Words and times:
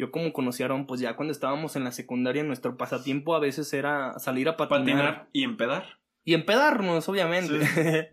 Yo 0.00 0.12
como 0.12 0.32
conocí 0.32 0.62
a 0.62 0.66
Aaron, 0.66 0.86
pues 0.86 1.00
ya 1.00 1.16
cuando 1.16 1.32
estábamos 1.32 1.74
en 1.74 1.82
la 1.82 1.90
secundaria, 1.90 2.44
nuestro 2.44 2.76
pasatiempo 2.76 3.34
a 3.34 3.40
veces 3.40 3.72
era 3.72 4.16
salir 4.20 4.48
a 4.48 4.56
patinar. 4.56 4.78
Patinar 4.84 5.28
y 5.32 5.42
empedar. 5.42 5.98
Y 6.24 6.34
empedarnos, 6.34 7.08
obviamente. 7.08 8.08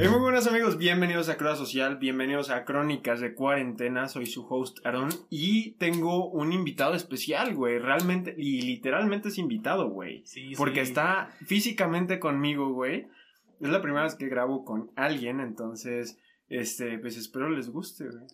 Hey, 0.00 0.06
muy 0.08 0.20
buenos 0.20 0.46
amigos, 0.46 0.78
bienvenidos 0.78 1.28
a 1.28 1.36
Cruda 1.36 1.56
Social, 1.56 1.96
bienvenidos 1.96 2.50
a 2.50 2.64
Crónicas 2.64 3.20
de 3.20 3.34
Cuarentena, 3.34 4.06
soy 4.06 4.26
su 4.26 4.46
host 4.46 4.78
Aaron 4.86 5.08
y 5.28 5.72
tengo 5.72 6.28
un 6.30 6.52
invitado 6.52 6.94
especial, 6.94 7.54
güey, 7.54 7.78
realmente 7.80 8.34
y 8.38 8.62
literalmente 8.62 9.28
es 9.30 9.38
invitado, 9.38 9.88
güey, 9.88 10.22
Sí, 10.24 10.52
porque 10.56 10.84
sí. 10.84 10.90
está 10.90 11.30
físicamente 11.46 12.20
conmigo, 12.20 12.72
güey. 12.72 13.08
Es 13.60 13.68
la 13.68 13.82
primera 13.82 14.04
vez 14.04 14.14
que 14.14 14.28
grabo 14.28 14.64
con 14.64 14.90
alguien, 14.96 15.40
entonces, 15.40 16.18
este, 16.48 16.98
pues 16.98 17.16
espero 17.16 17.50
les 17.50 17.70
guste, 17.70 18.04
güey. 18.04 18.26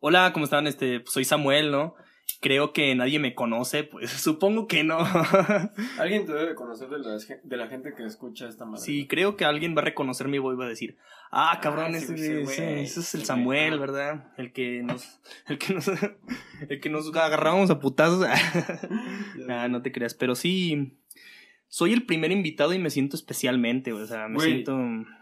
Hola, 0.00 0.32
¿cómo 0.32 0.44
están? 0.44 0.66
Este, 0.66 1.00
pues 1.00 1.12
soy 1.12 1.24
Samuel, 1.24 1.70
¿no? 1.70 1.94
Creo 2.40 2.72
que 2.72 2.94
nadie 2.94 3.18
me 3.18 3.34
conoce, 3.34 3.84
pues 3.84 4.10
supongo 4.22 4.66
que 4.66 4.84
no. 4.84 4.98
Alguien 5.98 6.26
te 6.26 6.32
debe 6.32 6.54
conocer 6.54 6.88
de 6.88 6.98
la, 6.98 7.16
de 7.42 7.56
la 7.56 7.66
gente 7.68 7.94
que 7.96 8.04
escucha 8.04 8.48
esta 8.48 8.64
madre. 8.64 8.82
sí, 8.84 9.06
creo 9.08 9.36
que 9.36 9.44
alguien 9.44 9.76
va 9.76 9.80
a 9.82 9.84
reconocer 9.84 10.28
mi 10.28 10.38
voz 10.38 10.54
y 10.54 10.58
va 10.58 10.66
a 10.66 10.68
decir, 10.68 10.98
ah, 11.32 11.58
cabrón, 11.62 11.94
Ah, 11.94 11.98
ese, 11.98 12.16
sí, 12.16 12.24
ese 12.26 12.42
ese- 12.42 12.80
es 12.82 13.14
el 13.14 13.20
sí, 13.20 13.26
Samuel. 13.26 13.78
¿verdad? 13.80 14.32
El 14.36 14.52
que 14.52 14.82
nos, 14.82 15.20
el 15.46 15.58
que 15.58 15.74
nos, 15.74 15.88
el 16.68 16.80
que 16.80 16.90
nos 16.90 17.14
agarramos 17.16 17.70
a 17.70 17.80
putazos. 17.80 18.24
ah, 19.48 19.68
no 19.68 19.82
te 19.82 19.90
creas, 19.90 20.14
pero 20.14 20.34
sí, 20.34 20.98
soy 21.68 21.92
el 21.92 22.04
primer 22.06 22.32
invitado 22.32 22.72
y 22.72 22.78
me 22.78 22.90
siento 22.90 23.16
especialmente, 23.16 23.92
o 23.92 24.06
sea, 24.06 24.28
me 24.28 24.36
Güey. 24.36 24.52
siento... 24.52 24.76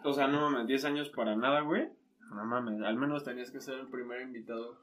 O 0.04 0.12
sea, 0.12 0.28
no 0.28 0.50
mames, 0.50 0.66
10 0.66 0.84
años 0.87 1.09
para 1.10 1.37
nada, 1.37 1.60
güey. 1.60 1.88
No 2.34 2.45
mames, 2.45 2.80
al 2.82 2.96
menos 2.96 3.24
tenías 3.24 3.51
que 3.51 3.60
ser 3.60 3.79
el 3.79 3.87
primer 3.87 4.23
invitado 4.23 4.79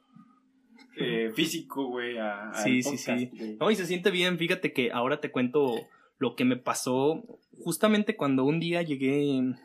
eh, 0.98 1.32
físico, 1.36 1.86
güey, 1.88 2.18
a, 2.18 2.50
al 2.52 2.64
Sí, 2.64 2.84
sí, 2.84 2.98
sí. 2.98 3.30
güey. 3.34 3.58
No, 3.60 3.72
y 3.72 3.76
se 3.76 3.86
siente 3.86 4.12
bien, 4.12 4.38
fíjate 4.38 4.74
que 4.74 4.92
ahora 4.92 5.20
te 5.22 5.32
cuento 5.32 5.76
lo 6.20 6.36
que 6.36 6.46
me 6.46 6.58
pasó 6.58 7.24
justamente 7.64 8.16
cuando 8.16 8.44
un 8.44 8.60
día 8.60 8.82
llegué... 8.82 9.56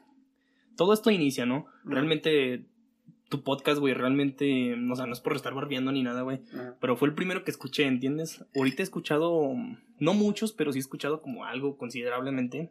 Todo 0.77 0.92
esto 0.92 1.11
inicia, 1.11 1.45
¿no? 1.45 1.67
Realmente 1.84 2.64
tu 3.29 3.43
podcast, 3.43 3.79
güey, 3.79 3.95
realmente, 3.95 4.75
o 4.91 4.95
sea, 4.95 5.07
no 5.07 5.12
es 5.12 5.21
por 5.21 5.37
estar 5.37 5.55
barbeando 5.55 5.93
ni 5.93 6.03
nada, 6.03 6.23
güey, 6.23 6.41
pero 6.81 6.97
fue 6.97 7.09
el 7.09 7.15
primero 7.15 7.45
que 7.45 7.51
escuché, 7.51 7.85
¿entiendes? 7.85 8.45
Ahorita 8.57 8.83
he 8.83 8.85
escuchado, 8.85 9.53
no 9.98 10.15
muchos, 10.15 10.53
pero 10.53 10.73
sí 10.73 10.79
he 10.79 10.81
escuchado 10.81 11.20
como 11.20 11.45
algo 11.45 11.77
considerablemente. 11.77 12.70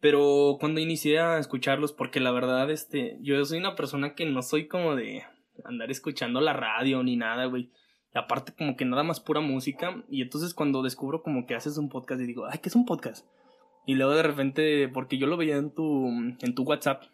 Pero 0.00 0.56
cuando 0.58 0.80
inicié 0.80 1.20
a 1.20 1.38
escucharlos, 1.38 1.92
porque 1.92 2.20
la 2.20 2.30
verdad, 2.30 2.70
este, 2.70 3.18
yo 3.20 3.44
soy 3.44 3.58
una 3.58 3.76
persona 3.76 4.14
que 4.14 4.24
no 4.24 4.42
soy 4.42 4.66
como 4.66 4.96
de 4.96 5.22
andar 5.64 5.90
escuchando 5.90 6.40
la 6.40 6.54
radio 6.54 7.02
ni 7.02 7.16
nada, 7.16 7.44
güey. 7.44 7.70
Y 8.14 8.18
aparte 8.18 8.52
como 8.56 8.76
que 8.76 8.86
nada 8.86 9.02
más 9.02 9.20
pura 9.20 9.40
música. 9.40 10.02
Y 10.08 10.22
entonces 10.22 10.54
cuando 10.54 10.82
descubro 10.82 11.22
como 11.22 11.46
que 11.46 11.54
haces 11.54 11.76
un 11.76 11.90
podcast 11.90 12.20
y 12.22 12.26
digo, 12.26 12.46
ay, 12.46 12.58
¿qué 12.62 12.70
es 12.70 12.74
un 12.74 12.86
podcast? 12.86 13.26
Y 13.86 13.94
luego 13.94 14.14
de 14.14 14.22
repente, 14.22 14.88
porque 14.88 15.18
yo 15.18 15.26
lo 15.26 15.36
veía 15.36 15.56
en 15.56 15.72
tu, 15.72 16.08
en 16.08 16.54
tu 16.54 16.62
WhatsApp. 16.62 17.04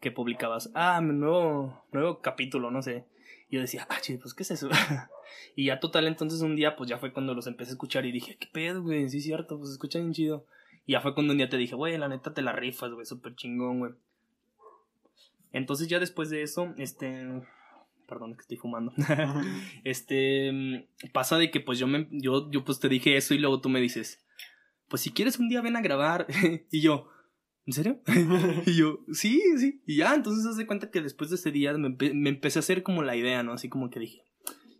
Que 0.00 0.10
publicabas, 0.10 0.70
ah, 0.74 1.00
nuevo, 1.00 1.84
nuevo 1.92 2.20
capítulo, 2.20 2.70
no 2.70 2.82
sé. 2.82 3.04
Y 3.50 3.56
yo 3.56 3.60
decía, 3.60 3.86
ah, 3.90 3.98
pues, 4.20 4.34
¿qué 4.34 4.42
es 4.42 4.50
eso? 4.50 4.68
y 5.56 5.66
ya 5.66 5.80
total, 5.80 6.06
entonces 6.06 6.40
un 6.40 6.56
día, 6.56 6.76
pues 6.76 6.88
ya 6.88 6.98
fue 6.98 7.12
cuando 7.12 7.34
los 7.34 7.46
empecé 7.46 7.72
a 7.72 7.74
escuchar 7.74 8.06
y 8.06 8.12
dije, 8.12 8.36
¿qué 8.38 8.48
pedo, 8.50 8.82
güey? 8.82 9.08
Sí, 9.08 9.18
es 9.18 9.24
cierto, 9.24 9.58
pues 9.58 9.70
escuchan 9.70 10.02
bien 10.02 10.14
chido. 10.14 10.46
Y 10.86 10.92
ya 10.92 11.00
fue 11.00 11.14
cuando 11.14 11.32
un 11.32 11.38
día 11.38 11.48
te 11.48 11.58
dije, 11.58 11.74
güey, 11.74 11.98
la 11.98 12.08
neta 12.08 12.32
te 12.32 12.42
la 12.42 12.52
rifas, 12.52 12.92
güey, 12.92 13.04
súper 13.04 13.36
chingón, 13.36 13.78
güey. 13.78 13.92
Entonces 15.52 15.88
ya 15.88 15.98
después 15.98 16.30
de 16.30 16.42
eso, 16.42 16.74
este... 16.78 17.42
Perdón, 18.08 18.34
que 18.34 18.40
estoy 18.40 18.56
fumando. 18.56 18.92
este... 19.84 20.88
Pasa 21.12 21.36
de 21.38 21.50
que 21.50 21.60
pues 21.60 21.78
yo 21.78 21.86
me... 21.86 22.08
Yo, 22.10 22.50
yo 22.50 22.64
pues 22.64 22.80
te 22.80 22.88
dije 22.88 23.16
eso 23.16 23.34
y 23.34 23.38
luego 23.38 23.60
tú 23.60 23.68
me 23.68 23.80
dices, 23.80 24.24
pues 24.88 25.02
si 25.02 25.10
quieres 25.10 25.38
un 25.38 25.48
día 25.48 25.60
ven 25.60 25.76
a 25.76 25.82
grabar. 25.82 26.26
y 26.70 26.80
yo, 26.80 27.08
¿en 27.66 27.72
serio? 27.72 28.00
y 28.66 28.76
yo, 28.76 29.00
sí, 29.12 29.40
sí. 29.58 29.82
Y 29.86 29.96
ya, 29.96 30.14
entonces 30.14 30.46
haz 30.46 30.56
de 30.56 30.66
cuenta 30.66 30.90
que 30.90 31.00
después 31.00 31.30
de 31.30 31.36
ese 31.36 31.50
día 31.50 31.72
me, 31.74 31.88
empe- 31.88 32.14
me 32.14 32.30
empecé 32.30 32.58
a 32.58 32.60
hacer 32.60 32.82
como 32.82 33.02
la 33.02 33.16
idea, 33.16 33.42
¿no? 33.42 33.52
Así 33.52 33.68
como 33.68 33.90
que 33.90 34.00
dije, 34.00 34.22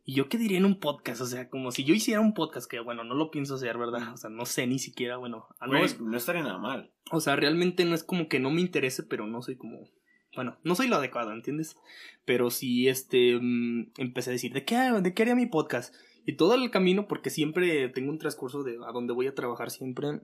¿y 0.04 0.14
yo 0.14 0.28
qué 0.28 0.38
diría 0.38 0.58
en 0.58 0.64
un 0.64 0.80
podcast? 0.80 1.20
O 1.20 1.26
sea, 1.26 1.48
como 1.48 1.70
si 1.72 1.84
yo 1.84 1.94
hiciera 1.94 2.20
un 2.20 2.34
podcast, 2.34 2.68
que 2.70 2.80
bueno, 2.80 3.04
no 3.04 3.14
lo 3.14 3.30
pienso 3.30 3.54
hacer, 3.54 3.78
¿verdad? 3.78 4.12
O 4.12 4.16
sea, 4.16 4.30
no 4.30 4.44
sé 4.46 4.66
ni 4.66 4.78
siquiera, 4.78 5.16
bueno, 5.16 5.46
mejor- 5.80 6.00
no 6.02 6.16
estaría 6.16 6.42
nada 6.42 6.58
mal. 6.58 6.92
o 7.12 7.20
sea, 7.20 7.36
realmente 7.36 7.84
no 7.84 7.94
es 7.94 8.02
como 8.04 8.28
que 8.28 8.40
no 8.40 8.50
me 8.50 8.60
interese, 8.60 9.02
pero 9.02 9.26
no 9.26 9.42
soy 9.42 9.56
como. 9.56 9.88
Bueno, 10.36 10.56
no 10.62 10.76
soy 10.76 10.86
lo 10.86 10.94
adecuado, 10.96 11.32
¿entiendes? 11.32 11.76
Pero 12.24 12.50
sí, 12.50 12.86
este. 12.88 13.36
mm, 13.40 13.92
empecé 13.98 14.30
a 14.30 14.32
decir, 14.32 14.52
¿de 14.52 14.64
qué, 14.64 14.76
¿de 14.76 15.12
qué 15.12 15.22
haría 15.22 15.34
mi 15.34 15.46
podcast? 15.46 15.92
Y 16.24 16.36
todo 16.36 16.54
el 16.54 16.70
camino, 16.70 17.08
porque 17.08 17.30
siempre 17.30 17.88
tengo 17.88 18.10
un 18.10 18.18
transcurso 18.18 18.62
de 18.62 18.76
a 18.86 18.92
donde 18.92 19.12
voy 19.12 19.26
a 19.26 19.34
trabajar, 19.34 19.70
siempre 19.70 20.20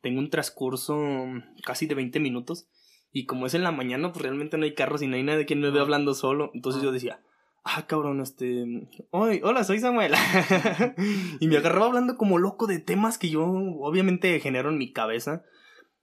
tengo 0.00 0.20
un 0.20 0.30
transcurso 0.30 0.96
mm, 0.96 1.42
casi 1.64 1.86
de 1.86 1.94
20 1.94 2.20
minutos. 2.20 2.68
Y 3.12 3.24
como 3.26 3.46
es 3.46 3.54
en 3.54 3.62
la 3.62 3.72
mañana, 3.72 4.12
pues 4.12 4.22
realmente 4.22 4.58
no 4.58 4.64
hay 4.64 4.74
carros 4.74 5.02
y 5.02 5.06
no 5.06 5.16
hay 5.16 5.22
nadie 5.22 5.46
quien 5.46 5.60
me 5.60 5.70
ve 5.70 5.78
Ah. 5.78 5.82
hablando 5.82 6.14
solo. 6.14 6.50
Entonces 6.54 6.82
Ah. 6.82 6.84
yo 6.84 6.92
decía, 6.92 7.20
ah, 7.64 7.86
cabrón, 7.86 8.20
este. 8.20 8.88
Hoy, 9.10 9.40
hola, 9.42 9.64
soy 9.64 9.78
Samuel. 9.78 10.12
y 11.40 11.48
me 11.48 11.56
agarraba 11.56 11.86
hablando 11.86 12.16
como 12.16 12.38
loco 12.38 12.66
de 12.66 12.78
temas 12.78 13.18
que 13.18 13.30
yo 13.30 13.44
obviamente 13.46 14.38
genero 14.40 14.68
en 14.70 14.78
mi 14.78 14.92
cabeza. 14.92 15.42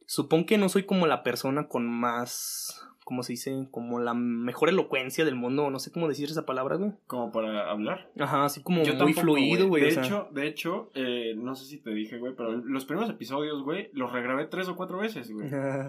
Supongo 0.07 0.45
que 0.47 0.57
no 0.57 0.69
soy 0.69 0.83
como 0.83 1.07
la 1.07 1.23
persona 1.23 1.67
con 1.67 1.87
más. 1.87 2.81
¿Cómo 3.05 3.23
se 3.23 3.33
dice? 3.33 3.67
Como 3.71 3.99
la 3.99 4.13
mejor 4.13 4.67
elocuencia 4.67 5.23
del 5.23 5.35
mundo. 5.35 5.69
No 5.69 5.79
sé 5.79 5.91
cómo 5.91 6.07
decir 6.09 6.27
esa 6.29 6.45
palabra, 6.45 6.75
güey. 6.75 6.91
Como 7.07 7.31
para 7.31 7.69
hablar. 7.71 8.09
Ajá, 8.19 8.43
así 8.43 8.61
como 8.63 8.83
Yo 8.83 8.93
muy 8.95 8.97
tampoco, 9.13 9.21
fluido, 9.21 9.67
güey. 9.69 9.83
De 9.83 9.89
o 9.89 9.91
sea. 9.91 10.03
hecho, 10.03 10.27
de 10.31 10.47
hecho, 10.47 10.89
eh, 10.95 11.35
no 11.37 11.55
sé 11.55 11.65
si 11.65 11.77
te 11.77 11.91
dije, 11.91 12.17
güey, 12.17 12.33
pero 12.35 12.51
los 12.51 12.83
primeros 12.85 13.09
episodios, 13.09 13.63
güey, 13.63 13.89
los 13.93 14.11
regrabé 14.11 14.47
tres 14.47 14.67
o 14.67 14.75
cuatro 14.75 14.97
veces, 14.97 15.31
güey. 15.31 15.47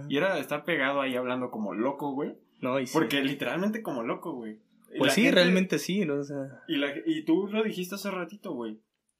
Y 0.08 0.16
era 0.16 0.38
estar 0.38 0.64
pegado 0.64 1.00
ahí 1.00 1.16
hablando 1.16 1.50
como 1.50 1.74
loco, 1.74 2.12
güey. 2.12 2.34
No, 2.60 2.78
y 2.78 2.86
sí. 2.86 2.92
Porque 2.92 3.22
literalmente 3.24 3.82
como 3.82 4.02
loco, 4.02 4.32
güey. 4.34 4.58
Pues 4.98 5.08
la 5.08 5.14
sí, 5.14 5.22
gente- 5.22 5.34
realmente 5.34 5.78
sí, 5.78 6.04
¿no? 6.04 6.14
O 6.14 6.24
sea. 6.24 6.62
Y, 6.68 6.76
la- 6.76 6.92
y 7.04 7.22
tú 7.24 7.48
lo 7.48 7.62
dijiste 7.62 7.96
hace 7.96 8.10
ratito, 8.10 8.52
güey. 8.52 8.78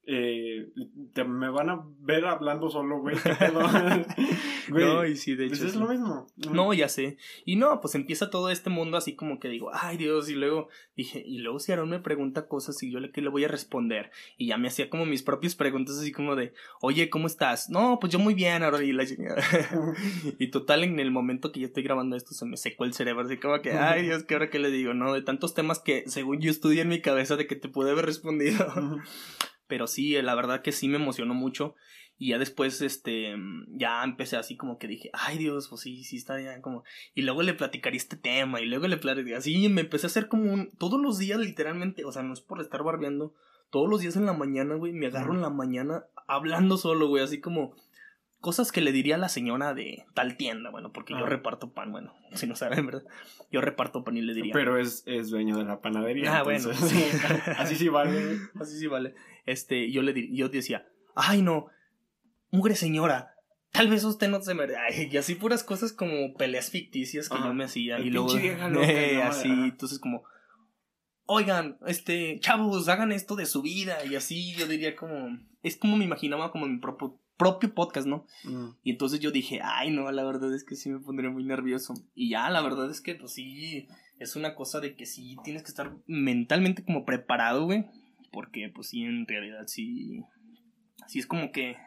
Eh, 0.09 0.69
te- 1.15 1.25
me 1.25 1.51
van 1.51 1.69
a 1.69 1.85
ver 2.01 2.25
hablando 2.27 2.71
solo, 2.71 3.01
güey. 3.01 3.17
No, 4.69 5.07
y 5.07 5.17
sí, 5.17 5.35
de 5.37 5.45
hecho. 5.45 5.51
pues 5.51 5.63
es 5.63 5.73
sí. 5.73 5.79
lo 5.79 5.89
mismo. 5.89 6.27
No, 6.53 6.73
ya 6.75 6.89
sé. 6.89 7.19
Y 7.45 7.57
no, 7.57 7.81
pues 7.81 7.95
empieza 7.95 8.31
todo 8.31 8.51
este 8.51 8.71
mundo 8.71 8.97
así 8.97 9.15
como 9.15 9.39
que 9.39 9.49
digo, 9.49 9.71
ay 9.73 9.97
Dios, 9.97 10.29
y 10.29 10.35
luego 10.35 10.69
dije, 10.97 11.23
y 11.25 11.39
luego 11.39 11.61
si 11.61 11.73
Aaron 11.73 11.89
me 11.89 12.01
pregunta 12.01 12.49
cosas 12.49 12.83
y 12.83 12.91
yo 12.91 12.99
le, 13.01 13.11
¿qué 13.13 13.21
le 13.21 13.29
voy 13.29 13.45
a 13.45 13.49
responder? 13.49 14.11
Y 14.37 14.49
ya 14.49 14.59
me 14.59 14.69
hacía 14.69 14.91
como 14.91 15.07
mis 15.07 15.23
propias 15.23 15.55
preguntas 15.55 15.99
así 15.99 16.11
como 16.13 16.35
de, 16.37 16.53
oye, 16.81 17.11
¿cómo 17.11 17.27
estás? 17.27 17.71
No, 17.71 17.99
pues 18.01 18.13
yo 18.13 18.19
muy 18.19 18.35
bien, 18.35 18.63
Aaron, 18.63 18.85
y 18.85 18.93
la 18.93 19.05
y 20.39 20.51
total, 20.51 20.85
en 20.85 20.99
el 20.99 21.11
momento 21.11 21.53
que 21.53 21.61
yo 21.61 21.67
estoy 21.67 21.83
grabando 21.83 22.17
esto 22.17 22.35
se 22.35 22.47
me 22.47 22.57
secó 22.57 22.85
el 22.85 22.93
cerebro, 22.93 23.25
así 23.25 23.37
como 23.39 23.61
que, 23.63 23.73
ay 23.73 24.03
Dios, 24.03 24.25
¿qué 24.25 24.35
ahora 24.35 24.51
qué 24.51 24.59
le 24.59 24.71
digo? 24.71 24.95
No, 24.95 25.13
de 25.13 25.23
tantos 25.23 25.55
temas 25.55 25.79
que 25.79 26.05
según 26.07 26.41
yo 26.41 26.51
estudié 26.51 26.83
en 26.83 26.89
mi 26.89 27.01
cabeza 27.01 27.37
de 27.37 27.47
que 27.47 27.57
te 27.57 27.69
pude 27.69 27.91
haber 27.91 28.07
respondido. 28.07 28.67
Pero 29.67 29.87
sí, 29.87 30.21
la 30.23 30.35
verdad 30.35 30.63
que 30.63 30.73
sí 30.73 30.89
me 30.89 30.97
emocionó 30.97 31.35
mucho. 31.35 31.75
Y 32.19 32.31
ya 32.31 32.39
después, 32.39 32.81
este, 32.81 33.37
ya 33.69 34.03
empecé 34.03 34.37
así 34.39 34.57
como 34.57 34.79
que 34.79 34.89
dije, 34.89 35.11
ay 35.13 35.37
Dios, 35.37 35.69
pues 35.69 35.83
sí, 35.83 36.03
sí 36.03 36.17
está 36.17 36.41
ya 36.41 36.63
como... 36.63 36.83
Y 37.15 37.23
luego 37.23 37.43
le 37.43 37.53
platicaría 37.53 37.99
este 37.99 38.17
tema, 38.17 38.59
y 38.61 38.65
luego 38.65 38.89
le 38.89 38.97
platicaría 38.97 39.37
así, 39.37 39.69
me 39.69 39.83
empecé 39.83 40.07
a 40.07 40.09
hacer 40.09 40.29
como 40.29 40.51
un... 40.51 40.71
Todos 40.79 40.99
los 40.99 41.19
días, 41.19 41.39
literalmente, 41.39 42.07
o 42.07 42.13
sea, 42.13 42.23
no 42.23 42.33
es 42.33 42.41
por 42.41 42.63
estar 42.63 42.83
barbeando, 42.83 43.35
todos 43.71 43.91
los 43.91 44.01
días 44.01 44.17
en 44.17 44.25
la 44.25 44.33
mañana, 44.33 44.77
güey, 44.77 44.95
me 44.95 45.09
agarro 45.09 45.35
en 45.35 45.43
la 45.43 45.51
mañana 45.51 46.05
hablando 46.27 46.79
solo, 46.79 47.07
güey, 47.09 47.23
así 47.23 47.39
como... 47.41 47.75
Cosas 48.41 48.71
que 48.71 48.81
le 48.83 48.93
diría 48.93 49.17
a 49.17 49.19
la 49.19 49.29
señora 49.31 49.75
de 49.75 50.05
tal 50.15 50.37
tienda, 50.37 50.71
bueno, 50.71 50.93
porque 50.93 51.15
yo 51.15 51.25
Ah. 51.25 51.29
reparto 51.29 51.73
pan, 51.73 51.91
bueno, 51.91 52.15
si 52.35 52.47
no 52.47 52.55
saben, 52.55 52.87
¿verdad? 52.87 53.03
Yo 53.51 53.61
reparto 53.61 54.05
pan 54.05 54.17
y 54.17 54.23
le 54.23 54.33
diría... 54.33 54.53
Pero 54.55 54.79
es, 54.79 55.03
es 55.07 55.31
dueño 55.31 55.57
de 55.59 55.65
la 55.65 55.81
panadería. 55.81 56.39
Ah, 56.39 56.43
bueno, 56.45 56.73
sí. 56.73 57.05
así 57.59 57.75
sí 57.75 57.89
vale. 57.89 58.39
Así 58.59 58.79
sí 58.79 58.87
vale. 58.87 59.15
Este, 59.47 59.91
yo 59.91 60.03
le 60.03 60.35
yo 60.35 60.49
decía, 60.49 60.87
ay 61.15 61.41
no, 61.43 61.67
mugre 62.51 62.75
señora, 62.75 63.35
tal 63.71 63.89
vez 63.89 64.05
usted 64.05 64.29
no 64.29 64.41
se 64.43 64.55
me... 64.55 64.65
Ay, 64.65 65.09
y 65.11 65.17
así 65.17 65.35
puras 65.35 65.63
cosas 65.63 65.93
como 65.93 66.35
peleas 66.35 66.71
ficticias 66.71 67.29
que 67.29 67.37
Ajá. 67.37 67.47
yo 67.47 67.55
me 67.55 67.65
hacía. 67.65 67.97
El 67.97 68.07
y 68.07 68.11
luego, 68.11 68.35
vieja 68.35 68.69
loca, 68.71 68.91
Eh, 68.91 69.15
¿no? 69.17 69.23
así, 69.25 69.49
entonces 69.49 69.99
como, 69.99 70.25
oigan, 71.27 71.79
este, 71.87 72.39
chavos, 72.41 72.89
hagan 72.89 73.13
esto 73.13 73.37
de 73.37 73.47
su 73.47 73.63
vida. 73.63 74.05
Y 74.05 74.15
así 74.17 74.55
yo 74.55 74.67
diría 74.67 74.97
como, 74.97 75.39
es 75.63 75.77
como 75.77 75.97
me 75.97 76.05
imaginaba 76.05 76.51
como 76.53 76.67
mi 76.67 76.79
propio, 76.79 77.21
propio 77.37 77.75
podcast, 77.75 78.07
¿no? 78.07 78.27
Mm. 78.45 78.69
Y 78.83 78.91
entonces 78.93 79.21
yo 79.21 79.31
dije, 79.31 79.61
ay, 79.63 79.91
no, 79.91 80.11
la 80.11 80.25
verdad 80.25 80.55
es 80.55 80.65
que 80.65 80.75
sí 80.77 80.91
me 80.91 81.01
pondría 81.01 81.31
muy 81.31 81.45
nervioso. 81.45 81.95
Y 82.15 82.31
ya, 82.31 82.49
la 82.51 82.63
verdad 82.63 82.91
es 82.91 83.01
que, 83.01 83.15
pues 83.15 83.33
sí, 83.35 83.87
es 84.19 84.37
una 84.37 84.55
cosa 84.55 84.81
de 84.81 84.97
que 84.97 85.05
sí 85.07 85.37
tienes 85.45 85.63
que 85.63 85.69
estar 85.69 85.95
mentalmente 86.07 86.85
como 86.85 87.05
preparado, 87.05 87.65
güey. 87.67 87.85
Porque, 88.37 88.69
pues 88.69 88.89
sí, 88.89 89.01
en 89.01 89.27
realidad 89.27 89.63
sí. 89.67 90.21
Sí 91.07 91.21
es 91.21 91.27
como 91.27 91.53
que 91.53 91.79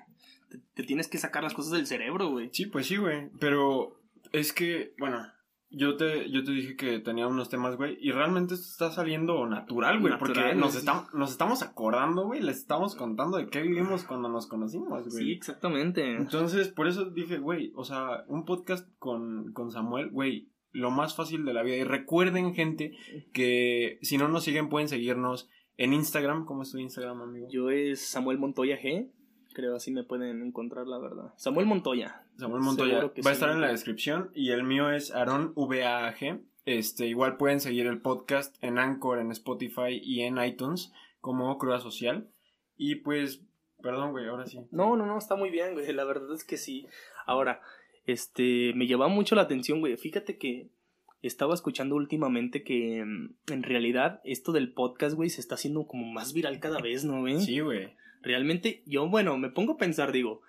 te, 0.49 0.57
te 0.73 0.81
tienes 0.81 1.07
que 1.07 1.19
sacar 1.19 1.43
las 1.43 1.53
cosas 1.53 1.73
del 1.73 1.85
cerebro, 1.85 2.31
güey. 2.31 2.49
Sí, 2.51 2.65
pues 2.65 2.87
sí, 2.87 2.97
güey. 2.97 3.29
Pero 3.39 4.01
Es 4.31 4.51
que, 4.51 4.95
bueno, 4.97 5.21
yo 5.69 5.95
te, 5.95 6.27
yo 6.31 6.43
te 6.43 6.51
dije 6.51 6.75
que 6.75 6.97
tenía 6.97 7.27
unos 7.27 7.49
temas, 7.49 7.75
güey, 7.75 7.99
y 8.01 8.09
realmente 8.09 8.55
esto 8.55 8.65
está 8.65 8.91
saliendo 8.91 9.45
natural, 9.45 9.99
güey, 9.99 10.17
porque 10.17 10.55
nos, 10.55 10.71
sí. 10.71 10.79
estamos 10.79 11.13
nos 11.13 11.29
estamos 11.29 11.61
acordando, 11.61 12.25
güey, 12.25 12.41
les 12.41 12.57
estamos 12.57 12.95
contando 12.95 13.37
de 13.37 13.45
qué 13.45 13.61
vivimos 13.61 14.03
cuando 14.03 14.27
nos 14.27 14.47
conocimos, 14.47 15.07
güey. 15.07 15.25
Sí, 15.25 15.31
exactamente. 15.33 16.15
Entonces, 16.15 16.69
por 16.69 16.87
eso 16.87 17.11
dije, 17.11 17.37
güey, 17.37 17.73
o 17.75 17.83
sea, 17.83 18.23
un 18.27 18.43
podcast 18.43 18.89
con, 18.97 19.53
con 19.53 19.69
Samuel, 19.69 20.09
güey, 20.09 20.49
lo 20.71 20.89
más 20.89 21.15
fácil 21.15 21.45
de 21.45 21.53
la 21.53 21.61
vida. 21.61 21.75
Y 21.75 21.83
recuerden, 21.83 22.55
gente, 22.55 22.97
que 23.33 23.99
si 24.01 24.17
no 24.17 24.27
nos 24.27 24.43
siguen, 24.43 24.69
pueden 24.69 24.87
seguirnos 24.87 25.47
en 25.79 25.93
Instagram. 25.93 26.45
¿Cómo 26.45 26.63
es 26.63 26.71
tu 26.71 26.77
Instagram, 26.77 27.21
amigo? 27.21 27.47
Yo 27.49 27.69
es 27.69 28.05
Samuel 28.05 28.37
Montoya 28.37 28.77
G. 28.77 29.09
Creo 29.53 29.75
así 29.75 29.91
me 29.91 30.03
pueden 30.03 30.43
encontrar, 30.43 30.85
la 30.85 30.99
verdad. 30.99 31.33
Samuel 31.37 31.65
Montoya. 31.65 32.21
Samuel 32.37 32.61
Montoya. 32.61 33.11
Va 33.25 33.29
a 33.29 33.33
estar 33.33 33.49
en 33.49 33.61
la 33.61 33.69
descripción. 33.69 34.29
Y 34.35 34.51
el 34.51 34.63
mío 34.63 34.91
es 34.91 35.11
Aaron 35.11 35.53
VAG. 35.55 36.41
Este, 36.65 37.07
igual 37.07 37.37
pueden 37.37 37.61
seguir 37.61 37.87
el 37.87 38.01
podcast 38.01 38.61
en 38.61 38.77
Anchor, 38.77 39.19
en 39.19 39.31
Spotify 39.31 39.99
y 40.03 40.21
en 40.21 40.37
iTunes 40.43 40.91
como 41.21 41.57
Cruda 41.57 41.79
Social. 41.79 42.29
Y 42.75 42.95
pues, 42.95 43.41
perdón, 43.81 44.11
güey, 44.11 44.27
ahora 44.27 44.45
sí. 44.45 44.59
No, 44.71 44.97
no, 44.97 45.05
no, 45.05 45.17
está 45.17 45.37
muy 45.37 45.49
bien, 45.49 45.73
güey. 45.73 45.91
La 45.93 46.03
verdad 46.03 46.33
es 46.33 46.43
que 46.43 46.57
sí. 46.57 46.87
Ahora, 47.25 47.61
este, 48.05 48.73
me 48.75 48.85
lleva 48.85 49.07
mucho 49.07 49.33
la 49.33 49.43
atención, 49.43 49.79
güey. 49.79 49.95
Fíjate 49.95 50.37
que 50.37 50.71
estaba 51.21 51.53
escuchando 51.53 51.95
últimamente 51.95 52.63
que 52.63 53.03
mm, 53.05 53.51
en 53.51 53.63
realidad 53.63 54.21
esto 54.23 54.51
del 54.51 54.73
podcast, 54.73 55.15
güey, 55.15 55.29
se 55.29 55.41
está 55.41 55.55
haciendo 55.55 55.85
como 55.87 56.05
más 56.05 56.33
viral 56.33 56.59
cada 56.59 56.79
vez, 56.79 57.03
¿no, 57.03 57.21
güey? 57.21 57.41
Sí, 57.41 57.59
güey. 57.59 57.93
Realmente, 58.21 58.83
yo, 58.85 59.07
bueno, 59.09 59.37
me 59.37 59.49
pongo 59.49 59.73
a 59.73 59.77
pensar, 59.77 60.11
digo, 60.11 60.41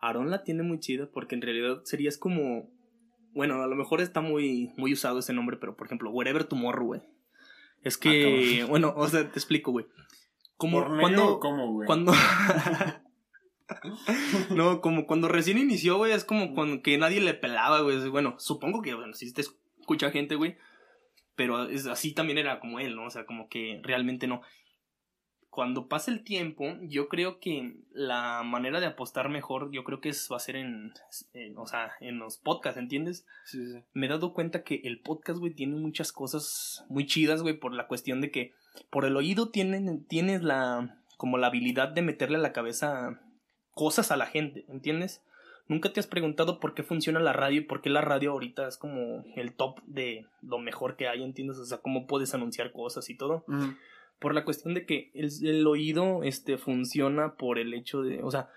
Aaron 0.00 0.30
la 0.30 0.42
tiene 0.44 0.62
muy 0.62 0.78
chida 0.78 1.08
porque 1.12 1.34
en 1.34 1.42
realidad 1.42 1.80
serías 1.84 2.18
como. 2.18 2.70
Bueno, 3.32 3.62
a 3.62 3.66
lo 3.66 3.76
mejor 3.76 4.00
está 4.00 4.20
muy, 4.20 4.72
muy 4.76 4.92
usado 4.92 5.18
ese 5.18 5.32
nombre, 5.32 5.58
pero 5.58 5.76
por 5.76 5.86
ejemplo, 5.86 6.10
Wherever 6.10 6.44
Tomorrow, 6.44 6.86
güey. 6.86 7.02
Es 7.82 7.98
que, 7.98 8.64
bueno, 8.68 8.94
o 8.96 9.06
sea, 9.08 9.30
te 9.30 9.38
explico, 9.38 9.72
güey. 9.72 9.86
Como 10.56 10.82
¿Por 10.82 11.00
cuando, 11.00 11.38
cómo, 11.38 11.72
güey? 11.72 11.86
cuando. 11.86 12.12
no, 14.56 14.80
como 14.80 15.06
cuando 15.06 15.28
recién 15.28 15.58
inició, 15.58 15.98
güey, 15.98 16.12
es 16.12 16.24
como 16.24 16.54
cuando 16.54 16.82
que 16.82 16.96
nadie 16.96 17.20
le 17.20 17.34
pelaba, 17.34 17.80
güey. 17.82 18.08
Bueno, 18.08 18.36
supongo 18.38 18.80
que, 18.80 18.94
bueno, 18.94 19.12
si 19.12 19.32
te 19.32 19.42
escucha 19.86 20.10
gente, 20.10 20.34
güey. 20.34 20.56
Pero 21.36 21.68
es, 21.68 21.86
así 21.86 22.12
también 22.12 22.38
era 22.38 22.58
como 22.58 22.80
él, 22.80 22.96
¿no? 22.96 23.06
O 23.06 23.10
sea, 23.10 23.24
como 23.24 23.48
que 23.48 23.80
realmente 23.84 24.26
no. 24.26 24.42
Cuando 25.48 25.88
pasa 25.88 26.10
el 26.10 26.22
tiempo, 26.22 26.76
yo 26.82 27.08
creo 27.08 27.38
que 27.40 27.76
la 27.92 28.42
manera 28.42 28.78
de 28.80 28.86
apostar 28.86 29.30
mejor, 29.30 29.70
yo 29.72 29.84
creo 29.84 30.00
que 30.00 30.10
es, 30.10 30.28
va 30.30 30.36
a 30.36 30.40
ser 30.40 30.56
en, 30.56 30.92
en, 31.32 31.56
o 31.56 31.66
sea, 31.66 31.92
en 32.00 32.18
los 32.18 32.36
podcasts, 32.36 32.78
¿entiendes? 32.78 33.26
Sí, 33.44 33.64
sí. 33.66 33.78
me 33.94 34.06
he 34.06 34.08
dado 34.10 34.34
cuenta 34.34 34.64
que 34.64 34.82
el 34.84 35.00
podcast, 35.00 35.38
güey, 35.38 35.54
tiene 35.54 35.76
muchas 35.76 36.12
cosas 36.12 36.84
muy 36.90 37.06
chidas, 37.06 37.40
güey, 37.40 37.58
por 37.58 37.72
la 37.72 37.86
cuestión 37.86 38.20
de 38.20 38.30
que 38.30 38.52
por 38.90 39.06
el 39.06 39.16
oído 39.16 39.50
tienen, 39.50 40.04
tienes 40.04 40.42
la, 40.42 41.00
como 41.16 41.38
la 41.38 41.46
habilidad 41.46 41.88
de 41.88 42.02
meterle 42.02 42.36
a 42.36 42.40
la 42.40 42.52
cabeza 42.52 43.22
cosas 43.70 44.10
a 44.10 44.16
la 44.16 44.26
gente, 44.26 44.66
¿entiendes? 44.68 45.22
Nunca 45.68 45.92
te 45.92 46.00
has 46.00 46.06
preguntado 46.06 46.60
por 46.60 46.74
qué 46.74 46.82
funciona 46.82 47.18
la 47.18 47.32
radio 47.32 47.60
y 47.60 47.64
por 47.64 47.80
qué 47.80 47.90
la 47.90 48.00
radio 48.00 48.32
ahorita 48.32 48.68
es 48.68 48.76
como 48.76 49.24
el 49.34 49.54
top 49.54 49.80
de 49.86 50.26
lo 50.42 50.58
mejor 50.58 50.96
que 50.96 51.08
hay, 51.08 51.22
¿entiendes? 51.22 51.58
O 51.58 51.64
sea, 51.64 51.78
cómo 51.78 52.06
puedes 52.06 52.34
anunciar 52.34 52.72
cosas 52.72 53.10
y 53.10 53.16
todo. 53.16 53.44
Ujú. 53.48 53.74
Por 54.20 54.34
la 54.34 54.44
cuestión 54.44 54.74
de 54.74 54.86
que 54.86 55.10
el, 55.14 55.30
el 55.42 55.66
oído, 55.66 56.22
este, 56.22 56.56
funciona 56.56 57.34
por 57.34 57.58
el 57.58 57.74
hecho 57.74 58.02
de, 58.02 58.22
o 58.22 58.30
sea, 58.30 58.48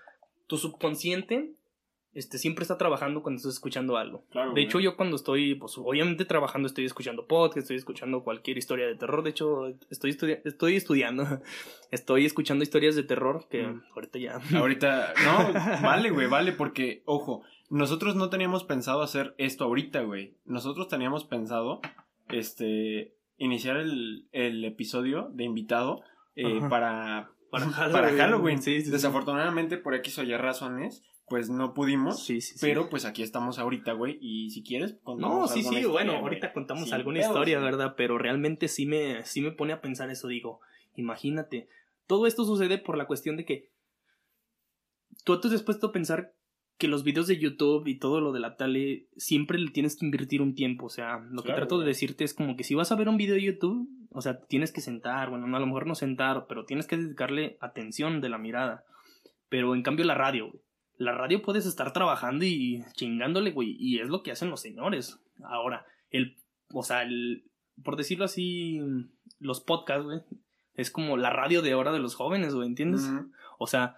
tu 0.46 0.56
subconsciente, 0.56 1.52
este, 2.12 2.38
siempre 2.38 2.62
está 2.62 2.76
trabajando 2.78 3.22
cuando 3.22 3.36
estás 3.38 3.54
escuchando 3.54 3.96
algo. 3.96 4.24
Claro, 4.30 4.52
De 4.52 4.62
hecho, 4.62 4.80
yo 4.80 4.96
cuando 4.96 5.16
estoy, 5.16 5.54
pues 5.54 5.78
obviamente 5.78 6.24
trabajando, 6.24 6.66
estoy 6.66 6.84
escuchando 6.84 7.26
podcast, 7.26 7.58
estoy 7.58 7.76
escuchando 7.76 8.22
cualquier 8.24 8.58
historia 8.58 8.86
de 8.86 8.96
terror. 8.96 9.22
De 9.22 9.30
hecho, 9.30 9.66
estoy, 9.90 10.12
estudi- 10.12 10.40
estoy 10.44 10.76
estudiando, 10.76 11.24
estoy 11.90 12.24
escuchando 12.26 12.62
historias 12.64 12.96
de 12.96 13.02
terror 13.04 13.46
que 13.48 13.62
Mm. 13.66 13.82
ahorita 13.94 14.18
ya. 14.18 14.40
Ahorita, 14.58 15.14
no, 15.24 15.52
vale, 15.82 16.10
güey, 16.10 16.26
vale, 16.28 16.52
porque, 16.52 17.02
ojo, 17.04 17.42
nosotros 17.68 18.16
no 18.16 18.30
teníamos 18.30 18.64
pensado 18.64 19.02
hacer 19.02 19.34
esto 19.38 19.64
ahorita, 19.64 20.02
güey. 20.02 20.34
Nosotros 20.44 20.88
teníamos 20.88 21.24
pensado, 21.24 21.80
este, 22.28 23.14
iniciar 23.38 23.76
el, 23.76 24.26
el 24.32 24.64
episodio 24.64 25.30
de 25.32 25.44
invitado 25.44 26.02
eh, 26.36 26.60
para, 26.68 27.30
Para 27.50 27.66
Halloween. 27.66 27.92
para 27.92 28.16
Halloween. 28.16 28.62
Sí, 28.62 28.80
sí. 28.82 28.90
Desafortunadamente, 28.90 29.76
por 29.78 29.94
X 29.94 30.18
o 30.18 30.22
Y 30.22 30.36
razones, 30.36 31.02
pues 31.30 31.48
no 31.48 31.74
pudimos. 31.74 32.24
Sí, 32.24 32.40
sí, 32.40 32.54
sí. 32.54 32.58
Pero 32.60 32.90
pues 32.90 33.04
aquí 33.04 33.22
estamos 33.22 33.60
ahorita, 33.60 33.92
güey, 33.92 34.18
y 34.20 34.50
si 34.50 34.64
quieres, 34.64 34.94
No, 34.94 35.00
contamos 35.04 35.52
sí, 35.52 35.60
alguna 35.60 35.70
sí, 35.70 35.78
historia, 35.78 35.88
bueno, 35.92 36.12
güey. 36.12 36.22
ahorita 36.24 36.52
contamos 36.52 36.92
alguna 36.92 37.20
historia. 37.20 37.60
¿verdad? 37.60 37.94
Pero 37.96 38.18
realmente 38.18 38.66
sí 38.66 38.84
me, 38.84 39.24
sí 39.24 39.40
me 39.40 39.52
pone 39.52 39.72
a 39.72 39.80
pensar 39.80 40.10
eso, 40.10 40.26
digo, 40.26 40.60
imagínate, 40.96 41.68
todo 42.08 42.26
esto 42.26 42.44
sucede 42.44 42.78
por 42.78 42.98
la 42.98 43.06
cuestión 43.06 43.36
de 43.36 43.44
que 43.44 43.70
tú 45.24 45.40
te 45.40 45.46
has 45.48 45.62
puesto 45.62 45.86
a 45.86 45.92
pensar 45.92 46.34
que 46.78 46.88
los 46.88 47.04
videos 47.04 47.28
de 47.28 47.38
YouTube 47.38 47.86
y 47.86 47.98
todo 47.98 48.20
lo 48.20 48.32
de 48.32 48.40
la 48.40 48.56
tele 48.56 49.06
siempre 49.16 49.56
le 49.56 49.70
tienes 49.70 49.96
que 49.96 50.06
invertir 50.06 50.42
un 50.42 50.56
tiempo, 50.56 50.86
o 50.86 50.90
sea, 50.90 51.20
lo 51.30 51.44
que 51.44 51.52
trato 51.52 51.78
de 51.78 51.86
decirte 51.86 52.24
es 52.24 52.34
como 52.34 52.56
que 52.56 52.64
si 52.64 52.74
vas 52.74 52.90
a 52.90 52.96
ver 52.96 53.08
un 53.08 53.18
video 53.18 53.36
de 53.36 53.42
YouTube, 53.42 53.88
o 54.10 54.20
sea, 54.20 54.40
tienes 54.40 54.72
que 54.72 54.80
sentar, 54.80 55.30
bueno, 55.30 55.46
no, 55.46 55.56
a 55.56 55.60
lo 55.60 55.66
mejor 55.66 55.86
no 55.86 55.94
sentar, 55.94 56.46
pero 56.48 56.64
tienes 56.64 56.88
que 56.88 56.96
dedicarle 56.96 57.56
atención 57.60 58.20
de 58.20 58.30
la 58.30 58.38
mirada. 58.38 58.84
Pero 59.48 59.74
en 59.76 59.82
cambio 59.82 60.04
la 60.04 60.14
radio, 60.14 60.48
güey. 60.48 60.60
La 61.00 61.12
radio 61.12 61.40
puedes 61.40 61.64
estar 61.64 61.94
trabajando 61.94 62.44
y 62.44 62.84
chingándole, 62.94 63.52
güey, 63.52 63.74
y 63.78 64.00
es 64.00 64.10
lo 64.10 64.22
que 64.22 64.32
hacen 64.32 64.50
los 64.50 64.60
señores. 64.60 65.18
Ahora, 65.42 65.86
el, 66.10 66.36
o 66.74 66.82
sea, 66.82 67.04
el, 67.04 67.50
por 67.82 67.96
decirlo 67.96 68.26
así, 68.26 68.80
los 69.38 69.62
podcasts, 69.62 70.04
güey, 70.04 70.20
es 70.74 70.90
como 70.90 71.16
la 71.16 71.30
radio 71.30 71.62
de 71.62 71.72
ahora 71.72 71.90
de 71.92 72.00
los 72.00 72.16
jóvenes, 72.16 72.54
güey, 72.54 72.68
¿entiendes? 72.68 73.10
O 73.58 73.66
sea, 73.66 73.96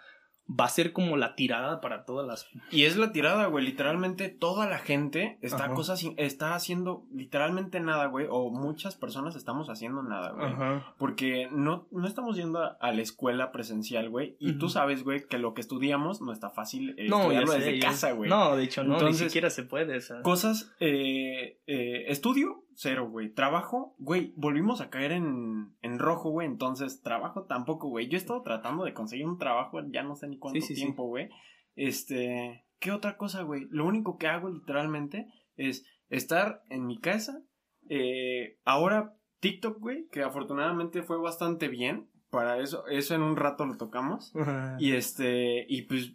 va 0.60 0.64
a 0.66 0.68
ser 0.68 0.92
como 0.92 1.16
la 1.16 1.34
tirada 1.34 1.80
para 1.80 2.04
todas 2.04 2.26
las... 2.26 2.48
Y 2.70 2.84
es 2.84 2.96
la 2.96 3.12
tirada, 3.12 3.46
güey. 3.46 3.64
Literalmente 3.64 4.28
toda 4.28 4.66
la 4.68 4.78
gente 4.78 5.38
está, 5.40 5.64
Ajá. 5.66 5.74
cosas, 5.74 6.04
está 6.16 6.54
haciendo 6.54 7.04
literalmente 7.14 7.80
nada, 7.80 8.06
güey. 8.06 8.26
O 8.30 8.50
muchas 8.50 8.96
personas 8.96 9.36
estamos 9.36 9.68
haciendo 9.70 10.02
nada, 10.02 10.32
güey. 10.32 10.46
Ajá. 10.52 10.94
Porque 10.98 11.48
no, 11.50 11.86
no 11.90 12.06
estamos 12.06 12.36
yendo 12.36 12.62
a, 12.62 12.76
a 12.80 12.92
la 12.92 13.02
escuela 13.02 13.52
presencial, 13.52 14.10
güey. 14.10 14.36
Y 14.38 14.54
tú 14.54 14.68
sabes, 14.68 15.04
güey, 15.04 15.26
que 15.26 15.38
lo 15.38 15.54
que 15.54 15.60
estudiamos 15.60 16.20
no 16.20 16.32
está 16.32 16.50
fácil 16.50 16.94
eh, 16.98 17.08
No, 17.08 17.20
estudiarlo 17.22 17.52
sé, 17.52 17.58
desde 17.58 17.78
ya- 17.78 17.88
casa, 17.88 18.12
güey. 18.12 18.28
No, 18.28 18.56
de 18.56 18.64
hecho, 18.64 18.84
no, 18.84 18.94
Entonces- 18.94 19.22
ni 19.22 19.28
siquiera 19.28 19.50
se 19.50 19.62
puede. 19.62 19.96
o 19.96 20.00
sea. 20.00 20.22
Cosas, 20.22 20.72
eh, 20.80 21.58
eh, 21.66 22.04
estudio, 22.08 22.61
cero, 22.74 23.08
güey. 23.10 23.32
Trabajo, 23.32 23.94
güey, 23.98 24.32
volvimos 24.36 24.80
a 24.80 24.90
caer 24.90 25.12
en, 25.12 25.74
en 25.82 25.98
rojo, 25.98 26.30
güey. 26.30 26.46
Entonces, 26.46 27.02
trabajo 27.02 27.44
tampoco, 27.44 27.88
güey. 27.88 28.08
Yo 28.08 28.16
he 28.16 28.20
estado 28.20 28.42
tratando 28.42 28.84
de 28.84 28.94
conseguir 28.94 29.26
un 29.26 29.38
trabajo, 29.38 29.80
ya 29.90 30.02
no 30.02 30.16
sé 30.16 30.28
ni 30.28 30.38
cuánto 30.38 30.60
Sí, 30.60 30.66
sí, 30.66 30.74
sí. 30.74 30.80
tiempo, 30.82 31.04
güey. 31.04 31.28
Este, 31.76 32.64
¿qué 32.78 32.92
otra 32.92 33.16
cosa, 33.16 33.42
güey? 33.42 33.66
Lo 33.70 33.86
único 33.86 34.18
que 34.18 34.26
hago 34.28 34.48
literalmente 34.48 35.26
es 35.56 35.84
estar 36.10 36.62
en 36.70 36.86
mi 36.86 36.98
casa. 36.98 37.42
Eh, 37.88 38.58
ahora, 38.64 39.14
TikTok, 39.40 39.78
güey, 39.78 40.08
que 40.10 40.22
afortunadamente 40.22 41.02
fue 41.02 41.18
bastante 41.18 41.68
bien. 41.68 42.08
Para 42.30 42.58
eso, 42.60 42.86
eso 42.86 43.14
en 43.14 43.22
un 43.22 43.36
rato 43.36 43.66
lo 43.66 43.76
tocamos. 43.76 44.32
Y 44.78 44.92
este, 44.92 45.66
y 45.68 45.82
pues 45.82 46.14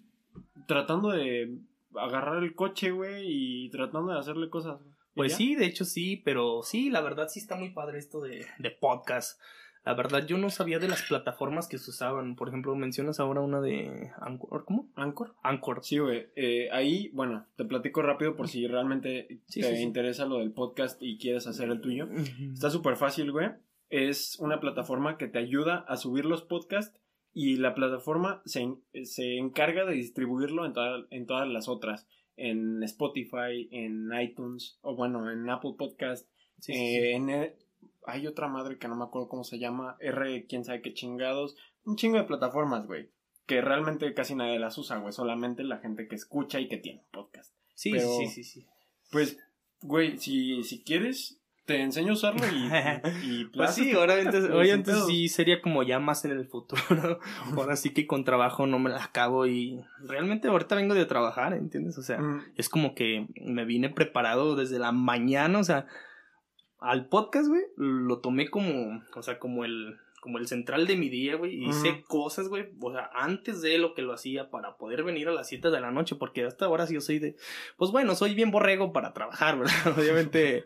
tratando 0.67 1.09
de 1.09 1.59
agarrar 1.95 2.43
el 2.43 2.55
coche, 2.55 2.89
güey, 2.91 3.23
y 3.27 3.69
tratando 3.69 4.11
de 4.13 4.19
hacerle 4.19 4.49
cosas. 4.49 4.81
güey. 4.81 4.95
¿Y 5.17 5.19
Pues 5.19 5.31
ya? 5.33 5.37
sí, 5.37 5.55
de 5.55 5.65
hecho 5.65 5.83
sí, 5.85 6.17
pero 6.23 6.61
sí, 6.63 6.89
la 6.89 7.01
verdad 7.01 7.27
sí 7.27 7.39
está 7.39 7.55
muy 7.55 7.71
padre 7.71 7.97
esto 7.99 8.21
de, 8.21 8.45
de 8.59 8.71
podcast. 8.71 9.39
La 9.85 9.93
verdad 9.93 10.25
yo 10.27 10.37
no 10.37 10.49
sabía 10.49 10.79
de 10.79 10.89
las 10.89 11.03
plataformas 11.03 11.67
que 11.69 11.77
se 11.77 11.89
usaban. 11.91 12.35
Por 12.35 12.49
ejemplo, 12.49 12.75
mencionas 12.75 13.21
ahora 13.21 13.39
una 13.39 13.61
de 13.61 14.11
Anchor, 14.19 14.65
¿cómo? 14.65 14.89
Anchor. 14.95 15.33
Anchor. 15.43 15.79
Sí, 15.81 15.97
güey. 15.99 16.27
eh, 16.35 16.67
ahí, 16.73 17.09
bueno, 17.13 17.45
te 17.55 17.63
platico 17.63 18.01
rápido 18.01 18.35
por 18.35 18.49
si 18.49 18.67
realmente 18.67 19.39
Sí, 19.47 19.61
te 19.61 19.69
sí, 19.69 19.75
sí. 19.77 19.81
interesa 19.83 20.25
lo 20.25 20.39
del 20.39 20.51
podcast 20.51 21.01
y 21.01 21.17
quieres 21.17 21.47
hacer 21.47 21.69
el 21.69 21.79
tuyo. 21.79 22.09
Está 22.53 22.69
súper 22.69 22.97
fácil, 22.97 23.31
güey. 23.31 23.49
Es 23.89 24.37
una 24.39 24.59
plataforma 24.59 25.17
que 25.17 25.27
te 25.29 25.39
ayuda 25.39 25.85
a 25.87 25.95
subir 25.95 26.25
los 26.25 26.41
podcasts 26.41 26.99
y 27.33 27.55
la 27.55 27.73
plataforma 27.73 28.41
se, 28.45 28.67
se 29.05 29.37
encarga 29.37 29.85
de 29.85 29.93
distribuirlo 29.93 30.65
en, 30.65 30.73
toda- 30.73 31.05
en 31.11 31.25
todas 31.25 31.47
las 31.47 31.69
otras. 31.69 32.07
En 32.37 32.81
Spotify, 32.83 33.67
en 33.71 34.09
iTunes, 34.21 34.77
o 34.81 34.95
bueno, 34.95 35.29
en 35.31 35.49
Apple 35.49 35.73
Podcast, 35.77 36.27
Sí, 36.59 36.71
Eh, 36.71 36.75
sí. 36.75 37.07
en 37.11 37.29
e- 37.29 37.55
hay 38.07 38.25
otra 38.25 38.47
madre 38.47 38.79
que 38.79 38.87
no 38.87 38.95
me 38.95 39.03
acuerdo 39.03 39.27
cómo 39.29 39.43
se 39.43 39.59
llama, 39.59 39.95
R, 39.99 40.45
quién 40.47 40.63
sabe 40.65 40.81
qué 40.81 40.93
chingados, 40.93 41.55
un 41.85 41.95
chingo 41.97 42.17
de 42.17 42.23
plataformas, 42.23 42.87
güey, 42.87 43.11
que 43.45 43.61
realmente 43.61 44.11
casi 44.15 44.33
nadie 44.33 44.57
las 44.57 44.75
usa, 44.77 44.97
güey, 44.97 45.13
solamente 45.13 45.63
la 45.63 45.77
gente 45.77 46.07
que 46.07 46.15
escucha 46.15 46.59
y 46.59 46.67
que 46.67 46.77
tiene 46.77 47.01
un 47.01 47.11
podcast. 47.11 47.53
Sí, 47.75 47.91
pero- 47.91 48.07
sí, 48.17 48.27
sí, 48.27 48.43
sí. 48.43 48.65
Pues, 49.11 49.37
güey, 49.81 50.17
si, 50.17 50.63
si 50.63 50.83
quieres, 50.83 51.36
te 51.67 51.81
enseño 51.81 52.11
a 52.11 52.13
usarlo 52.13 52.41
y, 52.47 52.69
y, 53.23 53.41
y 53.41 53.45
Pues 53.55 53.75
sí, 53.75 53.91
ahora 53.91 54.17
entonces, 54.19 54.49
sin 54.49 54.69
entonces 54.71 55.05
sí 55.05 55.27
sería 55.27 55.61
como 55.61 55.83
ya 55.83 55.99
más 55.99 56.25
en 56.25 56.31
el 56.31 56.47
futuro. 56.47 56.81
ahora 57.55 57.75
sí 57.75 57.93
que 57.93 58.07
con 58.07 58.23
trabajo 58.23 58.65
no 58.65 58.79
me 58.79 58.89
la 58.89 59.03
acabo 59.03 59.45
y 59.45 59.79
realmente 59.99 60.47
ahorita 60.47 60.75
vengo 60.75 60.95
de 60.95 61.05
trabajar, 61.05 61.53
¿entiendes? 61.53 61.97
O 61.97 62.01
sea, 62.01 62.17
Mm, 62.17 62.39
es 62.55 62.69
como 62.69 62.95
que 62.95 63.27
me 63.45 63.65
vine 63.65 63.89
preparado 63.89 64.55
desde 64.55 64.79
la 64.79 64.91
mañana, 64.91 65.59
o 65.59 65.63
sea, 65.63 65.85
al 66.79 67.09
podcast, 67.09 67.49
güey, 67.49 67.63
lo 67.75 68.19
tomé 68.21 68.49
como, 68.49 69.03
o 69.13 69.21
sea, 69.21 69.37
como 69.37 69.65
el 69.65 69.97
como 70.19 70.39
el 70.39 70.47
central 70.47 70.87
de 70.87 70.97
mi 70.97 71.09
día, 71.09 71.35
güey, 71.35 71.53
y 71.55 71.69
hice 71.69 71.91
Ujú. 71.91 72.03
cosas, 72.07 72.49
güey, 72.49 72.69
o 72.81 72.91
sea, 72.91 73.09
antes 73.13 73.61
de 73.61 73.77
lo 73.77 73.93
que 73.93 74.01
lo 74.01 74.13
hacía 74.13 74.49
para 74.49 74.75
poder 74.75 75.03
venir 75.03 75.29
a 75.29 75.31
las 75.31 75.47
7 75.47 75.69
de 75.69 75.79
la 75.79 75.91
noche, 75.91 76.15
porque 76.15 76.43
hasta 76.43 76.65
ahora 76.65 76.87
sí 76.87 76.95
yo 76.95 77.01
soy 77.01 77.19
de, 77.19 77.35
pues 77.77 77.91
bueno, 77.91 78.13
soy 78.15 78.33
bien 78.33 78.51
borrego 78.51 78.91
para 78.91 79.13
trabajar, 79.13 79.57
¿verdad? 79.59 79.97
Obviamente 79.97 80.65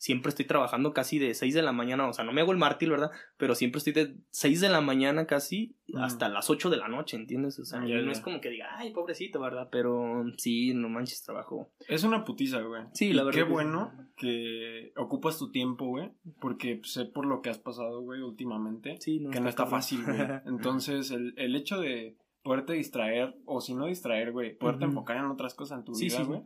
siempre 0.00 0.30
estoy 0.30 0.46
trabajando 0.46 0.94
casi 0.94 1.18
de 1.18 1.34
6 1.34 1.52
de 1.52 1.60
la 1.60 1.72
mañana, 1.72 2.08
o 2.08 2.12
sea, 2.14 2.24
no 2.24 2.32
me 2.32 2.40
hago 2.40 2.52
el 2.52 2.58
mártir, 2.58 2.88
¿verdad? 2.88 3.10
Pero 3.36 3.54
siempre 3.54 3.78
estoy 3.78 3.92
de 3.92 4.16
6 4.30 4.62
de 4.62 4.70
la 4.70 4.80
mañana 4.80 5.26
casi 5.26 5.76
Mm. 5.92 5.98
hasta 5.98 6.28
las 6.28 6.48
8 6.48 6.70
de 6.70 6.76
la 6.78 6.86
noche, 6.88 7.16
¿entiendes? 7.16 7.58
O 7.58 7.64
sea, 7.64 7.84
Ya, 7.84 8.00
no 8.00 8.10
es 8.12 8.20
como 8.20 8.40
que 8.40 8.48
diga, 8.48 8.68
ay, 8.78 8.92
pobrecito, 8.92 9.40
¿verdad? 9.40 9.68
Pero 9.70 10.24
sí, 10.38 10.72
no 10.72 10.88
manches, 10.88 11.22
trabajo. 11.22 11.72
Es 11.88 12.02
una 12.04 12.24
putiza, 12.24 12.60
güey. 12.62 12.84
Sí, 12.94 13.08
Y 13.08 13.12
la 13.12 13.24
verdad 13.24 13.40
Qué 13.40 13.46
que 13.46 13.52
bueno 13.52 13.92
que 14.16 14.92
ocupas 14.96 15.38
tu 15.38 15.50
tiempo, 15.50 15.86
güey. 15.86 16.10
Porque 16.40 16.80
sé 16.84 17.04
por 17.06 17.26
lo 17.26 17.42
que 17.42 17.50
has 17.50 17.58
pasado, 17.58 18.00
güey, 18.02 18.20
últimamente. 18.22 18.96
Sí, 19.00 19.20
no, 19.20 19.30
que 19.30 19.40
no 19.40 19.48
está 19.48 19.64
cabrón. 19.64 19.80
fácil, 19.80 20.04
güey. 20.04 20.16
Entonces, 20.46 21.10
el, 21.10 21.34
el 21.36 21.56
hecho 21.56 21.80
de 21.80 22.16
poderte 22.42 22.72
distraer, 22.74 23.34
o 23.44 23.60
si 23.60 23.74
no 23.74 23.86
distraer, 23.86 24.32
güey, 24.32 24.56
poderte 24.56 24.84
Ujú. 24.84 24.92
enfocar 24.92 25.16
en 25.18 25.24
otras 25.26 25.54
cosas 25.54 25.78
en 25.80 25.84
tu 25.84 25.94
Sí, 25.94 26.06
vida, 26.06 26.16
sí. 26.18 26.22
güey. 26.24 26.40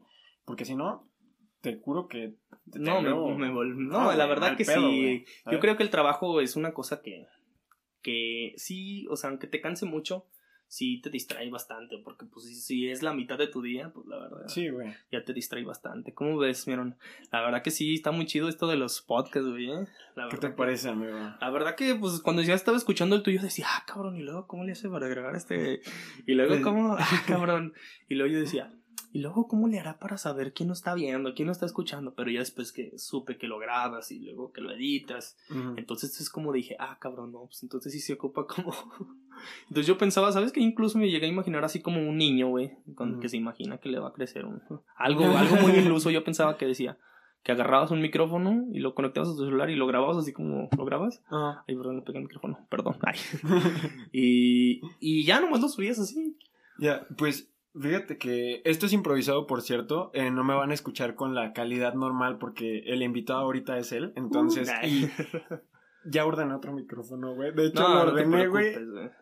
Porque 0.44 0.64
si 0.64 0.74
no, 0.74 1.08
te 1.64 1.80
juro 1.80 2.06
que. 2.06 2.34
te 2.70 2.78
No, 2.78 3.00
me, 3.00 3.08
me 3.10 3.50
vol- 3.52 3.74
No, 3.74 4.12
la 4.14 4.26
verdad 4.26 4.56
que 4.56 4.64
pedo, 4.64 4.88
sí. 4.90 5.24
Yo 5.50 5.58
creo 5.58 5.76
que 5.76 5.82
el 5.82 5.90
trabajo 5.90 6.40
es 6.40 6.54
una 6.56 6.72
cosa 6.74 7.00
que, 7.02 7.26
que 8.02 8.52
sí, 8.56 9.06
o 9.10 9.16
sea, 9.16 9.30
aunque 9.30 9.46
te 9.46 9.60
canse 9.60 9.86
mucho, 9.86 10.26
sí 10.66 11.00
te 11.00 11.08
distrae 11.08 11.48
bastante, 11.50 11.98
porque 12.04 12.26
pues 12.26 12.64
si, 12.66 12.88
es 12.90 13.02
la 13.02 13.14
mitad 13.14 13.38
de 13.38 13.46
tu 13.46 13.62
día, 13.62 13.90
pues 13.94 14.06
la 14.06 14.18
verdad, 14.18 14.48
Sí, 14.48 14.68
güey. 14.68 14.92
ya 15.12 15.24
te 15.24 15.32
distrae 15.32 15.64
bastante. 15.64 16.12
¿Cómo 16.12 16.36
ves, 16.36 16.66
Miron? 16.66 16.96
La 17.32 17.40
verdad 17.42 17.62
que 17.62 17.70
sí, 17.70 17.94
está 17.94 18.10
muy 18.10 18.26
chido 18.26 18.48
esto 18.48 18.66
de 18.66 18.76
los 18.76 19.00
podcasts, 19.00 19.48
güey, 19.48 19.70
¿eh? 19.70 19.86
La 20.16 20.28
¿Qué 20.28 20.36
te 20.36 20.48
que- 20.48 20.52
parece, 20.54 20.88
amigo? 20.90 21.16
La 21.40 21.50
verdad 21.50 21.76
que, 21.76 21.94
pues, 21.94 22.20
cuando 22.20 22.42
ya 22.42 22.54
estaba 22.54 22.76
escuchando 22.76 23.16
el 23.16 23.22
tuyo, 23.22 23.40
decía, 23.40 23.66
ah, 23.68 23.84
cabrón, 23.86 24.16
y 24.16 24.22
luego, 24.22 24.46
¿cómo 24.46 24.64
le 24.64 24.72
hace 24.72 24.88
para 24.88 25.06
agregar 25.06 25.34
este? 25.36 25.80
Y 26.26 26.34
luego, 26.34 26.54
¿cómo? 26.62 26.96
Ah, 26.98 27.22
cabrón. 27.26 27.72
Y 28.08 28.16
luego 28.16 28.32
yo 28.32 28.40
decía, 28.40 28.72
y 29.14 29.20
luego, 29.20 29.46
¿cómo 29.46 29.68
le 29.68 29.78
hará 29.78 30.00
para 30.00 30.18
saber 30.18 30.52
quién 30.52 30.66
no 30.66 30.72
está 30.72 30.92
viendo, 30.92 31.34
quién 31.34 31.46
no 31.46 31.52
está 31.52 31.66
escuchando? 31.66 32.14
Pero 32.16 32.32
ya 32.32 32.40
después 32.40 32.72
que 32.72 32.98
supe 32.98 33.38
que 33.38 33.46
lo 33.46 33.60
grabas 33.60 34.10
y 34.10 34.18
luego 34.18 34.50
que 34.50 34.60
lo 34.60 34.72
editas, 34.72 35.36
Ujú. 35.50 35.74
entonces 35.76 36.20
es 36.20 36.28
como 36.28 36.52
dije, 36.52 36.74
ah, 36.80 36.98
cabrón, 37.00 37.30
no, 37.30 37.44
pues 37.46 37.62
entonces 37.62 37.92
sí 37.92 38.00
se 38.00 38.14
ocupa 38.14 38.44
como... 38.44 38.72
Entonces 39.68 39.86
yo 39.86 39.98
pensaba, 39.98 40.32
¿sabes 40.32 40.50
qué? 40.50 40.60
Incluso 40.60 40.98
me 40.98 41.10
llegué 41.10 41.26
a 41.26 41.28
imaginar 41.28 41.64
así 41.64 41.80
como 41.80 42.00
un 42.00 42.16
niño, 42.18 42.48
güey, 42.48 42.72
con 42.96 43.12
Ujú. 43.12 43.20
que 43.20 43.28
se 43.28 43.36
imagina 43.36 43.78
que 43.78 43.88
le 43.88 44.00
va 44.00 44.08
a 44.08 44.12
crecer 44.12 44.46
un... 44.46 44.60
Algo, 44.96 45.24
algo 45.24 45.56
muy 45.56 45.70
iluso, 45.78 46.10
yo 46.10 46.24
pensaba 46.24 46.56
que 46.56 46.66
decía 46.66 46.98
que 47.44 47.52
agarrabas 47.52 47.92
un 47.92 48.00
micrófono 48.00 48.64
y 48.72 48.80
lo 48.80 48.94
conectabas 48.96 49.28
a 49.28 49.36
tu 49.36 49.44
celular 49.44 49.70
y 49.70 49.76
lo 49.76 49.86
grababas 49.86 50.16
así 50.16 50.32
como 50.32 50.68
lo 50.76 50.84
grabas. 50.84 51.22
Ah. 51.30 51.62
Ay, 51.68 51.76
perdón, 51.76 51.96
le 51.96 52.02
pegué 52.02 52.18
el 52.18 52.24
micrófono, 52.24 52.66
perdón. 52.68 52.96
Ay. 53.02 53.18
y, 54.12 54.80
y 54.98 55.24
ya 55.24 55.40
nomás 55.40 55.60
lo 55.60 55.68
subías 55.68 56.00
así. 56.00 56.36
Ya, 56.78 57.06
pues 57.16 57.53
fíjate 57.80 58.18
que 58.18 58.62
esto 58.64 58.86
es 58.86 58.92
improvisado, 58.92 59.46
por 59.46 59.62
cierto. 59.62 60.10
eh, 60.14 60.30
no 60.30 60.44
me 60.44 60.54
van 60.54 60.70
a 60.70 60.74
escuchar 60.74 61.14
con 61.14 61.34
la 61.34 61.52
calidad 61.52 61.94
normal 61.94 62.38
porque 62.38 62.78
el 62.86 63.02
invitado 63.02 63.40
ahorita 63.40 63.78
es 63.78 63.92
él. 63.92 64.12
Entonces, 64.16 64.70
Uh, 64.70 64.86
y 64.86 65.10
ya 66.10 66.26
ordené 66.26 66.54
otro 66.54 66.72
micrófono, 66.72 67.34
güey. 67.34 67.52
De 67.54 67.66
hecho, 67.66 67.82
no, 67.82 67.94
lo 68.04 68.12
ordené, 68.12 68.46
güey. 68.48 68.74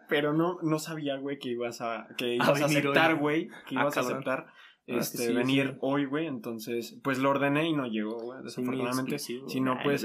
pero 0.09 0.33
no, 0.33 0.59
no 0.63 0.79
sabía, 0.79 1.17
güey, 1.17 1.39
que 1.39 1.51
ibas 1.51 1.81
a, 1.81 2.09
que 2.17 2.35
ibas 2.35 2.61
a, 2.61 2.65
aceptar, 2.65 3.17
güey. 3.17 3.49
Que 3.69 3.77
Ah, 3.77 3.83
ibas 3.83 3.97
a 3.97 4.01
aceptar 4.01 4.47
que 4.87 4.97
este, 4.97 5.19
sí, 5.29 5.33
venir 5.33 5.69
sí. 5.75 5.79
hoy, 5.81 6.07
güey. 6.07 6.27
Entonces, 6.27 6.99
pues 7.05 7.19
lo 7.19 7.31
ordené 7.31 7.69
y 7.69 7.73
no 7.73 7.87
llegó, 7.87 8.19
güey. 8.19 8.43
Desafortunadamente. 8.43 9.19
Si 9.19 9.61
no, 9.61 9.79
pues. 9.85 10.05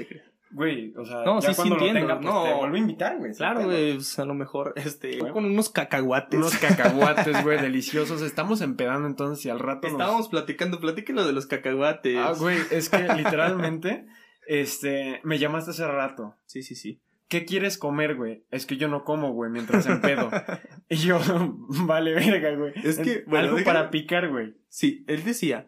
Güey, 0.51 0.93
o 0.97 1.05
sea, 1.05 1.23
No, 1.23 1.39
ya 1.39 1.49
sí, 1.49 1.53
sí 1.53 1.55
cuando 1.57 1.75
lo 1.75 1.81
entiendo, 1.85 2.07
tenga, 2.07 2.21
pues 2.21 2.33
no. 2.33 2.43
te 2.43 2.53
vuelvo 2.53 2.75
a 2.75 2.79
invitar, 2.79 3.17
güey. 3.17 3.33
Claro, 3.33 3.63
güey, 3.65 3.93
pues, 3.95 4.19
a 4.19 4.25
lo 4.25 4.33
mejor, 4.33 4.73
este, 4.75 5.17
Bueno. 5.19 5.33
con 5.33 5.45
unos 5.45 5.69
cacahuates. 5.69 6.37
Unos 6.39 6.55
cacahuates, 6.57 7.43
güey, 7.43 7.61
deliciosos. 7.61 8.21
Estamos 8.21 8.61
empedando 8.61 9.07
entonces 9.07 9.45
y 9.45 9.49
al 9.49 9.59
rato 9.59 9.87
nos... 9.87 9.93
Estábamos 9.93 10.29
platicando, 10.29 10.79
platíquenlo 10.79 11.25
de 11.25 11.33
los 11.33 11.45
cacahuates. 11.47 12.17
Ah, 12.17 12.33
güey, 12.37 12.57
es 12.71 12.89
que 12.89 12.99
literalmente, 13.15 14.05
este, 14.47 15.19
me 15.23 15.39
llamaste 15.39 15.71
hace 15.71 15.87
rato. 15.87 16.35
Sí, 16.45 16.63
sí, 16.63 16.75
sí. 16.75 17.01
¿Qué 17.27 17.43
quieres 17.43 17.77
comer, 17.77 18.15
güey? 18.15 18.45
Es 18.51 18.65
que 18.65 18.77
yo 18.77 18.87
no 18.87 19.03
como, 19.03 19.33
güey, 19.33 19.51
mientras 19.51 19.85
empedo. 19.85 20.31
y 20.89 20.95
yo, 20.95 21.19
vale, 21.85 22.13
verga, 22.13 22.55
güey. 22.55 22.71
Es 22.83 22.99
que, 22.99 23.13
En- 23.15 23.23
bueno, 23.27 23.45
algo 23.47 23.57
déjame- 23.57 23.65
para 23.65 23.89
picar, 23.89 24.29
güey. 24.29 24.55
Sí, 24.69 25.03
él 25.07 25.25
decía, 25.25 25.67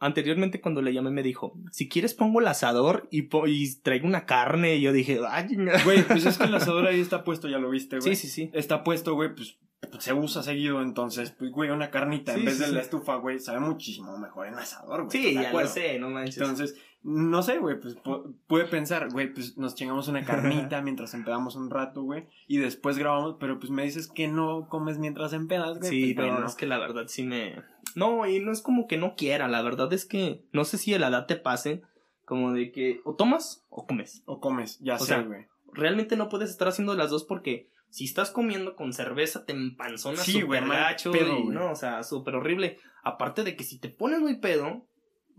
anteriormente 0.00 0.60
cuando 0.60 0.82
le 0.82 0.92
llamé 0.92 1.10
me 1.10 1.22
dijo, 1.22 1.54
si 1.70 1.88
quieres 1.88 2.14
pongo 2.14 2.40
el 2.40 2.48
asador 2.48 3.06
y, 3.10 3.22
po- 3.22 3.46
y 3.46 3.72
traigo 3.82 4.06
una 4.06 4.26
carne. 4.26 4.74
Y 4.76 4.80
yo 4.80 4.92
dije, 4.92 5.20
ay, 5.28 5.46
chinga". 5.48 5.82
Güey, 5.84 6.02
pues 6.02 6.26
es 6.26 6.36
que 6.38 6.44
el 6.44 6.54
asador 6.54 6.86
ahí 6.86 7.00
está 7.00 7.22
puesto, 7.22 7.48
ya 7.48 7.58
lo 7.58 7.70
viste, 7.70 7.98
güey. 8.00 8.16
Sí, 8.16 8.26
sí, 8.28 8.32
sí. 8.32 8.50
Está 8.52 8.82
puesto, 8.82 9.14
güey, 9.14 9.34
pues 9.34 9.58
se 9.98 10.12
usa 10.12 10.42
seguido, 10.42 10.82
entonces, 10.82 11.30
pues, 11.32 11.50
güey, 11.50 11.70
una 11.70 11.90
carnita 11.90 12.34
Sí, 12.34 12.40
en 12.40 12.46
vez 12.46 12.54
sí, 12.56 12.60
de 12.60 12.68
sí. 12.68 12.74
la 12.74 12.80
estufa, 12.80 13.16
güey, 13.16 13.38
sabe 13.40 13.60
muchísimo 13.60 14.16
mejor 14.18 14.46
en 14.46 14.54
asador, 14.54 15.04
güey. 15.04 15.10
Sí, 15.10 15.28
¿estás 15.28 15.36
de 15.36 15.42
ya 15.52 15.52
lo 15.62 15.66
sé, 15.68 15.98
no 15.98 16.10
manches. 16.10 16.36
Entonces, 16.38 16.76
no 17.02 17.42
sé, 17.42 17.58
güey, 17.58 17.80
pues 17.80 17.96
pu- 17.96 18.34
puede 18.46 18.66
pensar, 18.66 19.08
güey, 19.10 19.32
pues 19.32 19.56
nos 19.56 19.74
chingamos 19.74 20.06
una 20.08 20.22
carnita 20.24 20.82
mientras 20.82 21.14
empedamos 21.14 21.56
un 21.56 21.70
rato, 21.70 22.02
güey, 22.02 22.26
y 22.46 22.58
después 22.58 22.98
grabamos, 22.98 23.36
pero 23.40 23.58
pues 23.58 23.70
me 23.70 23.82
dices 23.82 24.06
que 24.08 24.28
no 24.28 24.68
comes 24.68 24.98
mientras 24.98 25.32
empedas, 25.32 25.78
güey. 25.78 25.90
Sí, 25.90 26.14
pues, 26.14 26.26
no, 26.26 26.32
bueno. 26.34 26.46
es 26.46 26.54
que 26.56 26.66
la 26.66 26.78
verdad 26.78 27.04
sí 27.08 27.22
me... 27.24 27.56
No, 27.96 28.26
y 28.26 28.40
no 28.40 28.52
es 28.52 28.62
como 28.62 28.86
que 28.86 28.96
no 28.96 29.14
quiera, 29.16 29.48
la 29.48 29.62
verdad 29.62 29.92
es 29.92 30.04
que 30.04 30.42
no 30.52 30.64
sé 30.64 30.78
si 30.78 30.94
a 30.94 30.98
la 30.98 31.08
edad 31.08 31.26
te 31.26 31.36
pase, 31.36 31.82
como 32.24 32.52
de 32.52 32.70
que 32.72 33.00
o 33.04 33.14
tomas 33.14 33.64
o 33.68 33.86
comes. 33.86 34.22
O 34.26 34.40
comes, 34.40 34.78
ya 34.80 34.94
O 34.96 34.98
sé, 34.98 35.22
güey. 35.22 35.46
Realmente 35.72 36.16
no 36.16 36.28
puedes 36.28 36.50
estar 36.50 36.68
haciendo 36.68 36.94
las 36.94 37.10
dos 37.10 37.24
porque 37.24 37.68
si 37.90 38.04
estás 38.04 38.30
comiendo 38.30 38.76
con 38.76 38.92
cerveza 38.92 39.44
te 39.44 39.52
empanzonas 39.52 40.24
Sí, 40.24 40.32
súper 40.32 40.46
güey, 40.46 40.60
mal 40.62 40.78
gacho 40.78 41.10
pedo, 41.12 41.38
y 41.38 41.44
no, 41.46 41.70
o 41.72 41.76
sea, 41.76 42.02
súper 42.02 42.34
horrible. 42.36 42.78
Aparte 43.02 43.42
de 43.44 43.56
que 43.56 43.64
si 43.64 43.78
te 43.80 43.88
pones 43.88 44.20
muy 44.20 44.36
pedo, 44.38 44.86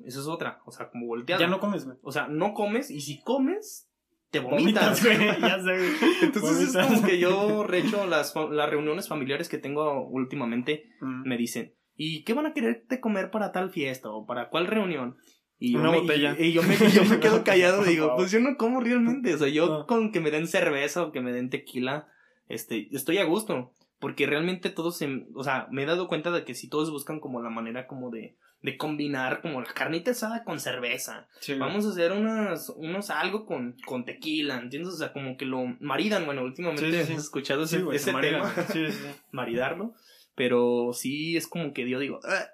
eso 0.06 0.20
es 0.22 0.28
otra, 0.28 0.62
o 0.66 0.72
sea, 0.72 0.90
como 0.90 1.06
volteada. 1.08 1.40
Ya 1.42 1.48
no 1.48 1.60
comes, 1.60 1.86
güey. 1.86 1.98
O 2.04 2.12
sea, 2.12 2.28
no 2.28 2.54
comes 2.54 2.90
y 2.92 3.02
si 3.02 3.22
comes, 3.22 3.88
te 4.32 4.40
vomitas. 4.40 5.04
güey, 5.04 5.18
ya 5.40 5.62
sé, 5.62 5.78
güey. 5.78 5.92
Entonces 6.24 6.76
es 6.76 6.88
como 6.88 7.04
que 7.04 7.20
yo 7.20 7.64
recho 7.64 8.06
las, 8.06 8.34
las 8.36 8.70
reuniones 8.70 9.08
familiares 9.08 9.48
que 9.50 9.58
tengo 9.58 10.06
últimamente, 10.08 10.90
Mm. 11.02 11.28
me 11.28 11.38
dicen, 11.38 11.74
¿y 11.96 12.24
qué 12.24 12.34
van 12.34 12.46
a 12.46 12.54
quererte 12.54 13.00
comer 13.00 13.32
para 13.32 13.52
tal 13.52 13.70
fiesta 13.72 14.10
o 14.10 14.26
para 14.26 14.50
cuál 14.50 14.68
reunión? 14.68 15.18
Y 15.60 15.74
yo, 15.74 15.80
Una 15.80 15.92
me, 15.92 16.00
botella. 16.00 16.36
y, 16.40 16.46
y 16.48 16.54
yo, 16.54 16.64
me, 16.64 16.74
y 16.76 16.92
yo 16.92 17.06
me 17.06 17.20
quedo 17.20 17.44
callado 17.44 17.86
y 17.86 17.90
digo, 17.90 18.16
pues 18.16 18.32
yo 18.32 18.40
no 18.40 18.58
como 18.58 18.80
realmente, 18.82 19.34
o 19.34 19.38
sea, 19.38 19.48
yo 19.48 19.86
con 19.88 20.12
que 20.12 20.20
me 20.20 20.32
den 20.32 20.48
cerveza 20.48 21.04
o 21.04 21.12
que 21.12 21.22
me 21.22 21.32
den 21.32 21.50
tequila, 21.52 22.08
este, 22.50 22.88
estoy 22.92 23.20
a 23.20 23.26
gusto, 23.26 23.74
porque 24.00 24.26
realmente 24.26 24.72
todos, 24.72 24.98
se, 24.98 25.26
o 25.36 25.44
sea, 25.44 25.68
me 25.70 25.84
he 25.84 25.86
dado 25.86 26.08
cuenta 26.08 26.32
de 26.32 26.44
que 26.46 26.56
si 26.56 26.68
todos 26.68 26.90
buscan 26.90 27.20
como 27.20 27.44
la 27.44 27.52
manera 27.52 27.86
como 27.86 28.10
de, 28.10 28.36
de 28.64 28.76
combinar 28.78 29.42
como 29.44 29.62
la 29.62 29.72
carnita 29.72 30.10
asada 30.12 30.44
con 30.44 30.60
cerveza, 30.60 31.28
Sí, 31.40 31.54
vamos 31.54 31.86
a 31.86 31.90
hacer 31.90 32.12
unas, 32.12 32.70
unos 32.70 33.12
algo 33.12 33.46
con, 33.46 33.76
con 33.86 34.04
tequila, 34.04 34.58
¿entiendes? 34.58 34.94
O 34.96 34.98
sea, 34.98 35.14
como 35.14 35.38
que 35.38 35.46
lo 35.46 35.64
maridan, 35.80 36.26
bueno, 36.26 36.42
últimamente 36.44 36.90
Sí, 36.92 36.98
sí, 37.02 37.06
sí. 37.06 37.14
has 37.14 37.20
escuchado 37.26 37.64
ese, 37.66 37.84
ese 37.94 38.12
maridan. 38.12 38.42
tema, 38.42 38.66
maridarlo, 39.32 39.94
pero 40.36 40.92
sí 40.94 41.38
es 41.38 41.48
como 41.48 41.74
que 41.74 41.90
yo 41.90 42.00
digo, 42.00 42.20
"Ah, 42.24 42.46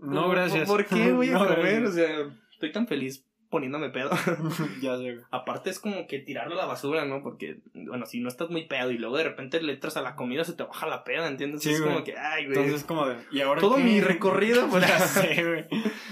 No, 0.00 0.26
¿por- 0.26 0.36
gracias. 0.36 0.68
¿Por 0.68 0.84
qué 0.86 1.12
voy 1.12 1.30
a 1.30 1.38
comer? 1.38 1.84
O 1.84 1.90
sea, 1.92 2.08
estoy 2.52 2.70
tan 2.72 2.86
feliz 2.86 3.24
poniéndome 3.50 3.88
pedo. 3.88 4.10
ya 4.82 4.96
sé, 4.98 5.14
güey. 5.14 5.24
Aparte 5.30 5.70
es 5.70 5.80
como 5.80 6.06
que 6.06 6.18
tirarlo 6.18 6.52
a 6.54 6.58
la 6.58 6.66
basura, 6.66 7.06
¿no? 7.06 7.22
Porque, 7.22 7.60
bueno, 7.72 8.04
si 8.04 8.20
no 8.20 8.28
estás 8.28 8.50
muy 8.50 8.66
pedo 8.66 8.90
y 8.90 8.98
luego 8.98 9.16
de 9.16 9.24
repente 9.24 9.60
le 9.62 9.72
entras 9.72 9.96
a 9.96 10.02
la 10.02 10.16
comida, 10.16 10.44
se 10.44 10.52
te 10.52 10.64
baja 10.64 10.86
la 10.86 11.02
peda, 11.02 11.26
¿entiendes? 11.26 11.62
Sí, 11.62 11.70
es 11.70 11.80
güey. 11.80 11.90
como 11.92 12.04
que, 12.04 12.14
ay, 12.18 12.44
güey. 12.44 12.58
Entonces, 12.58 12.84
como 12.84 13.06
de. 13.06 13.16
¿Y 13.32 13.40
ahora 13.40 13.60
todo 13.62 13.76
qué? 13.76 13.84
mi 13.84 14.00
recorrido, 14.02 14.68
pues, 14.70 14.86
ya 14.86 14.98
sé, 15.00 15.44
güey. 15.44 15.66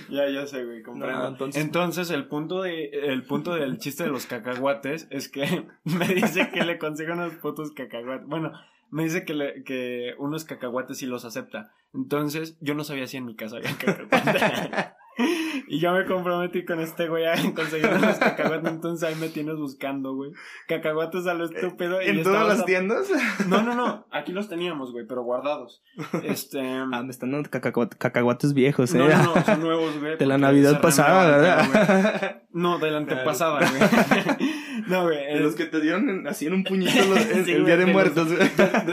Ya, 0.08 0.28
ya 0.30 0.46
sé, 0.46 0.64
güey, 0.64 0.82
comprendo. 0.82 1.18
No, 1.23 1.28
entonces- 1.28 1.62
entonces... 1.62 2.11
el 2.11 2.26
punto 2.26 2.62
de 2.62 2.87
el 2.87 3.23
punto 3.25 3.54
del 3.54 3.76
chiste 3.78 4.04
de 4.04 4.11
los 4.11 4.25
cacahuates 4.26 5.06
es 5.11 5.28
que 5.28 5.66
me 5.85 6.08
dice 6.08 6.49
que 6.50 6.64
le 6.64 6.78
consiga 6.78 7.12
unos 7.12 7.35
putos 7.35 7.70
cacahuates. 7.73 8.26
Bueno, 8.26 8.52
me 8.90 9.05
dice 9.05 9.25
que, 9.25 9.35
le, 9.35 9.64
que 9.64 10.14
unos 10.19 10.45
cacahuates 10.45 10.99
sí 10.99 11.07
los 11.07 11.25
acepta. 11.25 11.73
Entonces, 11.95 12.57
yo 12.61 12.75
no 12.75 12.85
sabía 12.85 13.07
si 13.07 13.16
en 13.16 13.25
mi 13.25 13.37
casa 13.37 13.57
había 13.57 13.76
cacahuates. 13.78 14.95
Y 15.68 15.80
yo 15.80 15.92
me 15.92 16.04
comprometí 16.04 16.64
con 16.64 16.78
este 16.80 17.08
güey 17.08 17.25
a 17.26 17.35
conseguir 17.54 17.88
unos 17.88 18.18
cacahuates, 18.18 18.70
entonces 18.70 19.08
ahí 19.08 19.14
me 19.16 19.28
tienes 19.28 19.56
buscando, 19.56 20.14
güey. 20.14 20.30
Cacahuates 20.68 21.26
a 21.26 21.35
lo 21.35 21.46
estúpido. 21.46 22.00
Y 22.00 22.06
¿En 22.08 22.23
todas 22.23 22.46
las 22.46 22.61
a- 22.61 22.64
tiendas? 22.64 23.08
No, 23.49 23.62
no, 23.62 23.75
no, 23.75 24.06
aquí 24.12 24.32
los 24.32 24.49
teníamos, 24.49 24.92
güey, 24.92 25.06
pero 25.08 25.23
guardados. 25.25 25.82
Este... 26.23 26.61
Ah, 26.61 27.02
me 27.02 27.11
están 27.11 27.32
dando 27.32 27.49
cacahuat- 27.50 27.96
cacahuates 27.96 28.52
viejos, 28.54 28.94
eh. 28.94 28.99
No, 28.99 29.08
no, 29.08 29.35
no, 29.35 29.44
son 29.44 29.61
nuevos, 29.61 29.99
güey. 29.99 30.16
De 30.18 30.26
la 30.26 30.38
Navidad 30.38 30.80
pasada, 30.80 31.26
güey. 31.30 31.40
¿verdad? 31.40 32.42
No, 32.52 32.78
de 32.78 32.90
la 32.90 32.99
antepasada, 32.99 33.61
güey. 33.68 34.40
No, 34.87 35.02
güey. 35.04 35.35
De 35.35 35.40
los 35.40 35.54
que 35.56 35.64
te 35.64 35.80
dieron 35.80 36.08
en- 36.08 36.28
así 36.28 36.46
en 36.46 36.52
un 36.52 36.64
puñito 36.64 37.04
los- 37.06 37.18
en- 37.30 37.44
Sí, 37.44 37.52
el 37.52 37.62
güey, 37.62 37.66
día 37.66 37.76
de 37.76 37.87
de 37.87 37.92
muertos. 37.92 38.28
De, 38.30 38.37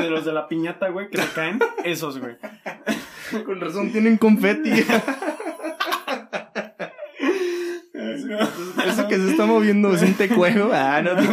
de 0.02 0.10
los 0.10 0.26
de 0.26 0.34
la 0.34 0.48
piñata, 0.48 0.90
güey, 0.90 1.10
que 1.10 1.18
se 1.20 1.28
caen. 1.34 1.60
Esos, 1.84 2.18
güey. 2.20 2.36
Con 3.46 3.60
razón 3.62 3.92
tienen 3.92 4.18
confeti. 4.18 4.72
Eso 8.40 9.08
que 9.08 9.18
se 9.18 9.32
está 9.32 9.46
moviendo 9.46 9.94
es 9.94 10.02
un 10.02 10.14
tecuejo. 10.18 10.70
Ah, 10.74 11.02
no 11.02 11.16
te 11.16 11.28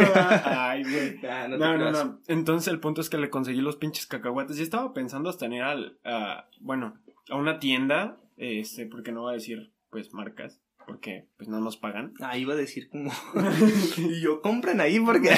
Ay, 0.45 0.83
güey. 0.83 1.19
Ah, 1.29 1.47
no, 1.47 1.57
No, 1.57 1.77
no, 1.77 1.91
no. 1.91 2.19
Entonces 2.27 2.71
el 2.71 2.79
punto 2.79 3.01
es 3.01 3.09
que 3.09 3.17
le 3.17 3.29
conseguí 3.29 3.61
los 3.61 3.75
pinches 3.75 4.05
cacahuates. 4.07 4.59
Y 4.59 4.63
estaba 4.63 4.93
pensando 4.93 5.29
hasta 5.29 5.45
en 5.45 5.53
ir 5.53 5.63
al, 5.63 5.97
a, 6.05 6.47
bueno, 6.59 6.95
a 7.29 7.35
una 7.35 7.59
tienda, 7.59 8.17
este, 8.37 8.85
porque 8.85 9.11
no 9.11 9.21
voy 9.21 9.31
a 9.31 9.35
decir, 9.35 9.71
pues, 9.89 10.13
marcas, 10.13 10.61
porque, 10.87 11.27
pues, 11.37 11.47
no 11.49 11.59
nos 11.59 11.77
pagan. 11.77 12.13
Ah, 12.21 12.37
iba 12.37 12.53
a 12.53 12.57
decir 12.57 12.89
como. 12.89 13.11
y 13.97 14.21
yo 14.21 14.41
compren 14.41 14.81
ahí 14.81 14.99
porque. 14.99 15.31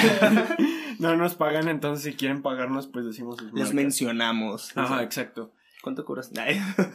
no 0.98 1.16
nos 1.16 1.34
pagan, 1.34 1.68
entonces 1.68 2.04
si 2.04 2.16
quieren 2.16 2.42
pagarnos, 2.42 2.86
pues 2.86 3.04
decimos 3.04 3.36
sus 3.36 3.46
Les 3.46 3.54
marcas. 3.54 3.74
mencionamos. 3.74 4.76
Ajá, 4.76 5.02
exacto. 5.02 5.52
¿Cuánto 5.82 6.04
cobras? 6.06 6.30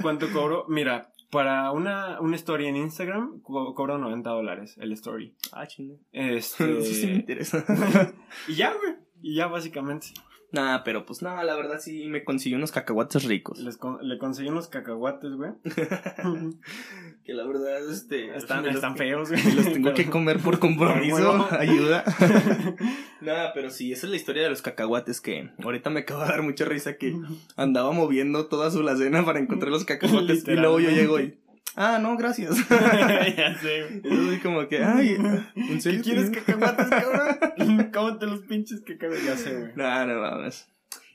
¿Cuánto 0.01 0.31
cobro? 0.31 0.65
Mira, 0.67 1.11
para 1.31 1.71
una, 1.71 2.19
una 2.21 2.35
story 2.35 2.67
en 2.67 2.75
Instagram, 2.75 3.41
co- 3.41 3.73
cobro 3.73 3.97
90 3.97 4.29
dólares 4.29 4.75
el 4.79 4.91
story. 4.93 5.35
Ah, 5.51 5.67
chingue. 5.67 5.99
Este... 6.11 6.81
Sí, 6.81 6.93
sí 6.95 7.07
me 7.07 7.13
interesa. 7.15 7.63
y 8.47 8.55
ya, 8.55 8.73
güey. 8.73 8.95
Y 9.21 9.35
ya, 9.35 9.47
básicamente. 9.47 10.07
Nah, 10.51 10.79
pero 10.83 11.05
pues 11.05 11.21
nada, 11.21 11.43
la 11.43 11.55
verdad 11.55 11.77
sí 11.79 12.07
me 12.07 12.23
consiguió 12.23 12.57
unos 12.57 12.71
cacahuates 12.71 13.23
ricos. 13.25 13.59
Les 13.59 13.77
con- 13.77 13.99
le 14.01 14.17
conseguí 14.17 14.49
unos 14.49 14.67
cacahuates, 14.67 15.33
güey. 15.33 15.51
Que 17.29 17.35
la 17.35 17.45
verdad, 17.45 17.87
este. 17.87 18.35
Están, 18.35 18.65
están 18.65 18.97
feos, 18.97 19.29
güey. 19.29 19.53
los 19.53 19.71
tengo 19.71 19.93
que 19.93 20.09
comer 20.09 20.39
por 20.39 20.57
compromiso. 20.67 21.47
Ayuda. 21.59 22.03
Nada, 23.21 23.53
pero 23.53 23.69
sí, 23.69 23.91
esa 23.91 24.07
es 24.07 24.09
la 24.09 24.15
historia 24.15 24.41
de 24.41 24.49
los 24.49 24.63
cacahuates 24.63 25.21
que 25.21 25.51
ahorita 25.63 25.91
me 25.91 25.99
acaba 25.99 26.25
de 26.25 26.31
dar 26.31 26.41
mucha 26.41 26.65
risa 26.65 26.97
que 26.97 27.15
andaba 27.55 27.91
moviendo 27.91 28.47
toda 28.47 28.71
su 28.71 28.79
alacena 28.79 29.23
para 29.25 29.37
encontrar 29.37 29.69
los 29.69 29.85
cacahuates 29.85 30.43
y 30.47 30.55
luego 30.55 30.79
yo 30.79 30.89
llego 30.89 31.19
y 31.19 31.37
ah, 31.75 31.99
no, 32.01 32.17
gracias. 32.17 32.67
ya 32.67 33.55
sé, 33.59 34.01
güey. 34.03 34.33
Es 34.33 34.41
como 34.41 34.67
que, 34.67 34.83
ay, 34.83 35.09
¿en 35.09 35.45
¿Qué 35.53 35.81
serio 35.81 36.01
quieres 36.01 36.31
tienes 36.31 36.45
cacahuates, 36.47 36.87
cabrón? 36.89 37.91
Cómete 37.93 38.25
los 38.25 38.39
pinches 38.39 38.81
cacahuates. 38.81 39.23
Ya 39.23 39.37
sé, 39.37 39.55
güey. 39.55 39.71
No, 39.75 40.05
no 40.07 40.19
mames. 40.19 40.67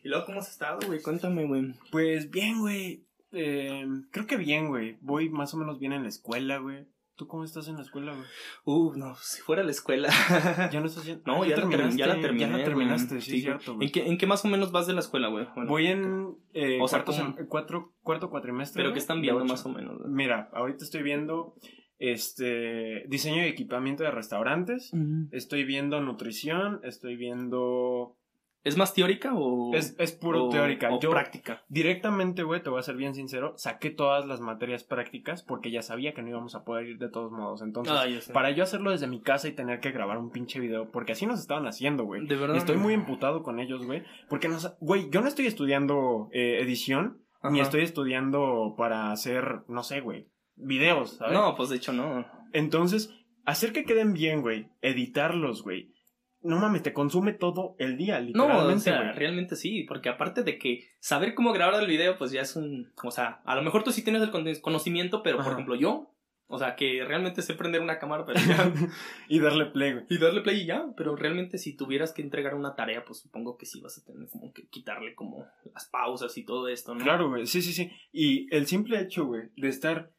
¿Y 0.04 0.10
luego 0.10 0.26
cómo 0.26 0.38
has 0.38 0.48
estado, 0.48 0.78
güey? 0.86 1.02
Cuéntame, 1.02 1.44
güey. 1.44 1.74
Pues 1.90 2.30
bien, 2.30 2.60
güey. 2.60 3.02
Eh, 3.34 3.84
creo 4.10 4.26
que 4.26 4.36
bien, 4.36 4.68
güey. 4.68 4.96
Voy 5.00 5.28
más 5.28 5.52
o 5.54 5.56
menos 5.56 5.78
bien 5.78 5.92
en 5.92 6.02
la 6.02 6.08
escuela, 6.08 6.58
güey. 6.58 6.86
¿Tú 7.16 7.28
cómo 7.28 7.44
estás 7.44 7.68
en 7.68 7.76
la 7.76 7.82
escuela, 7.82 8.12
güey? 8.12 8.26
Uh, 8.64 8.92
no, 8.96 9.14
si 9.16 9.40
fuera 9.40 9.62
la 9.62 9.70
escuela. 9.70 10.08
Ya 10.72 10.80
no 10.80 10.86
estás 10.86 11.04
yendo. 11.04 11.22
No, 11.26 11.42
Ah, 11.44 11.46
ya, 11.46 11.56
la 11.56 11.68
terminé, 11.68 11.96
ya 11.96 12.06
la 12.08 12.20
terminé. 12.20 12.40
Ya 12.40 12.56
la 12.58 12.64
terminaste, 12.64 13.20
sí, 13.20 13.30
güey. 13.30 13.40
cierto, 13.42 13.74
güey. 13.76 13.86
¿En 13.86 13.92
qué, 13.92 14.06
¿En 14.06 14.18
qué 14.18 14.26
más 14.26 14.44
o 14.44 14.48
menos 14.48 14.72
vas 14.72 14.88
de 14.88 14.94
la 14.94 15.00
escuela, 15.00 15.28
güey? 15.28 15.46
Bueno, 15.54 15.70
Voy 15.70 15.86
en 15.86 16.34
eh, 16.54 16.78
O 16.80 16.88
sea, 16.88 17.04
cuarto, 17.04 17.34
cuatro, 17.48 17.92
cuarto 18.02 18.30
cuatrimestre. 18.30 18.82
Pero 18.82 18.92
que 18.92 18.98
están 18.98 19.20
viendo 19.20 19.44
más 19.44 19.64
o 19.64 19.68
menos. 19.68 19.98
güey? 19.98 20.10
Mira, 20.10 20.50
ahorita 20.52 20.82
estoy 20.82 21.02
viendo 21.02 21.54
este 21.98 23.04
diseño 23.08 23.42
y 23.44 23.48
equipamiento 23.48 24.02
de 24.02 24.10
restaurantes. 24.10 24.92
Estoy 25.30 25.64
viendo 25.64 26.00
nutrición, 26.00 26.80
estoy 26.82 27.16
viendo... 27.16 28.16
¿Es 28.64 28.76
más 28.78 28.94
teórica 28.94 29.32
o...? 29.34 29.74
Es, 29.74 29.94
es 29.98 30.12
puro 30.12 30.46
o- 30.46 30.48
teórica. 30.48 30.90
o 30.92 30.98
Yo 30.98 31.10
práctica? 31.10 31.62
directamente, 31.68 32.42
güey, 32.42 32.62
te 32.62 32.70
voy 32.70 32.80
a 32.80 32.82
ser 32.82 32.96
bien 32.96 33.14
sincero, 33.14 33.52
saqué 33.56 33.90
todas 33.90 34.26
las 34.26 34.40
materias 34.40 34.84
prácticas 34.84 35.42
porque 35.42 35.70
ya 35.70 35.82
sabía 35.82 36.14
que 36.14 36.22
no 36.22 36.30
íbamos 36.30 36.54
a 36.54 36.64
poder 36.64 36.86
ir 36.88 36.98
de 36.98 37.10
todos 37.10 37.30
modos. 37.30 37.60
Entonces, 37.62 37.94
Ah, 37.94 38.32
para 38.32 38.50
yo 38.52 38.62
hacerlo 38.62 38.90
desde 38.90 39.06
mi 39.06 39.20
casa 39.20 39.48
y 39.48 39.52
tener 39.52 39.80
que 39.80 39.90
grabar 39.92 40.18
un 40.18 40.30
pinche 40.30 40.60
video, 40.60 40.90
porque 40.90 41.12
así 41.12 41.26
nos 41.26 41.40
estaban 41.40 41.66
haciendo, 41.66 42.04
güey. 42.04 42.26
De 42.26 42.36
verdad. 42.36 42.56
Estoy 42.56 42.76
muy 42.78 42.94
emputado 42.94 43.42
con 43.42 43.60
ellos, 43.60 43.84
güey. 43.86 44.02
Porque 44.30 44.48
no 44.48 44.58
sa- 44.58 44.76
güey, 44.80 45.10
yo 45.10 45.20
no 45.20 45.28
estoy 45.28 45.46
estudiando 45.46 46.28
eh, 46.32 46.60
edición, 46.62 47.20
ni 47.50 47.60
estoy 47.60 47.82
estudiando 47.82 48.74
para 48.78 49.10
hacer, 49.12 49.60
no 49.68 49.82
sé, 49.82 50.00
güey, 50.00 50.28
videos, 50.56 51.18
¿sabes? 51.18 51.34
No, 51.34 51.54
pues 51.56 51.68
de 51.68 51.76
hecho 51.76 51.92
no. 51.92 52.24
Entonces, 52.54 53.12
hacer 53.44 53.72
que 53.74 53.84
queden 53.84 54.14
bien, 54.14 54.40
güey, 54.40 54.68
editarlos, 54.80 55.62
güey. 55.62 55.92
No 56.44 56.58
mames, 56.58 56.82
te 56.82 56.92
consume 56.92 57.32
todo 57.32 57.74
el 57.78 57.96
día, 57.96 58.20
No, 58.20 58.26
literalmente, 58.26 58.74
o 58.74 58.78
sea, 58.80 59.12
realmente 59.12 59.56
sí, 59.56 59.82
porque 59.84 60.08
aparte 60.10 60.42
de 60.44 60.58
que 60.58 60.88
saber 61.00 61.34
cómo 61.34 61.52
grabar 61.52 61.80
el 61.82 61.88
video, 61.88 62.16
pues 62.18 62.30
ya 62.30 62.42
es 62.42 62.54
un, 62.54 62.92
o 63.02 63.10
sea, 63.10 63.40
a 63.44 63.56
lo 63.56 63.62
mejor 63.62 63.82
tú 63.82 63.90
sí 63.90 64.04
tienes 64.04 64.22
el 64.22 64.30
con- 64.30 64.46
conocimiento, 64.60 65.22
pero 65.22 65.38
por 65.42 65.52
ejemplo 65.52 65.74
yo, 65.74 66.10
o 66.46 66.58
sea, 66.58 66.76
que 66.76 67.02
realmente 67.04 67.40
sé 67.40 67.54
prender 67.54 67.80
una 67.80 67.98
cámara, 67.98 68.26
pero 68.26 68.38
ya, 68.38 68.70
y 69.28 69.40
darle 69.40 69.64
play, 69.66 69.92
güey. 69.94 70.04
y 70.10 70.18
darle 70.18 70.42
play 70.42 70.60
y 70.60 70.66
ya, 70.66 70.84
pero 70.96 71.16
realmente 71.16 71.56
si 71.56 71.74
tuvieras 71.74 72.12
que 72.12 72.20
entregar 72.20 72.54
una 72.54 72.74
tarea, 72.76 73.04
pues 73.06 73.20
supongo 73.20 73.56
que 73.56 73.64
sí 73.64 73.80
vas 73.80 73.96
a 73.98 74.04
tener 74.04 74.28
como 74.28 74.52
que 74.52 74.68
quitarle 74.68 75.14
como 75.14 75.46
las 75.72 75.86
pausas 75.86 76.36
y 76.36 76.44
todo 76.44 76.68
esto, 76.68 76.94
¿no? 76.94 77.02
Claro, 77.02 77.30
güey, 77.30 77.46
sí, 77.46 77.62
sí, 77.62 77.72
sí. 77.72 77.90
Y 78.12 78.54
el 78.54 78.66
simple 78.66 79.00
hecho, 79.00 79.24
güey, 79.24 79.44
de 79.56 79.68
estar 79.68 80.10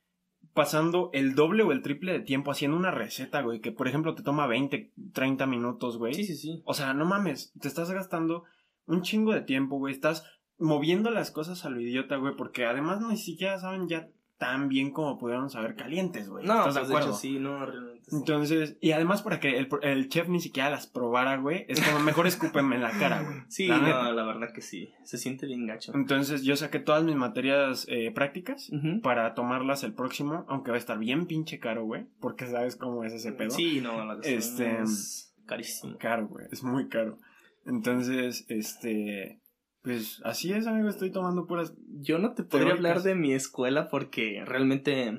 pasando 0.56 1.10
el 1.12 1.36
doble 1.36 1.63
o 1.63 1.74
el 1.74 1.82
triple 1.82 2.13
de 2.13 2.22
tiempo 2.22 2.50
haciendo 2.50 2.78
una 2.78 2.89
receta, 2.89 3.41
güey, 3.41 3.60
que 3.60 3.74
por 3.74 3.89
ejemplo 3.89 4.15
te 4.15 4.24
toma 4.24 4.48
20, 4.48 4.94
30 5.12 5.46
minutos, 5.46 5.98
güey. 5.98 6.13
Sí, 6.13 6.24
sí, 6.24 6.38
sí. 6.38 6.62
O 6.63 6.74
sea, 6.74 6.94
no 6.94 7.04
mames, 7.06 7.52
te 7.60 7.68
estás 7.68 7.91
gastando 7.91 8.46
un 8.88 9.02
chingo 9.02 9.34
de 9.34 9.41
tiempo, 9.41 9.78
güey. 9.78 9.94
Estás 9.94 10.26
moviendo 10.58 11.12
las 11.12 11.30
cosas 11.30 11.65
a 11.65 11.70
lo 11.70 11.82
idiota, 11.82 12.15
güey, 12.15 12.38
porque 12.38 12.65
además 12.65 13.02
ni 13.02 13.18
siquiera 13.18 13.60
saben 13.60 13.89
ya 13.89 14.10
tan 14.38 14.67
bien 14.67 14.91
como 14.91 15.17
pudieron 15.17 15.50
saber 15.50 15.76
calientes, 15.76 16.28
güey. 16.30 16.45
No, 16.45 16.60
¿Estás 16.60 16.74
pues 16.76 16.88
de 16.88 16.93
acuerdo? 16.93 17.10
hecho 17.12 17.17
sí, 17.17 17.39
no, 17.39 17.65
realmente 17.65 18.10
sí. 18.10 18.15
Entonces, 18.17 18.78
y 18.82 18.91
además 18.91 19.21
para 19.21 19.39
que 19.39 19.58
el, 19.58 19.69
el 19.82 20.10
chef 20.10 20.28
ni 20.28 20.41
siquiera 20.41 20.69
las 20.69 20.88
probara, 20.88 21.38
güey, 21.38 21.65
es 21.69 21.82
como 21.82 22.00
mejor 22.00 22.28
escúpeme 22.28 22.76
en 22.76 22.82
la 22.84 22.91
cara, 22.91 23.21
güey. 23.24 23.38
Sí, 23.48 23.67
La 23.67 23.78
no, 23.78 23.84
neta. 23.86 24.12
la 24.12 24.24
verdad 24.26 24.52
que 24.54 24.62
sí, 24.62 24.93
se 25.06 25.17
siente 25.17 25.45
bien 25.45 25.65
gacho. 25.65 25.93
Entonces, 25.95 26.43
yo 26.43 26.56
saqué 26.58 26.80
todas 26.80 27.04
mis 27.04 27.15
materias 27.15 27.86
eh, 27.89 28.12
prácticas 28.12 28.69
Ujú. 28.71 29.00
para 29.02 29.34
tomarlas 29.36 29.84
el 29.84 29.93
próximo, 29.93 30.45
aunque 30.50 30.71
va 30.71 30.76
a 30.76 30.80
estar 30.80 31.00
bien 31.00 31.28
pinche 31.28 31.60
caro, 31.60 31.86
güey, 31.86 32.06
porque 32.19 32.45
sabes 32.48 32.76
cómo 32.76 33.06
es 33.06 33.13
ese 33.13 33.32
pedo. 33.32 33.52
Sí, 33.52 33.80
no, 33.82 34.04
la 34.06 34.19
Este, 34.21 34.82
es 34.82 35.34
carísimo. 35.45 35.98
Caro, 35.98 36.28
güey, 36.28 36.45
es 36.52 36.62
muy 36.62 36.89
caro. 36.89 37.17
Entonces, 37.65 38.45
este, 38.50 39.39
pues 39.86 40.21
así 40.26 40.52
es, 40.52 40.67
amigo, 40.67 40.89
estoy 40.89 41.12
tomando 41.12 41.48
puras... 41.48 41.74
Yo 42.02 42.19
no 42.19 42.34
te 42.34 42.43
podría 42.43 42.67
Teóricas. 42.69 42.89
hablar 42.91 43.04
de 43.04 43.15
mi 43.15 43.34
escuela 43.34 43.88
porque 43.88 44.43
realmente 44.45 45.17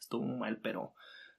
estuvo 0.00 0.26
mal, 0.26 0.58
pero 0.62 0.92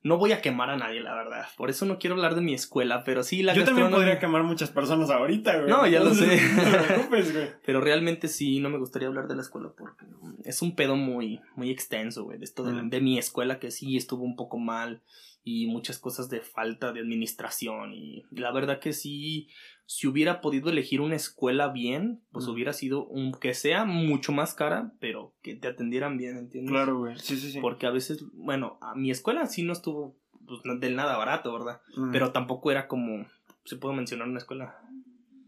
no 0.04 0.18
voy 0.18 0.32
a 0.32 0.42
quemar 0.42 0.70
a 0.70 0.78
nadie, 0.78 1.02
la 1.02 1.14
verdad. 1.16 1.46
Por 1.58 1.70
eso 1.70 1.86
no 1.86 1.98
quiero 2.00 2.16
hablar 2.16 2.36
de 2.36 2.42
mi 2.42 2.54
escuela, 2.54 3.04
pero 3.04 3.24
sí 3.24 3.44
la 3.44 3.54
Yo 3.54 3.66
también 3.66 3.90
podría 3.90 4.20
quemar 4.20 4.44
muchas 4.44 4.70
personas 4.70 5.10
ahorita, 5.10 5.58
güey. 5.58 5.70
No, 5.70 5.86
ya 5.88 6.00
lo 6.02 6.14
sé. 6.14 6.40
No 6.56 6.64
te 6.64 6.78
preocupes, 6.88 7.34
güey. 7.34 7.50
Pero 7.66 7.82
realmente 7.82 8.28
sí, 8.30 8.60
no 8.62 8.70
me 8.70 8.78
gustaría 8.78 9.08
hablar 9.10 9.28
de 9.28 9.36
la 9.36 9.42
escuela 9.42 9.74
porque 9.78 10.06
es 10.46 10.62
un 10.62 10.76
pedo 10.76 10.96
muy, 10.96 11.42
muy 11.56 11.72
extenso, 11.72 12.24
güey. 12.24 12.38
De 12.38 12.46
esto 12.46 12.64
de, 12.64 12.74
Mm. 12.84 12.90
de 12.90 13.02
mi 13.02 13.18
escuela 13.18 13.60
que 13.60 13.72
sí 13.72 13.98
estuvo 13.98 14.24
un 14.24 14.36
poco 14.38 14.60
mal 14.60 15.02
y 15.50 15.66
muchas 15.68 15.98
cosas 15.98 16.30
de 16.30 16.42
falta 16.42 16.92
de 16.92 17.00
administración. 17.00 17.94
Y 17.94 18.26
la 18.32 18.52
verdad 18.52 18.80
que 18.82 18.92
sí, 18.92 19.48
si 19.86 20.06
hubiera 20.06 20.42
podido 20.42 20.70
elegir 20.70 21.00
una 21.00 21.16
escuela 21.16 21.70
bien, 21.70 22.22
pues 22.34 22.48
Mm. 22.48 22.50
hubiera 22.52 22.74
sido 22.74 23.06
un 23.06 23.32
que 23.32 23.54
sea 23.54 23.86
mucho 23.86 24.34
más 24.34 24.54
cara, 24.54 24.92
pero 25.00 25.34
que 25.42 25.56
te 25.56 25.70
atendieran 25.70 26.18
bien, 26.18 26.38
¿entiendes? 26.38 26.70
Claro, 26.72 26.98
güey, 27.00 27.18
sí, 27.18 27.38
sí, 27.38 27.52
sí. 27.54 27.60
Porque 27.62 27.86
a 27.86 27.92
veces, 27.92 28.26
bueno, 28.34 28.78
a 28.82 28.94
mi 28.96 29.10
escuela 29.10 29.46
sí 29.46 29.64
no 29.64 29.72
estuvo 29.72 30.18
pues, 30.46 30.60
del 30.82 30.96
nada 30.98 31.18
barato, 31.18 31.54
¿verdad? 31.54 31.82
Mm. 31.96 32.12
Pero 32.12 32.32
tampoco 32.34 32.70
era 32.72 32.88
como, 32.90 33.26
se 33.64 33.78
puede 33.78 33.96
mencionar 33.96 34.28
una 34.28 34.40
escuela, 34.40 34.78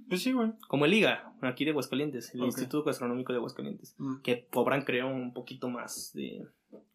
Pues 0.08 0.22
sí, 0.24 0.32
güey. 0.32 0.52
como 0.70 0.86
el 0.86 0.94
IGA, 0.94 1.34
aquí 1.42 1.66
de 1.66 1.72
Aguascalientes, 1.72 2.34
el. 2.36 2.46
Instituto 2.46 2.84
Gastronómico 2.84 3.32
de 3.34 3.38
Aguascalientes, 3.38 3.96
Mm. 3.98 4.22
que 4.24 4.48
cobran, 4.50 4.84
creo, 4.84 5.08
un 5.08 5.34
poquito 5.34 5.70
más 5.70 6.12
de 6.14 6.46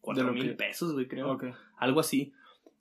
cuatro 0.01 0.31
mil 0.33 0.49
que- 0.49 0.53
pesos, 0.55 0.93
güey, 0.93 1.07
creo, 1.07 1.31
Ok. 1.33 1.45
algo 1.77 1.99
así. 1.99 2.31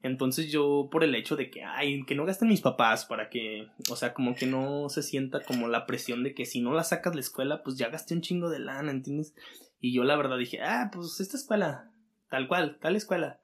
Entonces 0.04 0.52
yo, 0.52 0.90
por 0.92 1.02
el 1.02 1.14
hecho 1.14 1.34
de 1.34 1.50
que, 1.50 1.64
ay, 1.64 2.04
que 2.04 2.14
no 2.14 2.26
gasten 2.26 2.48
mis 2.48 2.60
papás 2.60 3.06
para 3.06 3.30
que, 3.30 3.68
o 3.90 3.96
sea, 3.96 4.12
como 4.12 4.34
que 4.34 4.44
no 4.44 4.90
se 4.90 5.02
sienta 5.02 5.40
como 5.40 5.66
la 5.66 5.86
presión 5.86 6.22
de 6.22 6.34
que 6.34 6.44
si 6.44 6.60
no 6.60 6.74
la 6.74 6.84
sacas 6.84 7.14
de 7.14 7.16
la 7.16 7.20
escuela, 7.22 7.62
pues 7.62 7.78
ya 7.78 7.88
gasté 7.88 8.12
un 8.12 8.20
chingo 8.20 8.50
de 8.50 8.58
lana, 8.58 8.90
¿entiendes? 8.90 9.34
Y 9.80 9.94
yo 9.94 10.04
la 10.04 10.16
verdad 10.16 10.36
dije, 10.36 10.60
ah, 10.60 10.90
pues 10.92 11.20
esta 11.20 11.38
escuela, 11.38 11.90
tal 12.28 12.48
cual, 12.48 12.78
tal 12.82 12.96
escuela. 12.96 13.40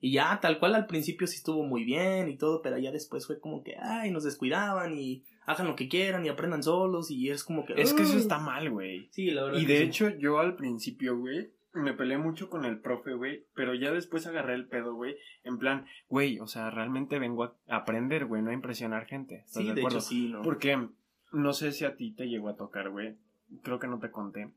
Y 0.00 0.10
ya, 0.10 0.40
tal 0.42 0.58
cual 0.58 0.74
al 0.74 0.88
principio 0.88 1.28
sí 1.28 1.36
estuvo 1.36 1.62
muy 1.62 1.84
bien 1.84 2.28
y 2.28 2.36
todo, 2.36 2.60
pero 2.60 2.76
ya 2.76 2.90
después 2.90 3.28
fue 3.28 3.38
como 3.38 3.62
que, 3.62 3.76
ay, 3.80 4.10
nos 4.10 4.24
descuidaban 4.24 4.98
y 4.98 5.22
hagan 5.46 5.68
lo 5.68 5.76
que 5.76 5.88
quieran 5.88 6.26
y 6.26 6.28
aprendan 6.28 6.64
solos 6.64 7.12
y 7.12 7.30
es 7.30 7.44
como 7.44 7.64
que... 7.64 7.74
Es 7.80 7.94
que 7.94 8.02
eso 8.02 8.18
está 8.18 8.40
mal, 8.40 8.68
güey. 8.68 9.08
Sí, 9.12 9.30
la 9.30 9.44
verdad. 9.44 9.60
Y 9.60 9.64
de 9.64 9.76
sí. 9.76 9.82
hecho, 9.84 10.08
yo 10.08 10.40
al 10.40 10.56
principio, 10.56 11.16
güey, 11.16 11.52
me 11.72 11.92
peleé 11.94 12.18
mucho 12.18 12.50
con 12.50 12.64
el 12.64 12.80
profe, 12.80 13.14
güey, 13.14 13.46
pero 13.54 13.74
ya 13.74 13.92
después 13.92 14.26
agarré 14.26 14.54
el 14.54 14.66
pedo, 14.66 14.94
güey, 14.94 15.16
en 15.44 15.58
plan, 15.58 15.86
güey, 16.08 16.38
o 16.40 16.46
sea, 16.46 16.70
realmente 16.70 17.18
vengo 17.18 17.44
a 17.44 17.56
aprender, 17.68 18.26
güey, 18.26 18.42
no 18.42 18.50
a 18.50 18.54
impresionar 18.54 19.06
gente. 19.06 19.36
¿Estás 19.46 19.62
Sí, 19.62 19.68
de 19.68 19.74
de 19.74 19.82
hecho 19.82 20.00
sí, 20.00 20.28
¿no? 20.28 20.42
Porque 20.42 20.88
no 21.32 21.52
sé 21.52 21.72
si 21.72 21.84
a 21.84 21.96
ti 21.96 22.12
te 22.12 22.28
llegó 22.28 22.48
a 22.48 22.56
tocar, 22.56 22.90
güey. 22.90 23.16
Creo 23.62 23.78
que 23.78 23.86
no 23.86 23.98
te 23.98 24.10
conté. 24.10 24.50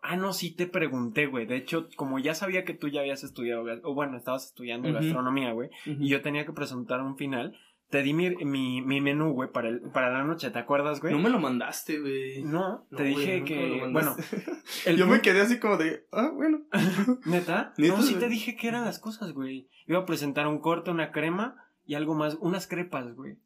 Ah, 0.00 0.16
no, 0.16 0.32
sí 0.34 0.54
te 0.54 0.66
pregunté, 0.66 1.26
güey. 1.26 1.46
De 1.46 1.56
hecho, 1.56 1.88
como 1.96 2.18
ya 2.18 2.34
sabía 2.34 2.64
que 2.64 2.74
tú 2.74 2.88
ya 2.88 3.00
habías 3.00 3.24
estudiado, 3.24 3.64
o 3.84 3.94
bueno, 3.94 4.18
estabas 4.18 4.44
estudiando 4.46 4.88
Ujú. 4.88 4.98
gastronomía, 4.98 5.52
güey, 5.52 5.70
y 5.86 6.08
yo 6.08 6.20
tenía 6.20 6.44
que 6.44 6.52
presentar 6.52 7.00
un 7.00 7.16
final, 7.16 7.56
te 7.94 8.02
di 8.02 8.12
mi, 8.12 8.34
mi, 8.44 8.82
mi 8.82 9.00
menú, 9.00 9.34
güey, 9.34 9.52
para, 9.52 9.68
el, 9.68 9.80
para 9.80 10.10
la 10.10 10.24
noche, 10.24 10.50
¿te 10.50 10.58
acuerdas, 10.58 11.00
güey? 11.00 11.14
No 11.14 11.20
me 11.20 11.30
lo 11.30 11.38
mandaste, 11.38 12.00
güey. 12.00 12.42
No, 12.42 12.84
No, 12.90 12.96
te 12.96 13.04
güey, 13.04 13.14
dije 13.14 13.38
lo 13.38 13.44
que, 13.44 13.88
bueno, 13.92 14.16
el 14.86 14.96
Yo 14.96 15.06
me 15.06 15.20
quedé 15.20 15.42
así 15.42 15.60
como 15.60 15.76
de, 15.76 16.04
ah, 16.10 16.32
bueno. 16.34 16.62
¿Neta? 17.24 17.72
¿Neta, 17.78 17.96
No, 17.96 18.02
sí 18.02 18.16
te 18.16 18.28
dije 18.28 18.56
que 18.56 18.66
eran 18.66 18.84
las 18.84 18.98
cosas, 18.98 19.30
güey. 19.30 19.68
Iba 19.86 20.00
a 20.00 20.06
presentar 20.06 20.48
un 20.48 20.58
corte, 20.58 20.90
una 20.90 21.12
crema 21.12 21.54
y 21.86 21.94
algo 21.94 22.16
más, 22.16 22.36
unas 22.40 22.66
crepas, 22.66 23.14
güey. 23.14 23.38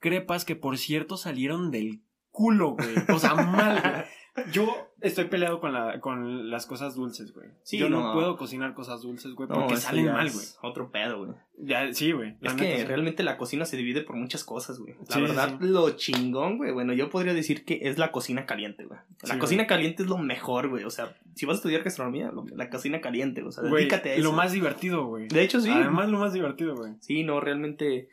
Crepas 0.00 0.44
que, 0.44 0.56
por 0.56 0.76
cierto, 0.76 1.16
salieron 1.16 1.70
del 1.70 2.02
culo, 2.32 2.70
güey. 2.70 2.96
O 3.14 3.20
sea, 3.20 3.36
mal, 3.36 3.80
güey. 3.80 4.04
Yo 4.50 4.90
estoy 5.00 5.26
peleado 5.26 5.60
con, 5.60 5.72
la, 5.72 6.00
con 6.00 6.50
las 6.50 6.66
cosas 6.66 6.96
dulces, 6.96 7.32
güey. 7.32 7.50
Sí, 7.62 7.78
Yo 7.78 7.88
no, 7.88 8.02
no. 8.02 8.12
puedo 8.14 8.36
cocinar 8.36 8.74
cosas 8.74 9.02
dulces, 9.02 9.32
güey, 9.34 9.48
No, 9.48 9.54
porque 9.54 9.76
salen 9.76 10.06
mal, 10.06 10.28
güey. 10.28 10.44
Otro 10.62 10.90
pedo, 10.90 11.18
güey. 11.24 11.30
Ya, 11.56 11.94
sí, 11.94 12.10
güey. 12.10 12.34
Es 12.42 12.52
que 12.54 12.78
sí. 12.78 12.84
realmente 12.84 13.22
la 13.22 13.36
cocina 13.36 13.64
se 13.64 13.76
divide 13.76 14.00
por 14.00 14.16
muchas 14.16 14.42
cosas, 14.42 14.80
güey. 14.80 14.94
La 15.08 15.14
Sí, 15.14 15.20
verdad, 15.20 15.56
lo 15.60 15.88
chingón, 15.90 16.56
güey. 16.58 16.72
Bueno, 16.72 16.92
yo 16.94 17.10
podría 17.10 17.32
decir 17.32 17.64
que 17.64 17.78
es 17.82 17.96
la 17.96 18.10
cocina 18.10 18.44
caliente, 18.44 18.84
güey. 18.86 18.98
La 19.22 19.38
cocina 19.38 19.68
caliente 19.68 20.02
es 20.02 20.08
lo 20.08 20.18
mejor, 20.18 20.68
güey. 20.68 20.82
O 20.82 20.90
sea, 20.90 21.14
si 21.36 21.46
vas 21.46 21.54
a 21.54 21.58
estudiar 21.58 21.84
gastronomía, 21.84 22.32
lo- 22.32 22.44
la 22.56 22.68
cocina 22.70 23.00
caliente, 23.00 23.42
o 23.44 23.52
sea, 23.52 23.62
Güey, 23.62 23.84
dedícate 23.84 24.10
a 24.10 24.14
eso. 24.14 24.24
Lo 24.24 24.32
más 24.32 24.50
divertido, 24.50 25.06
güey. 25.06 25.28
De 25.28 25.42
hecho, 25.42 25.60
sí. 25.60 25.70
Además, 25.70 26.08
lo 26.08 26.18
más 26.18 26.32
divertido, 26.32 26.74
güey. 26.74 26.94
Sí, 26.98 27.22
no, 27.22 27.38
realmente. 27.40 28.08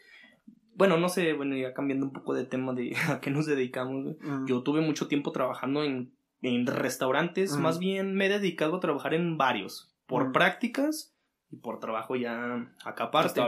Bueno, 0.81 0.97
no 0.97 1.09
sé, 1.09 1.33
bueno, 1.33 1.55
ya 1.55 1.75
cambiando 1.75 2.07
un 2.07 2.11
poco 2.11 2.33
de 2.33 2.43
tema 2.43 2.73
de 2.73 2.95
a 3.07 3.21
qué 3.21 3.29
nos 3.29 3.45
dedicamos, 3.45 4.03
güey. 4.03 4.17
Mm. 4.19 4.47
Yo 4.47 4.63
tuve 4.63 4.81
mucho 4.81 5.07
tiempo 5.07 5.31
trabajando 5.31 5.83
en, 5.83 6.11
en 6.41 6.65
restaurantes, 6.65 7.55
más 7.57 7.77
bien 7.77 8.15
me 8.15 8.25
he 8.25 8.29
dedicado 8.29 8.77
a 8.77 8.79
trabajar 8.79 9.13
en 9.13 9.37
varios, 9.37 9.93
por 10.07 10.23
Ujú. 10.23 10.31
prácticas 10.31 11.13
y 11.51 11.57
por 11.57 11.79
trabajo 11.79 12.15
ya 12.15 12.67
acá 12.83 13.03
aparte. 13.03 13.39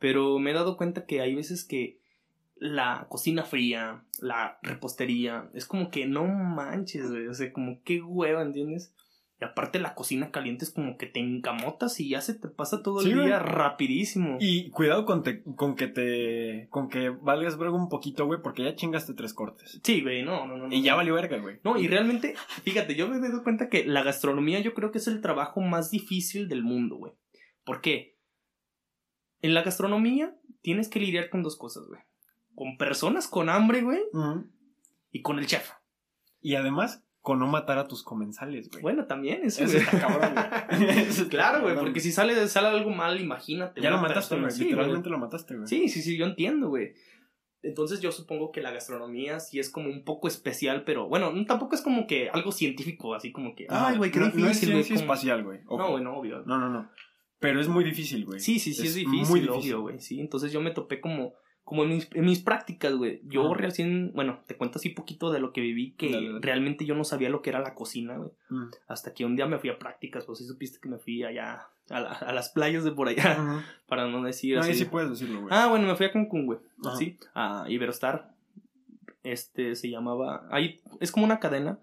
Pero 0.00 0.40
me 0.40 0.50
he 0.50 0.54
dado 0.54 0.76
cuenta 0.76 1.06
que 1.06 1.20
hay 1.20 1.36
veces 1.36 1.64
que 1.64 2.00
la 2.56 3.06
cocina 3.08 3.44
fría, 3.44 4.02
la 4.20 4.58
repostería, 4.60 5.48
es 5.54 5.66
como 5.66 5.88
que 5.92 6.06
no 6.06 6.24
manches, 6.26 7.12
güey. 7.12 7.28
O 7.28 7.34
sea, 7.34 7.52
como 7.52 7.80
qué 7.84 8.02
hueva, 8.02 8.42
¿entiendes? 8.42 8.92
Y 9.38 9.44
aparte 9.44 9.78
la 9.78 9.94
cocina 9.94 10.30
caliente 10.30 10.64
es 10.64 10.70
como 10.70 10.96
que 10.96 11.04
te 11.06 11.20
encamotas 11.20 12.00
y 12.00 12.08
ya 12.08 12.22
se 12.22 12.32
te 12.32 12.48
pasa 12.48 12.82
todo 12.82 13.00
Sí, 13.00 13.10
el 13.10 13.16
día 13.24 13.38
güey. 13.38 13.52
rapidísimo. 13.52 14.38
Y 14.40 14.70
cuidado 14.70 15.04
con, 15.04 15.22
te- 15.22 15.42
con 15.42 15.76
que 15.76 15.88
te. 15.88 16.68
con 16.70 16.88
que 16.88 17.10
valgas 17.10 17.58
verga 17.58 17.74
un 17.76 17.90
poquito, 17.90 18.24
güey, 18.24 18.40
porque 18.40 18.64
ya 18.64 18.74
chingaste 18.74 19.12
tres 19.12 19.34
cortes. 19.34 19.78
Sí, 19.84 20.00
güey, 20.00 20.22
no, 20.22 20.46
no, 20.46 20.56
no. 20.56 20.66
Y 20.72 20.78
no. 20.78 20.84
ya 20.84 20.94
valió 20.94 21.12
verga, 21.14 21.36
güey. 21.38 21.60
No, 21.64 21.76
y 21.76 21.86
realmente, 21.86 22.34
fíjate, 22.64 22.94
yo 22.94 23.08
me 23.08 23.16
he 23.18 23.20
dado 23.20 23.42
cuenta 23.42 23.68
que 23.68 23.84
la 23.84 24.02
gastronomía 24.02 24.60
yo 24.60 24.72
creo 24.72 24.90
que 24.90 24.98
es 24.98 25.06
el 25.06 25.20
trabajo 25.20 25.60
más 25.60 25.90
difícil 25.90 26.48
del 26.48 26.62
mundo, 26.62 26.96
güey. 26.96 27.12
¿Por 27.64 27.82
qué? 27.82 28.16
En 29.42 29.52
la 29.52 29.62
gastronomía 29.62 30.34
tienes 30.62 30.88
que 30.88 30.98
lidiar 30.98 31.28
con 31.28 31.42
dos 31.42 31.56
cosas, 31.58 31.86
güey. 31.88 32.00
Con 32.54 32.78
personas 32.78 33.28
con 33.28 33.50
hambre, 33.50 33.82
güey, 33.82 34.00
y 35.12 35.20
con 35.20 35.38
el 35.38 35.46
chef. 35.46 35.70
Y 36.40 36.54
además, 36.54 37.04
con 37.26 37.40
no 37.40 37.48
matar 37.48 37.76
a 37.76 37.88
tus 37.88 38.04
comensales, 38.04 38.70
güey. 38.70 38.82
Bueno, 38.82 39.06
también 39.06 39.42
eso, 39.42 39.64
Eso 39.64 39.78
está 39.78 39.98
cabrón, 39.98 40.32
güey. 40.32 40.88
Eso 41.08 41.22
está 41.22 41.28
claro, 41.28 41.62
güey, 41.62 41.74
porque 41.74 41.98
si 41.98 42.12
sale, 42.12 42.46
sale 42.46 42.68
algo 42.68 42.90
mal, 42.90 43.20
imagínate. 43.20 43.80
Ya 43.80 43.90
lo 43.90 43.98
mataste, 43.98 44.36
güey. 44.36 44.46
así, 44.46 44.62
Literalmente 44.62 45.10
lo 45.10 45.18
mataste, 45.18 45.56
güey. 45.56 45.66
Sí, 45.66 45.88
sí, 45.88 46.02
sí, 46.02 46.16
yo 46.16 46.24
entiendo, 46.24 46.68
güey. 46.68 46.92
Entonces 47.62 48.00
yo 48.00 48.12
supongo 48.12 48.52
que 48.52 48.60
la 48.60 48.70
gastronomía 48.70 49.40
sí 49.40 49.58
es 49.58 49.70
como 49.70 49.88
un 49.88 50.04
poco 50.04 50.28
especial, 50.28 50.84
pero 50.84 51.08
bueno, 51.08 51.32
no- 51.32 51.44
tampoco 51.46 51.74
es 51.74 51.82
como 51.82 52.06
que 52.06 52.30
algo 52.30 52.52
científico, 52.52 53.12
así 53.12 53.32
como 53.32 53.56
que, 53.56 53.66
Ah, 53.70 53.88
ay, 53.88 53.96
güey, 53.96 54.12
qué 54.12 54.20
no, 54.20 54.26
difícil, 54.26 54.44
no 54.44 54.50
es 54.50 54.58
ciencia 54.60 54.94
como- 54.94 55.00
espacial, 55.00 55.42
güey. 55.42 55.58
Ojo. 55.66 55.78
No, 55.78 55.90
güey, 55.90 56.04
no, 56.04 56.16
obvio. 56.16 56.42
No, 56.46 56.58
no, 56.58 56.68
no. 56.68 56.88
Pero 57.40 57.60
es 57.60 57.66
muy 57.66 57.82
difícil, 57.82 58.24
güey. 58.24 58.38
Sí, 58.38 58.60
sí, 58.60 58.72
sí, 58.72 58.86
es, 58.86 58.94
difícil, 58.94 59.26
muy 59.28 59.48
obvio, 59.48 59.80
güey, 59.80 59.98
sí. 59.98 60.20
Entonces 60.20 60.52
yo 60.52 60.60
me 60.60 60.70
topé 60.70 61.00
como, 61.00 61.34
como 61.66 61.82
en 61.82 61.88
mis, 61.88 62.08
en 62.14 62.24
mis 62.24 62.38
prácticas, 62.40 62.94
güey. 62.94 63.20
Yo 63.24 63.52
recién, 63.52 64.12
bueno, 64.14 64.38
te 64.46 64.56
cuento 64.56 64.78
así 64.78 64.90
poquito 64.90 65.32
de 65.32 65.40
lo 65.40 65.52
que 65.52 65.60
viví, 65.60 65.94
que 65.94 66.12
Dale, 66.12 66.26
dale. 66.28 66.38
realmente 66.40 66.84
yo 66.86 66.94
no 66.94 67.02
sabía 67.02 67.28
lo 67.28 67.42
que 67.42 67.50
era 67.50 67.58
la 67.60 67.74
cocina, 67.74 68.16
güey. 68.16 68.30
Mm. 68.50 68.68
Hasta 68.86 69.12
que 69.12 69.24
un 69.24 69.34
día 69.34 69.46
me 69.46 69.58
fui 69.58 69.68
a 69.70 69.78
prácticas, 69.78 70.24
pues 70.26 70.38
sí 70.38 70.46
supiste 70.46 70.78
que 70.80 70.88
me 70.88 70.98
fui 70.98 71.24
allá, 71.24 71.66
a, 71.90 72.00
la- 72.00 72.12
a 72.12 72.32
las 72.32 72.50
playas 72.50 72.84
de 72.84 72.92
por 72.92 73.08
allá, 73.08 73.64
para 73.88 74.06
no 74.06 74.22
decir 74.22 74.54
No, 74.54 74.60
así. 74.60 74.70
ahí 74.70 74.76
sí 74.78 74.84
puedes 74.84 75.10
decirlo, 75.10 75.40
güey. 75.40 75.52
Ah, 75.52 75.66
bueno, 75.68 75.88
me 75.88 75.96
fui 75.96 76.06
a 76.06 76.12
Cancún, 76.12 76.46
güey. 76.46 76.60
Ajá. 76.84 76.94
Sí, 76.96 77.18
a 77.34 77.64
Iberostar. 77.68 78.32
Este 79.24 79.74
se 79.74 79.90
llamaba. 79.90 80.46
Ahí 80.50 80.80
es 81.00 81.10
como 81.10 81.26
una 81.26 81.40
cadena. 81.40 81.78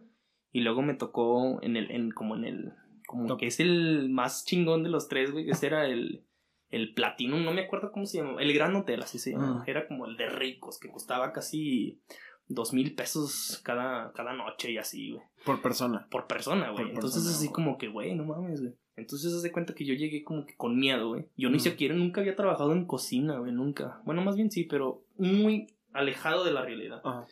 Y 0.53 0.61
luego 0.61 0.81
me 0.81 0.93
tocó 0.93 1.61
en 1.61 1.75
el. 1.75 1.91
En, 1.91 2.11
como 2.11 2.35
en 2.35 2.45
el. 2.45 2.73
Como 3.05 3.25
Top. 3.27 3.39
que 3.39 3.47
es 3.47 3.59
el 3.59 4.07
más 4.09 4.45
chingón 4.45 4.83
de 4.83 4.89
los 4.89 5.09
tres, 5.09 5.31
güey. 5.31 5.49
Ese 5.49 5.65
era 5.67 5.87
el. 5.87 6.23
El 6.73 6.93
platino, 6.93 7.39
no 7.39 7.53
me 7.53 7.61
acuerdo 7.61 7.91
cómo 7.91 8.05
se 8.05 8.17
llamaba. 8.17 8.41
El 8.41 8.53
Gran 8.53 8.75
Hotel, 8.75 9.01
así 9.03 9.19
se 9.19 9.31
llamaba. 9.31 9.59
Mm. 9.61 9.63
Era 9.69 9.87
como 9.87 10.05
el 10.05 10.17
de 10.17 10.27
ricos, 10.29 10.79
que 10.79 10.89
costaba 10.89 11.31
casi 11.33 11.99
dos 12.47 12.73
mil 12.73 12.93
pesos 12.95 13.61
cada, 13.63 14.11
cada 14.13 14.33
noche 14.33 14.71
y 14.71 14.77
así, 14.77 15.11
güey 15.11 15.23
Por 15.45 15.61
persona. 15.61 16.07
por 16.11 16.27
persona, 16.27 16.71
güey. 16.71 16.89
Entonces 16.89 17.21
persona, 17.23 17.35
así 17.35 17.45
güey. 17.47 17.53
como 17.53 17.77
que, 17.77 17.87
güey, 17.87 18.15
no 18.15 18.25
mames, 18.25 18.61
güey. 18.61 18.73
Entonces 18.95 19.33
haz 19.33 19.41
de 19.41 19.51
cuenta 19.51 19.73
que 19.73 19.85
yo 19.85 19.93
llegué 19.93 20.23
como 20.23 20.45
que 20.45 20.55
con 20.55 20.77
miedo, 20.77 21.09
güey. 21.09 21.25
Yo 21.37 21.49
ni 21.49 21.57
Mm. 21.57 21.61
siquiera 21.61 21.95
nunca 21.95 22.21
había 22.21 22.35
trabajado 22.35 22.73
en 22.73 22.85
cocina, 22.85 23.37
güey, 23.39 23.51
nunca. 23.51 24.01
Bueno, 24.05 24.21
más 24.23 24.35
bien 24.35 24.51
sí, 24.51 24.65
pero 24.65 25.03
muy 25.17 25.67
alejado 25.93 26.43
de 26.43 26.51
la 26.51 26.63
realidad. 26.63 27.01
Ajá. 27.03 27.25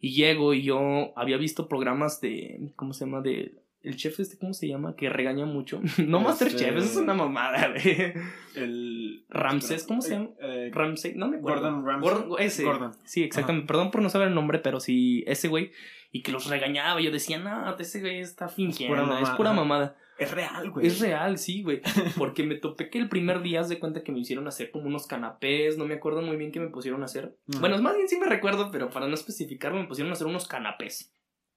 Y 0.00 0.14
llego 0.14 0.54
y 0.54 0.62
yo 0.62 1.12
había 1.16 1.36
visto 1.38 1.66
programas 1.68 2.20
de, 2.20 2.72
¿cómo 2.76 2.92
se 2.92 3.04
llama? 3.04 3.20
De... 3.20 3.54
El 3.82 3.96
chef 3.96 4.18
este, 4.20 4.36
¿cómo 4.38 4.52
se 4.54 4.66
llama? 4.68 4.96
Que 4.96 5.08
regaña 5.08 5.46
mucho. 5.46 5.80
no 5.98 6.18
Este- 6.18 6.28
Masterchef, 6.28 6.76
eso 6.76 6.86
es 6.86 6.96
una 6.96 7.14
mamada, 7.14 7.68
güey. 7.68 8.12
El. 8.54 9.24
Ramsés, 9.28 9.84
¿cómo 9.84 10.00
se 10.02 10.14
Eh, 10.14 10.16
llama? 10.18 10.30
eh, 10.40 10.70
Ramsey, 10.72 11.14
no 11.14 11.28
me 11.28 11.36
acuerdo. 11.38 11.62
Gordon 11.62 11.86
Ramsay. 11.86 12.10
Gordon, 12.10 12.42
ese. 12.42 12.64
Gordon. 12.64 12.92
Sí, 13.04 13.22
exactamente. 13.22 13.66
Perdón 13.66 13.90
por 13.90 14.02
no 14.02 14.08
saber 14.10 14.28
el 14.28 14.34
nombre, 14.34 14.58
pero 14.58 14.80
sí, 14.80 15.24
ese 15.26 15.48
güey. 15.48 15.70
Y 16.10 16.22
que 16.22 16.32
los 16.32 16.46
regañaba. 16.46 17.00
Yo 17.00 17.10
decía, 17.10 17.38
no, 17.38 17.76
ese 17.76 18.00
güey 18.00 18.20
está 18.20 18.48
fingiendo. 18.48 18.96
pura 19.04 19.20
Es 19.20 19.30
pura 19.30 19.52
mamada. 19.52 19.96
Es 20.18 20.32
real, 20.32 20.70
güey. 20.70 20.86
Es 20.86 20.98
real, 20.98 21.38
sí, 21.38 21.62
güey. 21.62 21.80
Porque 22.16 22.42
me 22.42 22.56
topé 22.56 22.90
que 22.90 22.98
el 22.98 23.08
primer 23.08 23.40
día, 23.42 23.62
de 23.62 23.78
cuenta 23.78 24.02
que 24.02 24.10
me 24.10 24.18
hicieron 24.18 24.48
hacer 24.48 24.70
como 24.72 24.86
unos 24.86 25.06
canapés. 25.06 25.78
No 25.78 25.84
me 25.84 25.94
acuerdo 25.94 26.22
muy 26.22 26.36
bien 26.36 26.50
qué 26.50 26.58
me 26.58 26.68
pusieron 26.70 27.02
a 27.02 27.04
hacer. 27.04 27.36
Bueno, 27.60 27.78
más 27.80 27.94
bien 27.94 28.08
sí 28.08 28.16
me 28.18 28.26
recuerdo, 28.26 28.70
pero 28.72 28.90
para 28.90 29.06
no 29.06 29.14
especificarlo, 29.14 29.78
me 29.80 29.86
pusieron 29.86 30.10
a 30.10 30.14
hacer 30.14 30.26
unos 30.26 30.48
canapés. 30.48 31.12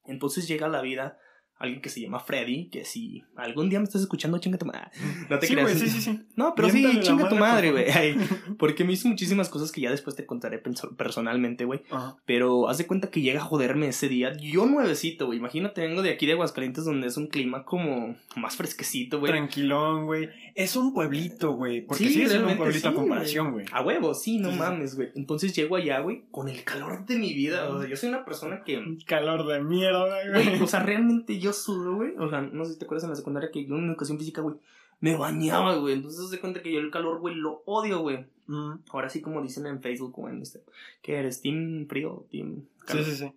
Entonces 0.06 0.48
llega 0.48 0.68
la 0.68 0.82
vida 0.82 1.18
alguien 1.62 1.82
que 1.82 1.90
se 1.90 2.02
llama 2.02 2.20
Freddy, 2.20 2.66
que 2.70 2.84
si 2.86 3.24
algún 3.36 3.70
día 3.70 3.80
me 3.80 3.86
estás 3.86 4.02
escuchando, 4.02 4.38
chinga 4.40 4.58
tu 4.58 4.66
madre. 4.66 4.90
No 5.30 5.40
te 5.40 5.48
sí, 5.48 5.54
creas. 5.54 5.70
güey, 5.78 5.80
sí, 5.80 5.90
sí, 5.90 6.02
sí. 6.02 6.20
No, 6.36 6.54
pero 6.56 6.68
Miéntale 6.70 6.96
sí, 6.96 7.08
chinga 7.08 7.30
tu 7.30 7.36
madre, 7.36 7.72
por 7.72 7.82
güey. 7.82 8.16
Porque 8.58 8.84
me 8.84 8.94
hizo 8.94 9.08
muchísimas 9.08 9.50
cosas 9.50 9.72
que 9.72 9.82
ya 9.82 9.90
después 9.92 10.16
te 10.16 10.26
contaré 10.26 10.62
perso- 10.62 10.96
personalmente, 10.96 11.66
güey. 11.66 11.82
Pero 12.26 12.68
haz 12.70 12.78
de 12.78 12.88
cuenta 12.88 13.10
que 13.10 13.22
llega 13.22 13.40
a 13.42 13.44
joderme 13.44 13.88
ese 13.88 14.10
día. 14.10 14.36
Yo 14.38 14.66
nuevecito, 14.66 15.26
güey. 15.28 15.40
Imagínate, 15.40 15.82
vengo 15.82 16.02
de 16.02 16.12
aquí 16.12 16.26
de 16.26 16.34
Aguascalientes 16.34 16.86
donde 16.86 17.08
es 17.08 17.18
un 17.18 17.28
clima 17.28 17.64
como 17.66 18.16
más 18.36 18.56
fresquecito, 18.56 19.20
güey. 19.20 19.32
Tranquilón, 19.32 20.06
güey. 20.06 20.30
Es 20.56 20.76
un 20.76 20.94
pueblito, 20.94 21.54
güey. 21.54 21.82
Porque 21.86 22.06
Sí, 22.06 22.14
sí, 22.14 22.22
es 22.24 22.34
un 22.34 22.58
pueblito 22.58 22.90
a 22.90 22.94
comparación, 22.94 23.52
güey. 23.52 23.66
A 23.72 23.82
huevo, 23.82 24.14
sí, 24.14 24.38
no 24.40 24.52
mames, 24.52 24.96
güey. 24.96 25.10
Entonces 25.16 25.56
llego 25.56 25.76
allá, 25.76 26.00
güey, 26.00 26.24
con 26.32 26.50
el 26.50 26.64
calor 26.64 27.06
de 27.06 27.18
mi 27.18 27.34
vida. 27.34 27.70
O 27.70 27.80
sea, 27.80 27.90
yo 27.90 27.96
soy 27.96 28.10
una 28.10 28.26
persona 28.26 28.64
que. 28.66 28.82
Calor 29.06 29.48
de 29.48 29.62
mierda, 29.62 30.08
güey. 30.32 30.62
o 30.62 30.68
sea, 30.68 30.82
realmente 30.82 31.40
yo 31.40 31.51
sudo, 31.54 31.96
güey. 31.96 32.16
O 32.18 32.30
sea, 32.30 32.42
no 32.42 32.66
sé 32.66 32.74
si 32.74 32.80
te 32.80 32.86
acuerdas 32.86 33.04
en 33.06 33.10
la 33.12 33.16
secundaria 33.16 33.52
que 33.52 33.66
yo 33.66 33.76
en 33.76 33.90
educación 33.90 34.18
física, 34.18 34.42
güey, 34.42 34.56
me 35.00 35.16
bañaba, 35.16 35.76
güey. 35.76 35.96
Entonces 35.96 36.30
de 36.30 36.40
cuenta 36.40 36.62
que 36.62 36.72
yo 36.72 36.80
el 36.80 36.92
calor, 36.92 37.20
güey, 37.20 37.36
lo 37.36 37.64
odio, 37.66 38.00
güey. 38.00 38.26
Mm. 38.48 38.74
Ahora 38.90 39.10
sí, 39.10 39.22
como 39.22 39.42
dicen 39.42 39.66
en 39.66 39.82
Facebook 39.82 40.18
o 40.20 40.30
en 40.30 40.38
Instagram, 40.40 40.70
que 41.02 41.16
eres 41.16 41.42
team 41.42 41.88
frío, 41.88 42.26
team 42.30 42.62
Sí, 42.82 42.86
calor. 42.86 43.06
sí, 43.06 43.16
sí. 43.16 43.32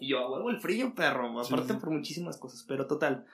Y 0.00 0.08
yo, 0.08 0.30
huevo 0.30 0.50
el 0.50 0.60
frío, 0.60 0.94
perro. 0.94 1.44
Sí, 1.44 1.52
Aparte 1.52 1.74
sí. 1.74 1.78
por 1.80 1.90
muchísimas 1.90 2.38
cosas. 2.38 2.64
Pero 2.66 2.86
total, 2.86 3.26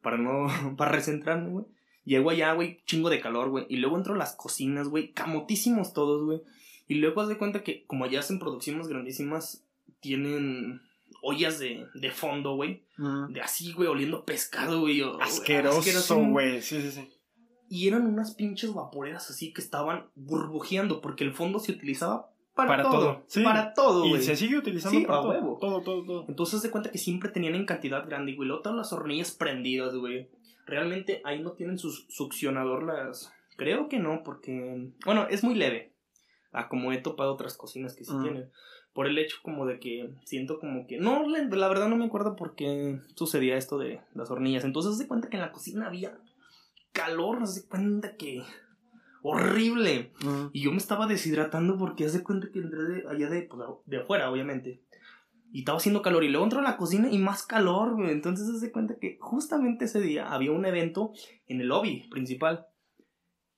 para 0.00 0.16
no, 0.16 0.46
para 0.76 0.92
recentrarme, 0.92 1.50
güey. 1.50 1.66
Llego 2.04 2.30
allá, 2.30 2.52
güey, 2.52 2.80
chingo 2.86 3.08
de 3.08 3.20
calor, 3.20 3.48
güey. 3.50 3.66
Y 3.68 3.76
luego 3.78 3.96
entro 3.96 4.14
a 4.14 4.18
las 4.18 4.34
cocinas, 4.36 4.88
güey, 4.88 5.12
camotísimos 5.12 5.92
todos, 5.94 6.22
güey. 6.24 6.42
Y 6.86 6.96
luego 6.96 7.22
haz 7.22 7.28
de 7.28 7.38
cuenta 7.38 7.62
que, 7.62 7.84
como 7.86 8.04
allá 8.04 8.20
hacen 8.20 8.38
producciones 8.38 8.88
grandísimas, 8.88 9.64
tienen 10.00 10.82
ollas 11.24 11.58
de, 11.58 11.86
de 11.94 12.10
fondo, 12.10 12.54
güey. 12.54 12.84
Mm. 12.98 13.32
De 13.32 13.40
así, 13.40 13.72
güey, 13.72 13.88
oliendo 13.88 14.24
pescado, 14.24 14.80
güey. 14.80 15.02
Asqueroso, 15.20 16.16
güey. 16.18 16.62
Sí, 16.62 16.80
sí, 16.82 16.90
sí. 16.90 17.10
Y 17.68 17.88
eran 17.88 18.06
unas 18.06 18.34
pinches 18.34 18.72
vaporeras 18.74 19.30
así 19.30 19.52
que 19.52 19.60
estaban 19.60 20.10
burbujeando, 20.14 21.00
porque 21.00 21.24
el 21.24 21.32
fondo 21.32 21.58
se 21.58 21.72
utilizaba 21.72 22.30
para, 22.54 22.68
Para 22.68 22.82
todo. 22.84 22.92
todo, 23.00 23.24
sí. 23.26 23.42
Para 23.42 23.74
todo, 23.74 24.04
Y 24.06 24.10
güey. 24.10 24.22
se 24.22 24.36
sigue 24.36 24.56
utilizando 24.58 24.98
Sí, 25.00 25.04
para 25.06 25.22
todo. 25.22 25.30
huevo. 25.32 25.58
Todo, 25.60 25.82
todo, 25.82 26.04
todo. 26.04 26.24
Entonces 26.28 26.62
de 26.62 26.70
cuenta 26.70 26.90
que 26.90 26.98
siempre 26.98 27.30
tenían 27.30 27.54
en 27.56 27.66
cantidad 27.66 28.06
grande, 28.06 28.34
güey. 28.34 28.46
Luego 28.46 28.62
todas 28.62 28.76
las 28.78 28.92
hornillas 28.92 29.32
prendidas, 29.32 29.94
güey. 29.96 30.28
Realmente 30.66 31.20
ahí 31.24 31.42
no 31.42 31.52
tienen 31.52 31.78
su 31.78 31.90
succionador 31.90 32.84
las... 32.84 33.32
Creo 33.56 33.88
que 33.88 33.98
no, 33.98 34.22
porque... 34.24 34.92
Bueno, 35.04 35.26
es 35.28 35.42
muy 35.42 35.54
leve. 35.56 35.94
Ah, 36.52 36.68
como 36.68 36.92
he 36.92 36.98
topado 36.98 37.32
otras 37.32 37.56
cocinas 37.56 37.94
que 37.96 38.04
sí 38.04 38.12
Mm. 38.12 38.22
tienen. 38.22 38.50
Por 38.94 39.06
el 39.08 39.18
hecho 39.18 39.36
como 39.42 39.66
de 39.66 39.78
que 39.80 40.14
siento 40.24 40.58
como 40.60 40.86
que... 40.86 40.98
No, 40.98 41.26
la, 41.28 41.68
verdad 41.68 41.88
no 41.88 41.96
me 41.96 42.04
acuerdo 42.06 42.36
por 42.36 42.54
qué 42.54 43.00
sucedía 43.16 43.56
esto 43.56 43.76
de 43.76 44.00
las 44.14 44.30
hornillas. 44.30 44.64
Entonces 44.64 44.96
se 44.96 45.08
cuenta 45.08 45.28
que 45.28 45.36
en 45.36 45.42
la 45.42 45.52
cocina 45.52 45.88
había 45.88 46.16
calor, 46.92 47.46
se 47.46 47.66
cuenta 47.66 48.16
que... 48.16 48.42
Horrible. 49.26 50.12
Y 50.52 50.62
yo 50.62 50.70
me 50.70 50.76
estaba 50.76 51.06
deshidratando 51.06 51.78
porque 51.78 52.04
hace 52.04 52.22
cuenta 52.22 52.50
que 52.52 52.58
entré 52.58 52.82
de 52.84 53.08
allá 53.08 53.30
de, 53.30 53.42
pues, 53.42 53.62
de 53.86 53.96
afuera, 53.96 54.30
obviamente. 54.30 54.82
Y 55.50 55.60
estaba 55.60 55.78
haciendo 55.78 56.02
calor. 56.02 56.24
Y 56.24 56.28
luego 56.28 56.44
entro 56.44 56.58
a 56.60 56.62
la 56.62 56.76
cocina 56.76 57.08
y 57.10 57.18
más 57.18 57.44
calor, 57.44 57.94
güey. 57.94 58.10
Entonces 58.10 58.48
hace 58.48 58.70
cuenta 58.70 58.98
que 59.00 59.16
justamente 59.20 59.86
ese 59.86 60.00
día 60.00 60.30
había 60.30 60.52
un 60.52 60.66
evento 60.66 61.12
en 61.46 61.60
el 61.62 61.68
lobby 61.68 62.06
principal. 62.10 62.66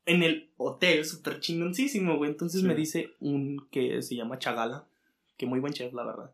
En 0.04 0.22
el 0.22 0.52
hotel, 0.56 1.04
súper 1.04 1.40
chingoncísimo, 1.40 2.16
güey. 2.16 2.30
Entonces 2.30 2.60
Sí. 2.60 2.66
me 2.66 2.76
dice 2.76 3.10
un 3.18 3.66
que 3.70 4.02
se 4.02 4.14
llama 4.14 4.38
Chagala. 4.38 4.86
Que 5.36 5.46
muy 5.46 5.60
buen 5.60 5.72
chef, 5.72 5.92
la 5.92 6.04
verdad. 6.04 6.30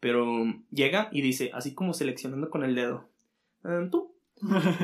Pero 0.00 0.26
llega 0.70 1.08
y 1.12 1.22
dice, 1.22 1.50
así 1.54 1.74
como 1.74 1.94
seleccionando 1.94 2.50
con 2.50 2.64
el 2.64 2.74
dedo. 2.74 3.08
"Eh, 3.64 3.88
¿Tú? 3.90 4.12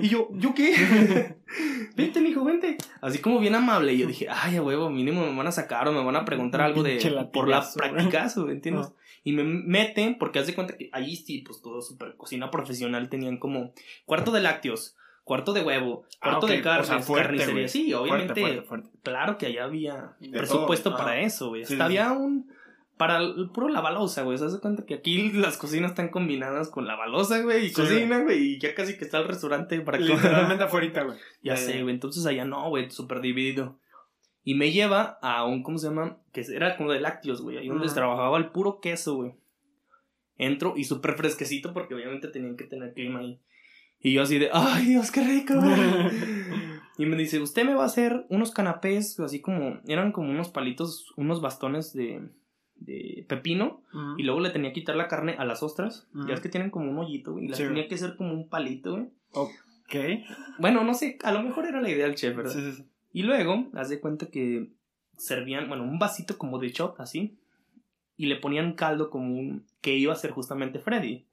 Y 0.03 0.09
yo, 0.09 0.29
¿yo 0.35 0.55
qué? 0.55 0.73
vente, 1.97 2.21
mijo, 2.21 2.45
vente. 2.45 2.77
Así 3.01 3.19
como 3.19 3.41
bien 3.41 3.55
amable. 3.57 3.93
Y 3.93 3.99
yo 3.99 4.07
dije, 4.07 4.29
ay, 4.31 4.57
a 4.57 4.63
huevo, 4.63 4.89
mínimo 4.91 5.27
me 5.27 5.37
van 5.37 5.49
a 5.49 5.53
sacar 5.53 5.89
o 5.89 5.93
me 5.93 6.05
van 6.05 6.17
a 6.17 6.25
preguntar 6.25 6.61
algo 6.61 6.83
de. 6.83 6.99
Por 7.33 7.49
la 7.49 7.67
practicazo, 7.75 8.49
¿entiendes? 8.51 8.87
Ah. 8.89 8.95
Y 9.25 9.33
me 9.33 9.43
meten, 9.43 10.17
porque 10.17 10.39
haz 10.39 10.47
de 10.47 10.55
cuenta 10.55 10.77
que 10.77 10.89
allí 10.93 11.17
sí, 11.17 11.43
pues 11.43 11.61
todo 11.61 11.83
súper 11.83 12.17
cocina 12.17 12.51
profesional. 12.51 13.09
Tenían 13.09 13.39
como 13.39 13.73
cuarto 14.07 14.31
de 14.31 14.41
lácteos, 14.41 14.97
cuarto 15.25 15.53
de 15.53 15.63
huevo, 15.63 16.05
Ah, 16.21 16.31
cuarto 16.31 16.47
de 16.47 16.63
carne, 16.63 16.83
o 16.83 16.85
sea, 16.85 17.01
fuerte, 17.01 17.37
carnicería. 17.37 17.69
Sí, 17.69 17.93
obviamente. 17.93 18.41
Fuerte, 18.41 18.63
fuerte, 18.63 18.69
fuerte. 18.69 18.91
Claro 19.03 19.37
que 19.39 19.47
allá 19.47 19.65
había 19.65 20.17
De 20.21 20.31
presupuesto 20.31 20.97
para 20.97 21.21
eso, 21.21 21.49
güey. 21.49 21.63
Hasta 21.63 21.75
sí, 21.75 21.81
había 21.81 22.13
un. 22.13 22.51
Para 22.99 23.19
el 23.19 23.51
puro 23.55 23.69
la 23.69 23.81
balosa, 23.81 24.23
güey. 24.23 24.37
¿Se 24.39 24.45
das 24.45 24.59
cuenta 24.59 24.85
que 24.85 24.95
aquí 24.95 25.31
las 25.33 25.57
cocinas 25.57 25.93
están 25.93 26.09
combinadas 26.09 26.69
con 26.69 26.87
la 26.87 26.97
balosa, 26.97 27.41
güey? 27.43 27.67
Y 27.67 27.69
Sí, 27.69 27.75
cocina, 27.75 28.21
güey. 28.21 28.55
Y 28.55 28.59
ya 28.59 28.75
casi 28.75 28.99
que 28.99 29.05
está 29.05 29.19
el 29.19 29.29
restaurante 29.29 29.81
para 29.81 29.99
que. 29.99 30.05
Literalmente 30.05 30.65
afuera, 30.65 31.05
güey. 31.05 31.17
Ya 31.43 31.55
Eh, 31.55 31.57
sé, 31.57 31.83
güey. 31.83 31.95
Entonces 31.95 32.27
allá 32.27 32.45
no, 32.45 32.69
güey, 32.69 32.91
súper 32.91 33.21
dividido. 33.21 33.79
Y 34.43 34.55
me 34.55 34.73
lleva 34.73 35.19
a 35.23 35.45
un, 35.45 35.63
¿cómo 35.63 35.79
se 35.79 35.89
llama? 35.89 36.19
Que 36.33 36.43
era 36.53 36.77
como 36.77 36.91
de 36.93 37.01
lácteos, 37.01 37.41
güey. 37.41 37.59
Ahí 37.59 37.69
donde 37.69 37.89
trabajaba 37.89 38.37
el 38.39 38.51
puro 38.51 38.81
queso, 38.81 39.15
güey. 39.17 39.35
Entro 40.37 40.75
y 40.77 40.85
súper 40.85 41.15
fresquecito 41.17 41.73
porque 41.73 41.95
obviamente 41.95 42.29
tenían 42.29 42.57
que 42.57 42.65
tener 42.65 42.95
clima 42.95 43.21
ahí. 43.21 43.41
Y 44.01 44.13
yo 44.13 44.23
así 44.23 44.39
de, 44.39 44.51
¡ay, 44.53 44.87
Dios, 44.87 45.11
qué 45.11 45.23
rico! 45.23 45.55
y 46.99 47.07
me 47.07 47.17
dice, 47.17 47.41
usted 47.41 47.65
me 47.65 47.75
va 47.75 47.83
a 47.83 47.87
hacer 47.87 48.25
unos 48.29 48.53
canapés, 48.53 49.19
así 49.21 49.41
como, 49.41 49.81
eran 49.87 50.13
como 50.13 50.31
unos 50.31 50.49
palitos, 50.49 51.13
unos 51.17 51.41
bastones 51.41 51.93
de, 51.93 52.29
de 52.79 53.25
pepino. 53.29 53.83
Y 54.17 54.23
luego 54.23 54.41
le 54.41 54.51
tenía 54.51 54.71
que 54.71 54.81
quitar 54.81 54.97
la 54.97 55.09
carne 55.09 55.35
a 55.39 55.45
las 55.45 55.63
ostras. 55.63 56.09
Ya 56.27 56.35
es 56.35 56.41
que 56.41 56.49
tienen 56.49 56.71
como 56.71 56.91
un 56.91 56.99
hoyito, 56.99 57.33
güey. 57.33 57.47
Y 57.47 57.49
las 57.49 57.59
Sí, 57.59 57.65
tenía 57.65 57.89
que 57.89 57.95
hacer 57.95 58.17
como 58.17 58.33
un 58.33 58.49
palito, 58.49 58.93
güey. 58.93 59.09
Ok. 59.33 59.95
Bueno, 60.59 60.85
no 60.85 60.95
sé, 60.95 61.19
a 61.23 61.33
lo 61.33 61.43
mejor 61.43 61.67
era 61.67 61.81
la 61.81 61.91
idea 61.91 62.07
del 62.07 62.15
chef, 62.15 62.37
¿verdad? 62.37 62.53
Sí, 62.53 62.73
sí. 62.73 62.85
Y 63.13 63.23
luego, 63.23 63.67
haz 63.75 63.89
de 63.89 64.01
cuenta 64.01 64.27
que 64.27 64.69
servían, 65.17 65.69
bueno, 65.69 65.85
un 65.85 65.99
vasito 65.99 66.39
como 66.39 66.59
de 66.59 66.69
shot, 66.69 67.01
así. 67.01 67.37
Y 68.17 68.27
le 68.27 68.37
ponían 68.37 68.75
caldo 68.75 69.11
como 69.11 69.35
un. 69.39 69.65
que 69.81 69.97
iba 69.97 70.13
a 70.13 70.17
ser 70.17 70.33
justamente 70.33 70.79
Freddy. 70.79 71.25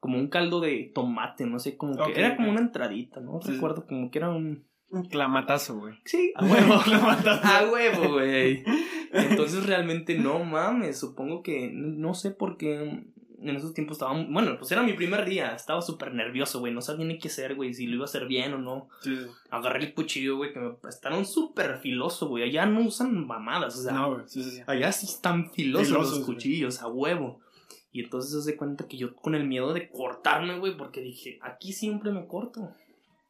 Como 0.00 0.18
un 0.18 0.28
caldo 0.28 0.60
de 0.60 0.90
tomate, 0.94 1.46
no 1.46 1.58
sé, 1.58 1.76
como 1.76 1.96
que. 1.96 2.18
Era 2.18 2.36
como 2.36 2.50
una 2.50 2.60
entradita, 2.60 3.20
¿no? 3.20 3.40
Recuerdo 3.40 3.86
como 3.86 4.10
que 4.10 4.18
era 4.18 4.30
un. 4.30 4.64
Un 4.90 5.04
clamatazo, 5.06 5.78
güey. 5.78 5.94
Sí, 6.04 6.32
a 6.36 6.44
huevo. 6.44 6.80
Clamatazo. 6.84 7.46
a 7.46 7.72
huevo, 7.72 8.12
güey. 8.14 8.62
Entonces 9.12 9.66
realmente 9.66 10.18
no 10.18 10.42
mames. 10.44 10.98
Supongo 10.98 11.42
que. 11.42 11.70
No 11.72 12.14
sé 12.14 12.30
por 12.30 12.56
qué. 12.56 13.04
En 13.38 13.54
esos 13.54 13.74
tiempos 13.74 13.96
estaba. 13.96 14.14
Bueno, 14.28 14.56
pues 14.58 14.72
era 14.72 14.82
mi 14.82 14.94
primer 14.94 15.24
día. 15.26 15.54
Estaba 15.54 15.82
súper 15.82 16.14
nervioso, 16.14 16.60
güey. 16.60 16.72
No 16.72 16.80
sabía 16.80 17.04
ni 17.06 17.18
qué 17.18 17.28
hacer, 17.28 17.54
güey. 17.54 17.74
Si 17.74 17.86
lo 17.86 17.96
iba 17.96 18.04
a 18.04 18.06
hacer 18.06 18.26
bien 18.26 18.54
o 18.54 18.58
no. 18.58 18.88
Sí. 19.02 19.16
Agarré 19.50 19.84
el 19.84 19.94
cuchillo, 19.94 20.36
güey, 20.36 20.52
que 20.52 20.58
me 20.60 20.70
prestaron 20.70 21.26
súper 21.26 21.78
filoso, 21.78 22.28
güey. 22.28 22.44
Allá 22.44 22.66
no 22.66 22.80
usan 22.80 23.26
mamadas, 23.26 23.76
o 23.78 23.82
sea, 23.82 23.92
No. 23.92 24.26
Sí, 24.26 24.42
sí, 24.42 24.62
allá 24.66 24.90
sí 24.90 25.06
están 25.06 25.50
filosos, 25.52 25.88
Filosos, 25.88 26.16
los 26.18 26.26
cuchillos, 26.26 26.82
a 26.82 26.88
huevo. 26.88 27.40
Y 27.92 28.04
entonces 28.04 28.32
se 28.32 28.38
hace 28.38 28.56
cuenta 28.56 28.86
que 28.88 28.96
yo 28.98 29.14
con 29.14 29.34
el 29.34 29.46
miedo 29.46 29.72
de 29.72 29.88
cortarme, 29.90 30.58
güey, 30.58 30.76
porque 30.76 31.00
dije, 31.00 31.38
aquí 31.42 31.72
siempre 31.72 32.12
me 32.12 32.26
corto. 32.26 32.72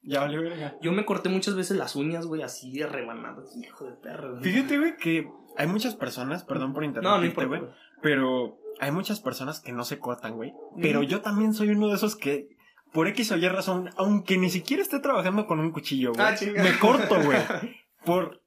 Ya 0.03 0.21
valió, 0.21 0.41
verga. 0.41 0.77
Yo 0.81 0.93
me 0.93 1.05
corté 1.05 1.29
muchas 1.29 1.57
veces 1.57 1.77
las 1.77 1.97
uñas, 1.97 2.27
güey, 2.27 2.43
así 2.43 2.71
de 2.73 2.87
rebanadas, 2.87 3.57
hijo 3.57 3.85
de 3.87 3.93
perro. 3.93 4.33
güey. 4.39 4.45
Fíjate, 4.45 4.79
güey, 4.79 4.97
que 4.97 5.29
hay 5.57 5.67
muchas 5.67 5.95
personas, 5.95 6.45
perdón 6.45 6.73
por 6.73 6.85
interrumpirte, 6.85 7.43
no 7.43 7.49
güey, 7.49 7.63
pero 8.03 8.59
hay 8.79 8.91
muchas 8.93 9.21
personas 9.21 9.61
que 9.61 9.73
no 9.73 9.85
se 9.85 9.99
cortan, 9.99 10.35
güey. 10.37 10.53
Pero 10.81 11.03
yo 11.03 11.21
también 11.21 11.55
soy 11.55 11.71
uno 11.71 11.89
de 11.89 11.95
esos 11.97 12.17
que, 12.17 12.49
por 12.93 13.09
X 13.09 13.33
o 13.33 13.37
Y 13.37 13.49
razón, 13.49 13.91
aunque 13.97 14.39
ni 14.39 14.51
siquiera 14.51 14.83
esté 14.83 15.01
trabajando 15.01 15.47
con 15.47 15.61
un 15.61 15.71
cuchillo, 15.73 16.13
güey, 16.13 16.27
Ah, 16.27 16.35
me 16.63 16.79
corto, 16.79 17.23
güey. 17.23 17.39
Por... 18.05 18.43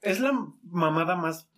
Es 0.00 0.20
la 0.20 0.32
mamada 0.64 1.16
más... 1.16 1.48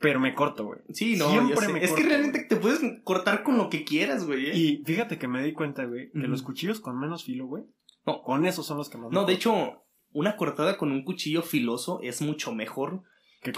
Pero 0.00 0.20
me 0.20 0.32
corto, 0.34 0.64
güey. 0.66 0.78
Sí, 0.92 1.16
no, 1.16 1.28
Siempre 1.30 1.68
me 1.68 1.82
Es 1.82 1.90
que 1.90 2.02
corto, 2.02 2.08
realmente 2.10 2.44
te 2.44 2.54
puedes 2.56 2.80
cortar 3.02 3.42
con 3.42 3.58
lo 3.58 3.68
que 3.68 3.82
quieras, 3.84 4.24
güey. 4.26 4.46
¿eh? 4.50 4.56
Y 4.56 4.82
fíjate 4.84 5.18
que 5.18 5.26
me 5.26 5.42
di 5.42 5.52
cuenta, 5.52 5.84
güey, 5.86 6.12
que 6.12 6.28
los 6.28 6.42
cuchillos 6.42 6.78
con 6.80 6.98
menos 7.00 7.24
filo, 7.24 7.46
güey, 7.46 7.64
No. 8.06 8.22
con 8.22 8.46
esos 8.46 8.64
son 8.64 8.76
los 8.78 8.88
que 8.90 8.98
más 8.98 9.08
me 9.10 9.14
No, 9.14 9.24
de 9.24 9.32
corto. 9.32 9.32
hecho, 9.32 9.82
una 10.12 10.36
cortada 10.36 10.76
con 10.76 10.92
un 10.92 11.02
cuchillo 11.02 11.42
filoso 11.42 11.98
es 12.02 12.22
mucho 12.22 12.54
mejor 12.54 13.02
que, 13.40 13.50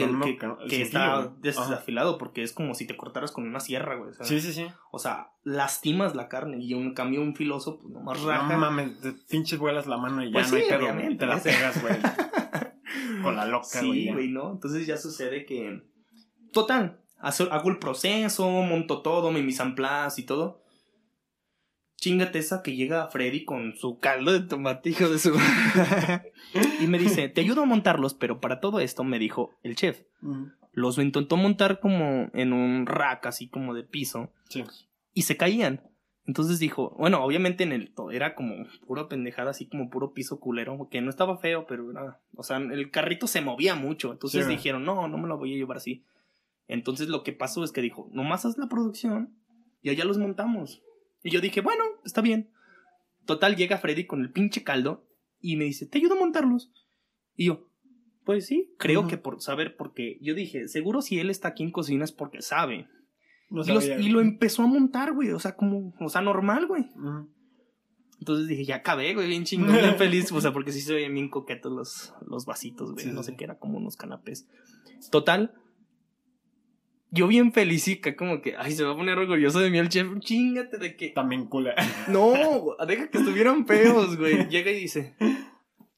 está. 0.82 1.18
Ajá. 1.18 1.32
desafilado, 1.40 2.18
porque 2.18 2.42
es 2.42 2.52
como 2.52 2.74
si 2.74 2.86
te 2.86 2.96
cortaras 2.96 3.32
con 3.32 3.44
una 3.46 3.60
sierra, 3.60 3.96
güey. 3.96 4.10
o 4.10 4.14
sea, 4.14 4.26
Sí, 4.26 4.40
sí, 4.40 4.52
sí. 4.52 4.66
O 4.92 4.98
sea, 4.98 5.32
lastimas 5.42 6.14
la 6.14 6.28
carne 6.28 6.58
y 6.58 6.74
en 6.74 6.92
cambio 6.94 7.22
un 7.22 7.34
filoso, 7.34 7.78
pues 7.78 7.92
nomás 7.92 8.22
raja. 8.22 8.52
No 8.52 8.58
mames, 8.58 9.00
te 9.00 9.12
pinches 9.12 9.58
vuelas 9.58 9.86
la 9.86 9.96
mano 9.96 10.22
y 10.22 10.26
ya 10.26 10.32
Pues 10.32 10.50
no 10.50 10.56
hay 10.58 10.64
sí, 10.64 10.68
pedo, 10.68 11.10
y 11.10 11.16
te 11.16 11.26
la 11.26 11.38
pegas, 11.38 11.80
güey. 11.80 11.94
con 13.22 13.36
la 13.36 13.46
loca, 13.46 13.80
güey. 13.80 14.04
sí, 14.04 14.12
güey, 14.12 14.28
¿no? 14.28 14.52
Entonces 14.52 14.86
ya 14.86 14.96
sucede 14.96 15.46
que. 15.46 15.82
Total, 16.52 17.00
hago 17.20 17.70
el 17.70 17.78
proceso, 17.78 18.48
monto 18.48 19.02
todo, 19.02 19.30
mi 19.30 19.42
mise 19.42 19.62
en 19.62 19.74
place 19.74 20.20
y 20.20 20.24
todo. 20.24 20.62
Chingate 21.96 22.38
esa 22.38 22.62
que 22.62 22.76
llega 22.76 23.08
Freddy 23.08 23.44
con 23.44 23.76
su 23.76 23.98
caldo 23.98 24.32
de 24.32 24.40
tomate, 24.40 24.90
hijo 24.90 25.08
de 25.08 25.18
su. 25.18 25.34
y 26.80 26.86
me 26.86 26.98
dice: 26.98 27.28
Te 27.28 27.40
ayudo 27.40 27.62
a 27.62 27.66
montarlos, 27.66 28.14
pero 28.14 28.40
para 28.40 28.60
todo 28.60 28.80
esto, 28.80 29.04
me 29.04 29.18
dijo 29.18 29.50
el 29.62 29.76
chef. 29.76 30.02
Ujú. 30.22 30.50
Los 30.72 30.98
intentó 30.98 31.36
montar 31.36 31.80
como 31.80 32.30
en 32.32 32.52
un 32.52 32.86
rack, 32.86 33.26
así 33.26 33.48
como 33.48 33.74
de 33.74 33.82
piso. 33.84 34.32
Sí. 34.48 34.64
y 35.12 35.22
se 35.22 35.36
caían. 35.36 35.82
Entonces 36.26 36.60
dijo, 36.60 36.94
bueno, 36.96 37.24
obviamente 37.24 37.64
en 37.64 37.72
el 37.72 37.92
to- 37.92 38.12
era 38.12 38.36
como 38.36 38.54
puro 38.86 39.08
pendejada, 39.08 39.50
así 39.50 39.66
como 39.66 39.90
puro 39.90 40.12
piso 40.12 40.38
culero, 40.38 40.88
que 40.88 41.00
no 41.00 41.10
estaba 41.10 41.38
feo, 41.38 41.66
pero 41.66 41.90
era, 41.90 42.20
o 42.36 42.44
sea, 42.44 42.58
el 42.58 42.90
carrito 42.92 43.26
se 43.26 43.40
movía 43.40 43.74
mucho. 43.74 44.12
Entonces 44.12 44.44
Sí, 44.46 44.52
dijeron, 44.52 44.84
no, 44.84 45.08
no 45.08 45.18
me 45.18 45.26
lo 45.26 45.38
voy 45.38 45.54
a 45.54 45.56
llevar 45.56 45.78
así. 45.78 46.04
Entonces 46.68 47.08
lo 47.08 47.24
que 47.24 47.32
pasó 47.32 47.64
es 47.64 47.72
que 47.72 47.80
dijo, 47.82 48.08
nomás 48.12 48.44
haz 48.44 48.56
la 48.58 48.68
producción 48.68 49.34
y 49.82 49.90
allá 49.90 50.04
los 50.04 50.18
montamos. 50.18 50.82
Y 51.24 51.30
yo 51.30 51.40
dije, 51.40 51.60
bueno, 51.62 51.82
está 52.04 52.20
bien. 52.20 52.50
Total, 53.26 53.56
llega 53.56 53.78
Freddy 53.78 54.06
con 54.06 54.20
el 54.20 54.30
pinche 54.30 54.62
caldo 54.62 55.04
y 55.40 55.56
me 55.56 55.64
dice, 55.64 55.86
te 55.86 55.98
ayudo 55.98 56.14
a 56.14 56.18
montarlos. 56.18 56.70
Y 57.36 57.46
yo, 57.46 57.68
pues 58.24 58.46
sí, 58.46 58.72
creo 58.78 59.00
Ujú. 59.00 59.08
que 59.08 59.18
por 59.18 59.40
saber, 59.40 59.76
porque 59.76 60.18
yo 60.20 60.34
dije, 60.34 60.68
seguro 60.68 61.00
si 61.02 61.18
él 61.18 61.30
está 61.30 61.48
aquí 61.48 61.62
en 61.62 61.70
cocina 61.72 62.04
es 62.04 62.12
porque 62.12 62.42
sabe. 62.42 62.88
No 63.48 63.62
Y, 63.64 63.68
los- 63.68 63.86
y 63.88 64.08
lo 64.10 64.20
empezó 64.20 64.62
a 64.62 64.66
montar, 64.66 65.12
güey. 65.12 65.30
O 65.30 65.38
sea, 65.40 65.56
como, 65.56 65.92
o 65.98 66.08
sea, 66.08 66.20
normal, 66.20 66.66
güey. 66.66 66.82
Ujú. 66.94 67.28
Entonces 68.20 68.46
dije, 68.48 68.64
ya 68.66 68.76
acabé, 68.76 69.14
güey, 69.14 69.28
bien 69.28 69.44
chingón, 69.44 69.72
bien 69.72 69.96
feliz. 69.98 70.30
O 70.30 70.40
sea, 70.40 70.52
porque 70.52 70.72
sí 70.72 70.80
se 70.82 70.92
veían 70.94 71.14
bien 71.14 71.30
coquetos 71.30 71.72
los, 71.72 72.14
los 72.28 72.44
vasitos, 72.44 72.92
güey. 72.92 73.06
Sí, 73.06 73.10
no 73.12 73.22
sí, 73.22 73.30
sé 73.32 73.36
qué 73.36 73.44
era, 73.44 73.58
como 73.58 73.78
unos 73.78 73.96
canapés. 73.96 74.46
Total. 75.10 75.54
Yo 77.10 77.26
bien 77.26 77.52
acá 77.52 78.16
como 78.16 78.40
que, 78.40 78.54
ay, 78.56 78.72
se 78.72 78.84
va 78.84 78.92
a 78.92 78.96
poner 78.96 79.18
orgulloso 79.18 79.58
de 79.58 79.70
mí 79.70 79.78
el 79.78 79.88
chef. 79.88 80.06
Chingate 80.20 80.78
de 80.78 80.96
que. 80.96 81.08
También 81.08 81.46
cula. 81.46 81.74
No, 82.08 82.76
deja 82.86 83.10
que 83.10 83.18
estuvieran 83.18 83.66
feos, 83.66 84.16
güey. 84.16 84.48
Llega 84.48 84.70
y 84.70 84.80
dice, 84.80 85.14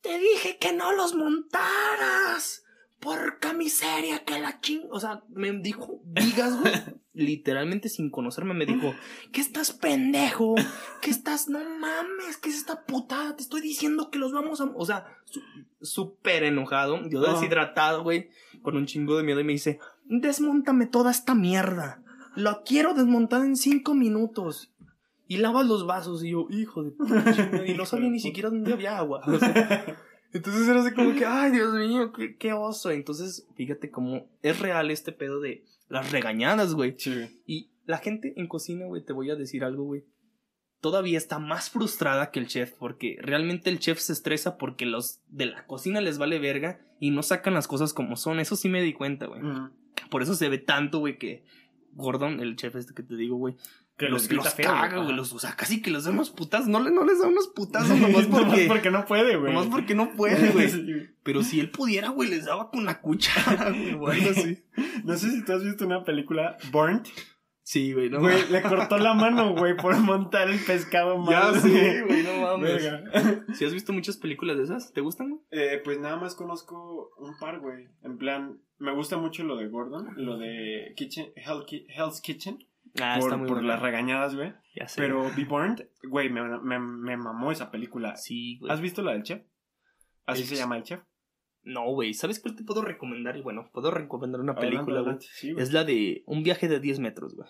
te 0.00 0.18
dije 0.18 0.56
que 0.58 0.72
no 0.72 0.92
los 0.92 1.14
montaras. 1.14 2.64
Porca 2.98 3.52
miseria, 3.52 4.24
que 4.24 4.38
la 4.38 4.60
ching... 4.60 4.86
O 4.92 5.00
sea, 5.00 5.24
me 5.28 5.50
dijo, 5.50 6.00
digas, 6.04 6.60
güey. 6.60 6.72
Literalmente 7.14 7.88
sin 7.88 8.10
conocerme 8.10 8.54
me 8.54 8.64
dijo, 8.64 8.94
¿qué 9.32 9.40
estás 9.40 9.72
pendejo? 9.72 10.54
¿Qué 11.00 11.10
estás? 11.10 11.48
No 11.48 11.58
mames, 11.58 12.36
¿qué 12.40 12.48
es 12.48 12.58
esta 12.58 12.84
putada? 12.84 13.34
Te 13.34 13.42
estoy 13.42 13.60
diciendo 13.60 14.08
que 14.08 14.20
los 14.20 14.32
vamos 14.32 14.60
a... 14.60 14.70
O 14.76 14.86
sea, 14.86 15.04
su- 15.24 15.42
súper 15.80 16.44
enojado. 16.44 17.00
Yo 17.10 17.20
deshidratado, 17.20 18.04
güey. 18.04 18.30
Con 18.62 18.76
un 18.76 18.86
chingo 18.86 19.16
de 19.16 19.24
miedo 19.24 19.40
y 19.40 19.44
me 19.44 19.52
dice, 19.52 19.80
desmontame 20.04 20.86
toda 20.86 21.10
esta 21.10 21.34
mierda. 21.34 22.02
Lo 22.34 22.62
quiero 22.64 22.94
desmontar 22.94 23.44
en 23.44 23.56
cinco 23.56 23.94
minutos. 23.94 24.72
y 25.28 25.38
lavas 25.38 25.66
los 25.66 25.86
vasos. 25.86 26.22
Y 26.24 26.30
yo, 26.32 26.46
hijo 26.50 26.82
de 26.82 26.90
puta, 26.90 27.64
Y 27.66 27.74
no 27.74 27.86
sabía 27.86 28.10
ni 28.10 28.20
siquiera 28.20 28.50
dónde 28.50 28.72
había 28.72 28.98
agua. 28.98 29.22
O 29.26 29.38
sea, 29.38 29.84
entonces 30.32 30.66
era 30.66 30.80
así 30.80 30.94
como 30.94 31.14
que, 31.14 31.26
ay, 31.26 31.52
Dios 31.52 31.74
mío, 31.74 32.12
qué, 32.12 32.36
qué 32.36 32.52
oso. 32.54 32.90
Entonces, 32.90 33.46
fíjate 33.54 33.90
cómo 33.90 34.30
es 34.42 34.58
real 34.60 34.90
este 34.90 35.12
pedo 35.12 35.40
de 35.40 35.64
las 35.88 36.10
regañadas, 36.10 36.74
güey. 36.74 36.94
Sí. 36.98 37.42
Y 37.46 37.70
la 37.84 37.98
gente 37.98 38.32
en 38.36 38.48
cocina, 38.48 38.86
güey, 38.86 39.04
te 39.04 39.12
voy 39.12 39.30
a 39.30 39.36
decir 39.36 39.62
algo, 39.62 39.84
güey. 39.84 40.04
Todavía 40.80 41.18
está 41.18 41.38
más 41.38 41.70
frustrada 41.70 42.30
que 42.30 42.40
el 42.40 42.46
chef, 42.48 42.72
porque 42.78 43.16
realmente 43.20 43.68
el 43.70 43.78
chef 43.78 43.98
se 44.00 44.12
estresa 44.14 44.56
porque 44.56 44.84
los 44.86 45.20
de 45.28 45.46
la 45.46 45.66
cocina 45.66 46.00
les 46.00 46.18
vale 46.18 46.38
verga 46.38 46.80
y 46.98 47.10
no 47.10 47.22
sacan 47.22 47.54
las 47.54 47.68
cosas 47.68 47.92
como 47.92 48.16
son. 48.16 48.40
Eso 48.40 48.56
sí 48.56 48.68
me 48.68 48.82
di 48.82 48.92
cuenta, 48.94 49.26
güey. 49.26 49.42
Por 50.10 50.22
eso 50.22 50.34
se 50.34 50.48
ve 50.48 50.58
tanto, 50.58 50.98
güey, 50.98 51.18
que 51.18 51.44
Gordon, 51.94 52.40
el 52.40 52.56
chef 52.56 52.76
este 52.76 52.94
que 52.94 53.02
te 53.02 53.16
digo, 53.16 53.36
güey, 53.36 53.56
Que 53.96 54.08
los, 54.08 54.30
los 54.30 54.44
los 54.44 54.54
caga, 54.54 54.98
güey. 55.02 55.14
Los, 55.14 55.32
o 55.32 55.38
sea, 55.38 55.54
casi 55.54 55.82
que 55.82 55.90
les 55.90 56.04
da 56.04 56.10
unos 56.10 56.30
putazos. 56.30 56.68
No, 56.68 56.80
le, 56.80 56.90
no 56.90 57.04
les 57.04 57.20
da 57.20 57.28
unos 57.28 57.48
putazos 57.48 57.98
nomás 58.00 58.26
porque... 58.26 58.66
porque 58.66 58.90
no 58.90 59.04
puede, 59.04 59.36
güey. 59.36 59.52
Nomás 59.52 59.68
porque 59.68 59.94
no 59.94 60.12
puede, 60.12 60.50
güey. 60.50 61.10
Pero 61.22 61.42
si 61.42 61.60
él 61.60 61.70
pudiera, 61.70 62.08
güey, 62.08 62.30
les 62.30 62.46
daba 62.46 62.70
con 62.70 62.84
la 62.84 63.00
cuchara, 63.00 63.70
güey, 63.70 63.94
o 63.94 64.08
algo 64.08 64.30
así. 64.30 64.62
No 65.04 65.16
sé 65.16 65.30
si 65.30 65.44
tú 65.44 65.52
has 65.52 65.62
visto 65.62 65.86
una 65.86 66.04
película, 66.04 66.56
Burnt. 66.70 67.08
Sí, 67.64 67.92
güey, 67.92 68.10
no 68.10 68.18
Güey, 68.20 68.50
le 68.50 68.60
cortó 68.62 68.98
la 68.98 69.14
mano, 69.14 69.54
güey, 69.54 69.76
por 69.76 69.96
montar 70.00 70.50
el 70.50 70.58
pescado 70.58 71.16
mal. 71.16 71.54
Ya 71.54 71.60
sí, 71.60 72.00
güey, 72.06 72.22
no 72.24 72.40
mames. 72.42 72.82
¿Si 73.54 73.64
has 73.64 73.72
visto 73.72 73.92
muchas 73.92 74.16
películas 74.16 74.56
de 74.58 74.64
esas? 74.64 74.92
¿Te 74.92 75.00
gustan? 75.00 75.40
Eh, 75.52 75.80
pues 75.84 76.00
nada 76.00 76.16
más 76.16 76.34
conozco 76.34 77.10
un 77.18 77.38
par, 77.38 77.60
güey. 77.60 77.86
En 78.02 78.18
plan, 78.18 78.58
me 78.78 78.92
gusta 78.92 79.16
mucho 79.16 79.44
lo 79.44 79.56
de 79.56 79.68
Gordon, 79.68 80.08
lo 80.16 80.38
de 80.38 80.92
Kitchen, 80.96 81.32
Hell 81.36 81.64
Hell's 81.88 82.20
Kitchen, 82.20 82.58
Ah, 83.00 83.14
por, 83.18 83.24
está 83.28 83.36
muy 83.38 83.48
por 83.48 83.62
las 83.62 83.80
regañadas, 83.80 84.34
güey. 84.34 84.52
Ya 84.74 84.86
sé. 84.88 85.00
Pero 85.00 85.30
Be 85.36 85.44
Burned, 85.44 85.86
güey, 86.10 86.28
me, 86.30 86.42
me, 86.58 86.78
me 86.78 87.16
mamó 87.16 87.52
esa 87.52 87.70
película. 87.70 88.16
Sí, 88.16 88.58
güey. 88.58 88.70
¿Has 88.72 88.80
visto 88.80 89.02
la 89.02 89.12
del 89.12 89.22
chef? 89.22 89.42
Así 90.26 90.42
El 90.42 90.48
se 90.48 90.54
ch- 90.56 90.58
llama 90.58 90.76
el 90.76 90.82
chef. 90.82 91.00
No, 91.64 91.92
güey. 91.92 92.14
¿Sabes 92.14 92.40
cuál 92.40 92.56
te 92.56 92.64
puedo 92.64 92.82
recomendar? 92.82 93.36
Y 93.36 93.42
bueno, 93.42 93.70
puedo 93.72 93.90
recomendar 93.90 94.40
una 94.40 94.52
Adelante, 94.52 94.76
película, 94.76 95.00
güey. 95.00 95.16
Sí. 95.20 95.54
Es 95.56 95.72
la 95.72 95.84
de 95.84 96.22
Un 96.26 96.42
viaje 96.42 96.68
de 96.68 96.80
10 96.80 96.98
metros, 97.00 97.34
güey. 97.34 97.48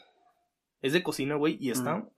Es 0.80 0.92
de 0.92 1.02
cocina, 1.02 1.36
güey, 1.36 1.56
y 1.60 1.70
está 1.70 2.08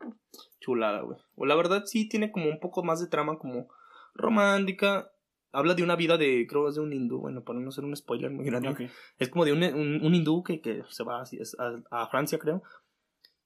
chulada, 0.61 1.03
güey. 1.03 1.19
O 1.35 1.45
la 1.45 1.55
verdad 1.55 1.83
sí 1.85 2.09
tiene 2.09 2.33
como 2.33 2.49
un 2.49 2.59
poco 2.61 2.83
más 2.83 3.01
de 3.01 3.09
trama 3.09 3.39
como 3.39 3.69
romántica. 4.15 5.11
Habla 5.53 5.75
de 5.75 5.85
una 5.85 5.95
vida 5.95 6.17
de, 6.17 6.47
creo 6.49 6.65
que 6.65 6.71
es 6.71 6.75
de 6.75 6.81
un 6.81 6.93
hindú, 6.93 7.21
bueno, 7.21 7.45
para 7.45 7.61
no 7.61 7.71
ser 7.71 7.85
un 7.85 7.95
spoiler 7.95 8.31
muy 8.31 8.47
grande. 8.47 8.91
Es 9.19 9.29
como 9.29 9.45
de 9.45 9.53
un, 9.53 9.63
un, 9.63 10.05
un 10.05 10.15
hindú 10.15 10.43
que, 10.43 10.61
que 10.61 10.83
se 10.89 11.05
va 11.05 11.23
es 11.23 11.57
a, 11.61 11.77
a 11.91 12.09
Francia, 12.09 12.39
creo. 12.39 12.63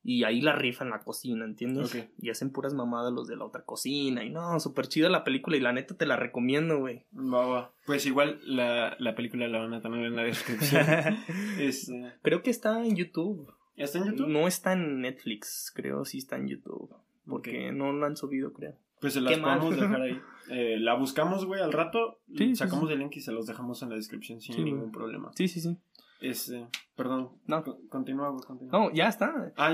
Y 0.08 0.24
ahí 0.24 0.40
la 0.40 0.54
rifa 0.54 0.84
en 0.84 0.90
la 0.90 1.00
cocina, 1.00 1.44
¿entiendes? 1.44 1.94
Ok. 1.94 2.08
Y 2.22 2.30
hacen 2.30 2.48
puras 2.48 2.72
mamadas 2.72 3.12
los 3.12 3.28
de 3.28 3.36
la 3.36 3.44
otra 3.44 3.66
cocina. 3.66 4.24
Y 4.24 4.30
no, 4.30 4.58
súper 4.58 4.88
chida 4.88 5.10
la 5.10 5.22
película 5.22 5.58
y 5.58 5.60
la 5.60 5.74
neta 5.74 5.98
te 5.98 6.06
la 6.06 6.16
recomiendo, 6.16 6.78
güey. 6.78 7.04
Va, 7.14 7.46
va. 7.46 7.72
Pues 7.84 8.06
igual 8.06 8.40
la, 8.42 8.96
la 8.98 9.14
película 9.14 9.46
la 9.48 9.58
van 9.58 9.74
a 9.74 9.82
tener 9.82 10.06
en 10.06 10.16
la 10.16 10.22
descripción. 10.22 10.82
es, 11.58 11.90
eh, 11.90 12.10
Creo 12.22 12.42
que 12.42 12.48
está 12.48 12.82
en 12.82 12.96
YouTube. 12.96 13.52
¿Está 13.76 13.98
en 13.98 14.06
YouTube? 14.06 14.28
No 14.28 14.48
está 14.48 14.72
en 14.72 15.02
Netflix, 15.02 15.70
creo 15.76 16.06
sí 16.06 16.16
está 16.16 16.36
en 16.36 16.48
YouTube. 16.48 16.88
Porque 17.26 17.70
no 17.70 17.92
lo 17.92 18.06
han 18.06 18.16
subido, 18.16 18.54
creo. 18.54 18.76
Pues 19.02 19.12
se 19.12 19.20
las 19.20 19.38
mal. 19.38 19.58
podemos 19.58 19.78
dejar 19.78 20.00
ahí. 20.00 20.18
Eh, 20.50 20.78
la 20.80 20.94
buscamos, 20.94 21.44
güey, 21.44 21.60
al 21.60 21.74
rato. 21.74 22.20
Sí, 22.34 22.56
sacamos 22.56 22.88
sí. 22.88 22.94
el 22.94 23.00
link 23.00 23.14
y 23.16 23.20
se 23.20 23.32
los 23.32 23.46
dejamos 23.46 23.82
en 23.82 23.90
la 23.90 23.96
descripción 23.96 24.40
sin 24.40 24.64
ningún 24.64 24.90
problema. 24.90 25.30
Sí, 25.34 25.46
sí, 25.46 25.60
sí. 25.60 25.76
Es, 26.20 26.48
eh, 26.50 26.66
perdón. 26.96 27.30
No. 27.46 27.62
Co- 27.62 27.78
Continúa, 27.88 28.34
continúa. 28.46 28.72
No, 28.72 28.92
ya 28.92 29.08
está. 29.08 29.32
Ah, 29.56 29.72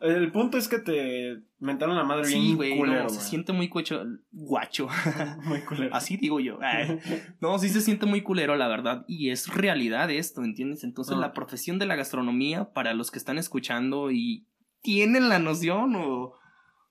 el 0.00 0.32
punto 0.32 0.58
es 0.58 0.66
que 0.68 0.78
te 0.80 1.38
mentaron 1.60 1.96
la 1.96 2.02
madre 2.04 2.24
Sí, 2.24 2.38
bien 2.40 2.56
güey, 2.56 2.76
culero, 2.78 3.04
no, 3.04 3.08
se 3.08 3.20
siente 3.20 3.52
muy 3.52 3.68
cuecho, 3.68 4.02
guacho. 4.32 4.88
Muy 5.44 5.60
culero. 5.60 5.94
Así 5.94 6.16
digo 6.16 6.40
yo. 6.40 6.58
Ay. 6.62 6.98
No, 7.40 7.58
sí 7.58 7.68
se 7.68 7.80
siente 7.80 8.04
muy 8.06 8.22
culero, 8.22 8.56
la 8.56 8.66
verdad. 8.68 9.04
Y 9.06 9.30
es 9.30 9.54
realidad 9.54 10.10
esto, 10.10 10.42
¿entiendes? 10.42 10.82
Entonces, 10.84 11.14
Ah. 11.16 11.20
la 11.20 11.32
profesión 11.32 11.78
de 11.78 11.86
la 11.86 11.94
gastronomía, 11.96 12.72
para 12.72 12.92
los 12.92 13.10
que 13.12 13.18
están 13.18 13.38
escuchando 13.38 14.10
y 14.10 14.46
tienen 14.82 15.28
la 15.28 15.38
noción 15.38 15.94
o 15.96 16.34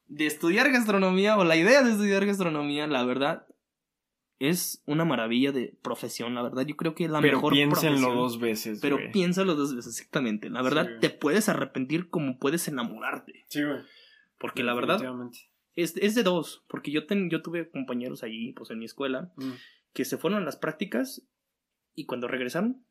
de 0.08 0.26
estudiar 0.26 0.72
gastronomía 0.72 1.38
o 1.38 1.44
la 1.44 1.56
idea 1.58 1.84
de 1.84 1.92
estudiar 1.92 2.26
gastronomía, 2.26 2.88
la 2.88 3.04
verdad, 3.04 3.44
es 4.39 4.84
una 4.86 5.06
maravilla 5.06 5.52
de 5.52 5.76
profesión, 5.82 6.36
la 6.36 6.41
verdad. 6.41 6.65
Yo 6.65 6.76
creo 6.76 6.96
que 6.96 7.08
la 7.08 7.22
Pero 7.22 7.38
mejor 7.38 7.54
piénsenlo 7.54 7.91
profesión. 7.98 8.15
dos 8.15 8.39
veces, 8.39 8.80
Pero 8.82 8.98
güey. 8.98 9.12
piénsalo 9.12 9.56
dos 9.56 9.76
veces, 9.76 9.93
exactamente. 9.98 10.50
La 10.50 10.62
verdad, 10.62 10.86
Sí, 10.88 10.93
te 11.02 11.10
puedes 11.10 11.48
arrepentir 11.50 12.10
como 12.10 12.38
puedes 12.39 12.67
enamorarte. 12.67 13.46
Sí, 13.48 13.63
güey. 13.63 13.80
Porque 14.39 14.63
la 14.63 14.74
verdad 14.74 15.02
es, 15.76 15.96
es 15.98 16.15
de 16.15 16.24
dos. 16.24 16.63
Porque 16.67 16.91
yo, 16.91 17.06
ten- 17.06 17.30
yo 17.30 17.41
tuve 17.41 17.69
compañeros 17.69 18.24
allí, 18.24 18.52
pues 18.54 18.69
en 18.72 18.80
mi 18.80 18.86
escuela, 18.86 19.32
Mm. 19.38 19.52
que 19.93 20.04
se 20.06 20.17
fueron 20.17 20.41
a 20.41 20.46
las 20.46 20.58
prácticas 20.58 21.24
y 21.96 22.06
cuando 22.06 22.28
regresaron 22.28 22.84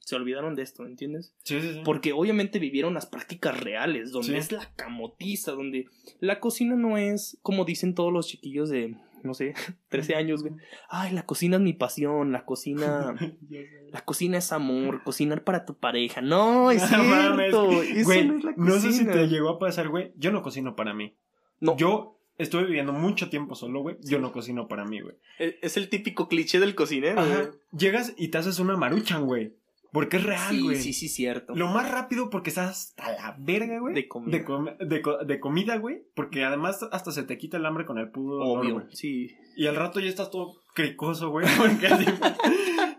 se 0.00 0.14
olvidaron 0.14 0.54
de 0.54 0.62
esto, 0.62 0.86
¿entiendes? 0.86 1.34
Sí, 1.42 1.60
sí, 1.60 1.72
sí. 1.72 1.80
Porque 1.84 2.12
obviamente 2.12 2.60
vivieron 2.60 2.94
las 2.94 3.06
prácticas 3.06 3.58
reales, 3.60 4.12
donde 4.12 4.28
Sí. 4.28 4.36
es 4.36 4.52
la 4.52 4.72
camotiza, 4.76 5.50
donde 5.52 5.86
la 6.20 6.38
cocina 6.38 6.76
no 6.76 6.96
es 6.96 7.38
como 7.42 7.64
dicen 7.64 7.94
todos 7.94 8.12
los 8.12 8.28
chiquillos 8.28 8.68
de, 8.70 8.96
no 9.26 9.34
sé, 9.34 9.54
13 9.88 10.14
años, 10.14 10.42
güey. 10.42 10.54
Ay, 10.88 11.12
la 11.12 11.24
cocina 11.24 11.56
es 11.56 11.62
mi 11.62 11.72
pasión, 11.72 12.32
la 12.32 12.44
cocina, 12.44 13.14
la 13.92 14.00
cocina 14.02 14.38
es 14.38 14.52
amor, 14.52 15.02
cocinar 15.02 15.44
para 15.44 15.64
tu 15.64 15.74
pareja. 15.76 16.20
No, 16.22 16.70
es 16.70 16.90
No 16.90 17.04
mames. 17.04 17.48
Eso 17.48 18.04
Güey, 18.04 18.28
no 18.28 18.38
es 18.38 18.44
la 18.44 18.54
no 18.56 18.78
sé 18.78 18.92
si 18.92 19.04
te 19.04 19.28
llegó 19.28 19.50
a 19.50 19.58
pasar, 19.58 19.88
güey. 19.88 20.12
Yo 20.16 20.32
no 20.32 20.42
cocino 20.42 20.76
para 20.76 20.94
mí. 20.94 21.16
No. 21.60 21.76
Yo 21.76 22.18
estuve 22.38 22.64
viviendo 22.64 22.92
mucho 22.92 23.28
tiempo 23.28 23.54
solo, 23.54 23.80
güey. 23.80 23.96
Yo 24.02 24.18
no 24.18 24.32
cocino 24.32 24.68
para 24.68 24.84
mí, 24.84 25.00
güey. 25.00 25.16
Es 25.38 25.56
es 25.62 25.76
el 25.76 25.88
típico 25.88 26.28
cliché 26.28 26.60
del 26.60 26.74
cocinero. 26.74 27.20
Ajá. 27.20 27.50
Llegas 27.76 28.14
y 28.16 28.28
te 28.28 28.38
haces 28.38 28.58
una 28.58 28.76
maruchan, 28.76 29.26
güey. 29.26 29.54
Porque 29.92 30.18
es 30.18 30.24
real, 30.24 30.50
Sí, 30.54 30.60
güey. 30.62 30.76
sí, 30.76 30.92
sí, 30.92 31.08
cierto. 31.08 31.54
Lo 31.54 31.68
más 31.68 31.90
rápido 31.90 32.28
porque 32.30 32.50
estás 32.50 32.70
hasta 32.70 33.12
la 33.12 33.36
verga, 33.38 33.78
güey. 33.80 33.94
De 33.94 34.08
comida. 34.08 34.36
De, 34.38 34.44
com- 34.44 34.66
de 34.78 35.02
co- 35.02 35.18
de 35.24 35.40
comida, 35.40 35.76
güey. 35.76 36.02
Porque 36.14 36.44
además 36.44 36.86
hasta 36.92 37.12
se 37.12 37.22
te 37.22 37.38
quita 37.38 37.56
el 37.56 37.66
hambre 37.66 37.86
con 37.86 37.98
el 37.98 38.10
olor, 38.14 38.58
Obvio, 38.58 38.74
güey. 38.74 38.86
sí. 38.90 39.34
Y 39.56 39.66
al 39.66 39.76
rato 39.76 40.00
ya 40.00 40.08
estás 40.08 40.30
todo 40.30 40.60
cricoso, 40.74 41.30
güey. 41.30 41.46
Porque 41.58 41.86
así, 41.86 42.04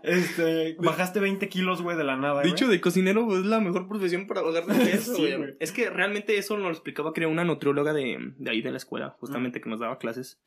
este, 0.02 0.76
bajaste 0.80 1.20
20 1.20 1.48
kilos, 1.48 1.82
güey, 1.82 1.96
de 1.96 2.04
la 2.04 2.16
nada, 2.16 2.42
Dicho 2.42 2.66
de 2.68 2.80
cocinero 2.80 3.26
pues, 3.26 3.40
es 3.40 3.46
la 3.46 3.60
mejor 3.60 3.88
profesión 3.88 4.26
para 4.26 4.42
bajar 4.42 4.66
de 4.66 4.74
peso, 4.90 5.14
Sí, 5.14 5.22
güey. 5.22 5.36
güey. 5.36 5.54
Es 5.60 5.72
que 5.72 5.90
realmente 5.90 6.36
eso 6.38 6.54
nos 6.56 6.64
lo 6.66 6.70
explicaba, 6.72 7.12
creo, 7.12 7.28
una 7.30 7.44
nutrióloga 7.44 7.92
de, 7.92 8.32
de 8.38 8.50
ahí 8.50 8.62
de 8.62 8.70
la 8.70 8.76
escuela, 8.78 9.16
justamente 9.20 9.60
que 9.60 9.70
nos 9.70 9.80
daba 9.80 9.98
clases. 9.98 10.40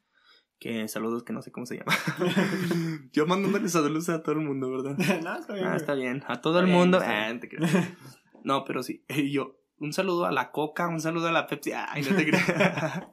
Que 0.61 0.87
saludos, 0.87 1.23
que 1.23 1.33
no 1.33 1.41
sé 1.41 1.51
cómo 1.51 1.65
se 1.65 1.77
llama. 1.79 1.91
Yo 3.13 3.25
mandándole 3.25 3.67
saludos 3.67 4.09
a 4.09 4.21
todo 4.21 4.33
el 4.35 4.41
mundo, 4.41 4.69
¿verdad? 4.69 4.95
no, 5.23 5.35
está 5.39 5.53
bien, 5.55 5.65
Ah, 5.67 5.75
está 5.75 5.93
bien. 5.95 6.23
A 6.27 6.39
todo 6.39 6.59
el 6.59 6.67
mundo. 6.67 6.99
Ah, 7.03 7.33
no 7.33 7.39
te 7.39 7.49
creas. 7.49 7.71
No, 8.43 8.63
pero 8.65 8.81
sí. 8.81 9.03
Y 9.09 9.31
yo, 9.31 9.59
un 9.77 9.93
saludo 9.93 10.25
a 10.25 10.31
la 10.31 10.51
Coca, 10.51 10.87
un 10.87 10.99
saludo 10.99 11.27
a 11.27 11.31
la 11.31 11.45
Pepsi. 11.47 11.73
Ay, 11.75 12.01
no 12.01 12.15
te 12.15 12.25
creas. 12.25 13.03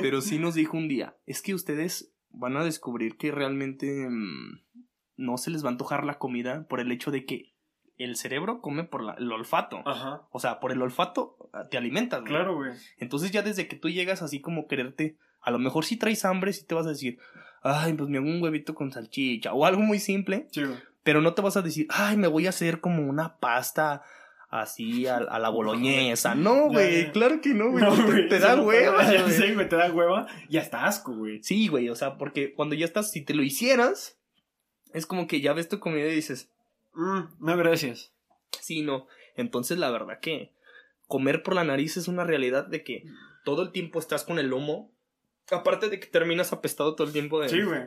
pero 0.00 0.22
sí 0.22 0.38
nos 0.38 0.54
dijo 0.54 0.76
un 0.76 0.88
día, 0.88 1.16
es 1.26 1.42
que 1.42 1.52
ustedes 1.54 2.14
van 2.30 2.56
a 2.56 2.64
descubrir 2.64 3.18
que 3.18 3.30
realmente 3.30 4.08
mm, 4.08 4.60
no 5.16 5.36
se 5.36 5.50
les 5.50 5.62
va 5.64 5.68
a 5.68 5.72
antojar 5.72 6.04
la 6.04 6.18
comida 6.18 6.66
por 6.66 6.80
el 6.80 6.90
hecho 6.92 7.10
de 7.10 7.26
que 7.26 7.54
el 7.98 8.16
cerebro 8.16 8.62
come 8.62 8.84
por 8.84 9.02
la- 9.04 9.14
el 9.18 9.30
olfato. 9.30 9.82
Ajá. 9.86 10.26
O 10.30 10.38
sea, 10.38 10.60
por 10.60 10.72
el 10.72 10.80
olfato 10.80 11.36
ah, 11.52 11.64
te 11.70 11.76
alimentas. 11.76 12.20
güey. 12.20 12.32
Claro, 12.32 12.56
güey. 12.56 12.72
Entonces 12.96 13.30
ya 13.32 13.42
desde 13.42 13.68
que 13.68 13.76
tú 13.76 13.90
llegas 13.90 14.22
así 14.22 14.40
como 14.40 14.66
quererte, 14.66 15.18
a 15.48 15.50
lo 15.50 15.58
mejor 15.58 15.84
si 15.84 15.96
traes 15.96 16.24
hambre, 16.24 16.52
sí 16.52 16.64
te 16.64 16.74
vas 16.74 16.86
a 16.86 16.90
decir, 16.90 17.18
ay, 17.62 17.94
pues 17.94 18.08
me 18.08 18.18
hago 18.18 18.26
un 18.26 18.42
huevito 18.42 18.74
con 18.74 18.92
salchicha 18.92 19.52
o 19.54 19.64
algo 19.64 19.80
muy 19.82 19.98
simple, 19.98 20.46
Sí, 20.52 20.62
pero 21.02 21.20
no 21.22 21.32
te 21.34 21.42
vas 21.42 21.56
a 21.56 21.62
decir, 21.62 21.86
ay, 21.90 22.16
me 22.16 22.28
voy 22.28 22.46
a 22.46 22.50
hacer 22.50 22.80
como 22.80 23.02
una 23.02 23.38
pasta 23.38 24.02
así 24.50 25.06
a, 25.06 25.16
a 25.16 25.38
la 25.38 25.48
boloñesa. 25.58 26.34
No, 26.34 26.68
güey, 26.68 27.10
claro 27.12 27.40
que 27.40 27.50
no, 27.54 27.70
güey. 27.70 27.82
No, 27.84 27.94
te, 28.06 28.22
te 28.24 28.38
da 28.38 28.60
hueva. 28.60 29.04
Sé, 29.30 29.54
güey, 29.54 29.68
te 29.68 29.76
da 29.76 29.90
hueva 29.92 30.26
y 30.48 30.58
hasta 30.58 30.84
asco, 30.86 31.14
güey. 31.14 31.42
Sí, 31.42 31.68
güey, 31.68 31.88
o 31.88 31.94
sea, 31.96 32.16
porque 32.18 32.52
cuando 32.54 32.74
ya 32.74 32.84
estás, 32.84 33.10
si 33.10 33.22
te 33.24 33.34
lo 33.34 33.42
hicieras, 33.42 34.18
es 34.92 35.06
como 35.06 35.26
que 35.26 35.40
ya 35.40 35.52
ves 35.54 35.68
tu 35.68 35.78
comida 35.80 36.06
y 36.08 36.14
dices, 36.14 36.50
Mm, 36.94 37.36
no, 37.46 37.56
gracias. 37.56 38.12
sí, 38.60 38.82
no. 38.82 39.06
Entonces, 39.36 39.78
la 39.78 39.90
verdad 39.90 40.18
que 40.20 40.52
comer 41.06 41.42
por 41.42 41.54
la 41.54 41.62
nariz 41.64 41.96
es 41.96 42.08
una 42.08 42.24
realidad 42.24 42.66
de 42.66 42.82
que 42.82 43.04
todo 43.44 43.62
el 43.62 43.70
tiempo 43.72 43.98
estás 43.98 44.24
con 44.24 44.38
el 44.38 44.48
lomo. 44.48 44.90
Aparte 45.50 45.88
de 45.88 45.98
que 46.00 46.06
terminas 46.06 46.52
apestado 46.52 46.94
todo 46.94 47.06
el 47.06 47.12
tiempo 47.12 47.40
de, 47.40 47.48
Sí, 47.48 47.62
güey. 47.62 47.82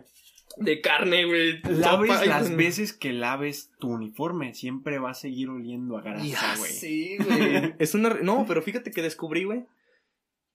de 0.58 0.82
carne, 0.82 1.26
güey. 1.26 1.62
Laves 1.64 2.26
las 2.28 2.56
veces 2.56 2.94
que 2.94 3.14
laves 3.14 3.72
tu 3.80 3.90
uniforme, 3.90 4.54
siempre 4.54 5.00
va 5.00 5.12
a 5.12 5.16
seguir 5.16 5.50
oliendo 5.50 5.98
a 5.98 6.02
grasa, 6.02 6.56
güey. 6.58 6.72
sí, 6.72 7.18
güey. 7.20 7.74
es 7.80 7.94
una... 7.94 8.10
re- 8.10 8.24
No, 8.24 8.46
pero 8.48 8.62
fíjate 8.62 8.92
que 8.92 9.02
descubrí, 9.02 9.44
güey. 9.44 9.66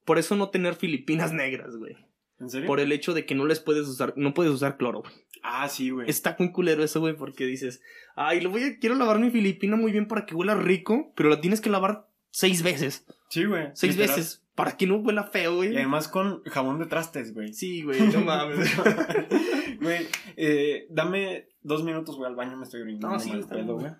Por 0.04 0.18
eso 0.18 0.36
no 0.36 0.50
tener 0.50 0.74
filipinas 0.74 1.32
negras, 1.32 1.76
güey. 1.76 1.96
¿En 2.38 2.50
serio? 2.50 2.66
Por 2.66 2.80
el 2.80 2.92
hecho 2.92 3.14
de 3.14 3.24
que 3.24 3.34
no 3.34 3.46
les 3.46 3.60
puedes 3.60 3.88
usar, 3.88 4.12
no 4.16 4.34
puedes 4.34 4.52
usar 4.52 4.76
cloro, 4.76 5.00
güey. 5.00 5.12
Ah, 5.42 5.68
sí, 5.68 5.90
güey. 5.90 6.08
Está 6.10 6.36
muy 6.38 6.52
culero 6.52 6.82
eso, 6.84 7.00
güey, 7.00 7.16
porque 7.16 7.44
dices, 7.46 7.80
ay, 8.14 8.40
lo 8.40 8.50
voy 8.50 8.62
a, 8.64 8.78
quiero 8.78 8.94
lavar 8.96 9.18
mi 9.20 9.30
filipina 9.30 9.76
muy 9.76 9.92
bien 9.92 10.06
para 10.08 10.26
que 10.26 10.34
huela 10.34 10.54
rico, 10.54 11.12
pero 11.16 11.28
la 11.30 11.40
tienes 11.40 11.60
que 11.60 11.70
lavar 11.70 12.08
seis 12.30 12.62
veces. 12.62 13.06
Sí, 13.30 13.44
güey. 13.44 13.68
Seis 13.74 13.96
literal. 13.96 14.16
veces. 14.16 14.42
Para 14.56 14.76
que 14.76 14.86
no 14.86 14.96
huela 14.96 15.24
feo, 15.24 15.56
güey. 15.56 15.74
Y 15.74 15.76
además 15.76 16.08
con 16.08 16.42
jabón 16.44 16.78
de 16.78 16.86
trastes, 16.86 17.34
güey. 17.34 17.52
Sí, 17.52 17.82
güey, 17.82 18.00
no 18.08 18.20
mames. 18.22 18.68
Güey, 19.78 20.08
eh, 20.36 20.86
dame 20.88 21.48
dos 21.60 21.84
minutos, 21.84 22.16
güey, 22.16 22.30
al 22.30 22.34
baño 22.34 22.56
me 22.56 22.64
estoy 22.64 22.80
orinando. 22.80 23.10
No, 23.10 23.20
sí, 23.20 23.28
mal 23.28 23.40
está 23.40 23.54
pedo, 23.54 23.76
bien, 23.76 23.90
güey. 23.90 23.92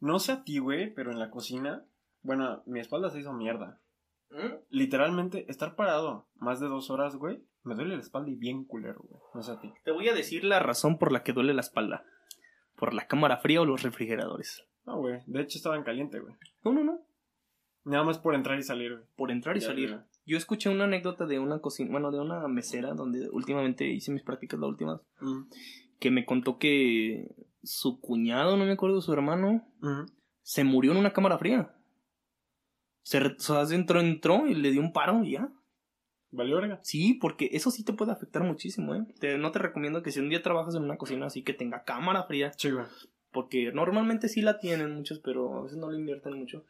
No 0.00 0.18
sé 0.18 0.32
a 0.32 0.44
ti, 0.44 0.58
güey, 0.58 0.92
pero 0.92 1.10
en 1.10 1.18
la 1.18 1.30
cocina, 1.30 1.86
bueno, 2.20 2.62
mi 2.66 2.80
espalda 2.80 3.08
se 3.08 3.18
hizo 3.18 3.32
mierda. 3.32 3.80
¿Mm? 4.30 4.56
Literalmente, 4.68 5.50
estar 5.50 5.74
parado 5.74 6.28
más 6.36 6.60
de 6.60 6.68
dos 6.68 6.90
horas, 6.90 7.16
güey, 7.16 7.42
me 7.62 7.74
duele 7.74 7.96
la 7.96 8.02
espalda 8.02 8.30
y 8.30 8.36
bien 8.36 8.64
culero, 8.64 9.00
güey. 9.02 9.20
No 9.34 9.42
sé 9.42 9.52
a 9.52 9.60
ti. 9.60 9.72
Te 9.84 9.90
voy 9.90 10.08
a 10.08 10.14
decir 10.14 10.44
la 10.44 10.60
razón 10.60 10.98
por 10.98 11.10
la 11.10 11.22
que 11.22 11.32
duele 11.32 11.54
la 11.54 11.62
espalda. 11.62 12.04
Por 12.76 12.94
la 12.94 13.06
cámara 13.06 13.38
fría 13.38 13.62
o 13.62 13.64
los 13.64 13.82
refrigeradores. 13.82 14.64
No, 14.84 14.98
güey, 14.98 15.22
de 15.26 15.40
hecho 15.40 15.58
estaba 15.58 15.76
en 15.76 15.82
caliente, 15.82 16.20
güey. 16.20 16.34
No, 16.62 16.72
no, 16.72 16.84
no. 16.84 17.00
Nada 17.84 18.04
más 18.04 18.18
por 18.18 18.34
entrar 18.34 18.58
y 18.58 18.62
salir, 18.62 18.92
güey. 18.92 19.04
Por 19.16 19.30
entrar 19.30 19.56
y 19.56 19.60
Ya, 19.60 19.66
salir. 19.66 19.90
ya. 19.90 20.06
Yo 20.26 20.36
escuché 20.36 20.68
una 20.68 20.84
anécdota 20.84 21.26
de 21.26 21.38
una 21.38 21.60
cocina, 21.60 21.90
bueno, 21.90 22.10
de 22.10 22.20
una 22.20 22.46
mesera 22.46 22.92
donde 22.94 23.28
últimamente 23.30 23.86
hice 23.88 24.12
mis 24.12 24.22
prácticas, 24.22 24.60
la 24.60 24.66
última, 24.66 25.00
Mm. 25.20 25.48
que 25.98 26.10
me 26.10 26.24
contó 26.24 26.58
que 26.58 27.28
su 27.62 28.00
cuñado, 28.00 28.56
no 28.56 28.64
me 28.64 28.72
acuerdo, 28.72 29.00
su 29.00 29.12
hermano, 29.12 29.66
se 30.42 30.64
murió 30.64 30.92
en 30.92 30.98
una 30.98 31.12
cámara 31.12 31.38
fría. 31.38 31.74
Se, 33.02 33.18
o 33.18 33.38
sea, 33.38 33.62
entró, 33.76 34.00
entró 34.00 34.46
y 34.46 34.54
le 34.54 34.70
dio 34.70 34.80
un 34.80 34.92
paro 34.92 35.24
y 35.24 35.32
ya. 35.32 35.52
¿Valió 36.32 36.56
verga? 36.56 36.78
Sí, 36.82 37.14
porque 37.14 37.48
eso 37.52 37.70
sí 37.70 37.82
te 37.84 37.92
puede 37.92 38.12
afectar 38.12 38.44
muchísimo, 38.44 38.94
¿eh? 38.94 39.04
Te- 39.18 39.36
no 39.36 39.50
te 39.50 39.58
recomiendo 39.58 40.02
que 40.02 40.12
si 40.12 40.20
un 40.20 40.28
día 40.28 40.42
trabajas 40.42 40.74
en 40.76 40.84
una 40.84 40.96
cocina 40.96 41.26
así 41.26 41.42
que 41.42 41.54
tenga 41.54 41.82
cámara 41.82 42.22
fría, 42.24 42.52
Sí, 42.56 42.70
güey. 42.70 42.84
porque 43.32 43.72
normalmente 43.72 44.28
sí 44.28 44.40
la 44.42 44.60
tienen 44.60 44.94
muchos, 44.94 45.18
pero 45.18 45.58
a 45.58 45.62
veces 45.64 45.78
no 45.78 45.90
le 45.90 45.98
invierten 45.98 46.34
mucho. 46.34 46.64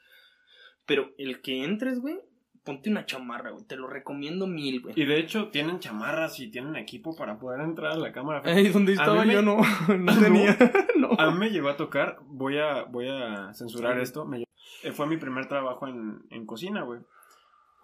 Pero 0.90 1.10
el 1.18 1.40
que 1.40 1.62
entres, 1.64 2.00
güey, 2.00 2.18
ponte 2.64 2.90
una 2.90 3.06
chamarra, 3.06 3.50
güey. 3.52 3.64
Te 3.64 3.76
lo 3.76 3.86
recomiendo 3.86 4.46
mil, 4.48 4.80
güey. 4.82 4.94
Y 5.00 5.04
de 5.04 5.20
hecho 5.20 5.48
tienen 5.50 5.78
chamarras 5.78 6.40
y 6.40 6.50
tienen 6.50 6.74
equipo 6.74 7.14
para 7.14 7.38
poder 7.38 7.60
entrar 7.60 7.92
a 7.92 7.96
la 7.96 8.10
cámara. 8.12 8.42
Ahí 8.44 8.68
donde 8.68 8.92
estaba 8.94 9.24
me- 9.24 9.32
yo 9.34 9.40
no, 9.42 9.56
no 9.56 9.62
¿Ah, 9.88 9.96
no? 9.96 10.18
tenía. 10.20 10.58
no. 10.98 11.10
A 11.16 11.30
mí 11.30 11.38
me 11.38 11.50
llegó 11.50 11.68
a 11.68 11.76
tocar, 11.76 12.18
voy 12.26 12.58
a, 12.58 12.82
voy 12.82 13.08
a 13.08 13.54
censurar 13.54 13.96
Sí. 13.98 14.02
esto. 14.02 14.24
me 14.26 14.42
eh, 14.82 14.92
fue 14.92 15.06
mi 15.06 15.16
primer 15.16 15.46
trabajo 15.46 15.86
en, 15.86 16.22
en 16.30 16.44
cocina, 16.46 16.82
güey. 16.82 17.00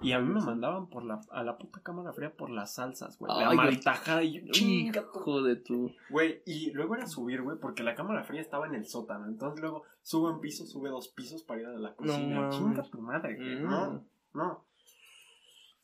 Y 0.02 0.12
a 0.12 0.20
mí 0.20 0.28
me 0.32 0.40
mandaban 0.40 0.88
por 0.88 1.04
la, 1.04 1.20
a 1.30 1.42
la 1.42 1.56
puta 1.56 1.80
cámara 1.82 2.12
fría 2.12 2.30
por 2.30 2.50
las 2.50 2.74
salsas, 2.74 3.18
güey. 3.18 3.32
La 3.38 3.52
martajada 3.54 4.22
y 4.22 4.44
Hijo 4.54 5.42
de 5.42 5.56
tu. 5.56 5.90
Güey, 6.10 6.42
y 6.44 6.70
luego 6.72 6.96
era 6.96 7.06
subir, 7.06 7.40
güey, 7.42 7.58
porque 7.58 7.82
la 7.82 7.94
cámara 7.94 8.22
fría 8.24 8.42
estaba 8.42 8.66
en 8.66 8.74
el 8.74 8.86
sótano. 8.86 9.26
Entonces 9.26 9.60
luego 9.60 9.84
sube 10.02 10.30
un 10.32 10.40
piso, 10.40 10.66
sube 10.66 10.90
dos 10.90 11.08
pisos 11.08 11.42
para 11.44 11.60
ir 11.62 11.66
a 11.68 11.72
la 11.78 11.94
cocina. 11.94 12.40
mames. 12.40 12.56
chinga 12.56 12.82
tu 12.82 13.00
madre, 13.00 13.36
güey. 13.36 13.56
Mm. 13.56 13.62
No, 13.64 14.04
no. 14.34 14.64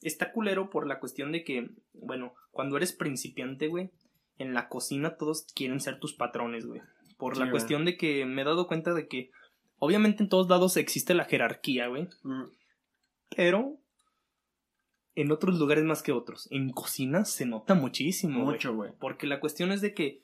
Está 0.02 0.32
culero 0.32 0.68
por 0.68 0.86
la 0.86 0.98
cuestión 1.00 1.32
de 1.32 1.44
que, 1.44 1.70
bueno, 1.94 2.34
cuando 2.50 2.76
eres 2.76 2.92
principiante, 2.92 3.68
güey, 3.68 3.90
en 4.38 4.52
la 4.52 4.68
cocina 4.68 5.16
todos 5.16 5.46
quieren 5.54 5.80
ser 5.80 6.00
tus 6.00 6.12
patrones, 6.12 6.66
güey. 6.66 6.82
Por 7.16 7.34
Sí, 7.34 7.38
la 7.40 7.46
güey. 7.46 7.52
cuestión 7.52 7.84
de 7.84 7.96
que 7.96 8.26
me 8.26 8.42
he 8.42 8.44
dado 8.44 8.66
cuenta 8.66 8.94
de 8.94 9.06
que, 9.06 9.30
obviamente 9.78 10.22
en 10.22 10.28
todos 10.28 10.48
lados 10.48 10.76
existe 10.76 11.14
la 11.14 11.24
jerarquía, 11.24 11.86
güey. 11.86 12.08
Mm, 12.24 12.44
Pero 13.36 13.76
en 15.14 15.30
otros 15.32 15.58
lugares 15.58 15.84
más 15.84 16.02
que 16.02 16.12
otros. 16.12 16.48
En 16.50 16.70
cocina 16.70 17.24
se 17.24 17.46
nota 17.46 17.74
muchísimo. 17.74 18.44
Mucho, 18.44 18.74
güey. 18.74 18.92
Porque 18.98 19.26
la 19.26 19.40
cuestión 19.40 19.72
es 19.72 19.80
de 19.80 19.94
que 19.94 20.22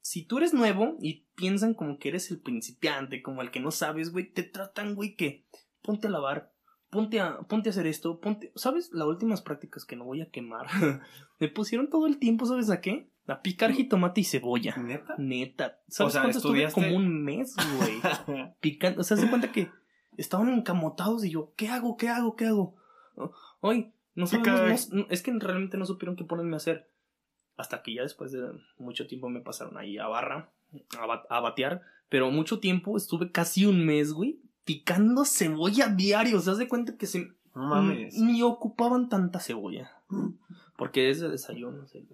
si 0.00 0.24
tú 0.24 0.38
eres 0.38 0.54
nuevo 0.54 0.96
y 1.00 1.26
piensan 1.34 1.74
como 1.74 1.98
que 1.98 2.08
eres 2.10 2.30
el 2.30 2.40
principiante, 2.40 3.20
como 3.22 3.42
el 3.42 3.50
que 3.50 3.60
no 3.60 3.70
sabes, 3.70 4.12
güey, 4.12 4.32
te 4.32 4.42
tratan, 4.44 4.94
güey, 4.94 5.16
que 5.16 5.44
ponte 5.82 6.06
a 6.06 6.10
lavar, 6.10 6.52
ponte 6.90 7.20
a, 7.20 7.40
ponte 7.40 7.68
a 7.68 7.72
hacer 7.72 7.86
esto, 7.86 8.20
ponte... 8.20 8.52
¿Sabes? 8.54 8.90
Las 8.92 9.06
últimas 9.08 9.42
prácticas 9.42 9.84
que 9.84 9.96
no 9.96 10.04
voy 10.04 10.22
a 10.22 10.30
quemar. 10.30 10.66
me 11.40 11.48
pusieron 11.48 11.90
todo 11.90 12.06
el 12.06 12.18
tiempo, 12.18 12.46
¿sabes 12.46 12.70
a 12.70 12.80
qué? 12.80 13.10
A 13.26 13.42
picar 13.42 13.72
jitomate 13.72 14.22
y 14.22 14.24
cebolla. 14.24 14.74
¿Neta? 14.76 15.14
Neta. 15.18 15.80
¿Sabes 15.88 16.10
O 16.10 16.12
sea, 16.12 16.22
cuánto 16.22 16.38
estuve? 16.38 16.64
estudiaste- 16.66 16.72
Como 16.74 16.96
un 16.96 17.22
mes, 17.24 17.54
güey. 17.78 18.00
Picando. 18.60 19.02
O 19.02 19.04
sea, 19.04 19.18
se 19.18 19.28
cuenta 19.28 19.52
que 19.52 19.68
estaban 20.16 20.48
encamotados 20.48 21.24
y 21.26 21.30
yo, 21.30 21.52
¿qué 21.56 21.68
hago? 21.68 21.96
¿Qué 21.98 22.08
hago? 22.08 22.36
¿Qué 22.36 22.46
hago? 22.46 22.76
Hoy, 23.60 23.92
no 24.18 24.26
sabemos, 24.26 24.92
no- 24.92 25.06
es 25.10 25.22
que 25.22 25.32
realmente 25.38 25.76
no 25.78 25.86
supieron 25.86 26.16
qué 26.16 26.24
ponerme 26.24 26.54
a 26.54 26.58
hacer. 26.58 26.90
Hasta 27.56 27.82
que 27.82 27.94
ya 27.94 28.02
después 28.02 28.30
de 28.32 28.40
mucho 28.78 29.06
tiempo 29.06 29.28
me 29.28 29.40
pasaron 29.40 29.76
ahí 29.78 29.98
a 29.98 30.06
barra, 30.06 30.50
a, 30.98 31.06
ba- 31.06 31.26
a 31.28 31.40
batear. 31.40 31.82
Pero 32.08 32.30
mucho 32.30 32.60
tiempo, 32.60 32.96
estuve 32.96 33.32
casi 33.32 33.66
un 33.66 33.84
mes, 33.84 34.12
güey, 34.12 34.38
picando 34.64 35.24
cebolla 35.24 35.88
diario. 35.88 36.38
O 36.38 36.40
sea, 36.40 36.52
haz 36.52 36.58
de 36.58 36.68
cuenta 36.68 36.96
que 36.96 37.06
se, 37.06 37.32
No 37.54 37.66
mames. 37.68 38.14
ni 38.18 38.42
ocupaban 38.42 39.08
tanta 39.08 39.40
cebolla. 39.40 39.90
Porque 40.76 41.10
es 41.10 41.20
de 41.20 41.28
desayuno, 41.28 41.84
el. 41.92 42.08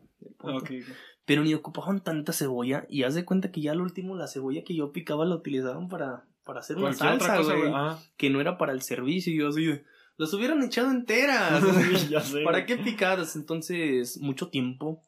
Pero 1.27 1.43
ni 1.43 1.55
ocupaban 1.55 2.03
tanta 2.03 2.33
cebolla. 2.33 2.87
Y 2.89 3.03
haz 3.05 3.15
de 3.15 3.25
cuenta 3.25 3.51
que 3.51 3.61
ya 3.61 3.73
al 3.73 3.81
último 3.81 4.15
la 4.17 4.27
cebolla 4.27 4.63
que 4.65 4.75
yo 4.75 4.93
picaba 4.93 5.25
la 5.25 5.37
utilizaban 5.37 5.89
para, 5.89 6.25
para 6.45 6.61
hacer 6.61 6.77
una 6.77 6.93
salsa, 6.93 7.25
otra 7.25 7.37
cosa, 7.39 7.53
güey. 7.55 7.69
güey. 7.71 7.73
Ah, 7.75 7.99
Que 8.17 8.31
no 8.31 8.41
era 8.41 8.59
para 8.59 8.73
el 8.73 8.83
servicio. 8.83 9.33
Y 9.33 9.39
yo 9.39 9.49
así 9.49 9.65
de. 9.65 9.85
Las 10.17 10.33
hubieran 10.33 10.63
echado 10.63 10.91
enteras. 10.91 11.63
ya 12.11 12.21
sé. 12.21 12.43
¿Para 12.43 12.67
qué 12.67 12.77
picadas? 12.77 13.37
Entonces, 13.37 14.21
mucho 14.21 14.49
tiempo 14.49 15.05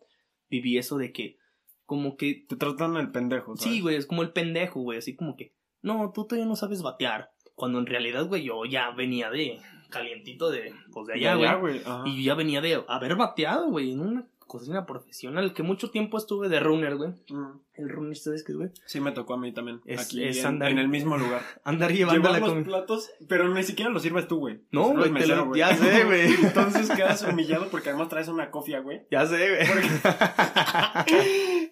viví 0.48 0.78
eso 0.78 0.98
de 0.98 1.12
que. 1.12 1.38
Como 1.84 2.16
que. 2.16 2.44
Te 2.48 2.56
tratan 2.56 2.96
el 2.96 3.12
pendejo, 3.12 3.56
¿sabes? 3.56 3.72
Sí, 3.72 3.80
güey, 3.80 3.96
es 3.96 4.06
como 4.06 4.22
el 4.22 4.32
pendejo, 4.32 4.80
güey. 4.80 4.98
Así 4.98 5.14
como 5.14 5.36
que. 5.36 5.54
No, 5.82 6.10
tú 6.12 6.26
todavía 6.26 6.48
no 6.48 6.56
sabes 6.56 6.82
batear. 6.82 7.30
Cuando 7.54 7.78
en 7.78 7.86
realidad, 7.86 8.26
güey, 8.26 8.44
yo 8.44 8.64
ya 8.64 8.90
venía 8.90 9.30
de. 9.30 9.58
Calientito 9.90 10.50
de. 10.50 10.74
Pues 10.92 11.06
de 11.06 11.14
allá, 11.14 11.54
güey. 11.54 11.80
Y 12.04 12.16
yo 12.16 12.22
ya 12.22 12.34
venía 12.34 12.60
de 12.60 12.82
haber 12.88 13.14
bateado, 13.14 13.68
güey, 13.68 13.92
en 13.92 14.00
una 14.00 14.28
cocina 14.46 14.86
profesional. 14.86 15.52
Que 15.54 15.62
mucho 15.62 15.90
tiempo 15.90 16.16
estuve 16.18 16.48
de 16.48 16.60
runner, 16.60 16.96
güey. 16.96 17.10
Mm. 17.28 17.60
El 17.74 17.88
runner, 17.90 18.16
¿sabes 18.16 18.42
qué, 18.44 18.54
güey? 18.54 18.70
Sí, 18.86 19.00
me 19.00 19.12
tocó 19.12 19.34
a 19.34 19.38
mí 19.38 19.52
también. 19.52 19.80
Es- 19.84 20.06
aquí 20.06 20.24
es 20.24 20.38
en, 20.44 20.60
andar- 20.60 20.70
en 20.70 20.78
el 20.78 20.88
mismo 20.88 21.18
lugar. 21.18 21.42
Andar 21.64 21.92
llevando 21.92 22.30
la 22.32 22.38
los 22.38 22.48
comida. 22.48 22.64
platos, 22.64 23.10
pero 23.28 23.52
ni 23.52 23.62
siquiera 23.62 23.90
los 23.90 24.02
sirves 24.02 24.26
tú, 24.28 24.38
güey. 24.38 24.62
No, 24.70 24.92
güey, 24.94 25.12
te 25.12 25.26
lo- 25.26 25.54
ya 25.54 25.74
sé, 25.76 26.04
güey. 26.04 26.32
Entonces 26.42 26.90
quedas 26.90 27.22
humillado 27.22 27.68
porque 27.70 27.90
además 27.90 28.08
traes 28.08 28.28
una 28.28 28.50
cofia, 28.50 28.80
güey. 28.80 29.02
Ya 29.10 29.26
sé, 29.26 29.36
güey. 29.50 29.66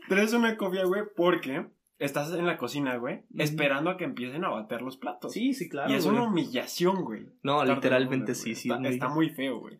Traes 0.09 0.33
una 0.35 0.57
cofia, 0.57 0.85
güey, 0.85 1.03
porque 1.17 1.67
estás 1.99 2.33
en 2.35 2.47
la 2.47 2.57
cocina, 2.59 2.97
güey, 2.97 3.23
esperando 3.39 3.91
a 3.91 3.97
que 3.97 4.05
empiecen 4.05 4.45
a 4.45 4.51
bater 4.51 4.83
los 4.83 4.97
platos. 4.97 5.33
Sí, 5.33 5.55
sí, 5.55 5.69
claro. 5.69 5.91
y 5.91 5.95
es 5.95 6.05
güey. 6.05 6.17
una 6.17 6.27
humillación, 6.29 7.03
güey. 7.05 7.27
No, 7.43 7.65
literalmente 7.65 8.35
sí, 8.35 8.55
sí. 8.55 8.69
Está, 8.69 8.75
es 8.77 8.81
muy- 8.83 8.91
está 8.91 9.09
muy 9.09 9.31
feo, 9.31 9.61
güey. 9.61 9.79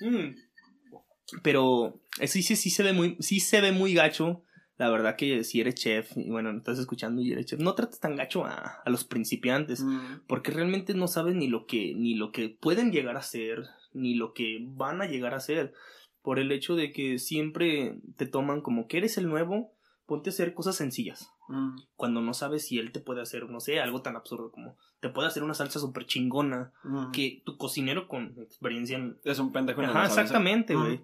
Mm. 0.00 0.34
Pero 1.42 2.00
eh, 2.20 2.28
sí, 2.28 2.42
sí, 2.42 2.56
se 2.70 2.82
ve 2.82 2.92
muy, 2.92 3.16
sí 3.20 3.40
se 3.40 3.60
ve 3.60 3.72
muy 3.72 3.94
gacho. 3.94 4.44
La 4.76 4.90
verdad 4.90 5.16
que 5.16 5.42
si 5.42 5.60
eres 5.60 5.74
chef, 5.74 6.16
y 6.16 6.30
bueno, 6.30 6.52
no 6.52 6.58
estás 6.58 6.78
escuchando 6.78 7.20
y 7.20 7.32
eres 7.32 7.46
chef, 7.46 7.58
no 7.58 7.74
trates 7.74 7.98
tan 7.98 8.14
gacho 8.14 8.44
a, 8.44 8.80
a 8.84 8.90
los 8.90 9.04
principiantes. 9.04 9.82
Mm. 9.82 10.20
Porque 10.26 10.52
realmente 10.52 10.94
no 10.94 11.08
sabes 11.08 11.34
ni 11.34 11.48
lo 11.48 11.66
que, 11.66 11.94
ni 11.96 12.14
lo 12.14 12.30
que 12.30 12.48
pueden 12.48 12.92
llegar 12.92 13.16
a 13.16 13.22
ser, 13.22 13.64
ni 13.92 14.14
lo 14.14 14.32
que 14.32 14.58
van 14.62 15.02
a 15.02 15.06
llegar 15.06 15.34
a 15.34 15.40
ser. 15.40 15.72
Por 16.22 16.38
el 16.38 16.52
hecho 16.52 16.76
de 16.76 16.92
que 16.92 17.18
siempre 17.18 17.98
te 18.16 18.26
toman 18.26 18.60
como 18.60 18.86
que 18.86 18.98
eres 18.98 19.18
el 19.18 19.28
nuevo, 19.28 19.72
ponte 20.08 20.30
a 20.30 20.32
hacer 20.32 20.54
cosas 20.54 20.74
sencillas. 20.74 21.30
Mm. 21.48 21.76
Cuando 21.94 22.20
no 22.22 22.32
sabes 22.34 22.66
si 22.66 22.78
él 22.78 22.90
te 22.92 22.98
puede 22.98 23.20
hacer, 23.20 23.48
no 23.48 23.60
sé, 23.60 23.78
algo 23.78 24.02
tan 24.02 24.16
absurdo 24.16 24.50
como 24.50 24.76
te 25.00 25.10
puede 25.10 25.28
hacer 25.28 25.42
una 25.44 25.52
salsa 25.54 25.78
súper 25.78 26.06
chingona. 26.06 26.72
Mm. 26.82 27.10
Que 27.12 27.42
tu 27.44 27.56
cocinero 27.58 28.08
con 28.08 28.34
experiencia 28.40 28.96
en 28.96 29.18
Es 29.22 29.38
un 29.38 29.52
pendejo. 29.52 29.82
no 29.82 29.88
Ajá, 29.90 30.06
exactamente, 30.06 30.74
Mm. 30.74 30.80
güey. 30.80 31.00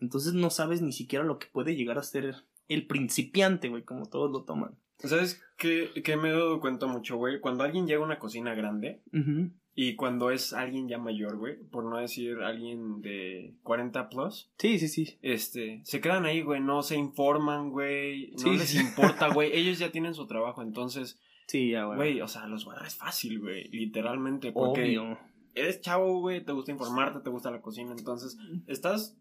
Entonces 0.00 0.34
no 0.34 0.50
sabes 0.50 0.82
ni 0.82 0.92
siquiera 0.92 1.24
lo 1.24 1.38
que 1.38 1.46
puede 1.46 1.76
llegar 1.76 1.96
a 1.98 2.02
ser 2.02 2.34
el 2.68 2.86
principiante, 2.86 3.68
güey, 3.68 3.84
como 3.84 4.06
todos 4.06 4.30
lo 4.30 4.42
toman. 4.44 4.76
¿Sabes 4.98 5.40
qué, 5.56 5.90
qué 6.04 6.16
me 6.16 6.28
he 6.28 6.32
dado 6.32 6.60
cuenta 6.60 6.86
mucho, 6.86 7.16
güey? 7.16 7.40
Cuando 7.40 7.62
alguien 7.64 7.86
llega 7.86 8.02
a 8.02 8.04
una 8.06 8.18
cocina 8.18 8.54
grande 8.54 9.00
Ujú. 9.12 9.52
Y 9.80 9.94
cuando 9.94 10.32
es 10.32 10.52
alguien 10.54 10.88
ya 10.88 10.98
mayor, 10.98 11.36
güey, 11.36 11.56
por 11.70 11.84
no 11.84 11.98
decir 11.98 12.38
alguien 12.38 13.00
de 13.00 13.54
40 13.62 14.08
plus, 14.08 14.50
Sí, 14.58 14.76
sí, 14.80 14.88
sí. 14.88 15.18
este, 15.22 15.80
se 15.84 16.00
quedan 16.00 16.24
ahí, 16.26 16.42
güey, 16.42 16.60
no 16.60 16.82
se 16.82 16.96
informan, 16.96 17.70
güey, 17.70 18.32
no 18.32 18.38
Sí, 18.38 18.50
les 18.58 18.70
sí. 18.70 18.78
importa, 18.78 19.28
güey, 19.32 19.56
ellos 19.56 19.78
ya 19.78 19.92
tienen 19.92 20.14
su 20.14 20.26
trabajo, 20.26 20.62
entonces, 20.62 21.20
Sí, 21.46 21.70
ya, 21.70 21.84
güey. 21.84 21.96
güey, 21.96 22.20
o 22.22 22.26
sea, 22.26 22.48
los 22.48 22.64
barras 22.64 22.96
fácil, 22.96 23.38
güey, 23.38 23.68
literalmente, 23.68 24.50
porque 24.50 24.98
Obvio. 24.98 25.18
eres 25.54 25.80
chavo, 25.80 26.18
güey, 26.22 26.44
te 26.44 26.50
gusta 26.50 26.72
informarte, 26.72 27.20
te 27.20 27.30
gusta 27.30 27.52
la 27.52 27.60
cocina, 27.60 27.94
entonces, 27.96 28.36
estás 28.66 29.16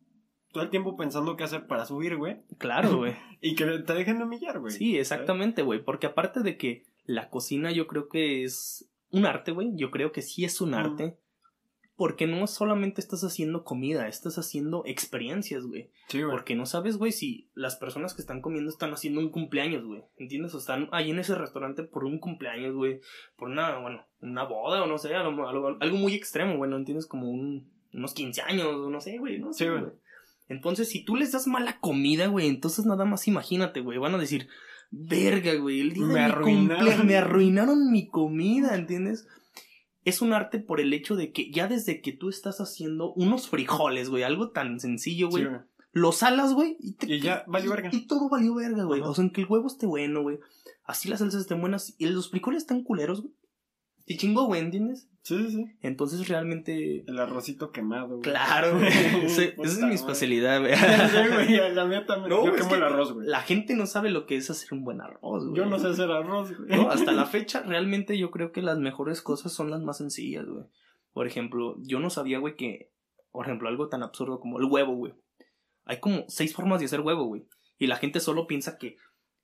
todo 0.51 0.63
el 0.63 0.71
tiempo 0.71 0.97
pensando 0.97 1.37
qué 1.37 1.43
hacer 1.43 1.67
para 1.67 1.85
subir, 1.85 2.15
güey, 2.17 2.37
Claro, 2.57 2.97
güey. 2.97 3.13
y 3.41 3.53
que 3.53 3.63
te 3.65 3.93
dejen 3.93 4.17
de 4.17 4.23
humillar, 4.23 4.59
güey. 4.59 4.73
Sí, 4.73 4.97
exactamente, 4.97 5.61
güey. 5.61 5.83
Porque 5.83 6.07
aparte 6.07 6.39
de 6.39 6.57
que 6.57 6.83
la 7.05 7.29
cocina 7.29 7.71
yo 7.71 7.85
creo 7.85 8.09
que 8.09 8.43
es 8.43 8.89
un 9.11 9.25
arte, 9.25 9.51
güey. 9.51 9.71
Yo 9.75 9.91
creo 9.91 10.11
que 10.11 10.21
sí 10.21 10.45
es 10.45 10.61
un 10.61 10.73
arte. 10.73 11.17
Porque 11.95 12.27
no 12.27 12.45
solamente 12.45 13.01
estás 13.01 13.23
haciendo 13.23 13.63
comida, 13.63 14.07
estás 14.07 14.37
haciendo 14.37 14.83
experiencias, 14.85 15.65
güey. 15.65 15.89
Sí, 16.09 16.21
güey. 16.21 16.29
Porque 16.29 16.53
no 16.53 16.67
sabes, 16.67 16.97
güey, 16.97 17.11
si 17.11 17.49
las 17.55 17.75
personas 17.75 18.13
que 18.13 18.21
están 18.21 18.39
comiendo 18.39 18.69
están 18.69 18.93
haciendo 18.93 19.19
un 19.19 19.31
cumpleaños, 19.31 19.83
güey. 19.83 20.03
¿Entiendes? 20.17 20.53
O 20.53 20.59
están 20.59 20.89
ahí 20.91 21.09
en 21.09 21.17
ese 21.17 21.33
restaurante 21.33 21.81
por 21.81 22.05
un 22.05 22.19
cumpleaños, 22.19 22.75
güey. 22.75 23.01
Por 23.35 23.49
una, 23.49 23.79
bueno, 23.79 24.05
una 24.21 24.43
boda 24.43 24.83
o 24.83 24.85
no 24.85 24.99
sé, 24.99 25.15
algo, 25.15 25.47
algo, 25.47 25.75
algo 25.79 25.97
muy 25.97 26.13
extremo, 26.13 26.57
güey. 26.57 26.69
¿No 26.69 26.77
entiendes? 26.77 27.07
Como 27.07 27.31
un, 27.31 27.71
unos 27.91 28.13
15 28.13 28.43
años, 28.43 28.67
o 28.67 28.91
no 28.91 29.01
sé, 29.01 29.17
güey. 29.17 29.39
No 29.39 29.51
sé, 29.51 29.65
Sí, 29.65 29.69
güey. 29.71 29.91
Entonces, 30.49 30.89
si 30.89 31.03
tú 31.03 31.15
les 31.15 31.31
das 31.31 31.47
mala 31.47 31.79
comida, 31.79 32.27
güey, 32.27 32.47
entonces 32.47 32.85
nada 32.85 33.05
más 33.05 33.27
imagínate, 33.27 33.81
güey. 33.81 33.97
Van 33.97 34.13
a 34.13 34.19
decir, 34.19 34.47
verga, 34.91 35.53
güey, 35.55 35.81
el 35.81 35.93
día 35.93 36.03
de 36.07 36.13
Me 36.13 36.19
mi 36.19 36.19
arruinaron". 36.25 36.67
cumplea- 36.77 37.03
me 37.03 37.15
arruinaron 37.17 37.91
mi 37.91 38.07
comida, 38.07 38.75
¿entiendes? 38.75 39.27
Es 40.03 40.21
un 40.21 40.31
arte 40.33 40.59
por 40.59 40.79
el 40.79 40.93
hecho 40.93 41.15
de 41.15 41.31
que 41.31 41.51
ya 41.51 41.67
desde 41.67 42.01
que 42.01 42.13
tú 42.13 42.29
estás 42.29 42.59
haciendo 42.61 43.11
unos 43.13 43.49
frijoles, 43.49 44.09
güey, 44.09 44.23
algo 44.23 44.51
tan 44.51 44.79
sencillo, 44.79 45.29
güey, 45.29 45.43
Sí, 45.43 45.49
los 45.91 46.17
salas, 46.17 46.53
güey, 46.53 46.77
y, 46.79 46.93
te- 46.93 47.13
Y 47.15 47.19
ya 47.19 47.43
valió 47.47 47.71
verga. 47.71 47.89
Y 47.91 48.07
todo 48.07 48.29
valió 48.29 48.55
verga, 48.55 48.83
güey. 48.83 49.01
O 49.01 49.13
sea, 49.13 49.23
en 49.25 49.31
que 49.31 49.41
el 49.41 49.47
huevo 49.47 49.67
esté 49.67 49.85
bueno, 49.87 50.21
güey. 50.21 50.37
Así 50.85 51.09
las 51.09 51.19
salsas 51.19 51.41
estén 51.41 51.59
buenas. 51.59 51.95
Y 51.97 52.05
los 52.05 52.29
frijoles 52.29 52.63
están 52.63 52.83
culeros, 52.83 53.21
güey. 53.23 53.33
Te 54.07 54.15
chingo, 54.15 54.45
güey, 54.45 54.61
¿entiendes? 54.61 55.09
Sí, 55.21 55.37
sí, 55.37 55.51
sí. 55.51 55.65
Entonces 55.81 56.29
realmente. 56.29 57.03
El 57.05 57.19
arrocito 57.19 57.73
quemado, 57.73 58.07
güey. 58.07 58.21
Claro, 58.21 58.73
güey. 58.79 58.87
Esa 58.87 59.43
es 59.43 59.79
mi 59.81 59.95
especialidad, 59.95 60.61
güey. 60.61 60.73
Sí, 60.75 61.27
güey, 61.33 61.75
la 61.75 61.83
mía 61.83 62.05
también. 62.05 62.29
No, 62.29 62.45
Yo 62.45 62.53
quemo 62.53 62.69
que 62.69 62.75
el 62.75 62.83
arroz, 62.83 63.11
güey. 63.11 63.27
La 63.27 63.41
gente 63.41 63.75
no 63.75 63.85
sabe 63.85 64.09
lo 64.09 64.25
que 64.25 64.37
es 64.37 64.49
hacer 64.49 64.69
un 64.71 64.85
buen 64.85 65.01
arroz, 65.01 65.45
güey. 65.45 65.57
Yo 65.57 65.65
no 65.65 65.77
sé 65.77 65.87
hacer 65.87 66.09
arroz, 66.09 66.57
güey. 66.57 66.69
No, 66.69 66.89
hasta 66.89 67.11
la 67.11 67.25
fecha, 67.27 67.63
realmente 67.63 68.17
yo 68.17 68.31
creo 68.31 68.53
que 68.53 68.61
las 68.61 68.79
mejores 68.79 69.21
cosas 69.21 69.51
son 69.51 69.69
las 69.69 69.81
más 69.81 69.97
sencillas, 69.97 70.45
güey. 70.45 70.63
Por 71.11 71.27
ejemplo, 71.27 71.75
yo 71.81 71.99
no 71.99 72.09
sabía, 72.09 72.39
güey, 72.39 72.55
que, 72.55 72.93
por 73.31 73.45
ejemplo, 73.45 73.67
algo 73.67 73.89
tan 73.89 74.03
absurdo 74.03 74.39
como 74.39 74.57
el 74.59 74.65
huevo, 74.65 74.95
güey. 74.95 75.13
Hay 75.83 75.99
como 75.99 76.23
seis 76.29 76.55
formas 76.55 76.79
de 76.79 76.85
hacer 76.85 77.01
huevo, 77.01 77.25
güey. 77.25 77.45
Y 77.77 77.87
la 77.87 77.97
gente 77.97 78.21
solo 78.21 78.47
piensa 78.47 78.77
que 78.77 78.95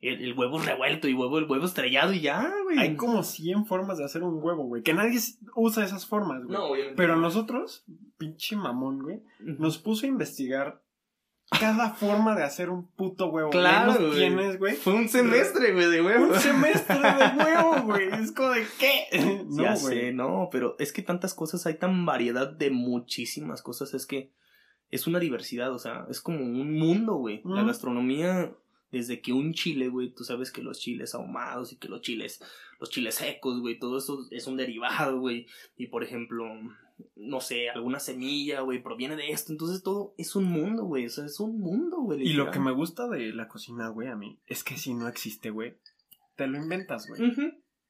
el, 0.10 0.22
el 0.24 0.34
huevo 0.38 0.60
revuelto 0.60 1.08
y 1.08 1.14
huevo, 1.14 1.40
el 1.40 1.46
huevo 1.46 1.66
estrellado 1.66 2.14
y 2.14 2.22
ya, 2.22 2.52
güey. 2.64 2.78
Hay 2.78 2.96
como 2.96 3.24
100 3.24 3.66
formas 3.66 3.98
de 3.98 4.06
hacer 4.06 4.24
un 4.24 4.42
huevo, 4.44 4.64
güey. 4.66 4.84
Que 4.84 4.94
nadie 4.94 5.20
usa 5.56 5.86
esas 5.86 6.06
formas, 6.06 6.44
güey. 6.44 6.58
No, 6.58 6.66
obviamente. 6.66 6.96
Pero 6.98 7.16
nosotros, 7.16 7.86
pinche 8.18 8.56
mamón, 8.56 9.02
güey, 9.02 9.22
nos 9.40 9.78
puso 9.78 10.06
a 10.06 10.10
investigar 10.10 10.82
cada 11.60 11.92
forma 11.92 12.36
de 12.36 12.44
hacer 12.44 12.70
un 12.70 12.88
puto 12.88 13.28
huevo. 13.28 13.52
Claro, 13.52 13.94
güey. 13.96 14.12
tienes, 14.16 14.58
güey. 14.58 14.76
Fue 14.76 14.94
un 14.94 15.08
semestre, 15.08 15.72
güey, 15.74 15.90
de 15.90 16.02
huevo. 16.02 16.34
Un 16.34 16.40
semestre 16.40 16.98
de 17.00 17.44
huevo, 17.44 17.82
güey. 17.84 18.10
Es 18.12 18.32
como 18.32 18.50
de 18.50 18.66
qué. 18.80 19.06
ya 19.52 19.72
No, 19.72 19.76
sé, 19.78 19.86
güey. 19.86 20.14
no, 20.14 20.50
pero 20.52 20.76
es 20.80 20.92
que 20.92 21.02
tantas 21.02 21.34
cosas, 21.34 21.66
hay 21.66 21.76
tan 21.76 22.06
variedad 22.06 22.48
de 22.52 22.72
muchísimas 22.72 23.62
cosas, 23.62 23.94
es 23.94 24.06
que 24.06 24.32
es 24.90 25.08
una 25.08 25.20
diversidad, 25.20 25.72
o 25.74 25.80
sea, 25.80 26.06
es 26.10 26.22
como 26.22 26.40
un 26.40 26.74
mundo, 26.78 27.16
güey. 27.16 27.42
La 27.46 27.64
gastronomía, 27.64 28.52
desde 28.94 29.22
que 29.22 29.34
un 29.34 29.54
chile, 29.54 29.90
güey, 29.90 30.14
tú 30.14 30.24
sabes 30.24 30.52
que 30.52 30.62
los 30.62 30.80
chiles 30.80 31.16
ahumados 31.16 31.74
y 31.74 31.78
que 31.78 31.90
los 31.90 32.02
chiles, 32.02 32.40
los 32.80 32.92
chiles 32.92 33.16
secos, 33.16 33.60
güey, 33.60 33.80
todo 33.80 33.98
eso 33.98 34.28
es 34.30 34.46
un 34.46 34.56
derivado, 34.56 35.20
güey. 35.20 35.48
Y 35.76 35.88
por 35.88 36.04
ejemplo, 36.04 36.46
no 37.16 37.42
sé, 37.42 37.72
alguna 37.72 38.00
semilla, 38.00 38.62
güey, 38.62 38.84
proviene 38.84 39.16
de 39.16 39.32
esto. 39.32 39.52
Entonces 39.52 39.82
todo 39.82 40.14
es 40.20 40.36
un 40.36 40.46
mundo, 40.46 40.84
güey, 40.84 41.08
o 41.08 41.10
sea, 41.10 41.26
es 41.26 41.40
un 41.40 41.60
mundo, 41.60 42.02
güey. 42.02 42.22
Y 42.22 42.34
lo 42.34 42.52
que 42.52 42.60
me 42.60 42.72
gusta 42.72 43.08
de 43.08 43.34
la 43.34 43.48
cocina, 43.48 43.90
güey, 43.90 44.10
a 44.10 44.16
mí, 44.16 44.40
es 44.46 44.64
que 44.64 44.78
si 44.78 44.94
no 44.94 45.08
existe, 45.08 45.50
güey, 45.50 45.76
te 46.36 46.46
lo 46.46 46.60
inventas, 46.60 47.08
güey. 47.08 47.34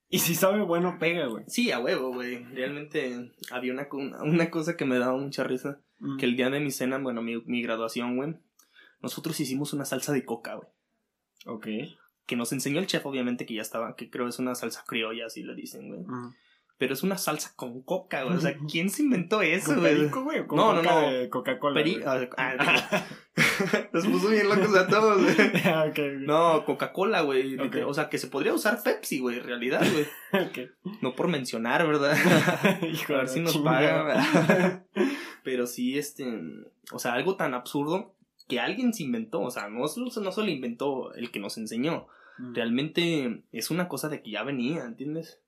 Y 0.08 0.20
si 0.20 0.36
sabe 0.36 0.64
bueno, 0.64 0.98
pega, 1.00 1.28
güey. 1.28 1.44
Sí, 1.48 1.72
a 1.72 1.80
huevo, 1.80 2.14
güey. 2.14 2.46
Realmente 2.46 3.34
había 3.52 3.74
una, 3.74 3.90
una 4.22 4.50
cosa 4.50 4.78
que 4.78 4.86
me 4.86 5.00
daba 5.00 5.18
mucha 5.18 5.44
risa. 5.44 5.82
Mm. 6.00 6.18
que 6.18 6.26
el 6.26 6.36
día 6.36 6.50
de 6.50 6.60
mi 6.60 6.72
cena, 6.72 6.98
bueno, 6.98 7.22
mi, 7.22 7.42
mi 7.46 7.62
graduación, 7.62 8.18
güey, 8.18 8.36
nosotros 9.02 9.40
hicimos 9.40 9.74
una 9.74 9.86
salsa 9.86 10.14
de 10.14 10.26
coca, 10.26 10.56
güey. 10.56 10.68
Ok. 11.46 11.68
Que 12.26 12.36
nos 12.36 12.52
enseñó 12.54 12.80
el 12.80 12.88
chef, 12.88 13.06
obviamente, 13.06 13.46
que 13.46 13.56
ya 13.56 13.62
estaba, 13.62 13.96
que 13.96 14.10
creo 14.10 14.28
es 14.28 14.40
una 14.40 14.56
salsa 14.56 14.84
criolla, 14.88 15.26
así 15.26 15.44
le 15.44 15.56
dicen, 15.56 15.88
güey. 15.90 16.02
Pero 16.78 16.94
es 16.96 17.04
una 17.04 17.18
salsa 17.18 17.54
con 17.56 17.84
coca, 17.84 18.24
güey. 18.24 18.36
O 18.38 18.42
sea, 18.42 18.56
¿quién 18.72 18.90
se 18.90 19.04
inventó 19.04 19.42
eso, 19.42 19.68
¿Con 19.68 19.82
güey? 19.82 19.96
perico, 19.96 20.24
güey? 20.24 20.40
o 20.40 20.48
con 20.48 20.58
No, 20.58 20.74
no, 20.74 20.82
coca 20.82 21.02
no. 21.12 21.30
Coca-Cola. 21.30 21.82
Peri- 21.82 22.04
ah, 22.06 22.28
ah, 22.38 23.06
Los 23.92 24.08
puso 24.08 24.30
bien 24.30 24.50
locos 24.50 24.76
a 24.76 24.88
todos, 24.88 25.22
güey. 25.22 25.36
Ah. 25.66 25.86
No, 26.20 26.66
Coca-Cola, 26.66 27.22
güey. 27.22 27.58
O 27.86 27.94
sea, 27.94 28.10
que 28.10 28.18
se 28.18 28.28
podría 28.28 28.54
usar 28.54 28.82
Pepsi, 28.84 29.20
güey, 29.20 29.38
en 29.38 29.44
realidad, 29.44 29.84
güey. 29.92 30.08
Ok. 30.46 30.72
No 31.02 31.14
por 31.16 31.28
mencionar, 31.28 31.86
¿verdad? 31.86 32.18
Hijo 32.84 33.14
A 33.14 33.18
ver 33.18 33.30
si 33.30 33.40
nos 33.42 33.58
pagan. 33.58 34.86
Pero 35.44 35.68
sí, 35.68 35.98
este. 35.98 36.26
O 36.92 37.00
sea, 37.00 37.14
algo 37.14 37.36
tan 37.36 37.54
absurdo 37.54 38.13
que 38.48 38.60
alguien 38.60 38.94
se 38.94 39.04
inventó. 39.04 39.42
O 39.42 39.52
sea, 39.52 39.70
no, 39.70 39.80
no 39.82 40.32
solo 40.32 40.50
inventó 40.50 41.14
el 41.14 41.32
que 41.32 41.40
nos 41.40 41.58
enseñó. 41.58 42.08
Mm. 42.38 42.54
Realmente 42.54 43.44
es 43.52 43.72
una 43.72 43.88
cosa 43.88 44.10
de 44.10 44.22
que 44.22 44.32
ya 44.32 44.44
venía, 44.44 44.86
¿entiendes? 44.86 45.42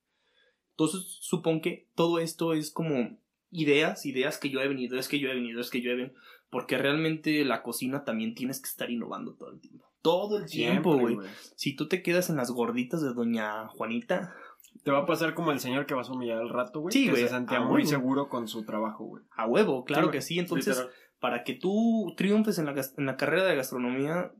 Entonces, 0.71 1.17
supongo 1.21 1.61
que 1.61 1.87
todo 1.95 2.19
esto 2.19 2.53
es 2.53 2.71
como 2.71 3.17
ideas, 3.49 4.05
ideas 4.05 4.37
que 4.37 4.49
yo 4.49 4.59
he 4.61 4.67
venido, 4.67 4.97
es 4.99 5.07
que 5.07 5.19
yo 5.19 5.29
he 5.29 5.35
venido, 5.35 5.61
es 5.61 5.69
que 5.69 5.81
yo 5.81 5.91
he 5.91 5.95
venido. 5.95 6.15
Porque 6.49 6.77
realmente 6.77 7.43
la 7.45 7.63
cocina 7.63 8.03
también 8.03 8.35
tienes 8.35 8.61
que 8.61 8.67
estar 8.67 8.89
innovando 8.91 9.33
todo 9.35 9.51
el 9.51 9.59
tiempo. 9.59 9.85
Todo 10.01 10.37
el 10.37 10.45
tiempo, 10.45 10.97
güey. 10.97 11.17
Si 11.55 11.75
tú 11.75 11.87
te 11.87 12.03
quedas 12.03 12.29
en 12.29 12.35
las 12.35 12.51
gorditas 12.51 13.01
de 13.01 13.13
Doña 13.13 13.67
Juanita, 13.69 14.35
Te 14.83 14.91
va 14.91 14.99
a 14.99 15.05
pasar 15.05 15.33
como 15.33 15.51
el 15.51 15.59
señor 15.59 15.85
que 15.85 15.93
vas 15.93 16.09
a 16.09 16.13
humillar 16.13 16.37
al 16.37 16.49
rato, 16.49 16.81
güey. 16.81 16.91
Sí, 16.93 17.05
que 17.05 17.11
güey, 17.11 17.23
se 17.23 17.29
sentía 17.29 17.61
muy 17.61 17.85
seguro 17.85 18.27
con 18.27 18.47
su 18.47 18.65
trabajo, 18.65 19.05
güey. 19.05 19.23
a 19.31 19.47
huevo, 19.47 19.85
claro 19.85 20.07
Sí, 20.07 20.11
que 20.11 20.21
sí. 20.21 20.39
Entonces, 20.39 20.77
Literal. 20.77 20.93
Para 21.25 21.43
que 21.43 21.53
tú 21.53 22.13
triunfes 22.15 22.59
en 22.59 22.65
la, 22.67 22.75
en 22.97 23.05
la 23.07 23.17
carrera 23.17 23.45
de 23.45 23.55
gastronomía, 23.55 24.31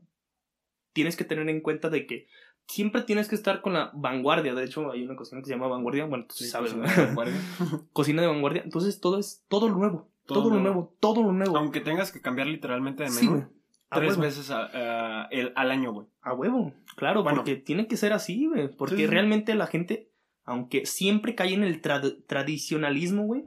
tienes 0.92 1.16
que 1.16 1.24
tener 1.24 1.48
en 1.48 1.60
cuenta 1.60 1.90
de 1.90 2.06
que 2.06 2.28
siempre 2.68 3.02
tienes 3.02 3.28
que 3.28 3.34
estar 3.34 3.60
con 3.60 3.72
la 3.72 3.90
vanguardia. 3.92 4.54
De 4.54 4.62
hecho, 4.64 4.92
hay 4.92 5.02
una 5.02 5.16
cocina 5.16 5.40
que 5.40 5.46
se 5.46 5.52
llama 5.54 5.66
vanguardia. 5.66 6.04
Bueno, 6.06 6.26
tú 6.28 6.36
sí 6.36 6.46
sabes, 6.46 6.76
¿no? 6.76 6.84
una 6.84 6.94
vanguardia. 6.94 7.34
cocina 7.92 8.22
de 8.22 8.28
vanguardia. 8.28 8.62
Entonces, 8.62 9.00
todo 9.00 9.18
es 9.18 9.44
todo 9.48 9.68
lo 9.68 9.74
nuevo. 9.76 10.08
Todo 10.26 10.42
Todo, 10.42 10.50
lo 10.54 10.60
nuevo. 10.60 10.74
nuevo, 10.74 10.96
todo 11.00 11.22
lo 11.24 11.32
nuevo. 11.32 11.56
Aunque 11.56 11.80
tengas 11.80 12.12
que 12.12 12.20
cambiar 12.20 12.46
literalmente 12.46 13.02
de 13.02 13.10
menú 13.10 13.38
Sí, 13.48 13.56
tres 13.90 14.10
huevo. 14.10 14.22
veces 14.22 14.50
a- 14.50 14.68
a- 15.24 15.28
el- 15.30 15.52
al 15.56 15.70
año, 15.72 15.92
güey. 15.92 16.06
A 16.22 16.34
huevo. 16.34 16.72
Claro, 16.96 17.22
Bueno. 17.24 17.38
porque 17.38 17.56
tiene 17.56 17.88
que 17.88 17.96
ser 17.96 18.12
así, 18.12 18.46
güey. 18.46 18.68
Porque 18.68 18.96
Sí, 18.96 19.06
realmente 19.06 19.54
la 19.56 19.66
gente, 19.66 20.10
aunque 20.44 20.86
siempre 20.86 21.34
cae 21.34 21.52
en 21.54 21.64
el 21.64 21.82
trad- 21.82 22.24
tradicionalismo, 22.26 23.24
güey, 23.24 23.44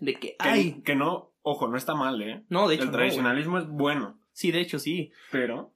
de 0.00 0.14
que, 0.14 0.30
Que, 0.30 0.36
ay, 0.38 0.82
que 0.84 0.94
no, 0.96 1.27
ojo, 1.50 1.68
no 1.68 1.76
está 1.76 1.94
mal, 1.94 2.20
¿eh? 2.22 2.44
no, 2.48 2.68
de 2.68 2.74
hecho, 2.76 2.84
el 2.84 2.90
no, 2.90 2.96
tradicionalismo 2.96 3.58
es 3.58 3.68
bueno, 3.68 4.18
Sí, 4.32 4.52
de 4.52 4.60
hecho, 4.60 4.78
sí. 4.78 5.10
pero 5.32 5.72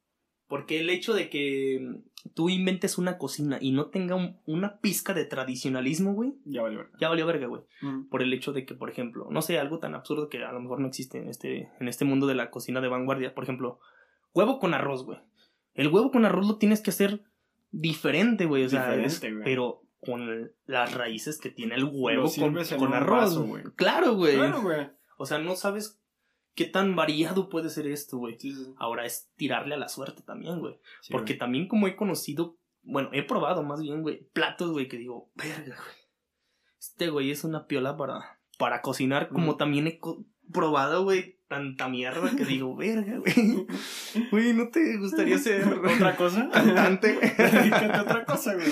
Porque 0.46 0.80
el 0.80 0.90
hecho 0.90 1.14
de 1.14 1.30
que 1.30 1.80
tú 2.34 2.50
inventes 2.50 2.98
una 2.98 3.16
cocina 3.16 3.56
y 3.60 3.72
no 3.72 3.86
tenga 3.86 4.14
un- 4.16 4.36
una 4.44 4.80
pizca 4.80 5.14
de 5.14 5.24
tradicionalismo, 5.24 6.12
güey, 6.12 6.34
ya 6.44 6.60
vale 6.62 6.76
verga. 6.76 6.92
ya 7.00 7.08
valió 7.08 7.26
verga, 7.26 7.46
güey. 7.46 7.62
Mm. 7.80 8.08
Por 8.10 8.22
el 8.22 8.32
hecho 8.34 8.52
de 8.52 8.66
que, 8.66 8.74
por 8.74 8.90
ejemplo, 8.90 9.26
no 9.30 9.40
sé, 9.40 9.58
algo 9.58 9.78
tan 9.78 9.94
absurdo 9.94 10.28
que 10.28 10.44
a 10.44 10.52
lo 10.52 10.60
mejor 10.60 10.78
no 10.80 10.86
existe 10.88 11.18
en 11.18 11.28
este, 11.30 11.70
en 11.80 11.88
este 11.88 12.04
mundo 12.04 12.26
de 12.26 12.34
la 12.34 12.50
cocina 12.50 12.80
de 12.82 12.88
vanguardia. 12.88 13.34
Por 13.34 13.44
ejemplo, 13.44 13.80
huevo 14.34 14.58
con 14.58 14.74
arroz, 14.74 15.04
güey. 15.06 15.18
El 15.74 15.88
huevo 15.88 16.10
con 16.10 16.26
arroz 16.26 16.46
lo 16.46 16.58
tienes 16.58 16.82
que 16.82 16.90
hacer 16.90 17.22
diferente, 17.70 18.44
güey. 18.46 18.64
O 18.64 18.68
sea, 18.68 18.82
Diferente, 18.90 19.06
es- 19.08 19.20
güey. 19.32 19.44
pero 19.44 19.82
con 20.00 20.50
las 20.66 20.94
raíces 20.94 21.38
que 21.40 21.48
tiene 21.50 21.76
el 21.76 21.84
huevo 21.84 22.30
con, 22.38 22.54
con 22.78 22.92
arroz. 22.94 23.18
vaso, 23.36 23.44
güey. 23.44 23.64
claro, 23.76 24.14
güey. 24.16 24.34
Claro, 24.34 24.60
güey. 24.62 24.90
O 25.22 25.26
sea, 25.26 25.38
no 25.38 25.54
sabes 25.54 26.00
qué 26.54 26.64
tan 26.64 26.96
variado 26.96 27.48
puede 27.48 27.70
ser 27.70 27.86
esto, 27.86 28.18
güey. 28.18 28.36
Sí, 28.40 28.52
sí, 28.54 28.64
sí. 28.64 28.74
Ahora 28.76 29.06
es 29.06 29.30
tirarle 29.36 29.76
a 29.76 29.78
la 29.78 29.88
suerte 29.88 30.22
también, 30.22 30.58
güey. 30.58 30.78
Sí, 31.00 31.12
Porque 31.12 31.34
güey. 31.34 31.38
también 31.38 31.68
como 31.68 31.86
he 31.86 31.94
conocido, 31.94 32.58
bueno, 32.82 33.08
he 33.12 33.22
probado 33.22 33.62
más 33.62 33.80
bien, 33.80 34.02
güey, 34.02 34.28
platos, 34.32 34.72
güey, 34.72 34.88
que 34.88 34.96
digo, 34.98 35.30
verga, 35.36 35.76
güey. 35.76 35.96
Este 36.80 37.08
güey 37.10 37.30
es 37.30 37.44
una 37.44 37.68
piola 37.68 37.96
para, 37.96 38.40
para 38.58 38.82
cocinar, 38.82 39.28
como 39.28 39.52
Mm. 39.52 39.56
también 39.58 39.86
he 39.86 40.00
probado, 40.52 41.04
güey, 41.04 41.38
tanta 41.52 41.86
mierda 41.88 42.34
que 42.34 42.46
digo, 42.46 42.74
verga, 42.76 43.18
güey. 43.18 43.66
Güey, 44.30 44.52
¿no 44.54 44.70
te 44.70 44.96
gustaría 44.96 45.36
ser 45.46 45.68
¿Otra 45.68 46.16
cosa? 46.16 46.48
cantante? 46.50 47.08
Dedícate 47.38 47.92
a 47.92 48.02
otra 48.02 48.24
cosa, 48.24 48.54
güey. 48.54 48.68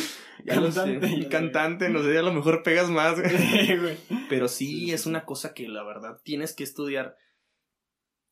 ya 0.47 0.57
lo 0.57 0.73
sé. 0.73 0.81
Cantante, 0.81 1.21
ya 1.21 1.29
cantante, 1.29 1.89
no 1.91 2.03
sé, 2.03 2.17
a 2.17 2.23
lo 2.23 2.33
mejor 2.33 2.63
pegas 2.63 2.89
más, 2.89 3.21
güey. 3.21 3.99
Pero 4.31 4.49
sí, 4.49 4.93
es 4.93 5.05
una 5.05 5.25
cosa 5.27 5.53
que 5.53 5.69
la 5.69 5.83
verdad 5.85 6.21
tienes 6.25 6.55
que 6.55 6.65
estudiar. 6.65 7.17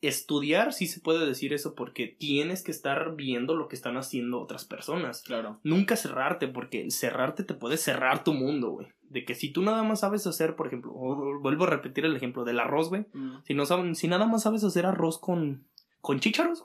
Estudiar, 0.00 0.72
sí 0.72 0.86
se 0.86 1.00
puede 1.00 1.26
decir 1.26 1.52
eso, 1.52 1.74
porque 1.74 2.06
tienes 2.06 2.62
que 2.62 2.70
estar 2.70 3.16
viendo 3.16 3.56
lo 3.56 3.68
que 3.68 3.74
están 3.74 3.96
haciendo 3.96 4.40
otras 4.40 4.64
personas. 4.64 5.22
Claro. 5.22 5.58
Nunca 5.64 5.96
cerrarte, 5.96 6.46
porque 6.46 6.90
cerrarte 6.90 7.42
te 7.42 7.54
puede 7.54 7.76
cerrar 7.76 8.22
tu 8.22 8.32
mundo, 8.32 8.70
güey. 8.70 8.88
De 9.02 9.24
que 9.24 9.34
si 9.34 9.50
tú 9.50 9.62
nada 9.62 9.82
más 9.82 10.00
sabes 10.00 10.26
hacer, 10.26 10.54
por 10.54 10.66
ejemplo, 10.66 10.92
vuelvo 10.92 11.64
a 11.64 11.70
repetir 11.70 12.04
el 12.04 12.14
ejemplo 12.14 12.44
del 12.44 12.60
arroz, 12.60 12.90
güey. 12.90 13.06
Mm. 13.12 13.38
Si, 13.44 13.54
no 13.54 13.66
saben, 13.66 13.94
si 13.94 14.06
nada 14.06 14.26
más 14.26 14.42
sabes 14.42 14.62
hacer 14.62 14.86
arroz 14.86 15.18
con, 15.18 15.66
con 16.00 16.20
chícharos. 16.20 16.64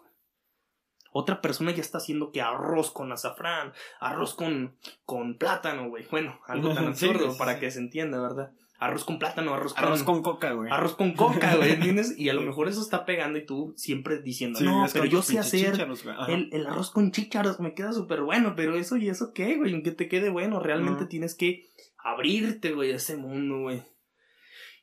Otra 1.16 1.42
persona 1.42 1.72
ya 1.72 1.82
está 1.82 2.00
haciendo 2.00 2.32
que 2.32 2.42
arroz 2.42 2.92
con 2.92 3.12
azafrán, 3.12 3.72
arroz 4.00 4.34
con, 4.34 4.76
con 5.06 5.38
plátano, 5.38 5.90
güey. 5.90 6.06
Bueno, 6.10 6.40
algo 6.48 6.74
tan 6.74 6.86
Sí, 6.96 7.08
absurdo 7.08 7.38
para 7.38 7.60
que 7.60 7.70
se 7.72 7.80
entienda, 7.80 8.20
¿verdad? 8.20 8.52
Arroz 8.80 9.06
con 9.06 9.20
plátano, 9.20 9.54
arroz 9.54 9.74
con... 9.74 9.84
Arroz 9.84 10.04
con 10.04 10.22
coca, 10.22 10.52
güey. 10.54 10.72
Arroz 10.72 10.96
con 10.96 11.14
coca, 11.14 11.56
güey, 11.56 11.72
¿entiendes? 11.74 12.18
Y 12.18 12.30
a 12.30 12.34
lo 12.34 12.42
mejor 12.42 12.68
eso 12.68 12.82
está 12.82 13.06
pegando 13.06 13.38
y 13.40 13.46
tú 13.46 13.74
siempre 13.78 14.22
diciendo, 14.22 14.60
Sí, 14.60 14.66
no, 14.66 14.86
pero 14.92 15.06
yo 15.06 15.22
sé 15.22 15.40
hacer 15.40 15.88
el, 16.28 16.50
el 16.52 16.68
arroz 16.68 16.92
con 16.92 17.12
chícharos, 17.12 17.60
me 17.60 17.74
queda 17.74 17.94
súper 17.94 18.22
bueno, 18.22 18.54
pero 18.56 18.76
eso 18.76 18.98
y 18.98 19.10
eso 19.10 19.32
qué, 19.34 19.56
güey, 19.56 19.74
aunque 19.74 19.92
te 19.92 20.08
quede 20.08 20.30
bueno, 20.30 20.60
realmente 20.60 21.06
tienes 21.06 21.36
que 21.36 21.70
abrirte, 21.98 22.74
güey, 22.74 22.92
a 22.92 22.98
ese 22.98 23.16
mundo, 23.16 23.62
güey. 23.62 23.84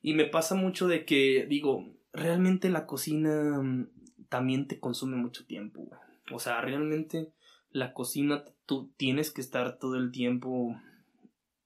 Y 0.03 0.15
me 0.15 0.25
pasa 0.25 0.55
mucho 0.55 0.89
de 0.89 1.05
que, 1.05 1.47
digo, 1.49 1.85
realmente 2.13 2.71
la 2.71 2.87
cocina 2.87 3.61
mm, 3.63 3.91
también 4.29 4.67
te 4.67 4.81
consume 4.81 5.17
mucho 5.17 5.45
tiempo, 5.45 5.83
güey. 5.83 6.01
O 6.33 6.39
sea, 6.39 6.61
realmente 6.61 7.33
la 7.71 7.93
cocina 7.93 8.45
tú 8.67 8.93
tienes 8.97 9.31
que 9.31 9.41
estar 9.41 9.79
todo 9.79 9.97
el 9.97 10.11
tiempo 10.11 10.81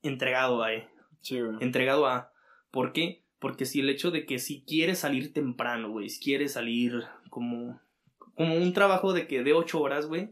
entregado 0.03 0.63
a, 0.63 0.71
Sí, 1.25 1.41
güey. 1.41 1.57
entregado 1.61 2.07
a. 2.07 2.31
¿Por 2.71 2.93
qué? 2.93 3.25
Porque 3.41 3.67
si 3.67 3.81
el 3.81 3.89
hecho 3.91 4.11
de 4.11 4.27
que 4.27 4.39
si 4.39 4.63
quieres 4.65 4.99
salir 5.01 5.33
temprano, 5.33 5.91
güey, 5.91 6.09
si 6.09 6.23
quieres 6.23 6.53
salir 6.53 7.03
como, 7.31 7.81
como 8.37 8.55
un 8.57 8.73
trabajo 8.73 9.13
de 9.13 9.27
que 9.27 9.43
de 9.43 9.53
ocho 9.53 9.81
horas, 9.81 10.07
güey, 10.07 10.31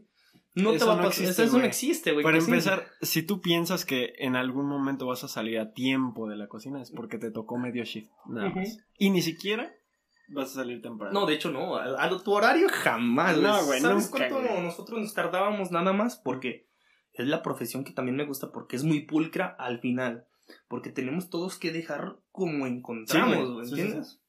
no 0.55 0.71
te 0.73 0.85
va 0.85 0.93
a 0.93 0.95
no 0.97 1.03
pasar. 1.03 1.23
existe, 1.23 1.43
Eso 1.43 1.57
no 1.57 1.63
existe, 1.65 2.11
güey. 2.11 2.23
Para 2.23 2.39
sí. 2.39 2.49
empezar, 2.49 2.85
si 3.01 3.23
tú 3.23 3.41
piensas 3.41 3.85
que 3.85 4.13
en 4.19 4.35
algún 4.35 4.67
momento 4.67 5.07
vas 5.07 5.23
a 5.23 5.27
salir 5.27 5.59
a 5.59 5.73
tiempo 5.73 6.27
de 6.29 6.37
la 6.37 6.47
cocina, 6.47 6.81
es 6.81 6.91
porque 6.91 7.17
te 7.17 7.31
tocó 7.31 7.57
medio 7.57 7.83
shift, 7.83 8.11
nada 8.27 8.49
más. 8.49 8.77
Y 8.97 9.09
ni 9.09 9.21
siquiera 9.21 9.73
vas 10.29 10.51
a 10.51 10.55
salir 10.55 10.81
temprano. 10.81 11.19
No, 11.19 11.25
de 11.25 11.33
hecho 11.35 11.51
no, 11.51 11.75
a, 11.75 12.03
a 12.03 12.23
tu 12.23 12.31
horario 12.31 12.67
jamás, 12.69 13.39
güey. 13.39 13.47
No, 13.47 13.65
güey, 13.65 13.79
¿Sabes 13.81 14.11
nunca, 14.11 14.29
cuánto 14.29 14.47
güey. 14.49 14.63
nosotros 14.63 14.99
nos 14.99 15.13
tardábamos 15.13 15.71
nada 15.71 15.91
más? 15.93 16.17
Porque 16.17 16.67
es 17.13 17.27
la 17.27 17.41
profesión 17.43 17.83
que 17.83 17.91
también 17.93 18.15
me 18.15 18.25
gusta 18.25 18.51
porque 18.51 18.75
es 18.75 18.83
muy 18.83 19.01
pulcra 19.01 19.55
al 19.59 19.79
final. 19.79 20.25
Porque 20.67 20.89
tenemos 20.91 21.29
todos 21.29 21.57
que 21.57 21.71
dejar 21.71 22.17
como 22.31 22.65
encontramos, 22.67 23.35
Sí, 23.35 23.41
güey. 23.41 23.53
güey, 23.53 23.65
Sí, 23.67 23.75
sí, 23.75 23.81
¿entiendes? 23.81 24.19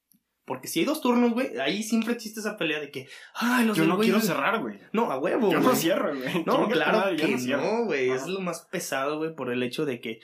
Porque 0.47 0.69
si 0.69 0.81
hay 0.81 0.85
dos 0.85 1.01
turnos, 1.01 1.33
güey, 1.33 1.59
ahí 1.59 1.83
siempre 1.83 2.13
existe 2.13 2.41
esa 2.41 2.59
pelea 2.59 2.79
de 2.79 2.91
que, 2.91 3.09
ay, 3.35 3.65
los 3.65 3.79
Yo 3.79 3.87
no 3.87 3.99
quiero 3.99 4.21
cerrar, 4.21 4.61
güey. 4.61 4.79
No, 4.93 5.11
a 5.11 5.19
huevo, 5.19 5.51
Yo 5.51 5.59
no 5.61 5.75
cierro, 5.75 6.15
güey. 6.15 6.45
No, 6.45 6.69
claro 6.69 7.17
que 7.17 7.37
no, 7.57 7.85
güey. 7.87 8.11
Es 8.11 8.27
lo 8.27 8.41
más 8.41 8.61
pesado, 8.71 9.17
güey, 9.19 9.35
por 9.35 9.51
el 9.51 9.63
hecho 9.63 9.87
de 9.87 10.01
que 10.03 10.21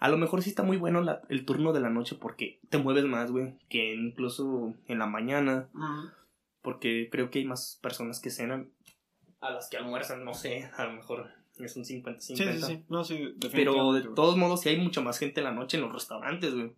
a 0.00 0.08
lo 0.08 0.16
mejor 0.16 0.42
sí 0.42 0.50
está 0.50 0.64
muy 0.64 0.78
bueno 0.78 1.00
la- 1.00 1.22
el 1.28 1.44
turno 1.44 1.72
de 1.72 1.78
la 1.78 1.90
noche 1.90 2.16
porque 2.20 2.58
te 2.70 2.78
mueves 2.78 3.04
más, 3.04 3.30
güey, 3.30 3.56
que 3.68 3.94
incluso 3.94 4.74
en 4.88 4.98
la 4.98 5.06
mañana, 5.06 5.68
porque 6.60 7.08
creo 7.10 7.30
que 7.30 7.38
hay 7.38 7.44
más 7.44 7.78
personas 7.82 8.20
que 8.20 8.30
cenan 8.30 8.72
a 9.40 9.50
las 9.50 9.68
que 9.68 9.76
almuerzan, 9.76 10.24
no 10.24 10.34
sé, 10.34 10.70
a 10.76 10.84
lo 10.86 10.92
mejor 10.94 11.30
es 11.66 11.76
un 11.76 11.84
50-50. 11.84 12.20
Sí, 12.20 12.36
sí, 12.36 12.62
sí. 12.62 12.84
No, 12.88 13.04
sí, 13.04 13.34
Pero 13.52 13.92
de 13.92 14.02
todos 14.14 14.36
modos, 14.36 14.60
sí 14.62 14.68
hay 14.70 14.78
mucha 14.78 15.00
más 15.00 15.18
gente 15.18 15.40
en 15.40 15.44
la 15.44 15.52
noche 15.52 15.76
en 15.76 15.82
los 15.84 15.92
restaurantes, 15.92 16.54
güey. 16.54 16.72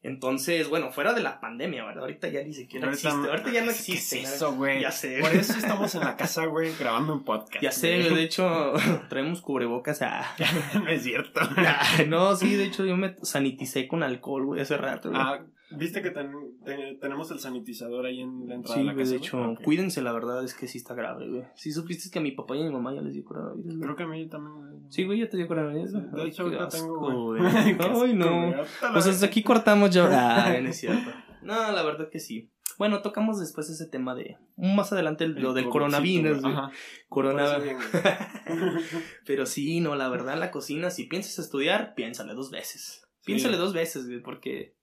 Entonces, 0.00 0.68
bueno, 0.68 0.92
fuera 0.92 1.12
de 1.12 1.20
la 1.22 1.40
pandemia, 1.40 1.84
¿verdad? 1.84 2.02
Ahorita 2.02 2.28
ya 2.28 2.42
ni 2.44 2.54
siquiera 2.54 2.86
Ahorita- 2.86 3.08
existe. 3.08 3.30
Ahorita 3.30 3.50
ya 3.50 3.60
no 3.62 3.66
¿Qué 3.66 3.72
existe. 3.72 4.20
es 4.22 4.32
eso, 4.34 4.54
güey? 4.54 4.80
Ya 4.80 4.92
sé. 4.92 5.18
Por 5.20 5.32
eso 5.34 5.52
estamos 5.58 5.92
en 5.96 6.02
la 6.02 6.16
casa, 6.16 6.46
güey, 6.46 6.72
grabando 6.78 7.12
un 7.14 7.24
podcast. 7.24 7.60
Ya 7.60 7.72
sé, 7.72 8.00
güey. 8.02 8.14
de 8.14 8.22
hecho, 8.22 8.74
traemos 9.08 9.40
cubrebocas 9.40 10.00
a... 10.02 10.24
no 10.74 10.88
es 10.88 11.02
cierto. 11.02 11.40
Ay, 11.56 12.06
no, 12.06 12.36
sí, 12.36 12.54
de 12.54 12.66
hecho 12.66 12.84
yo 12.86 12.96
me 12.96 13.16
saniticé 13.22 13.88
con 13.88 14.04
alcohol, 14.04 14.46
güey, 14.46 14.60
hace 14.60 14.76
rato. 14.76 15.10
güey. 15.10 15.20
Ah, 15.20 15.44
¿viste 15.70 16.02
que 16.02 16.10
ten- 16.10 16.58
te- 16.64 16.96
tenemos 17.00 17.30
el 17.30 17.38
sanitizador 17.38 18.06
ahí 18.06 18.20
en 18.20 18.48
la 18.48 18.54
entrada 18.56 18.74
sí, 18.74 18.80
de 18.80 18.86
la 18.86 18.94
casa? 18.96 19.10
de 19.10 19.16
hecho, 19.16 19.54
cuídense, 19.64 20.02
la 20.02 20.12
verdad 20.12 20.42
es 20.44 20.54
que 20.54 20.66
sí 20.68 20.78
está 20.78 20.94
grave, 20.94 21.28
güey. 21.28 21.42
Sí 21.54 21.72
supiste 21.72 22.10
que 22.10 22.18
a 22.18 22.22
mi 22.22 22.32
papá 22.32 22.56
y 22.56 22.62
a 22.62 22.64
mi 22.66 22.72
mamá 22.72 22.94
ya 22.94 23.00
les 23.02 23.14
dio 23.14 23.24
coronavirus? 23.24 23.78
Creo 23.80 23.96
que 23.96 24.02
a 24.02 24.06
mí 24.06 24.28
también. 24.28 24.54
güey. 24.56 24.78
Sí, 24.90 25.04
güey, 25.04 25.20
ya 25.20 25.28
te 25.28 25.36
dio 25.36 25.46
coronavirus. 25.48 25.92
De 26.12 26.24
hecho, 26.24 26.42
ahorita 26.44 26.68
tengo, 26.68 27.24
güey. 27.26 27.42
Ay, 27.80 28.14
no. 28.14 28.52
Pues 28.92 29.06
hasta 29.06 29.26
aquí 29.26 29.42
cortamos 29.42 29.90
ya. 29.90 30.08
Ah, 30.48 30.58
no 30.60 30.68
es 30.68 30.76
cierto. 30.78 31.10
No, 31.42 31.72
la 31.72 31.82
verdad 31.82 32.08
que 32.10 32.18
sí. 32.20 32.50
Bueno, 32.78 33.02
tocamos 33.02 33.40
después 33.40 33.68
ese 33.70 33.86
tema 33.86 34.14
de. 34.14 34.36
Más 34.56 34.92
adelante 34.92 35.24
el- 35.24 35.32
lo 35.34 35.48
El 35.50 35.54
del 35.56 35.68
coronavirus, 35.68 36.40
güey. 36.42 36.52
Ajá. 36.54 36.70
Corona. 37.08 37.44
Parece 37.44 37.64
bien, 37.64 37.76
güey. 37.76 38.84
Pero 39.26 39.46
sí, 39.46 39.80
no, 39.80 39.96
la 39.96 40.08
verdad, 40.08 40.38
la 40.38 40.50
cocina, 40.50 40.90
si 40.90 41.04
piensas 41.04 41.38
estudiar, 41.40 41.94
piénsale 41.94 42.34
dos 42.34 42.50
veces. 42.50 43.02
Piénsale 43.24 43.56
dos 43.56 43.72
veces, 43.74 44.06
güey, 44.06 44.22
porque 44.22 44.74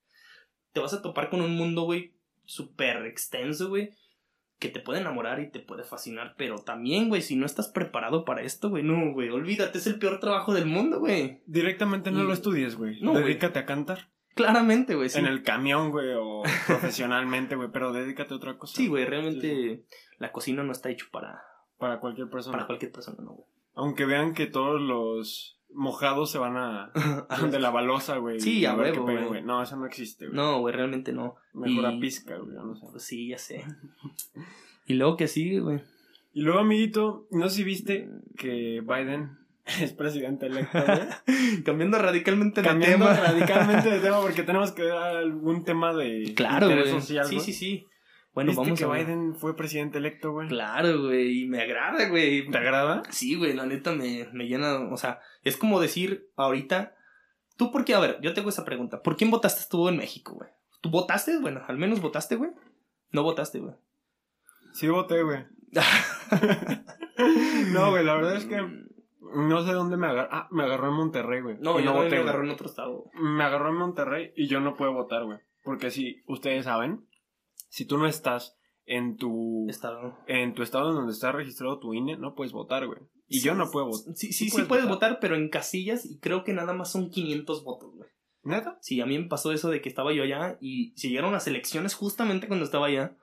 te 0.75 0.81
vas 0.81 0.93
a 0.93 1.01
topar 1.01 1.29
con 1.29 1.41
un 1.41 1.55
mundo, 1.55 1.83
güey, 1.83 2.11
súper 2.43 3.05
extenso, 3.05 3.69
güey, 3.69 3.91
que 4.59 4.67
te 4.69 4.79
puede 4.81 4.99
enamorar 4.99 5.39
y 5.39 5.49
te 5.49 5.59
puede 5.61 5.83
fascinar, 5.85 6.35
pero 6.37 6.57
también, 6.59 7.07
güey, 7.09 7.21
si 7.21 7.35
no 7.37 7.45
estás 7.45 7.69
preparado 7.69 8.25
para 8.25 8.41
esto, 8.41 8.69
güey, 8.69 8.83
no, 8.83 9.13
güey, 9.13 9.29
olvídate, 9.29 9.77
es 9.77 9.87
el 9.87 9.97
peor 9.99 10.19
trabajo 10.19 10.53
del 10.53 10.65
mundo, 10.65 10.99
güey. 10.99 11.41
Directamente 11.45 12.11
no 12.11 12.23
Y- 12.23 12.27
lo 12.27 12.33
estudies, 12.33 12.75
güey. 12.75 12.99
No. 13.01 13.13
Dedícate 13.13 13.57
a 13.59 13.65
cantar. 13.65 14.09
Claramente, 14.35 14.95
güey, 14.95 15.07
sí. 15.07 15.17
En 15.19 15.27
el 15.27 15.43
camión, 15.43 15.91
güey, 15.91 16.09
o 16.19 16.43
profesionalmente, 16.67 17.55
güey, 17.55 17.69
pero 17.71 17.93
dedícate 17.93 18.33
a 18.33 18.37
otra 18.37 18.57
cosa. 18.57 18.75
Sí, 18.75 18.87
güey, 18.87 19.05
realmente 19.05 19.47
Sí, 19.49 19.85
la 20.19 20.31
cocina 20.33 20.61
no 20.63 20.73
está 20.73 20.89
hecho 20.89 21.07
para, 21.11 21.41
Para 21.77 21.99
cualquier 22.01 22.29
persona. 22.29 22.53
para 22.57 22.67
cualquier 22.67 22.91
persona, 22.91 23.17
no, 23.21 23.31
güey. 23.31 23.47
Aunque 23.75 24.05
vean 24.05 24.33
que 24.33 24.45
todos 24.45 24.79
los 24.81 25.54
mojados 25.75 26.31
se 26.31 26.37
van 26.37 26.57
a... 26.57 26.91
de 27.51 27.59
la 27.59 27.69
balosa, 27.69 28.17
güey. 28.17 28.39
Sí, 28.39 28.65
a 28.65 28.73
huevo, 28.75 29.03
güey. 29.27 29.43
No, 29.43 29.61
eso 29.61 29.75
no 29.77 29.85
existe, 29.85 30.25
güey. 30.27 30.35
No, 30.35 30.59
güey, 30.61 30.73
realmente 30.75 31.13
no. 31.13 31.35
Mejor 31.53 31.85
a 31.85 31.93
y- 31.93 31.99
pizca, 31.99 32.37
güey, 32.37 32.55
no 32.55 32.75
sé. 32.75 32.85
Pues 32.91 33.03
sí, 33.03 33.27
ya 33.27 33.37
sé. 33.37 33.63
Y 34.87 34.93
luego 34.93 35.17
que 35.17 35.27
sigue, 35.27 35.59
güey. 35.61 35.81
Y 36.33 36.41
luego, 36.41 36.59
amiguito, 36.59 37.25
no 37.31 37.49
sé 37.49 37.55
si 37.57 37.63
viste 37.63 38.07
que 38.37 38.81
Biden 38.85 39.37
es 39.81 39.93
presidente 39.93 40.45
electo, 40.45 40.77
güey. 40.85 41.63
Cambiando 41.63 41.97
radicalmente 41.97 42.61
de 42.61 42.67
Cambiando 42.67 43.05
tema. 43.07 43.17
radicalmente 43.19 43.89
de 43.89 43.99
tema 43.99 44.21
porque 44.21 44.43
tenemos 44.43 44.71
que 44.73 44.83
dar 44.83 45.15
algún 45.17 45.63
tema 45.63 45.93
de 45.95 46.33
Claro, 46.35 46.67
interés 46.69 46.91
güey. 46.91 47.01
social, 47.01 47.25
Sí, 47.25 47.39
sí, 47.39 47.53
sí. 47.53 47.87
Bueno, 48.35 48.49
¿Viste 48.51 48.61
vamos 48.63 48.79
que 48.79 48.85
a 48.85 48.89
Biden 48.89 49.33
fue 49.33 49.55
presidente 49.55 49.97
electo, 49.97 50.31
güey? 50.33 50.47
Claro, 50.49 51.03
güey, 51.03 51.43
y 51.43 51.47
me 51.47 51.61
agrada, 51.61 52.07
güey. 52.09 52.47
¿Te 52.49 52.57
agrada? 52.57 53.01
Sí, 53.09 53.35
güey, 53.35 53.53
la 53.53 53.65
neta 53.65 53.93
me, 53.93 54.27
me 54.33 54.45
llena, 54.47 54.77
o 54.91 54.97
sea, 54.97 55.21
es 55.43 55.55
como 55.57 55.79
decir 55.79 56.29
ahorita, 56.35 56.95
¿tú 57.55 57.71
por 57.71 57.85
qué? 57.85 57.95
A 57.95 57.99
ver, 57.99 58.19
yo 58.21 58.33
te 58.33 58.41
hago 58.41 58.49
esa 58.49 58.65
pregunta, 58.65 59.01
¿por 59.01 59.15
quién 59.15 59.31
votaste 59.31 59.63
tú 59.69 59.87
en 59.87 59.97
México, 59.97 60.33
güey? 60.33 60.49
¿Tú 60.81 60.89
votaste? 60.89 61.39
Bueno, 61.39 61.63
al 61.67 61.77
menos 61.77 62.01
votaste, 62.01 62.35
güey. 62.35 62.51
No 63.11 63.23
votaste, 63.23 63.59
güey. 63.59 63.73
Sí 64.73 64.87
voté, 64.89 65.23
güey. 65.23 65.45
No, 67.71 67.91
güey, 67.91 68.03
la 68.03 68.15
verdad 68.15 68.35
es 68.35 68.45
que 68.45 68.57
no 68.57 69.65
sé 69.65 69.71
dónde 69.71 69.97
me 69.97 70.07
agarró. 70.07 70.29
Ah, 70.31 70.47
me 70.51 70.63
agarró 70.63 70.89
en 70.89 70.93
Monterrey, 70.95 71.41
güey. 71.41 71.57
No, 71.59 71.79
Y 71.79 71.83
yo 71.83 71.93
no 71.93 72.01
me 72.01 72.07
güey. 72.09 72.19
agarró 72.21 72.43
en 72.43 72.49
otro 72.51 72.67
estado. 72.67 73.05
Me 73.13 73.43
agarró 73.43 73.69
en 73.69 73.75
Monterrey 73.75 74.33
y 74.35 74.47
yo 74.47 74.59
no 74.59 74.75
puedo 74.75 74.93
votar, 74.93 75.23
güey. 75.23 75.39
Porque 75.63 75.91
si 75.91 76.23
ustedes 76.27 76.65
saben, 76.65 77.05
si 77.75 77.83
tú 77.85 77.97
no 77.97 78.07
estás 78.07 78.57
en 78.85 79.17
tu 79.17 79.67
Estado. 79.69 80.17
en 80.27 80.53
tu 80.53 80.63
estado 80.63 80.91
en 80.91 80.95
donde 80.95 81.11
está 81.11 81.33
registrado 81.33 81.77
tu 81.77 81.93
INE, 81.93 82.15
no 82.15 82.33
puedes 82.33 82.53
votar, 82.53 82.87
güey. 82.87 82.99
Y 83.27 83.41
yo 83.41 83.53
no 83.53 83.69
puedo 83.69 83.87
votar. 83.87 84.15
Sí, 84.15 84.27
sí, 84.31 84.45
Sí 84.45 84.49
sí, 84.49 84.61
puedes 84.61 84.85
votar. 84.85 85.09
votar, 85.09 85.19
pero 85.19 85.35
en 85.35 85.49
casillas 85.49 86.05
y 86.05 86.19
creo 86.19 86.45
que 86.45 86.53
nada 86.53 86.71
más 86.71 86.89
son 86.89 87.09
500 87.09 87.65
votos, 87.65 87.93
güey. 87.93 88.09
¿Neta? 88.43 88.77
Sí, 88.79 89.01
a 89.01 89.05
mí 89.05 89.19
me 89.19 89.27
pasó 89.27 89.51
eso 89.51 89.69
de 89.69 89.81
que 89.81 89.89
estaba 89.89 90.13
yo 90.13 90.23
allá 90.23 90.57
y 90.61 90.93
se 90.95 91.09
llegaron 91.09 91.33
las 91.33 91.47
elecciones 91.47 91.95
justamente 91.95 92.47
cuando 92.47 92.63
estaba 92.63 92.87
allá. 92.87 93.17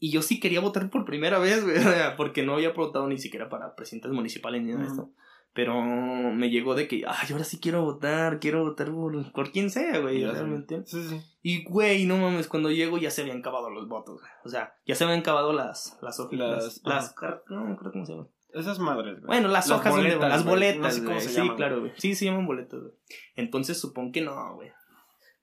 Y 0.00 0.10
yo 0.10 0.22
sí 0.22 0.40
quería 0.40 0.60
votar 0.60 0.90
por 0.90 1.04
primera 1.04 1.38
vez, 1.38 1.62
güey, 1.62 1.76
porque 2.16 2.42
no 2.42 2.54
había 2.54 2.72
votado 2.72 3.06
ni 3.06 3.18
siquiera 3.18 3.48
para 3.48 3.76
presidentes 3.76 4.10
municipales 4.10 4.62
ni 4.62 4.72
nada 4.72 4.82
de 4.82 4.88
esto. 4.88 5.12
Pero 5.52 5.82
me 5.82 6.48
llegó 6.48 6.76
de 6.76 6.86
que, 6.86 7.02
ay, 7.06 7.28
ahora 7.32 7.42
sí 7.44 7.58
quiero 7.58 7.82
votar, 7.82 8.38
quiero 8.38 8.62
votar 8.62 8.92
por, 8.92 9.32
por 9.32 9.50
quien 9.50 9.70
sea, 9.70 9.98
güey, 9.98 10.24
realmente. 10.24 10.82
Sí, 10.86 11.02
sí. 11.02 11.20
Y, 11.42 11.64
güey, 11.64 12.06
no 12.06 12.18
mames, 12.18 12.46
cuando 12.46 12.70
llego 12.70 12.98
ya 12.98 13.10
se 13.10 13.22
habían 13.22 13.38
acabado 13.38 13.68
los 13.68 13.88
votos, 13.88 14.20
güey. 14.20 14.30
O 14.44 14.48
sea, 14.48 14.74
ya 14.86 14.94
se 14.94 15.04
habían 15.04 15.20
acabado 15.20 15.52
las, 15.52 15.98
las 16.02 16.20
hojas, 16.20 16.38
Las- 16.38 16.80
las, 16.84 17.14
las 17.20 17.40
no 17.48 17.64
me 17.64 17.72
acuerdo 17.72 17.92
cómo 17.92 18.06
se 18.06 18.12
llaman. 18.12 18.28
Esas 18.54 18.78
madres, 18.78 19.14
güey. 19.18 19.26
Bueno, 19.26 19.48
las, 19.48 19.70
hojas 19.70 19.94
las 19.96 20.44
boletas, 20.44 20.80
No 20.80 20.90
sé 20.90 21.04
cómo 21.04 21.20
se 21.20 21.28
Sí, 21.28 21.36
llaman, 21.36 21.56
claro, 21.56 21.80
güey. 21.80 21.92
Sí, 21.96 22.14
se 22.14 22.24
llaman 22.26 22.46
boletas, 22.46 22.80
güey. 22.80 22.92
Entonces 23.36 23.80
supongo 23.80 24.12
que 24.12 24.20
no, 24.20 24.54
güey. 24.54 24.70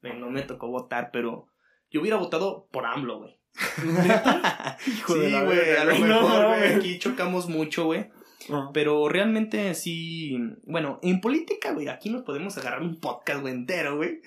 No 0.01 0.29
me 0.29 0.41
tocó 0.43 0.67
votar, 0.67 1.09
pero 1.11 1.47
yo 1.89 1.99
hubiera 2.01 2.17
votado 2.17 2.67
por 2.71 2.85
AMLO, 2.85 3.19
güey. 3.19 3.37
Hijo 4.87 5.13
sí, 5.15 5.31
güey, 5.31 5.75
a 5.77 5.83
lo 5.83 5.95
mejor, 5.97 6.47
güey. 6.47 6.73
aquí 6.75 6.99
chocamos 6.99 7.49
mucho, 7.49 7.85
güey. 7.85 8.09
Pero 8.73 9.09
realmente 9.09 9.73
sí, 9.73 10.37
bueno, 10.63 10.99
en 11.01 11.21
política, 11.21 11.73
güey, 11.73 11.87
aquí 11.87 12.09
nos 12.09 12.23
podemos 12.23 12.57
agarrar 12.57 12.81
un 12.81 12.99
podcast, 12.99 13.41
güey, 13.41 13.53
entero, 13.53 13.97
güey. 13.97 14.21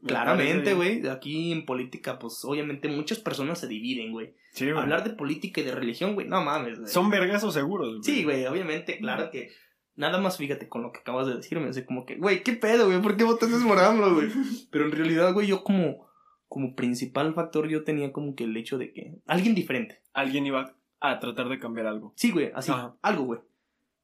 Me 0.00 0.08
Claramente, 0.08 0.74
güey, 0.74 1.06
aquí 1.08 1.52
en 1.52 1.64
política, 1.64 2.18
pues 2.18 2.44
obviamente 2.44 2.88
muchas 2.88 3.18
personas 3.18 3.58
se 3.58 3.66
dividen, 3.66 4.12
güey. 4.12 4.34
Sí, 4.52 4.70
güey. 4.70 4.82
Hablar 4.82 5.04
de 5.04 5.10
política 5.10 5.60
y 5.60 5.64
de 5.64 5.74
religión, 5.74 6.14
güey, 6.14 6.28
no 6.28 6.42
mames, 6.42 6.78
güey. 6.78 6.90
Son 6.90 7.10
vergazos 7.10 7.54
seguros, 7.54 7.88
güey. 7.88 8.02
Sí, 8.02 8.24
güey, 8.24 8.46
obviamente, 8.46 8.98
claro 8.98 9.30
que. 9.30 9.50
Nada 9.96 10.18
más 10.18 10.36
fíjate 10.36 10.68
con 10.68 10.82
lo 10.82 10.92
que 10.92 11.00
acabas 11.00 11.26
de 11.26 11.36
decirme, 11.36 11.70
así 11.70 11.82
como 11.82 12.04
que, 12.04 12.16
güey, 12.16 12.42
¿qué 12.42 12.52
pedo, 12.52 12.84
güey? 12.84 13.00
¿Por 13.00 13.16
qué 13.16 13.24
votaste 13.24 13.66
por 13.66 13.78
AMLO, 13.78 14.14
güey? 14.14 14.28
Pero 14.70 14.84
en 14.84 14.92
realidad, 14.92 15.32
güey, 15.32 15.46
yo 15.46 15.64
como, 15.64 16.06
como 16.48 16.74
principal 16.74 17.32
factor 17.32 17.66
yo 17.68 17.82
tenía 17.82 18.12
como 18.12 18.34
que 18.34 18.44
el 18.44 18.54
hecho 18.58 18.76
de 18.76 18.92
que 18.92 19.14
alguien 19.26 19.54
diferente. 19.54 20.02
Alguien 20.12 20.44
iba 20.44 20.76
a 21.00 21.18
tratar 21.18 21.48
de 21.48 21.58
cambiar 21.58 21.86
algo. 21.86 22.12
Sí, 22.14 22.30
güey, 22.30 22.52
así, 22.54 22.70
Ajá. 22.70 22.94
algo, 23.00 23.24
güey. 23.24 23.40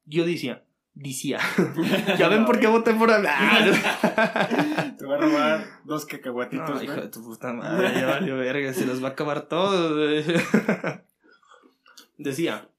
Yo 0.05 0.25
decía, 0.25 0.63
decía. 0.93 1.39
ya 2.17 2.27
ven 2.29 2.45
por 2.45 2.59
qué 2.59 2.67
voté 2.67 2.93
por 2.93 3.11
hablar. 3.11 3.71
Te 4.97 5.05
voy 5.05 5.15
a 5.15 5.17
robar 5.17 5.65
dos 5.85 6.05
cacahuatitos, 6.05 6.69
No, 6.69 6.83
hijo 6.83 6.95
de 6.95 7.07
tu 7.07 7.23
puta 7.23 7.53
madre, 7.53 7.91
ya 7.93 8.05
valió 8.05 8.37
verga, 8.37 8.73
se 8.73 8.85
los 8.85 9.03
va 9.03 9.09
a 9.09 9.11
acabar 9.11 9.47
todo. 9.47 9.95
güey. 9.95 10.23
Decía, 12.17 12.69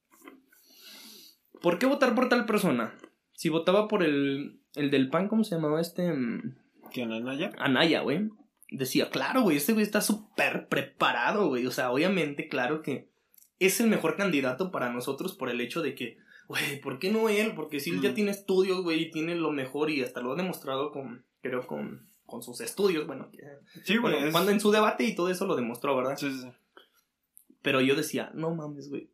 ¿por 1.61 1.77
qué 1.77 1.85
votar 1.85 2.15
por 2.15 2.29
tal 2.29 2.45
persona? 2.45 2.93
Si 3.33 3.49
votaba 3.49 3.87
por 3.87 4.01
el, 4.01 4.61
el 4.75 4.91
del 4.91 5.09
pan, 5.09 5.27
¿cómo 5.27 5.43
se 5.43 5.55
llamaba 5.55 5.81
este? 5.81 6.11
Mm, 6.13 6.55
¿Quién, 6.91 7.11
Anaya? 7.11 7.51
Anaya, 7.57 8.01
güey. 8.01 8.29
Decía, 8.71 9.09
claro, 9.09 9.41
güey, 9.41 9.57
este 9.57 9.73
güey 9.73 9.83
está 9.83 10.01
súper 10.01 10.67
preparado, 10.67 11.49
güey. 11.49 11.67
O 11.67 11.71
sea, 11.71 11.91
obviamente, 11.91 12.47
claro 12.47 12.81
que 12.81 13.09
es 13.59 13.79
el 13.79 13.87
mejor 13.87 14.15
candidato 14.15 14.71
para 14.71 14.91
nosotros 14.91 15.33
por 15.33 15.49
el 15.49 15.61
hecho 15.61 15.81
de 15.81 15.95
que, 15.95 16.17
güey, 16.47 16.79
¿por 16.81 16.99
qué 16.99 17.11
no 17.11 17.29
él? 17.29 17.53
Porque 17.55 17.79
si 17.79 17.89
él 17.91 18.01
ya 18.01 18.11
Mm. 18.11 18.15
tiene 18.15 18.31
estudios, 18.31 18.81
güey, 18.83 19.03
y 19.03 19.11
tiene 19.11 19.35
lo 19.35 19.51
mejor 19.51 19.89
y 19.89 20.01
hasta 20.01 20.21
lo 20.21 20.33
ha 20.33 20.35
demostrado 20.35 20.91
con, 20.91 21.25
creo, 21.41 21.65
con, 21.67 22.09
con 22.25 22.41
sus 22.43 22.61
estudios, 22.61 23.05
bueno, 23.07 23.29
Sí, 23.83 23.97
güey. 23.97 24.13
bueno, 24.13 24.27
es- 24.27 24.31
cuando 24.31 24.51
en 24.51 24.59
su 24.59 24.71
debate 24.71 25.03
y 25.05 25.15
todo 25.15 25.29
eso 25.29 25.45
lo 25.45 25.55
demostró, 25.55 25.95
¿verdad? 25.95 26.17
Sí, 26.17 26.31
sí, 26.31 26.41
sí. 26.41 26.47
Pero 27.61 27.81
yo 27.81 27.95
decía, 27.95 28.31
no 28.33 28.53
mames, 28.53 28.89
güey. 28.89 29.09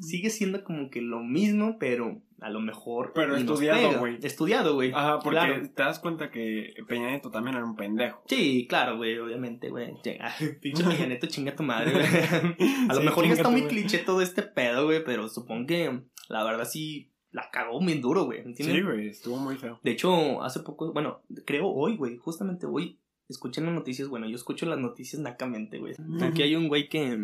Sigue 0.00 0.28
siendo 0.28 0.64
como 0.64 0.90
que 0.90 1.00
lo 1.00 1.20
mismo, 1.20 1.78
pero 1.80 2.20
a 2.42 2.50
lo 2.50 2.60
mejor. 2.60 3.12
Pero 3.14 3.36
estudiado, 3.36 3.98
güey. 4.00 4.18
Estudiado, 4.22 4.74
güey. 4.74 4.90
Ajá, 4.92 5.20
porque 5.20 5.38
Claro. 5.38 5.62
te 5.74 5.82
das 5.82 5.98
cuenta 5.98 6.30
que 6.30 6.74
Peña 6.88 7.08
Nieto 7.08 7.30
también 7.30 7.56
era 7.56 7.64
un 7.64 7.74
pendejo. 7.74 8.22
Sí, 8.26 8.66
claro, 8.68 8.98
güey, 8.98 9.16
obviamente, 9.18 9.70
güey. 9.70 9.94
Pinche 10.60 10.84
Peña 10.84 11.06
Nieto, 11.06 11.26
chinga 11.26 11.56
tu 11.56 11.62
madre, 11.62 11.92
güey. 11.92 12.04
A 12.90 12.92
lo 12.94 13.00
Sí, 13.00 13.06
mejor 13.06 13.26
ya 13.26 13.32
está 13.32 13.48
muy 13.48 13.62
cliché 13.62 13.98
todo 13.98 14.20
este 14.20 14.42
pedo, 14.42 14.84
güey, 14.84 15.02
pero 15.04 15.26
supongo 15.30 15.66
que 15.68 16.02
la 16.28 16.44
verdad 16.44 16.68
sí 16.68 17.10
la 17.30 17.48
cagó 17.50 17.80
bien 17.80 18.00
duro, 18.00 18.24
güey. 18.24 18.40
¿Entiendes? 18.40 18.76
Sí, 18.76 18.82
güey, 18.82 19.08
estuvo 19.08 19.36
muy 19.38 19.56
feo. 19.56 19.80
De 19.82 19.90
hecho, 19.92 20.42
hace 20.42 20.60
poco, 20.60 20.92
bueno, 20.92 21.22
creo 21.46 21.68
hoy, 21.68 21.96
güey, 21.96 22.18
justamente 22.18 22.66
hoy, 22.66 22.98
escuché 23.28 23.60
las 23.62 23.72
noticias, 23.72 24.08
bueno, 24.08 24.28
yo 24.28 24.36
escucho 24.36 24.66
las 24.66 24.78
noticias 24.78 25.20
nacamente, 25.22 25.78
güey. 25.78 25.94
Aquí 26.22 26.42
hay 26.42 26.54
un 26.56 26.68
güey 26.68 26.88
que, 26.90 27.18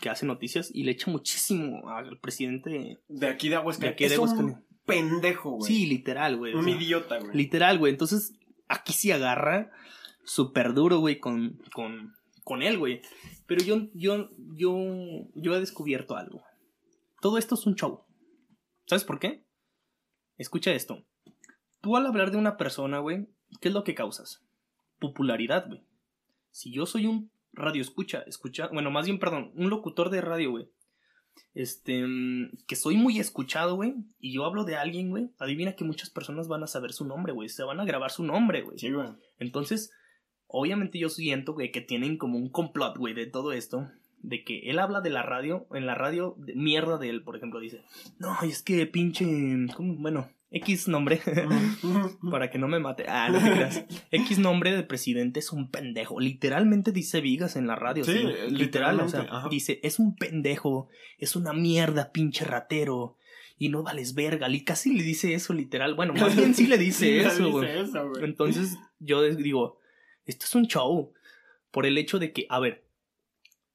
que 0.00 0.08
hace 0.08 0.24
noticias 0.24 0.70
y 0.74 0.84
le 0.84 0.92
echa 0.92 1.10
muchísimo 1.10 1.90
al 1.90 2.18
presidente 2.20 3.00
De 3.08 3.26
aquí 3.26 3.50
de 3.50 3.56
Aguascalientes. 3.56 3.98
de 3.98 4.06
aquí 4.06 4.14
de 4.14 4.18
un 4.18 4.24
Aguascalientes. 4.28 4.64
pendejo, 4.86 5.50
güey. 5.50 5.70
Sí, 5.70 5.86
literal, 5.86 6.38
güey. 6.38 6.54
o 6.54 6.58
Un 6.58 6.64
sea, 6.64 6.74
idiota, 6.76 7.18
güey. 7.18 7.36
Literal, 7.36 7.78
güey. 7.78 7.92
Entonces, 7.92 8.32
aquí 8.68 8.94
sí 8.94 9.12
agarra 9.12 9.70
súper 10.24 10.72
duro, 10.72 11.00
güey, 11.00 11.18
con, 11.18 11.60
con, 11.74 12.14
con 12.44 12.62
él, 12.62 12.78
güey. 12.78 13.02
Pero 13.46 13.62
yo, 13.62 13.88
yo, 13.92 14.30
yo, 14.54 14.74
yo 15.34 15.54
he 15.54 15.60
descubierto 15.60 16.16
algo. 16.16 16.42
Todo 17.20 17.36
esto 17.36 17.54
es 17.56 17.66
un 17.66 17.74
show. 17.74 18.04
¿Sabes 18.90 19.04
por 19.04 19.20
qué? 19.20 19.44
Escucha 20.36 20.72
esto. 20.72 21.04
Tú 21.80 21.96
al 21.96 22.06
hablar 22.06 22.32
de 22.32 22.38
una 22.38 22.56
persona, 22.56 22.98
güey, 22.98 23.28
¿qué 23.60 23.68
es 23.68 23.74
lo 23.74 23.84
que 23.84 23.94
causas? 23.94 24.44
Popularidad, 24.98 25.68
güey. 25.68 25.84
Si 26.50 26.72
yo 26.72 26.86
soy 26.86 27.06
un 27.06 27.30
radio 27.52 27.82
escucha, 27.82 28.24
escucha, 28.26 28.66
bueno, 28.72 28.90
más 28.90 29.06
bien, 29.06 29.20
perdón, 29.20 29.52
un 29.54 29.70
locutor 29.70 30.10
de 30.10 30.20
radio, 30.20 30.50
güey. 30.50 30.72
Este, 31.54 32.04
mm, 32.04 32.50
que 32.66 32.74
soy 32.74 32.96
muy 32.96 33.20
escuchado, 33.20 33.76
güey, 33.76 33.94
y 34.18 34.32
yo 34.32 34.44
hablo 34.44 34.64
de 34.64 34.74
alguien, 34.74 35.10
güey, 35.10 35.30
adivina 35.38 35.76
que 35.76 35.84
muchas 35.84 36.10
personas 36.10 36.48
van 36.48 36.64
a 36.64 36.66
saber 36.66 36.92
su 36.92 37.04
nombre, 37.04 37.32
güey, 37.32 37.48
se 37.48 37.62
van 37.62 37.78
a 37.78 37.84
grabar 37.84 38.10
su 38.10 38.24
nombre, 38.24 38.62
güey. 38.62 38.76
Sí, 38.76 38.90
güey. 38.90 39.06
Entonces, 39.38 39.92
obviamente 40.48 40.98
yo 40.98 41.10
siento, 41.10 41.52
güey, 41.52 41.70
que 41.70 41.80
tienen 41.80 42.18
como 42.18 42.38
un 42.38 42.50
complot, 42.50 42.96
güey, 42.96 43.14
de 43.14 43.26
todo 43.26 43.52
esto. 43.52 43.88
De 44.22 44.44
que 44.44 44.70
él 44.70 44.78
habla 44.78 45.00
de 45.00 45.10
la 45.10 45.22
radio, 45.22 45.66
en 45.72 45.86
la 45.86 45.94
radio, 45.94 46.34
de 46.38 46.54
mierda 46.54 46.98
de 46.98 47.08
él, 47.08 47.22
por 47.22 47.36
ejemplo, 47.36 47.58
dice, 47.58 47.82
no, 48.18 48.36
es 48.42 48.62
que 48.62 48.84
pinche, 48.86 49.26
¿cómo? 49.74 49.94
bueno, 49.96 50.28
X 50.50 50.88
nombre, 50.88 51.20
para 52.30 52.50
que 52.50 52.58
no 52.58 52.68
me 52.68 52.80
mate, 52.80 53.04
ah, 53.08 53.28
no 53.30 53.38
te 53.38 53.50
creas, 53.54 53.84
X 54.10 54.38
nombre 54.38 54.72
de 54.72 54.82
presidente 54.82 55.40
es 55.40 55.52
un 55.52 55.70
pendejo, 55.70 56.20
literalmente 56.20 56.92
dice 56.92 57.20
Vigas 57.20 57.56
en 57.56 57.66
la 57.66 57.76
radio, 57.76 58.04
Sí, 58.04 58.12
sí, 58.18 58.50
literal, 58.54 59.00
o 59.00 59.08
sea, 59.08 59.22
ajá. 59.30 59.48
dice, 59.48 59.80
es 59.82 59.98
un 59.98 60.16
pendejo, 60.16 60.88
es 61.18 61.36
una 61.36 61.52
mierda, 61.52 62.12
pinche 62.12 62.44
ratero, 62.44 63.16
y 63.56 63.68
no 63.68 63.82
vales 63.82 64.14
verga, 64.14 64.48
y 64.50 64.64
casi 64.64 64.92
le 64.94 65.02
dice 65.02 65.34
eso, 65.34 65.52
literal, 65.54 65.94
bueno, 65.94 66.14
más 66.14 66.34
bien 66.36 66.54
sí 66.54 66.66
le 66.66 66.78
dice 66.78 67.20
Sí, 67.20 67.26
eso, 67.26 67.50
güey. 67.50 68.24
Entonces 68.24 68.78
yo 68.98 69.22
digo, 69.22 69.78
esto 70.24 70.46
es 70.46 70.54
un 70.54 70.66
show. 70.66 71.12
Por 71.70 71.86
el 71.86 71.98
hecho 71.98 72.18
de 72.18 72.32
que, 72.32 72.46
a 72.48 72.58
ver, 72.58 72.84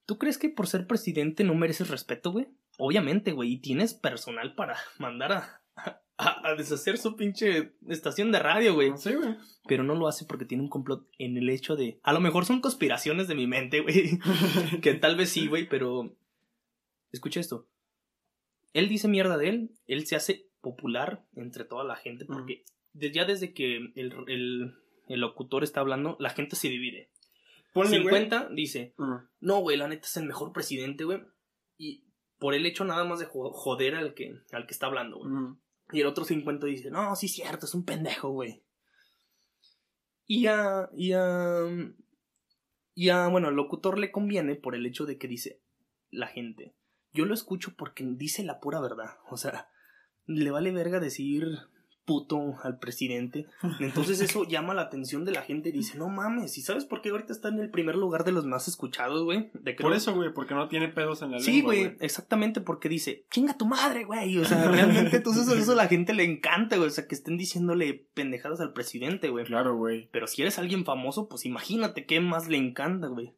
¿tú 0.05 0.17
crees 0.17 0.37
que 0.37 0.49
por 0.49 0.67
ser 0.67 0.87
presidente 0.87 1.43
no 1.43 1.55
mereces 1.55 1.89
respeto, 1.89 2.31
güey? 2.31 2.47
Obviamente, 2.77 3.31
güey, 3.31 3.53
y 3.53 3.61
tienes 3.61 3.93
personal 3.93 4.55
para 4.55 4.77
mandar 4.99 5.31
a, 5.31 5.61
a, 6.17 6.49
a 6.49 6.55
deshacer 6.55 6.97
su 6.97 7.15
pinche 7.15 7.73
estación 7.87 8.31
de 8.31 8.39
radio, 8.39 8.73
güey. 8.73 8.91
Sí, 8.97 9.13
güey. 9.13 9.35
Pero 9.67 9.83
no 9.83 9.95
lo 9.95 10.07
hace 10.07 10.25
porque 10.25 10.45
tiene 10.45 10.63
un 10.63 10.69
complot 10.69 11.07
en 11.17 11.37
el 11.37 11.49
hecho 11.49 11.75
de... 11.75 11.99
A 12.03 12.13
lo 12.13 12.19
mejor 12.19 12.45
son 12.45 12.61
conspiraciones 12.61 13.27
de 13.27 13.35
mi 13.35 13.47
mente, 13.47 13.81
güey. 13.81 14.19
que 14.81 14.93
tal 14.93 15.15
vez 15.15 15.29
sí, 15.29 15.47
güey, 15.47 15.67
pero... 15.67 16.15
Escucha 17.11 17.39
esto. 17.39 17.67
Él 18.73 18.89
dice 18.89 19.07
mierda 19.07 19.37
de 19.37 19.49
él, 19.49 19.71
él 19.87 20.05
se 20.05 20.17
hace 20.17 20.49
popular 20.59 21.23
entre 21.35 21.63
toda 21.63 21.83
la 21.85 21.95
gente 21.95 22.25
porque 22.25 22.65
ya 22.93 23.23
desde 23.23 23.53
que 23.53 23.77
el, 23.77 24.13
el, 24.27 24.73
el 25.07 25.19
locutor 25.19 25.63
está 25.63 25.79
hablando, 25.79 26.17
la 26.19 26.29
gente 26.29 26.55
se 26.55 26.67
divide. 26.67 27.09
Ponle, 27.75 27.99
güey. 28.01 28.15
50 28.15 28.49
dice, 28.53 28.95
Mm. 28.97 29.15
no, 29.41 29.59
güey, 29.59 29.77
la 29.77 29.87
neta 29.87 30.07
es 30.07 30.17
el 30.17 30.25
mejor 30.25 30.51
presidente, 30.53 31.03
güey. 31.03 31.21
Y 31.77 32.05
por 32.39 32.55
el 32.55 32.65
hecho 32.65 32.83
nada 32.85 33.03
más 33.03 33.19
de 33.19 33.25
jo- 33.25 33.51
joder 33.53 33.95
al 33.95 34.13
que, 34.15 34.33
al 34.51 34.65
que 34.65 34.73
está 34.73 34.87
hablando, 34.87 35.17
güey. 35.17 35.29
Mm. 35.31 35.59
Y 35.91 36.01
el 36.01 36.07
otro 36.07 36.23
50 36.25 36.65
dice, 36.65 36.89
no, 36.89 37.15
sí 37.15 37.27
es 37.27 37.33
cierto, 37.33 37.65
es 37.67 37.75
un 37.75 37.85
pendejo, 37.85 38.29
güey. 38.29 38.63
Y 40.25 40.47
a, 40.47 40.89
y 40.95 41.11
a, 41.13 41.67
y 42.95 43.09
a, 43.09 43.27
bueno, 43.27 43.49
al 43.49 43.55
locutor 43.55 43.99
le 43.99 44.11
conviene 44.11 44.55
por 44.55 44.73
el 44.75 44.85
hecho 44.85 45.05
de 45.05 45.17
que 45.17 45.27
dice 45.27 45.61
la 46.09 46.27
gente. 46.27 46.75
Yo 47.13 47.25
lo 47.25 47.33
escucho 47.33 47.75
porque 47.77 48.03
dice 48.05 48.43
la 48.43 48.59
pura 48.59 48.81
verdad. 48.81 49.17
O 49.29 49.37
sea, 49.37 49.69
le 50.25 50.49
vale 50.51 50.71
verga 50.71 50.99
decir 50.99 51.45
puto 52.05 52.55
al 52.63 52.77
presidente. 52.77 53.47
Entonces 53.79 54.21
eso 54.21 54.43
llama 54.47 54.73
la 54.73 54.83
atención 54.83 55.25
de 55.25 55.31
la 55.31 55.41
gente 55.41 55.69
y 55.69 55.71
dice, 55.71 55.97
no 55.97 56.07
mames, 56.07 56.57
¿y 56.57 56.61
sabes 56.61 56.85
por 56.85 57.01
qué 57.01 57.09
ahorita 57.09 57.33
está 57.33 57.49
en 57.49 57.59
el 57.59 57.71
primer 57.71 57.95
lugar 57.95 58.23
de 58.23 58.31
los 58.31 58.45
más 58.45 58.67
escuchados, 58.67 59.23
güey? 59.23 59.51
Por 59.79 59.93
eso, 59.93 60.13
güey, 60.13 60.33
porque 60.33 60.53
no 60.53 60.69
tiene 60.69 60.87
pedos 60.87 61.21
en 61.21 61.31
la 61.31 61.39
Sí, 61.39 61.57
lengua, 61.57 61.73
güey, 61.73 61.97
exactamente, 61.99 62.61
porque 62.61 62.89
dice, 62.89 63.25
chinga 63.31 63.57
tu 63.57 63.65
madre, 63.65 64.05
güey. 64.05 64.37
O 64.37 64.45
sea, 64.45 64.69
realmente 64.71 65.17
entonces 65.17 65.47
eso 65.47 65.71
a 65.73 65.75
la 65.75 65.87
gente 65.87 66.13
le 66.13 66.23
encanta, 66.23 66.77
güey. 66.77 66.87
O 66.87 66.91
sea, 66.91 67.07
que 67.07 67.15
estén 67.15 67.37
diciéndole 67.37 68.07
pendejadas 68.13 68.61
al 68.61 68.73
presidente, 68.73 69.29
güey. 69.29 69.45
Claro, 69.45 69.75
güey. 69.75 70.09
Pero 70.11 70.27
si 70.27 70.41
eres 70.41 70.59
alguien 70.59 70.85
famoso, 70.85 71.27
pues 71.27 71.45
imagínate 71.45 72.05
qué 72.05 72.19
más 72.19 72.47
le 72.47 72.57
encanta, 72.57 73.07
güey. 73.07 73.33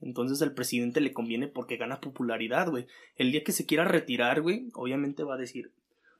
Entonces 0.00 0.42
al 0.42 0.52
presidente 0.52 1.00
le 1.00 1.12
conviene 1.12 1.46
porque 1.46 1.76
gana 1.76 2.00
popularidad, 2.00 2.68
güey. 2.68 2.86
El 3.16 3.30
día 3.30 3.44
que 3.44 3.52
se 3.52 3.66
quiera 3.66 3.84
retirar, 3.84 4.42
güey, 4.42 4.68
obviamente 4.74 5.22
va 5.22 5.34
a 5.34 5.38
decir, 5.38 5.72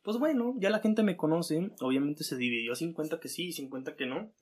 pues 0.02 0.18
bueno, 0.18 0.54
ya 0.58 0.70
la 0.70 0.80
gente 0.80 1.02
me 1.02 1.16
conoce. 1.16 1.70
Obviamente 1.80 2.24
se 2.24 2.36
dividió 2.36 2.74
50 2.74 3.20
que 3.20 3.28
sí 3.28 3.46
y 3.48 3.52
50 3.52 3.96
que 3.96 4.06
no. 4.06 4.32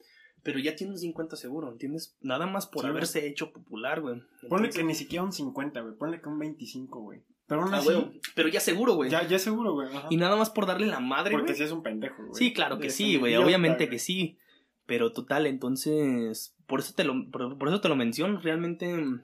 Pero 0.42 0.58
ya 0.58 0.74
tiene 0.74 0.94
un 0.94 0.98
50 0.98 1.36
seguro, 1.36 1.70
¿entiendes? 1.70 2.16
Nada 2.22 2.46
más 2.46 2.66
por 2.66 2.76
Sí, 2.80 2.86
güey. 2.86 2.90
haberse 2.92 3.26
hecho 3.26 3.52
popular, 3.52 4.00
güey. 4.00 4.22
Ponle 4.48 4.70
que 4.70 4.82
ni 4.82 4.94
siquiera 4.94 5.22
un 5.22 5.32
50, 5.32 5.80
güey. 5.82 5.94
Ponle 5.96 6.20
que 6.22 6.28
un 6.30 6.38
25, 6.38 7.00
güey. 7.00 7.20
Pero 7.46 7.62
aún 7.62 7.74
Ah, 7.74 7.78
así, 7.78 7.92
güey, 7.92 8.20
Pero 8.34 8.48
ya 8.48 8.60
seguro, 8.60 8.94
güey. 8.94 9.10
ya, 9.10 9.26
ya 9.26 9.38
seguro, 9.38 9.74
güey. 9.74 9.88
Ajá. 9.94 10.06
Y 10.08 10.16
nada 10.16 10.36
más 10.36 10.48
por 10.48 10.64
darle 10.66 10.86
la 10.86 11.00
madre, 11.00 11.32
Porque 11.32 11.48
güey. 11.48 11.56
si 11.58 11.64
es 11.64 11.72
un 11.72 11.82
pendejo, 11.82 12.22
güey. 12.22 12.34
Sí, 12.34 12.54
claro 12.54 12.78
que 12.78 12.86
Es 12.86 12.94
sí, 12.94 13.16
güey. 13.16 13.36
Obviamente 13.36 13.88
que 13.90 13.98
sí. 13.98 14.38
Pero 14.86 15.12
total, 15.12 15.46
entonces. 15.46 16.56
Por 16.66 16.80
eso 16.80 16.94
te 16.94 17.04
lo, 17.04 17.30
por, 17.30 17.58
por 17.58 17.68
eso 17.68 17.80
te 17.82 17.88
lo 17.90 17.96
menciono. 17.96 18.40
Realmente. 18.40 18.96
mm, 18.96 19.20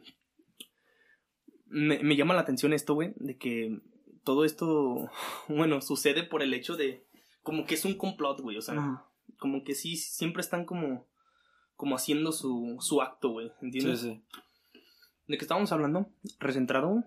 Me, 1.69 1.99
me 2.03 2.17
llama 2.17 2.35
la 2.35 2.41
atención 2.43 2.73
esto, 2.73 2.95
güey. 2.95 3.13
De 3.17 3.37
que 3.39 3.81
todo 4.27 4.45
esto. 4.45 5.11
Bueno, 5.49 5.81
sucede 5.81 6.23
por 6.25 6.43
el 6.43 6.53
hecho 6.53 6.77
de. 6.77 7.07
Como 7.43 7.65
que 7.65 7.77
es 7.77 7.85
un 7.87 7.95
complot, 7.95 8.41
güey. 8.43 8.59
O 8.59 8.61
sea, 8.63 9.05
como 9.39 9.65
que 9.65 9.75
sí, 9.75 9.97
siempre 9.97 10.43
están 10.43 10.67
como. 10.67 11.07
Como 11.77 11.95
haciendo 11.95 12.33
su, 12.33 12.77
su 12.81 13.01
acto, 13.01 13.31
güey. 13.31 13.49
Sí, 13.49 13.67
¿Entiendes? 13.67 14.01
sí. 14.01 14.23
¿De 15.29 15.37
qué 15.39 15.45
estábamos 15.45 15.73
hablando? 15.73 16.11
¿Recentrado? 16.39 17.05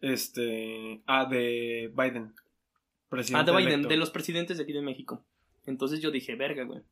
Este. 0.00 1.02
Ah, 1.06 1.26
de 1.26 1.92
Biden. 1.96 2.34
Presidente 3.08 3.50
Ah, 3.50 3.52
de 3.52 3.58
Biden, 3.58 3.72
electo. 3.74 3.88
de 3.88 3.96
los 3.96 4.10
presidentes 4.10 4.56
de 4.56 4.62
aquí 4.64 4.72
de 4.72 4.82
México. 4.82 5.24
Entonces 5.66 6.00
yo 6.00 6.10
dije, 6.10 6.34
verga, 6.34 6.64
güey. 6.64 6.82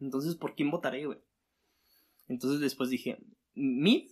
Entonces, 0.00 0.34
¿por 0.34 0.54
quién 0.54 0.70
votaré, 0.70 1.04
güey? 1.06 1.18
Entonces 2.28 2.60
después 2.60 2.88
dije, 2.90 3.18
¿Mid? 3.54 4.10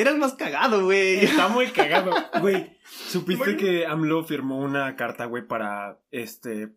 Era 0.00 0.10
el 0.10 0.18
más 0.18 0.34
cagado, 0.34 0.84
güey. 0.84 1.16
Está 1.24 1.48
muy 1.48 1.66
cagado. 1.68 2.12
Güey, 2.40 2.76
¿supiste 2.84 3.42
Bueno. 3.44 3.58
que 3.58 3.86
AMLO 3.86 4.24
firmó 4.24 4.58
una 4.58 4.94
carta, 4.96 5.24
güey, 5.24 5.46
para, 5.46 5.98
este, 6.12 6.68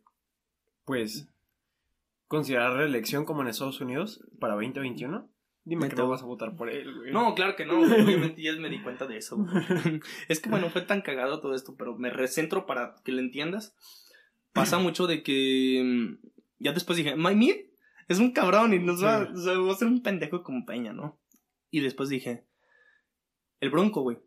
pues, 0.85 1.27
considerar 2.27 2.73
reelección 2.73 3.25
como 3.25 3.41
en 3.41 3.49
Estados 3.49 3.79
Unidos 3.81 4.23
para 4.39 4.55
2021? 4.55 5.29
Dime 5.63 5.89
que 5.89 5.95
no 5.95 6.09
vas 6.09 6.23
a 6.23 6.25
votar 6.25 6.55
por 6.55 6.71
él, 6.71 6.91
güey. 6.97 7.11
No, 7.11 7.35
claro 7.35 7.55
que 7.55 7.67
no, 7.67 7.79
obviamente 7.81 8.41
ya 8.41 8.53
me 8.53 8.69
di 8.69 8.81
cuenta 8.81 9.05
de 9.05 9.17
eso. 9.17 9.37
güey. 9.37 10.01
Es 10.27 10.39
que 10.39 10.49
bueno, 10.49 10.69
fue 10.71 10.81
tan 10.81 11.01
cagado 11.01 11.39
todo 11.39 11.53
esto, 11.53 11.75
pero 11.77 11.95
me 11.95 12.09
recentro 12.09 12.65
para 12.65 12.95
que 13.03 13.11
lo 13.11 13.19
entiendas. 13.19 13.75
pasa 14.53 14.79
mucho 14.79 15.05
de 15.05 15.21
que. 15.21 15.81
mm, 15.85 16.27
Ya 16.57 16.73
después 16.73 16.97
dije, 16.97 17.15
My 17.15 17.35
Mid 17.35 17.55
es 18.07 18.17
un 18.19 18.31
cabrón 18.31 18.73
y 18.73 18.79
nos 18.79 19.03
va, 19.03 19.25
Sí. 19.27 19.31
o 19.35 19.37
sea, 19.41 19.57
va 19.59 19.71
a 19.71 19.75
ser 19.75 19.87
un 19.87 20.01
pendejo 20.01 20.41
como 20.41 20.65
Peña, 20.65 20.93
¿no? 20.93 21.19
Y 21.69 21.79
después 21.81 22.09
dije, 22.09 22.45
el 23.61 23.69
Bronco, 23.69 24.01
güey. 24.01 24.17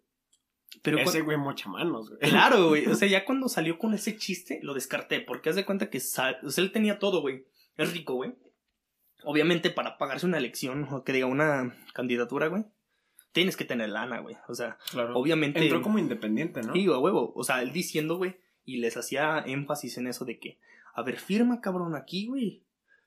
Pero 0.82 0.98
Ese 0.98 1.20
güey 1.20 1.36
mocha 1.36 1.68
manos, 1.68 2.08
güey. 2.10 2.20
Claro, 2.30 2.68
güey. 2.70 2.86
O 2.90 2.94
sea, 2.94 3.06
ya 3.08 3.24
cuando 3.24 3.48
salió 3.48 3.78
con 3.78 3.92
ese 3.94 4.16
chiste, 4.16 4.58
lo 4.62 4.74
descarté. 4.74 5.20
Porque 5.20 5.50
haz 5.50 5.56
de 5.56 5.64
cuenta 5.66 5.90
que 5.90 6.00
sa- 6.00 6.38
o 6.42 6.50
sea, 6.50 6.64
él 6.64 6.72
tenía 6.72 6.98
todo, 6.98 7.20
güey. 7.20 7.46
Es 7.76 7.92
rico, 7.92 8.14
güey. 8.14 8.34
Obviamente, 9.24 9.70
para 9.70 9.96
pagarse 9.98 10.26
una 10.26 10.38
elección 10.38 10.84
o 10.90 11.04
que 11.04 11.12
diga 11.12 11.26
una 11.26 11.74
candidatura, 11.94 12.48
güey, 12.48 12.64
tienes 13.32 13.56
que 13.56 13.64
tener 13.64 13.88
lana, 13.90 14.20
güey. 14.20 14.36
O 14.48 14.54
sea, 14.54 14.78
Claro. 14.90 15.16
obviamente. 15.16 15.60
Entró 15.62 15.80
como 15.80 15.98
independiente, 15.98 16.60
¿no? 16.62 16.72
Sí, 16.74 16.86
a 16.86 16.98
huevo. 16.98 17.32
O 17.34 17.44
sea, 17.44 17.62
él 17.62 17.72
diciendo, 17.72 18.16
güey, 18.16 18.36
y 18.64 18.78
les 18.78 18.96
hacía 18.96 19.42
énfasis 19.46 19.96
en 19.98 20.08
eso 20.08 20.24
de 20.24 20.38
que, 20.38 20.58
a 20.94 21.02
ver, 21.02 21.18
firma, 21.18 21.60
cabrón, 21.60 21.94
aquí, 21.94 22.26
güey. 22.26 22.63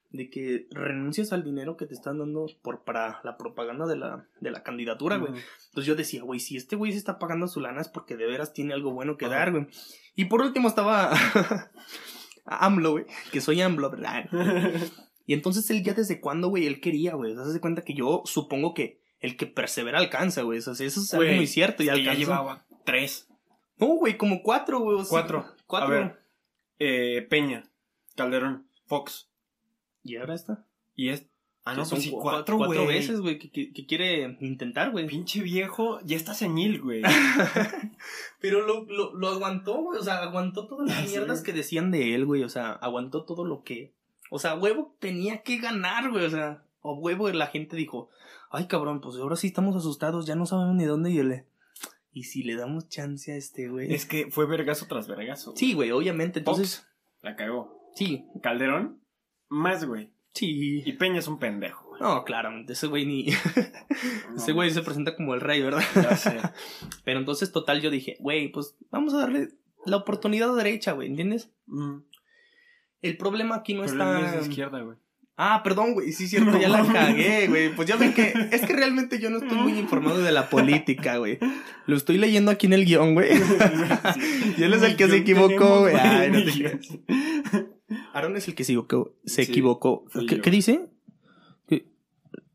De 0.10 0.30
que 0.30 0.68
renuncias 0.72 1.34
al 1.34 1.44
dinero 1.44 1.76
que 1.76 1.86
te 1.86 1.94
están 1.94 2.20
dando 2.20 2.48
por 2.62 2.84
para 2.84 3.20
la 3.24 3.38
propaganda 3.38 3.86
de 3.86 3.98
la, 3.98 4.26
de 4.40 4.52
la 4.52 4.64
candidatura, 4.64 5.18
güey. 5.18 5.34
Entonces 5.34 5.86
yo 5.86 5.96
decía, 5.96 6.24
güey, 6.24 6.40
si 6.40 6.56
este 6.56 6.76
güey 6.76 6.94
se 6.94 6.98
está 6.98 7.20
pagando 7.20 7.48
su 7.48 7.60
lana 7.60 7.82
es 7.82 7.90
porque 7.90 8.16
de 8.16 8.26
veras 8.26 8.54
tiene 8.54 8.74
algo 8.74 8.92
bueno 8.94 9.18
que 9.18 9.28
dar, 9.28 9.52
güey. 9.52 9.68
Y 10.16 10.26
por 10.26 10.42
último 10.42 10.70
estaba 10.70 11.14
AMLO, 12.46 12.92
güey, 12.92 13.06
que 13.32 13.42
soy 13.42 13.62
AMLO, 13.62 13.92
¿verdad? 13.92 14.30
Y 15.26 15.34
entonces 15.34 15.70
él 15.72 15.84
ya 15.84 15.94
desde 15.94 16.22
cuándo, 16.22 16.48
güey, 16.48 16.66
él 16.68 16.80
quería, 16.80 17.14
güey. 17.16 17.34
O 17.34 17.44
sea, 17.44 17.52
se 17.52 17.60
cuenta 17.60 17.84
que 17.84 17.94
yo 17.94 18.22
supongo 18.26 18.74
que 18.74 19.02
el 19.20 19.36
que 19.36 19.46
persevera 19.46 20.00
alcanza, 20.00 20.44
güey. 20.44 20.60
O 20.60 20.62
sea, 20.62 20.74
eso 20.74 21.02
es 21.02 21.14
algo 21.14 21.34
muy 21.34 21.48
cierto. 21.48 21.84
Y 21.84 21.90
que 21.90 22.04
ya 22.04 22.14
llevaba 22.14 22.66
tres. 22.86 23.28
No, 23.78 23.88
güey, 23.88 24.18
como 24.18 24.42
cuatro, 24.42 24.80
güey. 24.80 24.98
o 24.98 25.04
sea, 25.04 25.10
Cuatro. 25.10 25.46
Cuatro. 25.66 25.88
A 25.88 25.92
ver. 25.92 26.20
Eh, 26.80 27.28
Peña, 27.30 27.70
Calderón, 28.16 28.68
Fox. 28.86 29.27
Y 30.08 30.16
ahora 30.16 30.34
está. 30.36 30.66
Y 30.96 31.10
es. 31.10 31.26
Ah, 31.66 31.72
no, 31.74 31.80
pues 31.80 31.90
son 31.90 32.00
sí, 32.02 32.12
cu- 32.12 32.22
cuatro, 32.22 32.56
güey. 32.58 32.68
Cuatro 32.70 32.88
veces, 32.88 33.20
güey, 33.20 33.38
que, 33.40 33.52
que- 33.52 33.74
que 33.74 33.86
quiere 33.86 34.38
intentar, 34.40 34.92
güey. 34.92 35.06
Pinche 35.06 35.42
viejo, 35.42 36.00
ya 36.06 36.16
está 36.16 36.34
señil, 36.34 36.82
güey. 36.82 37.02
Pero 38.40 38.66
lo, 38.66 38.86
lo, 38.86 39.14
lo 39.14 39.28
aguantó, 39.28 39.82
güey. 39.82 40.00
O 40.00 40.04
sea, 40.04 40.20
aguantó 40.24 40.68
todas 40.68 40.88
las 40.88 41.10
mierdas 41.10 41.42
que 41.42 41.54
decían 41.54 41.92
de 41.92 42.16
él, 42.16 42.26
güey. 42.26 42.44
O 42.44 42.50
sea, 42.50 42.72
aguantó 42.72 43.24
todo 43.26 43.46
lo 43.46 43.64
que. 43.64 43.92
O 44.30 44.40
sea, 44.40 44.56
huevo 44.56 44.96
tenía 45.00 45.42
que 45.42 45.58
ganar, 45.58 46.10
güey. 46.10 46.26
O 46.26 46.30
sea, 46.30 46.64
o 46.82 46.96
huevo 46.96 47.30
la 47.30 47.48
gente 47.48 47.76
dijo, 47.76 48.10
ay, 48.50 48.68
cabrón, 48.68 49.02
pues 49.02 49.16
ahora 49.18 49.36
sí 49.36 49.48
estamos 49.48 49.76
asustados, 49.76 50.26
ya 50.26 50.36
no 50.36 50.46
sabemos 50.46 50.76
ni 50.76 50.86
dónde 50.86 51.12
irle. 51.12 51.46
Y 52.14 52.24
si 52.24 52.44
le 52.44 52.56
damos 52.56 52.90
chance 52.90 53.32
a 53.32 53.36
este, 53.36 53.68
güey. 53.70 53.94
es 53.94 54.06
que 54.06 54.32
fue 54.32 54.46
vergazo 54.48 54.86
tras 54.88 55.08
vergazo. 55.08 55.54
Sí, 55.56 55.74
güey, 55.74 55.92
obviamente. 55.92 56.40
Entonces, 56.40 56.88
la 57.22 57.36
cagó. 57.36 57.92
sí, 57.94 58.26
Calderón, 58.42 59.00
más, 59.50 59.86
güey. 59.86 60.10
sí. 60.34 60.84
Y 60.86 60.94
Peña 60.94 61.20
es 61.20 61.28
un 61.28 61.40
pendejo, 61.40 61.88
güey. 61.90 62.02
No, 62.02 62.24
claramente, 62.24 62.74
ese 62.74 62.88
güey 62.88 63.06
ni. 63.06 63.28
No, 64.30 64.38
ese 64.38 64.52
güey 64.52 64.70
se 64.70 64.84
presenta 64.84 65.16
como 65.16 65.34
el 65.34 65.42
rey, 65.42 65.62
¿verdad? 65.64 65.82
Ya 65.96 66.16
sé. 66.16 66.38
Pero 67.04 67.20
entonces, 67.20 67.52
total, 67.52 67.82
yo 67.82 67.90
dije, 67.90 68.18
güey, 68.20 68.50
pues 68.52 68.76
vamos 68.92 69.14
a 69.16 69.18
darle 69.20 69.50
la 69.86 69.98
oportunidad 69.98 70.56
derecha, 70.56 70.92
güey, 70.92 71.08
¿entiendes? 71.08 71.50
Mm, 71.66 72.00
El 73.02 73.18
problema 73.18 73.56
aquí 73.56 73.74
no 73.74 73.84
está. 73.84 74.20
es 74.26 74.34
de 74.34 74.42
izquierda, 74.50 74.82
güey. 74.82 74.98
Ah, 75.40 75.62
perdón, 75.64 75.94
güey, 75.94 76.12
sí, 76.14 76.28
cierto, 76.28 76.50
No 76.52 76.60
ya 76.60 76.68
la 76.68 76.84
cagué, 76.84 77.48
güey. 77.48 77.76
Pues 77.76 77.88
ya 77.88 77.96
ven 77.96 78.14
que. 78.14 78.34
Es 78.52 78.66
que 78.66 78.74
realmente 78.74 79.20
yo 79.20 79.30
no 79.30 79.38
estoy 79.38 79.58
muy 79.58 79.72
informado 79.80 80.20
de 80.20 80.32
la 80.32 80.50
política, 80.50 81.18
güey. 81.18 81.38
Lo 81.86 81.96
estoy 81.96 82.18
leyendo 82.18 82.50
aquí 82.52 82.66
en 82.66 82.74
el 82.74 82.86
guion, 82.86 83.14
güey. 83.14 83.30
Y 84.58 84.64
él 84.64 84.74
es 84.74 84.82
el 84.84 84.96
que 84.96 85.08
se 85.08 85.18
equivocó, 85.18 85.82
güey. 85.82 85.96
Ay, 85.96 86.32
no 86.32 86.44
te. 86.44 87.67
Aaron 88.18 88.36
es 88.36 88.48
el 88.48 88.56
que 88.56 88.64
se 88.64 88.72
equivocó. 88.74 89.16
Se 89.26 89.46
Sí, 89.46 89.52
equivocó. 89.52 90.06
¿Qué, 90.28 90.52
dice? 90.52 90.90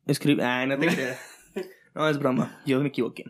Escribe. 0.07 0.45
Ay, 0.45 0.67
no 0.67 0.79
te 0.79 0.87
creas. 0.95 1.21
No, 1.95 2.09
es 2.09 2.19
broma. 2.19 2.61
Yo 2.67 2.81
me 2.81 2.89
equivoqué. 2.89 3.25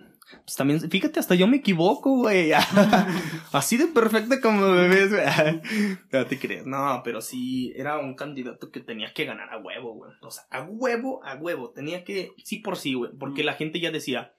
Pues 0.44 0.56
también, 0.56 0.80
fíjate, 0.90 1.20
hasta 1.20 1.34
yo 1.34 1.46
me 1.46 1.58
equivoco, 1.58 2.16
güey. 2.16 2.52
Así 3.52 3.76
de 3.76 3.86
perfecta 3.88 4.40
como 4.40 4.66
me 4.68 4.88
ves, 4.88 5.10
güey. 5.10 5.98
No 6.12 6.26
te 6.26 6.38
creas. 6.38 6.64
No, 6.66 7.02
pero 7.04 7.20
sí, 7.20 7.72
era 7.76 7.98
un 7.98 8.14
candidato 8.14 8.70
que 8.70 8.80
tenía 8.80 9.12
que 9.12 9.26
ganar 9.26 9.50
a 9.52 9.58
huevo, 9.58 9.94
güey. 9.94 10.12
O 10.22 10.30
sea, 10.30 10.44
a 10.50 10.62
huevo, 10.62 11.22
a 11.24 11.34
huevo. 11.36 11.70
Tenía 11.70 12.02
que, 12.04 12.32
sí 12.42 12.60
por 12.60 12.76
sí, 12.76 12.94
güey. 12.94 13.10
Porque 13.18 13.44
la 13.44 13.54
gente 13.54 13.78
ya 13.78 13.90
decía, 13.90 14.34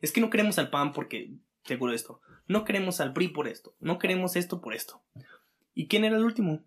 es 0.00 0.12
que 0.12 0.20
no 0.22 0.30
queremos 0.30 0.58
al 0.58 0.70
PAN 0.70 0.92
porque, 0.92 1.32
seguro 1.64 1.92
esto. 1.92 2.20
No 2.46 2.64
queremos 2.64 3.00
al 3.00 3.12
PRI 3.12 3.28
por 3.28 3.48
esto. 3.48 3.74
No 3.80 3.98
queremos 3.98 4.36
esto 4.36 4.60
por 4.60 4.74
esto. 4.74 5.02
¿Y 5.74 5.88
quién 5.88 6.04
era 6.04 6.16
el 6.16 6.24
último? 6.24 6.62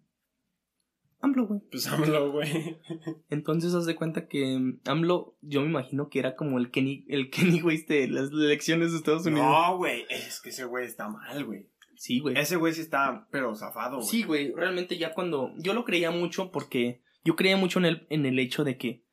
AMLO, 1.27 1.47
güey. 1.47 1.61
Pues 1.71 1.87
AMLO, 1.87 2.31
güey. 2.31 2.77
Entonces, 3.29 3.73
haz 3.73 3.85
de 3.85 3.95
cuenta 3.95 4.27
que 4.27 4.57
mm, 4.57 4.81
AMLO, 4.85 5.37
yo 5.41 5.61
me 5.61 5.67
imagino 5.67 6.09
que 6.09 6.19
era 6.19 6.35
como 6.35 6.57
el 6.57 6.71
Kenny, 6.71 7.05
el 7.09 7.29
Kenny, 7.29 7.59
güey, 7.61 7.83
de 7.85 8.07
las 8.07 8.31
elecciones 8.31 8.91
de 8.91 8.97
Estados 8.97 9.25
Unidos. 9.25 9.45
No, 9.45 9.77
güey. 9.77 10.05
Es 10.09 10.41
que 10.41 10.49
ese 10.49 10.65
güey 10.65 10.85
está 10.85 11.09
mal, 11.09 11.45
güey. 11.45 11.69
Sí, 11.95 12.19
güey. 12.19 12.37
Ese 12.37 12.55
güey 12.55 12.73
sí 12.73 12.81
está, 12.81 13.27
pero 13.31 13.55
zafado, 13.55 13.97
güey. 13.97 14.07
Sí, 14.07 14.23
güey, 14.23 14.53
realmente 14.53 14.97
ya 14.97 15.13
cuando 15.13 15.53
yo 15.57 15.73
lo 15.73 15.83
creía 15.83 16.11
mucho 16.11 16.51
porque 16.51 17.01
yo 17.23 17.35
creía 17.35 17.57
mucho 17.57 17.79
en 17.79 17.85
el, 17.85 18.07
en 18.09 18.25
el 18.25 18.37
hecho 18.39 18.63
de 18.63 18.77
que 18.77 19.03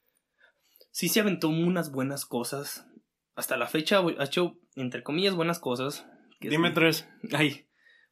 sí 0.90 1.08
se 1.08 1.20
aventó 1.20 1.48
unas 1.48 1.90
buenas 1.92 2.26
cosas. 2.26 2.86
Hasta 3.36 3.56
la 3.56 3.66
fecha 3.66 3.98
güey, 3.98 4.16
ha 4.18 4.24
hecho, 4.24 4.58
entre 4.76 5.02
comillas, 5.02 5.34
buenas 5.34 5.58
cosas. 5.58 6.06
Dime 6.40 6.72
tres. 6.72 7.08
Ay, 7.32 7.63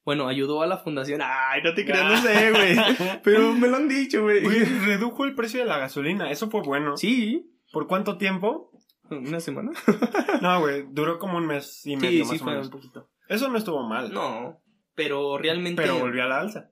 bueno, 0.05 0.29
ayudó 0.29 0.63
a 0.63 0.67
la 0.67 0.79
fundación. 0.79 1.21
Ay, 1.23 1.63
no 1.63 1.75
te 1.75 1.85
creas, 1.85 2.11
no 2.11 2.17
sé, 2.17 2.51
güey. 2.51 2.77
Pero 3.25 3.53
me 3.53 3.69
lo 3.69 3.77
han 3.77 3.89
dicho, 3.89 4.23
güey. 4.23 4.41
Redujo 4.41 5.25
el 5.25 5.35
precio 5.35 5.61
de 5.61 5.67
la 5.67 5.79
gasolina. 5.79 6.31
Eso 6.31 6.51
fue 6.51 6.63
bueno. 6.63 6.97
Sí, 6.97 7.49
¿Por 7.73 7.87
cuánto 7.87 8.19
tiempo? 8.19 8.71
una 9.11 9.41
semana. 9.41 9.71
No, 10.43 10.61
güey. 10.61 10.85
Duró 10.91 11.19
como 11.19 11.37
un 11.39 11.47
mes 11.47 11.87
y 11.87 11.97
medio 11.97 12.25
Sí, 12.25 12.31
más 12.31 12.39
sí, 12.39 12.43
o 12.43 12.47
menos. 12.47 12.67
un 12.67 12.73
poquito. 12.73 13.09
Eso 13.29 13.49
no 13.49 13.59
estuvo 13.59 13.83
mal. 13.87 14.13
No, 14.13 14.61
pero 14.95 15.39
realmente. 15.39 15.81
Pero 15.83 15.99
volvió 15.99 16.25
a 16.25 16.27
la 16.27 16.41
alza. 16.41 16.71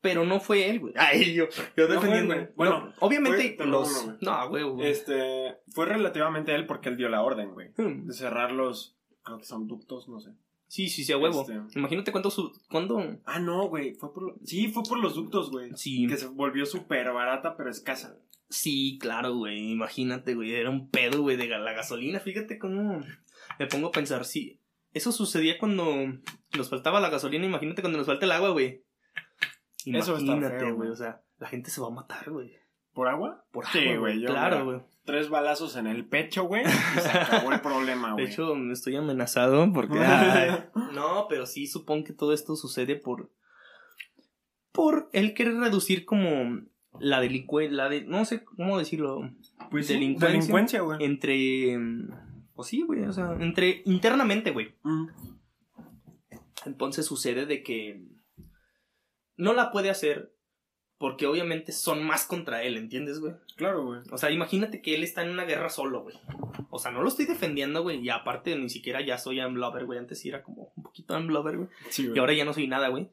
Pero 0.00 0.24
no 0.24 0.38
fue 0.40 0.68
él, 0.68 0.80
güey. 0.80 0.92
Ay, 0.96 1.32
yo, 1.34 1.46
yo 1.76 1.88
No 1.88 1.94
defendiendo. 1.94 2.34
güey. 2.34 2.48
Bueno, 2.56 2.86
No, 2.86 2.92
obviamente 3.00 3.54
fue- 3.56 3.66
los. 3.66 4.06
no, 4.06 4.18
no. 4.20 4.48
No, 4.48 4.48
güey. 4.72 4.90
Este. 4.90 5.56
Fue 5.72 5.86
relativamente 5.86 6.54
él 6.54 6.66
porque 6.66 6.88
él 6.90 6.96
dio 6.96 7.08
la 7.08 7.22
orden, 7.22 7.52
güey. 7.52 7.68
Hmm. 7.76 8.06
De 8.06 8.12
cerrar 8.12 8.52
los. 8.52 8.98
Creo 9.22 9.38
que 9.38 9.44
son 9.44 9.66
ductos, 9.66 10.08
no 10.08 10.20
sé. 10.20 10.30
Sí, 10.74 10.88
sí, 10.88 11.04
sí, 11.04 11.12
a 11.12 11.18
huevo. 11.18 11.42
Este- 11.48 11.78
Imagínate 11.78 12.10
cuánto 12.10 12.32
su... 12.32 12.50
cuándo... 12.68 12.98
Ah, 13.26 13.38
no, 13.38 13.68
güey. 13.68 13.94
Fue 13.94 14.12
por. 14.12 14.34
Sí, 14.44 14.66
fue 14.72 14.82
por 14.82 14.98
los 14.98 15.14
ductos, 15.14 15.52
güey. 15.52 15.70
Sí, 15.76 16.08
Que 16.08 16.16
se 16.16 16.26
volvió 16.26 16.66
súper 16.66 17.12
barata, 17.12 17.56
pero 17.56 17.70
escasa. 17.70 18.18
sí, 18.48 18.98
claro, 19.00 19.36
güey. 19.36 19.70
Imagínate, 19.70 20.34
güey. 20.34 20.52
Era 20.52 20.70
un 20.70 20.90
pedo, 20.90 21.22
güey, 21.22 21.36
de 21.36 21.46
la 21.46 21.72
gasolina. 21.74 22.18
Fíjate 22.18 22.58
cómo 22.58 23.00
me 23.60 23.66
pongo 23.68 23.86
a 23.86 23.92
pensar, 23.92 24.24
sí. 24.24 24.60
Eso 24.92 25.12
sucedía 25.12 25.58
cuando 25.58 25.94
nos 26.58 26.70
faltaba 26.70 26.98
la 27.00 27.08
gasolina. 27.08 27.46
Imagínate 27.46 27.80
cuando 27.80 27.98
nos 27.98 28.08
falta 28.08 28.26
el 28.26 28.32
agua, 28.32 28.50
güey. 28.50 28.82
Imagínate, 29.84 30.72
güey. 30.72 30.90
O 30.90 30.96
sea, 30.96 31.22
la 31.38 31.46
gente 31.46 31.70
se 31.70 31.80
va 31.80 31.86
a 31.86 31.90
matar, 31.90 32.32
güey. 32.32 32.52
¿Por 32.94 33.08
agua? 33.08 33.44
Por 33.50 33.66
Sí, 33.66 33.80
agua, 33.88 33.98
güey, 33.98 34.20
yo, 34.20 34.28
Claro, 34.28 34.64
güey. 34.64 34.80
Tres 35.04 35.28
balazos 35.28 35.76
en 35.76 35.86
el 35.86 36.06
pecho, 36.06 36.44
güey. 36.44 36.62
Y 36.64 37.00
se 37.00 37.08
acabó 37.18 37.52
el 37.52 37.60
problema, 37.60 38.08
De 38.08 38.12
güey. 38.14 38.26
hecho, 38.26 38.54
me 38.54 38.72
estoy 38.72 38.96
amenazado 38.96 39.70
porque... 39.72 39.98
ay, 39.98 40.64
no, 40.94 41.26
pero 41.28 41.44
sí 41.46 41.66
supongo 41.66 42.04
que 42.04 42.12
todo 42.12 42.32
esto 42.32 42.56
sucede 42.56 42.96
por... 42.96 43.30
Por 44.72 45.08
él 45.12 45.34
querer 45.34 45.56
reducir 45.56 46.04
como 46.04 46.62
la 47.00 47.20
delincuencia, 47.20 47.76
la 47.76 47.88
de... 47.88 48.04
No 48.04 48.24
sé 48.24 48.44
cómo 48.44 48.78
decirlo. 48.78 49.20
pues 49.70 49.86
sí, 49.88 49.94
delincuencia. 49.94 50.28
delincuencia, 50.38 50.80
güey. 50.80 51.04
Entre... 51.04 51.78
Pues 52.54 52.68
sí, 52.68 52.82
güey, 52.82 53.02
o 53.04 53.12
sea, 53.12 53.36
entre... 53.40 53.82
Internamente, 53.84 54.52
güey. 54.52 54.74
Mm. 54.84 55.06
Entonces 56.66 57.04
sucede 57.06 57.46
de 57.46 57.62
que... 57.62 58.02
No 59.36 59.52
la 59.52 59.70
puede 59.72 59.90
hacer 59.90 60.33
porque 61.04 61.26
obviamente 61.26 61.70
son 61.70 62.02
más 62.02 62.24
contra 62.24 62.62
él, 62.62 62.78
¿entiendes, 62.78 63.20
güey? 63.20 63.34
Claro, 63.56 63.84
güey. 63.84 64.00
O 64.10 64.16
sea, 64.16 64.30
imagínate 64.30 64.80
que 64.80 64.94
él 64.94 65.02
está 65.02 65.22
en 65.22 65.28
una 65.28 65.44
guerra 65.44 65.68
solo, 65.68 66.02
güey. 66.02 66.16
O 66.70 66.78
sea, 66.78 66.92
no 66.92 67.02
lo 67.02 67.08
estoy 67.08 67.26
defendiendo, 67.26 67.82
güey. 67.82 68.00
Y 68.00 68.08
aparte, 68.08 68.56
ni 68.56 68.70
siquiera 68.70 69.02
ya 69.02 69.18
soy 69.18 69.38
Amblover, 69.38 69.84
güey. 69.84 69.98
Antes 69.98 70.20
sí 70.20 70.30
era 70.30 70.42
como 70.42 70.72
un 70.74 70.82
poquito 70.82 71.14
Amblover, 71.14 71.58
güey. 71.58 71.68
Sí, 71.90 72.04
güey. 72.04 72.16
Y 72.16 72.18
ahora 72.20 72.32
ya 72.32 72.46
no 72.46 72.54
soy 72.54 72.68
nada, 72.68 72.88
güey. 72.88 73.10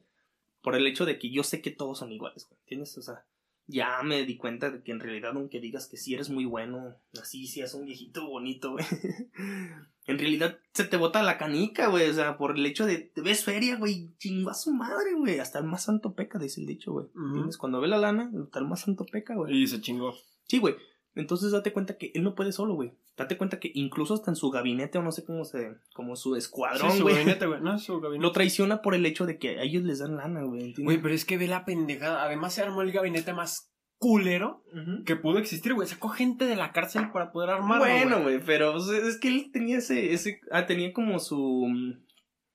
Por 0.62 0.74
el 0.74 0.86
hecho 0.86 1.04
de 1.04 1.18
que 1.18 1.28
yo 1.28 1.42
sé 1.42 1.60
que 1.60 1.70
todos 1.70 1.98
son 1.98 2.12
iguales, 2.12 2.48
güey. 2.48 2.58
¿Entiendes? 2.62 2.96
O 2.96 3.02
sea, 3.02 3.26
ya 3.66 4.02
me 4.02 4.24
di 4.24 4.38
cuenta 4.38 4.70
de 4.70 4.82
que 4.82 4.92
en 4.92 5.00
realidad, 5.00 5.32
aunque 5.34 5.60
digas 5.60 5.86
que 5.86 5.98
sí 5.98 6.14
eres 6.14 6.30
muy 6.30 6.46
bueno, 6.46 6.96
así 7.20 7.46
seas 7.46 7.74
un 7.74 7.84
viejito 7.84 8.26
bonito, 8.26 8.70
güey. 8.70 8.86
en 10.06 10.18
realidad 10.18 10.58
se 10.74 10.84
te 10.84 10.96
bota 10.96 11.22
la 11.22 11.38
canica, 11.38 11.88
güey. 11.88 12.08
O 12.10 12.12
sea, 12.12 12.36
por 12.36 12.56
el 12.58 12.66
hecho 12.66 12.86
de 12.86 12.98
te 12.98 13.20
ves 13.20 13.44
feria, 13.44 13.76
güey. 13.76 14.10
Chingo 14.18 14.50
a 14.50 14.54
su 14.54 14.72
madre, 14.72 15.14
güey. 15.16 15.38
Hasta 15.38 15.58
el 15.58 15.64
más 15.66 15.84
santo 15.84 16.14
peca, 16.14 16.38
dice 16.38 16.60
el 16.60 16.66
dicho, 16.66 16.92
güey. 16.92 17.06
Ujú. 17.14 17.26
¿Entiendes? 17.26 17.56
Cuando 17.58 17.80
ve 17.80 17.88
la 17.88 17.98
lana, 17.98 18.30
hasta 18.42 18.58
el 18.58 18.66
más 18.66 18.80
santo 18.80 19.04
peca, 19.06 19.34
güey. 19.34 19.56
Y 19.62 19.66
se 19.66 19.80
chingó. 19.80 20.14
Sí, 20.48 20.58
güey. 20.58 20.74
Entonces 21.14 21.52
date 21.52 21.72
cuenta 21.72 21.98
que 21.98 22.10
él 22.14 22.22
no 22.24 22.34
puede 22.34 22.52
solo, 22.52 22.74
güey. 22.74 22.92
Date 23.16 23.36
cuenta 23.36 23.60
que 23.60 23.70
incluso 23.74 24.14
hasta 24.14 24.30
en 24.30 24.36
su 24.36 24.50
gabinete, 24.50 24.96
o 24.98 25.02
no 25.02 25.12
sé 25.12 25.24
cómo 25.24 25.44
se. 25.44 25.74
como 25.94 26.16
su 26.16 26.32
Sí, 26.32 26.38
escuadrón, 26.38 26.90
su 26.92 27.02
güey. 27.02 27.14
gabinete, 27.16 27.46
güey. 27.46 27.60
No, 27.62 27.78
su 27.78 28.00
gabinete. 28.00 28.22
lo 28.22 28.32
traiciona 28.32 28.80
por 28.80 28.94
el 28.94 29.04
hecho 29.04 29.26
de 29.26 29.38
que 29.38 29.58
a 29.58 29.62
ellos 29.62 29.82
les 29.84 29.98
dan 29.98 30.16
lana, 30.16 30.42
güey. 30.42 30.72
Güey, 30.78 31.00
pero 31.02 31.14
es 31.14 31.24
que 31.26 31.36
ve 31.36 31.46
la 31.48 31.64
pendejada. 31.66 32.24
Además 32.24 32.54
se 32.54 32.62
armó 32.62 32.80
el 32.82 32.92
gabinete 32.92 33.34
más 33.34 33.71
culero 34.02 34.64
que 35.06 35.14
pudo 35.14 35.38
existir, 35.38 35.74
güey. 35.74 35.86
Sacó 35.86 36.08
gente 36.08 36.46
de 36.46 36.56
la 36.56 36.72
cárcel 36.72 37.12
para 37.12 37.30
poder 37.30 37.50
armarlo, 37.50 37.84
Bueno, 37.84 38.22
güey. 38.22 38.40
pero 38.44 38.72
pues, 38.72 38.88
es 38.88 39.16
que 39.18 39.28
él 39.28 39.50
tenía 39.52 39.78
ese, 39.78 40.12
ese, 40.12 40.40
ah, 40.50 40.66
tenía 40.66 40.92
como 40.92 41.20
su, 41.20 41.68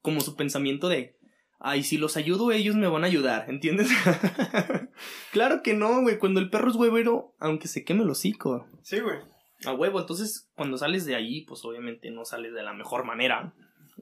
como 0.01 0.19
su 0.19 0.35
pensamiento 0.35 0.89
de, 0.89 1.15
ay, 1.59 1.83
si 1.83 1.97
los 1.97 2.17
ayudo 2.17 2.51
ellos 2.51 2.75
me 2.75 2.89
van 2.89 3.05
a 3.05 3.07
ayudar, 3.07 3.49
¿entiendes? 3.49 3.87
claro 5.31 5.63
que 5.63 5.73
no, 5.73 6.01
güey, 6.01 6.19
cuando 6.19 6.41
el 6.41 6.49
perro 6.49 6.69
es 6.69 6.75
huevero, 6.75 7.33
aunque 7.39 7.69
se 7.69 7.85
queme 7.85 8.03
el 8.03 8.09
hocico, 8.09 8.67
Sí, 8.83 8.99
güey. 8.99 9.19
a 9.65 9.71
huevo, 9.71 10.01
entonces 10.01 10.51
cuando 10.53 10.77
sales 10.77 11.05
de 11.05 11.15
ahí, 11.15 11.45
pues 11.45 11.63
obviamente 11.63 12.11
no 12.11 12.25
sales 12.25 12.53
de 12.53 12.63
la 12.63 12.73
mejor 12.73 13.05
manera, 13.05 13.53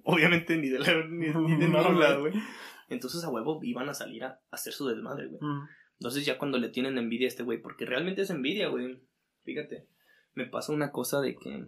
obviamente 0.04 0.58
ni 0.58 0.70
de, 0.70 0.80
la, 0.80 0.94
ni, 1.08 1.28
ni 1.28 1.58
de 1.58 1.68
ningún 1.68 2.22
güey. 2.22 2.34
Entonces 2.90 3.24
a 3.24 3.30
huevo 3.30 3.60
iban 3.62 3.88
a 3.88 3.94
salir 3.94 4.24
a, 4.24 4.40
hacer 4.50 4.74
su 4.74 4.88
desmadre, 4.88 5.28
güey. 5.28 5.40
Mm. 5.42 5.68
Entonces 6.00 6.26
ya 6.26 6.38
cuando 6.38 6.58
le 6.58 6.70
tienen 6.70 6.98
envidia 6.98 7.28
a 7.28 7.30
este 7.30 7.44
güey, 7.44 7.62
porque 7.62 7.86
realmente 7.86 8.22
es 8.22 8.30
envidia, 8.30 8.68
güey. 8.68 9.02
Fíjate, 9.44 9.88
me 10.34 10.46
pasa 10.46 10.74
una 10.74 10.92
cosa 10.92 11.22
de 11.22 11.36
que 11.36 11.68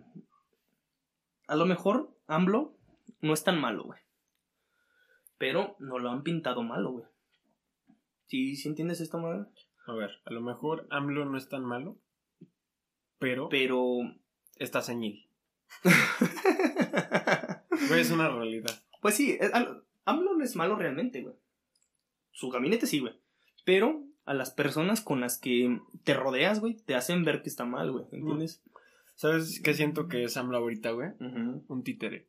a 1.47 1.55
lo 1.55 1.65
mejor 1.65 2.15
AMLO 2.28 2.78
no 3.21 3.34
es 3.34 3.43
tan 3.43 3.59
malo, 3.59 3.84
güey. 3.86 3.99
Pero 5.38 5.75
no 5.80 5.99
lo 5.99 6.09
han 6.09 6.23
pintado 6.23 6.63
malo, 6.63 6.91
güey. 6.91 7.05
¿Sí, 8.25 8.55
¿Sí 8.55 8.67
entiendes 8.67 8.99
esto, 8.99 9.19
madre? 9.19 9.45
A 9.86 9.93
ver, 9.93 10.11
a 10.25 10.34
lo 10.34 10.41
mejor 10.41 10.88
AMLO 10.89 11.25
no 11.25 11.38
es 11.38 11.47
tan 11.47 11.63
malo, 11.63 11.97
pero 13.19 13.49
Pero... 13.49 13.99
está 14.57 14.82
ceñil. 14.82 15.30
Güey, 17.89 18.01
es 18.01 18.11
una 18.11 18.28
realidad. 18.30 18.71
pues 19.01 19.15
sí, 19.15 19.38
AMLO 20.05 20.36
no 20.36 20.43
es 20.43 20.55
malo 20.55 20.75
realmente, 20.75 21.21
güey. 21.21 21.36
Su 22.32 22.49
gabinete 22.49 22.88
sí, 22.88 22.99
güey. 22.99 23.13
Pero 23.65 24.03
a 24.28 24.34
las 24.34 24.51
personas 24.51 24.99
con 24.99 25.21
las 25.21 25.39
que 25.39 25.80
te 26.03 26.13
rodeas, 26.13 26.59
güey, 26.59 26.75
te 26.75 26.95
hacen 26.95 27.23
ver 27.23 27.41
que 27.41 27.49
está 27.49 27.63
mal, 27.63 27.91
güey. 27.93 28.05
¿Entiendes? 28.11 28.61
¿Sabes 29.15 29.61
qué 29.63 29.73
siento 29.73 30.09
que 30.09 30.25
es 30.25 30.36
AMLO 30.36 30.57
ahorita, 30.57 30.91
güey? 30.91 31.11
Un 31.19 31.84
títere. 31.84 32.28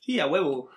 Sí, 0.00 0.20
a 0.20 0.26
huevo. 0.26 0.70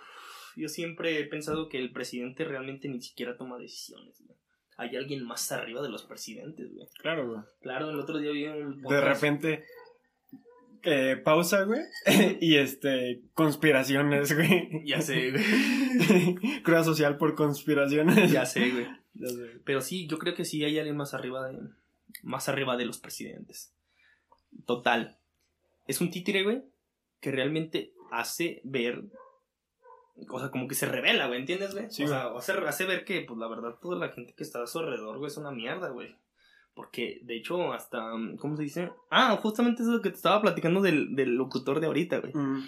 Yo 0.55 0.69
siempre 0.69 1.19
he 1.19 1.25
pensado 1.25 1.67
que 1.67 1.77
el 1.77 1.91
presidente 1.91 2.45
realmente 2.45 2.87
ni 2.87 3.01
siquiera 3.01 3.35
toma 3.35 3.59
decisiones, 3.59 4.23
güey. 4.25 4.37
Hay 4.77 4.95
alguien 4.95 5.25
más 5.25 5.51
arriba 5.51 5.81
de 5.81 5.89
los 5.89 6.03
presidentes, 6.03 6.73
güey. 6.73 6.87
Claro, 6.99 7.29
güey. 7.29 7.41
Claro, 7.61 7.89
el 7.89 7.99
otro 7.99 8.17
día 8.17 8.31
vi 8.31 8.47
un 8.47 8.81
De 8.81 9.01
repente, 9.01 9.65
eh, 10.83 11.15
pausa, 11.15 11.63
güey. 11.63 11.81
y 12.41 12.57
este, 12.57 13.21
conspiraciones, 13.33 14.35
güey. 14.35 14.83
Ya 14.85 15.01
sé, 15.01 15.31
güey. 15.31 16.35
Cruda 16.63 16.83
social 16.83 17.17
por 17.17 17.35
conspiraciones. 17.35 18.31
Ya 18.31 18.45
sé, 18.45 18.69
güey. 18.69 18.87
Ya 19.13 19.27
sé. 19.27 19.61
Pero 19.63 19.81
sí, 19.81 20.07
yo 20.07 20.19
creo 20.19 20.35
que 20.35 20.45
sí 20.45 20.63
hay 20.63 20.77
alguien 20.77 20.97
más 20.97 21.13
arriba 21.13 21.47
de. 21.47 21.59
Más 22.21 22.49
arriba 22.49 22.77
de 22.77 22.85
los 22.85 22.99
presidentes. 22.99 23.73
Total. 24.65 25.17
Es 25.87 26.01
un 26.01 26.11
títere, 26.11 26.43
güey. 26.43 26.63
Que 27.21 27.31
realmente 27.31 27.93
hace 28.11 28.61
ver. 28.63 29.05
O 30.29 30.39
sea, 30.39 30.51
como 30.51 30.67
que 30.67 30.75
se 30.75 30.85
revela, 30.85 31.25
güey, 31.25 31.39
¿entiendes, 31.39 31.73
güey? 31.73 31.89
Sí, 31.89 32.03
o 32.03 32.07
sea, 32.07 32.27
hace, 32.37 32.51
hace 32.51 32.85
ver 32.85 33.03
que, 33.03 33.21
pues 33.21 33.39
la 33.39 33.47
verdad, 33.47 33.79
toda 33.81 33.97
la 33.97 34.09
gente 34.09 34.35
que 34.35 34.43
está 34.43 34.61
a 34.61 34.67
su 34.67 34.77
alrededor, 34.77 35.17
güey, 35.17 35.31
es 35.31 35.37
una 35.37 35.49
mierda, 35.49 35.89
güey. 35.89 36.15
Porque, 36.75 37.21
de 37.23 37.35
hecho, 37.35 37.71
hasta. 37.73 38.11
¿Cómo 38.39 38.57
se 38.57 38.63
dice? 38.63 38.91
Ah, 39.09 39.37
justamente 39.41 39.83
eso 39.83 39.91
es 39.91 39.97
lo 39.97 40.01
que 40.01 40.09
te 40.09 40.15
estaba 40.15 40.41
platicando 40.41 40.81
del, 40.81 41.15
del 41.15 41.35
locutor 41.35 41.79
de 41.79 41.87
ahorita, 41.87 42.19
güey. 42.19 42.33
Mm. 42.33 42.63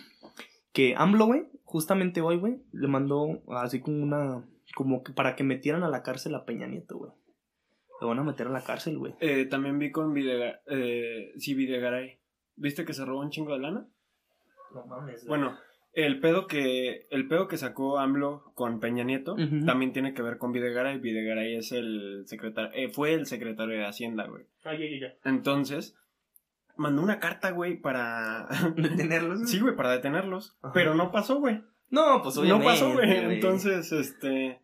Que 0.73 0.93
AMLO, 0.95 1.25
güey, 1.25 1.47
justamente 1.63 2.21
hoy, 2.21 2.37
güey, 2.37 2.61
le 2.71 2.87
mandó 2.87 3.41
así 3.49 3.81
como 3.81 4.03
una. 4.03 4.45
Como 4.75 5.03
que 5.03 5.13
para 5.13 5.35
que 5.35 5.43
metieran 5.43 5.83
a 5.83 5.89
la 5.89 6.03
cárcel 6.03 6.35
a 6.35 6.45
Peña 6.45 6.67
Nieto, 6.67 6.97
güey. 6.97 7.11
Lo 8.01 8.07
van 8.09 8.19
a 8.19 8.23
meter 8.23 8.47
a 8.47 8.51
la 8.51 8.63
cárcel, 8.63 8.97
güey. 8.97 9.15
Eh, 9.21 9.45
también 9.45 9.79
vi 9.79 9.91
con 9.91 10.13
Videgaray. 10.13 10.55
Eh, 10.67 11.33
sí, 11.37 11.53
Videgaray. 11.53 12.19
¿Viste 12.57 12.85
que 12.85 12.93
se 12.93 13.05
robó 13.05 13.21
un 13.21 13.29
chingo 13.29 13.53
de 13.53 13.59
lana? 13.59 13.87
No 14.73 14.85
mames, 14.85 15.25
güey. 15.25 15.39
Bueno, 15.39 15.57
el 15.95 16.19
pedo 16.19 16.45
que 16.45 17.07
el 17.09 17.27
pedo 17.27 17.47
que 17.47 17.57
sacó 17.57 17.99
AMLO 17.99 18.51
con 18.53 18.79
Peña 18.79 19.03
Nieto 19.03 19.35
también 19.65 19.93
tiene 19.93 20.13
que 20.13 20.21
ver 20.21 20.37
con 20.37 20.51
Videgaray. 20.51 20.99
Videgaray 20.99 21.55
es 21.55 21.71
el 21.71 22.23
secretario, 22.27 22.71
eh, 22.73 22.89
fue 22.89 23.13
el 23.13 23.25
secretario 23.25 23.75
de 23.77 23.85
Hacienda, 23.85 24.27
güey. 24.27 24.43
Ay, 24.65 24.83
ay, 24.83 25.03
ay, 25.03 25.13
Entonces, 25.23 25.95
mandó 26.75 27.01
una 27.01 27.19
carta, 27.19 27.51
güey, 27.51 27.77
para... 27.77 28.47
¿Detenerlos? 28.75 29.49
sí, 29.49 29.59
güey, 29.59 29.75
para 29.75 29.91
detenerlos. 29.91 30.57
Ajá. 30.61 30.73
Pero 30.73 30.95
no 30.95 31.11
pasó, 31.11 31.39
güey. 31.39 31.61
No, 31.89 32.21
pues 32.21 32.37
obviamente. 32.37 32.65
No 32.65 32.71
pasó, 32.71 32.93
güey. 32.93 33.23
güey. 33.23 33.35
Entonces, 33.35 33.91
este... 33.91 34.59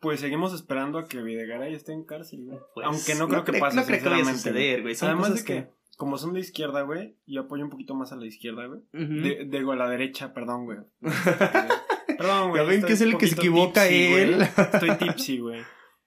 Pues 0.00 0.18
seguimos 0.20 0.54
esperando 0.54 0.98
a 0.98 1.06
que 1.06 1.20
Videgaray 1.22 1.74
esté 1.74 1.92
en 1.92 2.04
cárcel, 2.04 2.44
güey. 2.46 2.58
Pues, 2.74 2.86
Aunque 2.86 3.14
no 3.14 3.28
creo 3.28 3.44
que 3.44 3.52
pase, 3.52 3.76
No 3.76 3.84
creo 3.84 4.02
que 4.02 4.08
vaya 4.08 4.22
a 4.22 4.24
sinceramente, 4.24 4.50
güey. 4.50 4.54
suceder, 4.54 4.82
güey. 4.82 4.96
Además 5.02 5.34
de 5.34 5.44
que, 5.44 5.68
como 6.00 6.16
son 6.16 6.32
de 6.32 6.40
izquierda, 6.40 6.80
güey, 6.80 7.14
yo 7.26 7.42
apoyo 7.42 7.62
un 7.62 7.68
poquito 7.68 7.94
más 7.94 8.10
a 8.10 8.16
la 8.16 8.24
izquierda, 8.24 8.64
güey. 8.64 8.80
De, 8.90 9.44
digo, 9.44 9.72
a 9.72 9.76
la 9.76 9.86
derecha, 9.86 10.32
perdón, 10.32 10.64
güey. 10.64 10.78
Perdón, 12.16 12.48
güey. 12.48 12.62
Ya 12.62 12.68
ven 12.68 12.82
que 12.82 12.94
es 12.94 13.02
el 13.02 13.18
que 13.18 13.26
se 13.26 13.34
equivoca 13.34 13.82
tipsy, 13.86 14.10
güey. 14.10 14.22
él. 14.22 14.40
Estoy 14.42 14.96
tipsy, 14.96 15.38
güey. 15.40 15.60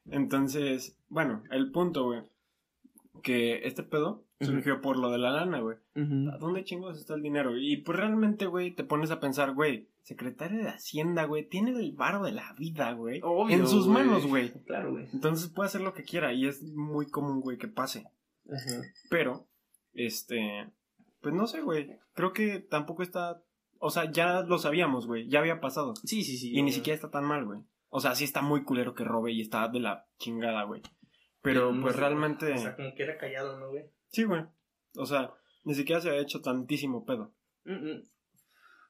Entonces, 0.10 0.98
bueno, 1.10 1.44
el 1.52 1.72
punto, 1.72 2.06
güey. 2.06 2.24
Que 3.22 3.68
este 3.68 3.84
pedo 3.84 4.26
surgió 4.41 4.82
por 4.82 4.98
lo 4.98 5.12
de 5.12 5.20
la 5.20 5.30
lana, 5.30 5.60
güey. 5.60 5.78
¿A 5.96 6.38
dónde 6.39 6.64
chingos 6.64 6.98
está 6.98 7.14
el 7.14 7.22
dinero? 7.22 7.56
Y 7.56 7.78
pues 7.78 7.96
realmente, 7.96 8.48
güey, 8.48 8.72
te 8.72 8.84
pones 8.84 9.12
a 9.12 9.20
pensar, 9.20 9.54
güey, 9.54 9.89
secretario 10.02 10.64
de 10.64 10.70
Hacienda, 10.70 11.26
güey, 11.26 11.48
tiene 11.48 11.70
el 11.70 11.91
varo 11.91 12.24
de 12.24 12.32
la 12.32 12.52
vida, 12.58 12.94
güey. 12.94 13.22
Obvio, 13.24 13.56
en 13.56 13.68
sus 13.68 13.86
güey. 13.86 14.04
manos, 14.04 14.26
güey. 14.26 14.52
Claro, 14.66 14.94
güey. 14.94 15.08
Entonces 15.14 15.50
puede 15.50 15.68
hacer 15.68 15.82
lo 15.82 15.94
que 15.94 16.04
quiera 16.04 16.34
y 16.34 16.48
es 16.48 16.64
muy 16.64 17.06
común, 17.12 17.41
güey, 17.41 17.60
que 17.60 17.68
pase. 17.68 18.08
Ajá. 18.52 18.82
Pero, 19.12 19.48
este, 19.94 20.70
pues 21.22 21.34
no 21.34 21.48
sé, 21.48 21.62
güey. 21.62 21.98
Creo 22.14 22.34
que 22.34 22.60
tampoco 22.60 23.04
está, 23.04 23.41
o 23.80 23.89
sea, 23.89 24.12
ya 24.12 24.41
lo 24.41 24.58
sabíamos, 24.58 25.08
güey, 25.08 25.28
ya 25.28 25.39
había 25.39 25.62
pasado. 25.62 25.94
Sí, 26.04 26.24
sí, 26.24 26.38
sí. 26.38 26.52
Y 26.54 26.62
ni 26.62 26.72
siquiera 26.72 26.96
está 26.96 27.10
tan 27.10 27.26
mal, 27.26 27.46
güey. 27.46 27.62
O 27.89 28.00
sea, 28.00 28.16
sí 28.16 28.24
está 28.24 28.41
muy 28.41 28.64
culero 28.64 28.96
que 28.96 29.04
robe 29.04 29.32
y 29.32 29.41
está 29.41 29.68
de 29.68 29.80
la 29.80 30.08
chingada, 30.18 30.64
güey. 30.64 30.82
Pero 31.41 31.74
no 31.74 31.82
pues 31.82 31.96
sé, 31.96 32.00
realmente, 32.00 32.54
O 32.54 32.58
sea, 32.58 32.76
como 32.76 32.96
que 32.96 33.04
era 33.04 33.18
callado, 33.18 33.60
¿no, 33.60 33.70
güey? 33.70 33.86
sí, 34.08 34.24
güey. 34.24 34.46
O 34.96 35.06
sea, 35.06 35.34
ni 35.64 35.74
siquiera 35.74 36.02
se 36.02 36.10
ha 36.10 36.18
hecho 36.18 36.41
tantísimo 36.41 37.06
pedo. 37.06 37.34
Mm, 37.66 37.91
mm. 37.91 38.04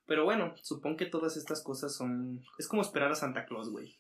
Pero 0.06 0.26
bueno, 0.26 0.54
supongo 0.62 0.98
que 0.98 1.06
todas 1.06 1.38
estas 1.38 1.64
cosas 1.64 1.96
son. 1.96 2.42
Es 2.58 2.68
como 2.68 2.82
esperar 2.82 3.12
a 3.12 3.16
Santa 3.16 3.46
Claus, 3.46 3.70
güey. 3.70 4.00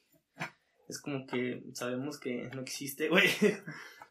Es 0.89 1.01
como 1.01 1.25
que 1.25 1.63
sabemos 1.73 2.19
que 2.19 2.49
no 2.53 2.61
existe, 2.61 3.09
güey. 3.09 3.27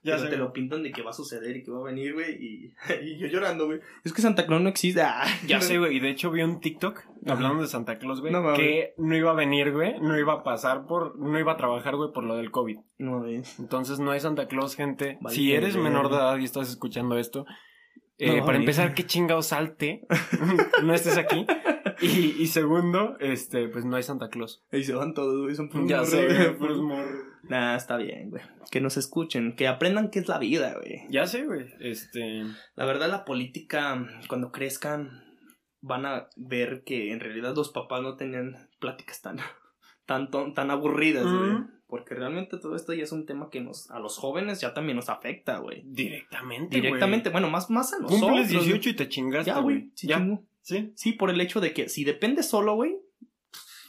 Ya 0.05 0.17
pero 0.17 0.25
sé, 0.25 0.31
te 0.31 0.37
lo 0.37 0.53
pintan 0.53 0.83
de 0.83 0.91
que 0.91 1.03
va 1.03 1.11
a 1.11 1.15
suceder 1.15 1.57
y 1.57 1.63
que 1.63 1.71
va 1.71 1.79
a 1.79 1.85
venir, 1.85 2.13
güey. 2.15 2.33
Y, 2.33 2.75
y 3.03 3.19
yo 3.19 3.29
llorando, 3.29 3.67
güey. 3.67 3.81
Es 4.05 4.13
que 4.13 4.21
Santa 4.21 4.47
Claus 4.47 4.61
no 4.61 4.69
existe. 4.69 5.01
Ah, 5.01 5.25
Ya 5.47 5.61
sé, 5.61 5.79
güey. 5.79 5.97
Y 5.97 6.01
de 6.01 6.11
hecho 6.11 6.31
vi 6.31 6.43
un 6.43 6.61
TikTok 6.61 6.99
Ajá. 6.99 7.33
hablando 7.35 7.63
de 7.63 7.69
Santa 7.69 7.99
Claus, 7.99 8.21
güey. 8.21 8.33
No 8.33 8.53
que 8.55 8.95
no 8.99 9.17
iba 9.17 9.31
a 9.31 9.35
venir, 9.35 9.71
güey. 9.73 10.01
No 10.01 10.19
iba 10.19 10.33
a 10.33 10.43
pasar 10.43 10.87
por. 10.87 11.17
No 11.19 11.39
iba 11.39 11.53
a 11.53 11.57
trabajar, 11.57 11.95
güey, 11.97 12.13
por 12.13 12.25
lo 12.25 12.37
del 12.37 12.51
COVID. 12.51 12.79
No, 12.99 13.21
güey. 13.21 13.43
Entonces 13.59 14.01
no 14.01 14.11
hay 14.11 14.21
Santa 14.21 14.49
Claus, 14.49 14.75
gente. 14.75 15.19
Vale, 15.21 15.37
si 15.37 15.53
eres 15.53 15.77
menor 15.77 16.11
de 16.11 16.17
edad 16.17 16.37
y 16.39 16.45
estás 16.45 16.69
escuchando 16.69 17.17
esto, 17.17 17.47
eh, 18.19 18.39
No, 18.39 18.45
para 18.45 18.59
empezar, 18.59 18.95
qué 18.95 19.05
chingados 19.07 19.47
salte. 19.47 20.07
no 20.83 20.95
estés 20.95 21.17
aquí. 21.17 21.47
Y, 22.03 22.43
y 22.43 22.47
segundo, 22.49 23.17
este, 23.21 23.69
pues 23.69 23.85
no 23.85 23.97
hay 23.97 24.03
Santa 24.03 24.29
Claus. 24.29 24.63
Ahí 24.73 24.85
se 24.85 24.95
van 24.95 25.15
todos, 25.15 25.43
güey. 25.43 25.55
Son 25.55 25.69
puros 25.69 25.89
Ya 25.89 26.05
sé, 26.05 26.27
güey. 26.27 26.37
güey, 26.37 26.57
puros. 26.57 26.81
Nah, 27.45 27.77
está 27.77 27.97
bien, 27.97 28.31
güey. 28.31 28.43
Que 28.71 28.81
nos 28.81 28.97
escuchen, 28.97 29.55
que 29.57 29.69
aprendan 29.69 30.11
qué 30.11 30.19
es 30.21 30.29
la 30.29 30.39
vida, 30.39 30.75
güey. 30.75 31.03
Ya 31.09 31.27
sé, 31.27 31.45
güey. 31.45 31.67
Este. 31.81 32.45
La 32.75 32.85
verdad, 32.85 33.09
la 33.11 33.25
política, 33.25 34.07
cuando 34.29 34.53
crezcan, 34.53 35.23
van 35.81 36.07
a 36.07 36.29
ver 36.37 36.83
que 36.85 37.13
en 37.13 37.21
realidad 37.21 37.55
los 37.55 37.71
papás 37.71 38.03
no 38.03 38.17
tenían 38.17 38.69
pláticas 38.79 39.21
tan, 39.21 39.39
tan, 40.07 40.31
tan 40.55 40.71
aburridas, 40.71 41.25
güey. 41.25 41.59
Porque 41.87 42.15
realmente 42.15 42.57
todo 42.57 42.75
esto 42.75 42.95
ya 42.95 43.03
es 43.05 43.13
un 43.13 43.27
tema 43.27 43.51
que 43.51 43.61
nos, 43.61 43.91
a 43.91 43.99
los 43.99 44.17
jóvenes 44.17 44.63
ya 44.63 44.73
también 44.73 44.97
nos 44.97 45.11
afecta, 45.11 45.59
güey. 45.59 45.83
Directamente. 45.85 46.77
Directamente, 46.77 47.29
bueno, 47.29 47.51
más, 47.51 47.69
más 47.69 47.93
a 47.93 47.99
nosotros. 47.99 48.31
Cumples 48.31 48.49
18 48.49 48.89
y 48.89 48.95
te 48.95 49.09
chingaste. 49.11 49.51
Ya, 49.51 49.59
güey. 49.59 49.91
Sí, 49.95 50.07
ya. 50.07 50.17
chingo. 50.17 50.43
Sí. 50.63 50.93
Sí, 50.97 51.13
por 51.13 51.31
el 51.31 51.41
hecho 51.41 51.61
de 51.61 51.73
que 51.75 51.89
si 51.89 52.05
depende 52.05 52.43
solo, 52.43 52.75
güey. 52.75 52.97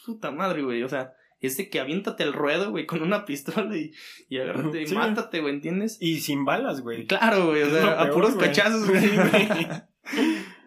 Puta 0.06 0.32
madre, 0.32 0.64
güey. 0.64 0.84
O 0.84 0.90
sea, 0.90 1.14
es 1.40 1.56
de 1.58 1.70
que 1.70 1.80
aviéntate 1.80 2.24
el 2.24 2.34
ruedo, 2.34 2.72
güey, 2.72 2.86
con 2.86 3.02
una 3.02 3.26
pistola 3.26 3.76
y, 3.78 3.92
y 4.30 4.38
agárrate 4.40 4.82
y 4.82 4.88
Sí, 4.88 4.96
mátate, 4.96 5.40
güey, 5.42 5.54
¿entiendes? 5.56 5.98
Y 6.02 6.20
sin 6.22 6.46
balas, 6.46 6.82
güey. 6.82 7.06
Claro, 7.08 7.48
güey, 7.48 7.64
o 7.64 7.70
sea, 7.70 8.02
a 8.02 8.10
puros 8.12 8.36
cachazos, 8.36 8.90
güey. 8.90 9.10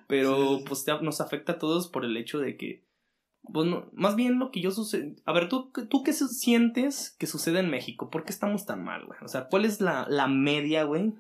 Pero 0.09 0.59
Sí. 0.59 0.65
pues 0.69 0.85
te- 0.85 1.01
nos 1.03 1.21
afecta 1.21 1.53
a 1.53 1.59
todos 1.59 1.89
por 1.89 2.05
el 2.05 2.17
hecho 2.17 2.39
de 2.39 2.57
que, 2.57 2.85
pues 3.53 3.67
no- 3.67 3.91
más 3.93 4.15
bien 4.17 4.39
lo 4.39 4.51
que 4.51 4.61
yo 4.61 4.71
sucede, 4.71 5.17
a 5.25 5.33
ver, 5.33 5.49
¿tú, 5.49 5.73
tú 5.91 6.03
qué 6.05 6.13
sientes 6.13 7.17
que 7.19 7.27
sucede 7.27 7.59
en 7.61 7.71
México? 7.71 8.09
¿Por 8.11 8.25
qué 8.25 8.31
estamos 8.33 8.67
tan 8.67 8.85
mal, 8.85 9.05
güey? 9.07 9.19
O 9.23 9.29
sea, 9.29 9.49
¿cuál 9.49 9.65
es 9.65 9.81
la, 9.81 10.07
la 10.09 10.29
media, 10.29 10.85
güey, 10.85 11.13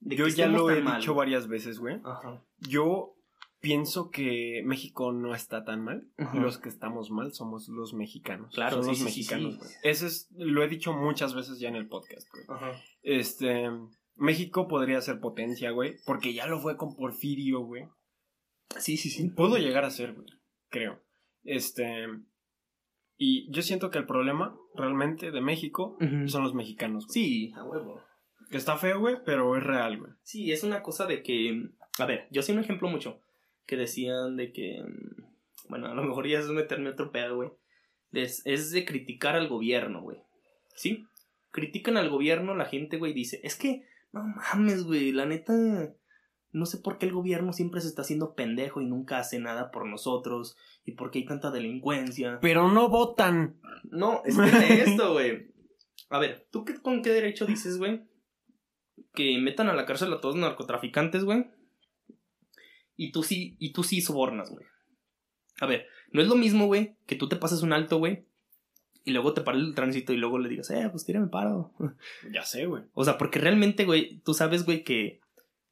Yo 0.00 0.26
ya 0.28 0.46
lo 0.48 0.70
he 0.70 0.80
mal, 0.80 1.00
dicho 1.00 1.14
varias 1.14 1.48
veces, 1.48 1.78
güey. 1.78 2.00
Ajá. 2.04 2.42
Yo 2.60 3.14
pienso 3.64 4.10
que 4.10 4.62
México 4.66 5.10
no 5.10 5.34
está 5.34 5.64
tan 5.64 5.82
mal. 5.82 6.06
Los 6.34 6.58
que 6.58 6.68
estamos 6.68 7.10
mal 7.10 7.32
somos 7.32 7.68
los 7.68 7.94
mexicanos. 7.94 8.54
Claro, 8.54 8.76
Son 8.76 8.84
sí, 8.84 8.90
los 8.90 8.98
sí, 8.98 9.04
mexicanos, 9.04 9.54
sí. 9.54 9.58
güey. 9.58 9.70
Ese 9.82 10.06
es, 10.06 10.28
lo 10.36 10.62
he 10.62 10.68
dicho 10.68 10.92
muchas 10.92 11.34
veces 11.34 11.58
ya 11.58 11.68
en 11.70 11.76
el 11.76 11.88
podcast, 11.88 12.28
güey. 12.30 12.44
Ajá. 12.46 12.72
Este, 13.02 13.70
México 14.16 14.68
podría 14.68 15.00
ser 15.00 15.18
potencia, 15.18 15.70
güey, 15.70 15.96
porque 16.04 16.34
ya 16.34 16.46
lo 16.46 16.60
fue 16.60 16.76
con 16.76 16.94
Porfirio, 16.94 17.60
güey. 17.60 17.88
Sí, 18.78 18.98
sí, 18.98 19.08
sí. 19.08 19.30
Pudo 19.30 19.56
llegar 19.56 19.86
a 19.86 19.90
ser, 19.90 20.12
güey, 20.12 20.26
creo. 20.68 21.00
Este, 21.42 22.06
y 23.16 23.50
yo 23.50 23.62
siento 23.62 23.90
que 23.90 23.98
el 23.98 24.06
problema 24.06 24.54
realmente 24.74 25.30
de 25.30 25.40
México 25.40 25.96
son 26.26 26.42
los 26.42 26.52
mexicanos, 26.52 27.06
güey. 27.06 27.14
Sí, 27.14 27.52
a 27.56 27.64
huevo. 27.64 28.02
Que 28.50 28.58
está 28.58 28.76
feo, 28.76 29.00
güey, 29.00 29.16
pero 29.24 29.56
es 29.56 29.62
real, 29.62 29.98
güey. 29.98 30.12
Sí, 30.22 30.52
es 30.52 30.64
una 30.64 30.82
cosa 30.82 31.06
de 31.06 31.22
que. 31.22 31.70
A 31.98 32.04
ver, 32.04 32.28
yo 32.30 32.42
sé 32.42 32.52
un 32.52 32.58
ejemplo 32.58 32.88
mucho. 32.88 33.20
Que 33.66 33.76
decían 33.76 34.36
de 34.36 34.52
que. 34.52 34.82
mm, 34.82 35.68
Bueno, 35.68 35.86
a 35.86 35.94
lo 35.94 36.02
mejor 36.02 36.26
ya 36.28 36.38
es 36.38 36.48
meterme 36.48 36.90
otro 36.90 37.10
pedo, 37.10 37.36
güey. 37.36 37.50
Es, 38.12 38.42
es 38.44 38.70
de 38.70 38.84
criticar 38.84 39.34
al 39.34 39.48
gobierno, 39.48 40.02
güey. 40.02 40.18
¿Sí? 40.76 41.06
Critican 41.50 41.96
al 41.96 42.10
gobierno, 42.10 42.54
la 42.54 42.66
gente, 42.66 42.96
güey, 42.98 43.12
dice: 43.12 43.40
Es 43.42 43.56
que, 43.56 43.86
no 44.12 44.22
mames, 44.22 44.84
güey, 44.84 45.12
la 45.12 45.26
neta. 45.26 45.54
No 46.52 46.66
sé 46.66 46.78
por 46.78 46.98
qué 46.98 47.06
el 47.06 47.12
gobierno 47.12 47.52
siempre 47.52 47.80
se 47.80 47.88
está 47.88 48.02
haciendo 48.02 48.34
pendejo 48.34 48.80
y 48.80 48.86
nunca 48.86 49.18
hace 49.18 49.40
nada 49.40 49.72
por 49.72 49.86
nosotros. 49.86 50.56
Y 50.84 50.92
por 50.92 51.10
qué 51.10 51.18
hay 51.20 51.24
tanta 51.24 51.50
delincuencia. 51.50 52.38
Pero 52.40 52.68
no 52.68 52.88
votan. 52.88 53.60
No, 53.84 54.22
espérate 54.24 54.82
esto, 54.82 55.12
güey. 55.14 55.52
A 56.10 56.20
ver, 56.20 56.46
¿tú 56.52 56.64
qué, 56.64 56.80
con 56.80 57.02
qué 57.02 57.10
derecho 57.10 57.46
dices, 57.46 57.78
güey? 57.78 58.02
Que 59.14 59.38
metan 59.38 59.68
a 59.68 59.74
la 59.74 59.84
cárcel 59.86 60.12
a 60.12 60.20
todos 60.20 60.36
los 60.36 60.44
narcotraficantes, 60.44 61.24
güey. 61.24 61.46
Y 62.96 63.12
tú 63.12 63.22
sí, 63.22 63.56
y 63.58 63.72
tú 63.72 63.82
sí 63.82 64.00
sobornas, 64.00 64.50
güey. 64.50 64.64
A 65.60 65.66
ver, 65.66 65.86
no 66.12 66.20
es 66.22 66.28
lo 66.28 66.36
mismo, 66.36 66.66
güey, 66.66 66.96
que 67.06 67.16
tú 67.16 67.28
te 67.28 67.36
pases 67.36 67.62
un 67.62 67.72
alto, 67.72 67.98
güey. 67.98 68.24
Y 69.04 69.12
luego 69.12 69.34
te 69.34 69.42
pares 69.42 69.62
el 69.62 69.74
tránsito 69.74 70.12
y 70.12 70.16
luego 70.16 70.38
le 70.38 70.48
digas, 70.48 70.70
eh, 70.70 70.88
pues 70.90 71.04
tírame 71.04 71.28
paro. 71.28 71.72
Ya 72.32 72.44
sé, 72.44 72.66
güey. 72.66 72.84
O 72.94 73.04
sea, 73.04 73.18
porque 73.18 73.38
realmente, 73.38 73.84
güey, 73.84 74.20
tú 74.24 74.32
sabes, 74.34 74.64
güey, 74.64 74.82
que 74.82 75.20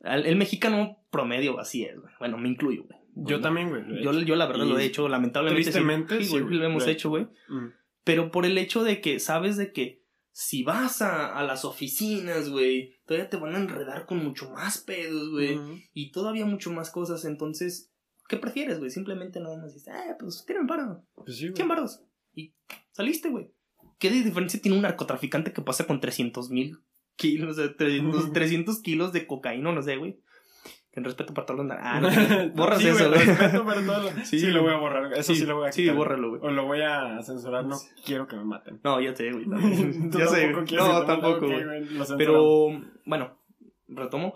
el 0.00 0.36
mexicano 0.36 0.98
promedio 1.10 1.58
así 1.58 1.84
es, 1.84 1.98
güey. 1.98 2.12
Bueno, 2.18 2.38
me 2.38 2.48
incluyo, 2.48 2.84
güey. 2.84 2.98
Yo 3.14 3.36
No, 3.36 3.42
también, 3.42 3.68
güey. 3.70 4.02
Yo, 4.02 4.12
yo 4.20 4.36
la 4.36 4.46
verdad 4.46 4.64
Y 4.64 4.68
lo 4.70 4.78
he 4.78 4.84
hecho, 4.84 5.08
lamentablemente. 5.08 5.62
tristemente, 5.70 6.18
sí, 6.18 6.24
sí, 6.24 6.40
güey, 6.40 6.54
lo 6.56 6.64
hemos 6.64 6.86
hecho, 6.86 7.10
güey. 7.10 7.24
Mm. 7.48 7.68
Pero 8.04 8.30
por 8.30 8.46
el 8.46 8.58
hecho 8.58 8.84
de 8.84 9.00
que 9.00 9.20
sabes 9.20 9.56
de 9.56 9.72
que 9.72 10.02
si 10.32 10.62
vas 10.62 11.02
a, 11.02 11.38
a 11.38 11.42
las 11.44 11.64
oficinas, 11.64 12.48
güey, 12.48 12.96
todavía 13.12 13.28
te 13.28 13.36
van 13.36 13.54
a 13.54 13.58
enredar 13.58 14.06
con 14.06 14.24
mucho 14.24 14.50
más 14.50 14.78
pedos, 14.78 15.30
güey. 15.30 15.58
Y 15.92 16.12
todavía 16.12 16.46
mucho 16.46 16.72
más 16.72 16.90
cosas. 16.90 17.26
Entonces, 17.26 17.90
¿qué 18.26 18.38
prefieres, 18.38 18.78
güey? 18.78 18.90
Simplemente 18.90 19.38
nada 19.38 19.58
más 19.58 19.74
dices, 19.74 19.94
eh, 19.94 20.16
pues 20.18 20.44
tírame 20.46 20.66
paro. 20.66 21.04
Pues 21.14 21.36
sí, 21.36 21.48
güey. 21.48 21.56
100 21.56 21.68
varos. 21.68 22.02
Y 22.34 22.54
saliste, 22.92 23.28
güey. 23.28 23.52
¿Qué 23.98 24.10
de 24.10 24.22
diferencia 24.22 24.60
tiene 24.60 24.76
un 24.76 24.82
narcotraficante 24.82 25.52
que 25.52 25.60
pasa 25.60 25.86
con 25.86 26.00
300 26.00 26.50
mil 26.50 26.78
kilos, 27.16 27.58
o 27.58 27.62
sea, 27.62 27.76
300, 27.76 28.32
300 28.32 28.80
kilos 28.80 29.12
de 29.12 29.26
cocaína, 29.26 29.72
no 29.72 29.82
sé, 29.82 29.96
güey? 29.96 30.18
En 30.94 31.04
respeto 31.04 31.32
para 31.32 31.46
todos 31.46 31.58
los... 31.60 31.66
nar- 31.70 31.80
Ah, 31.82 32.00
no, 32.00 32.08
borras 32.54 32.80
Sí, 32.80 32.88
eso, 32.88 33.08
güey. 33.08 33.24
respeto 33.24 33.64
para 33.64 33.80
Sí. 34.24 34.38
Sí, 34.38 34.46
lo 34.48 34.62
voy 34.62 34.72
a 34.74 34.76
borrar. 34.76 35.12
Eso 35.14 35.34
sí, 35.34 35.46
lo 35.46 35.56
voy 35.56 35.68
a 35.68 35.72
Sí, 35.72 35.82
quitar. 35.82 35.96
bórralo, 35.96 36.28
güey. 36.30 36.40
O 36.42 36.50
lo 36.50 36.66
voy 36.66 36.80
a 36.82 37.22
censurar. 37.22 37.64
No 37.64 37.76
quiero 38.04 38.26
que 38.26 38.36
me 38.36 38.44
maten. 38.44 38.80
No, 38.84 39.00
ya 39.00 39.14
sé, 39.16 39.32
güey. 39.32 39.46
Ya 40.10 40.26
sé. 40.26 40.52
No, 40.52 40.60
maten. 40.60 41.06
tampoco, 41.06 41.46
güey. 41.46 41.64
Pero, 42.18 42.68
bueno, 43.06 43.38
retomo. 43.88 44.34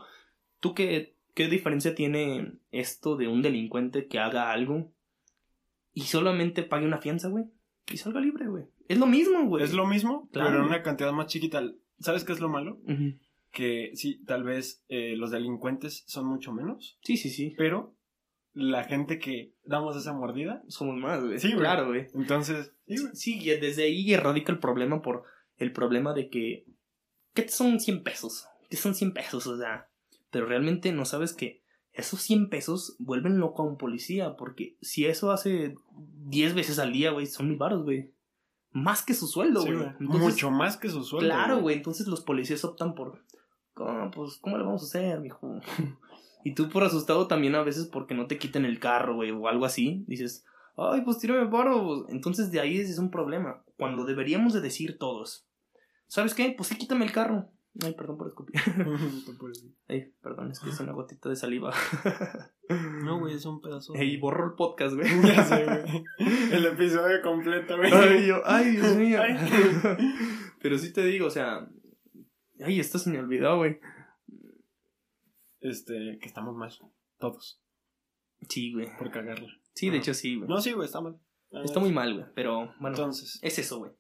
¿Tú 0.60 0.74
qué, 0.74 1.14
qué 1.34 1.48
diferencia 1.48 1.94
tiene 1.94 2.52
esto 2.72 3.16
de 3.16 3.28
un 3.28 3.42
delincuente 3.42 4.06
que 4.06 4.18
haga 4.18 4.50
algo 4.50 4.90
y 5.92 6.02
solamente 6.02 6.62
pague 6.62 6.86
una 6.86 6.98
fianza, 6.98 7.28
güey? 7.28 7.44
Y 7.92 7.98
salga 7.98 8.20
libre, 8.20 8.46
güey. 8.48 8.64
Es 8.88 8.98
lo 8.98 9.06
mismo, 9.06 9.44
güey. 9.46 9.62
Es 9.62 9.74
lo 9.74 9.86
mismo, 9.86 10.28
Claro. 10.32 10.48
pero 10.50 10.60
en 10.62 10.68
una 10.68 10.82
cantidad 10.82 11.12
más 11.12 11.26
chiquita. 11.26 11.62
¿Sabes 12.00 12.24
qué 12.24 12.32
es 12.32 12.40
lo 12.40 12.48
malo? 12.48 12.78
Ujú. 12.84 13.18
Que 13.56 13.92
sí, 13.94 14.22
tal 14.26 14.44
vez 14.44 14.84
eh, 14.88 15.14
los 15.16 15.30
delincuentes 15.30 16.04
son 16.06 16.26
mucho 16.26 16.52
menos, 16.52 16.98
Sí, 17.02 17.16
sí, 17.16 17.30
sí. 17.30 17.54
pero 17.56 17.94
la 18.52 18.84
gente 18.84 19.18
que 19.18 19.54
damos 19.64 19.96
esa 19.96 20.12
mordida, 20.12 20.62
Somos 20.68 20.96
más, 20.96 21.24
güey. 21.24 21.38
Sí, 21.38 21.48
güey. 21.48 21.60
Claro, 21.60 21.86
güey. 21.88 22.06
entonces, 22.14 22.74
sí, 22.86 22.98
güey. 23.00 23.14
Sí, 23.14 23.38
y 23.40 23.48
desde 23.58 23.84
ahí 23.84 24.12
erradica 24.12 24.52
el 24.52 24.58
problema 24.58 25.00
por 25.00 25.24
el 25.56 25.72
problema 25.72 26.12
de 26.12 26.28
que. 26.28 26.66
¿Qué 27.32 27.48
son 27.48 27.80
100 27.80 28.02
pesos? 28.02 28.46
¿Qué 28.68 28.76
son 28.76 28.94
100 28.94 29.12
pesos? 29.14 29.46
O 29.46 29.56
sea, 29.56 29.88
pero 30.30 30.44
realmente 30.46 30.92
no 30.92 31.04
sabes 31.06 31.32
que 31.32 31.62
esos 31.92 32.20
100 32.20 32.50
pesos 32.50 32.96
vuelven 32.98 33.38
loco 33.38 33.62
a 33.62 33.66
un 33.66 33.78
policía. 33.78 34.36
Porque 34.36 34.76
si 34.82 35.06
eso 35.06 35.30
hace 35.32 35.74
10 36.26 36.54
veces 36.54 36.78
al 36.78 36.92
día, 36.92 37.10
güey, 37.12 37.24
son 37.26 37.48
mil 37.48 37.56
baros, 37.58 37.84
güey. 37.84 38.12
Más 38.72 39.02
que 39.02 39.14
su 39.14 39.26
sueldo, 39.26 39.62
Sí, 39.62 39.68
güey. 39.68 39.78
güey. 39.78 39.90
Entonces, 40.00 40.22
Mucho 40.22 40.50
más 40.50 40.76
que 40.76 40.90
su 40.90 41.02
sueldo. 41.04 41.28
Claro, 41.30 41.60
güey. 41.60 41.76
Entonces 41.76 42.06
los 42.06 42.20
policías 42.22 42.62
optan 42.64 42.94
por. 42.94 43.24
"Ah, 43.78 44.10
pues, 44.14 44.38
¿cómo 44.40 44.58
le 44.58 44.64
vamos 44.64 44.82
a 44.82 44.86
hacer, 44.86 45.20
mijo? 45.20 45.60
y 46.44 46.54
tú 46.54 46.68
por 46.68 46.84
asustado 46.84 47.26
también 47.26 47.54
a 47.54 47.62
veces 47.62 47.86
porque 47.86 48.14
no 48.14 48.26
te 48.26 48.38
quiten 48.38 48.64
el 48.64 48.78
carro, 48.78 49.14
güey, 49.16 49.30
o 49.30 49.48
algo 49.48 49.64
así. 49.64 50.04
Dices, 50.06 50.44
ay, 50.76 51.02
pues 51.02 51.18
tírame 51.18 51.48
paro. 51.50 52.06
Entonces 52.08 52.50
de 52.50 52.60
ahí 52.60 52.78
es 52.78 52.98
un 52.98 53.10
problema. 53.10 53.62
Cuando 53.76 54.04
deberíamos 54.04 54.52
de 54.52 54.60
decir 54.60 54.98
todos, 54.98 55.46
¿sabes 56.06 56.34
qué? 56.34 56.54
Pues 56.56 56.68
sí, 56.68 56.76
quítame 56.76 57.04
el 57.04 57.12
carro. 57.12 57.50
Ay, 57.84 57.92
perdón 57.92 58.16
por 58.16 58.28
escupir. 58.28 58.58
Ay, 59.88 60.12
perdón, 60.22 60.50
es 60.50 60.60
que 60.60 60.70
es 60.70 60.80
una 60.80 60.92
gotita 60.92 61.28
de 61.28 61.36
saliva. 61.36 61.72
No, 63.04 63.20
güey, 63.20 63.34
es 63.34 63.44
un 63.44 63.60
pedazo. 63.60 63.92
de- 63.92 64.00
Ey, 64.00 64.16
borro 64.16 64.46
el 64.46 64.54
podcast, 64.54 64.94
güey. 64.96 65.08
Ya 65.22 65.44
sé, 65.44 65.64
güey. 65.64 66.04
El 66.52 66.64
episodio 66.66 67.20
completo, 67.22 67.76
güey. 67.76 67.92
Ay, 67.92 68.26
yo, 68.26 68.40
ay, 68.44 68.70
Dios 68.70 68.96
mío. 68.96 69.20
Ay. 69.22 69.36
Pero 70.60 70.78
sí 70.78 70.92
te 70.92 71.04
digo, 71.04 71.26
o 71.26 71.30
sea. 71.30 71.68
Ay, 72.64 72.80
esto 72.80 72.98
se 72.98 73.10
me 73.10 73.18
olvidó, 73.18 73.56
güey. 73.58 73.78
Este, 75.60 76.18
que 76.20 76.26
estamos 76.26 76.54
mal. 76.56 76.70
Todos. 77.18 77.60
Sí, 78.48 78.72
güey. 78.72 78.88
Por 78.96 79.10
cagarla. 79.10 79.48
Sí, 79.74 79.90
de 79.90 79.98
hecho 79.98 80.14
sí, 80.14 80.36
güey. 80.36 80.48
No, 80.48 80.60
sí, 80.60 80.72
güey, 80.72 80.86
está 80.86 81.00
mal. 81.00 81.18
Está 81.64 81.80
muy 81.80 81.92
mal, 81.92 82.14
güey. 82.14 82.26
Pero 82.34 82.72
bueno, 82.80 82.96
Entonces. 82.96 83.38
es 83.42 83.58
eso, 83.58 83.78
güey. 83.78 83.92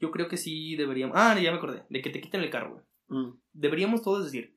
Yo 0.00 0.10
creo 0.10 0.28
que 0.28 0.36
sí 0.36 0.76
deberíamos. 0.76 1.16
Ah, 1.18 1.38
ya 1.38 1.50
me 1.52 1.58
acordé. 1.58 1.84
De 1.88 2.00
que 2.02 2.10
te 2.10 2.20
quiten 2.20 2.40
el 2.42 2.50
carro, 2.50 2.72
güey. 2.72 2.84
mm, 3.08 3.38
Deberíamos 3.52 4.02
todos 4.02 4.24
decir: 4.24 4.56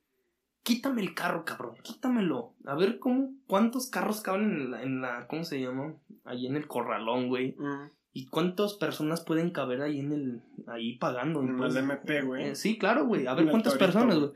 Quítame 0.64 1.02
el 1.02 1.14
carro, 1.14 1.44
cabrón. 1.46 1.76
Quítamelo. 1.84 2.56
A 2.66 2.76
ver 2.76 2.98
cómo. 3.00 3.34
¿Cuántos 3.46 3.90
carros 3.90 4.22
caben 4.22 4.44
en 4.52 4.72
la. 4.72 4.84
En 4.84 5.02
la 5.02 5.28
¿Cómo 5.28 5.44
se 5.44 5.60
llama? 5.60 5.96
Ahí 6.24 6.48
en 6.48 6.56
el 6.56 6.68
corralón, 6.68 7.28
güey. 7.28 7.56
mm. 7.58 7.92
¿Y 8.14 8.28
cuántas 8.28 8.76
personas 8.76 9.22
pueden 9.22 9.50
caber 9.50 9.82
ahí 9.82 10.00
en 10.00 10.12
el. 10.12 10.42
Ahí 10.68 10.98
pagando? 10.98 11.42
En 11.42 11.58
pues? 11.58 11.76
el 11.76 11.84
MP, 11.84 12.22
güey. 12.22 12.50
Eh, 12.50 12.56
sí, 12.56 12.78
claro, 12.78 13.06
güey. 13.06 13.26
A 13.26 13.34
ver 13.34 13.50
cuántas 13.50 13.76
personas, 13.76 14.20
güey. 14.20 14.32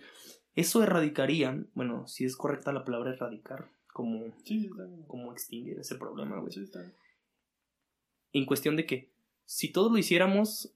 Eso 0.55 0.81
erradicaría. 0.81 1.63
Bueno, 1.75 2.07
si 2.07 2.25
es 2.25 2.35
correcta 2.35 2.73
la 2.73 2.83
palabra 2.83 3.13
erradicar. 3.13 3.69
Como, 3.93 4.33
Sí, 4.43 4.61
sí, 4.61 4.69
como 5.07 5.31
extinguir 5.31 5.79
ese 5.79 5.95
problema, 5.95 6.39
güey. 6.39 6.51
Sí, 6.51 6.65
en 8.33 8.45
cuestión 8.45 8.75
de 8.75 8.85
que 8.85 9.11
si 9.45 9.71
todos 9.71 9.91
lo 9.91 9.97
hiciéramos, 9.97 10.75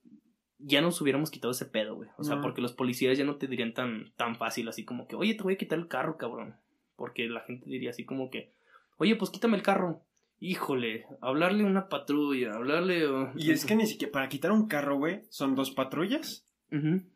ya 0.58 0.80
nos 0.80 1.00
hubiéramos 1.00 1.30
quitado 1.30 1.52
ese 1.52 1.66
pedo, 1.66 1.96
güey. 1.96 2.08
O 2.16 2.24
sea, 2.24 2.40
porque 2.40 2.62
los 2.62 2.72
policías 2.72 3.18
ya 3.18 3.24
no 3.24 3.36
te 3.36 3.46
dirían 3.46 3.74
tan, 3.74 4.12
tan 4.16 4.36
fácil, 4.36 4.68
así 4.68 4.84
como 4.84 5.06
que, 5.06 5.16
oye, 5.16 5.34
te 5.34 5.42
voy 5.42 5.54
a 5.54 5.58
quitar 5.58 5.78
el 5.78 5.88
carro, 5.88 6.16
cabrón. 6.16 6.56
Porque 6.96 7.28
la 7.28 7.40
gente 7.40 7.68
diría 7.68 7.90
así 7.90 8.04
como 8.04 8.30
que, 8.30 8.52
oye, 8.98 9.16
pues 9.16 9.30
quítame 9.30 9.56
el 9.56 9.62
carro. 9.62 10.02
Híjole, 10.44 11.06
hablarle 11.20 11.62
a 11.62 11.66
una 11.66 11.88
patrulla, 11.88 12.54
hablarle... 12.54 13.06
a- 13.06 13.32
Y 13.36 13.52
es 13.52 13.64
que 13.64 13.76
ni 13.76 13.86
siquiera 13.86 14.10
para 14.10 14.28
quitar 14.28 14.50
un 14.50 14.66
carro, 14.66 14.96
güey, 14.98 15.22
son 15.30 15.54
dos 15.54 15.70
patrullas. 15.70 16.44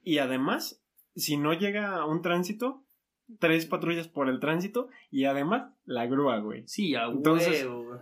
Y 0.04 0.18
además, 0.18 0.80
si 1.16 1.36
no 1.36 1.52
llega 1.52 1.96
a 1.96 2.06
un 2.06 2.22
tránsito, 2.22 2.84
tres 3.40 3.66
patrullas 3.66 4.06
por 4.06 4.28
el 4.28 4.38
tránsito. 4.38 4.90
Y 5.10 5.24
además, 5.24 5.72
la 5.86 6.06
grúa, 6.06 6.38
güey. 6.38 6.62
Sí, 6.68 6.94
a 6.94 7.06
Entonces- 7.06 7.64
huevo, 7.64 7.84
güey. 7.84 7.98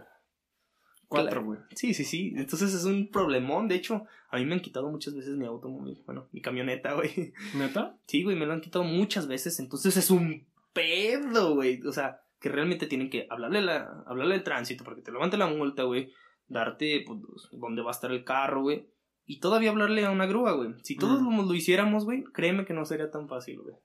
Cuatro, 1.09 1.45
güey. 1.45 1.61
Sí, 1.75 1.95
sí, 1.95 2.05
sí. 2.05 2.33
Entonces 2.37 2.75
es 2.75 2.85
un 2.85 3.09
problemón. 3.09 3.69
De 3.69 3.77
hecho, 3.77 4.05
a 4.31 4.37
mí 4.39 4.45
me 4.45 4.55
han 4.55 4.61
quitado 4.61 4.91
muchas 4.91 5.15
veces 5.15 5.37
mi 5.37 5.47
automóvil. 5.47 6.03
Bueno, 6.05 6.29
mi 6.33 6.41
camioneta, 6.43 6.93
güey. 6.95 7.33
¿Neta? 7.55 7.97
Sí, 8.09 8.25
güey, 8.25 8.37
me 8.37 8.47
lo 8.47 8.53
han 8.53 8.61
quitado 8.61 8.85
muchas 8.85 9.27
veces, 9.29 9.59
entonces 9.61 9.97
es 9.97 10.11
un 10.11 10.45
pedo, 10.73 11.55
güey. 11.55 11.81
O 11.87 11.93
sea, 11.93 12.21
que 12.45 12.51
realmente 12.51 12.87
tienen 12.87 13.09
que 13.09 13.27
hablarle, 13.31 13.63
la, 13.63 14.05
hablarle 14.07 14.35
del 14.35 14.45
tránsito, 14.45 14.85
porque 14.85 15.01
te 15.01 15.11
levante 15.11 15.39
la 15.39 15.47
multa, 15.47 15.85
güey. 15.85 16.13
Darte, 16.47 17.03
pues, 17.07 17.19
dónde 17.53 17.81
va 17.81 17.89
a 17.89 17.93
estar 17.93 18.11
el 18.13 18.23
carro, 18.23 18.61
güey. 18.61 18.87
Y 19.25 19.41
todavía 19.41 19.71
hablarle 19.71 20.05
a 20.05 20.11
una 20.11 20.27
grúa, 20.27 20.53
güey. 20.53 20.75
Si 20.83 20.95
todos 20.99 21.23
Mm. 21.23 21.37
lo, 21.39 21.43
lo 21.45 21.55
hiciéramos, 21.55 22.05
güey, 22.05 22.23
créeme 22.25 22.67
que 22.67 22.75
no 22.75 22.85
sería 22.85 23.11
tan 23.11 23.29
fácil, 23.29 23.61
güey. 23.63 23.77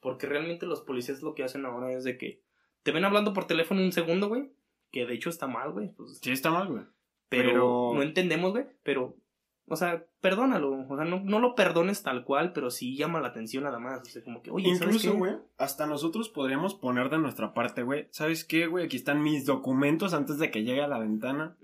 Porque 0.00 0.26
realmente 0.26 0.66
los 0.66 0.80
policías 0.80 1.22
lo 1.22 1.36
que 1.36 1.44
hacen 1.44 1.64
ahora 1.66 1.92
es 1.92 2.02
de 2.02 2.18
que 2.18 2.42
te 2.82 2.90
ven 2.90 3.04
hablando 3.04 3.32
por 3.32 3.44
teléfono 3.46 3.80
un 3.80 3.92
segundo, 3.92 4.26
güey. 4.26 4.50
Que 4.90 5.06
de 5.06 5.14
hecho 5.14 5.30
está 5.30 5.46
mal, 5.46 5.70
güey. 5.70 5.92
Pues, 5.96 6.18
Sí, 6.20 6.32
está 6.32 6.50
mal, 6.50 6.66
güey. 6.66 6.82
pero, 7.28 7.48
Pero- 7.50 7.92
no 7.94 8.02
entendemos, 8.02 8.50
güey. 8.50 8.64
Pero 8.82 9.14
o 9.70 9.76
sea, 9.76 10.04
perdónalo. 10.20 10.84
O 10.88 10.96
sea, 10.96 11.04
no, 11.04 11.20
no 11.20 11.38
lo 11.38 11.54
perdones 11.54 12.02
tal 12.02 12.24
cual, 12.24 12.52
pero 12.52 12.72
sí 12.72 12.96
llama 12.96 13.20
la 13.20 13.28
atención 13.28 13.62
nada 13.62 13.78
más. 13.78 14.02
O 14.02 14.04
sea, 14.04 14.20
como 14.24 14.42
que, 14.42 14.50
oye, 14.50 14.74
¿sabes 14.74 14.96
Incluso, 14.96 15.16
güey, 15.16 15.36
hasta 15.58 15.86
nosotros 15.86 16.28
podríamos 16.28 16.74
poner 16.74 17.08
de 17.08 17.18
nuestra 17.18 17.54
parte, 17.54 17.84
güey. 17.84 18.08
¿Sabes 18.10 18.44
qué, 18.44 18.66
güey? 18.66 18.86
Aquí 18.86 18.96
están 18.96 19.22
mis 19.22 19.46
documentos 19.46 20.12
antes 20.12 20.38
de 20.38 20.50
que 20.50 20.64
llegue 20.64 20.82
a 20.82 20.88
la 20.88 20.98
ventana. 20.98 21.56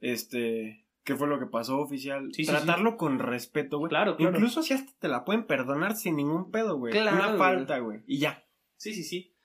Este, 0.00 0.88
¿qué 1.04 1.14
fue 1.14 1.28
lo 1.28 1.38
que 1.38 1.46
pasó, 1.46 1.78
oficial? 1.78 2.30
Sí, 2.32 2.44
sí, 2.44 2.50
Tratarlo 2.50 2.96
con 2.96 3.20
respeto, 3.20 3.78
güey. 3.78 3.90
Claro, 3.90 4.16
claro. 4.16 4.36
Incluso 4.36 4.64
si 4.64 4.74
hasta 4.74 4.92
te 4.98 5.06
la 5.06 5.24
pueden 5.24 5.46
perdonar 5.46 5.94
sin 5.94 6.16
ningún 6.16 6.50
pedo, 6.50 6.76
güey. 6.76 6.92
Claro, 6.92 7.16
Una 7.16 7.38
falta, 7.38 7.78
güey. 7.78 8.00
Y 8.08 8.18
ya. 8.18 8.44
Sí, 8.74 8.92
sí, 8.92 9.04
sí. 9.04 9.35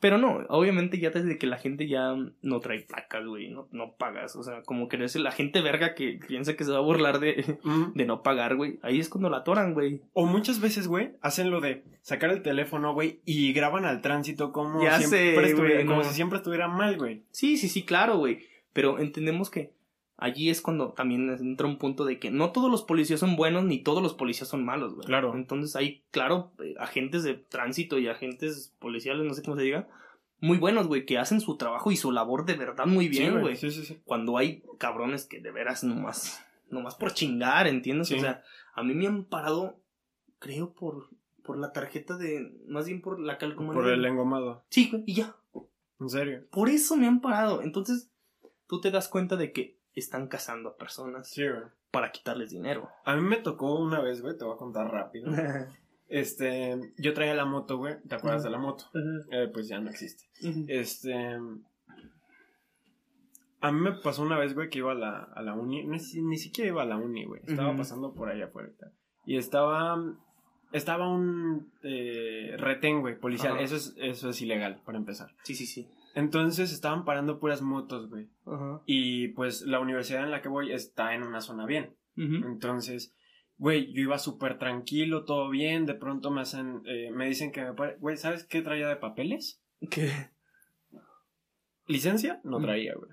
Pero 0.00 0.16
no, 0.16 0.44
obviamente 0.48 0.98
ya 0.98 1.10
desde 1.10 1.36
que 1.36 1.46
la 1.46 1.58
gente 1.58 1.86
ya 1.86 2.16
no 2.40 2.60
trae 2.60 2.80
placas, 2.80 3.26
güey, 3.26 3.50
no, 3.50 3.68
no 3.70 3.92
pagas. 3.98 4.34
O 4.34 4.42
sea, 4.42 4.62
como 4.62 4.88
que 4.88 4.96
eres 4.96 5.14
la 5.16 5.30
gente 5.30 5.60
verga 5.60 5.94
que 5.94 6.18
piensa 6.26 6.56
que 6.56 6.64
se 6.64 6.72
va 6.72 6.78
a 6.78 6.82
burlar 6.82 7.20
de, 7.20 7.58
Mm. 7.64 7.92
de 7.94 8.06
no 8.06 8.22
pagar, 8.22 8.56
güey. 8.56 8.78
Ahí 8.82 8.98
es 8.98 9.10
cuando 9.10 9.28
la 9.28 9.38
atoran, 9.38 9.74
güey. 9.74 10.00
O 10.14 10.24
muchas 10.24 10.60
veces, 10.60 10.88
güey, 10.88 11.12
hacen 11.20 11.50
lo 11.50 11.60
de 11.60 11.84
sacar 12.00 12.30
el 12.30 12.42
teléfono, 12.42 12.94
güey, 12.94 13.20
y 13.26 13.52
graban 13.52 13.84
al 13.84 14.00
tránsito 14.00 14.52
como, 14.52 14.82
Ya 14.82 14.96
siempre 14.98 15.18
sé, 15.18 15.50
estuviera, 15.50 15.74
güey, 15.74 15.86
como 15.86 15.98
no. 15.98 16.04
si 16.04 16.14
siempre 16.14 16.38
estuviera 16.38 16.66
mal, 16.66 16.96
güey. 16.96 17.22
Sí, 17.30 17.58
sí, 17.58 17.68
sí, 17.68 17.82
claro, 17.84 18.16
güey. 18.16 18.38
Pero 18.72 18.98
entendemos 19.00 19.50
que 19.50 19.72
allí 20.20 20.50
es 20.50 20.60
cuando 20.60 20.92
también 20.92 21.30
entra 21.30 21.66
un 21.66 21.78
punto 21.78 22.04
de 22.04 22.18
que 22.18 22.30
no 22.30 22.52
todos 22.52 22.70
los 22.70 22.82
policías 22.82 23.18
son 23.18 23.36
buenos 23.36 23.64
ni 23.64 23.78
todos 23.78 24.02
los 24.02 24.14
policías 24.14 24.48
son 24.48 24.64
malos, 24.64 24.94
güey. 24.94 25.06
Claro. 25.06 25.34
Entonces 25.34 25.74
hay, 25.74 26.04
claro, 26.10 26.52
eh, 26.62 26.74
agentes 26.78 27.24
de 27.24 27.34
tránsito 27.34 27.98
y 27.98 28.06
agentes 28.06 28.74
policiales, 28.78 29.26
no 29.26 29.34
sé 29.34 29.42
cómo 29.42 29.56
se 29.56 29.62
diga, 29.62 29.88
muy 30.40 30.58
buenos, 30.58 30.86
güey, 30.86 31.06
que 31.06 31.18
hacen 31.18 31.40
su 31.40 31.56
trabajo 31.56 31.90
y 31.90 31.96
su 31.96 32.12
labor 32.12 32.44
de 32.44 32.54
verdad 32.54 32.86
muy 32.86 33.08
bien, 33.08 33.34
Sí, 33.34 33.40
güey. 33.40 33.56
Sí, 33.56 33.70
sí, 33.70 33.84
sí. 33.84 34.00
Cuando 34.04 34.36
hay 34.36 34.62
cabrones 34.78 35.24
que 35.24 35.40
de 35.40 35.50
veras 35.50 35.84
nomás, 35.84 36.44
nomás 36.68 36.94
por 36.94 37.12
chingar, 37.12 37.66
¿entiendes? 37.66 38.08
Sí. 38.08 38.16
O 38.16 38.20
sea, 38.20 38.42
a 38.74 38.82
mí 38.82 38.94
me 38.94 39.06
han 39.06 39.24
parado, 39.24 39.80
creo, 40.38 40.74
por, 40.74 41.08
por 41.42 41.58
la 41.58 41.72
tarjeta 41.72 42.16
de, 42.18 42.52
más 42.68 42.86
bien 42.86 43.00
por 43.00 43.18
la 43.20 43.38
calcomanía. 43.38 43.82
Por 43.82 43.90
el 43.90 44.04
engomado. 44.04 44.64
Sí, 44.68 44.88
güey, 44.90 45.02
y 45.06 45.14
ya. 45.14 45.36
En 45.98 46.08
serio. 46.08 46.46
Por 46.50 46.68
eso 46.68 46.96
me 46.96 47.06
han 47.06 47.20
parado. 47.20 47.62
Entonces, 47.62 48.10
tú 48.66 48.80
te 48.80 48.90
das 48.90 49.08
cuenta 49.08 49.36
de 49.36 49.52
que 49.52 49.79
están 49.94 50.28
cazando 50.28 50.70
a 50.70 50.76
personas 50.76 51.28
Sí, 51.28 51.42
para 51.90 52.12
quitarles 52.12 52.50
dinero. 52.50 52.88
A 53.04 53.16
mí 53.16 53.22
me 53.22 53.36
tocó 53.38 53.78
una 53.78 54.00
vez, 54.00 54.22
güey, 54.22 54.36
te 54.36 54.44
voy 54.44 54.54
a 54.54 54.58
contar 54.58 54.90
rápido. 54.90 55.30
Este, 56.10 56.76
yo 56.98 57.14
traía 57.14 57.34
la 57.34 57.44
moto, 57.44 57.76
güey. 57.76 57.94
¿Te 58.08 58.16
acuerdas 58.16 58.42
de 58.42 58.50
la 58.50 58.58
moto? 58.58 58.86
Eh, 59.30 59.48
pues 59.52 59.68
ya 59.68 59.78
no 59.78 59.90
existe. 59.90 60.24
Este. 60.66 61.38
A 63.60 63.70
mí 63.70 63.80
me 63.80 63.92
pasó 63.92 64.22
una 64.22 64.36
vez, 64.36 64.54
güey, 64.54 64.68
que 64.70 64.78
iba 64.78 64.90
a 64.90 64.96
la, 64.96 65.22
a 65.22 65.40
la 65.40 65.54
uni. 65.54 65.86
Ni, 65.86 65.98
ni 65.98 66.36
siquiera 66.36 66.68
iba 66.68 66.82
a 66.82 66.86
la 66.86 66.96
uni, 66.96 67.26
güey. 67.26 67.42
Estaba 67.46 67.76
pasando 67.76 68.12
por 68.12 68.28
allá 68.28 68.46
afuera. 68.46 68.70
y 69.24 69.36
estaba. 69.36 70.02
Estaba 70.72 71.08
un 71.08 71.72
eh, 71.84 72.56
retén, 72.58 73.02
güey, 73.02 73.16
policial. 73.16 73.52
Ajá. 73.52 73.62
Eso 73.62 73.76
es, 73.76 73.94
eso 73.96 74.30
es 74.30 74.42
ilegal, 74.42 74.82
para 74.84 74.98
empezar. 74.98 75.32
Sí, 75.44 75.54
sí, 75.54 75.66
sí. 75.66 75.88
Entonces 76.14 76.72
estaban 76.72 77.04
parando 77.04 77.38
puras 77.38 77.62
motos, 77.62 78.08
güey. 78.10 78.28
Y 78.86 79.28
pues 79.28 79.62
la 79.62 79.80
universidad 79.80 80.24
en 80.24 80.30
la 80.30 80.42
que 80.42 80.48
voy 80.48 80.72
está 80.72 81.14
en 81.14 81.22
una 81.22 81.40
zona 81.40 81.66
bien. 81.66 81.94
Entonces, 82.16 83.14
güey, 83.58 83.92
yo 83.92 84.02
iba 84.02 84.18
súper 84.18 84.58
tranquilo, 84.58 85.24
todo 85.24 85.48
bien. 85.50 85.86
De 85.86 85.94
pronto 85.94 86.30
me 86.30 86.40
hacen, 86.42 86.82
eh, 86.84 87.10
me 87.12 87.26
dicen 87.26 87.52
que 87.52 87.62
me 87.62 87.72
pare- 87.72 87.96
Güey, 88.00 88.16
¿sabes 88.16 88.44
qué 88.44 88.60
traía 88.62 88.88
de 88.88 88.96
papeles? 88.96 89.60
¿Qué? 89.88 90.10
¿Licencia? 91.86 92.40
No 92.44 92.60
traía, 92.60 92.94
güey. 92.94 93.10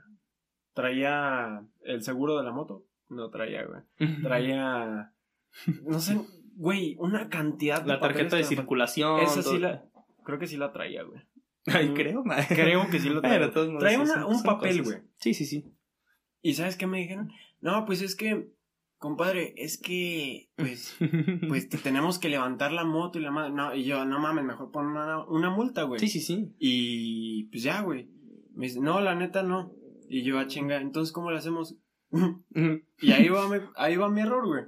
Traía 0.73 1.63
el 1.83 2.03
seguro 2.03 2.37
de 2.37 2.43
la 2.43 2.51
moto. 2.51 2.83
No 3.09 3.29
traía, 3.29 3.65
güey. 3.65 3.81
Traía, 4.21 5.11
no 5.83 5.99
sé, 5.99 6.19
güey, 6.55 6.95
una 6.99 7.29
cantidad 7.29 7.81
de 7.81 7.87
La 7.87 7.99
tarjeta 7.99 8.35
de 8.35 8.43
circulación. 8.43 9.19
Esa 9.21 9.41
todo- 9.41 9.53
sí 9.53 9.59
la, 9.59 9.85
creo 10.23 10.37
que 10.39 10.47
sí 10.47 10.57
la 10.57 10.71
traía, 10.73 11.03
güey. 11.03 11.21
Ay, 11.67 11.93
creo, 11.93 12.23
ma. 12.23 12.37
Creo 12.47 12.89
que 12.89 12.99
sí 12.99 13.09
lo 13.09 13.21
Pero 13.21 13.47
modos, 13.47 13.79
Traía 13.79 14.05
sí, 14.05 14.11
una- 14.11 14.25
un 14.25 14.41
papel, 14.43 14.83
güey. 14.83 14.99
Sí, 15.19 15.33
sí, 15.33 15.45
sí. 15.45 15.65
¿Y 16.41 16.53
sabes 16.53 16.75
qué 16.77 16.87
me 16.87 16.99
dijeron? 16.99 17.31
No, 17.61 17.85
pues 17.85 18.01
es 18.01 18.15
que, 18.15 18.51
compadre, 18.97 19.53
es 19.57 19.77
que, 19.77 20.49
pues, 20.55 20.95
pues 21.47 21.69
te 21.69 21.77
tenemos 21.77 22.19
que 22.19 22.29
levantar 22.29 22.71
la 22.71 22.85
moto 22.85 23.19
y 23.19 23.21
la 23.23 23.31
madre. 23.31 23.51
No, 23.53 23.73
y 23.75 23.83
yo, 23.83 24.05
no 24.05 24.19
mames, 24.19 24.45
mejor 24.45 24.71
pon 24.71 24.87
una, 24.87 25.25
una 25.25 25.49
multa, 25.49 25.83
güey. 25.83 25.99
Sí, 25.99 26.07
sí, 26.07 26.21
sí. 26.21 26.53
Y 26.59 27.45
pues 27.49 27.63
ya, 27.63 27.81
güey. 27.81 28.09
Me 28.53 28.67
dice, 28.67 28.79
no, 28.79 29.01
la 29.01 29.15
neta 29.15 29.43
no. 29.43 29.73
Y 30.09 30.23
yo, 30.23 30.39
a 30.39 30.47
chinga, 30.47 30.77
entonces, 30.77 31.11
¿cómo 31.11 31.31
le 31.31 31.37
hacemos? 31.37 31.77
y 33.01 33.11
ahí 33.11 33.27
va, 33.27 33.49
mi, 33.49 33.57
ahí 33.75 33.97
va 33.97 34.09
mi 34.09 34.21
error, 34.21 34.45
güey. 34.47 34.63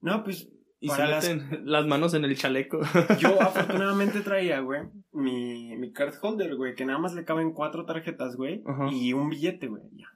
No, 0.00 0.22
pues 0.22 0.48
Y 0.80 0.88
se 0.90 1.06
las- 1.06 1.28
meten 1.28 1.62
las 1.66 1.86
manos 1.86 2.14
en 2.14 2.24
el 2.24 2.36
chaleco. 2.36 2.80
yo 3.20 3.40
afortunadamente 3.42 4.20
traía, 4.24 4.60
güey, 4.60 4.82
mi, 5.12 5.76
mi 5.76 5.92
card 5.92 6.14
holder, 6.22 6.54
güey, 6.56 6.74
que 6.74 6.84
nada 6.84 6.98
más 6.98 7.14
le 7.14 7.24
caben 7.24 7.52
cuatro 7.52 7.84
tarjetas, 7.84 8.36
güey, 8.36 8.62
y 8.92 9.12
un 9.12 9.28
billete, 9.30 9.66
güey, 9.66 9.82
ya. 9.92 10.06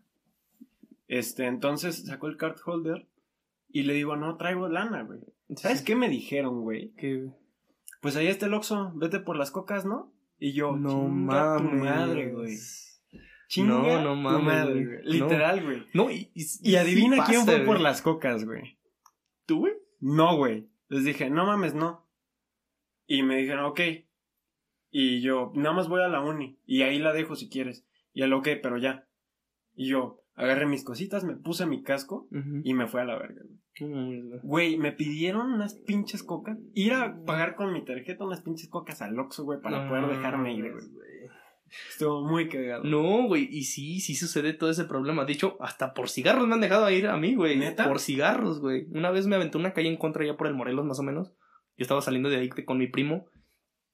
Este, 1.09 1.47
entonces 1.47 2.05
sacó 2.06 2.26
el 2.28 2.36
card 2.36 2.56
holder 2.64 3.06
y 3.68 3.82
le 3.82 3.94
digo, 3.94 4.16
no 4.16 4.36
traigo 4.36 4.68
lana, 4.68 5.02
güey. 5.02 5.20
¿Sabes 5.56 5.82
qué 5.82 5.94
me 5.97 6.09
dijeron, 6.09 6.62
güey? 6.62 6.93
qué? 6.97 7.28
Pues 8.01 8.16
ahí 8.16 8.26
está 8.28 8.47
el 8.47 8.55
Oxxo, 8.55 8.93
vete 8.94 9.20
por 9.20 9.36
las 9.36 9.51
cocas, 9.51 9.84
¿no? 9.84 10.12
Y 10.39 10.52
yo, 10.52 10.74
No 10.76 10.89
chinga 10.90 11.56
tu 11.59 11.62
mames. 11.64 11.82
madre, 11.84 12.32
güey. 12.32 12.56
Chinga 13.48 13.74
No, 13.74 14.01
no 14.02 14.10
tu 14.14 14.16
mames, 14.16 14.44
madre, 14.47 14.84
güey. 14.86 14.98
Literal, 15.05 15.62
güey. 15.64 15.82
No, 15.93 16.10
y, 16.10 16.30
Y 16.62 16.76
adivina 16.76 17.16
sí 17.26 17.32
quién 17.32 17.44
pasa, 17.47 17.59
fue 17.59 17.66
por 17.66 17.80
las 17.80 18.01
cocas, 18.02 18.44
güey. 18.44 18.78
¿Tú, 19.47 19.59
güey? 19.60 19.74
No, 20.02 20.36
güey. 20.36 20.68
Les 20.88 21.04
dije, 21.04 21.30
no 21.30 21.46
mames, 21.46 21.74
no. 21.74 22.06
Y 23.06 23.22
me 23.22 23.36
dijeron, 23.36 23.64
ok. 23.64 23.80
Y 24.90 25.22
yo, 25.22 25.52
nada 25.54 25.74
más 25.74 25.88
voy 25.88 26.02
a 26.02 26.08
la 26.08 26.20
uni. 26.20 26.58
Y 26.66 26.82
ahí 26.82 26.98
la 26.98 27.12
dejo 27.12 27.36
si 27.36 27.48
quieres. 27.48 27.86
Y 28.12 28.22
él, 28.22 28.32
ok, 28.32 28.48
pero 28.62 28.76
ya. 28.78 29.06
Y 29.74 29.88
yo, 29.88 30.22
agarré 30.34 30.66
mis 30.66 30.84
cositas, 30.84 31.24
me 31.24 31.36
puse 31.36 31.66
mi 31.66 31.82
casco 31.82 32.28
y 32.64 32.74
me 32.74 32.88
fui 32.88 33.00
a 33.00 33.04
la 33.04 33.16
verga, 33.16 33.42
güey. 34.42 34.76
Me 34.76 34.92
pidieron 34.92 35.52
unas 35.52 35.74
pinches 35.74 36.22
cocas. 36.22 36.58
Ir 36.74 36.92
a 36.94 37.24
pagar 37.24 37.54
con 37.54 37.72
mi 37.72 37.84
tarjeta 37.84 38.24
unas 38.24 38.42
pinches 38.42 38.68
cocas 38.68 39.00
al 39.02 39.18
Oxxo, 39.18 39.44
güey, 39.44 39.60
para 39.60 39.84
No 39.84 39.88
poder 39.88 40.06
dejarme 40.08 40.52
ir, 40.54 40.72
güey. 40.72 40.84
Estuvo 41.88 42.22
muy 42.26 42.48
cagado. 42.48 42.84
No, 42.84 43.26
güey, 43.26 43.48
y 43.50 43.64
sí, 43.64 44.00
sí 44.00 44.14
sucede 44.14 44.52
todo 44.52 44.70
ese 44.70 44.84
problema. 44.84 45.24
De 45.24 45.32
hecho, 45.32 45.56
hasta 45.60 45.94
por 45.94 46.08
cigarros 46.08 46.46
me 46.46 46.54
han 46.54 46.60
dejado 46.60 46.90
ir 46.90 47.06
a 47.06 47.16
mí, 47.16 47.34
güey. 47.34 47.56
¿Neta? 47.56 47.88
Por 47.88 48.00
cigarros, 48.00 48.60
güey. 48.60 48.86
Una 48.90 49.10
vez 49.10 49.26
me 49.26 49.36
aventé 49.36 49.58
una 49.58 49.72
calle 49.72 49.88
en 49.88 49.96
contra 49.96 50.24
ya 50.24 50.36
por 50.36 50.46
el 50.46 50.54
Morelos, 50.54 50.84
más 50.84 50.98
o 50.98 51.02
menos. 51.02 51.32
Yo 51.76 51.82
estaba 51.82 52.02
saliendo 52.02 52.28
de 52.28 52.36
ahí 52.36 52.48
con 52.48 52.78
mi 52.78 52.86
primo. 52.86 53.26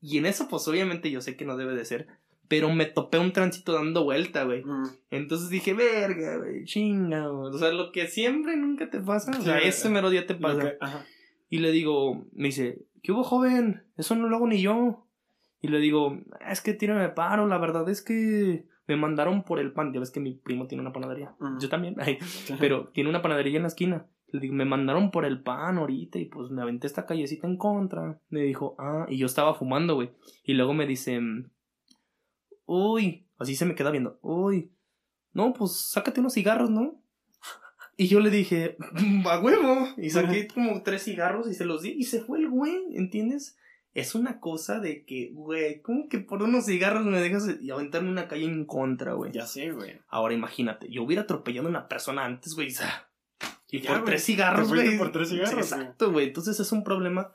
Y 0.00 0.18
en 0.18 0.26
eso, 0.26 0.48
pues 0.48 0.66
obviamente 0.68 1.10
yo 1.10 1.20
sé 1.20 1.36
que 1.36 1.44
no 1.44 1.56
debe 1.56 1.74
de 1.74 1.84
ser. 1.84 2.08
Pero 2.48 2.72
me 2.72 2.86
topé 2.86 3.18
un 3.18 3.32
tránsito 3.32 3.74
dando 3.74 4.04
vuelta, 4.04 4.44
güey. 4.44 4.64
Mm. 4.64 4.88
Entonces 5.10 5.50
dije, 5.50 5.74
verga, 5.74 6.38
güey, 6.38 6.64
chinga, 6.64 7.28
güey. 7.28 7.54
O 7.54 7.58
sea, 7.58 7.72
lo 7.72 7.92
que 7.92 8.06
siempre 8.06 8.56
nunca 8.56 8.88
te 8.88 9.00
pasa. 9.00 9.32
O 9.38 9.42
sea, 9.42 9.58
ese 9.58 9.90
mero 9.90 10.08
día 10.08 10.26
te 10.26 10.34
pasa. 10.34 10.62
que-. 10.62 10.78
Y 11.50 11.58
le 11.58 11.72
digo, 11.72 12.26
me 12.32 12.48
dice, 12.48 12.86
¿qué 13.02 13.12
hubo, 13.12 13.22
joven? 13.22 13.84
Eso 13.96 14.14
no 14.16 14.28
lo 14.28 14.36
hago 14.36 14.46
ni 14.46 14.62
yo. 14.62 15.07
Y 15.60 15.68
le 15.68 15.78
digo, 15.78 16.18
es 16.48 16.60
que 16.60 16.74
tírame 16.74 17.08
paro, 17.08 17.46
la 17.46 17.58
verdad 17.58 17.88
es 17.88 18.02
que 18.02 18.66
me 18.86 18.96
mandaron 18.96 19.42
por 19.42 19.58
el 19.58 19.72
pan. 19.72 19.92
Ya 19.92 20.00
ves 20.00 20.10
que 20.10 20.20
mi 20.20 20.34
primo 20.34 20.66
tiene 20.66 20.82
una 20.82 20.92
panadería. 20.92 21.34
Ujú. 21.40 21.58
Yo 21.60 21.68
también, 21.68 21.96
ay, 22.00 22.18
pero 22.58 22.88
tiene 22.88 23.10
una 23.10 23.22
panadería 23.22 23.56
en 23.56 23.62
la 23.62 23.68
esquina. 23.68 24.06
Le 24.30 24.40
digo, 24.40 24.54
me 24.54 24.66
mandaron 24.66 25.10
por 25.10 25.24
el 25.24 25.42
pan 25.42 25.78
ahorita 25.78 26.18
y 26.18 26.26
pues 26.26 26.50
me 26.50 26.60
aventé 26.60 26.86
esta 26.86 27.06
callecita 27.06 27.46
en 27.46 27.56
contra. 27.56 28.20
Me 28.28 28.42
dijo, 28.42 28.76
ah, 28.78 29.06
y 29.08 29.16
yo 29.16 29.26
estaba 29.26 29.54
fumando, 29.54 29.94
güey. 29.94 30.10
Y 30.44 30.52
luego 30.52 30.74
me 30.74 30.86
dice, 30.86 31.18
uy, 32.66 33.26
así 33.38 33.56
se 33.56 33.64
me 33.64 33.74
queda 33.74 33.90
viendo, 33.90 34.18
uy, 34.20 34.70
no, 35.32 35.52
pues 35.54 35.72
sácate 35.72 36.20
unos 36.20 36.34
cigarros, 36.34 36.70
¿no? 36.70 37.02
Y 37.96 38.06
yo 38.06 38.20
le 38.20 38.30
dije, 38.30 38.76
a 39.28 39.40
huevo. 39.40 39.88
Y 39.96 40.10
saqué 40.10 40.46
como 40.46 40.82
tres 40.82 41.02
cigarros 41.02 41.48
y 41.48 41.54
se 41.54 41.64
los 41.64 41.82
di 41.82 41.90
y 41.90 42.04
se 42.04 42.20
fue 42.20 42.38
el 42.38 42.48
güey, 42.48 42.76
¿entiendes? 42.94 43.58
Es 43.98 44.14
una 44.14 44.38
cosa 44.38 44.78
de 44.78 45.04
que, 45.04 45.30
güey, 45.32 45.80
¿cómo 45.82 46.08
que 46.08 46.18
por 46.18 46.42
unos 46.42 46.66
cigarros 46.66 47.04
me 47.04 47.20
dejas 47.20 47.48
y 47.60 47.70
aventarme 47.70 48.10
una 48.10 48.28
calle 48.28 48.44
en 48.44 48.64
contra, 48.64 49.14
güey? 49.14 49.32
Ya 49.32 49.46
sé, 49.46 49.72
güey. 49.72 49.98
Ahora 50.08 50.34
imagínate, 50.34 50.88
yo 50.88 51.02
hubiera 51.02 51.22
atropellado 51.22 51.66
a 51.66 51.70
una 51.70 51.88
persona 51.88 52.24
antes, 52.24 52.54
güey. 52.54 52.68
o 52.68 52.70
sea, 52.70 53.08
Y 53.70 53.80
Ya, 53.80 53.94
por 53.94 54.04
tres 54.04 54.22
cigarros, 54.24 54.68
güey. 54.68 54.96
por 54.96 55.10
tres 55.10 55.30
cigarros, 55.30 55.50
Sí, 55.50 55.74
exacto, 55.74 56.12
güey. 56.12 56.28
Entonces 56.28 56.60
es 56.60 56.70
un 56.70 56.84
problema 56.84 57.32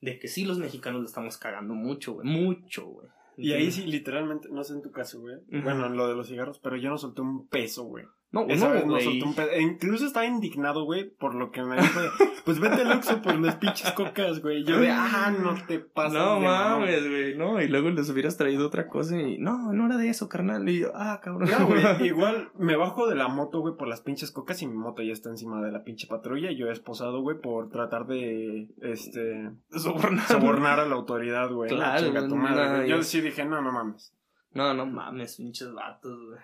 de 0.00 0.18
que 0.18 0.26
sí 0.26 0.44
los 0.44 0.58
mexicanos 0.58 1.00
lo 1.00 1.06
estamos 1.06 1.38
cagando 1.38 1.74
mucho, 1.74 2.14
güey. 2.14 2.26
Mucho, 2.26 2.86
güey. 2.86 3.06
Y 3.36 3.52
ahí 3.52 3.70
sí, 3.70 3.86
literalmente, 3.86 4.48
no 4.50 4.64
sé 4.64 4.74
en 4.74 4.82
tu 4.82 4.90
caso, 4.90 5.20
güey. 5.20 5.36
Bueno, 5.48 5.86
en 5.86 5.96
lo 5.96 6.08
de 6.08 6.14
los 6.16 6.26
cigarros, 6.28 6.58
pero 6.58 6.76
yo 6.76 6.90
no 6.90 6.98
solté 6.98 7.22
un 7.22 7.46
peso, 7.46 7.84
güey. 7.84 8.04
No, 8.32 8.46
Esa 8.48 8.72
no, 8.72 8.86
güey. 8.86 9.22
E 9.52 9.60
incluso 9.60 10.06
estaba 10.06 10.24
indignado, 10.24 10.84
güey, 10.84 11.10
por 11.10 11.34
lo 11.34 11.50
que 11.50 11.62
me 11.64 11.76
dijo. 11.76 12.00
Pues 12.44 12.60
vete 12.60 12.82
al 12.82 12.92
Oxxo 12.92 13.20
por 13.22 13.38
las 13.40 13.56
pinches 13.56 13.90
cocas, 13.92 14.40
güey. 14.40 14.64
Yo 14.64 14.78
de, 14.78 14.90
ah, 14.90 15.34
no 15.36 15.54
te 15.66 15.80
pases. 15.80 16.14
No 16.14 16.36
de 16.36 16.40
mamón". 16.46 16.80
mames, 16.80 17.08
güey, 17.08 17.36
no, 17.36 17.60
y 17.60 17.68
luego 17.68 17.90
les 17.90 18.08
hubieras 18.08 18.36
traído 18.36 18.66
otra 18.66 18.88
cosa 18.88 19.20
y 19.20 19.38
no, 19.38 19.72
no 19.72 19.86
era 19.86 19.96
de 19.96 20.08
eso, 20.08 20.28
carnal. 20.28 20.68
Y 20.68 20.80
yo, 20.80 20.92
ah, 20.94 21.20
cabrón. 21.22 21.50
No, 21.50 21.66
güey, 21.66 21.82
igual 22.06 22.50
me 22.56 22.76
bajo 22.76 23.08
de 23.08 23.16
la 23.16 23.28
moto, 23.28 23.60
güey, 23.60 23.76
por 23.76 23.88
las 23.88 24.00
pinches 24.00 24.30
cocas 24.30 24.62
y 24.62 24.68
mi 24.68 24.74
moto 24.76 25.02
ya 25.02 25.12
está 25.12 25.28
encima 25.28 25.60
de 25.60 25.72
la 25.72 25.82
pinche 25.82 26.06
patrulla 26.06 26.50
y 26.50 26.56
yo 26.56 26.68
he 26.68 26.72
esposado, 26.72 27.20
güey, 27.20 27.40
por 27.40 27.68
tratar 27.68 28.06
de, 28.06 28.68
este, 28.80 29.50
Sobornar. 29.70 30.26
sobornar 30.26 30.80
a 30.80 30.86
la 30.86 30.94
autoridad, 30.94 31.50
güey. 31.50 31.68
Claro, 31.68 32.28
tu 32.28 32.36
madre, 32.36 32.78
no, 32.78 32.86
Yo 32.86 33.02
sí 33.02 33.20
dije, 33.20 33.44
no, 33.44 33.60
no 33.60 33.72
mames. 33.72 34.14
No, 34.52 34.72
no 34.72 34.86
mames, 34.86 35.36
pinches 35.36 35.72
vatos, 35.72 36.16
güey. 36.26 36.40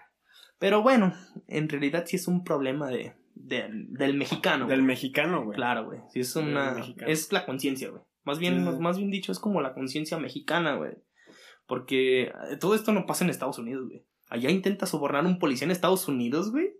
Pero 0.58 0.82
bueno, 0.82 1.12
en 1.48 1.68
realidad 1.68 2.04
sí 2.06 2.16
es 2.16 2.28
un 2.28 2.44
problema 2.44 2.88
de, 2.88 3.14
de- 3.34 3.68
del 3.90 4.14
mexicano. 4.16 4.66
Del 4.66 4.78
güey. 4.80 4.86
mexicano, 4.86 5.44
güey. 5.44 5.56
Claro, 5.56 5.86
güey. 5.86 6.00
Sí 6.10 6.20
es 6.20 6.34
una. 6.36 6.76
Es 7.06 7.32
la 7.32 7.44
conciencia, 7.46 7.90
güey. 7.90 8.02
Más 8.24 8.38
bien, 8.38 8.54
Sí, 8.64 8.80
más, 8.80 8.98
bien 8.98 9.10
dicho, 9.10 9.30
es 9.32 9.38
como 9.38 9.60
la 9.60 9.74
conciencia 9.74 10.18
mexicana, 10.18 10.74
güey. 10.76 10.92
Porque 11.66 12.24
eh, 12.24 12.56
todo 12.60 12.74
esto 12.74 12.92
no 12.92 13.06
pasa 13.06 13.24
en 13.24 13.30
Estados 13.30 13.58
Unidos, 13.58 13.86
güey. 13.88 14.04
Allá 14.28 14.50
intenta 14.50 14.86
sobornar 14.86 15.24
a 15.24 15.28
un 15.28 15.38
policía 15.38 15.66
en 15.66 15.70
Estados 15.70 16.08
Unidos, 16.08 16.50
güey. 16.50 16.72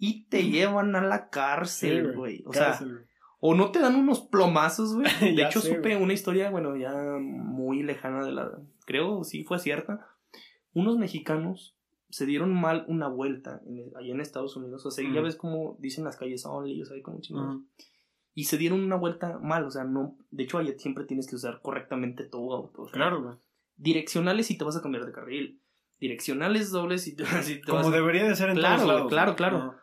Y 0.00 0.26
te 0.28 0.42
llevan 0.50 0.96
a 0.96 1.02
la 1.02 1.18
Sí, 1.18 1.24
cárcel, 1.30 2.12
güey. 2.16 2.42
O 2.46 2.52
sea, 2.52 2.78
güey. 2.80 2.92
o 3.40 3.54
no 3.54 3.70
te 3.70 3.78
dan 3.80 3.94
unos 3.96 4.20
plomazos, 4.22 4.94
güey. 4.94 5.06
De 5.36 5.42
hecho, 5.42 5.60
sé, 5.60 5.68
supe 5.76 5.90
güey. 5.94 6.02
una 6.02 6.12
historia, 6.12 6.50
bueno, 6.50 6.76
ya 6.76 6.92
muy 7.20 7.82
lejana 7.82 8.24
de 8.24 8.32
la. 8.32 8.50
Creo 8.86 9.22
sí 9.24 9.44
fue 9.44 9.58
cierta. 9.58 10.06
Unos 10.72 10.96
mexicanos 10.98 11.73
se 12.14 12.26
dieron 12.26 12.54
mal 12.54 12.84
una 12.86 13.08
vuelta 13.08 13.60
en- 13.66 13.90
allá 13.96 14.12
en 14.12 14.20
Estados 14.20 14.54
Unidos. 14.56 14.86
O 14.86 14.90
sea, 14.92 15.02
ya 15.04 15.14
Ujú. 15.14 15.22
ves 15.24 15.34
como 15.34 15.76
dicen 15.80 16.04
las 16.04 16.16
calles 16.16 16.46
only, 16.46 16.80
o 16.80 16.84
sea, 16.84 17.02
como 17.02 17.20
chingados. 17.20 17.62
Y 18.34 18.44
se 18.44 18.56
dieron 18.56 18.80
una 18.84 18.94
vuelta 18.94 19.38
mal, 19.40 19.64
o 19.64 19.70
sea, 19.72 19.82
no. 19.82 20.16
De 20.30 20.44
hecho, 20.44 20.58
allá 20.58 20.78
siempre 20.78 21.04
tienes 21.06 21.26
que 21.28 21.34
usar 21.34 21.60
correctamente 21.60 22.24
tu 22.24 22.52
auto. 22.52 22.82
o 22.82 22.86
sea, 22.86 22.92
Claro, 22.92 23.20
güey. 23.20 23.36
Direccionales 23.76 24.46
si 24.46 24.56
te 24.56 24.62
vas 24.64 24.76
a 24.76 24.82
cambiar 24.82 25.06
de 25.06 25.10
carril. 25.12 25.60
Direccionales 25.98 26.70
dobles 26.70 27.02
si 27.02 27.16
te, 27.16 27.24
si 27.42 27.60
te 27.60 27.72
vas 27.72 27.82
Como 27.82 27.92
a- 27.92 27.96
debería 27.98 28.22
de 28.28 28.36
ser 28.36 28.50
en 28.50 28.56
Claro, 28.58 28.82
todos 28.82 28.94
lados. 28.94 29.08
claro, 29.10 29.34
claro. 29.34 29.56
Ajá. 29.56 29.80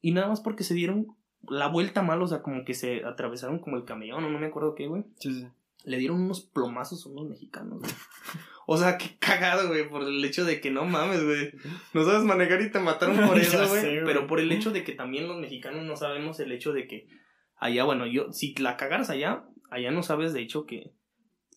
Y 0.00 0.12
nada 0.12 0.28
más 0.28 0.40
porque 0.40 0.64
se 0.64 0.72
dieron 0.72 1.08
la 1.50 1.68
vuelta 1.68 2.00
mal, 2.02 2.22
o 2.22 2.26
sea, 2.26 2.40
como 2.42 2.64
que 2.64 2.72
se 2.72 3.04
atravesaron 3.04 3.58
como 3.58 3.76
el 3.76 3.84
camión, 3.84 4.24
o 4.24 4.30
no 4.30 4.38
me 4.38 4.46
acuerdo 4.46 4.74
qué, 4.74 4.86
güey. 4.88 5.04
Sí, 5.18 5.34
sí. 5.34 5.46
Le 5.84 5.98
dieron 5.98 6.18
unos 6.22 6.40
plomazos 6.40 7.04
a 7.04 7.10
unos 7.10 7.28
mexicanos, 7.28 7.80
güey. 7.80 7.92
O 8.70 8.76
sea, 8.76 8.98
qué 8.98 9.16
cagado, 9.18 9.68
güey, 9.68 9.88
por 9.88 10.02
el 10.02 10.22
hecho 10.22 10.44
de 10.44 10.60
que 10.60 10.70
no 10.70 10.84
mames, 10.84 11.24
güey. 11.24 11.52
No 11.94 12.04
sabes 12.04 12.22
manejar 12.24 12.60
y 12.60 12.70
te 12.70 12.78
mataron 12.78 13.26
por 13.26 13.38
eso, 13.38 13.66
güey. 13.66 14.04
Pero 14.04 14.26
por 14.26 14.40
el 14.40 14.52
hecho 14.52 14.70
de 14.70 14.84
que 14.84 14.92
también 14.92 15.26
los 15.26 15.38
mexicanos 15.38 15.86
no 15.86 15.96
sabemos 15.96 16.38
el 16.38 16.52
hecho 16.52 16.74
de 16.74 16.86
que 16.86 17.08
allá, 17.56 17.84
bueno, 17.84 18.06
yo, 18.06 18.30
si 18.30 18.54
la 18.56 18.76
cagaras 18.76 19.08
allá, 19.08 19.48
allá 19.70 19.90
no 19.90 20.02
sabes 20.02 20.34
de 20.34 20.42
hecho 20.42 20.66
que 20.66 20.92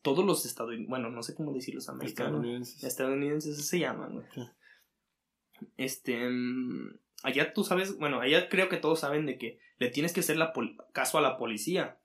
todos 0.02 0.26
los 0.26 0.46
estadounidenses, 0.46 0.90
bueno, 0.90 1.10
no 1.10 1.22
sé 1.22 1.36
cómo 1.36 1.52
decirlos 1.52 1.90
americanos, 1.90 2.32
Estadounidenses. 2.32 2.84
estadounidenses 2.86 3.68
se 3.68 3.80
llaman, 3.80 4.14
güey. 4.14 4.26
Sí. 4.34 4.42
Este, 5.76 6.30
mm, 6.30 6.98
allá 7.24 7.54
tú 7.54 7.66
sabes, 7.66 7.98
bueno, 7.98 8.22
allá 8.22 8.48
creo 8.48 8.70
que 8.70 8.78
todos 8.78 9.02
saben 9.02 9.26
de 9.26 9.38
que 9.38 9.60
le 9.80 9.90
tienes 9.90 10.14
que 10.14 10.22
hacer 10.22 10.38
la 10.38 10.54
caso 10.94 11.18
a 11.18 11.22
la 11.22 11.38
policía. 11.38 12.00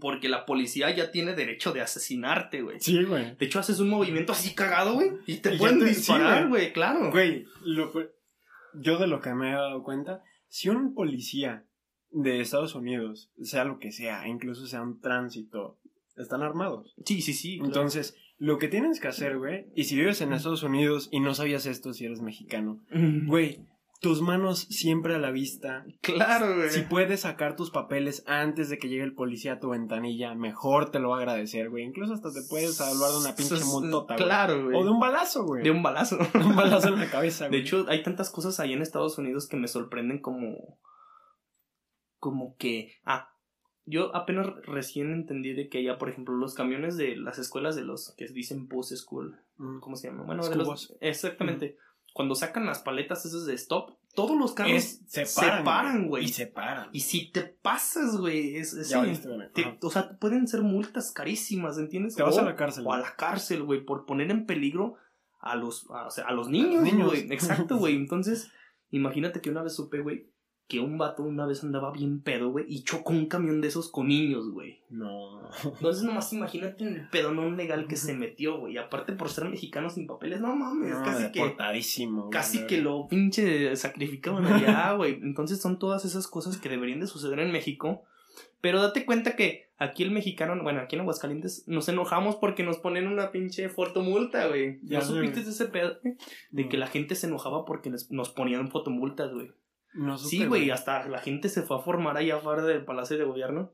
Porque 0.00 0.28
la 0.28 0.44
policía 0.46 0.90
ya 0.94 1.10
tiene 1.12 1.34
derecho 1.34 1.72
de 1.72 1.80
asesinarte, 1.80 2.62
güey. 2.62 2.80
Sí, 2.80 3.04
güey. 3.04 3.36
De 3.36 3.46
hecho, 3.46 3.60
haces 3.60 3.78
un 3.78 3.88
movimiento 3.88 4.32
así 4.32 4.54
cagado, 4.54 4.94
güey. 4.94 5.12
Y 5.26 5.36
te 5.36 5.54
Y 5.54 5.58
pueden 5.58 5.78
te- 5.78 5.84
disparar, 5.86 6.48
güey. 6.48 6.72
claro. 6.72 7.10
Güey, 7.12 7.46
lo 7.64 7.92
yo 8.74 8.98
de 8.98 9.06
lo 9.06 9.20
que 9.20 9.32
me 9.34 9.50
he 9.50 9.54
dado 9.54 9.82
cuenta, 9.84 10.22
si 10.48 10.68
un 10.68 10.92
policía 10.94 11.64
de 12.10 12.40
Estados 12.40 12.74
Unidos, 12.74 13.30
sea 13.42 13.64
lo 13.64 13.78
que 13.78 13.92
sea, 13.92 14.26
incluso 14.28 14.66
sea 14.66 14.82
un 14.82 15.00
tránsito, 15.00 15.78
están 16.16 16.42
armados. 16.42 16.94
Sí, 17.04 17.20
sí, 17.22 17.32
sí. 17.32 17.56
claro. 17.58 17.66
Entonces, 17.68 18.16
lo 18.38 18.58
que 18.58 18.68
tienes 18.68 19.00
que 19.00 19.08
hacer, 19.08 19.38
güey, 19.38 19.66
y 19.74 19.84
si 19.84 19.96
vives 19.96 20.20
en 20.20 20.32
Estados 20.32 20.62
Unidos 20.62 21.08
y 21.12 21.20
no 21.20 21.34
sabías 21.34 21.64
esto 21.66 21.92
si 21.94 22.04
eres 22.06 22.20
mexicano, 22.22 22.82
güey, 23.26 23.60
tus 24.00 24.20
manos 24.20 24.60
siempre 24.60 25.14
a 25.14 25.18
la 25.18 25.30
vista. 25.30 25.84
Claro, 26.00 26.56
güey. 26.56 26.70
Si 26.70 26.82
puedes 26.82 27.20
sacar 27.20 27.56
tus 27.56 27.70
papeles 27.70 28.22
antes 28.26 28.68
de 28.68 28.78
que 28.78 28.88
llegue 28.88 29.02
el 29.02 29.14
policía 29.14 29.54
a 29.54 29.60
tu 29.60 29.70
ventanilla, 29.70 30.34
mejor 30.34 30.90
te 30.90 30.98
lo 30.98 31.10
va 31.10 31.16
a 31.16 31.20
agradecer, 31.20 31.70
güey. 31.70 31.84
Incluso 31.84 32.14
hasta 32.14 32.32
te 32.32 32.42
puedes 32.48 32.76
salvar 32.76 33.10
de 33.10 33.18
una 33.18 33.34
pinche 33.34 33.56
güey. 33.56 34.16
Claro, 34.16 34.64
güey. 34.64 34.76
O 34.76 34.84
de 34.84 34.90
un 34.90 35.00
balazo, 35.00 35.44
güey. 35.44 35.62
De 35.62 35.70
un 35.70 35.82
balazo. 35.82 36.18
un 36.34 36.56
balazo 36.56 36.88
en 36.88 37.00
la 37.00 37.10
cabeza, 37.10 37.44
De 37.44 37.50
güey. 37.50 37.60
hecho, 37.62 37.86
hay 37.88 38.02
tantas 38.02 38.30
cosas 38.30 38.60
ahí 38.60 38.72
en 38.72 38.82
Estados 38.82 39.18
Unidos 39.18 39.48
que 39.48 39.56
me 39.56 39.68
sorprenden 39.68 40.20
como. 40.20 40.78
Como 42.18 42.56
que. 42.56 42.92
Ah, 43.04 43.30
yo 43.84 44.14
apenas 44.16 44.48
recién 44.64 45.12
entendí 45.12 45.52
de 45.52 45.68
que 45.68 45.78
allá, 45.78 45.96
por 45.96 46.08
ejemplo, 46.08 46.34
los 46.34 46.54
camiones 46.54 46.96
de 46.96 47.16
las 47.16 47.38
escuelas 47.38 47.76
de 47.76 47.84
los 47.84 48.14
que 48.16 48.26
dicen 48.26 48.68
post 48.68 48.92
school. 48.94 49.38
Mm. 49.58 49.78
¿Cómo 49.78 49.96
se 49.96 50.08
llama? 50.08 50.24
Bueno, 50.24 50.46
de 50.48 50.56
los. 50.56 50.66
bus. 50.68 50.96
Exactamente. 51.00 51.78
Cuando 52.16 52.34
sacan 52.34 52.64
las 52.64 52.78
paletas 52.78 53.26
esas 53.26 53.44
de 53.44 53.52
stop, 53.52 53.90
todos 54.14 54.38
los 54.38 54.54
carros 54.54 54.72
Es- 54.72 55.02
se 55.06 55.26
se 55.26 55.40
paran, 55.62 56.08
güey. 56.08 56.24
Y 56.24 56.28
se 56.28 56.46
paran. 56.46 56.88
Y 56.92 57.00
si 57.00 57.30
te 57.30 57.42
pasas, 57.42 58.16
güey, 58.16 58.56
es, 58.56 58.72
es- 58.72 58.88
Ya 58.88 59.04
güey. 59.04 59.18
te- 59.52 59.76
o 59.82 59.90
sea, 59.90 60.16
pueden 60.18 60.48
ser 60.48 60.62
multas 60.62 61.12
carísimas, 61.12 61.76
¿entiendes? 61.76 62.14
Te 62.16 62.22
vas 62.22 62.38
O- 62.38 62.40
a 62.40 62.44
la 62.44 62.56
cárcel. 62.56 62.84
o 62.86 62.92
a 62.94 62.98
la 62.98 63.14
cárcel, 63.16 63.64
güey, 63.64 63.84
por 63.84 64.06
poner 64.06 64.30
en 64.30 64.46
peligro 64.46 64.94
a 65.40 65.56
los, 65.56 65.86
a, 65.90 66.06
o 66.06 66.10
sea, 66.10 66.24
a 66.24 66.32
los 66.32 66.48
niños. 66.48 66.90
güey. 67.04 67.30
Exacto, 67.30 67.76
güey. 67.76 67.94
Entonces, 67.96 68.50
imagínate 68.90 69.42
que 69.42 69.50
una 69.50 69.62
vez 69.62 69.74
supe, 69.74 70.00
güey, 70.00 70.30
que 70.68 70.80
un 70.80 70.98
vato 70.98 71.22
una 71.22 71.46
vez 71.46 71.62
andaba 71.62 71.92
bien 71.92 72.20
pedo, 72.20 72.50
güey, 72.50 72.64
y 72.68 72.82
chocó 72.82 73.12
un 73.12 73.26
camión 73.26 73.60
de 73.60 73.68
esos 73.68 73.88
con 73.90 74.08
niños, 74.08 74.50
güey. 74.50 74.80
No. 74.90 75.48
Entonces, 75.64 76.02
nomás 76.02 76.32
imagínate 76.32 76.84
el 76.84 77.08
pedonón 77.10 77.56
legal 77.56 77.86
que 77.86 77.94
se 77.96 78.14
metió, 78.14 78.58
güey. 78.58 78.76
Aparte 78.76 79.12
por 79.12 79.28
ser 79.28 79.48
mexicano 79.48 79.90
sin 79.90 80.06
papeles, 80.08 80.40
no 80.40 80.56
mames, 80.56 80.90
No, 80.90 81.04
casi 81.04 81.30
que... 81.30 81.40
deportadísimo, 81.40 82.22
güey. 82.22 82.30
Casi 82.32 82.66
que 82.66 82.80
lo 82.80 83.06
pinche 83.06 83.76
sacrificaban 83.76 84.44
allá, 84.46 84.92
güey. 84.96 85.20
Entonces 85.22 85.60
son 85.60 85.78
todas 85.78 86.04
esas 86.04 86.26
cosas 86.26 86.56
que 86.58 86.68
deberían 86.68 86.98
de 87.00 87.06
suceder 87.06 87.38
en 87.38 87.52
México. 87.52 88.02
Pero 88.60 88.82
date 88.82 89.04
cuenta 89.06 89.36
que 89.36 89.68
aquí 89.78 90.02
el 90.02 90.10
mexicano, 90.10 90.60
bueno, 90.62 90.80
aquí 90.80 90.96
en 90.96 91.02
Aguascalientes, 91.02 91.62
nos 91.68 91.88
enojamos 91.88 92.36
porque 92.36 92.64
nos 92.64 92.78
ponen 92.78 93.06
una 93.06 93.30
pinche 93.30 93.68
fotomulta, 93.68 94.48
güey. 94.48 94.80
Ya 94.82 94.98
¿No 94.98 95.04
supiste 95.04 95.42
de 95.44 95.50
ese 95.50 95.66
pedo? 95.66 95.98
güey? 96.02 96.16
De 96.50 96.64
No. 96.64 96.68
que 96.68 96.76
la 96.76 96.86
gente 96.88 97.14
se 97.14 97.28
enojaba 97.28 97.64
porque 97.64 97.88
nos, 97.90 98.10
nos 98.10 98.30
ponían 98.30 98.68
fotomultas, 98.70 99.32
güey. 99.32 99.52
No 99.96 100.18
supe, 100.18 100.30
Sí, 100.30 100.44
güey, 100.46 100.70
hasta 100.70 101.06
la 101.08 101.18
gente 101.18 101.48
se 101.48 101.62
fue 101.62 101.76
a 101.78 101.80
formar 101.80 102.16
allá 102.16 102.36
afuera 102.36 102.62
del 102.62 102.84
Palacio 102.84 103.16
de 103.18 103.24
Gobierno 103.24 103.72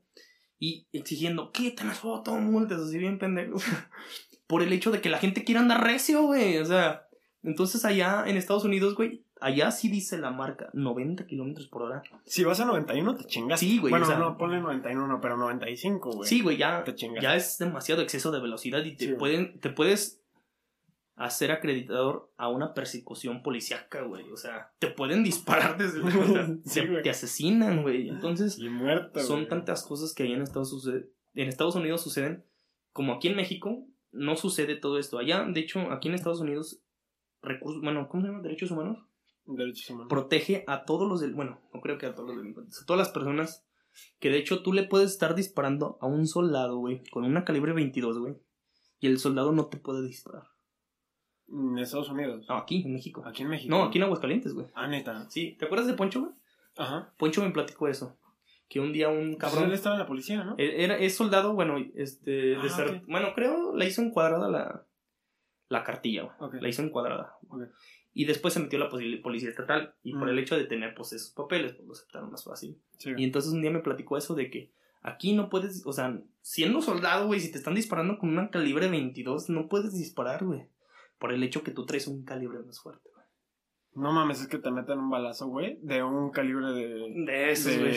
y 0.58 0.86
exigiendo, 0.92 1.50
quiten 1.52 1.88
las 1.88 1.98
fotomultas, 1.98 2.80
así 2.80 2.98
bien 2.98 3.18
pendejos. 3.18 3.62
Por 4.46 4.62
el 4.62 4.72
hecho 4.72 4.90
de 4.90 5.00
que 5.00 5.08
la 5.10 5.18
gente 5.18 5.44
quiere 5.44 5.60
andar 5.60 5.82
recio, 5.82 6.22
güey. 6.22 6.58
O 6.58 6.64
sea, 6.64 7.06
entonces 7.42 7.84
allá 7.84 8.24
en 8.26 8.36
Estados 8.36 8.64
Unidos, 8.64 8.94
güey, 8.94 9.24
allá 9.40 9.70
sí 9.72 9.88
dice 9.88 10.18
la 10.18 10.30
marca 10.30 10.68
90 10.74 11.26
kilómetros 11.26 11.66
por 11.68 11.82
hora. 11.82 12.02
Si 12.26 12.44
vas 12.44 12.60
a 12.60 12.64
91, 12.64 13.16
te 13.16 13.24
chingas. 13.24 13.58
Sí, 13.58 13.78
güey, 13.78 13.90
Bueno, 13.90 14.04
o 14.06 14.08
sea- 14.08 14.18
no, 14.18 14.36
ponle 14.38 14.60
91, 14.60 15.20
pero 15.20 15.36
95, 15.36 16.10
güey. 16.12 16.28
Sí, 16.28 16.40
güey, 16.42 16.56
ya, 16.58 16.84
Te 16.84 16.94
chingas. 16.94 17.22
ya 17.22 17.34
es 17.34 17.58
demasiado 17.58 18.02
exceso 18.02 18.30
de 18.30 18.40
velocidad 18.40 18.84
y 18.84 18.94
te 18.96 19.06
Sí, 19.06 19.12
pueden, 19.14 19.58
te 19.58 19.70
puedes 19.70 20.21
hacer 21.24 21.50
acreditador 21.52 22.32
a 22.36 22.48
una 22.48 22.74
persecución 22.74 23.42
policíaca, 23.42 24.02
güey. 24.02 24.30
O 24.30 24.36
sea, 24.36 24.72
te 24.78 24.88
pueden 24.88 25.22
disparar 25.22 25.76
desde 25.78 26.00
o 26.02 26.26
sea, 26.26 26.46
Sí, 26.64 26.80
te, 27.02 27.10
asesinan, 27.10 27.82
güey. 27.82 28.08
Entonces, 28.08 28.58
Y 28.58 28.68
muerto, 28.68 29.20
son 29.20 29.40
güey. 29.40 29.48
tantas 29.48 29.84
cosas 29.86 30.14
que 30.14 30.22
allá 30.24 30.34
en 30.36 30.42
Estados, 30.42 30.70
sucede- 30.70 31.10
en 31.34 31.48
Estados 31.48 31.74
Unidos 31.76 32.02
suceden, 32.02 32.44
como 32.92 33.12
aquí 33.14 33.28
en 33.28 33.36
México 33.36 33.86
no 34.10 34.36
sucede 34.36 34.76
todo 34.76 34.98
esto. 34.98 35.18
Allá, 35.18 35.44
de 35.44 35.60
hecho, 35.60 35.80
aquí 35.92 36.08
en 36.08 36.14
Estados 36.14 36.40
Unidos, 36.40 36.82
recursos, 37.42 37.82
bueno, 37.82 38.08
¿cómo 38.08 38.22
se 38.22 38.28
llama? 38.28 38.42
Derechos 38.42 38.70
humanos, 38.70 38.98
Derechos 39.46 39.88
humanos. 39.90 40.08
protege 40.10 40.64
a 40.66 40.84
todos 40.84 41.08
los 41.08 41.20
del, 41.20 41.34
bueno, 41.34 41.60
no 41.72 41.80
creo 41.80 41.98
que 41.98 42.06
a 42.06 42.14
todos 42.14 42.28
los 42.28 42.36
delincuentes, 42.38 42.80
a 42.82 42.84
todas 42.86 42.98
las 42.98 43.08
personas 43.10 43.64
que 44.20 44.30
de 44.30 44.38
hecho 44.38 44.62
tú 44.62 44.72
le 44.72 44.84
puedes 44.84 45.10
estar 45.10 45.34
disparando 45.34 45.98
a 46.00 46.06
un 46.06 46.26
soldado, 46.26 46.78
güey, 46.78 47.02
con 47.10 47.24
una 47.24 47.44
calibre 47.44 47.72
22, 47.72 48.18
güey, 48.18 48.36
y 49.00 49.06
el 49.06 49.18
soldado 49.18 49.52
no 49.52 49.66
te 49.66 49.76
puede 49.78 50.06
disparar. 50.06 50.44
En 51.52 51.78
Estados 51.78 52.08
Unidos. 52.08 52.46
No, 52.48 52.56
aquí, 52.56 52.82
en 52.82 52.94
México. 52.94 53.22
Aquí 53.26 53.42
en 53.42 53.48
México. 53.50 53.70
No, 53.74 53.82
aquí 53.84 53.98
en 53.98 54.04
Aguascalientes, 54.04 54.54
güey. 54.54 54.66
Ah, 54.74 54.88
neta. 54.88 55.28
Sí, 55.30 55.54
¿te 55.58 55.66
acuerdas 55.66 55.86
de 55.86 55.94
Poncho, 55.94 56.20
güey? 56.20 56.32
Ajá. 56.78 57.12
Poncho 57.18 57.42
me 57.44 57.50
platicó 57.50 57.88
eso. 57.88 58.16
Que 58.68 58.80
un 58.80 58.92
día 58.92 59.10
un 59.10 59.34
Cabrón. 59.36 59.36
cabrón 59.36 59.64
él 59.66 59.72
estaba 59.74 59.96
en 59.96 60.00
la 60.00 60.06
policía, 60.06 60.44
¿no? 60.44 60.54
E- 60.56 60.82
Era, 60.82 60.96
es 60.96 61.14
soldado, 61.14 61.52
bueno, 61.52 61.76
este, 61.94 62.56
Ah, 62.56 62.62
deser- 62.62 63.00
ok. 63.02 63.06
bueno, 63.06 63.28
creo 63.34 63.76
la 63.76 63.84
hizo 63.84 64.00
encuadrada 64.00 64.48
la, 64.48 64.86
la 65.68 65.84
cartilla, 65.84 66.22
güey. 66.22 66.34
Ok. 66.40 66.54
La 66.62 66.68
hizo 66.70 66.80
encuadrada. 66.82 67.36
Ok. 67.48 67.64
Y 68.14 68.24
después 68.24 68.54
se 68.54 68.60
metió 68.60 68.78
la 68.78 68.88
policía 68.88 69.48
estatal. 69.50 69.94
Y 70.02 70.12
por 70.14 70.24
Mm. 70.26 70.30
el 70.30 70.38
hecho 70.38 70.56
de 70.56 70.64
tener, 70.64 70.94
pues, 70.94 71.12
esos 71.12 71.30
papeles, 71.32 71.72
pues, 71.74 71.86
lo 71.86 71.92
aceptaron 71.92 72.30
más 72.30 72.44
fácil. 72.44 72.78
Sí. 72.98 73.10
Y 73.16 73.24
entonces 73.24 73.52
un 73.52 73.60
día 73.62 73.70
me 73.70 73.80
platicó 73.80 74.16
eso 74.16 74.34
de 74.34 74.50
que 74.50 74.70
aquí 75.02 75.34
no 75.34 75.48
puedes, 75.50 75.82
o 75.86 75.92
sea, 75.92 76.18
siendo 76.40 76.80
soldado, 76.80 77.26
güey, 77.26 77.40
si 77.40 77.50
te 77.52 77.58
están 77.58 77.74
disparando 77.74 78.18
con 78.18 78.30
una 78.30 78.48
calibre 78.50 78.88
22, 78.88 79.50
no 79.50 79.68
puedes 79.68 79.96
disparar, 79.98 80.44
güey. 80.44 80.66
Por 81.22 81.32
el 81.32 81.42
hecho 81.44 81.62
que 81.62 81.70
tú 81.70 81.86
traes 81.86 82.06
un 82.08 82.24
calibre 82.24 82.58
más 82.66 82.80
fuerte, 82.80 83.08
güey. 83.14 83.22
No 83.94 84.10
mames, 84.10 84.40
es 84.40 84.48
que 84.48 84.58
te 84.58 84.70
meten 84.70 84.98
un 84.98 85.10
balazo, 85.10 85.48
güey, 85.48 85.78
de 85.82 86.02
un 86.02 86.30
calibre 86.30 86.72
de, 86.72 87.12
De 87.26 87.50
eso, 87.52 87.68
de 87.68 87.78
güey. 87.78 87.94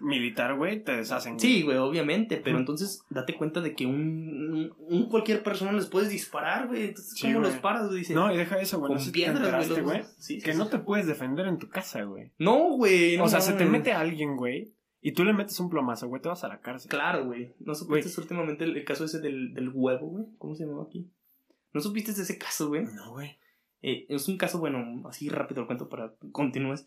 militar, 0.00 0.54
güey, 0.56 0.84
te 0.84 0.92
deshacen. 0.96 1.32
güey. 1.34 1.40
Sí, 1.40 1.62
güey, 1.62 1.78
obviamente, 1.78 2.36
pero 2.36 2.58
entonces 2.58 3.02
date 3.10 3.34
cuenta 3.36 3.60
de 3.62 3.74
que 3.74 3.86
un, 3.86 4.70
cualquier 5.10 5.42
persona 5.42 5.72
les 5.72 5.86
puedes 5.86 6.10
disparar, 6.10 6.68
güey. 6.68 6.88
Entonces, 6.88 7.14
Sí, 7.14 7.22
¿cómo 7.28 7.40
güey. 7.40 7.50
los 7.52 7.60
paras, 7.60 7.86
güey? 7.86 7.98
Dice, 8.00 8.14
No, 8.14 8.32
y 8.32 8.36
deja 8.36 8.60
eso, 8.60 8.78
güey. 8.78 8.92
con 8.94 9.04
No 9.04 9.12
piedras, 9.12 9.82
güey. 9.82 10.02
Sí, 10.18 10.38
Que 10.42 10.52
sí. 10.52 10.58
no 10.58 10.68
te 10.68 10.78
puedes 10.78 11.06
defender 11.06 11.46
en 11.46 11.58
tu 11.58 11.68
casa, 11.68 12.02
güey. 12.04 12.30
No, 12.38 12.76
güey. 12.76 13.16
no 13.16 13.24
o 13.24 13.28
sea, 13.28 13.40
se 13.40 13.54
te 13.54 13.64
mete 13.64 13.92
a 13.92 14.00
alguien, 14.00 14.36
güey, 14.36 14.74
y 15.00 15.12
tú 15.12 15.24
le 15.24 15.32
metes 15.32 15.58
un 15.58 15.70
plomazo, 15.70 16.06
güey, 16.08 16.20
te 16.20 16.28
vas 16.28 16.44
a 16.44 16.48
la 16.48 16.60
cárcel. 16.60 16.90
Claro, 16.90 17.24
güey. 17.24 17.54
¿No 17.60 17.74
supiste 17.74 18.20
últimamente 18.20 18.64
el, 18.64 18.76
el 18.76 18.84
caso 18.84 19.06
ese 19.06 19.18
del, 19.20 19.54
del 19.54 19.70
huevo, 19.72 20.06
güey? 20.08 20.26
¿Cómo 20.36 20.54
se 20.54 20.66
llamaba 20.66 20.84
aquí? 20.84 21.10
¿No 21.72 21.80
supiste 21.80 22.12
de 22.12 22.22
ese 22.22 22.38
caso, 22.38 22.68
güey? 22.68 22.84
No, 22.84 23.12
güey. 23.12 23.38
Eh, 23.82 24.06
es 24.08 24.28
un 24.28 24.36
caso, 24.36 24.58
bueno, 24.58 25.08
así 25.08 25.28
rápido 25.28 25.62
lo 25.62 25.66
cuento 25.66 25.88
para 25.88 26.14
que 26.20 26.30
continúes. 26.32 26.86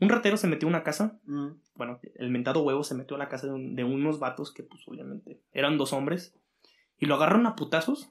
Un 0.00 0.08
ratero 0.08 0.36
se 0.36 0.46
metió 0.46 0.68
a 0.68 0.70
una 0.70 0.84
casa. 0.84 1.18
Mm. 1.24 1.48
Bueno, 1.74 2.00
el 2.14 2.30
mentado 2.30 2.62
huevo 2.62 2.84
se 2.84 2.94
metió 2.94 3.16
a 3.16 3.18
la 3.18 3.28
casa 3.28 3.46
de, 3.48 3.52
un- 3.52 3.74
de 3.74 3.84
unos 3.84 4.18
vatos 4.20 4.52
que, 4.52 4.62
pues, 4.62 4.82
obviamente, 4.86 5.42
eran 5.52 5.76
dos 5.76 5.92
hombres. 5.92 6.34
Y 6.98 7.06
lo 7.06 7.16
agarraron 7.16 7.46
a 7.46 7.56
putazos. 7.56 8.10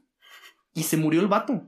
Y 0.74 0.84
se 0.84 0.98
murió 0.98 1.22
el 1.22 1.28
vato. 1.28 1.66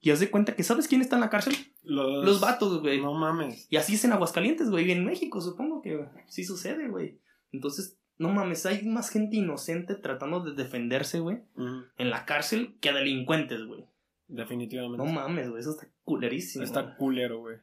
Y 0.00 0.10
haz 0.10 0.20
de 0.20 0.30
cuenta 0.30 0.56
que, 0.56 0.62
¿sabes 0.62 0.88
quién 0.88 1.02
está 1.02 1.16
en 1.16 1.20
la 1.20 1.28
cárcel? 1.30 1.54
Los, 1.82 2.24
Los 2.24 2.40
vatos, 2.40 2.80
güey. 2.80 3.00
No 3.00 3.12
mames. 3.14 3.66
Y 3.70 3.76
así 3.76 3.94
es 3.94 4.04
en 4.04 4.12
Aguascalientes, 4.12 4.70
güey. 4.70 4.88
Y 4.88 4.92
en 4.92 5.04
México, 5.04 5.40
supongo 5.42 5.82
que 5.82 6.06
sí 6.26 6.42
sucede, 6.44 6.88
güey. 6.88 7.20
Entonces, 7.52 7.98
no 8.20 8.28
mames, 8.28 8.66
hay 8.66 8.84
más 8.86 9.10
gente 9.10 9.36
inocente 9.36 9.94
tratando 9.96 10.40
de 10.40 10.52
defenderse, 10.62 11.20
güey, 11.20 11.38
Mm. 11.54 11.80
en 11.98 12.10
la 12.10 12.24
cárcel 12.26 12.76
que 12.80 12.90
a 12.90 12.94
delincuentes, 12.94 13.64
güey. 13.64 13.84
Definitivamente. 14.28 14.98
No 15.04 15.10
mames, 15.10 15.48
güey, 15.48 15.60
eso 15.60 15.70
está 15.70 15.88
culerísimo. 16.04 16.62
Está 16.64 16.96
culero, 16.96 17.40
güey. 17.40 17.56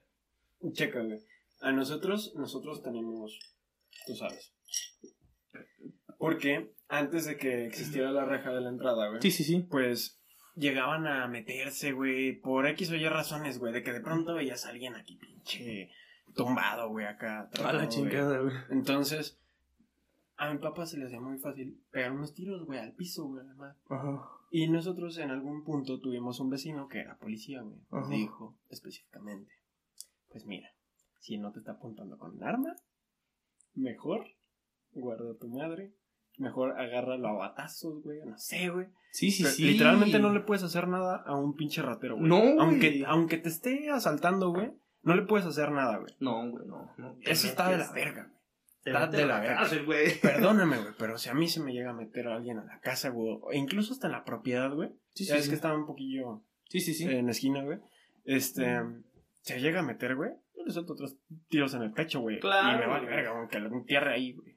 Checa, 0.73 1.01
güey. 1.01 1.19
A 1.61 1.71
nosotros, 1.71 2.33
nosotros 2.35 2.81
tenemos, 2.83 3.39
tú 4.05 4.15
sabes. 4.15 4.53
Porque 6.17 6.73
antes 6.89 7.25
de 7.25 7.37
que 7.37 7.65
existiera 7.65 8.11
la 8.11 8.25
reja 8.25 8.51
de 8.51 8.61
la 8.61 8.69
entrada, 8.69 9.09
güey. 9.09 9.21
Sí, 9.21 9.31
sí, 9.31 9.43
sí. 9.43 9.59
Pues 9.69 10.19
llegaban 10.55 11.05
a 11.07 11.27
meterse, 11.27 11.91
güey, 11.91 12.33
por 12.41 12.67
X 12.67 12.89
o 12.91 12.95
Y 12.95 13.07
razones, 13.07 13.59
güey, 13.59 13.73
de 13.73 13.83
que 13.83 13.93
de 13.93 14.01
pronto 14.01 14.33
veías 14.33 14.65
a 14.65 14.69
alguien 14.69 14.95
aquí 14.95 15.15
pinche 15.17 15.91
tumbado, 16.35 16.89
güey, 16.89 17.05
acá. 17.05 17.49
A 17.63 17.73
la 17.73 17.87
chingada, 17.87 18.39
güey. 18.39 18.55
Entonces, 18.71 19.39
a 20.37 20.51
mi 20.51 20.59
papá 20.59 20.85
se 20.85 20.97
le 20.97 21.05
hacía 21.05 21.19
muy 21.19 21.37
fácil 21.39 21.83
pegar 21.91 22.11
unos 22.11 22.33
tiros, 22.33 22.65
güey, 22.65 22.79
al 22.79 22.93
piso, 22.93 23.25
güey, 23.25 23.43
además. 23.43 23.75
Ajá. 23.89 24.29
Y 24.49 24.69
nosotros 24.69 25.17
en 25.17 25.31
algún 25.31 25.63
punto 25.63 25.99
tuvimos 25.99 26.39
un 26.39 26.49
vecino 26.49 26.87
que 26.87 26.99
era 26.99 27.17
policía, 27.17 27.61
güey. 27.61 27.79
Nos 27.91 28.09
dijo 28.09 28.57
específicamente, 28.69 29.51
pues 30.29 30.45
mira, 30.45 30.69
si 31.19 31.37
no 31.37 31.51
te 31.51 31.59
está 31.59 31.73
apuntando 31.73 32.17
con 32.17 32.35
un 32.35 32.43
arma, 32.43 32.75
mejor 33.73 34.25
guarda 34.91 35.31
a 35.31 35.37
tu 35.37 35.49
madre, 35.49 35.93
mejor 36.37 36.79
agárralo 36.79 37.27
a 37.27 37.33
batazos, 37.33 38.03
güey, 38.03 38.19
no 38.23 38.37
sé, 38.37 38.69
güey. 38.69 38.87
Sí, 39.11 39.31
sí, 39.31 39.43
Pero 39.43 39.55
sí. 39.55 39.63
Literalmente 39.63 40.19
no 40.19 40.31
le 40.31 40.41
puedes 40.41 40.63
hacer 40.63 40.87
nada 40.87 41.23
a 41.25 41.35
un 41.35 41.55
pinche 41.55 41.81
ratero, 41.81 42.15
güey. 42.15 42.29
No, 42.29 42.39
güey. 42.39 42.59
Aunque, 42.59 43.03
aunque 43.07 43.37
te 43.37 43.49
esté 43.49 43.89
asaltando, 43.89 44.51
güey, 44.51 44.71
no 45.01 45.15
le 45.15 45.23
puedes 45.23 45.47
hacer 45.47 45.71
nada, 45.71 45.97
güey. 45.97 46.13
No, 46.19 46.49
güey, 46.49 46.67
no. 46.67 46.91
no. 46.97 47.17
Eso 47.21 47.47
está 47.47 47.69
de 47.69 47.79
la 47.79 47.91
verga, 47.91 48.25
güey. 48.25 48.36
Te 48.91 49.21
a 49.23 49.25
la 49.25 49.39
verga. 49.39 49.55
cárcel, 49.57 49.85
güey. 49.85 50.19
Perdóname, 50.21 50.77
güey, 50.77 50.93
pero 50.97 51.17
si 51.17 51.29
a 51.29 51.33
mí 51.33 51.47
se 51.47 51.61
me 51.61 51.73
llega 51.73 51.91
a 51.91 51.93
meter 51.93 52.27
a 52.27 52.35
alguien 52.35 52.59
a 52.59 52.63
la 52.65 52.79
casa, 52.79 53.09
güey, 53.09 53.37
o 53.41 53.53
incluso 53.53 53.93
hasta 53.93 54.07
en 54.07 54.13
la 54.13 54.23
propiedad, 54.23 54.71
güey. 54.73 54.89
Sí, 55.13 55.25
sí, 55.25 55.33
es 55.33 55.43
sí. 55.43 55.49
que 55.49 55.55
estaba 55.55 55.75
un 55.75 55.85
poquillo 55.85 56.43
Sí, 56.69 56.79
sí, 56.81 56.93
sí. 56.93 57.05
en 57.05 57.25
la 57.25 57.31
esquina, 57.31 57.63
güey. 57.63 57.79
Este, 58.25 58.65
se 59.41 59.59
llega 59.61 59.79
a 59.79 59.83
meter, 59.83 60.15
güey. 60.15 60.31
Yo 60.55 60.63
le 60.65 60.71
suelto 60.71 60.93
otros 60.93 61.17
tiros 61.49 61.73
en 61.73 61.83
el 61.83 61.91
pecho, 61.93 62.19
güey. 62.19 62.39
Claro, 62.39 62.77
Y 62.77 62.81
me 62.81 62.87
vale 62.87 63.05
verga, 63.07 63.31
güey, 63.31 63.47
que 63.47 63.59
lo 63.59 63.69
entierre 63.69 64.13
ahí, 64.13 64.33
güey. 64.33 64.56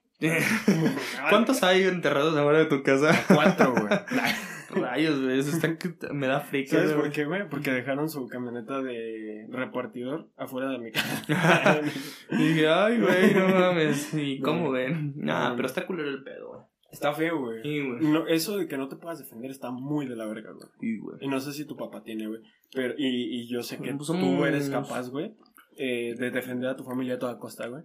¿Cuántos 1.30 1.62
hay 1.62 1.84
enterrados 1.84 2.36
ahora 2.36 2.59
de 2.59 2.66
tu 2.66 2.82
casa? 2.82 3.12
Cuatro, 3.28 3.72
güey. 3.72 3.88
Rayos, 4.70 5.20
güey. 5.20 5.38
Eso 5.38 5.51
está 5.51 5.76
que 5.76 5.94
me 6.12 6.26
da 6.26 6.40
frica. 6.40 6.76
¿Sabes 6.76 6.92
güey. 6.92 7.02
por 7.02 7.12
qué, 7.12 7.24
güey? 7.24 7.48
Porque 7.48 7.72
dejaron 7.72 8.09
su 8.09 8.26
camioneta 8.28 8.80
de 8.82 9.47
repartidor 9.51 10.28
afuera 10.36 10.70
de 10.70 10.78
mi 10.78 10.92
casa. 10.92 11.80
Dije, 12.30 12.68
ay, 12.68 13.01
güey, 13.01 13.34
no 13.34 13.48
mames. 13.48 14.14
¿Y 14.14 14.40
cómo 14.40 14.70
ven? 14.70 15.14
Nah, 15.16 15.55
pero 15.56 15.66
está 15.66 15.86
culero 15.86 16.10
el 16.10 16.22
pedo, 16.22 16.48
güey. 16.48 16.60
Está 16.92 17.12
feo, 17.12 17.38
güey. 17.38 17.62
Sí, 17.62 17.80
güey. 17.80 18.01
No, 18.01 18.26
eso 18.26 18.59
de 18.59 18.66
que 18.66 18.76
no 18.76 18.88
te 18.88 18.97
puedas 18.97 19.18
defender 19.18 19.51
está 19.51 19.70
muy 19.70 20.06
de 20.06 20.16
la 20.16 20.26
verga, 20.26 20.51
güey. 20.52 20.68
Sí, 20.80 20.98
güey. 20.98 21.18
Y 21.20 21.28
no 21.28 21.40
sé 21.40 21.52
si 21.52 21.64
tu 21.64 21.76
papá 21.76 22.02
tiene, 22.02 22.26
güey. 22.26 22.40
Pero, 22.72 22.94
y, 22.97 23.06
y 23.06 23.48
yo 23.48 23.62
sé 23.62 23.78
que 23.78 23.92
Pues 23.94 24.09
tú 24.09 24.44
eres 24.44 24.70
capaz, 24.70 25.09
güey, 25.09 25.34
eh, 25.76 26.14
de 26.18 26.30
defender 26.30 26.70
a 26.70 26.76
tu 26.76 26.84
familia 26.84 27.14
a 27.14 27.18
toda 27.18 27.38
costa, 27.38 27.66
güey. 27.68 27.84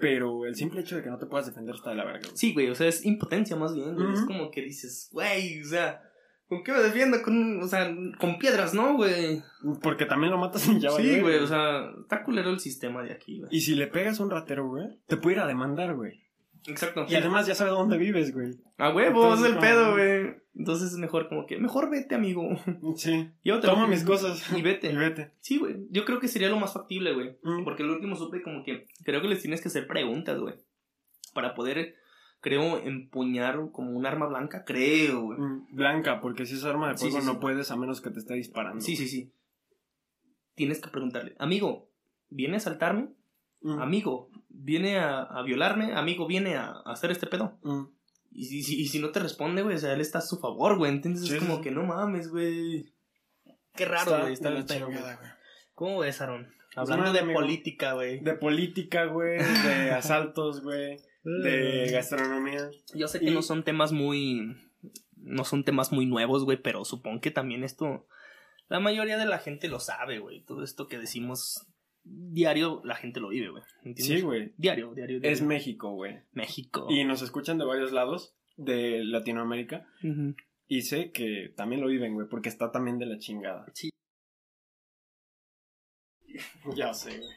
Pero 0.00 0.46
el 0.46 0.54
simple 0.54 0.80
hecho 0.80 0.96
de 0.96 1.02
que 1.02 1.10
no 1.10 1.18
te 1.18 1.26
puedas 1.26 1.46
defender 1.46 1.74
está 1.74 1.90
de 1.90 1.96
la 1.96 2.04
verga, 2.04 2.20
güey. 2.24 2.36
Sí, 2.36 2.52
güey, 2.52 2.68
o 2.68 2.74
sea, 2.74 2.88
es 2.88 3.04
impotencia 3.04 3.56
más 3.56 3.74
bien, 3.74 3.94
güey. 3.94 4.12
Es 4.12 4.22
como 4.22 4.50
que 4.50 4.62
dices, 4.62 5.10
güey, 5.12 5.60
o 5.62 5.66
sea, 5.66 6.02
¿con 6.48 6.62
qué 6.62 6.72
me 6.72 6.80
defiendo? 6.80 7.22
Con, 7.22 7.62
o 7.62 7.66
sea, 7.68 7.94
con 8.18 8.38
piedras, 8.38 8.74
¿no, 8.74 8.96
güey? 8.96 9.42
Porque 9.82 10.06
también 10.06 10.32
lo 10.32 10.38
matas 10.38 10.66
y 10.68 10.80
ya 10.80 10.90
Sí, 10.90 11.20
güey, 11.20 11.38
o 11.38 11.46
sea, 11.46 11.90
está 12.00 12.24
culero 12.24 12.50
el 12.50 12.60
sistema 12.60 13.02
de 13.02 13.12
aquí, 13.12 13.40
güey. 13.40 13.48
Y 13.54 13.60
si 13.60 13.74
le 13.74 13.86
pegas 13.86 14.20
a 14.20 14.24
un 14.24 14.30
ratero, 14.30 14.68
güey, 14.68 14.86
te 15.06 15.16
puede 15.16 15.36
ir 15.36 15.42
a 15.42 15.46
demandar, 15.46 15.94
güey. 15.94 16.29
Exacto. 16.66 17.06
Y 17.08 17.14
además 17.14 17.46
ya 17.46 17.54
sabe 17.54 17.70
dónde 17.70 17.96
vives, 17.96 18.32
güey. 18.34 18.54
A 18.78 18.90
huevo, 18.90 19.34
es 19.34 19.42
el 19.42 19.50
como- 19.50 19.60
pedo, 19.60 19.92
güey. 19.92 20.34
Entonces 20.54 20.92
es 20.92 20.98
mejor 20.98 21.28
como 21.28 21.46
que, 21.46 21.58
mejor 21.58 21.90
vete, 21.90 22.14
amigo. 22.14 22.48
Sí. 22.96 23.30
Yo 23.44 23.60
te 23.60 23.66
Toma 23.68 23.86
mis 23.86 24.04
cosas. 24.04 24.44
Y 24.56 24.62
vete. 24.62 24.92
Y 24.92 24.96
vete. 24.96 25.32
Sí, 25.40 25.58
güey. 25.58 25.86
Yo 25.90 26.04
creo 26.04 26.20
que 26.20 26.28
sería 26.28 26.48
lo 26.48 26.58
más 26.58 26.72
factible, 26.74 27.14
güey. 27.14 27.38
Mm. 27.42 27.64
Porque 27.64 27.82
el 27.82 27.90
último 27.90 28.16
supe 28.16 28.42
como 28.42 28.64
que 28.64 28.86
creo 29.04 29.22
que 29.22 29.28
les 29.28 29.40
tienes 29.40 29.60
que 29.60 29.68
hacer 29.68 29.86
preguntas, 29.86 30.38
güey. 30.38 30.54
Para 31.32 31.54
poder, 31.54 31.94
creo, 32.40 32.78
empuñar 32.78 33.70
como 33.72 33.92
un 33.92 34.04
arma 34.06 34.26
blanca, 34.26 34.64
creo, 34.64 35.22
güey. 35.22 35.38
Mm, 35.38 35.66
Blanca, 35.76 36.20
porque 36.20 36.44
si 36.46 36.54
es 36.54 36.64
arma 36.64 36.88
de 36.88 36.98
fuego 36.98 37.20
sí, 37.20 37.26
no 37.26 37.32
sí. 37.34 37.38
puedes 37.40 37.70
a 37.70 37.76
menos 37.76 38.00
que 38.00 38.10
te 38.10 38.18
esté 38.18 38.34
disparando. 38.34 38.80
Sí, 38.80 38.96
sí, 38.96 39.06
sí. 39.06 39.32
Tienes 40.54 40.80
que 40.80 40.90
preguntarle, 40.90 41.36
amigo, 41.38 41.90
¿viene 42.28 42.54
a 42.54 42.56
asaltarme? 42.58 43.08
Mm, 43.62 43.78
Amigo, 43.80 44.30
¿viene 44.48 44.98
a, 44.98 45.20
a 45.22 45.42
violarme? 45.42 45.92
Amigo, 45.94 46.26
¿viene 46.26 46.56
a, 46.56 46.70
a 46.84 46.92
hacer 46.92 47.10
este 47.10 47.26
pedo? 47.26 47.58
mm. 47.62 47.84
Y 48.32 48.44
si, 48.44 48.62
si- 48.62 48.80
y 48.80 48.86
si 48.86 49.00
no 49.00 49.10
te 49.10 49.18
responde, 49.18 49.62
güey, 49.62 49.74
o 49.74 49.78
sea, 49.78 49.92
él 49.92 50.00
está 50.00 50.18
a 50.18 50.22
su 50.22 50.38
favor, 50.38 50.78
güey. 50.78 50.92
Entonces 50.92 51.26
Sí, 51.28 51.34
es 51.34 51.40
como 51.40 51.56
sí. 51.56 51.62
que 51.62 51.70
no 51.72 51.82
mames, 51.82 52.28
güey. 52.30 52.94
Qué 53.74 53.84
raro, 53.86 54.20
güey. 54.20 54.32
Está, 54.34 54.50
de 54.50 54.54
la 54.54 54.60
está- 54.60 54.74
chingada, 54.74 55.16
güey. 55.16 55.30
¿Cómo 55.74 55.98
ves, 55.98 56.20
Aaron? 56.20 56.46
Hablando 56.76 57.06
nada, 57.06 57.14
de 57.14 57.20
amigo. 57.20 57.40
política, 57.40 57.94
güey. 57.94 58.20
De 58.20 58.34
política, 58.34 59.06
güey, 59.06 59.38
de 59.38 59.90
asaltos, 59.90 60.62
güey, 60.62 61.00
de 61.24 61.88
gastronomía. 61.90 62.70
Yo 62.94 63.08
sé 63.08 63.18
que 63.18 63.26
Y- 63.30 63.34
no 63.34 63.42
son 63.42 63.64
temas 63.64 63.90
muy. 63.92 64.56
No 65.16 65.44
son 65.44 65.64
temas 65.64 65.90
muy 65.92 66.06
nuevos, 66.06 66.44
güey, 66.44 66.56
pero 66.62 66.84
supongo 66.84 67.20
que 67.20 67.32
también 67.32 67.64
esto. 67.64 68.06
La 68.68 68.78
mayoría 68.78 69.18
de 69.18 69.26
la 69.26 69.38
gente 69.40 69.66
lo 69.66 69.80
sabe, 69.80 70.20
güey. 70.20 70.44
Todo 70.44 70.62
esto 70.62 70.86
que 70.86 70.98
decimos 70.98 71.66
diario, 72.04 72.80
la 72.84 72.94
gente 72.94 73.20
lo 73.20 73.28
vive, 73.28 73.50
güey. 73.50 73.62
¿entiendes? 73.84 74.06
Sí, 74.06 74.22
güey. 74.22 74.54
Diario, 74.56 74.94
diario, 74.94 75.20
diario. 75.20 75.32
Es 75.32 75.42
México, 75.42 75.92
güey. 75.92 76.20
México. 76.32 76.86
Y 76.88 77.04
nos 77.04 77.22
escuchan 77.22 77.58
de 77.58 77.64
varios 77.64 77.92
lados 77.92 78.34
de 78.56 79.04
Latinoamérica. 79.04 79.86
Y 80.66 80.82
sé 80.82 81.10
que 81.10 81.52
también 81.56 81.80
lo 81.80 81.88
viven, 81.88 82.14
güey, 82.14 82.28
porque 82.28 82.48
está 82.48 82.70
también 82.70 82.98
de 82.98 83.06
la 83.06 83.18
chingada. 83.18 83.66
Sí. 83.74 83.90
Ya 86.76 86.94
sé, 86.94 87.18
güey. 87.18 87.30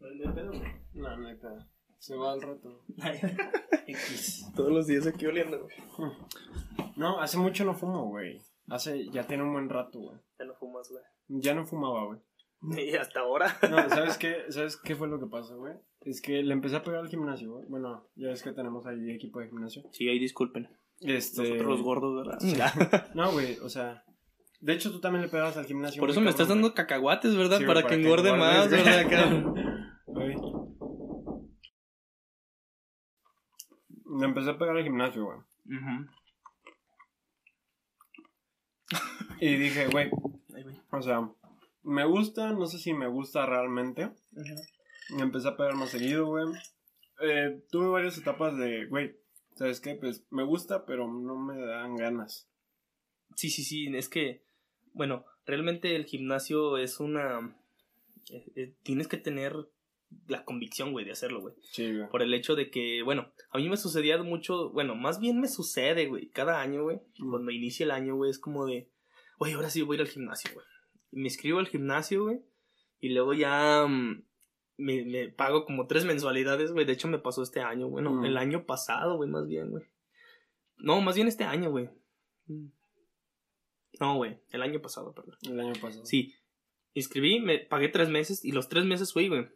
No 0.00 0.28
hay 0.30 0.34
pedo, 0.34 0.52
güey. 0.52 0.72
No, 0.94 1.16
no 1.16 1.28
hay 1.28 1.36
pedo. 1.36 1.66
Se 1.98 2.14
va 2.14 2.32
al 2.32 2.40
rato. 2.40 2.84
X. 3.88 4.46
Todos 4.54 4.70
los 4.70 4.86
días 4.86 5.06
aquí 5.06 5.26
oliendo, 5.26 5.60
güey. 5.60 5.76
No, 6.96 7.20
hace 7.20 7.38
mucho 7.38 7.64
no 7.64 7.74
fumo, 7.74 8.08
güey. 8.08 8.40
Hace, 8.68 9.08
ya 9.10 9.24
tiene 9.24 9.44
un 9.44 9.52
buen 9.52 9.68
rato, 9.68 10.00
güey. 10.00 10.18
Ya 10.36 10.44
no 10.44 10.54
fumas, 10.54 10.88
güey. 10.90 11.02
Ya 11.28 11.54
no 11.54 11.64
fumaba, 11.64 12.06
güey. 12.06 12.18
Y 12.78 12.96
hasta 12.96 13.20
ahora. 13.20 13.56
No, 13.70 13.88
¿sabes 13.88 14.18
qué? 14.18 14.44
¿Sabes 14.48 14.76
qué 14.76 14.96
fue 14.96 15.08
lo 15.08 15.20
que 15.20 15.26
pasó, 15.26 15.56
güey? 15.58 15.74
Es 16.00 16.20
que 16.20 16.42
le 16.42 16.52
empecé 16.52 16.76
a 16.76 16.82
pegar 16.82 17.00
al 17.00 17.08
gimnasio, 17.08 17.52
güey. 17.52 17.66
Bueno, 17.68 18.08
ya 18.16 18.28
ves 18.28 18.42
que 18.42 18.52
tenemos 18.52 18.86
ahí 18.86 19.10
equipo 19.10 19.40
de 19.40 19.48
gimnasio. 19.48 19.82
Sí, 19.92 20.08
ahí 20.08 20.18
disculpen. 20.18 20.68
Este... 21.00 21.42
Nosotros 21.42 21.66
los 21.66 21.82
gordos, 21.82 22.26
¿verdad? 22.26 22.38
Sí. 22.40 22.56
No, 23.14 23.32
güey, 23.32 23.58
o 23.58 23.68
sea... 23.68 24.04
De 24.60 24.72
hecho, 24.72 24.90
tú 24.90 25.00
también 25.00 25.22
le 25.22 25.28
pegabas 25.28 25.56
al 25.56 25.66
gimnasio. 25.66 26.00
Por 26.00 26.10
eso 26.10 26.20
me 26.20 26.30
estás 26.30 26.48
dando 26.48 26.74
cacahuates, 26.74 27.36
¿verdad? 27.36 27.58
Sí, 27.58 27.64
para, 27.64 27.86
que 27.86 27.94
engorde 27.94 28.32
más, 28.36 28.68
güey. 28.68 28.82
¿verdad? 28.82 28.98
Acá. 29.06 29.52
güey. 30.06 30.34
Le 34.18 34.24
empecé 34.24 34.50
a 34.50 34.58
pegar 34.58 34.76
al 34.76 34.82
gimnasio, 34.82 35.24
güey. 35.24 35.38
Y 39.40 39.54
dije, 39.54 39.86
güey, 39.86 40.10
Ay, 40.56 40.62
güey. 40.64 40.80
o 40.90 41.02
sea, 41.02 41.30
me 41.88 42.04
gusta, 42.04 42.52
no 42.52 42.66
sé 42.66 42.78
si 42.78 42.92
me 42.92 43.08
gusta 43.08 43.46
realmente. 43.46 44.10
Me 45.16 45.22
empecé 45.22 45.48
a 45.48 45.56
pegar 45.56 45.74
más 45.74 45.90
seguido, 45.90 46.26
güey. 46.26 46.44
Eh, 47.20 47.62
tuve 47.70 47.88
varias 47.88 48.16
etapas 48.18 48.56
de, 48.56 48.86
güey, 48.86 49.16
¿sabes 49.56 49.80
qué? 49.80 49.94
Pues 49.94 50.24
me 50.30 50.44
gusta, 50.44 50.84
pero 50.86 51.08
no 51.08 51.36
me 51.36 51.58
dan 51.60 51.96
ganas. 51.96 52.48
Sí, 53.34 53.50
sí, 53.50 53.64
sí, 53.64 53.88
es 53.96 54.08
que, 54.08 54.42
bueno, 54.92 55.24
realmente 55.46 55.96
el 55.96 56.04
gimnasio 56.04 56.76
es 56.78 57.00
una... 57.00 57.56
eh, 58.30 58.44
eh, 58.56 58.74
tienes 58.82 59.08
que 59.08 59.16
tener 59.16 59.54
la 60.26 60.44
convicción, 60.44 60.92
güey, 60.92 61.04
de 61.04 61.12
hacerlo, 61.12 61.40
güey. 61.40 61.54
Sí, 61.72 61.92
güey. 61.94 62.08
Por 62.08 62.22
el 62.22 62.32
hecho 62.34 62.54
de 62.54 62.70
que, 62.70 63.02
bueno, 63.02 63.32
a 63.50 63.58
mí 63.58 63.68
me 63.68 63.76
sucedía 63.76 64.22
mucho, 64.22 64.70
bueno, 64.70 64.94
más 64.94 65.20
bien 65.20 65.40
me 65.40 65.48
sucede, 65.48 66.06
güey, 66.06 66.28
cada 66.30 66.60
año, 66.60 66.82
güey, 66.84 66.98
Mm. 67.18 67.30
cuando 67.30 67.50
inicia 67.50 67.84
el 67.84 67.90
año, 67.90 68.14
güey, 68.16 68.30
es 68.30 68.38
como 68.38 68.64
de, 68.66 68.90
güey, 69.38 69.52
ahora 69.54 69.70
sí 69.70 69.82
voy 69.82 69.96
a 69.96 70.00
ir 70.00 70.06
al 70.06 70.12
gimnasio, 70.12 70.50
güey. 70.54 70.66
Me 71.10 71.24
inscribo 71.24 71.58
al 71.58 71.68
gimnasio, 71.68 72.24
güey, 72.24 72.40
y 73.00 73.10
luego 73.10 73.32
ya 73.34 73.86
mm, 73.86 74.22
me, 74.78 75.04
me 75.04 75.28
pago 75.28 75.64
como 75.64 75.86
tres 75.86 76.04
mensualidades, 76.04 76.72
güey. 76.72 76.84
De 76.86 76.92
hecho, 76.92 77.08
me 77.08 77.18
pasó 77.18 77.42
este 77.42 77.60
año, 77.60 77.88
bueno, 77.88 78.12
Mm. 78.12 78.24
el 78.26 78.36
año 78.36 78.64
pasado, 78.66 79.16
güey, 79.16 79.28
más 79.30 79.46
bien, 79.46 79.70
güey. 79.70 79.84
No, 80.76 81.00
más 81.00 81.16
bien 81.16 81.26
este 81.28 81.44
año, 81.44 81.70
güey. 81.70 81.88
No, 84.00 84.16
güey, 84.16 84.38
el 84.50 84.62
año 84.62 84.80
pasado, 84.80 85.12
perdón. 85.12 85.36
El 85.42 85.58
año 85.60 85.72
pasado. 85.80 86.04
Sí, 86.04 86.34
inscribí, 86.94 87.40
me 87.40 87.58
pagué 87.58 87.88
tres 87.88 88.08
meses 88.08 88.44
y 88.44 88.52
los 88.52 88.68
tres 88.68 88.84
meses 88.84 89.12
fui, 89.12 89.28
güey. 89.28 89.48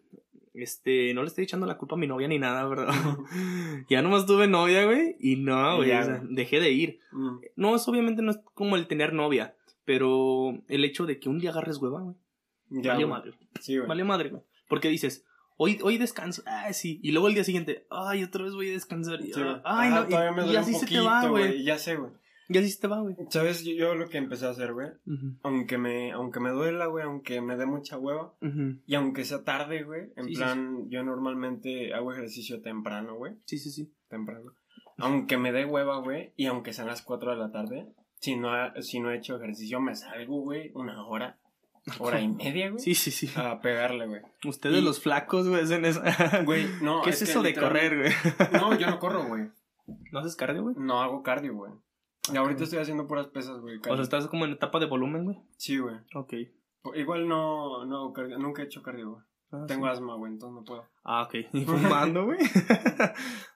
Este, 0.54 1.14
no 1.14 1.22
le 1.22 1.28
estoy 1.28 1.44
echando 1.44 1.64
la 1.66 1.78
culpa 1.78 1.94
a 1.94 1.98
mi 1.98 2.06
novia 2.06 2.28
ni 2.28 2.38
nada, 2.38 2.66
¿verdad? 2.66 2.88
ya 3.88 4.02
nomás 4.02 4.26
tuve 4.26 4.48
novia, 4.48 4.84
güey, 4.84 5.16
y 5.20 5.36
no, 5.36 5.76
güey, 5.76 5.92
o 5.92 6.02
sea, 6.04 6.22
dejé 6.28 6.60
de 6.60 6.70
ir. 6.72 7.00
Mm. 7.12 7.38
No, 7.56 7.76
es 7.76 7.86
obviamente 7.88 8.22
no 8.22 8.32
es 8.32 8.38
como 8.54 8.76
el 8.76 8.86
tener 8.88 9.12
novia, 9.12 9.56
pero 9.84 10.52
el 10.68 10.84
hecho 10.84 11.06
de 11.06 11.18
que 11.18 11.28
un 11.28 11.38
día 11.38 11.50
agarres 11.50 11.78
hueva, 11.78 12.00
güey. 12.00 12.16
Ya, 12.70 12.92
Valió 12.92 13.08
güey. 13.08 13.18
madre, 13.20 13.32
Sí, 13.60 13.76
güey. 13.76 13.88
valió 13.88 14.04
madre, 14.04 14.30
güey. 14.30 14.42
Porque 14.68 14.88
dices, 14.88 15.24
hoy, 15.58 15.78
hoy 15.82 15.98
descanso, 15.98 16.42
ah, 16.46 16.72
sí, 16.72 17.00
y 17.02 17.12
luego 17.12 17.28
el 17.28 17.34
día 17.34 17.44
siguiente, 17.44 17.86
ay, 17.90 18.22
otra 18.24 18.44
vez 18.44 18.54
voy 18.54 18.70
a 18.70 18.72
descansar, 18.72 19.20
y, 19.20 19.32
Sí, 19.32 19.40
güey. 19.42 19.54
ay, 19.64 19.90
Ah, 19.92 20.00
no, 20.02 20.06
todavía 20.08 20.32
me 20.32 20.46
y, 20.46 20.52
y 20.52 20.56
así 20.56 20.72
un 20.72 20.80
se 20.80 20.86
te 20.86 20.92
poquito, 20.96 21.04
va, 21.04 21.28
güey. 21.28 21.62
Ya 21.64 21.78
sé, 21.78 21.96
güey. 21.96 22.12
Y 22.48 22.58
así 22.58 22.70
se 22.70 22.80
te 22.80 22.86
va, 22.88 23.00
güey. 23.00 23.14
¿Sabes? 23.30 23.64
Yo, 23.64 23.72
yo 23.72 23.94
lo 23.94 24.08
que 24.08 24.18
empecé 24.18 24.46
a 24.46 24.50
hacer, 24.50 24.72
güey. 24.74 24.88
Aunque 25.42 25.78
me, 25.78 26.12
aunque 26.12 26.38
me 26.40 26.50
duela, 26.50 26.86
güey, 26.86 27.04
aunque 27.04 27.40
me 27.40 27.56
dé 27.56 27.64
mucha 27.66 27.96
hueva. 27.98 28.34
Y 28.86 28.94
aunque 28.94 29.24
sea 29.24 29.42
tarde, 29.44 29.84
güey. 29.84 30.12
En 30.16 30.24
Sí, 30.26 30.34
sí, 30.34 30.36
plan, 30.36 30.90
yo 30.90 31.02
normalmente 31.02 31.94
hago 31.94 32.12
ejercicio 32.12 32.60
temprano, 32.60 33.14
güey. 33.16 33.34
Sí, 33.46 33.56
sí, 33.58 33.70
sí. 33.70 33.94
Temprano. 34.08 34.52
Aunque 34.98 35.38
me 35.38 35.52
dé 35.52 35.64
hueva, 35.64 35.98
güey. 36.00 36.32
Y 36.36 36.44
aunque 36.46 36.72
sean 36.74 36.88
las 36.88 37.00
4 37.02 37.30
de 37.30 37.36
la 37.38 37.50
tarde. 37.52 37.86
Si 38.22 38.36
no, 38.36 38.50
ha- 38.54 38.72
si 38.80 39.00
no 39.00 39.10
he 39.10 39.16
hecho 39.18 39.36
ejercicio, 39.36 39.80
me 39.80 39.94
salgo, 39.94 40.40
güey. 40.40 40.70
Una 40.74 41.04
hora. 41.06 41.38
Hora 41.98 42.20
y 42.20 42.28
media, 42.32 42.70
güey. 42.70 42.80
Sí, 42.82 42.94
sí, 42.94 43.10
sí. 43.10 43.28
A 43.36 43.60
pegarle, 43.60 44.06
güey. 44.06 44.22
Ustedes 44.46 44.78
Y- 44.80 44.84
los 44.84 45.00
flacos, 45.02 45.48
güey, 45.48 45.62
hacen 45.62 45.84
eso. 45.84 46.00
Güey, 46.44 46.66
no. 46.80 47.02
¿Qué 47.02 47.10
es, 47.10 47.20
eso 47.22 47.42
de 47.42 47.54
correr, 47.54 47.98
güey? 47.98 48.12
No, 48.52 48.78
yo 48.78 48.88
no 48.88 48.98
corro, 48.98 49.24
güey. 49.26 49.50
¿No 50.12 50.20
haces 50.20 50.36
cardio, 50.36 50.62
güey? 50.62 50.76
No 50.78 51.02
hago 51.02 51.22
cardio, 51.22 51.54
güey. 51.54 51.72
Y 52.32 52.36
ahorita 52.36 52.62
estoy 52.64 52.78
haciendo 52.78 53.08
puras 53.08 53.26
pesas, 53.26 53.58
güey. 53.60 53.78
O 53.90 53.94
sea, 53.96 54.02
estás 54.02 54.28
como 54.28 54.44
en 54.44 54.52
etapa 54.52 54.78
de 54.78 54.86
volumen, 54.86 55.24
güey. 55.24 55.38
Sí, 55.56 55.78
güey. 55.78 55.96
Ok. 56.14 56.34
Igual 56.94 57.26
no, 57.28 57.84
no 57.84 57.96
hago 57.96 58.12
cardio. 58.12 58.38
Nunca 58.38 58.62
he 58.62 58.66
hecho 58.66 58.82
cardio, 58.82 59.10
güey. 59.10 59.22
Ah, 59.50 59.64
Tengo 59.66 59.86
sí. 59.86 59.92
asma, 59.92 60.14
güey, 60.14 60.32
entonces 60.32 60.54
no 60.54 60.64
puedo. 60.64 60.88
Ah, 61.04 61.22
ok. 61.24 61.34
Y 61.52 61.64
fumando, 61.64 62.24
güey. 62.26 62.38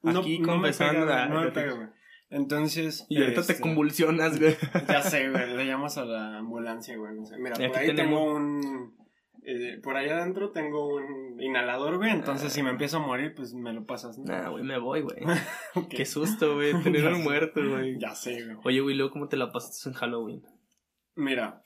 No, 0.03 0.21
Aquí 0.21 0.39
no 0.41 0.47
me 0.49 0.53
confesando. 0.53 1.07
pega, 1.07 1.23
ah, 1.25 1.29
no 1.29 1.41
me 1.43 1.51
pega, 1.53 1.73
güey. 1.75 1.89
Entonces. 2.29 3.07
Y 3.09 3.19
ahorita 3.21 3.43
te 3.43 3.53
este, 3.53 3.63
convulsionas, 3.63 4.39
güey. 4.39 4.57
Ya 4.89 5.03
sé, 5.03 5.31
güey. 5.31 5.57
Le 5.57 5.67
llamas 5.67 5.97
a 5.99 6.05
la 6.05 6.39
ambulancia, 6.39 6.97
güey. 6.97 7.15
No 7.15 7.25
sé. 7.25 7.37
Mira, 7.39 7.55
Y 7.65 7.69
por 7.69 7.79
ahí 7.79 7.87
tenemos- 7.89 7.97
tengo 7.97 8.35
un. 8.35 8.97
eh, 9.45 9.79
por 9.83 9.97
allá 9.97 10.19
adentro 10.19 10.51
tengo 10.51 10.89
un 10.97 11.41
inhalador, 11.41 11.99
güey. 11.99 12.11
Entonces, 12.11 12.53
si 12.53 12.63
me 12.63 12.71
empiezo 12.71 12.97
a 12.97 13.07
morir, 13.07 13.33
pues 13.37 13.55
me 13.55 13.73
lo 13.73 13.85
pasas, 13.87 14.19
¿no? 14.19 14.25
Nah, 14.25 14.49
güey, 14.49 14.65
me 14.65 14.79
voy, 14.79 15.03
güey. 15.03 15.19
Qué 15.91 16.05
susto, 16.05 16.55
güey, 16.57 16.73
tener 16.83 17.07
un 17.07 17.23
muerto, 17.23 17.61
güey. 17.69 17.97
Ya 18.01 18.15
sé, 18.15 18.45
güey. 18.45 18.57
Oye, 18.65 18.81
güey, 18.81 18.97
luego, 18.97 19.13
¿cómo 19.13 19.29
te 19.29 19.37
la 19.37 19.53
pasaste 19.53 19.89
en 19.91 19.95
Halloween? 19.95 20.43
Mira, 21.15 21.63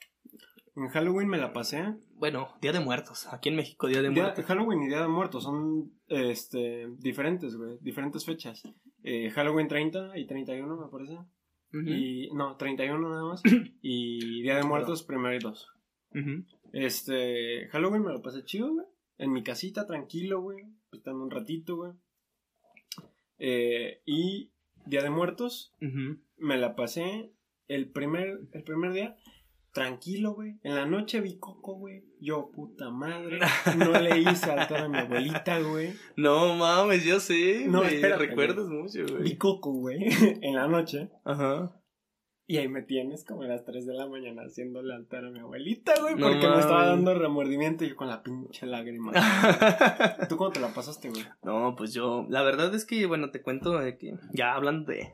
en 0.75 0.87
Halloween 0.89 1.27
me 1.27 1.37
la 1.39 1.51
pasé. 1.53 1.95
Bueno, 2.13 2.49
Día 2.61 2.71
de 2.71 2.79
Muertos. 2.81 3.27
Aquí 3.33 3.49
en 3.49 3.55
México, 3.55 3.87
Día 3.87 4.01
de 4.03 4.09
Día- 4.11 4.23
Muertos. 4.23 4.45
Halloween 4.45 4.83
y 4.83 4.87
Día 4.87 5.01
de 5.01 5.07
Muertos 5.07 5.43
son 5.43 5.91
este, 6.07 6.87
diferentes, 6.99 7.55
güey. 7.55 7.77
Diferentes 7.81 8.25
fechas. 8.25 8.61
Eh, 9.03 9.29
Halloween 9.31 9.67
30 9.67 10.17
y 10.17 10.25
31, 10.25 10.77
me 10.77 10.87
parece. 10.91 11.13
Ujú, 11.73 11.89
Y, 11.89 12.29
no, 12.33 12.57
31 12.57 13.09
nada 13.09 13.23
más. 13.23 13.41
y 13.81 14.41
Día 14.41 14.57
de 14.57 14.63
Muertos, 14.63 15.03
primero 15.03 15.35
y 15.35 15.39
dos. 15.39 15.69
Este, 16.73 17.67
Halloween 17.69 18.03
me 18.03 18.11
lo 18.11 18.21
pasé 18.21 18.43
chido, 18.43 18.73
güey. 18.73 18.85
En 19.17 19.31
mi 19.31 19.43
casita, 19.43 19.85
tranquilo, 19.85 20.41
güey. 20.41 20.65
Estando 20.91 21.23
un 21.23 21.31
ratito, 21.31 21.77
güey. 21.77 21.93
Eh, 23.39 24.01
y 24.05 24.51
Día 24.85 25.01
de 25.03 25.09
Muertos, 25.09 25.73
me 26.37 26.57
la 26.57 26.75
pasé 26.75 27.31
el 27.67 27.89
primer, 27.89 28.39
el 28.51 28.63
primer 28.63 28.93
día. 28.93 29.15
Tranquilo, 29.73 30.33
güey. 30.33 30.59
En 30.63 30.75
la 30.75 30.85
noche 30.85 31.21
vi 31.21 31.37
Coco, 31.37 31.75
güey. 31.75 32.03
Yo, 32.19 32.51
puta 32.51 32.89
madre. 32.89 33.39
No 33.77 33.91
le 33.99 34.19
hice 34.19 34.51
altar 34.51 34.81
a 34.81 34.89
mi 34.89 34.97
abuelita, 34.97 35.59
güey. 35.61 35.93
No 36.17 36.55
mames, 36.55 37.05
yo 37.05 37.19
sé. 37.19 37.65
No, 37.67 37.83
espérate, 37.83 38.27
recuerdas 38.27 38.67
mucho, 38.67 39.05
Vi 39.05 39.11
güey. 39.13 39.37
Coco, 39.37 39.71
güey. 39.71 39.99
En 40.41 40.55
la 40.55 40.67
noche. 40.67 41.09
Ajá. 41.23 41.73
Y 42.51 42.57
ahí 42.57 42.67
me 42.67 42.81
tienes 42.81 43.23
como 43.23 43.43
a 43.43 43.47
las 43.47 43.63
3 43.63 43.85
de 43.85 43.93
la 43.93 44.07
mañana 44.07 44.41
haciéndole 44.41 44.93
altar 44.93 45.23
a 45.23 45.29
mi 45.29 45.39
abuelita, 45.39 45.93
güey. 46.01 46.15
No 46.15 46.27
Porque 46.27 46.49
me 46.49 46.59
estaba 46.59 46.85
dando 46.85 47.13
remordimiento 47.17 47.85
y 47.85 47.89
yo 47.89 47.95
con 47.95 48.09
la 48.09 48.23
pinche 48.23 48.65
lágrima. 48.65 49.13
¿Tú 50.27 50.35
cómo 50.35 50.51
te 50.51 50.59
la 50.59 50.73
pasaste, 50.73 51.09
güey? 51.09 51.23
No, 51.43 51.75
pues 51.77 51.93
yo, 51.93 52.25
la 52.27 52.41
verdad 52.41 52.75
es 52.75 52.83
que, 52.83 53.05
bueno, 53.05 53.31
te 53.31 53.41
cuento 53.41 53.79
de 53.79 53.97
que, 53.97 54.15
ya 54.33 54.53
hablando 54.53 54.91
de, 54.91 55.13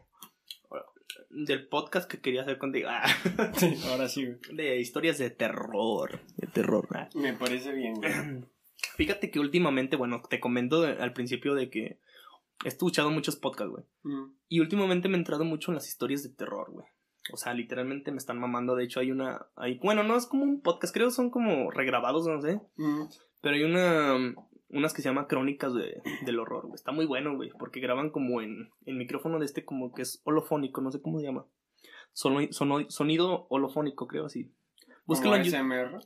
del 1.29 1.67
podcast 1.67 2.09
que 2.09 2.19
quería 2.21 2.41
hacer 2.41 2.57
contigo, 2.57 2.89
ah, 2.91 3.03
Sí, 3.57 3.75
ahora 3.89 4.07
sí, 4.09 4.25
güey. 4.25 4.37
de 4.55 4.79
historias 4.79 5.17
de 5.17 5.29
terror, 5.29 6.19
de 6.37 6.47
terror, 6.47 6.87
ah. 6.95 7.09
Me 7.15 7.33
parece 7.33 7.71
bien, 7.73 7.95
güey. 7.95 8.11
Fíjate 8.95 9.31
que 9.31 9.39
últimamente, 9.39 9.95
bueno, 9.95 10.21
te 10.29 10.39
comento 10.39 10.81
de- 10.81 10.93
al 11.01 11.13
principio 11.13 11.53
de 11.55 11.69
que 11.69 11.99
he 12.63 12.67
escuchado 12.67 13.11
muchos 13.11 13.35
podcasts, 13.35 13.71
güey, 13.71 13.85
Mm, 14.03 14.33
y 14.49 14.59
últimamente 14.59 15.07
me 15.09 15.15
he 15.15 15.19
entrado 15.19 15.43
mucho 15.45 15.71
en 15.71 15.75
las 15.75 15.87
historias 15.87 16.23
de 16.23 16.29
terror, 16.29 16.71
güey. 16.71 16.87
O 17.33 17.37
sea, 17.37 17.53
literalmente 17.53 18.11
me 18.11 18.17
están 18.17 18.39
mamando, 18.39 18.75
de 18.75 18.85
hecho 18.85 18.99
hay 19.01 19.11
una, 19.11 19.47
hay, 19.57 19.79
bueno, 19.79 20.03
no 20.03 20.15
es 20.15 20.25
como 20.27 20.43
un 20.43 20.61
podcast, 20.61 20.93
creo 20.93 21.11
son 21.11 21.29
como 21.29 21.71
regrabados, 21.71 22.25
no 22.27 22.41
sé, 22.41 22.61
mm. 22.77 23.03
Pero 23.41 23.55
hay 23.55 23.63
una. 23.63 24.33
Unas 24.69 24.93
que 24.93 25.01
se 25.01 25.09
llama 25.09 25.27
Crónicas 25.27 25.73
de, 25.73 26.01
del 26.25 26.39
Horror, 26.39 26.63
güey. 26.63 26.75
Está 26.75 26.91
muy 26.91 27.05
bueno, 27.05 27.35
güey. 27.35 27.51
Porque 27.57 27.79
graban 27.79 28.09
como 28.09 28.41
en. 28.41 28.69
El 28.85 28.95
micrófono 28.95 29.39
de 29.39 29.45
este, 29.45 29.63
como 29.63 29.93
que 29.93 30.01
es 30.01 30.21
holofónico, 30.25 30.81
no 30.81 30.91
sé 30.91 31.01
cómo 31.01 31.19
se 31.19 31.25
llama. 31.25 31.45
Sonido 32.13 33.47
holofónico, 33.49 34.07
creo 34.07 34.25
así. 34.25 34.51
Búscalo 35.05 35.31
Como 35.31 35.45
en. 35.45 35.55
ASMR. 35.55 35.99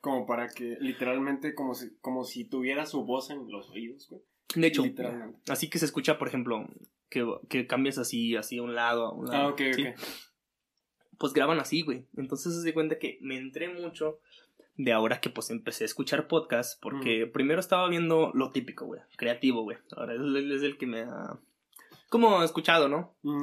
Como 0.00 0.26
para 0.26 0.48
que, 0.48 0.76
literalmente, 0.80 1.54
como 1.54 1.74
si, 1.74 1.96
como 2.00 2.24
si 2.24 2.44
tuviera 2.44 2.86
su 2.86 3.04
voz 3.04 3.30
en 3.30 3.48
los 3.48 3.70
oídos, 3.70 4.08
güey. 4.10 4.22
De 4.56 4.66
hecho, 4.66 4.82
Literalmente. 4.82 5.40
así 5.50 5.70
que 5.70 5.78
se 5.78 5.84
escucha, 5.84 6.18
por 6.18 6.28
ejemplo, 6.28 6.66
que, 7.08 7.24
que 7.48 7.66
cambias 7.66 7.98
así, 7.98 8.34
así 8.36 8.58
a 8.58 8.62
un 8.62 8.74
lado, 8.74 9.06
a 9.06 9.14
un 9.14 9.26
lado. 9.26 9.48
Ah, 9.48 9.52
ok, 9.52 9.60
¿sí? 9.72 9.86
ok. 9.86 10.00
Pues 11.18 11.32
graban 11.32 11.60
así, 11.60 11.82
güey. 11.82 12.08
Entonces 12.16 12.60
se 12.60 12.68
da 12.68 12.74
cuenta 12.74 12.98
que 12.98 13.18
me 13.22 13.38
entré 13.38 13.68
mucho 13.68 14.18
de 14.76 14.92
ahora 14.92 15.20
que 15.20 15.30
pues 15.30 15.50
empecé 15.50 15.84
a 15.84 15.86
escuchar 15.86 16.28
podcasts. 16.28 16.78
Porque 16.80 17.26
primero 17.26 17.60
estaba 17.60 17.88
viendo 17.88 18.30
lo 18.34 18.50
típico, 18.50 18.86
güey. 18.86 19.00
Creativo, 19.16 19.62
güey. 19.62 19.78
Ahora 19.96 20.14
él 20.14 20.52
es 20.52 20.62
el 20.62 20.78
que 20.78 20.86
me 20.86 21.02
ha. 21.02 21.38
Como 22.08 22.42
escuchado, 22.42 22.88
¿no? 22.88 23.14
Mm. 23.22 23.40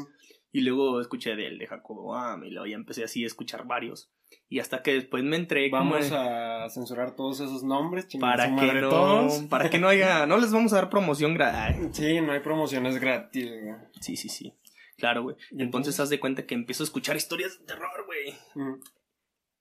Y 0.51 0.61
luego 0.61 0.99
escuché 0.99 1.35
del 1.35 1.60
de 1.60 1.68
Jacobo 1.68 2.15
Am 2.15 2.43
y 2.43 2.49
luego 2.49 2.65
ya 2.65 2.76
empecé 2.76 3.03
así 3.03 3.23
a 3.23 3.27
escuchar 3.27 3.65
varios. 3.68 4.11
Y 4.47 4.60
hasta 4.60 4.81
que 4.81 4.93
después 4.93 5.23
me 5.23 5.35
entré 5.35 5.69
Vamos 5.69 6.11
a 6.11 6.68
censurar 6.69 7.15
todos 7.15 7.39
esos 7.39 7.64
nombres, 7.64 8.07
para 8.19 8.45
que 8.45 8.51
madre 8.51 8.81
no 8.81 8.89
todos. 8.89 9.41
para 9.43 9.69
que 9.69 9.80
no 9.80 9.88
haya 9.88 10.26
no 10.26 10.38
les 10.38 10.51
vamos 10.51 10.73
a 10.73 10.77
dar 10.77 10.89
promoción 10.89 11.34
gratis. 11.34 11.89
Sí, 11.93 12.22
no 12.22 12.31
hay 12.31 12.39
promociones 12.39 12.99
gratis, 12.99 13.49
güey. 13.49 13.76
Sí, 14.01 14.15
sí, 14.18 14.30
sí. 14.30 14.56
Claro, 14.97 15.23
güey. 15.23 15.35
¿Y 15.51 15.61
Entonces 15.61 15.99
haz 15.99 16.10
de 16.10 16.19
cuenta 16.19 16.45
que 16.45 16.56
empiezo 16.56 16.84
a 16.84 16.85
escuchar 16.85 17.15
historias 17.15 17.60
de 17.60 17.65
terror, 17.65 18.06
güey. 18.06 18.34
Mm. 18.56 18.81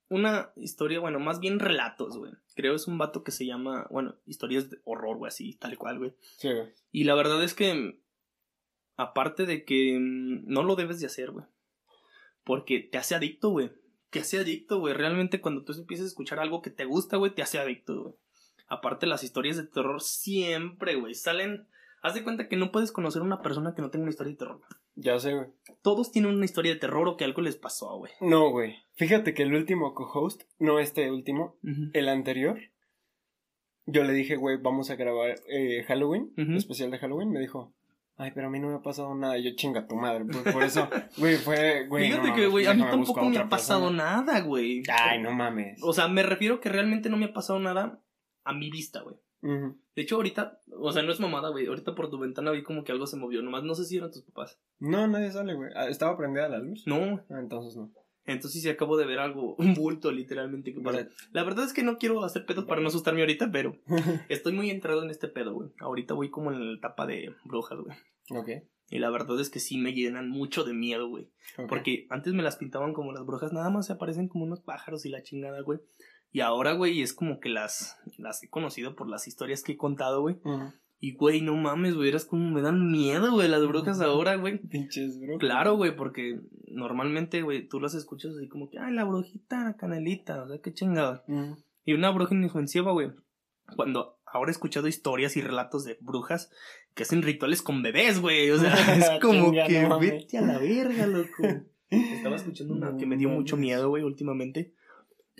Una 0.09 0.53
historia, 0.57 1.01
bueno, 1.01 1.21
más 1.21 1.41
bien 1.41 1.59
relatos, 1.59 2.17
güey. 2.17 2.33
Creo 2.55 2.75
es 2.75 2.87
un 2.87 2.97
vato 2.97 3.23
que 3.23 3.31
se 3.31 3.45
llama, 3.45 3.87
bueno, 3.91 4.17
historias 4.25 4.71
de 4.71 4.79
horror, 4.85 5.19
güey, 5.19 5.29
así, 5.29 5.55
tal 5.55 5.77
cual, 5.77 5.99
güey. 5.99 6.15
Sí, 6.39 6.49
güey. 6.51 6.69
Y 6.91 7.05
la 7.05 7.15
verdad 7.15 7.43
es 7.43 7.55
que, 7.55 8.01
aparte 8.97 9.45
de 9.45 9.65
que 9.65 9.99
mm, 9.99 10.47
no 10.47 10.63
lo 10.63 10.77
debes 10.77 11.01
de 11.01 11.07
hacer, 11.07 11.31
güey. 11.31 11.45
Porque 12.45 12.81
te 12.81 12.97
hace 12.97 13.15
adicto, 13.15 13.51
güey. 13.51 13.71
Te 14.11 14.21
hace 14.21 14.39
adicto, 14.39 14.81
güey. 14.81 14.95
Realmente 14.95 15.43
cuando 15.43 15.65
tú 15.65 15.73
empiezas 15.75 16.05
a 16.05 16.09
escuchar 16.09 16.41
algo 16.41 16.63
que 16.63 16.71
te 16.71 16.87
gusta, 16.87 17.19
güey, 17.19 17.35
te 17.35 17.43
hace 17.43 17.59
adicto, 17.59 18.03
güey. 18.03 18.15
Aparte 18.69 19.07
las 19.07 19.25
historias 19.25 19.57
de 19.57 19.67
terror 19.67 20.01
siempre, 20.01 20.97
güey, 20.97 21.15
salen... 21.15 21.69
Haz 22.01 22.15
de 22.15 22.23
cuenta 22.23 22.49
que 22.49 22.57
no 22.57 22.71
puedes 22.71 22.93
conocer 22.93 23.23
a 23.23 23.25
una 23.25 23.43
persona 23.43 23.75
que 23.75 23.83
no 23.83 23.91
tenga 23.91 24.05
una 24.05 24.11
historia 24.11 24.31
de 24.31 24.39
terror. 24.39 24.61
Ya 25.01 25.19
sé, 25.21 25.33
güey. 25.35 25.47
Todos 25.83 26.11
tienen 26.11 26.35
una 26.35 26.45
historia 26.45 26.73
de 26.75 26.81
terror 26.81 27.07
o 27.07 27.17
que 27.17 27.25
algo 27.25 27.41
les 27.41 27.57
pasó, 27.57 27.97
güey. 27.99 28.13
No, 28.21 28.51
güey. 28.51 28.77
Fíjate 28.97 29.33
que 29.33 29.45
el 29.45 29.55
último 29.55 29.95
co-host, 29.95 30.43
no 30.59 30.81
este 30.81 31.11
último, 31.11 31.57
el 31.93 32.09
anterior, 32.09 32.59
yo 33.87 34.03
le 34.05 34.13
dije, 34.13 34.37
güey, 34.37 34.57
vamos 34.61 34.91
a 34.91 34.97
grabar 34.97 35.37
eh, 35.49 35.85
Halloween, 35.87 36.33
Ujú. 36.37 36.53
especial 36.57 36.91
de 36.91 36.99
Halloween. 36.99 37.31
Me 37.31 37.41
dijo, 37.41 37.73
Ay, 38.21 38.33
pero 38.35 38.49
a 38.49 38.51
mí 38.51 38.59
no 38.59 38.67
me 38.67 38.75
ha 38.75 38.83
pasado 38.83 39.15
nada. 39.15 39.39
Yo 39.39 39.55
chinga 39.55 39.87
tu 39.87 39.95
madre. 39.95 40.25
Por 40.53 40.65
eso, 40.65 40.89
güey, 41.19 41.37
fue, 41.37 41.87
güey. 41.87 42.09
Fíjate 42.11 42.29
no 42.31 42.35
que, 42.35 42.47
güey, 42.49 42.67
a 42.67 42.75
mí 42.75 42.83
tampoco 42.83 43.25
me 43.25 43.39
ha 43.39 43.49
pasado 43.49 43.83
persona. 43.83 44.03
nada, 44.17 44.41
güey. 44.41 44.83
Ay, 44.93 45.23
no 45.23 45.31
mames. 45.31 45.79
O 45.85 45.93
sea, 45.93 46.09
me 46.09 46.25
refiero 46.25 46.61
que 46.61 46.69
realmente 46.69 47.09
no 47.09 47.17
me 47.17 47.27
ha 47.27 47.33
pasado 47.33 47.61
nada 47.61 48.03
a 48.43 48.53
mi 48.53 48.71
vista, 48.71 49.03
güey. 49.03 49.15
De 49.43 50.03
hecho, 50.03 50.17
ahorita, 50.17 50.61
o 50.79 50.93
sea, 50.93 51.03
no 51.03 51.13
es 51.13 51.21
mamada, 51.21 51.51
güey. 51.51 51.67
Ahorita 51.67 51.95
por 51.95 52.11
tu 52.11 52.19
ventana 52.19 52.51
vi 52.51 52.63
como 52.63 52.85
que 52.85 52.93
algo 52.93 53.07
se 53.07 53.17
movió. 53.17 53.43
Nomás 53.43 53.63
no 53.65 53.75
sé 53.75 53.85
si 53.85 53.97
eran 53.97 54.11
tus 54.11 54.23
papás. 54.23 54.61
No, 54.79 55.07
nadie 55.07 55.31
sale, 55.31 55.55
güey. 55.55 55.71
Ah, 55.75 55.89
¿Estaba 55.89 56.17
prendida 56.17 56.49
la 56.49 56.59
luz? 56.59 56.85
No, 56.87 57.21
Ah, 57.31 57.39
entonces 57.41 57.77
no. 57.77 57.93
entonces 58.27 58.63
sí 58.63 58.69
acabo 58.69 58.97
de 58.97 59.07
ver 59.07 59.19
algo, 59.21 59.55
un 59.59 59.75
bulto 59.75 60.11
literalmente 60.13 60.73
que 60.75 60.81
pasa. 60.81 61.09
La 61.33 61.45
verdad 61.45 61.65
es 61.65 61.73
que 61.73 61.83
no 61.83 61.99
quiero 61.99 62.25
hacer 62.25 62.47
pedos 62.47 62.65
para 62.65 62.81
no 62.81 62.89
asustarme 62.89 63.21
ahorita, 63.21 63.51
pero 63.53 63.77
estoy 64.29 64.53
muy 64.53 64.71
entrado 64.71 65.03
en 65.03 65.11
este 65.11 65.29
pedo, 65.29 65.55
güey. 65.55 65.71
Ahorita 65.81 66.15
voy 66.15 66.31
como 66.31 66.53
en 66.53 66.67
la 66.73 66.77
etapa 66.77 67.07
de 67.07 67.35
brujas, 67.45 67.79
güey. 67.79 67.97
ok. 68.41 68.65
Y 68.91 69.01
la 69.01 69.11
verdad 69.11 69.39
es 69.39 69.51
que 69.51 69.61
sí 69.61 69.77
me 69.77 69.93
llenan 69.93 70.31
mucho 70.31 70.65
de 70.65 70.73
miedo, 70.73 71.09
güey. 71.11 71.29
Porque 71.69 72.07
antes 72.09 72.33
me 72.33 72.43
las 72.43 72.57
pintaban 72.57 72.95
como 72.95 73.13
las 73.13 73.27
brujas, 73.27 73.53
nada 73.53 73.69
más 73.69 73.87
se 73.87 73.93
aparecen 73.93 74.29
como 74.29 74.45
unos 74.47 74.63
pájaros 74.63 75.05
y 75.05 75.11
la 75.11 75.23
chingada, 75.23 75.61
güey. 75.61 75.79
Y 76.31 76.41
ahora, 76.41 76.73
güey, 76.73 77.01
es 77.01 77.15
como 77.15 77.41
que 77.41 77.49
las, 77.49 77.99
las 78.19 78.43
he 78.43 78.49
conocido 78.49 78.95
por 78.95 79.09
las 79.09 79.27
historias 79.27 79.63
que 79.63 79.73
he 79.73 79.77
contado, 79.77 80.21
güey. 80.21 80.37
Y, 81.01 81.15
güey, 81.15 81.41
no 81.41 81.55
mames, 81.55 81.95
güey, 81.95 82.09
eras 82.09 82.25
como 82.25 82.51
me 82.51 82.61
dan 82.61 82.91
miedo, 82.91 83.33
güey, 83.33 83.49
las 83.49 83.67
brujas 83.67 84.01
ahora, 84.01 84.35
güey. 84.37 84.59
Pinches, 84.59 85.21
bro. 85.21 85.39
Claro, 85.39 85.77
güey, 85.77 85.95
porque 85.95 86.41
normalmente, 86.67 87.43
güey, 87.43 87.69
tú 87.69 87.81
las 87.81 87.95
escuchas 87.95 88.33
así 88.37 88.49
como 88.49 88.69
que, 88.69 88.79
ay, 88.79 88.93
la 88.93 89.05
brujita, 89.05 89.65
la 89.65 89.77
canelita, 89.77 90.43
o 90.43 90.49
sea, 90.49 90.59
qué 90.61 90.73
chingada. 90.73 91.25
Y 91.85 91.93
una 91.93 92.11
bruja 92.11 92.35
inofensiva, 92.35 92.93
güey. 92.93 93.13
Cuando 93.77 94.19
ahora 94.27 94.51
he 94.51 94.53
escuchado 94.53 94.89
historias 94.89 95.37
y 95.37 95.41
relatos 95.41 95.85
de 95.85 95.99
brujas 96.01 96.51
que 96.95 97.05
hacen 97.05 97.23
rituales 97.23 97.63
con 97.63 97.83
bebés, 97.83 98.21
güey. 98.21 98.51
O 98.51 98.59
sea, 98.59 98.73
es 98.97 99.21
como 99.21 99.51
Chinga, 99.51 99.67
que 99.67 99.83
no 99.83 99.99
vete 99.99 100.39
a 100.39 100.43
la 100.43 100.59
verga, 100.59 101.07
loco. 101.07 101.45
Estaba 101.91 102.37
escuchando 102.37 102.75
una 102.75 102.97
que 102.97 103.07
me 103.07 103.17
dio 103.17 103.29
mucho 103.29 103.57
miedo, 103.57 103.89
güey, 103.89 104.03
últimamente. 104.03 104.75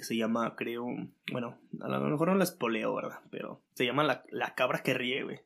Se 0.03 0.17
llama, 0.17 0.55
creo. 0.57 0.87
Bueno, 1.33 1.59
a 1.81 1.89
lo 1.89 2.01
mejor 2.01 2.29
no 2.29 2.35
la 2.37 2.45
espoleo, 2.45 2.95
¿verdad? 2.95 3.21
Pero 3.31 3.63
se 3.75 3.85
llama 3.87 4.05
la, 4.05 4.25
la 4.31 4.55
cabra 4.55 4.83
que 4.83 4.95
ríe, 4.95 5.23
güey. 5.25 5.41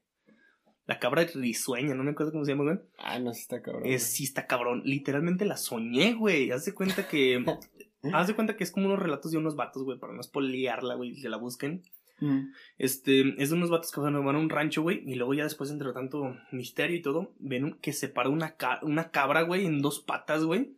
La 0.87 0.99
cabra 0.99 1.25
risueña, 1.35 1.95
no 1.95 2.03
me 2.03 2.11
acuerdo 2.11 2.33
cómo 2.33 2.45
se 2.45 2.53
llama, 2.53 2.65
güey. 2.65 2.79
Ah, 2.99 3.19
no, 3.19 3.33
sí 3.33 3.43
está 3.43 3.63
cabrón. 3.63 3.83
Es, 3.87 4.03
sí 4.03 4.25
está 4.25 4.47
cabrón. 4.47 4.83
Literalmente 4.85 5.45
la 5.45 5.57
soñé, 5.57 6.15
güey. 6.15 6.51
Haz 6.51 6.65
de 6.65 6.75
cuenta 6.75 7.07
que. 7.09 7.45
haz 8.13 8.27
de 8.27 8.35
cuenta 8.35 8.57
que 8.57 8.65
es 8.65 8.73
como 8.73 8.87
unos 8.87 8.99
relatos 8.99 9.31
de 9.31 9.39
unos 9.39 9.55
vatos, 9.55 9.85
güey, 9.85 9.99
para 9.99 10.13
no 10.13 10.21
espolearla, 10.21 10.95
güey, 10.97 11.15
que 11.21 11.29
la 11.29 11.37
busquen. 11.37 11.83
Ujú. 12.21 12.47
Este, 12.79 13.41
es 13.43 13.51
de 13.51 13.57
unos 13.57 13.71
vatos 13.71 13.91
que 13.93 14.01
van 14.01 14.15
a 14.17 14.21
van 14.21 14.37
a 14.37 14.39
un 14.41 14.51
rancho, 14.51 14.83
güey, 14.83 15.03
y 15.07 15.15
luego 15.15 15.35
ya 15.35 15.45
después, 15.45 15.71
entre 15.71 15.93
tanto 15.93 16.37
misterio 16.53 16.97
y 16.97 17.03
todo, 17.03 17.33
ven 17.39 17.79
que 17.81 17.93
se 17.93 18.09
para 18.09 18.29
una, 18.29 18.57
ca- 18.57 18.81
una 18.83 19.11
cabra, 19.11 19.43
güey, 19.43 19.67
en 19.67 19.83
dos 19.83 20.01
patas, 20.01 20.45
güey, 20.45 20.77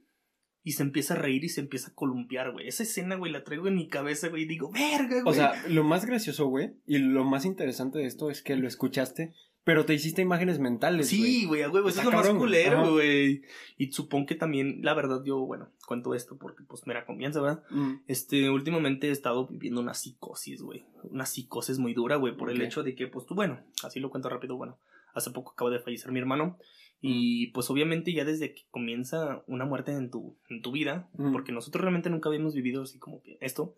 y 0.64 0.72
se 0.72 0.82
empieza 0.82 1.14
a 1.14 1.18
reír 1.18 1.44
y 1.44 1.50
se 1.50 1.60
empieza 1.60 1.90
a 1.90 1.94
columpiar, 1.94 2.50
güey. 2.50 2.66
Esa 2.66 2.82
escena, 2.82 3.16
güey, 3.16 3.30
la 3.30 3.44
traigo 3.44 3.68
en 3.68 3.76
mi 3.76 3.86
cabeza, 3.86 4.28
güey, 4.28 4.44
y 4.44 4.46
digo, 4.46 4.70
verga, 4.72 5.22
güey. 5.22 5.24
O 5.26 5.34
sea, 5.34 5.52
lo 5.68 5.84
más 5.84 6.06
gracioso, 6.06 6.46
güey, 6.46 6.72
y 6.86 6.98
lo 6.98 7.22
más 7.24 7.44
interesante 7.44 7.98
de 7.98 8.06
esto 8.06 8.30
es 8.30 8.42
que 8.42 8.56
lo 8.56 8.66
escuchaste, 8.66 9.34
pero 9.62 9.84
te 9.84 9.92
hiciste 9.92 10.22
imágenes 10.22 10.58
mentales, 10.58 11.10
güey. 11.10 11.22
Sí, 11.22 11.44
güey, 11.44 11.62
a 11.62 11.70
huevo, 11.70 11.88
eso 11.90 12.00
es 12.00 12.06
lo 12.06 12.12
más 12.12 12.28
culero, 12.30 12.92
güey. 12.92 13.42
Y 13.76 13.92
supongo 13.92 14.26
que 14.26 14.34
también, 14.34 14.80
la 14.82 14.94
verdad, 14.94 15.22
yo, 15.22 15.38
bueno, 15.38 15.68
cuento 15.86 16.14
esto 16.14 16.38
porque, 16.38 16.64
pues, 16.64 16.86
me 16.86 16.94
da 16.94 17.04
confianza, 17.04 17.42
¿verdad? 17.42 17.62
Mm. 17.70 17.96
Este, 18.06 18.48
últimamente 18.48 19.08
he 19.08 19.10
estado 19.10 19.46
viviendo 19.46 19.82
una 19.82 19.92
psicosis, 19.92 20.62
güey. 20.62 20.86
Una 21.02 21.26
psicosis 21.26 21.78
muy 21.78 21.92
dura, 21.92 22.16
güey, 22.16 22.36
por 22.36 22.50
el 22.50 22.62
hecho 22.62 22.82
de 22.82 22.94
que, 22.94 23.06
pues 23.06 23.26
tú, 23.26 23.34
bueno, 23.34 23.60
así 23.82 24.00
lo 24.00 24.10
cuento 24.10 24.30
rápido, 24.30 24.56
bueno, 24.56 24.78
hace 25.14 25.30
poco 25.30 25.52
acaba 25.52 25.70
de 25.70 25.78
fallecer 25.78 26.10
mi 26.10 26.20
hermano. 26.20 26.58
Y 27.06 27.48
pues 27.48 27.68
obviamente 27.68 28.14
ya 28.14 28.24
desde 28.24 28.54
que 28.54 28.62
comienza 28.70 29.42
una 29.46 29.66
muerte 29.66 29.92
en 29.92 30.10
tu, 30.10 30.36
en 30.48 30.62
tu 30.62 30.72
vida, 30.72 31.10
Mm. 31.18 31.32
porque 31.32 31.52
nosotros 31.52 31.82
realmente 31.82 32.08
nunca 32.08 32.30
habíamos 32.30 32.54
vivido 32.54 32.82
así 32.82 32.98
como 32.98 33.20
que 33.22 33.36
esto, 33.42 33.74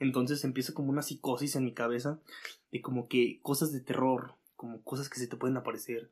entonces 0.00 0.42
empieza 0.42 0.74
como 0.74 0.90
una 0.90 1.02
psicosis 1.02 1.54
en 1.54 1.64
mi 1.64 1.72
cabeza 1.72 2.18
de 2.72 2.80
como 2.82 3.06
que 3.06 3.38
cosas 3.42 3.70
de 3.72 3.80
terror, 3.80 4.34
como 4.56 4.82
cosas 4.82 5.08
que 5.08 5.20
se 5.20 5.28
te 5.28 5.36
pueden 5.36 5.56
aparecer. 5.56 6.10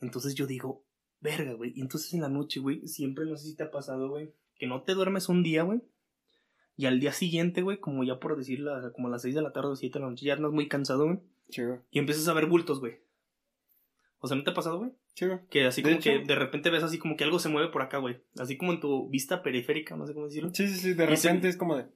Entonces 0.00 0.36
yo 0.36 0.46
digo, 0.46 0.84
verga, 1.20 1.54
güey. 1.54 1.72
Y 1.74 1.80
entonces 1.80 2.14
en 2.14 2.20
la 2.20 2.28
noche, 2.28 2.60
güey, 2.60 2.86
siempre 2.86 3.24
no 3.24 3.36
sé 3.36 3.48
si 3.48 3.56
te 3.56 3.64
ha 3.64 3.70
pasado, 3.72 4.08
güey, 4.08 4.30
que 4.56 4.68
no 4.68 4.82
te 4.82 4.94
duermes 4.94 5.28
un 5.28 5.42
día, 5.42 5.64
güey. 5.64 5.80
Y 6.76 6.86
al 6.86 7.00
día 7.00 7.12
siguiente, 7.12 7.62
güey, 7.62 7.80
como 7.80 8.04
ya 8.04 8.20
por 8.20 8.36
decirlo, 8.36 8.70
como 8.92 9.08
a 9.08 9.10
las 9.10 9.22
6 9.22 9.34
de 9.34 9.42
la 9.42 9.52
tarde 9.52 9.70
o 9.70 9.74
7 9.74 9.98
de 9.98 10.04
la 10.04 10.10
noche, 10.10 10.26
ya 10.26 10.34
andas 10.34 10.52
muy 10.52 10.68
cansado, 10.68 11.06
güey. 11.06 11.18
Sí, 11.48 11.64
güey. 11.64 11.80
Y 11.90 11.98
empiezas 11.98 12.28
a 12.28 12.34
ver 12.34 12.46
bultos, 12.46 12.78
güey. 12.78 12.98
O 14.20 14.26
sea, 14.28 14.36
¿no 14.36 14.42
te 14.44 14.50
ha 14.50 14.54
pasado, 14.54 14.78
güey? 14.78 14.90
Sí, 15.14 15.26
güey. 15.26 15.38
Que 15.50 15.64
así 15.66 15.80
De 15.82 15.90
como 15.90 16.00
hecho- 16.00 16.10
que 16.10 16.24
de 16.24 16.34
repente 16.34 16.70
ves 16.70 16.82
así 16.82 16.98
como 16.98 17.16
que 17.16 17.24
algo 17.24 17.38
se 17.38 17.48
mueve 17.48 17.68
por 17.70 17.82
acá, 17.82 17.98
güey. 17.98 18.20
Así 18.38 18.56
como 18.56 18.72
en 18.72 18.80
tu 18.80 19.08
vista 19.10 19.42
periférica, 19.42 19.96
no 19.96 20.06
sé 20.06 20.14
cómo 20.14 20.26
decirlo. 20.26 20.50
Sí, 20.52 20.66
sí, 20.68 20.74
sí, 20.78 20.94
de 20.94 21.04
Y 21.12 21.16
se- 21.16 21.28
repente 21.28 21.48
es 21.48 21.56
como 21.56 21.76
de... 21.76 21.86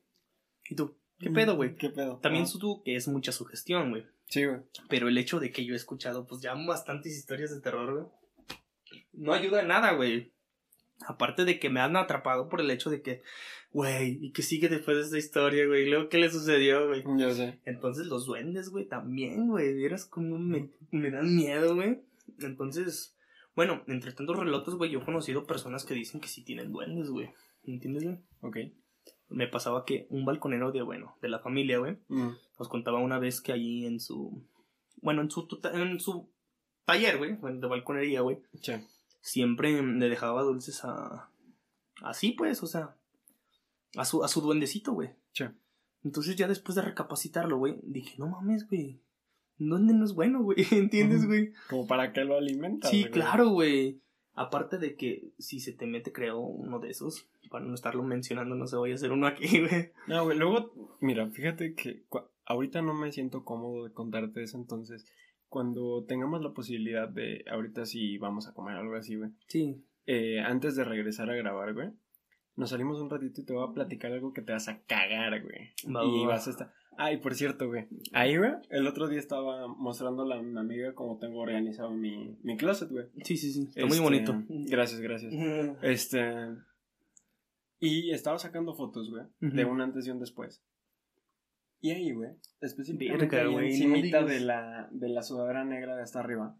¿Y 0.68 0.76
tú? 0.76 0.96
¿Qué 1.18 1.30
pedo, 1.30 1.56
güey? 1.56 1.74
¿Qué 1.76 1.88
pedo? 1.90 2.18
También 2.18 2.44
Ajá. 2.44 2.58
tú 2.58 2.82
que 2.84 2.96
es 2.96 3.06
mucha 3.08 3.30
sugestión, 3.32 3.90
güey. 3.90 4.04
Sí, 4.28 4.44
güey. 4.44 4.60
Pero 4.88 5.08
el 5.08 5.18
hecho 5.18 5.38
de 5.40 5.50
que 5.52 5.64
yo 5.64 5.74
he 5.74 5.76
escuchado, 5.76 6.26
pues 6.26 6.40
ya 6.42 6.54
bastantes 6.54 7.16
historias 7.16 7.54
de 7.54 7.60
terror, 7.60 7.92
güey. 7.94 8.06
No 9.12 9.32
ayuda 9.32 9.60
en 9.62 9.68
nada, 9.68 9.92
güey. 9.92 10.32
Aparte 11.06 11.44
de 11.44 11.58
que 11.58 11.68
me 11.70 11.80
han 11.80 11.96
atrapado 11.96 12.48
por 12.48 12.60
el 12.60 12.70
hecho 12.70 12.88
de 12.90 13.02
que, 13.02 13.22
güey, 13.72 14.18
¿y 14.20 14.32
qué 14.32 14.42
sigue 14.42 14.68
después 14.68 14.96
de 14.96 15.02
esta 15.04 15.18
historia, 15.18 15.66
güey? 15.66 15.82
¿Y 15.82 15.90
luego 15.90 16.08
qué 16.08 16.18
le 16.18 16.30
sucedió, 16.30 16.86
güey? 16.88 17.02
Yo 17.18 17.32
sé. 17.34 17.58
Entonces 17.64 18.06
los 18.06 18.26
duendes, 18.26 18.70
güey, 18.70 18.86
también, 18.86 19.48
güey. 19.48 19.74
Vieras 19.74 20.04
como 20.06 20.38
me, 20.38 20.70
me 20.92 21.10
dan 21.10 21.34
miedo, 21.34 21.74
güey. 21.74 22.00
Entonces, 22.40 23.16
bueno, 23.54 23.82
entre 23.86 24.12
tantos 24.12 24.36
relatos, 24.38 24.76
güey, 24.76 24.90
yo 24.90 25.00
he 25.00 25.04
conocido 25.04 25.46
personas 25.46 25.84
que 25.84 25.94
dicen 25.94 26.20
que 26.20 26.28
sí 26.28 26.42
tienen 26.44 26.72
duendes, 26.72 27.10
güey. 27.10 27.30
¿Entiendes, 27.64 28.04
güey? 28.04 28.18
Ok. 28.40 28.56
Me 29.28 29.46
pasaba 29.48 29.84
que 29.84 30.06
un 30.10 30.24
balconero 30.24 30.72
de, 30.72 30.82
bueno, 30.82 31.16
de 31.22 31.28
la 31.28 31.38
familia, 31.38 31.78
güey, 31.78 31.98
Mm. 32.08 32.30
nos 32.58 32.68
contaba 32.68 32.98
una 33.00 33.18
vez 33.18 33.40
que 33.40 33.52
allí 33.52 33.86
en 33.86 33.98
su, 34.00 34.44
bueno, 35.00 35.22
en 35.22 35.30
su, 35.30 35.46
tuta- 35.46 35.72
en 35.72 35.98
su 36.00 36.28
taller, 36.84 37.16
güey, 37.18 37.36
de 37.40 37.66
balconería, 37.66 38.20
güey, 38.20 38.38
Sí. 38.60 38.72
siempre 39.20 39.82
le 39.82 40.08
dejaba 40.08 40.42
dulces 40.42 40.84
a, 40.84 41.30
así, 42.02 42.32
pues, 42.32 42.62
o 42.62 42.66
sea, 42.66 42.94
a 43.96 44.04
su, 44.04 44.22
a 44.24 44.28
su 44.28 44.40
duendecito, 44.40 44.92
güey. 44.92 45.10
Sí. 45.32 45.44
Entonces 46.04 46.36
ya 46.36 46.48
después 46.48 46.74
de 46.76 46.82
recapacitarlo, 46.82 47.56
güey, 47.58 47.78
dije, 47.84 48.16
no 48.18 48.26
mames, 48.26 48.68
güey. 48.68 49.00
¿Dónde 49.68 49.94
no 49.94 50.04
es 50.04 50.14
bueno, 50.14 50.42
güey? 50.42 50.56
¿Entiendes, 50.72 51.26
güey? 51.26 51.52
Como 51.68 51.86
para 51.86 52.12
que 52.12 52.24
lo 52.24 52.36
alimentas. 52.36 52.90
Sí, 52.90 53.00
güey. 53.02 53.12
claro, 53.12 53.48
güey. 53.50 54.00
Aparte 54.34 54.78
de 54.78 54.96
que 54.96 55.30
si 55.38 55.60
se 55.60 55.72
te 55.72 55.86
mete, 55.86 56.10
creo, 56.12 56.38
uno 56.40 56.78
de 56.78 56.88
esos, 56.88 57.28
para 57.50 57.64
no 57.66 57.74
estarlo 57.74 58.02
mencionando, 58.02 58.54
no 58.54 58.66
se 58.66 58.76
vaya 58.76 58.94
a 58.94 58.96
hacer 58.96 59.12
uno 59.12 59.26
aquí, 59.26 59.46
güey. 59.60 59.90
No, 60.06 60.24
güey, 60.24 60.38
luego, 60.38 60.96
mira, 61.00 61.28
fíjate 61.28 61.74
que 61.74 62.04
ahorita 62.46 62.80
no 62.80 62.94
me 62.94 63.12
siento 63.12 63.44
cómodo 63.44 63.84
de 63.84 63.92
contarte 63.92 64.42
eso, 64.42 64.56
entonces, 64.56 65.06
cuando 65.50 66.04
tengamos 66.08 66.40
la 66.42 66.52
posibilidad 66.54 67.08
de, 67.10 67.44
ahorita 67.50 67.84
sí 67.84 68.16
vamos 68.16 68.48
a 68.48 68.54
comer 68.54 68.76
algo 68.76 68.96
así, 68.96 69.16
güey, 69.16 69.30
Sí. 69.48 69.84
eh, 70.06 70.40
antes 70.40 70.76
de 70.76 70.84
regresar 70.84 71.28
a 71.28 71.34
grabar, 71.36 71.74
güey, 71.74 71.90
nos 72.56 72.70
salimos 72.70 73.00
un 73.02 73.10
ratito 73.10 73.42
y 73.42 73.44
te 73.44 73.52
voy 73.52 73.68
a 73.68 73.74
platicar 73.74 74.12
algo 74.12 74.32
que 74.32 74.40
te 74.40 74.52
vas 74.52 74.68
a 74.68 74.80
cagar, 74.84 75.42
güey. 75.42 75.72
Va, 75.94 76.04
y 76.04 76.20
va, 76.20 76.22
va. 76.22 76.26
vas 76.28 76.46
a 76.46 76.50
estar... 76.50 76.72
Ay, 76.98 77.16
por 77.18 77.34
cierto, 77.34 77.68
güey, 77.68 77.86
ahí, 78.12 78.36
güey, 78.36 78.52
el 78.70 78.86
otro 78.86 79.08
día 79.08 79.18
estaba 79.18 79.66
mostrándole 79.66 80.34
a 80.34 80.42
mi 80.42 80.58
amiga 80.58 80.94
cómo 80.94 81.18
tengo 81.18 81.40
organizado 81.40 81.90
mi, 81.90 82.36
mi 82.42 82.56
closet, 82.56 82.90
güey. 82.90 83.06
Sí, 83.24 83.36
sí, 83.36 83.52
sí. 83.52 83.62
Está 83.68 83.80
muy 83.86 83.92
Este, 83.96 84.02
bonito. 84.02 84.42
Gracias, 84.48 85.00
gracias. 85.00 85.32
Este. 85.82 86.20
Y 87.80 88.10
estaba 88.12 88.38
sacando 88.38 88.74
fotos, 88.74 89.10
güey, 89.10 89.24
de 89.40 89.64
un 89.64 89.80
antes 89.80 90.06
y 90.06 90.10
un 90.10 90.20
después. 90.20 90.62
Y 91.80 91.90
ahí, 91.90 92.12
güey, 92.12 92.30
específicamente 92.60 93.26
Verga, 93.36 93.50
güey, 93.50 93.70
encimita 93.72 94.22
de 94.24 94.38
la, 94.40 94.88
de 94.92 95.08
la 95.08 95.22
sudadera 95.22 95.64
negra 95.64 95.96
de 95.96 96.02
hasta 96.02 96.20
arriba. 96.20 96.56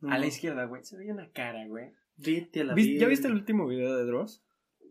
No, 0.00 0.12
A 0.12 0.18
la 0.18 0.26
izquierda, 0.26 0.64
güey, 0.66 0.84
se 0.84 0.96
veía 0.96 1.12
una 1.12 1.28
cara, 1.32 1.66
güey. 1.66 1.92
Vete 2.16 2.60
a 2.60 2.64
la 2.64 2.74
¿Vis- 2.74 3.00
¿Ya 3.00 3.08
viste 3.08 3.26
el 3.26 3.34
último 3.34 3.66
video 3.66 3.96
de 3.96 4.04
Dross? 4.04 4.44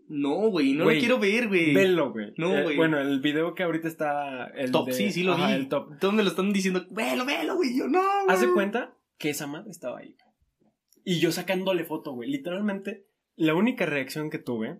No, 0.09 0.49
güey, 0.49 0.73
no 0.73 0.85
lo 0.85 0.89
quiero 0.91 1.19
ver, 1.19 1.47
güey. 1.47 1.73
Velo, 1.73 2.11
güey. 2.11 2.33
No, 2.37 2.57
Eh, 2.57 2.63
güey. 2.63 2.75
bueno, 2.77 2.99
el 2.99 3.19
video 3.21 3.53
que 3.53 3.63
ahorita 3.63 3.87
está. 3.87 4.47
El 4.47 4.71
Top, 4.71 4.87
de- 4.87 4.93
sí, 4.93 5.11
sí 5.11 5.23
lo 5.23 5.33
Ajá, 5.33 5.47
vi. 5.47 5.53
el 5.53 5.69
top. 5.69 5.99
Todos 5.99 6.13
me 6.13 6.23
lo 6.23 6.29
están 6.29 6.51
diciendo, 6.51 6.85
velo, 6.89 7.25
velo, 7.25 7.55
güey. 7.55 7.77
Yo 7.77 7.87
no, 7.87 7.99
güey. 8.01 8.25
Haz 8.35 8.41
de 8.41 8.51
cuenta 8.51 8.95
que 9.17 9.29
esa 9.29 9.45
madre 9.47 9.69
estaba 9.71 9.99
ahí, 9.99 10.15
güey. 10.19 10.73
Y 11.05 11.19
yo 11.19 11.31
sacándole 11.31 11.83
foto, 11.85 12.11
güey. 12.13 12.29
Literalmente, 12.29 13.05
la 13.35 13.53
única 13.55 13.85
reacción 13.85 14.29
que 14.29 14.39
tuve, 14.39 14.79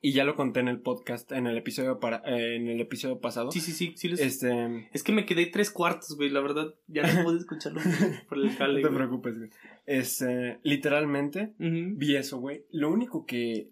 y 0.00 0.12
ya 0.12 0.24
lo 0.24 0.36
conté 0.36 0.60
en 0.60 0.68
el 0.68 0.80
podcast, 0.80 1.32
en 1.32 1.46
el 1.46 1.56
episodio 1.56 1.98
para, 1.98 2.18
eh, 2.26 2.56
en 2.56 2.68
el 2.68 2.80
episodio 2.80 3.20
pasado. 3.20 3.50
Sí, 3.50 3.60
sí, 3.60 3.72
sí. 3.72 3.94
sí 3.96 4.08
les- 4.08 4.20
Este. 4.20 4.88
Es 4.92 5.02
que 5.02 5.12
me 5.12 5.26
quedé 5.26 5.46
tres 5.46 5.70
cuartos, 5.70 6.14
güey. 6.16 6.30
La 6.30 6.40
verdad, 6.40 6.74
ya 6.88 7.02
no 7.12 7.24
pude 7.24 7.38
escucharlo 7.38 7.80
por 8.28 8.38
el 8.38 8.46
No 8.46 8.52
jale. 8.56 8.82
te 8.82 8.88
güey. 8.88 8.94
preocupes, 8.98 9.38
güey. 9.38 9.50
Este, 9.86 10.58
literalmente, 10.62 11.54
vi 11.58 12.16
eso, 12.16 12.38
güey. 12.38 12.64
Lo 12.70 12.90
único 12.90 13.26
que. 13.26 13.70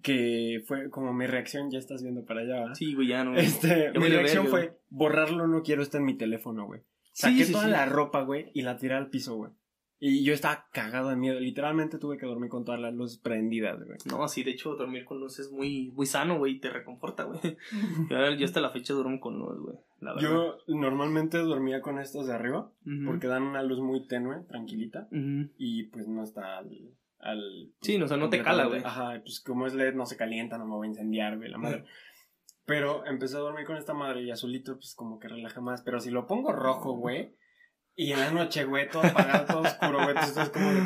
Que 0.00 0.62
fue 0.66 0.90
como 0.90 1.12
mi 1.12 1.26
reacción, 1.26 1.70
ya 1.70 1.78
estás 1.78 2.02
viendo 2.02 2.24
para 2.24 2.40
allá, 2.40 2.60
¿verdad? 2.60 2.74
Sí, 2.74 2.94
güey, 2.94 3.08
ya 3.08 3.24
no. 3.24 3.36
Este, 3.36 3.92
mi 3.98 4.08
reacción 4.08 4.46
fue 4.46 4.78
borrarlo, 4.88 5.46
no 5.46 5.62
quiero, 5.62 5.82
está 5.82 5.98
en 5.98 6.04
mi 6.04 6.16
teléfono, 6.16 6.66
güey. 6.66 6.82
Saqué 7.12 7.44
sí, 7.44 7.52
toda 7.52 7.64
sí. 7.64 7.70
la 7.70 7.86
ropa, 7.86 8.22
güey, 8.22 8.50
y 8.54 8.62
la 8.62 8.78
tiré 8.78 8.94
al 8.94 9.10
piso, 9.10 9.36
güey. 9.36 9.50
Y 10.04 10.24
yo 10.24 10.34
estaba 10.34 10.66
cagado 10.72 11.10
de 11.10 11.16
miedo. 11.16 11.38
Literalmente 11.38 11.96
tuve 11.96 12.18
que 12.18 12.26
dormir 12.26 12.50
con 12.50 12.64
todas 12.64 12.80
las 12.80 12.92
luces 12.92 13.18
prendidas, 13.18 13.78
güey. 13.84 13.98
No, 14.06 14.26
sí, 14.26 14.42
de 14.42 14.50
hecho, 14.50 14.74
dormir 14.74 15.04
con 15.04 15.20
luz 15.20 15.38
es 15.38 15.52
muy, 15.52 15.92
muy 15.92 16.06
sano, 16.06 16.38
güey, 16.38 16.54
y 16.54 16.58
te 16.58 16.70
reconforta, 16.70 17.22
güey. 17.22 17.38
Yo, 18.10 18.30
yo 18.32 18.44
hasta 18.44 18.60
la 18.60 18.70
fecha 18.70 18.94
duermo 18.94 19.20
con 19.20 19.38
luz, 19.38 19.60
güey. 19.60 19.76
La 20.00 20.14
verdad. 20.14 20.28
Yo 20.28 20.58
normalmente 20.66 21.38
dormía 21.38 21.80
con 21.82 22.00
estos 22.00 22.26
de 22.26 22.34
arriba 22.34 22.72
porque 23.06 23.28
dan 23.28 23.44
una 23.44 23.62
luz 23.62 23.78
muy 23.78 24.04
tenue, 24.08 24.42
tranquilita. 24.48 25.06
Y 25.56 25.84
pues 25.84 26.08
no 26.08 26.24
está 26.24 26.58
al. 26.58 26.68
Al 27.22 27.72
Sí, 27.80 28.00
o 28.00 28.08
sea, 28.08 28.16
no 28.16 28.28
te 28.28 28.42
cala, 28.42 28.66
güey. 28.66 28.82
Ajá, 28.84 29.20
pues 29.24 29.40
como 29.40 29.66
es 29.66 29.74
LED 29.74 29.94
no 29.94 30.06
se 30.06 30.16
calienta, 30.16 30.58
no 30.58 30.66
me 30.66 30.74
voy 30.74 30.86
a 30.86 30.90
incendiar, 30.90 31.36
güey, 31.36 31.50
la 31.50 31.58
madre. 31.58 31.84
Pero 32.64 33.04
empecé 33.06 33.36
a 33.36 33.40
dormir 33.40 33.64
con 33.64 33.76
esta 33.76 33.94
madre 33.94 34.22
y 34.22 34.30
azulito, 34.30 34.74
pues 34.74 34.94
como 34.94 35.18
que 35.18 35.28
relaja 35.28 35.60
más. 35.60 35.82
Pero 35.82 36.00
si 36.00 36.10
lo 36.10 36.26
pongo 36.26 36.52
rojo, 36.52 36.92
güey, 36.92 37.34
y 37.94 38.12
en 38.12 38.20
la 38.20 38.30
noche, 38.30 38.64
güey, 38.64 38.88
todo 38.88 39.02
apagado, 39.02 39.46
todo 39.46 39.60
oscuro, 39.62 39.98
güey, 39.98 40.10
entonces 40.10 40.36
es 40.36 40.50
como 40.50 40.72
de. 40.72 40.80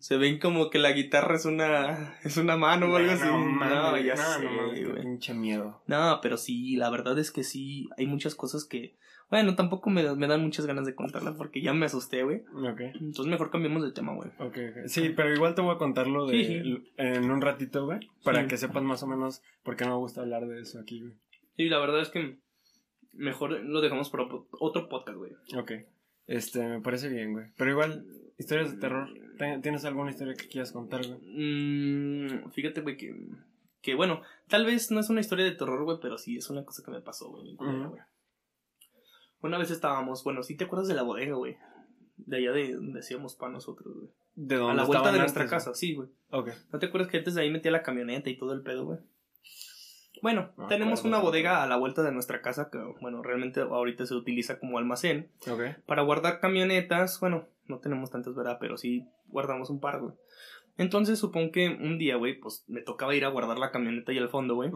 Se 0.00 0.16
ven 0.16 0.38
como 0.38 0.70
que 0.70 0.78
la 0.78 0.92
guitarra 0.92 1.36
es 1.36 1.44
una, 1.44 2.18
es 2.24 2.36
una 2.36 2.56
mano 2.56 2.92
o 2.92 2.96
algo 2.96 3.10
así. 3.12 3.24
No, 3.26 3.46
No, 3.48 3.96
ya 3.98 4.14
no, 4.14 4.22
sé, 4.22 4.44
no 4.44 4.72
qué 4.72 5.00
pinche 5.02 5.34
miedo. 5.34 5.82
No, 5.86 6.18
pero 6.22 6.36
sí, 6.36 6.76
la 6.76 6.90
verdad 6.90 7.18
es 7.18 7.30
que 7.30 7.44
sí, 7.44 7.88
hay 7.96 8.06
muchas 8.06 8.34
cosas 8.34 8.64
que, 8.64 8.96
bueno, 9.30 9.54
tampoco 9.56 9.90
me, 9.90 10.14
me 10.16 10.26
dan 10.26 10.42
muchas 10.42 10.66
ganas 10.66 10.84
de 10.86 10.94
contarlas 10.94 11.34
porque 11.36 11.62
ya 11.62 11.72
me 11.72 11.86
asusté, 11.86 12.22
güey. 12.22 12.42
Ok. 12.54 12.80
Entonces 13.00 13.26
mejor 13.26 13.50
cambiemos 13.50 13.82
de 13.82 13.92
tema, 13.92 14.14
güey. 14.14 14.28
Ok, 14.38 14.56
ok. 14.70 14.86
Sí, 14.86 15.10
pero 15.16 15.32
igual 15.34 15.54
te 15.54 15.62
voy 15.62 15.74
a 15.74 15.78
contarlo 15.78 16.26
de, 16.26 16.36
Sí, 16.44 16.62
sí. 16.62 16.92
en 16.98 17.30
un 17.30 17.40
ratito, 17.40 17.86
güey, 17.86 18.00
para 18.22 18.42
Sí. 18.42 18.48
que 18.48 18.56
sepas 18.58 18.82
más 18.82 19.02
o 19.02 19.06
menos 19.06 19.42
por 19.62 19.76
qué 19.76 19.84
no 19.84 19.92
me 19.92 19.96
gusta 19.98 20.20
hablar 20.20 20.46
de 20.46 20.60
eso 20.60 20.78
aquí, 20.80 21.00
güey. 21.00 21.14
Sí, 21.56 21.68
la 21.68 21.78
verdad 21.78 22.00
es 22.00 22.08
que 22.10 22.38
mejor 23.12 23.52
lo 23.52 23.80
dejamos 23.80 24.10
para 24.10 24.24
otro 24.58 24.88
podcast, 24.88 25.16
güey. 25.18 25.32
Ok. 25.56 25.72
Este, 26.26 26.66
me 26.66 26.80
parece 26.80 27.08
bien, 27.08 27.32
güey. 27.32 27.46
Pero 27.56 27.70
igual, 27.70 28.04
historias 28.38 28.72
de 28.72 28.78
terror. 28.78 29.08
¿Ten- 29.38 29.62
¿Tienes 29.62 29.84
alguna 29.84 30.10
historia 30.10 30.34
que 30.34 30.48
quieras 30.48 30.72
contar, 30.72 31.06
güey? 31.06 31.18
Mm, 31.22 32.50
fíjate, 32.52 32.80
güey, 32.82 32.96
que, 32.96 33.14
que 33.82 33.94
bueno, 33.94 34.22
tal 34.48 34.64
vez 34.64 34.90
no 34.90 35.00
es 35.00 35.10
una 35.10 35.20
historia 35.20 35.44
de 35.44 35.52
terror, 35.52 35.82
güey, 35.84 35.98
pero 36.00 36.18
sí 36.18 36.36
es 36.36 36.48
una 36.50 36.64
cosa 36.64 36.82
que 36.84 36.90
me 36.90 37.00
pasó, 37.00 37.30
güey. 37.30 37.56
Una 39.40 39.58
vez 39.58 39.70
estábamos, 39.70 40.24
bueno, 40.24 40.42
sí 40.42 40.56
te 40.56 40.64
acuerdas 40.64 40.88
de 40.88 40.94
la 40.94 41.02
bodega, 41.02 41.34
güey. 41.34 41.56
De 42.16 42.36
allá 42.38 42.52
de 42.52 42.74
donde 42.74 43.00
hacíamos 43.00 43.34
para 43.34 43.52
nosotros, 43.52 43.94
güey. 43.94 44.08
¿De 44.36 44.54
A 44.56 44.58
dónde 44.58 44.76
la 44.76 44.84
vuelta 44.84 45.12
de 45.12 45.18
nuestra 45.18 45.42
antes, 45.42 45.50
casa, 45.64 45.74
sí, 45.74 45.94
güey. 45.94 46.08
Ok. 46.30 46.50
¿No 46.72 46.78
te 46.78 46.86
acuerdas 46.86 47.10
que 47.10 47.18
antes 47.18 47.34
de 47.34 47.42
ahí 47.42 47.50
metía 47.50 47.70
la 47.70 47.82
camioneta 47.82 48.30
y 48.30 48.38
todo 48.38 48.52
el 48.52 48.62
pedo, 48.62 48.84
güey? 48.86 48.98
Bueno, 50.22 50.52
No 50.56 50.68
tenemos 50.68 51.04
una 51.04 51.18
bodega 51.18 51.62
a 51.62 51.66
la 51.66 51.76
vuelta 51.76 52.02
de 52.02 52.10
nuestra 52.12 52.40
casa 52.40 52.70
que, 52.70 52.78
bueno, 53.00 53.22
realmente 53.22 53.60
ahorita 53.60 54.06
se 54.06 54.14
utiliza 54.14 54.58
como 54.58 54.78
almacén 54.78 55.30
Ok. 55.50 55.60
para 55.86 56.02
guardar 56.02 56.40
camionetas. 56.40 57.20
Bueno, 57.20 57.46
no 57.66 57.78
tenemos 57.80 58.10
tantas, 58.10 58.34
¿verdad? 58.34 58.58
Pero 58.60 58.76
sí 58.76 59.06
guardamos 59.26 59.70
un 59.70 59.80
par, 59.80 60.00
güey. 60.00 60.14
Entonces 60.76 61.18
supongo 61.18 61.52
que 61.52 61.68
un 61.68 61.98
día, 61.98 62.16
güey, 62.16 62.38
pues 62.40 62.64
me 62.68 62.82
tocaba 62.82 63.14
ir 63.14 63.24
a 63.24 63.28
guardar 63.28 63.58
la 63.58 63.70
camioneta 63.70 64.10
ahí 64.12 64.18
al 64.18 64.28
fondo, 64.28 64.54
güey. 64.56 64.70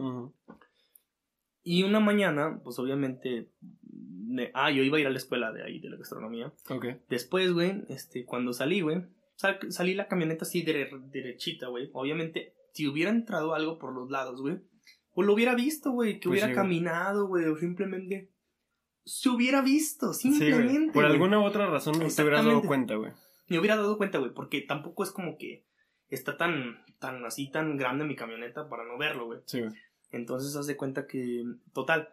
Y 1.63 1.83
una 1.83 1.99
mañana, 1.99 2.61
pues 2.63 2.79
obviamente... 2.79 3.49
me- 4.27 4.51
Ah, 4.53 4.71
yo 4.71 4.83
iba 4.83 4.97
a 4.97 5.01
ir 5.01 5.07
a 5.07 5.11
la 5.11 5.17
escuela 5.17 5.51
de 5.51 5.63
ahí, 5.63 5.79
de 5.79 5.89
la 5.89 5.97
gastronomía. 5.97 6.53
Ok. 6.69 6.85
Después, 7.09 7.51
güey, 7.51 7.83
este, 7.89 8.25
cuando 8.25 8.53
salí, 8.53 8.81
güey, 8.81 9.03
sal- 9.35 9.59
salí 9.69 9.93
la 9.93 10.07
camioneta 10.07 10.45
así 10.45 10.63
dere- 10.63 10.89
derechita, 11.11 11.67
güey. 11.67 11.89
Obviamente, 11.93 12.53
si 12.73 12.87
hubiera 12.87 13.11
entrado 13.11 13.53
algo 13.53 13.77
por 13.77 13.93
los 13.93 14.09
lados, 14.09 14.41
güey, 14.41 14.59
pues 15.13 15.27
lo 15.27 15.33
hubiera 15.33 15.53
visto, 15.55 15.91
güey, 15.91 16.13
que 16.19 16.29
Pues 16.29 16.31
hubiera 16.31 16.47
sí, 16.47 16.53
caminado, 16.53 17.27
güey, 17.27 17.45
o 17.45 17.57
simplemente 17.57 18.29
se 19.05 19.29
hubiera 19.29 19.61
visto, 19.61 20.13
Sí, 20.13 20.31
simplemente. 20.31 20.91
Por 20.93 21.03
güey. 21.03 21.13
alguna 21.13 21.39
u 21.39 21.43
otra 21.43 21.67
razón 21.67 21.99
no 21.99 22.07
te 22.07 22.21
hubieras 22.21 22.45
dado 22.45 22.61
cuenta, 22.61 22.95
güey. 22.95 23.11
Me 23.47 23.57
hubiera 23.59 23.75
dado 23.77 23.97
cuenta, 23.97 24.19
güey, 24.19 24.33
porque 24.33 24.61
tampoco 24.61 25.03
es 25.03 25.11
como 25.11 25.37
que 25.37 25.65
está 26.09 26.37
tan, 26.37 26.83
tan 26.99 27.25
así, 27.25 27.49
tan 27.51 27.77
grande 27.77 28.05
mi 28.05 28.15
camioneta 28.15 28.69
para 28.69 28.85
no 28.85 28.97
verlo, 28.97 29.25
güey. 29.25 29.39
Sí, 29.45 29.61
güey. 29.61 29.73
Entonces, 30.11 30.55
haz 30.55 30.67
de 30.67 30.77
cuenta 30.77 31.07
que, 31.07 31.43
total, 31.73 32.09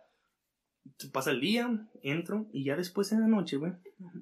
pasa 1.13 1.31
el 1.31 1.41
día, 1.41 1.89
entro, 2.03 2.47
y 2.53 2.65
ya 2.65 2.77
después 2.77 3.11
en 3.13 3.21
la 3.21 3.27
noche, 3.29 3.57
güey, 3.57 3.73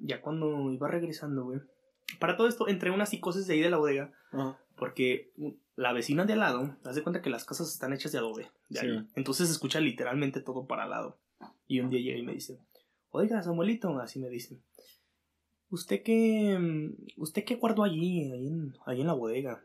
ya 0.01 0.21
cuando 0.21 0.71
iba 0.71 0.87
regresando, 0.87 1.43
güey, 1.45 1.59
para 2.19 2.37
todo 2.37 2.47
esto, 2.47 2.67
entré 2.67 2.89
a 2.89 2.93
una 2.93 3.05
psicosis 3.05 3.47
de 3.47 3.53
ahí 3.55 3.61
de 3.61 3.69
la 3.69 3.77
bodega, 3.77 4.11
Ajá. 4.31 4.57
porque 4.77 5.31
la 5.75 5.91
vecina 5.93 6.25
de 6.25 6.33
al 6.33 6.39
lado, 6.39 6.77
haz 6.85 6.95
de 6.95 7.03
cuenta 7.03 7.21
que 7.21 7.29
las 7.29 7.45
casas 7.45 7.71
están 7.71 7.93
hechas 7.93 8.11
de 8.11 8.17
adobe, 8.19 8.49
de 8.69 8.79
Sí, 8.79 8.85
ahí. 8.85 8.93
güey. 8.93 9.07
Entonces 9.15 9.47
se 9.47 9.53
escucha 9.53 9.79
literalmente 9.79 10.39
todo 10.41 10.65
para 10.67 10.83
al 10.83 10.89
lado. 10.91 11.19
Y 11.67 11.79
un 11.79 11.89
día 11.89 11.99
llega 11.99 12.19
y 12.19 12.23
me 12.23 12.33
dice, 12.33 12.59
oiga, 13.09 13.41
Samuelito, 13.41 13.97
así 13.99 14.19
me 14.19 14.29
dice, 14.29 14.61
¿usted 15.69 16.03
qué, 16.03 16.57
mm, 16.59 17.21
usted 17.21 17.43
qué 17.43 17.55
guardó 17.55 17.83
allí, 17.83 18.31
ahí 18.31 18.47
en, 18.47 18.73
ahí 18.85 19.01
en 19.01 19.07
la 19.07 19.13
bodega? 19.13 19.63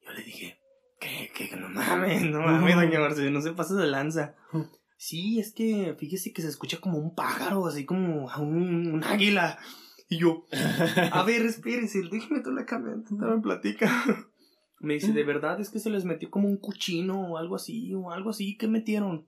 Yo 0.00 0.12
le 0.12 0.24
dije, 0.24 0.58
¿qué, 0.98 1.30
qué, 1.34 1.56
no 1.56 1.68
mames, 1.68 2.24
no 2.24 2.40
mames, 2.40 2.74
doña 2.74 3.00
Marce, 3.00 3.30
no 3.30 3.40
se 3.40 3.52
pasa 3.52 3.74
de 3.74 3.86
lanza. 3.86 4.36
Sí, 5.04 5.40
es 5.40 5.52
que 5.52 5.96
fíjese 5.98 6.32
que 6.32 6.42
se 6.42 6.48
escucha 6.48 6.78
como 6.78 6.96
un 6.96 7.16
pájaro, 7.16 7.66
así 7.66 7.84
como 7.84 8.30
a 8.30 8.40
un, 8.40 8.86
un 8.86 9.02
águila. 9.02 9.58
Y 10.08 10.18
yo, 10.18 10.46
a 11.10 11.22
ver, 11.26 11.42
espérese, 11.42 12.02
déjeme 12.08 12.38
toda 12.38 12.54
la 12.54 12.66
camioneta, 12.66 13.12
me 13.12 13.40
platica. 13.40 13.90
Me 14.78 14.94
dice, 14.94 15.12
de 15.12 15.24
verdad 15.24 15.60
es 15.60 15.70
que 15.70 15.80
se 15.80 15.90
les 15.90 16.04
metió 16.04 16.30
como 16.30 16.46
un 16.46 16.56
cuchino 16.56 17.32
o 17.32 17.36
algo 17.36 17.56
así, 17.56 17.92
o 17.94 18.12
algo 18.12 18.30
así, 18.30 18.56
¿qué 18.56 18.68
metieron? 18.68 19.26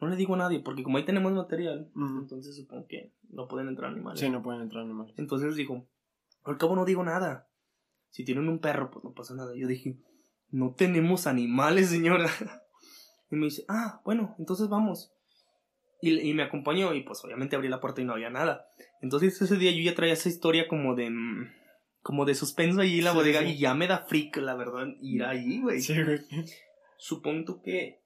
No 0.00 0.08
le 0.08 0.16
digo 0.16 0.34
a 0.34 0.38
nadie, 0.38 0.60
porque 0.60 0.82
como 0.82 0.98
ahí 0.98 1.04
tenemos 1.04 1.32
material, 1.32 1.90
entonces 2.20 2.56
supongo 2.56 2.86
que 2.88 3.14
no 3.30 3.46
pueden 3.48 3.68
entrar 3.68 3.90
animales. 3.92 4.20
Sí, 4.20 4.28
no 4.28 4.42
pueden 4.42 4.62
entrar 4.62 4.82
animales. 4.84 5.14
Entonces 5.16 5.54
dijo, 5.56 5.88
al 6.44 6.58
cabo 6.58 6.74
no 6.76 6.84
digo 6.84 7.02
nada. 7.04 7.48
Si 8.10 8.24
tienen 8.24 8.48
un 8.48 8.58
perro, 8.60 8.90
pues 8.90 9.04
no 9.04 9.12
pasa 9.12 9.34
nada. 9.34 9.52
Yo 9.56 9.66
dije, 9.66 9.98
no 10.50 10.74
tenemos 10.74 11.26
animales, 11.26 11.88
señora. 11.90 12.28
Y 13.30 13.36
me 13.36 13.46
dice, 13.46 13.64
ah, 13.68 14.00
bueno, 14.04 14.36
entonces 14.38 14.68
vamos. 14.68 15.12
Y, 16.02 16.20
y 16.20 16.34
me 16.34 16.42
acompañó 16.42 16.92
y 16.94 17.02
pues 17.02 17.24
obviamente 17.24 17.56
abrí 17.56 17.68
la 17.68 17.80
puerta 17.80 18.00
y 18.02 18.04
no 18.04 18.12
había 18.12 18.28
nada. 18.30 18.66
Entonces 19.00 19.40
ese 19.40 19.56
día 19.56 19.72
yo 19.72 19.82
ya 19.82 19.94
traía 19.96 20.12
esa 20.12 20.28
historia 20.28 20.68
como 20.68 20.94
de... 20.94 21.08
mm, 21.10 21.48
Como 22.02 22.26
de 22.26 22.34
suspenso 22.34 22.82
ahí 22.82 22.98
en 22.98 23.04
la 23.04 23.10
Sí, 23.12 23.16
bodega 23.16 23.40
sí. 23.40 23.46
y 23.46 23.58
ya 23.58 23.74
me 23.74 23.88
da 23.88 24.04
freak, 24.06 24.36
la 24.36 24.54
verdad, 24.54 24.86
ir 25.00 25.24
ahí, 25.24 25.60
güey. 25.62 25.80
Sí, 25.80 26.00
güey. 26.02 26.20
Supongo 26.98 27.62
que... 27.62 28.03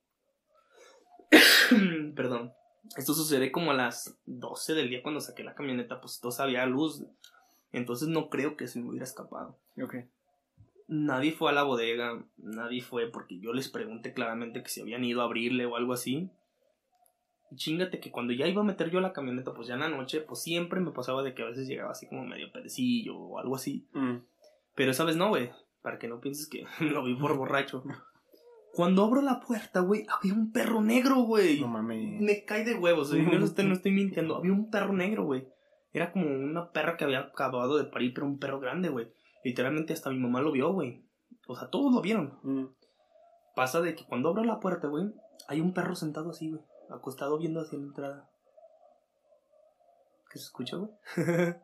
Perdón. 2.14 2.52
Esto 2.96 3.14
sucede 3.14 3.52
como 3.52 3.70
a 3.70 3.74
las 3.74 4.18
12 4.26 4.74
del 4.74 4.88
día 4.88 5.02
cuando 5.02 5.20
saqué 5.20 5.44
la 5.44 5.54
camioneta, 5.54 6.00
pues 6.00 6.20
todo 6.20 6.32
había 6.42 6.64
luz. 6.66 7.04
Entonces 7.72 8.08
no 8.08 8.30
creo 8.30 8.56
que 8.56 8.66
se 8.66 8.80
me 8.80 8.88
hubiera 8.88 9.04
escapado. 9.04 9.58
Ok. 9.82 9.96
Nadie 10.88 11.32
fue 11.32 11.50
a 11.50 11.54
la 11.54 11.64
bodega, 11.64 12.24
nadie 12.38 12.80
fue 12.80 13.10
porque 13.10 13.38
yo 13.38 13.52
les 13.52 13.68
pregunté 13.68 14.14
claramente 14.14 14.62
que 14.62 14.70
si 14.70 14.80
habían 14.80 15.04
ido 15.04 15.20
a 15.20 15.24
abrirle 15.24 15.66
o 15.66 15.76
algo 15.76 15.92
así. 15.92 16.30
Y 17.50 17.56
chingate 17.56 18.00
que 18.00 18.10
cuando 18.10 18.32
ya 18.32 18.46
iba 18.46 18.62
a 18.62 18.64
meter 18.64 18.90
yo 18.90 19.00
la 19.00 19.12
camioneta, 19.12 19.52
pues 19.52 19.68
ya 19.68 19.74
en 19.74 19.80
la 19.80 19.88
noche, 19.88 20.20
pues 20.20 20.40
siempre 20.40 20.80
me 20.80 20.90
pasaba 20.90 21.22
de 21.22 21.34
que 21.34 21.42
a 21.42 21.46
veces 21.46 21.68
llegaba 21.68 21.90
así 21.90 22.06
como 22.08 22.24
medio 22.24 22.50
pedecillo 22.52 23.18
o 23.18 23.38
algo 23.38 23.54
así. 23.54 23.86
Mm. 23.92 24.16
Pero 24.74 24.90
esa 24.90 25.04
vez 25.04 25.16
no, 25.16 25.28
güey. 25.28 25.50
Para 25.82 25.98
que 25.98 26.08
no 26.08 26.20
pienses 26.20 26.48
que 26.48 26.64
lo 26.80 27.04
vi 27.04 27.14
por 27.14 27.36
borracho. 27.36 27.84
Cuando 28.74 29.04
abro 29.04 29.22
la 29.22 29.40
puerta, 29.40 29.80
güey, 29.80 30.06
había 30.08 30.34
un 30.34 30.52
perro 30.52 30.80
negro, 30.80 31.22
güey. 31.22 31.60
No 31.60 31.68
mames. 31.68 32.20
Me 32.20 32.44
cae 32.44 32.64
de 32.64 32.74
huevos, 32.74 33.10
güey. 33.10 33.26
No, 33.26 33.44
estoy, 33.44 33.66
no 33.66 33.74
estoy 33.74 33.92
mintiendo. 33.92 34.36
Había 34.36 34.52
un 34.52 34.70
perro 34.70 34.92
negro, 34.92 35.24
güey. 35.24 35.48
Era 35.92 36.12
como 36.12 36.26
una 36.26 36.70
perra 36.70 36.96
que 36.96 37.04
había 37.04 37.20
acabado 37.20 37.78
de 37.78 37.84
parir, 37.84 38.12
pero 38.14 38.26
un 38.26 38.38
perro 38.38 38.60
grande, 38.60 38.88
güey. 38.88 39.12
Literalmente 39.42 39.92
hasta 39.92 40.10
mi 40.10 40.18
mamá 40.18 40.40
lo 40.42 40.52
vio, 40.52 40.72
güey. 40.72 41.04
O 41.46 41.56
sea, 41.56 41.70
todos 41.70 41.92
lo 41.92 42.00
vieron. 42.00 42.38
Mm. 42.42 42.66
Pasa 43.56 43.80
de 43.80 43.94
que 43.94 44.04
cuando 44.04 44.28
abro 44.28 44.44
la 44.44 44.60
puerta, 44.60 44.86
güey, 44.88 45.12
hay 45.48 45.60
un 45.60 45.72
perro 45.72 45.94
sentado 45.96 46.30
así, 46.30 46.50
güey. 46.50 46.62
Acostado 46.90 47.38
viendo 47.38 47.60
hacia 47.60 47.78
la 47.78 47.84
entrada. 47.84 48.30
¿Qué 50.30 50.38
se 50.38 50.44
escucha, 50.44 50.76
güey? 50.76 50.90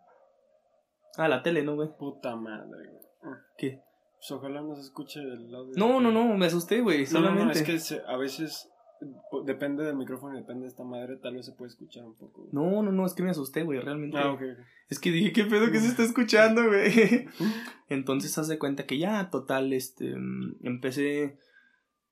ah, 1.18 1.28
la 1.28 1.42
tele, 1.42 1.62
¿no, 1.62 1.76
güey? 1.76 1.90
Puta 1.96 2.34
madre, 2.34 2.66
güey. 2.66 3.34
¿Qué? 3.58 3.82
Pues 4.26 4.38
ojalá 4.38 4.62
no 4.62 4.74
se 4.74 4.80
escuche 4.82 5.20
el 5.20 5.54
audio. 5.54 5.72
No, 5.76 6.00
no, 6.00 6.10
no, 6.10 6.34
me 6.38 6.46
asusté, 6.46 6.80
güey. 6.80 7.00
No, 7.00 7.04
no, 7.04 7.10
Solamente. 7.10 7.44
no, 7.44 7.50
es 7.52 7.62
que 7.62 7.78
se- 7.78 8.00
a 8.06 8.16
veces 8.16 8.70
depende 9.44 9.84
del 9.84 9.96
micrófono 9.96 10.34
y 10.34 10.40
depende 10.40 10.62
de 10.62 10.68
esta 10.68 10.82
madre, 10.82 11.16
tal 11.18 11.34
vez 11.34 11.44
se 11.44 11.52
puede 11.52 11.70
escuchar 11.70 12.04
un 12.06 12.14
poco. 12.16 12.42
güey. 12.42 12.52
No, 12.54 12.82
no, 12.82 12.90
no, 12.90 13.04
es 13.04 13.12
que 13.12 13.22
me 13.22 13.28
asusté, 13.30 13.64
güey, 13.64 13.80
realmente. 13.80 14.16
Ah, 14.16 14.30
ok. 14.32 14.40
ok. 14.40 14.64
Es 14.88 14.98
que 14.98 15.10
dije, 15.10 15.32
¿qué 15.32 15.44
pedo 15.44 15.70
que 15.70 15.78
se 15.78 15.88
está 15.88 16.04
escuchando, 16.04 16.64
güey? 16.66 17.26
Entonces, 17.88 18.38
haz 18.38 18.48
de 18.48 18.58
cuenta 18.58 18.86
que 18.86 18.96
ya, 18.98 19.28
total, 19.30 19.74
este, 19.74 20.14
mm, 20.16 20.56
empecé 20.62 21.38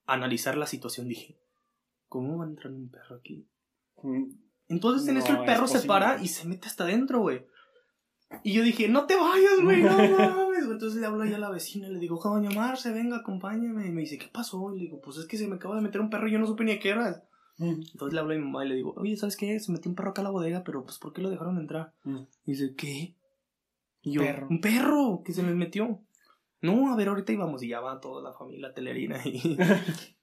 a 0.05 0.13
analizar 0.13 0.55
la 0.55 0.67
situación. 0.67 1.07
Dije, 1.07 1.39
¿cómo 2.09 2.37
va 2.37 2.45
a 2.45 2.49
entrar 2.49 2.71
un 2.73 2.89
perro 2.89 3.15
aquí? 3.15 3.47
Mm, 4.03 4.25
Entonces, 4.67 5.07
en 5.07 5.15
No, 5.15 5.19
eso 5.21 5.33
el 5.33 5.39
es 5.39 5.45
perro 5.45 5.67
se 5.67 5.87
para 5.87 6.21
y 6.21 6.27
se 6.27 6.47
mete 6.47 6.67
hasta 6.67 6.83
adentro, 6.83 7.21
güey. 7.21 7.43
Y 8.43 8.53
yo 8.53 8.61
dije, 8.63 8.87
no 8.87 9.05
te 9.07 9.15
vayas, 9.15 9.61
güey, 9.63 9.81
no 9.83 10.42
mames. 10.53 10.69
Entonces 10.71 10.99
le 10.99 11.05
hablo 11.07 11.23
ahí 11.23 11.33
a 11.33 11.37
la 11.37 11.49
vecina 11.49 11.87
y 11.87 11.93
le 11.93 11.99
digo, 11.99 12.19
doña 12.23 12.49
Marce, 12.51 12.91
venga, 12.91 13.17
acompáñame. 13.17 13.87
Y 13.87 13.91
me 13.91 14.01
dice, 14.01 14.17
¿qué 14.17 14.27
pasó? 14.31 14.73
Y 14.73 14.77
le 14.77 14.81
digo, 14.85 15.01
pues 15.01 15.17
es 15.17 15.25
que 15.25 15.37
se 15.37 15.47
me 15.47 15.55
acaba 15.55 15.75
de 15.75 15.81
meter 15.81 16.01
un 16.01 16.09
perro 16.09 16.27
y 16.27 16.31
yo 16.31 16.39
no 16.39 16.47
supe 16.47 16.63
ni 16.63 16.71
a 16.73 16.79
qué 16.79 16.89
eras. 16.89 17.23
mm, 17.57 17.81
Entonces 17.93 18.13
le 18.13 18.19
hablo 18.19 18.33
a 18.33 18.37
mi 18.37 18.43
mamá 18.43 18.65
y 18.65 18.69
le 18.69 18.75
digo, 18.75 18.93
oye, 18.97 19.15
¿sabes 19.17 19.37
qué? 19.37 19.59
Se 19.59 19.71
metió 19.71 19.89
un 19.89 19.95
perro 19.95 20.11
acá 20.11 20.21
a 20.21 20.25
la 20.25 20.29
bodega, 20.31 20.63
pero 20.63 20.83
pues 20.83 20.97
¿por 20.99 21.13
qué 21.13 21.21
lo 21.21 21.29
dejaron 21.29 21.57
entrar? 21.57 21.93
mm. 22.03 22.17
Y 22.45 22.51
dice, 22.51 22.73
¿qué? 22.75 23.15
Y 24.01 24.11
yo, 24.13 24.21
Perro. 24.21 24.47
un 24.49 24.59
perro 24.59 25.21
que 25.25 25.31
se 25.33 25.43
me 25.43 25.53
metió. 25.55 26.01
No, 26.61 26.91
a 26.93 26.95
ver, 26.97 27.07
ahorita 27.09 27.31
íbamos 27.33 27.63
y 27.63 27.69
ya 27.69 27.79
va 27.79 27.99
toda 28.01 28.21
la 28.21 28.33
familia 28.37 28.73
telerina 28.73 29.21
y, 29.25 29.57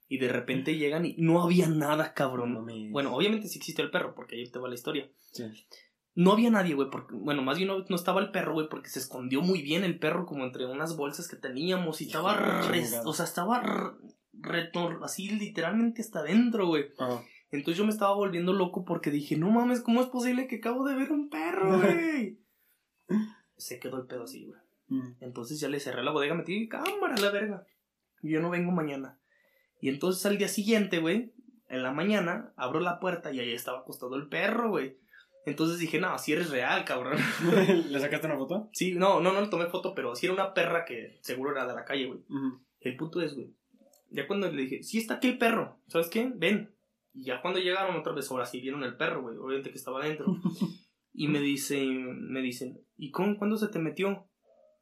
y 0.09 0.19
de 0.19 0.29
repente 0.29 0.77
llegan 0.77 1.05
y 1.07 1.15
no 1.19 1.43
había 1.43 1.69
nada, 1.69 2.13
cabrón. 2.15 2.53
No. 2.55 2.67
Bueno, 2.91 3.15
obviamente 3.15 3.47
sí 3.49 3.59
existió 3.59 3.85
el 3.85 3.91
perro, 3.91 4.15
porque 4.15 4.37
ahí 4.37 4.51
te 4.51 4.59
va 4.59 4.69
la 4.69 4.75
historia. 4.75 5.11
Sí. 5.33 5.45
No 6.15 6.33
había 6.33 6.51
nadie, 6.51 6.75
güey, 6.75 6.91
porque, 6.91 7.15
bueno, 7.15 7.43
más 7.43 7.57
bien 7.57 7.69
no, 7.69 7.85
no 7.89 7.97
estaba 7.97 8.21
el 8.21 8.31
perro, 8.33 8.53
güey, 8.55 8.69
porque 8.69 8.89
se 8.91 8.99
escondió 8.99 9.43
muy 9.43 9.63
bien 9.63 9.85
el 9.85 9.99
perro 9.99 10.27
como 10.27 10.45
entre 10.45 10.67
unas 10.67 10.97
bolsas 10.97 11.29
que 11.29 11.37
teníamos 11.37 12.01
y 12.01 12.07
estaba, 12.07 12.35
re- 12.69 12.85
o 13.05 13.13
sea, 13.13 13.25
estaba 13.25 13.61
re- 13.61 13.93
retor- 14.41 14.99
así 15.05 15.29
literalmente 15.31 16.03
hasta 16.03 16.21
adentro, 16.21 16.67
güey. 16.67 16.87
Ah. 16.99 17.21
Entonces 17.53 17.79
yo 17.79 17.85
me 17.85 17.91
estaba 17.91 18.15
volviendo 18.15 18.53
loco 18.53 18.85
porque 18.85 19.11
dije, 19.11 19.37
no 19.37 19.51
mames, 19.51 19.81
¿cómo 19.81 20.01
es 20.01 20.09
posible 20.09 20.47
que 20.49 20.57
acabo 20.57 20.85
de 20.85 20.95
ver 20.97 21.13
un 21.13 21.31
perro, 21.31 21.79
güey? 21.81 22.39
se 23.57 23.79
quedó 23.79 23.99
el 23.99 24.07
pedo 24.07 24.25
así, 24.25 24.47
güey. 24.47 24.59
Mm. 24.89 25.17
Entonces 25.21 25.61
ya 25.61 25.69
le 25.69 25.81
cerré 25.81 26.03
la 26.03 26.11
bodega, 26.13 26.35
metí 26.35 26.69
cámara 26.69 27.17
la 27.21 27.31
verga. 27.31 27.67
Yo 28.23 28.41
no 28.41 28.51
vengo 28.51 28.73
mañana. 28.73 29.19
Y 29.81 29.89
entonces 29.89 30.25
al 30.27 30.39
día 30.39 30.49
siguiente, 30.49 30.99
güey, 30.99 31.33
en 31.69 31.83
la 31.83 31.93
mañana, 31.93 32.53
abro 32.57 32.81
la 32.81 32.99
puerta 33.01 33.33
y 33.33 33.41
ahí 33.41 33.53
estaba 33.53 33.81
acostado 33.81 34.17
el 34.17 34.29
perro, 34.29 34.71
güey. 34.71 34.97
Entonces 35.47 35.79
dije, 35.79 35.99
no, 35.99 36.19
si 36.19 36.33
eres 36.33 36.51
real, 36.51 36.85
cabrón. 36.85 37.17
¿Le 37.91 37.99
sacaste 38.01 38.27
una 38.27 38.37
foto? 38.37 38.69
Sí, 38.73 38.95
no, 38.95 39.21
no, 39.21 39.33
no 39.33 39.41
le 39.41 39.49
tomé 39.49 39.67
foto, 39.67 39.95
pero 39.95 40.15
sí 40.15 40.27
era 40.27 40.35
una 40.35 40.53
perra 40.55 40.85
que 40.85 41.19
seguro 41.23 41.53
era 41.53 41.67
de 41.67 41.75
la 41.75 41.85
calle, 41.85 42.07
güey. 42.07 42.21
Ujú. 42.29 42.61
El 42.81 42.97
punto 42.97 43.21
es, 43.23 43.35
güey. 43.35 43.55
Ya 44.11 44.27
cuando 44.27 44.51
le 44.51 44.63
dije, 44.63 44.83
sí 44.83 44.99
está 44.99 45.15
aquí 45.15 45.29
el 45.29 45.39
perro, 45.39 45.79
¿sabes 45.87 46.09
qué? 46.09 46.31
Ven. 46.35 46.75
Y 47.15 47.25
ya 47.25 47.41
cuando 47.41 47.59
llegaron 47.61 47.97
otra 47.97 48.13
vez, 48.13 48.31
ahora 48.31 48.47
sí 48.47 48.61
vieron 48.61 48.83
el 48.85 48.97
perro, 48.97 49.23
güey. 49.23 49.37
Obviamente 49.37 49.71
que 49.71 49.79
estaba 49.79 50.01
adentro. 50.03 50.27
y 51.13 51.29
me 51.29 51.41
dicen, 51.41 52.31
me 52.31 52.41
dicen, 52.41 52.81
¿y 52.97 53.11
cómo, 53.11 53.37
cuándo 53.39 53.57
se 53.57 53.69
te 53.69 53.79
metió? 53.79 54.29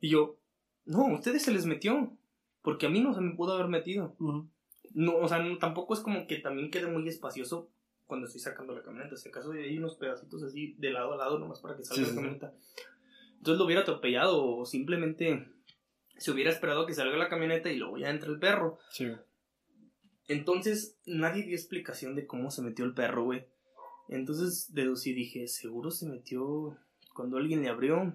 Y 0.00 0.10
yo, 0.10 0.38
no, 0.84 1.06
a 1.06 1.14
ustedes 1.14 1.42
se 1.42 1.52
les 1.52 1.66
metió. 1.66 2.16
Porque 2.62 2.86
a 2.86 2.90
mí 2.90 3.00
no 3.00 3.14
se 3.14 3.20
me 3.20 3.34
pudo 3.34 3.54
haber 3.54 3.68
metido. 3.68 4.16
Ujú. 4.18 4.50
No, 4.92 5.16
o 5.16 5.28
sea, 5.28 5.38
no- 5.38 5.58
tampoco 5.58 5.94
es 5.94 6.00
como 6.00 6.26
que 6.26 6.36
también 6.38 6.70
quede 6.70 6.86
muy 6.88 7.06
espacioso 7.08 7.70
cuando 8.08 8.26
estoy 8.26 8.40
sacando 8.40 8.74
la 8.74 8.82
camioneta. 8.82 9.16
Si 9.16 9.28
acaso 9.28 9.52
hay 9.52 9.76
unos 9.76 9.94
pedacitos 9.94 10.42
así 10.42 10.74
de 10.78 10.90
lado 10.90 11.12
a 11.12 11.16
lado 11.16 11.38
nomás 11.38 11.60
para 11.60 11.76
que 11.76 11.84
salga 11.84 12.02
Sí, 12.02 12.10
la 12.10 12.14
camioneta. 12.16 12.54
Entonces 13.36 13.58
lo 13.58 13.66
hubiera 13.66 13.82
atropellado 13.82 14.44
o 14.44 14.66
simplemente 14.66 15.46
se 16.16 16.30
hubiera 16.32 16.50
esperado 16.50 16.86
que 16.86 16.94
salga 16.94 17.16
la 17.16 17.28
camioneta 17.28 17.70
y 17.70 17.76
luego 17.76 17.98
ya 17.98 18.10
entra 18.10 18.30
el 18.30 18.40
perro. 18.40 18.78
Sí. 18.90 19.06
Entonces 20.26 20.98
nadie 21.06 21.44
dio 21.44 21.54
explicación 21.54 22.16
de 22.16 22.26
cómo 22.26 22.50
se 22.50 22.62
metió 22.62 22.86
el 22.86 22.94
perro, 22.94 23.24
güey. 23.24 23.46
Entonces 24.08 24.72
deducí, 24.72 25.12
dije, 25.12 25.46
seguro 25.46 25.90
se 25.90 26.08
metió 26.08 26.76
cuando 27.14 27.36
alguien 27.36 27.62
le 27.62 27.68
abrió. 27.68 28.14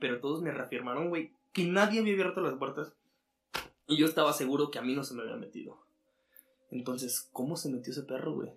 Pero 0.00 0.20
todos 0.20 0.42
me 0.42 0.52
reafirmaron, 0.52 1.08
güey, 1.08 1.32
que 1.52 1.64
nadie 1.64 2.00
había 2.00 2.12
abierto 2.12 2.42
las 2.42 2.54
puertas. 2.54 2.92
Y 3.86 3.96
yo 3.96 4.06
estaba 4.06 4.34
seguro 4.34 4.70
que 4.70 4.78
a 4.78 4.82
mí 4.82 4.94
no 4.94 5.02
se 5.02 5.14
me 5.14 5.22
había 5.22 5.36
metido. 5.36 5.86
Entonces, 6.70 7.28
¿cómo 7.32 7.56
se 7.56 7.70
metió 7.70 7.92
ese 7.92 8.02
perro, 8.02 8.34
güey? 8.34 8.50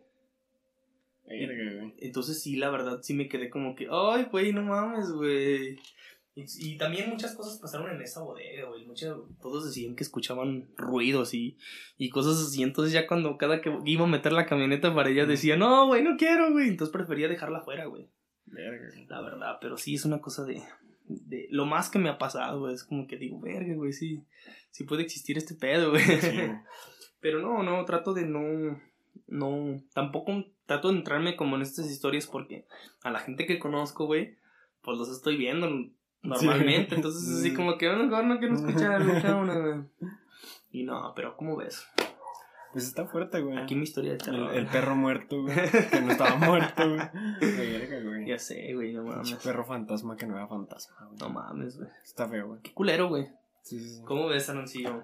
Entonces 1.28 2.42
sí, 2.42 2.56
la 2.56 2.70
verdad, 2.70 3.00
sí 3.02 3.14
me 3.14 3.28
quedé 3.28 3.50
como 3.50 3.76
que, 3.76 3.88
ay, 3.92 4.28
güey, 4.32 4.54
no 4.54 4.64
mames, 4.64 5.12
güey. 5.12 5.78
Y, 6.38 6.44
y 6.74 6.78
también 6.78 7.10
muchas 7.10 7.34
cosas 7.34 7.60
pasaron 7.60 7.90
en 7.96 8.02
esa 8.02 8.22
bodega, 8.22 8.68
güey. 8.68 8.86
Mucha- 8.86 9.16
todos 9.42 9.66
decían 9.66 9.96
que 9.96 10.04
escuchaban 10.04 10.68
ruidos 10.76 11.34
y, 11.34 11.58
y 11.98 12.10
cosas 12.10 12.38
así. 12.46 12.62
Entonces 12.62 12.94
ya 12.94 13.08
cuando 13.08 13.38
cada 13.38 13.62
que 13.62 13.74
iba 13.86 14.04
a 14.04 14.08
meter 14.08 14.34
la 14.34 14.46
camioneta 14.46 14.94
para 14.94 15.10
ella 15.10 15.26
decía, 15.26 15.56
no, 15.56 15.88
güey, 15.88 16.04
no 16.04 16.18
quiero, 16.18 16.52
güey. 16.52 16.68
Entonces 16.68 16.92
prefería 16.92 17.28
dejarla 17.30 17.62
fuera, 17.62 17.86
güey. 17.86 18.10
Verga. 18.46 18.86
La 19.08 19.22
verdad, 19.22 19.58
pero 19.62 19.78
sí 19.78 19.96
es 19.96 20.04
una 20.06 20.20
cosa 20.20 20.44
de, 20.44 20.62
de... 21.08 21.48
Lo 21.52 21.66
más 21.66 21.90
que 21.90 22.00
me 22.00 22.10
ha 22.10 22.18
pasado, 22.18 22.60
güey, 22.60 22.76
es 22.76 22.84
como 22.84 23.08
que 23.08 23.18
digo, 23.18 23.40
verga, 23.40 23.74
güey, 23.74 23.94
sí. 23.94 24.22
Sí 24.72 24.84
puede 24.84 25.04
existir 25.04 25.38
este 25.38 25.56
pedo, 25.56 25.92
güey. 25.92 26.04
Sí, 26.04 26.32
güey. 26.32 26.52
Pero 27.22 27.42
no, 27.42 27.64
no, 27.64 27.84
trato 27.86 28.14
de 28.14 28.26
no. 28.26 28.80
No. 29.28 29.82
Tampoco 29.94 30.46
trato 30.66 30.90
de 30.92 30.98
entrarme 30.98 31.36
como 31.36 31.56
en 31.56 31.62
estas 31.62 31.90
historias 31.90 32.28
porque 32.28 32.66
a 33.04 33.12
la 33.12 33.20
gente 33.20 33.46
que 33.46 33.60
conozco, 33.60 34.06
güey, 34.06 34.38
pues 34.82 34.98
los 34.98 35.10
estoy 35.10 35.38
viendo 35.38 35.70
normalmente. 36.22 36.90
Sí. 36.90 36.96
Entonces 36.96 37.24
es 37.30 37.40
así 37.40 37.54
como 37.54 37.78
que 37.78 37.90
mejor 37.90 38.26
no 38.26 38.40
quiero 38.40 38.56
escuchar 38.56 39.04
mucha 39.04 39.36
una, 39.38 39.58
güey. 39.60 39.80
Y 40.72 40.84
no, 40.84 41.14
pero 41.16 41.36
¿cómo 41.38 41.56
ves? 41.56 41.88
Pues 42.74 42.88
está 42.88 43.06
fuerte, 43.06 43.40
güey. 43.40 43.58
Aquí 43.58 43.74
mi 43.74 43.84
historia 43.84 44.12
de 44.12 44.18
El, 44.18 44.24
terror. 44.24 44.54
el 44.54 44.68
perro 44.68 44.96
muerto, 44.98 45.42
güey. 45.44 45.56
Que 45.90 46.02
no 46.02 46.12
estaba 46.12 46.36
muerto, 46.36 46.84
güey. 46.90 48.26
Ya 48.28 48.38
sé, 48.40 48.74
güey, 48.74 48.92
no 48.92 49.04
mames. 49.04 49.34
perro 49.36 49.64
fantasma 49.66 50.18
que 50.18 50.26
no 50.26 50.36
era 50.36 50.48
fantasma, 50.48 51.06
güey. 51.06 51.18
No 51.20 51.30
mames, 51.30 51.78
güey. 51.78 51.90
Está 52.04 52.28
feo, 52.28 52.48
güey. 52.48 52.62
Qué 52.62 52.74
culero, 52.74 53.08
güey. 53.08 53.28
Sí, 53.62 53.80
sí, 53.80 53.90
sí. 53.98 54.02
¿Cómo 54.04 54.28
ves, 54.28 54.50
Anoncillo? 54.50 55.04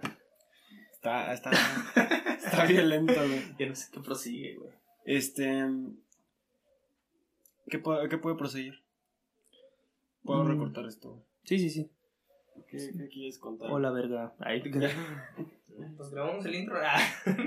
Está, 0.91 1.31
está, 1.33 1.51
está 2.51 2.65
violento, 2.65 3.13
güey. 3.13 3.41
Ya 3.59 3.67
no 3.67 3.75
sé 3.75 3.89
qué 3.91 3.99
prosigue, 3.99 4.55
güey. 4.57 4.71
Este. 5.05 5.65
¿Qué, 7.69 7.79
puede- 7.79 8.09
qué 8.09 8.17
puede 8.17 8.35
proseguir? 8.35 8.81
Puedo 10.23 10.43
Mm. 10.43 10.47
recortar 10.49 10.85
esto. 10.85 11.09
güey. 11.11 11.21
Sí, 11.43 11.59
sí, 11.59 11.69
sí. 11.69 11.89
¿Qué, 12.69 12.77
qué 12.97 13.07
quieres 13.09 13.39
contar? 13.39 13.71
Hola, 13.71 13.91
verga. 13.91 14.33
Ahí 14.39 14.61
te 14.63 14.69
Pues 15.97 16.11
grabamos 16.11 16.45
el 16.45 16.55
intro. 16.55 16.77
Ah, 16.83 16.99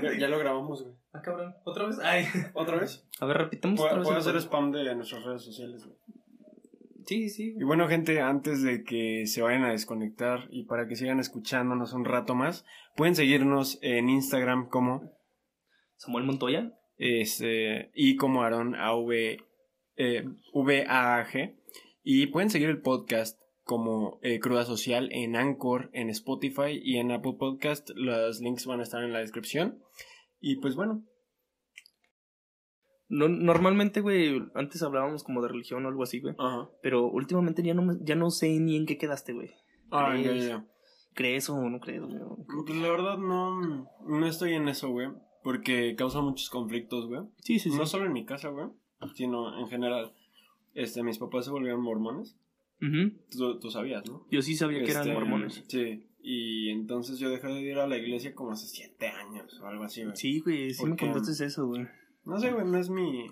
Ya, 0.02 0.18
ya 0.18 0.28
lo 0.28 0.38
grabamos, 0.38 0.82
güey. 0.82 0.94
ah, 1.12 1.22
cabrón. 1.22 1.54
¿Otra 1.64 1.86
vez? 1.86 1.98
Ay. 2.00 2.26
¿Otra 2.54 2.78
vez? 2.78 3.06
A 3.20 3.26
ver, 3.26 3.36
repitamos 3.38 3.78
otra 3.80 3.90
Puedo, 3.92 4.00
vez. 4.00 4.08
puedo 4.08 4.18
hacer 4.20 4.36
spam 4.40 4.72
de 4.72 4.94
nuestras 4.94 5.22
redes 5.24 5.42
sociales, 5.42 5.84
güey. 5.84 5.96
Sí, 7.06 7.28
sí. 7.28 7.54
Y 7.58 7.64
bueno, 7.64 7.88
gente, 7.88 8.20
antes 8.20 8.62
de 8.62 8.82
que 8.82 9.26
se 9.26 9.42
vayan 9.42 9.64
a 9.64 9.72
desconectar 9.72 10.48
y 10.50 10.64
para 10.64 10.88
que 10.88 10.96
sigan 10.96 11.20
escuchándonos 11.20 11.92
un 11.92 12.04
rato 12.04 12.34
más, 12.34 12.64
pueden 12.96 13.14
seguirnos 13.14 13.78
en 13.82 14.08
Instagram 14.08 14.68
como 14.68 15.12
Samuel 15.96 16.24
Montoya. 16.24 16.72
este, 16.96 17.90
y 17.94 18.16
como 18.16 18.42
Aaron 18.42 18.74
AV, 18.74 19.38
eh, 19.96 20.24
VAAG. 20.54 21.56
Y 22.02 22.26
pueden 22.26 22.50
seguir 22.50 22.68
el 22.68 22.80
podcast 22.80 23.40
como 23.62 24.18
eh, 24.22 24.38
Cruda 24.40 24.64
Social 24.64 25.08
en 25.12 25.36
Anchor, 25.36 25.90
en 25.92 26.10
Spotify 26.10 26.80
y 26.82 26.98
en 26.98 27.10
Apple 27.10 27.34
Podcast. 27.38 27.90
Los 27.94 28.40
links 28.40 28.66
van 28.66 28.80
a 28.80 28.84
estar 28.84 29.02
en 29.02 29.12
la 29.12 29.20
descripción. 29.20 29.82
Y 30.40 30.56
pues 30.56 30.76
bueno, 30.76 31.04
No, 33.08 33.28
normalmente, 33.28 34.00
güey, 34.00 34.42
antes 34.54 34.82
hablábamos 34.82 35.24
como 35.24 35.42
de 35.42 35.48
religión 35.48 35.84
o 35.84 35.88
algo 35.88 36.02
así, 36.02 36.20
güey. 36.20 36.34
Ajá. 36.38 36.68
Pero 36.82 37.06
últimamente 37.06 37.62
ya 37.62 37.74
no, 37.74 37.98
ya 38.02 38.14
no 38.14 38.30
sé 38.30 38.58
ni 38.58 38.76
en 38.76 38.86
qué 38.86 38.96
quedaste, 38.96 39.32
güey. 39.32 39.50
Ah, 39.90 40.16
ya, 40.16 40.30
¿Crees? 40.30 40.48
ya. 40.48 40.66
¿Crees 41.14 41.48
o 41.50 41.68
no 41.68 41.80
crees, 41.80 42.02
güey? 42.02 42.18
Pues 42.66 42.78
la 42.78 42.90
verdad 42.90 43.18
no, 43.18 43.60
no 44.06 44.26
estoy 44.26 44.54
en 44.54 44.68
eso, 44.68 44.88
güey. 44.90 45.08
Porque 45.42 45.94
causa 45.96 46.20
muchos 46.22 46.48
conflictos, 46.48 47.06
güey. 47.06 47.20
Sí, 47.40 47.58
sí, 47.58 47.70
sí. 47.70 47.76
No 47.76 47.86
solo 47.86 48.06
en 48.06 48.12
mi 48.12 48.24
casa, 48.24 48.48
güey. 48.48 48.68
Sino 49.14 49.60
en 49.60 49.68
general. 49.68 50.14
Este, 50.72 51.02
mis 51.02 51.18
papás 51.18 51.44
se 51.44 51.50
volvieron 51.50 51.82
mormones. 51.82 52.36
Ujú. 52.80 53.12
Tú, 53.30 53.60
tú 53.60 53.70
sabías, 53.70 54.02
¿no? 54.08 54.26
Yo 54.30 54.42
sí 54.42 54.56
sabía 54.56 54.82
que 54.82 54.90
eran 54.90 55.02
Este, 55.06 55.14
mormones. 55.14 55.62
Sí. 55.68 56.08
Y 56.20 56.70
entonces 56.70 57.18
yo 57.18 57.28
dejé 57.28 57.48
de 57.48 57.60
ir 57.60 57.78
a 57.78 57.86
la 57.86 57.98
iglesia 57.98 58.34
como 58.34 58.52
hace 58.52 58.66
siete 58.66 59.08
años 59.08 59.60
o 59.60 59.66
algo 59.66 59.84
así, 59.84 60.02
güey. 60.02 60.16
Sí, 60.16 60.40
güey, 60.40 60.72
sí 60.72 60.86
me 60.86 60.96
contaste 60.96 61.44
eso, 61.44 61.66
güey. 61.66 61.86
No 62.24 62.38
sé, 62.38 62.52
güey, 62.52 62.66
no 62.66 62.78
es 62.78 62.90
mi... 62.90 63.26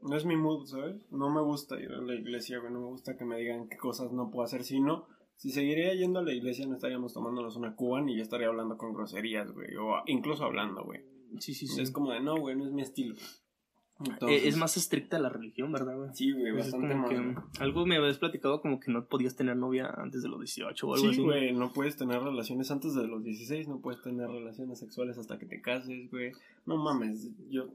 No 0.00 0.16
es 0.16 0.24
mi 0.24 0.36
mood, 0.36 0.66
¿sabes? 0.66 0.96
No 1.12 1.30
me 1.32 1.40
gusta 1.42 1.80
ir 1.80 1.92
a 1.92 2.00
la 2.00 2.14
iglesia, 2.14 2.58
güey. 2.58 2.72
No 2.72 2.80
me 2.80 2.86
gusta 2.86 3.16
que 3.16 3.24
me 3.24 3.36
digan 3.38 3.68
qué 3.68 3.76
cosas 3.76 4.10
no 4.12 4.30
puedo 4.30 4.44
hacer. 4.44 4.64
Si 4.64 4.80
no, 4.80 5.06
si 5.36 5.50
seguiría 5.50 5.94
yendo 5.94 6.18
a 6.18 6.22
la 6.24 6.32
iglesia 6.32 6.66
no 6.66 6.74
estaríamos 6.74 7.12
tomándonos 7.14 7.54
una 7.56 7.76
cuba 7.76 8.00
ni 8.00 8.16
yo 8.16 8.22
estaría 8.22 8.48
hablando 8.48 8.76
con 8.76 8.94
groserías, 8.94 9.52
güey. 9.52 9.68
O 9.76 10.02
incluso 10.06 10.44
hablando, 10.44 10.82
güey. 10.84 11.02
Sí, 11.38 11.54
sí, 11.54 11.68
sí. 11.68 11.80
Es 11.80 11.92
como 11.92 12.10
de, 12.12 12.20
no, 12.20 12.36
güey, 12.36 12.56
no 12.56 12.66
es 12.66 12.72
mi 12.72 12.82
estilo. 12.82 13.14
Eh, 13.14 14.04
Entonces, 14.10 14.44
es 14.46 14.56
más 14.56 14.76
estricta 14.76 15.20
la 15.20 15.28
religión, 15.28 15.70
¿verdad, 15.70 15.96
güey? 15.96 16.10
Sí, 16.14 16.32
güey, 16.32 16.52
Pues 16.52 16.66
es 16.66 16.72
bastante 16.72 16.96
más. 16.96 17.08
que 17.08 17.62
algo 17.62 17.86
me 17.86 17.96
habías 17.96 18.18
platicado 18.18 18.60
como 18.60 18.80
que 18.80 18.90
no 18.90 19.06
podías 19.06 19.36
tener 19.36 19.56
novia 19.56 19.86
antes 19.96 20.22
de 20.22 20.28
los 20.28 20.40
18 20.40 20.84
o 20.88 20.94
algo 20.94 21.04
Sí, 21.06 21.12
así. 21.12 21.22
güey, 21.22 21.52
no 21.52 21.72
puedes 21.72 21.96
tener 21.96 22.20
relaciones 22.20 22.72
antes 22.72 22.94
de 22.96 23.06
los 23.06 23.22
16, 23.22 23.68
no 23.68 23.80
puedes 23.80 24.02
tener 24.02 24.26
relaciones 24.28 24.80
sexuales 24.80 25.16
hasta 25.18 25.38
que 25.38 25.46
te 25.46 25.60
cases, 25.60 26.10
güey. 26.10 26.32
No 26.66 26.76
mames, 26.78 27.30
yo 27.48 27.68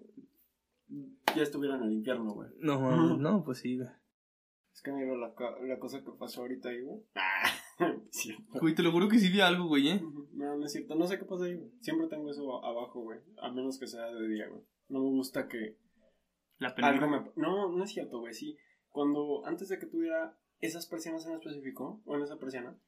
ya 1.36 1.44
estuviera 1.44 1.76
en 1.76 1.84
el 1.84 1.94
infierno, 1.94 2.34
güey. 2.34 2.50
No, 2.60 2.80
mames, 2.82 3.18
no, 3.18 3.44
pues 3.44 3.60
sí, 3.60 3.78
güey. 3.78 3.90
Es 4.74 4.82
que 4.82 4.92
mira 4.92 5.16
la, 5.16 5.34
la 5.62 5.80
cosa 5.80 6.04
que 6.04 6.12
pasó 6.12 6.42
ahorita 6.42 6.70
ahí, 6.70 6.82
güey. 6.82 7.00
Ah, 7.16 7.52
cierto. 8.12 8.60
Güey, 8.60 8.76
te 8.76 8.84
lo 8.84 8.92
juro 8.92 9.08
que 9.08 9.18
sí 9.18 9.30
vi 9.30 9.42
algo, 9.42 9.68
güey, 9.68 9.90
¿eh? 9.90 10.02
No, 10.34 10.56
no 10.56 10.66
es 10.66 10.72
cierto, 10.72 10.96
no 10.96 11.08
sé 11.08 11.18
qué 11.18 11.26
pasa 11.26 11.46
ahí, 11.46 11.56
güey. 11.56 11.72
Siempre 11.82 12.08
tengo 12.08 12.30
eso 12.30 12.64
abajo, 12.64 13.02
güey. 13.02 13.20
A 13.42 13.52
menos 13.52 13.80
que 13.80 13.88
sea 13.88 14.06
de 14.06 14.28
día, 14.28 14.48
güey. 14.48 14.62
No 14.90 15.00
me 15.00 15.10
gusta 15.10 15.48
que 15.48 15.78
La 16.60 16.70
algo 16.70 17.08
me... 17.08 17.32
No, 17.36 17.72
no 17.72 17.84
es 17.84 17.92
cierto, 17.92 18.20
güey, 18.20 18.34
sí. 18.34 18.58
Cuando, 18.90 19.46
antes 19.46 19.70
de 19.70 19.80
que 19.80 19.88
tuviera 19.88 20.38
esas 20.60 20.86
persianas 20.88 21.26
en 21.26 21.34
específico, 21.34 22.02
o 22.06 22.16
en 22.16 22.22
esa 22.22 22.38
persiana, 22.38 22.80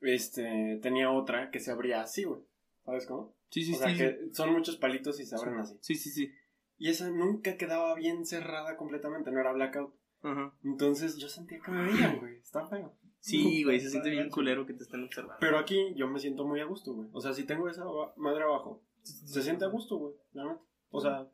este, 0.00 0.78
tenía 0.82 1.10
otra 1.10 1.50
que 1.50 1.60
se 1.60 1.70
abría 1.70 2.00
así, 2.00 2.24
güey. 2.24 2.42
¿Sabes 2.84 3.06
cómo? 3.06 3.34
Sí, 3.50 3.62
sí, 3.62 3.74
o 3.74 3.76
sea, 3.76 3.90
sí. 3.90 3.96
que 3.96 4.18
son 4.32 4.52
muchos 4.52 4.76
palitos 4.76 5.18
y 5.20 5.26
se 5.26 5.36
abren 5.36 5.58
así. 5.58 5.76
Sí, 5.80 5.94
sí, 5.94 6.10
sí. 6.10 6.30
Y 6.78 6.88
esa 6.90 7.08
nunca 7.10 7.56
quedaba 7.56 7.94
bien 7.94 8.26
cerrada 8.26 8.76
completamente, 8.76 9.30
no 9.30 9.40
era 9.40 9.52
blackout. 9.52 9.94
Ajá. 10.22 10.52
Entonces 10.64 11.16
yo 11.18 11.28
sentía 11.28 11.60
que 11.60 11.70
me 11.70 11.84
veían, 11.84 12.18
güey. 12.18 12.36
Está 12.38 12.66
feo. 12.66 12.92
Sí, 13.20 13.62
güey, 13.64 13.80
se 13.80 13.90
siente 13.90 14.10
bien 14.10 14.28
culero 14.30 14.66
que 14.66 14.74
te 14.74 14.82
estén 14.82 15.04
observando. 15.04 15.38
Pero 15.40 15.58
aquí 15.58 15.94
yo 15.94 16.08
me 16.08 16.18
siento 16.18 16.44
muy 16.44 16.60
a 16.60 16.64
gusto, 16.64 16.92
güey. 16.94 17.08
O 17.12 17.20
sea, 17.20 17.32
si 17.32 17.44
tengo 17.44 17.68
esa 17.68 17.84
madre 18.16 18.44
abajo, 18.44 18.82
se 19.02 19.42
siente 19.42 19.64
a 19.64 19.68
gusto, 19.68 19.96
güey. 19.98 20.14
La 20.32 20.44
neta. 20.44 20.60
O 20.90 21.00
sea, 21.00 21.26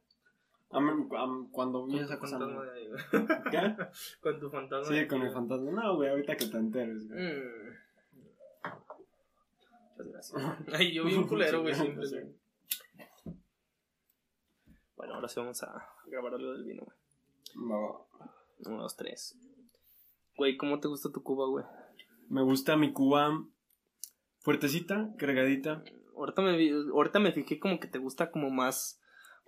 a 0.72 0.80
mí- 0.80 1.08
a 1.16 1.26
mí- 1.26 1.48
cuando 1.50 1.86
vi 1.86 1.94
Con 1.94 2.04
esa 2.04 2.14
tu 2.14 2.20
cosa. 2.20 2.38
fantasma 2.38 2.64
de 2.64 2.78
ahí, 2.80 2.88
güey. 2.88 3.02
¿Qué? 3.50 3.76
Con 4.20 4.40
tu 4.40 4.50
fantasma. 4.50 4.86
Sí, 4.88 4.94
de 5.00 5.08
con 5.08 5.20
güey. 5.20 5.32
fantasma. 5.32 5.70
No, 5.70 5.96
güey, 5.96 6.10
ahorita 6.10 6.36
que 6.36 6.46
te 6.46 6.56
enteres, 6.56 7.08
güey. 7.08 7.20
Mm. 7.20 7.40
Muchas 9.98 10.12
gracias. 10.12 10.42
Ay, 10.72 10.92
yo 10.92 11.04
vi 11.04 11.14
un 11.14 11.26
culero, 11.28 11.62
güey, 11.62 11.74
siempre. 11.74 12.08
güey. 12.08 12.34
Bueno, 15.10 15.16
ahora 15.16 15.28
sí 15.28 15.40
vamos 15.40 15.60
a 15.64 15.88
grabar 16.06 16.34
algo 16.34 16.52
del 16.52 16.62
vino, 16.62 16.84
güey. 16.84 17.68
Va. 17.68 17.98
Uno, 18.64 18.82
dos, 18.82 18.96
tres. 18.96 19.36
Güey, 20.36 20.56
¿cómo 20.56 20.78
te 20.78 20.86
gusta 20.86 21.10
tu 21.10 21.24
cuba, 21.24 21.48
güey? 21.48 21.64
Me 22.28 22.42
gusta 22.42 22.76
mi 22.76 22.92
Cuba 22.92 23.44
fuertecita, 24.38 25.12
cargadita. 25.18 25.82
Ahorita 26.16 26.42
me, 26.42 26.70
ahorita 26.92 27.18
me 27.18 27.32
fijé 27.32 27.58
como 27.58 27.80
que 27.80 27.88
te 27.88 27.98
gusta 27.98 28.30
como 28.30 28.50
más, 28.50 29.00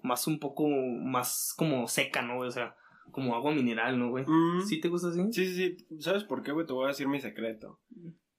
más 0.02 0.26
un 0.26 0.40
poco 0.40 0.66
más 0.66 1.55
como 1.56 1.86
seca, 1.86 2.22
¿no? 2.22 2.39
güey? 2.39 2.48
O 2.48 2.52
sea, 2.52 2.74
como 3.12 3.36
agua 3.36 3.52
mineral, 3.55 3.97
¿no, 4.01 4.10
güey? 4.10 4.24
Mm. 4.26 4.62
¿Sí 4.62 4.80
te 4.80 4.89
gusta 4.89 5.10
así? 5.10 5.20
Sí, 5.30 5.47
sí, 5.47 5.76
sí. 5.78 6.01
¿Sabes 6.01 6.24
por 6.24 6.43
qué, 6.43 6.51
güey? 6.51 6.66
Te 6.66 6.72
voy 6.72 6.86
a 6.86 6.89
decir 6.89 7.06
mi 7.06 7.20
secreto. 7.20 7.78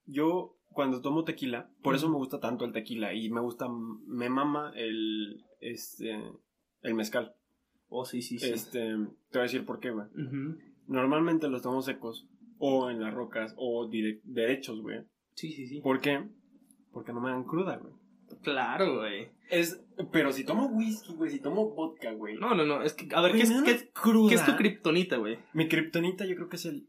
Yo, 0.05 0.57
cuando 0.73 0.99
tomo 0.99 1.23
tequila, 1.23 1.69
por 1.81 1.95
eso 1.95 2.09
me 2.09 2.17
gusta 2.17 2.41
tanto 2.41 2.65
el 2.65 2.73
tequila. 2.73 3.13
Y 3.13 3.29
me 3.29 3.39
gusta, 3.39 3.69
me 3.69 4.29
mama 4.29 4.73
el, 4.75 5.45
este, 5.61 6.21
el 6.83 6.93
mezcal. 6.93 7.35
Oh, 7.89 8.05
sí, 8.05 8.21
sí, 8.21 8.39
sí. 8.39 8.49
Este, 8.51 8.79
te 8.79 8.85
voy 8.95 9.39
a 9.39 9.41
decir 9.41 9.65
por 9.65 9.79
qué, 9.79 9.91
güey. 9.91 10.07
Normalmente 10.87 11.47
los 11.47 11.61
tomo 11.61 11.81
secos, 11.81 12.27
o 12.57 12.89
en 12.89 13.01
las 13.01 13.13
rocas, 13.13 13.53
o 13.57 13.89
derechos, 14.23 14.81
güey. 14.81 15.01
Sí, 15.35 15.51
sí, 15.51 15.67
sí. 15.67 15.81
¿Por 15.81 15.99
qué? 16.01 16.27
Porque 16.91 17.13
no 17.13 17.21
me 17.21 17.31
dan 17.31 17.43
cruda, 17.43 17.77
güey. 17.77 17.93
Claro, 18.41 18.99
güey. 18.99 19.29
Es, 19.49 19.79
pero 20.11 20.31
si 20.31 20.43
tomo 20.43 20.67
whisky, 20.67 21.13
güey, 21.13 21.29
si 21.29 21.39
tomo 21.39 21.69
vodka, 21.75 22.11
güey. 22.13 22.35
No, 22.37 22.55
no, 22.55 22.65
no. 22.65 22.81
Es 22.81 22.93
que, 22.93 23.07
a 23.13 23.21
ver, 23.21 23.31
Güey, 23.33 23.41
¿qué 23.43 23.47
es, 23.47 23.49
qué, 23.63 23.71
una 23.71 23.91
cruda? 23.93 24.29
qué 24.29 24.35
es 24.35 24.45
tu 24.45 24.55
kriptonita, 24.55 25.17
güey? 25.17 25.37
Mi 25.53 25.67
kriptonita 25.67 26.25
yo 26.25 26.35
creo 26.35 26.49
que 26.49 26.55
es 26.55 26.65
el... 26.65 26.87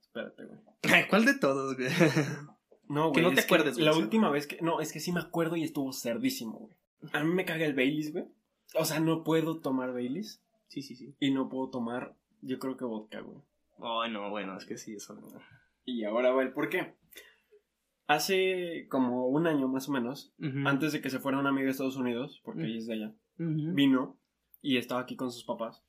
Espérate, 0.00 0.44
güey. 0.44 1.08
¿Cuál 1.08 1.24
de 1.24 1.34
todos, 1.38 1.76
güey? 1.76 1.88
No, 2.88 3.10
Que 3.10 3.20
güey. 3.20 3.30
no 3.30 3.34
te 3.34 3.40
es 3.40 3.46
acuerdes, 3.46 3.76
La 3.78 3.90
güey. 3.90 4.04
última 4.04 4.30
vez 4.30 4.46
que. 4.46 4.58
No, 4.62 4.80
es 4.80 4.92
que 4.92 5.00
sí 5.00 5.10
me 5.10 5.18
acuerdo 5.18 5.56
y 5.56 5.64
estuvo 5.64 5.92
cerdísimo, 5.92 6.56
güey. 6.58 6.76
A 7.12 7.24
mí 7.24 7.34
me 7.34 7.44
caga 7.44 7.66
el 7.66 7.74
Baileys, 7.74 8.12
güey. 8.12 8.26
O 8.74 8.84
sea, 8.84 9.00
no 9.00 9.22
puedo 9.24 9.60
tomar 9.60 9.92
Baileys 9.92 10.42
Sí, 10.68 10.82
sí, 10.82 10.96
sí. 10.96 11.14
y 11.20 11.30
no 11.30 11.48
puedo 11.48 11.70
tomar, 11.70 12.16
yo 12.42 12.58
creo 12.58 12.76
que 12.76 12.84
vodka, 12.84 13.20
güey. 13.20 13.38
Oh, 13.78 14.06
no, 14.08 14.30
bueno, 14.30 14.56
es 14.56 14.64
que 14.66 14.76
sí, 14.76 14.94
eso 14.94 15.14
no. 15.14 15.28
Y 15.84 16.04
ahora 16.04 16.32
va 16.32 16.42
el 16.42 16.52
por 16.52 16.68
qué. 16.68 16.94
Hace 18.08 18.86
como 18.88 19.26
un 19.26 19.46
año 19.46 19.66
más 19.68 19.88
o 19.88 19.92
menos, 19.92 20.32
antes 20.64 20.92
de 20.92 21.00
que 21.00 21.10
se 21.10 21.18
fuera 21.18 21.38
una 21.38 21.48
amiga 21.50 21.64
de 21.66 21.70
Estados 21.72 21.96
Unidos, 21.96 22.40
porque 22.44 22.64
ella 22.66 22.78
es 22.78 22.86
de 22.86 22.94
allá, 22.94 23.14
vino 23.38 24.18
y 24.62 24.76
estaba 24.76 25.00
aquí 25.00 25.16
con 25.16 25.30
sus 25.32 25.44
papás. 25.44 25.84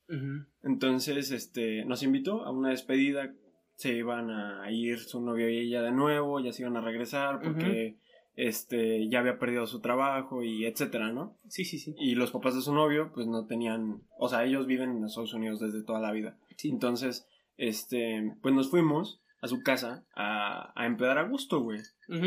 Entonces, 0.64 1.32
este, 1.32 1.86
nos 1.86 2.04
invitó 2.04 2.44
a 2.46 2.52
una 2.52 2.70
despedida. 2.70 3.34
Se 3.76 3.96
iban 3.96 4.32
a 4.32 4.72
ir 4.72 4.98
su 5.00 5.22
novio 5.22 5.48
y 5.50 5.60
ella 5.60 5.84
de 5.84 5.92
nuevo, 5.92 6.40
ya 6.40 6.52
se 6.52 6.64
iban 6.64 6.78
a 6.78 6.82
regresar 6.82 7.40
porque 7.40 8.00
este 8.38 9.10
ya 9.10 9.20
había 9.20 9.40
perdido 9.40 9.66
su 9.68 9.82
trabajo 9.82 10.44
y 10.44 10.66
etcétera, 10.66 11.12
¿no? 11.12 11.36
Sí, 11.50 11.66
sí, 11.66 11.80
sí. 11.80 11.94
Y 12.00 12.16
los 12.16 12.32
papás 12.32 12.56
de 12.56 12.62
su 12.62 12.74
novio, 12.74 13.12
pues 13.14 13.28
no 13.28 13.46
tenían, 13.48 14.04
o 14.18 14.30
sea, 14.30 14.46
ellos 14.46 14.66
viven 14.68 14.92
en 14.96 15.04
Estados 15.04 15.34
Unidos 15.34 15.60
desde 15.60 15.84
toda 15.84 16.00
la 16.00 16.12
vida. 16.12 16.38
Sí. 16.56 16.70
Entonces, 16.70 17.28
este, 17.58 18.36
pues 18.42 18.54
nos 18.56 18.70
fuimos 18.70 19.22
a 19.42 19.48
su 19.48 19.62
casa 19.64 20.06
a, 20.16 20.72
a 20.80 20.86
empedar 20.86 21.18
a 21.18 21.28
gusto, 21.28 21.62
güey. 21.62 21.80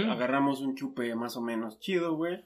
Agarramos 0.09 0.61
un 0.61 0.75
chupe 0.77 1.15
más 1.15 1.37
o 1.37 1.41
menos 1.41 1.79
chido, 1.81 2.15
güey. 2.17 2.45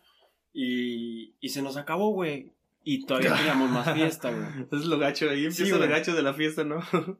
Y, 0.53 1.35
y 1.41 1.49
se 1.49 1.62
nos 1.62 1.77
acabó, 1.77 2.11
güey. 2.11 2.53
Y 2.85 3.07
todavía 3.07 3.35
teníamos 3.36 3.70
más 3.70 3.93
fiesta, 3.95 4.31
güey. 4.31 4.66
Es 4.73 4.86
lo 4.86 4.99
gacho, 4.99 5.28
ahí 5.31 5.41
Sí, 5.51 5.62
empieza 5.62 5.73
lo 5.73 5.78
güey. 5.78 5.89
gacho 5.91 6.15
de 6.15 6.23
la 6.23 6.35
fiesta, 6.35 6.65
¿no? 6.65 6.81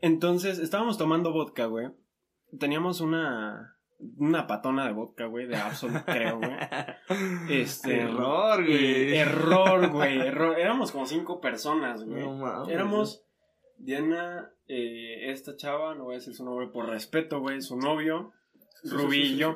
Entonces, 0.00 0.58
estábamos 0.58 0.98
tomando 0.98 1.32
vodka, 1.32 1.64
güey. 1.66 1.88
Teníamos 2.58 3.00
una, 3.00 3.77
una 4.16 4.46
patona 4.46 4.86
de 4.86 4.92
vodka, 4.92 5.26
güey, 5.26 5.46
de 5.46 5.56
Absolut, 5.56 6.04
creo, 6.04 6.38
güey. 6.38 6.56
Este, 7.50 8.00
Error, 8.00 8.64
güey. 8.64 9.16
error, 9.16 9.88
güey. 9.90 10.20
Error. 10.20 10.58
Éramos 10.58 10.92
como 10.92 11.06
cinco 11.06 11.40
personas, 11.40 12.04
güey. 12.04 12.22
No 12.22 12.34
mames. 12.36 12.68
Éramos 12.68 13.24
Diana, 13.78 14.50
eh, 14.66 15.30
esta 15.30 15.56
chava, 15.56 15.94
no 15.94 16.04
voy 16.04 16.14
a 16.14 16.18
decir 16.18 16.34
su 16.34 16.44
nombre 16.44 16.68
por 16.68 16.88
respeto, 16.88 17.40
güey, 17.40 17.62
su 17.62 17.76
novio, 17.76 18.32
Rubí 18.84 19.20
y 19.20 19.36
yo. 19.36 19.54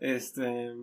Este. 0.00 0.74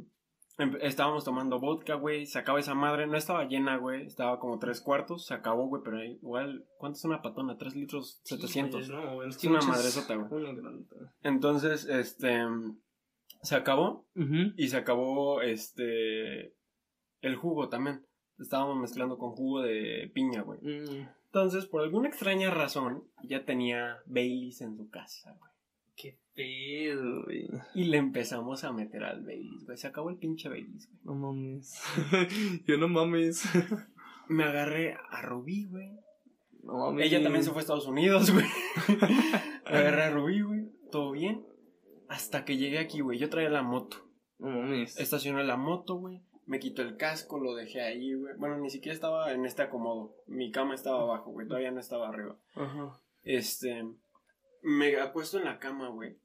Em- 0.61 0.77
Estábamos 0.81 1.23
tomando 1.23 1.59
vodka, 1.59 1.95
güey. 1.95 2.25
Se 2.25 2.39
acaba 2.39 2.59
esa 2.59 2.73
madre. 2.73 3.07
No 3.07 3.15
estaba 3.17 3.45
llena, 3.45 3.77
güey. 3.77 4.05
Estaba 4.05 4.39
como 4.39 4.59
tres 4.59 4.81
cuartos. 4.81 5.25
Se 5.25 5.33
acabó, 5.33 5.67
güey. 5.67 5.81
Pero 5.83 6.03
igual, 6.03 6.65
¿cuánto 6.77 6.97
es 6.97 7.05
una 7.05 7.21
patona? 7.21 7.57
¿Tres 7.57 7.75
litros? 7.75 8.21
Sí, 8.23 8.35
700. 8.35 8.89
güey, 8.89 9.05
no, 9.05 9.23
Es 9.23 9.43
una 9.43 9.61
madresota, 9.61 10.15
güey. 10.15 10.29
Entonces, 11.23 11.85
este. 11.85 12.41
Se 13.41 13.55
acabó. 13.55 14.05
Y 14.57 14.67
se 14.67 14.77
acabó, 14.77 15.41
este. 15.41 16.55
El 17.21 17.35
jugo 17.35 17.69
también. 17.69 18.05
Estábamos 18.39 18.77
mezclando 18.77 19.17
con 19.17 19.31
jugo 19.31 19.61
de 19.61 20.09
piña, 20.13 20.41
güey. 20.41 20.59
Mm, 20.61 21.07
Entonces, 21.25 21.67
por 21.67 21.81
alguna 21.81 22.09
extraña 22.09 22.49
razón, 22.49 23.03
ya 23.23 23.45
tenía 23.45 23.97
Baileys 24.07 24.61
en 24.61 24.75
su 24.77 24.89
casa, 24.89 25.35
güey. 25.39 25.50
Qué 25.95 26.17
pedo, 26.33 27.23
güey. 27.23 27.49
Y 27.75 27.85
le 27.85 27.97
empezamos 27.97 28.63
a 28.63 28.71
meter 28.71 29.03
al 29.03 29.23
Baileys, 29.23 29.65
güey. 29.65 29.77
Se 29.77 29.87
acabó 29.87 30.09
el 30.09 30.17
pinche 30.17 30.49
Baileys, 30.49 30.87
güey. 30.87 30.99
No 31.03 31.15
mames. 31.15 31.81
Yo 32.67 32.77
no 32.77 32.87
mames. 32.87 33.43
Me 34.27 34.43
agarré 34.43 34.95
a 35.09 35.21
Rubí, 35.21 35.65
güey. 35.65 35.91
No 36.63 36.77
mames. 36.77 37.05
Ella 37.05 37.21
también 37.21 37.43
se 37.43 37.51
fue 37.51 37.59
a 37.59 37.61
Estados 37.61 37.87
Unidos, 37.87 38.31
güey. 38.31 38.45
Me 39.69 39.77
agarré 39.77 40.03
a 40.03 40.11
Rubí, 40.11 40.41
güey. 40.41 40.69
Todo 40.91 41.11
bien. 41.11 41.45
Hasta 42.07 42.45
que 42.45 42.57
llegué 42.57 42.79
aquí, 42.79 43.01
güey. 43.01 43.19
Yo 43.19 43.29
traía 43.29 43.49
la 43.49 43.63
moto. 43.63 43.97
No 44.39 44.49
mames. 44.49 44.99
Estacioné 44.99 45.43
la 45.43 45.57
moto, 45.57 45.95
güey. 45.95 46.21
Me 46.45 46.59
quito 46.59 46.81
el 46.81 46.97
casco, 46.97 47.39
lo 47.39 47.55
dejé 47.55 47.81
ahí, 47.81 48.13
güey. 48.13 48.33
Bueno, 48.37 48.57
ni 48.57 48.69
siquiera 48.69 48.93
estaba 48.93 49.31
en 49.31 49.45
este 49.45 49.61
acomodo. 49.61 50.15
Mi 50.27 50.51
cama 50.51 50.75
estaba 50.75 51.01
abajo, 51.01 51.31
güey. 51.31 51.47
Todavía 51.47 51.71
no 51.71 51.79
estaba 51.79 52.09
arriba. 52.09 52.35
Ajá. 52.55 52.99
Este. 53.23 53.85
Me 54.61 54.95
acuesto 54.97 55.37
en 55.37 55.45
la 55.45 55.59
cama, 55.59 55.89
güey. 55.89 56.17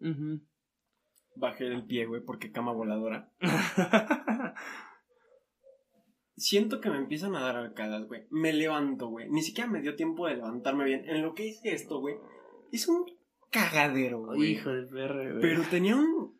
Bajé 1.36 1.66
el 1.66 1.86
pie, 1.86 2.06
güey, 2.06 2.22
porque 2.22 2.52
cama 2.52 2.72
voladora. 2.72 3.32
Siento 6.36 6.80
que 6.80 6.90
me 6.90 6.98
empiezan 6.98 7.34
a 7.34 7.40
dar 7.40 7.56
arcadas, 7.56 8.06
güey. 8.06 8.26
Me 8.30 8.52
levanto, 8.52 9.08
güey. 9.08 9.28
Ni 9.30 9.42
siquiera 9.42 9.70
me 9.70 9.80
dio 9.80 9.96
tiempo 9.96 10.26
de 10.26 10.36
levantarme 10.36 10.84
bien. 10.84 11.08
En 11.08 11.22
lo 11.22 11.34
que 11.34 11.46
hice 11.46 11.72
esto, 11.72 12.00
güey, 12.00 12.16
es 12.72 12.88
un 12.88 13.06
cagadero, 13.50 14.26
güey. 14.26 14.52
Hijo 14.52 14.70
de 14.70 14.86
perra, 14.86 15.30
güey. 15.30 15.40
Pero 15.40 15.62
tenía 15.70 15.96
un 15.96 16.38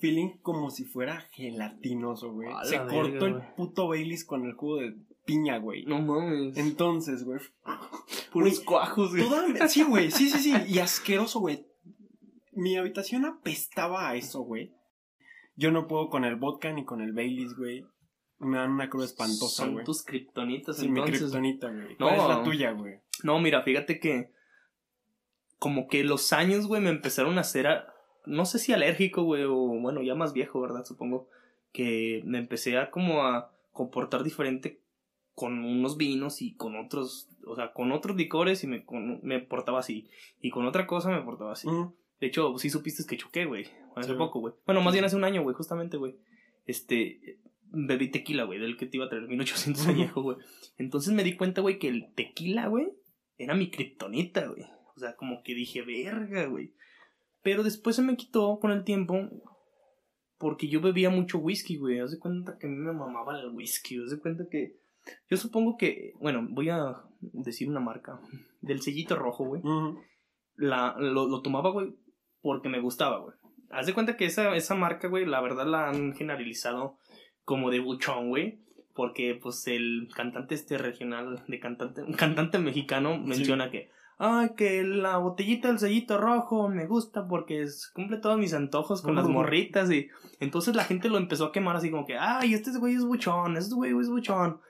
feeling 0.00 0.38
como 0.42 0.70
si 0.70 0.84
fuera 0.84 1.28
gelatinoso, 1.32 2.32
güey. 2.32 2.48
Se 2.64 2.78
verga, 2.78 2.92
cortó 2.92 3.26
el 3.26 3.42
puto 3.56 3.88
Baileys 3.88 4.24
con 4.24 4.44
el 4.44 4.54
jugo 4.54 4.78
de 4.78 4.96
piña, 5.28 5.58
güey. 5.58 5.84
No 5.84 6.00
mames. 6.00 6.56
Entonces, 6.56 7.22
güey. 7.24 7.38
Puros 8.32 8.54
güey, 8.54 8.64
cuajos, 8.64 9.10
güey. 9.10 9.22
toda- 9.22 9.68
Sí, 9.68 9.82
güey. 9.82 10.10
Sí, 10.10 10.28
sí, 10.30 10.38
sí. 10.38 10.54
Y 10.68 10.78
asqueroso, 10.78 11.40
güey. 11.40 11.66
Mi 12.52 12.76
habitación 12.76 13.24
apestaba 13.26 14.08
a 14.08 14.16
eso, 14.16 14.40
güey. 14.40 14.72
Yo 15.54 15.70
no 15.70 15.86
puedo 15.86 16.08
con 16.08 16.24
el 16.24 16.36
vodka 16.36 16.72
ni 16.72 16.84
con 16.84 17.00
el 17.02 17.12
Baileys, 17.12 17.54
güey. 17.56 17.84
Me 18.40 18.56
dan 18.58 18.70
una 18.72 18.88
cruda 18.88 19.04
espantosa, 19.04 19.64
Son 19.64 19.72
güey. 19.74 19.84
tus 19.84 20.02
kriptonitas, 20.02 20.76
Sí, 20.76 20.88
mi 20.88 21.00
entonces. 21.00 21.18
kriptonita, 21.20 21.68
güey. 21.70 21.96
No. 21.98 22.06
¿Cuál 22.08 22.14
es 22.20 22.28
la 22.28 22.42
tuya, 22.42 22.70
güey? 22.72 23.00
No, 23.24 23.38
mira, 23.40 23.62
fíjate 23.62 23.98
que 24.00 24.30
como 25.58 25.88
que 25.88 26.04
los 26.04 26.32
años, 26.32 26.66
güey, 26.68 26.80
me 26.80 26.90
empezaron 26.90 27.36
a 27.38 27.40
hacer, 27.42 27.66
a- 27.66 27.92
no 28.26 28.44
sé 28.44 28.58
si 28.60 28.72
alérgico, 28.72 29.24
güey, 29.24 29.42
o 29.44 29.56
bueno, 29.56 30.02
ya 30.02 30.14
más 30.14 30.32
viejo, 30.32 30.60
¿verdad? 30.60 30.84
Supongo 30.84 31.28
que 31.72 32.22
me 32.24 32.38
empecé 32.38 32.78
a 32.78 32.90
como 32.90 33.22
a 33.26 33.52
comportar 33.72 34.22
diferente 34.22 34.80
con 35.38 35.64
unos 35.64 35.96
vinos 35.96 36.42
y 36.42 36.54
con 36.56 36.74
otros, 36.74 37.28
o 37.46 37.54
sea, 37.54 37.72
con 37.72 37.92
otros 37.92 38.16
licores 38.16 38.64
y 38.64 38.66
me, 38.66 38.84
con- 38.84 39.20
me 39.22 39.38
portaba 39.38 39.78
así. 39.78 40.08
Y 40.40 40.50
con 40.50 40.66
otra 40.66 40.88
cosa 40.88 41.10
me 41.10 41.22
portaba 41.22 41.52
así. 41.52 41.68
De 42.20 42.26
hecho, 42.26 42.58
sí 42.58 42.70
supiste 42.70 43.04
que 43.08 43.16
choqué, 43.16 43.44
güey. 43.44 43.66
Hace 43.94 44.10
Sí. 44.12 44.18
poco, 44.18 44.40
güey. 44.40 44.54
Bueno, 44.66 44.80
más 44.80 44.92
bien 44.92 45.04
hace 45.04 45.14
un 45.14 45.22
año, 45.22 45.42
güey, 45.44 45.54
justamente, 45.54 45.96
güey. 45.96 46.16
Este, 46.66 47.38
bebí 47.70 48.10
tequila, 48.10 48.42
güey, 48.42 48.58
del 48.58 48.76
que 48.76 48.86
te 48.86 48.96
iba 48.96 49.06
a 49.06 49.08
traer 49.08 49.28
1800 49.28 49.84
Ujú. 49.84 49.92
añejo, 49.92 50.22
güey. 50.22 50.38
Entonces 50.76 51.14
me 51.14 51.22
di 51.22 51.36
cuenta, 51.36 51.60
güey, 51.60 51.78
que 51.78 51.86
el 51.86 52.12
tequila, 52.16 52.66
güey, 52.66 52.88
era 53.38 53.54
mi 53.54 53.70
kriptonita, 53.70 54.48
güey. 54.48 54.64
O 54.96 54.98
sea, 54.98 55.14
como 55.14 55.44
que 55.44 55.54
dije, 55.54 55.82
verga, 55.82 56.46
güey. 56.46 56.72
Pero 57.42 57.62
después 57.62 57.94
se 57.94 58.02
me 58.02 58.16
quitó 58.16 58.58
con 58.58 58.72
el 58.72 58.82
tiempo 58.82 59.16
porque 60.38 60.66
yo 60.68 60.80
bebía 60.80 61.10
mucho 61.10 61.38
whisky, 61.38 61.76
güey. 61.76 62.00
Haz 62.00 62.10
de 62.10 62.18
cuenta 62.18 62.58
que 62.58 62.66
a 62.66 62.70
mí 62.70 62.76
me 62.76 62.92
mamaba 62.92 63.38
el 63.40 63.50
whisky. 63.50 63.98
Haz 64.02 64.10
de 64.10 64.18
cuenta 64.18 64.44
que... 64.50 64.76
Yo 65.30 65.36
supongo 65.36 65.76
que... 65.76 66.12
Bueno, 66.20 66.46
voy 66.50 66.70
a 66.70 66.96
decir 67.20 67.68
una 67.68 67.80
marca. 67.80 68.20
Del 68.60 68.82
sellito 68.82 69.16
rojo, 69.16 69.44
güey 69.44 69.62
la, 70.58 70.96
lo, 70.98 71.26
lo 71.28 71.40
tomaba, 71.40 71.70
güey, 71.70 71.94
porque 72.42 72.68
me 72.68 72.80
gustaba, 72.80 73.18
güey. 73.20 73.34
Haz 73.70 73.86
de 73.86 73.94
cuenta 73.94 74.16
que 74.16 74.26
esa, 74.26 74.54
esa 74.56 74.74
marca, 74.74 75.08
güey, 75.08 75.24
la 75.24 75.40
verdad 75.40 75.66
la 75.66 75.88
han 75.88 76.14
generalizado 76.14 76.98
como 77.44 77.70
de 77.70 77.80
buchón, 77.80 78.28
güey. 78.28 78.60
Porque, 78.94 79.38
pues, 79.40 79.66
el 79.68 80.08
cantante 80.14 80.56
este 80.56 80.76
regional, 80.76 81.44
de 81.46 81.60
cantante, 81.60 82.02
un 82.02 82.14
cantante 82.14 82.58
mexicano, 82.58 83.16
menciona 83.16 83.70
que, 83.70 83.90
ay, 84.18 84.50
que 84.56 84.82
la 84.82 85.18
botellita 85.18 85.68
del 85.68 85.78
sellito 85.78 86.18
rojo 86.18 86.68
me 86.68 86.86
gusta 86.88 87.28
porque 87.28 87.62
es, 87.62 87.92
cumple 87.94 88.16
todos 88.16 88.38
mis 88.38 88.54
antojos 88.54 89.00
con 89.00 89.14
las 89.14 89.28
morritas 89.28 89.92
y 89.92 90.08
entonces 90.40 90.74
la 90.74 90.82
gente 90.82 91.08
lo 91.08 91.16
empezó 91.16 91.44
a 91.44 91.52
quemar 91.52 91.76
así 91.76 91.92
como 91.92 92.06
que, 92.06 92.16
ay, 92.18 92.54
este 92.54 92.76
güey 92.76 92.94
es 92.94 93.04
buchón, 93.04 93.56
este 93.56 93.76
güey 93.76 93.96
es 93.96 94.08
buchón. 94.08 94.60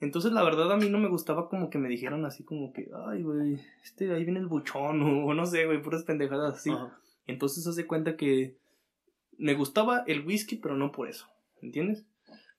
Entonces, 0.00 0.32
la 0.32 0.42
verdad, 0.44 0.70
a 0.72 0.76
mí 0.76 0.88
no 0.90 0.98
me 0.98 1.08
gustaba 1.08 1.48
como 1.48 1.70
que 1.70 1.78
me 1.78 1.88
dijeran 1.88 2.24
así 2.26 2.44
como 2.44 2.72
que, 2.72 2.88
ay, 3.08 3.22
güey, 3.22 3.58
este, 3.82 4.12
ahí 4.14 4.24
viene 4.24 4.40
el 4.40 4.46
buchón, 4.46 5.00
o, 5.26 5.32
no 5.34 5.46
sé, 5.46 5.64
güey, 5.66 5.80
puras 5.82 6.04
pendejadas 6.04 6.54
así. 6.58 6.70
Ajá. 6.70 6.98
Entonces, 7.26 7.66
haz 7.66 7.76
de 7.76 7.86
cuenta 7.86 8.16
que 8.16 8.56
me 9.38 9.54
gustaba 9.54 10.04
el 10.06 10.24
whisky, 10.26 10.56
pero 10.56 10.76
no 10.76 10.92
por 10.92 11.08
eso, 11.08 11.26
¿entiendes? 11.62 12.06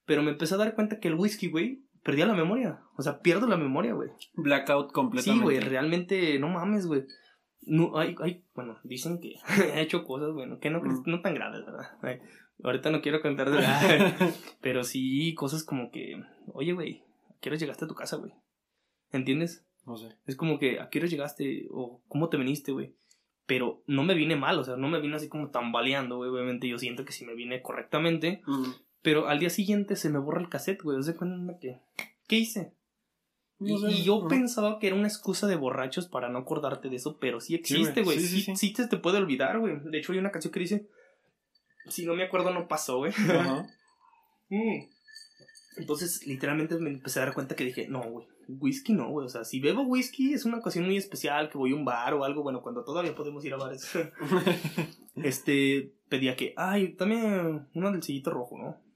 Pero 0.06 0.24
me 0.24 0.32
empecé 0.32 0.56
a 0.56 0.58
dar 0.58 0.74
cuenta 0.76 1.00
que 1.00 1.08
el 1.10 1.16
whisky, 1.16 1.48
güey, 1.50 1.84
perdía 2.04 2.26
la 2.26 2.34
memoria. 2.34 2.82
O 2.98 3.02
sea, 3.02 3.20
pierdo 3.20 3.48
la 3.48 3.58
memoria, 3.58 3.94
güey. 3.94 4.10
Blackout 4.34 4.88
Sí, 4.90 4.94
completamente. 4.94 5.44
güey, 5.44 5.60
realmente, 5.60 6.40
no 6.40 6.50
mames, 6.50 6.86
güey. 6.88 7.04
No, 7.62 7.98
hay, 7.98 8.16
hay, 8.22 8.46
bueno, 8.56 8.78
dicen 8.84 9.20
que 9.20 9.36
he 9.76 9.82
hecho 9.82 10.04
cosas, 10.06 10.34
bueno, 10.34 10.60
que 10.60 10.70
no, 10.70 10.82
Mm. 10.82 11.04
no 11.06 11.22
tan 11.22 11.34
graves, 11.36 11.66
¿verdad? 11.66 11.98
Ay, 12.02 12.20
ahorita 12.64 12.90
no 12.92 13.02
quiero 13.02 13.22
contar 13.22 13.50
de 13.52 13.58
nada. 13.62 14.16
Pero 14.62 14.84
sí, 14.84 15.34
cosas 15.36 15.64
como 15.64 15.92
que, 15.92 16.22
oye, 16.54 16.72
güey, 16.74 17.04
¿a 17.04 17.07
qué 17.42 17.50
hora 17.50 17.58
llegaste 17.58 17.86
a 17.86 17.88
tu 17.88 17.96
casa, 17.96 18.18
güey? 18.18 18.34
¿Entiendes? 19.12 19.64
no 19.86 19.96
sé. 19.96 20.18
Es 20.26 20.36
como 20.36 20.60
que, 20.60 20.82
¿a 20.82 20.90
qué 20.90 21.00
hora 21.00 21.08
llegaste? 21.08 21.68
O 21.72 22.02
¿cómo 22.10 22.28
te 22.28 22.36
viniste, 22.38 22.74
güey? 22.74 22.94
Pero 23.46 23.84
no 23.88 24.04
me 24.04 24.16
vine 24.16 24.36
mal, 24.36 24.60
o 24.60 24.64
sea, 24.66 24.76
no 24.76 24.90
me 24.90 25.00
vine 25.00 25.16
así 25.16 25.30
como 25.30 25.50
tambaleando, 25.50 26.18
güey. 26.18 26.30
Obviamente 26.30 26.68
yo 26.68 26.78
siento 26.78 27.06
que 27.06 27.14
sí 27.14 27.26
me 27.26 27.34
vine 27.36 27.62
correctamente. 27.62 28.42
Mm. 28.46 28.72
Pero 29.02 29.30
al 29.30 29.40
día 29.40 29.50
siguiente 29.50 29.96
se 29.96 30.10
me 30.10 30.20
borra 30.20 30.42
el 30.42 30.50
cassette, 30.50 30.82
güey. 30.84 31.02
¿Se 31.04 31.16
cuenta 31.16 31.58
que? 31.60 31.80
¿Qué 32.28 32.36
hice? 32.36 32.74
Y, 33.62 33.72
No 33.72 33.78
sé. 33.80 33.92
y 33.92 34.04
yo 34.04 34.20
Ajá. 34.20 34.28
pensaba 34.28 34.78
que 34.80 34.88
era 34.88 34.98
una 34.98 35.08
excusa 35.08 35.48
de 35.48 35.56
borrachos 35.56 36.08
para 36.08 36.28
no 36.28 36.40
acordarte 36.40 36.90
de 36.90 36.98
eso, 36.98 37.18
pero 37.18 37.40
sí 37.40 37.56
existe, 37.56 38.04
güey. 38.04 38.20
Sí, 38.20 38.28
Sí, 38.28 38.42
sí, 38.42 38.56
sí. 38.58 38.74
te, 38.74 38.88
te 38.88 38.98
puede 38.98 39.20
olvidar, 39.20 39.58
güey. 39.60 39.80
De 39.86 39.98
hecho, 40.00 40.12
hay 40.12 40.20
una 40.20 40.32
canción 40.32 40.52
que 40.52 40.60
dice, 40.60 40.90
si 41.88 42.06
no 42.06 42.14
me 42.16 42.24
acuerdo, 42.24 42.54
no 42.54 42.68
pasó, 42.68 42.98
güey. 42.98 43.14
Ajá. 43.14 43.66
Mm. 44.50 44.88
Entonces, 45.78 46.26
literalmente 46.26 46.78
me 46.80 46.90
empecé 46.90 47.20
a 47.20 47.26
dar 47.26 47.34
cuenta 47.34 47.56
que 47.56 47.66
dije, 47.66 47.88
no, 47.88 48.02
güey, 48.02 48.28
whisky 48.48 48.94
no, 48.94 49.10
güey. 49.10 49.26
O 49.26 49.30
sea, 49.30 49.44
si 49.44 49.60
bebo 49.60 49.84
whisky 49.84 50.34
es 50.34 50.46
una 50.46 50.58
ocasión 50.58 50.86
muy 50.86 50.98
especial, 50.98 51.50
que 51.50 51.58
voy 51.58 51.72
a 51.72 51.76
un 51.76 51.86
bar 51.86 52.14
o 52.14 52.24
algo, 52.24 52.44
bueno, 52.44 52.62
cuando 52.62 52.84
todavía 52.84 53.16
podemos 53.16 53.44
ir 53.46 53.54
a 53.54 53.58
bares. 53.58 53.90
este, 55.16 55.94
pedía 56.10 56.36
que, 56.36 56.54
ay, 56.58 56.94
también 56.94 57.68
uno 57.74 57.92
del 57.92 58.04
sillito 58.04 58.32
rojo, 58.32 58.58
¿no? 58.58 58.87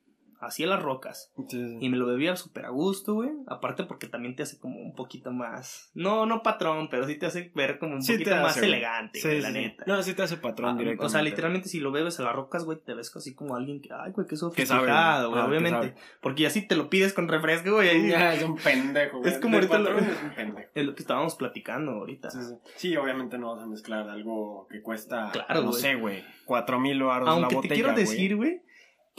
Hacía 0.42 0.68
las 0.68 0.82
rocas. 0.82 1.32
Sí. 1.50 1.78
Y 1.80 1.90
me 1.90 1.98
lo 1.98 2.06
bebía 2.08 2.36
súper 2.36 2.66
a 2.66 2.70
gusto, 2.70 3.14
güey. 3.14 3.30
Aparte 3.48 3.84
porque 3.84 4.08
también 4.08 4.36
te 4.36 4.44
hace 4.44 4.60
como 4.60 4.80
un 4.82 4.96
poquito 4.96 5.32
más... 5.32 5.92
No, 5.94 6.26
no 6.26 6.42
patrón, 6.42 6.90
pero 6.90 7.06
sí 7.08 7.16
te 7.18 7.28
hace 7.28 7.52
ver 7.56 7.78
como 7.80 7.94
un 7.94 8.02
Sí 8.02 8.14
poquito 8.14 8.32
más 8.38 8.58
güey. 8.58 8.70
elegante, 8.70 9.20
Sí, 9.20 9.28
güey, 9.28 9.38
sí, 9.38 9.44
la 9.44 9.52
neta. 9.52 9.84
No, 9.88 10.02
sí 10.04 10.14
te 10.14 10.24
hace 10.24 10.38
patrón 10.38 10.72
Ah, 10.72 10.78
directamente. 10.80 11.06
O 11.06 11.10
sea, 11.10 11.22
literalmente 11.22 11.70
si 11.70 11.80
lo 11.80 11.92
bebes 11.92 12.20
a 12.20 12.24
las 12.24 12.36
rocas, 12.36 12.66
güey, 12.66 12.80
te 12.84 12.94
ves 12.94 13.16
así 13.16 13.36
como 13.36 13.56
alguien 13.56 13.82
que, 13.82 13.90
ay, 13.94 14.12
güey, 14.12 14.26
sabe, 14.28 14.38
sofisticado, 14.38 15.30
güey, 15.30 15.42
ah, 15.42 15.46
obviamente. 15.46 15.96
Porque 16.22 16.48
así 16.48 16.68
te 16.68 16.76
lo 16.76 16.90
pides 16.90 17.14
con 17.14 17.28
refresco, 17.28 17.72
güey. 17.76 18.08
Ya, 18.12 18.34
es 18.34 18.44
un 18.44 18.56
pendejo, 18.58 19.20
güey. 19.20 19.32
Es 19.32 19.40
como 19.40 19.56
ahorita 19.58 19.78
lo- 19.80 19.98
es 19.98 20.24
un 20.24 20.34
pendejo. 20.36 20.70
Es 20.74 20.86
lo 20.86 20.96
que 20.96 21.02
estábamos 21.04 21.36
platicando 21.36 21.92
ahorita. 21.92 22.30
Sí, 22.76 22.96
obviamente 22.98 23.38
no 23.38 23.54
vas 23.54 23.64
a 23.64 23.68
mezclar 23.68 24.10
algo 24.10 24.68
que 24.72 24.82
cuesta, 24.82 25.30
Claro, 25.32 25.62
no 25.62 25.70
güey. 25.70 25.82
sé, 25.82 25.96
güey, 25.96 26.24
cuatro 26.46 26.80
mil 26.80 27.02
baros 27.04 27.28
la 27.28 27.34
Aunque 27.34 27.56
botella, 27.56 27.74
te 27.76 27.82
quiero 27.82 27.94
decir, 27.96 28.36
güey, 28.36 28.62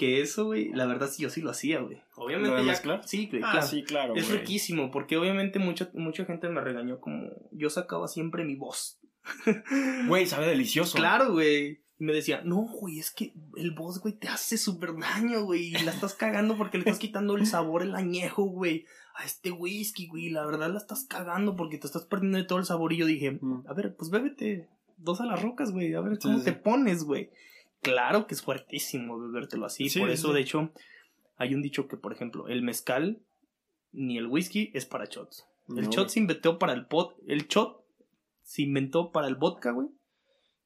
que 0.03 0.21
eso, 0.21 0.47
güey, 0.47 0.71
la 0.73 0.87
verdad 0.87 1.09
sí, 1.09 1.23
yo 1.23 1.31
sí 1.31 1.41
lo 1.43 1.51
hacía, 1.51 1.81
güey. 1.81 2.03
Obviamente 2.17 2.51
¿Lo 2.51 2.57
de 2.57 2.63
ya- 2.65 2.71
mezclar? 2.73 3.07
Sí, 3.07 3.29
güey, 3.31 3.41
Ah, 3.45 3.51
claro. 3.53 3.67
sí, 3.69 3.83
claro, 3.85 4.15
Es 4.17 4.29
riquísimo, 4.31 4.91
porque 4.91 5.17
obviamente 5.17 5.61
mucha, 5.61 5.91
mucha 5.95 6.25
gente 6.25 6.49
me 6.49 6.61
regañó 6.61 6.99
como 7.01 7.31
yo 7.53 7.71
sacaba 7.71 8.09
siempre 8.09 8.45
mi 8.45 8.57
voz. 8.57 8.99
Güey, 10.09 10.27
sabe 10.27 10.49
delicioso. 10.49 10.99
Claro, 10.99 11.33
güey. 11.33 11.81
Y 12.01 12.05
me 12.05 12.13
decía, 12.13 12.43
no, 12.45 12.63
güey, 12.63 12.99
es 12.99 13.13
que 13.13 13.33
el 13.57 13.71
boss, 13.71 14.01
güey, 14.01 14.15
te 14.15 14.27
hace 14.27 14.59
súper 14.59 14.91
daño, 14.99 15.45
güey. 15.45 15.69
Y 15.69 15.85
la 15.85 15.93
estás 15.93 16.15
cagando 16.15 16.57
porque 16.57 16.79
le 16.79 16.83
estás 16.83 16.99
quitando 16.99 17.37
el 17.37 17.47
sabor, 17.47 17.83
el 17.83 17.95
añejo, 17.95 18.43
güey. 18.45 18.85
A 19.15 19.25
este 19.25 19.53
whisky, 19.53 20.09
güey. 20.09 20.31
La 20.31 20.45
verdad 20.45 20.73
la 20.73 20.79
estás 20.79 21.05
cagando 21.05 21.55
porque 21.55 21.79
te 21.79 21.87
estás 21.87 22.05
perdiendo 22.07 22.39
de 22.39 22.45
todo 22.45 22.59
el 22.59 22.65
sabor. 22.65 22.93
Y 22.93 22.97
yo 22.97 23.07
dije, 23.07 23.39
a 23.69 23.73
ver, 23.75 23.95
pues 23.97 24.11
bébete 24.11 24.69
dos 24.97 25.21
a 25.21 25.27
las 25.27 25.41
rocas, 25.41 25.71
güey. 25.71 25.95
A 25.95 26.01
ver 26.01 26.19
cómo 26.19 26.39
sí, 26.39 26.45
te 26.45 26.53
pones, 26.53 27.05
güey. 27.05 27.31
Claro 27.83 28.27
que 28.27 28.35
es 28.35 28.43
fuertísimo 28.43 29.19
bebértelo 29.19 29.67
así. 29.67 29.89
Sí, 29.89 29.99
por 30.01 30.11
eso, 30.11 30.29
sí. 30.29 30.35
de 30.35 30.41
hecho, 30.41 30.71
hay 31.37 31.55
un 31.55 31.63
dicho 31.63 31.89
que, 31.89 31.97
por 31.97 32.13
ejemplo, 32.13 32.49
el 32.49 32.63
mezcal 32.63 33.21
ni 33.93 34.17
el 34.19 34.27
whisky 34.27 34.71
es 34.75 34.87
para 34.87 35.05
shots. 35.05 35.47
El 35.69 35.85
shot 35.89 35.95
güey. 36.05 36.09
se 36.09 36.21
inventó 36.21 36.59
para 36.59 36.73
el 36.73 36.87
pot. 36.87 37.17
El 37.27 37.47
shot 37.49 37.85
se 38.43 38.63
inventó 38.63 39.13
para 39.13 39.27
el 39.29 39.35
vodka, 39.37 39.73
güey. 39.73 39.89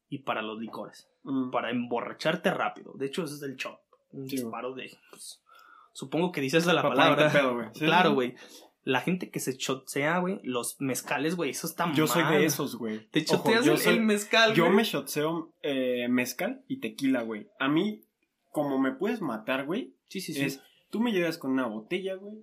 Y 0.09 0.19
para 0.19 0.41
los 0.41 0.59
licores. 0.59 1.09
Mm. 1.23 1.49
Para 1.51 1.69
emborracharte 1.71 2.51
rápido. 2.51 2.93
De 2.93 3.07
hecho, 3.07 3.23
ese 3.23 3.35
es 3.35 3.41
el 3.43 3.55
shot. 3.55 3.79
Un 4.11 4.29
Sí, 4.29 4.37
güey. 4.37 4.43
disparo 4.45 4.73
de. 4.73 4.89
pues, 5.09 5.41
supongo 5.93 6.31
que 6.31 6.39
dices 6.41 6.65
la 6.65 6.81
Pa' 6.81 6.89
palabra. 6.89 7.31
pedo, 7.31 7.55
güey. 7.55 7.71
Claro, 7.73 8.13
güey. 8.13 8.35
La 8.87 9.01
gente 9.01 9.29
que 9.29 9.39
se 9.41 9.53
shotsea, 9.57 10.19
güey. 10.19 10.39
Los 10.43 10.77
mezcales, 10.79 11.35
güey. 11.35 11.49
Eso 11.49 11.67
está 11.67 11.91
Yo 11.93 12.07
soy 12.07 12.23
mal. 12.23 12.33
de 12.37 12.45
esos, 12.45 12.77
güey. 12.77 13.07
Te 13.09 13.19
Ojo, 13.21 13.43
choteas 13.43 13.65
yo 13.65 13.73
el, 13.73 13.77
soy- 13.79 13.95
el 13.95 14.01
mezcal, 14.01 14.53
Yo 14.53 14.69
me 14.69 14.83
shotseo 14.83 15.53
eh, 15.61 16.07
mezcal 16.09 16.63
y 16.67 16.79
tequila, 16.79 17.21
güey. 17.23 17.47
A 17.59 17.67
mí, 17.67 18.01
como 18.49 18.79
me 18.79 18.93
puedes 18.93 19.21
matar, 19.21 19.65
güey, 19.65 19.93
Sí, 20.07 20.21
sí, 20.21 20.33
sí. 20.33 20.41
es... 20.41 20.61
Tú 20.89 21.01
me 21.01 21.11
llegas 21.11 21.37
con 21.37 21.51
una 21.51 21.65
botella, 21.67 22.15
güey, 22.15 22.37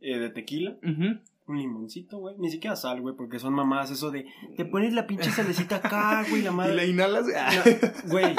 eh, 0.00 0.18
de 0.18 0.30
tequila, 0.30 0.76
Ujú. 0.84 1.20
un 1.48 1.58
limoncito, 1.58 2.18
güey. 2.18 2.36
Ni 2.38 2.48
siquiera 2.48 2.76
sal, 2.76 3.00
güey, 3.00 3.16
porque 3.16 3.40
son 3.40 3.52
mamadas 3.54 3.90
eso 3.90 4.12
de... 4.12 4.24
Te 4.56 4.64
pones 4.64 4.92
la 4.92 5.08
pinche 5.08 5.30
salecita 5.32 5.76
acá, 5.76 6.24
güey, 6.30 6.42
la 6.42 6.50
Y 6.50 6.54
madre... 6.54 6.74
la 6.76 6.84
inhalas. 6.84 7.26
ah. 7.36 7.50
Güey, 8.08 8.36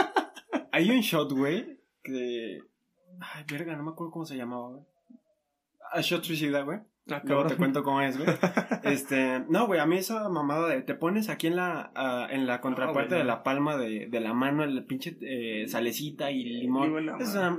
hay 0.72 0.90
un 0.92 1.02
shot, 1.02 1.34
güey, 1.34 1.78
que... 2.04 2.60
Ay, 3.20 3.44
verga, 3.52 3.76
no 3.76 3.84
me 3.84 3.92
acuerdo 3.92 4.12
cómo 4.12 4.24
se 4.26 4.38
llamaba, 4.38 4.70
güey. 4.70 4.84
A 5.92 6.00
shot 6.00 6.24
suicida, 6.24 6.62
güey. 6.62 6.80
Ah, 7.12 7.22
Luego 7.24 7.46
te 7.46 7.56
cuento 7.56 7.84
cómo 7.84 8.02
es, 8.02 8.18
güey. 8.18 8.30
Este, 8.84 9.42
no, 9.50 9.68
güey, 9.68 9.80
a 9.80 9.86
mí 9.86 9.98
esa 9.98 10.30
mamada 10.30 10.68
de 10.70 10.82
te 10.82 10.96
pones 10.96 11.30
aquí 11.30 11.48
en 11.48 11.56
la 11.56 11.92
ah, 11.96 12.28
en 12.30 12.48
la 12.48 12.62
contraparte 12.62 13.10
güey, 13.10 13.20
de 13.20 13.26
la 13.26 13.44
palma 13.44 13.78
de, 13.78 14.08
de 14.08 14.20
la 14.20 14.34
mano 14.34 14.64
el 14.64 14.84
pinche 14.86 15.18
eh, 15.22 15.68
salecita 15.68 16.32
y 16.32 16.44
limón. 16.44 16.94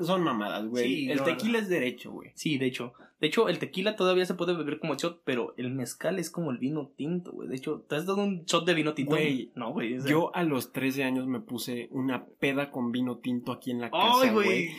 Son, 0.02 0.22
mamadas, 0.22 0.66
güey. 0.66 0.84
Sí, 0.84 1.10
el 1.10 1.18
no, 1.18 1.24
tequila 1.24 1.58
es 1.58 1.68
derecho, 1.68 2.12
güey. 2.12 2.32
Sí, 2.34 2.58
de 2.58 2.66
hecho. 2.66 2.94
De 3.20 3.26
hecho, 3.26 3.50
el 3.50 3.58
tequila 3.58 3.96
todavía 3.96 4.24
se 4.24 4.32
puede 4.34 4.56
beber 4.56 4.78
como 4.78 4.94
shot, 4.94 5.20
pero 5.24 5.52
el 5.58 5.70
mezcal 5.70 6.18
es 6.18 6.30
como 6.30 6.50
el 6.50 6.58
vino 6.58 6.90
tinto, 6.96 7.32
güey. 7.32 7.48
De 7.48 7.56
hecho, 7.56 7.84
¿te 7.86 7.96
has 7.96 8.06
dado 8.06 8.22
un 8.24 8.44
shot 8.46 8.64
de 8.64 8.72
vino 8.72 8.94
tinto? 8.94 9.10
Güey, 9.10 9.52
No, 9.54 9.72
güey. 9.72 9.98
Yo 10.06 10.34
a 10.34 10.42
los 10.42 10.72
13 10.72 11.04
años 11.04 11.26
me 11.26 11.40
puse 11.40 11.88
una 11.90 12.24
peda 12.24 12.70
con 12.70 12.92
vino 12.92 13.18
tinto 13.18 13.52
aquí 13.52 13.72
en 13.72 13.82
la 13.82 13.90
casa, 13.90 14.22
¡Ay, 14.22 14.30
güey. 14.30 14.70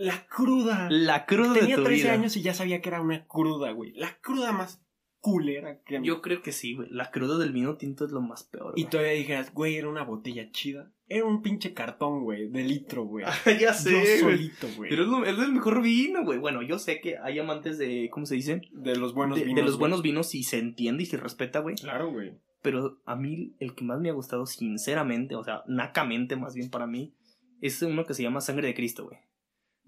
La 0.00 0.26
cruda. 0.28 0.86
La 0.90 1.26
cruda 1.26 1.54
Tenía 1.54 1.76
de 1.76 1.82
tu 1.82 1.84
13 1.88 2.02
vida. 2.04 2.12
años 2.12 2.36
y 2.36 2.42
ya 2.42 2.54
sabía 2.54 2.80
que 2.80 2.88
era 2.88 3.00
una 3.00 3.26
cruda, 3.26 3.72
güey. 3.72 3.92
La 3.94 4.16
cruda 4.20 4.52
más 4.52 4.80
culera 5.20 5.82
que 5.82 6.00
Yo 6.04 6.22
creo 6.22 6.40
que 6.40 6.52
sí, 6.52 6.74
güey. 6.76 6.88
La 6.90 7.10
cruda 7.10 7.36
del 7.36 7.50
vino 7.52 7.76
tinto 7.76 8.04
es 8.04 8.12
lo 8.12 8.20
más 8.20 8.44
peor. 8.44 8.74
Y 8.76 8.82
güey. 8.82 8.90
todavía 8.90 9.12
dijeras, 9.14 9.52
güey, 9.52 9.74
era 9.76 9.88
una 9.88 10.04
botella 10.04 10.50
chida. 10.52 10.92
Era 11.08 11.24
un 11.24 11.42
pinche 11.42 11.74
cartón, 11.74 12.22
güey, 12.22 12.48
de 12.48 12.62
litro, 12.62 13.04
güey. 13.06 13.24
ya 13.46 13.58
Yo 13.58 13.72
sé, 13.72 13.92
güey. 14.22 14.36
solito, 14.36 14.68
güey. 14.76 14.88
Pero 14.90 15.02
es, 15.02 15.08
lo- 15.08 15.24
es 15.24 15.38
el 15.38 15.52
mejor 15.52 15.82
vino, 15.82 16.22
güey. 16.24 16.38
Bueno, 16.38 16.62
yo 16.62 16.78
sé 16.78 17.00
que 17.00 17.18
hay 17.18 17.38
amantes 17.40 17.76
de, 17.78 18.08
¿cómo 18.12 18.24
se 18.26 18.36
dice? 18.36 18.60
De 18.72 18.94
los 18.94 19.14
buenos 19.14 19.36
de, 19.36 19.40
de 19.42 19.46
vinos. 19.48 19.64
los 19.64 19.74
güey. 19.74 19.80
buenos 19.80 20.02
vinos 20.02 20.34
y 20.36 20.44
se 20.44 20.58
entiende 20.58 21.02
y 21.02 21.06
se 21.06 21.16
respeta, 21.16 21.58
güey. 21.58 21.74
Claro, 21.74 22.12
güey. 22.12 22.34
Pero 22.62 23.00
a 23.04 23.16
mí 23.16 23.54
el 23.58 23.74
que 23.74 23.84
más 23.84 23.98
me 24.00 24.10
ha 24.10 24.12
gustado, 24.12 24.46
sinceramente, 24.46 25.34
o 25.34 25.42
sea, 25.42 25.62
nacamente 25.66 26.36
más 26.36 26.54
bien 26.54 26.70
para 26.70 26.86
mí, 26.86 27.14
es 27.60 27.80
uno 27.82 28.04
que 28.04 28.14
se 28.14 28.22
llama 28.22 28.40
Sangre 28.40 28.68
de 28.68 28.74
Cristo, 28.74 29.04
güey. 29.06 29.18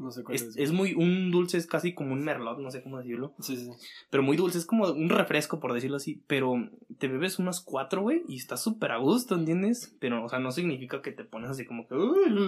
No 0.00 0.10
sé 0.10 0.24
cuál 0.24 0.36
es. 0.36 0.42
Es, 0.42 0.56
es 0.56 0.72
muy, 0.72 0.94
un 0.94 1.30
dulce, 1.30 1.58
es 1.58 1.66
casi 1.66 1.92
como 1.92 2.14
un 2.14 2.24
merlot, 2.24 2.58
no 2.58 2.70
sé 2.70 2.82
cómo 2.82 2.96
decirlo. 2.96 3.34
Sí, 3.38 3.54
sí. 3.54 3.70
Pero 4.08 4.22
muy 4.22 4.34
dulce, 4.38 4.56
es 4.56 4.64
como 4.64 4.90
un 4.90 5.10
refresco, 5.10 5.60
por 5.60 5.74
decirlo 5.74 5.98
así. 5.98 6.22
Pero 6.26 6.70
te 6.98 7.06
bebes 7.06 7.38
unos 7.38 7.60
cuatro, 7.60 8.00
güey, 8.00 8.22
y 8.26 8.36
estás 8.36 8.62
súper 8.62 8.92
a 8.92 8.96
gusto, 8.96 9.34
¿entiendes? 9.34 9.94
Pero, 10.00 10.24
o 10.24 10.28
sea, 10.30 10.38
no 10.38 10.52
significa 10.52 11.02
que 11.02 11.12
te 11.12 11.24
pones 11.24 11.50
así 11.50 11.66
como 11.66 11.86
que... 11.86 11.94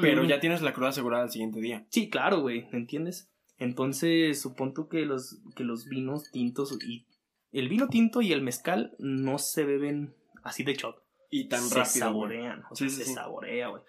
Pero 0.01 0.25
ya 0.25 0.41
tienes 0.41 0.63
la 0.63 0.73
cruda 0.73 0.89
asegurada 0.89 1.25
al 1.25 1.31
siguiente 1.31 1.61
día. 1.61 1.85
Sí, 1.91 2.09
claro, 2.09 2.41
güey, 2.41 2.69
¿entiendes? 2.73 3.31
Entonces, 3.59 4.41
supongo 4.41 4.89
que 4.89 5.05
los, 5.05 5.39
que 5.55 5.65
los 5.65 5.87
vinos 5.87 6.31
tintos 6.31 6.77
y... 6.83 7.05
El 7.53 7.69
vino 7.69 7.89
tinto 7.89 8.23
y 8.23 8.33
el 8.33 8.41
mezcal 8.41 8.97
no 8.99 9.37
se 9.37 9.65
beben 9.65 10.15
así 10.43 10.65
de 10.65 10.73
shot. 10.73 10.97
Y 11.31 11.49
tan 11.49 11.61
se 11.61 11.75
rápido. 11.75 12.07
saborean, 12.07 12.63
o 12.71 12.75
sea, 12.75 12.89
Sí, 12.89 12.97
sí, 12.97 13.05
se 13.05 13.15
saborea, 13.15 13.69
güey. 13.69 13.83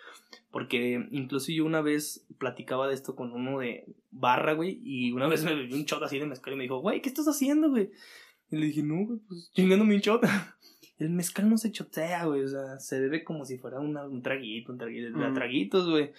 Porque 0.54 1.06
incluso 1.12 1.52
yo 1.52 1.66
una 1.66 1.82
vez 1.82 2.26
platicaba 2.38 2.88
de 2.88 2.94
esto 2.94 3.16
con 3.16 3.34
uno 3.34 3.60
de 3.60 3.86
barra, 4.12 4.54
güey, 4.54 4.80
y 4.84 5.12
una 5.12 5.28
vez 5.28 5.44
me 5.44 5.56
bebí 5.56 5.74
un 5.74 5.84
shot 5.86 6.04
así 6.04 6.20
de 6.20 6.28
mezcal 6.28 6.54
y 6.54 6.58
me 6.58 6.64
dijo, 6.64 6.78
güey, 6.80 7.02
¿qué 7.02 7.10
estás 7.10 7.28
haciendo, 7.28 7.72
güey? 7.72 7.90
Y 8.52 8.58
le 8.58 8.68
dije, 8.68 8.84
no, 8.84 9.04
güey, 9.06 9.20
pues 9.28 9.52
chingándome 9.56 9.96
un 9.96 10.02
shot. 10.02 10.22
El 11.00 11.10
mezcal 11.10 11.50
no 11.50 11.58
se 11.58 11.72
chotea, 11.72 12.26
güey. 12.26 12.44
O 12.44 12.48
sea, 12.48 12.78
se 12.80 13.00
bebe 13.02 13.24
como 13.24 13.46
si 13.46 13.58
fuera 13.58 13.80
una, 13.80 14.06
un 14.08 14.22
traguito, 14.22 14.72
un 14.72 14.78
traguito, 14.78 15.10
Mm. 15.18 15.34
traguitos, 15.34 15.90
güey. 15.90 16.12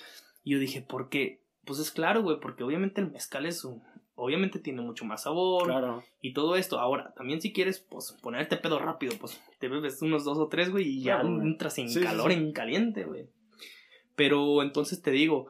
Y 0.42 0.50
yo 0.54 0.58
dije, 0.58 0.82
¿por 0.82 1.08
qué? 1.08 1.40
Pues 1.64 1.78
es 1.78 1.92
claro, 1.92 2.22
güey, 2.24 2.40
porque 2.40 2.64
obviamente 2.64 3.00
el 3.00 3.10
mezcal 3.12 3.46
es 3.46 3.64
un. 3.64 3.82
Obviamente 4.16 4.58
tiene 4.58 4.82
mucho 4.82 5.04
más 5.04 5.22
sabor 5.22 5.64
Claro. 5.66 6.02
y 6.20 6.34
todo 6.34 6.56
esto. 6.56 6.78
Ahora, 6.80 7.14
también 7.16 7.40
si 7.40 7.52
quieres, 7.52 7.78
pues, 7.80 8.16
ponerte 8.20 8.56
pedo 8.56 8.78
rápido, 8.80 9.14
pues, 9.20 9.40
te 9.60 9.68
bebes 9.68 10.02
unos 10.02 10.24
dos 10.24 10.38
o 10.38 10.48
tres, 10.48 10.70
güey, 10.70 10.86
y 10.88 11.02
ya 11.02 11.20
Claro, 11.20 11.40
entras 11.42 11.78
en 11.78 11.88
sí, 11.88 12.00
calor, 12.00 12.30
sí. 12.32 12.38
en 12.38 12.52
caliente, 12.52 13.04
güey. 13.04 13.28
Pero 14.16 14.62
entonces 14.62 15.02
te 15.02 15.10
digo, 15.10 15.48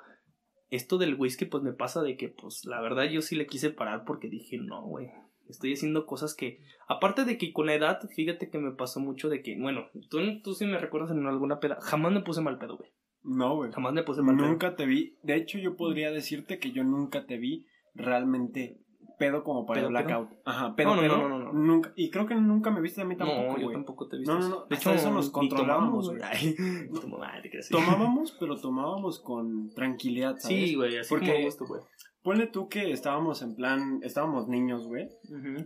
esto 0.71 0.99
del 0.99 1.15
whisky, 1.15 1.45
pues 1.45 1.63
me 1.63 1.73
pasa 1.73 2.03
de 2.03 2.17
que, 2.17 2.29
pues, 2.29 2.65
la 2.65 2.81
verdad 2.81 3.05
yo 3.05 3.23
sí 3.23 3.37
le 3.37 3.47
quise 3.47 3.71
parar 3.71 4.05
porque 4.05 4.29
dije, 4.29 4.59
no, 4.59 4.83
güey. 4.83 5.09
Estoy 5.49 5.75
haciendo 5.75 6.07
cosas 6.07 6.35
que, 6.35 6.61
aparte 6.89 7.27
de 7.27 7.37
que 7.37 7.53
con 7.53 7.67
la 7.67 7.75
edad, 7.75 8.01
fíjate 8.17 8.49
que 8.49 8.59
me 8.59 8.73
pasó 8.73 8.99
mucho 9.01 9.29
de 9.29 9.43
que, 9.43 9.59
bueno, 9.61 9.89
tú, 10.09 10.19
tú 10.43 10.55
sí 10.55 10.65
me 10.65 10.79
recuerdas 10.79 11.11
en 11.11 11.27
alguna 11.27 11.61
peda, 11.61 11.79
jamás 11.83 12.13
me 12.13 12.23
puse 12.23 12.41
mal 12.41 12.59
pedo, 12.59 12.79
güey. 12.79 12.91
No, 13.23 13.57
güey. 13.57 13.73
Jamás 13.73 13.93
me 13.93 14.03
puse 14.03 14.23
mal 14.23 14.37
pedo. 14.37 14.47
Nunca 14.47 14.75
te 14.75 14.87
vi. 14.87 15.19
De 15.23 15.35
hecho, 15.37 15.59
yo 15.59 15.77
podría 15.77 16.11
decirte 16.11 16.59
que 16.59 16.73
yo 16.73 16.85
nunca 16.85 17.27
te 17.27 17.39
vi 17.39 17.67
realmente 17.95 18.84
pedo 19.19 19.45
como 19.45 19.65
para 19.67 19.81
¿Pedo, 19.81 19.89
el 19.89 19.93
blackout. 19.93 20.31
Ajá, 20.45 20.75
pedo, 20.77 20.89
No, 20.91 20.97
no, 20.97 21.01
pedo. 21.03 21.17
no, 21.17 21.29
no, 21.29 21.39
no. 21.39 21.53
Nunca. 21.53 21.93
Y 21.97 22.11
creo 22.11 22.27
que 22.27 22.35
nunca 22.35 22.71
me 22.71 22.81
viste 22.81 23.01
a 23.03 23.05
mí 23.05 23.17
tampoco, 23.17 23.41
no, 23.43 23.57
yo 23.59 23.65
güey. 23.65 23.73
tampoco 23.77 24.09
te 24.09 24.17
he 24.17 24.19
visto. 24.21 24.35
No, 24.35 24.41
no, 24.41 24.49
no, 24.49 24.65
De 24.67 24.77
hecho, 24.77 24.93
eso 24.93 25.11
nos 25.11 25.31
controlábamos, 25.31 26.07
tomábamos, 26.07 26.55
güey. 26.55 26.57
No. 26.93 27.79
Tomábamos, 27.79 28.37
pero 28.39 28.57
tomábamos 28.57 29.19
con 29.21 29.71
tranquilidad, 29.71 30.37
¿sabes? 30.39 30.69
Sí, 30.71 30.75
güey, 30.75 30.99
así 30.99 31.09
Porque- 31.09 31.33
como 31.33 31.45
gusto, 31.45 31.67
güey. 31.67 31.81
Ponle 32.25 32.47
tú 32.49 32.69
que 32.69 32.91
estábamos 32.91 33.43
en 33.43 33.55
plan, 33.55 34.01
estábamos 34.03 34.49
niños, 34.49 34.87
güey, 34.87 35.11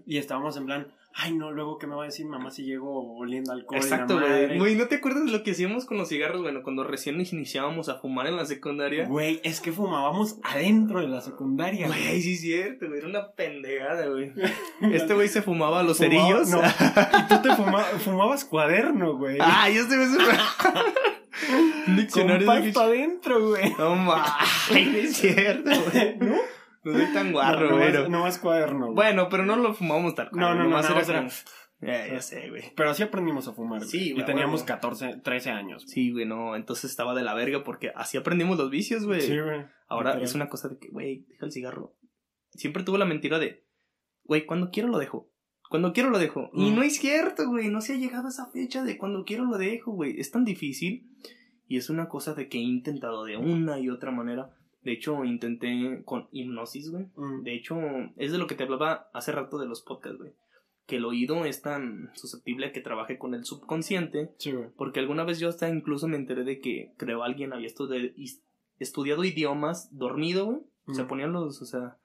y 0.07 0.19
estábamos 0.19 0.57
en 0.57 0.67
plan, 0.67 0.89
ay 1.15 1.33
no, 1.33 1.53
luego 1.53 1.79
qué 1.79 1.87
me 1.87 1.95
va 1.95 2.03
a 2.03 2.07
decir 2.07 2.27
mamá 2.27 2.51
si 2.51 2.65
llego 2.65 3.17
oliendo 3.17 3.53
alcohol. 3.53 3.79
Exacto, 3.79 4.17
madre?" 4.17 4.47
güey. 4.49 4.59
Güey, 4.59 4.75
¿no 4.75 4.87
te 4.89 4.97
acuerdas 4.97 5.25
de 5.25 5.31
lo 5.31 5.45
que 5.45 5.53
hacíamos 5.53 5.85
con 5.85 5.99
los 5.99 6.09
cigarros? 6.09 6.43
Bueno, 6.43 6.65
cuando 6.65 6.83
recién 6.83 7.21
iniciábamos 7.21 7.89
a 7.89 8.01
fumar 8.01 8.27
en 8.27 8.35
la 8.37 8.45
secundaria. 8.45 9.07
Güey, 9.07 9.41
es 9.45 9.61
que 9.61 9.71
fumábamos 9.71 10.39
adentro 10.43 11.01
de 11.01 11.07
la 11.07 11.21
secundaria. 11.21 11.87
Güey, 11.87 12.21
sí 12.23 12.35
es 12.35 12.41
cierto, 12.41 12.87
güey. 12.89 12.99
Era 12.99 13.09
una 13.09 13.31
pendejada, 13.31 14.07
güey. 14.09 14.33
Este 14.93 15.15
güey 15.15 15.29
se 15.29 15.43
fumaba 15.43 15.85
los 15.85 15.99
Fumaba- 15.99 16.11
cerillos. 16.11 16.49
no, 16.51 16.61
y 17.25 17.29
tú 17.29 17.41
te 17.43 17.51
fuma- 17.51 17.85
fumabas 18.01 18.45
cuaderno, 18.45 19.17
güey. 19.17 19.39
Ah, 19.41 19.71
yo 19.71 19.85
se 19.85 19.97
Un 21.89 22.07
Con 22.07 22.47
pasta 22.47 22.83
adentro, 22.85 23.49
güey. 23.49 23.73
No 23.79 23.97
mames, 23.97 24.35
es 24.95 25.17
cierto, 25.17 25.71
güey. 25.93 26.19
¿No? 26.19 26.37
No 26.85 26.93
soy 26.93 27.13
tan 27.13 27.33
guarro, 27.33 27.65
no, 27.65 27.71
no, 27.71 27.77
güey. 27.79 27.93
más, 27.93 28.09
no 28.11 28.21
más 28.23 28.39
cuaderno. 28.39 28.87
güey. 28.87 28.95
Bueno, 28.95 29.29
pero 29.29 29.45
no 29.45 29.57
lo 29.57 29.75
fumábamos 29.75 30.15
tal 30.15 30.31
cual. 30.31 30.41
No, 30.41 30.55
no, 30.55 30.69
no, 30.69 30.79
era 30.79 30.89
como- 30.89 31.29
Ya, 31.81 32.07
ya 32.07 32.21
sé, 32.23 32.49
güey. 32.51 32.73
Pero 32.77 32.91
así 32.91 33.03
aprendimos 33.03 33.47
a 33.49 33.53
fumar. 33.53 33.79
güey. 33.81 33.91
Sí, 33.91 34.13
güey, 34.13 34.23
Y 34.23 34.27
teníamos 34.27 34.61
huevo. 34.61 34.67
14, 34.67 35.17
13 35.23 35.51
años. 35.51 35.85
güey. 35.85 35.95
Sí, 35.95 36.13
güey, 36.13 36.25
no. 36.27 36.57
Entonces 36.57 36.91
estaba 36.91 37.15
de 37.15 37.23
la 37.23 37.35
verga 37.35 37.63
porque 37.65 37.93
así 37.95 38.17
aprendimos 38.17 38.59
los 38.59 38.71
vicios, 38.71 39.05
güey. 39.07 39.21
Sí, 39.21 39.39
güey. 39.39 39.65
Ahora 39.89 40.11
Literal. 40.11 40.25
es 40.25 40.35
una 40.35 40.49
cosa 40.49 40.69
de 40.69 40.79
que, 40.79 40.89
güey, 40.89 41.25
deja 41.29 41.47
el 41.47 41.53
cigarro. 41.53 41.95
Siempre 42.53 42.83
tuve 42.85 42.99
la 42.99 43.05
mentira 43.05 43.39
de, 43.39 43.65
güey, 44.25 44.47
cuando 44.47 44.71
quiero 44.71 44.89
lo 44.89 44.99
dejo. 44.99 45.31
Cuando 45.69 45.93
quiero 45.93 46.09
lo 46.11 46.19
dejo. 46.19 46.49
Y 46.55 46.71
Mm. 46.71 46.77
no 46.77 46.83
es 46.83 46.97
cierto, 46.97 47.47
güey. 47.49 47.69
No 47.69 47.81
se 47.83 47.93
ha 47.93 47.97
llegado 47.97 48.27
a 48.27 48.31
esa 48.31 48.51
fecha 48.51 48.83
de 48.85 48.97
cuando 48.97 49.25
quiero 49.25 49.45
lo 49.45 49.59
dejo, 49.59 49.93
güey. 49.93 50.19
Es 50.19 50.31
tan 50.31 50.45
difícil. 50.45 51.07
Y 51.69 51.77
es 51.77 51.91
una 51.91 52.09
cosa 52.09 52.35
de 52.35 52.49
que 52.49 52.59
he 52.59 52.63
intentado 52.63 53.25
de 53.25 53.37
una 53.37 53.79
y 53.79 53.91
otra 53.91 54.11
manera. 54.11 54.51
De 54.83 54.93
hecho, 54.93 55.25
intenté 55.25 56.03
con 56.05 56.29
hipnosis, 56.33 56.91
güey. 56.91 57.07
Mm. 57.17 57.43
De 57.43 57.55
hecho, 57.55 57.79
es 58.17 58.33
de 58.33 58.39
lo 58.39 58.47
que 58.47 58.55
te 58.55 58.65
hablaba 58.65 59.11
hace 59.13 59.33
rato 59.33 59.59
de 59.59 59.67
los 59.67 59.83
podcasts, 59.83 60.19
güey. 60.19 60.33
Que 60.87 60.97
el 60.97 61.05
oído 61.05 61.45
es 61.45 61.61
tan 61.61 62.11
susceptible 62.15 62.67
a 62.67 62.73
que 62.73 62.81
trabaje 62.81 63.19
con 63.19 63.35
el 63.35 63.45
subconsciente. 63.45 64.31
Sí, 64.39 64.53
güey. 64.53 64.69
Porque 64.77 65.01
alguna 65.01 65.25
vez 65.25 65.39
yo 65.39 65.49
hasta 65.51 65.69
incluso 65.69 66.09
me 66.09 66.17
enteré 66.17 66.45
de 66.45 66.59
que 66.61 66.95
creo 66.97 67.23
alguien 67.23 67.53
había 67.53 67.67
estudiado, 67.67 68.09
estudiado 68.79 69.25
idiomas 69.25 69.95
dormido, 69.97 70.47
güey. 70.47 70.59
Se 70.95 71.03
Ujú. 71.03 71.09
ponían 71.09 71.33
los, 71.33 71.61
o 71.61 71.67
sea, 71.67 71.99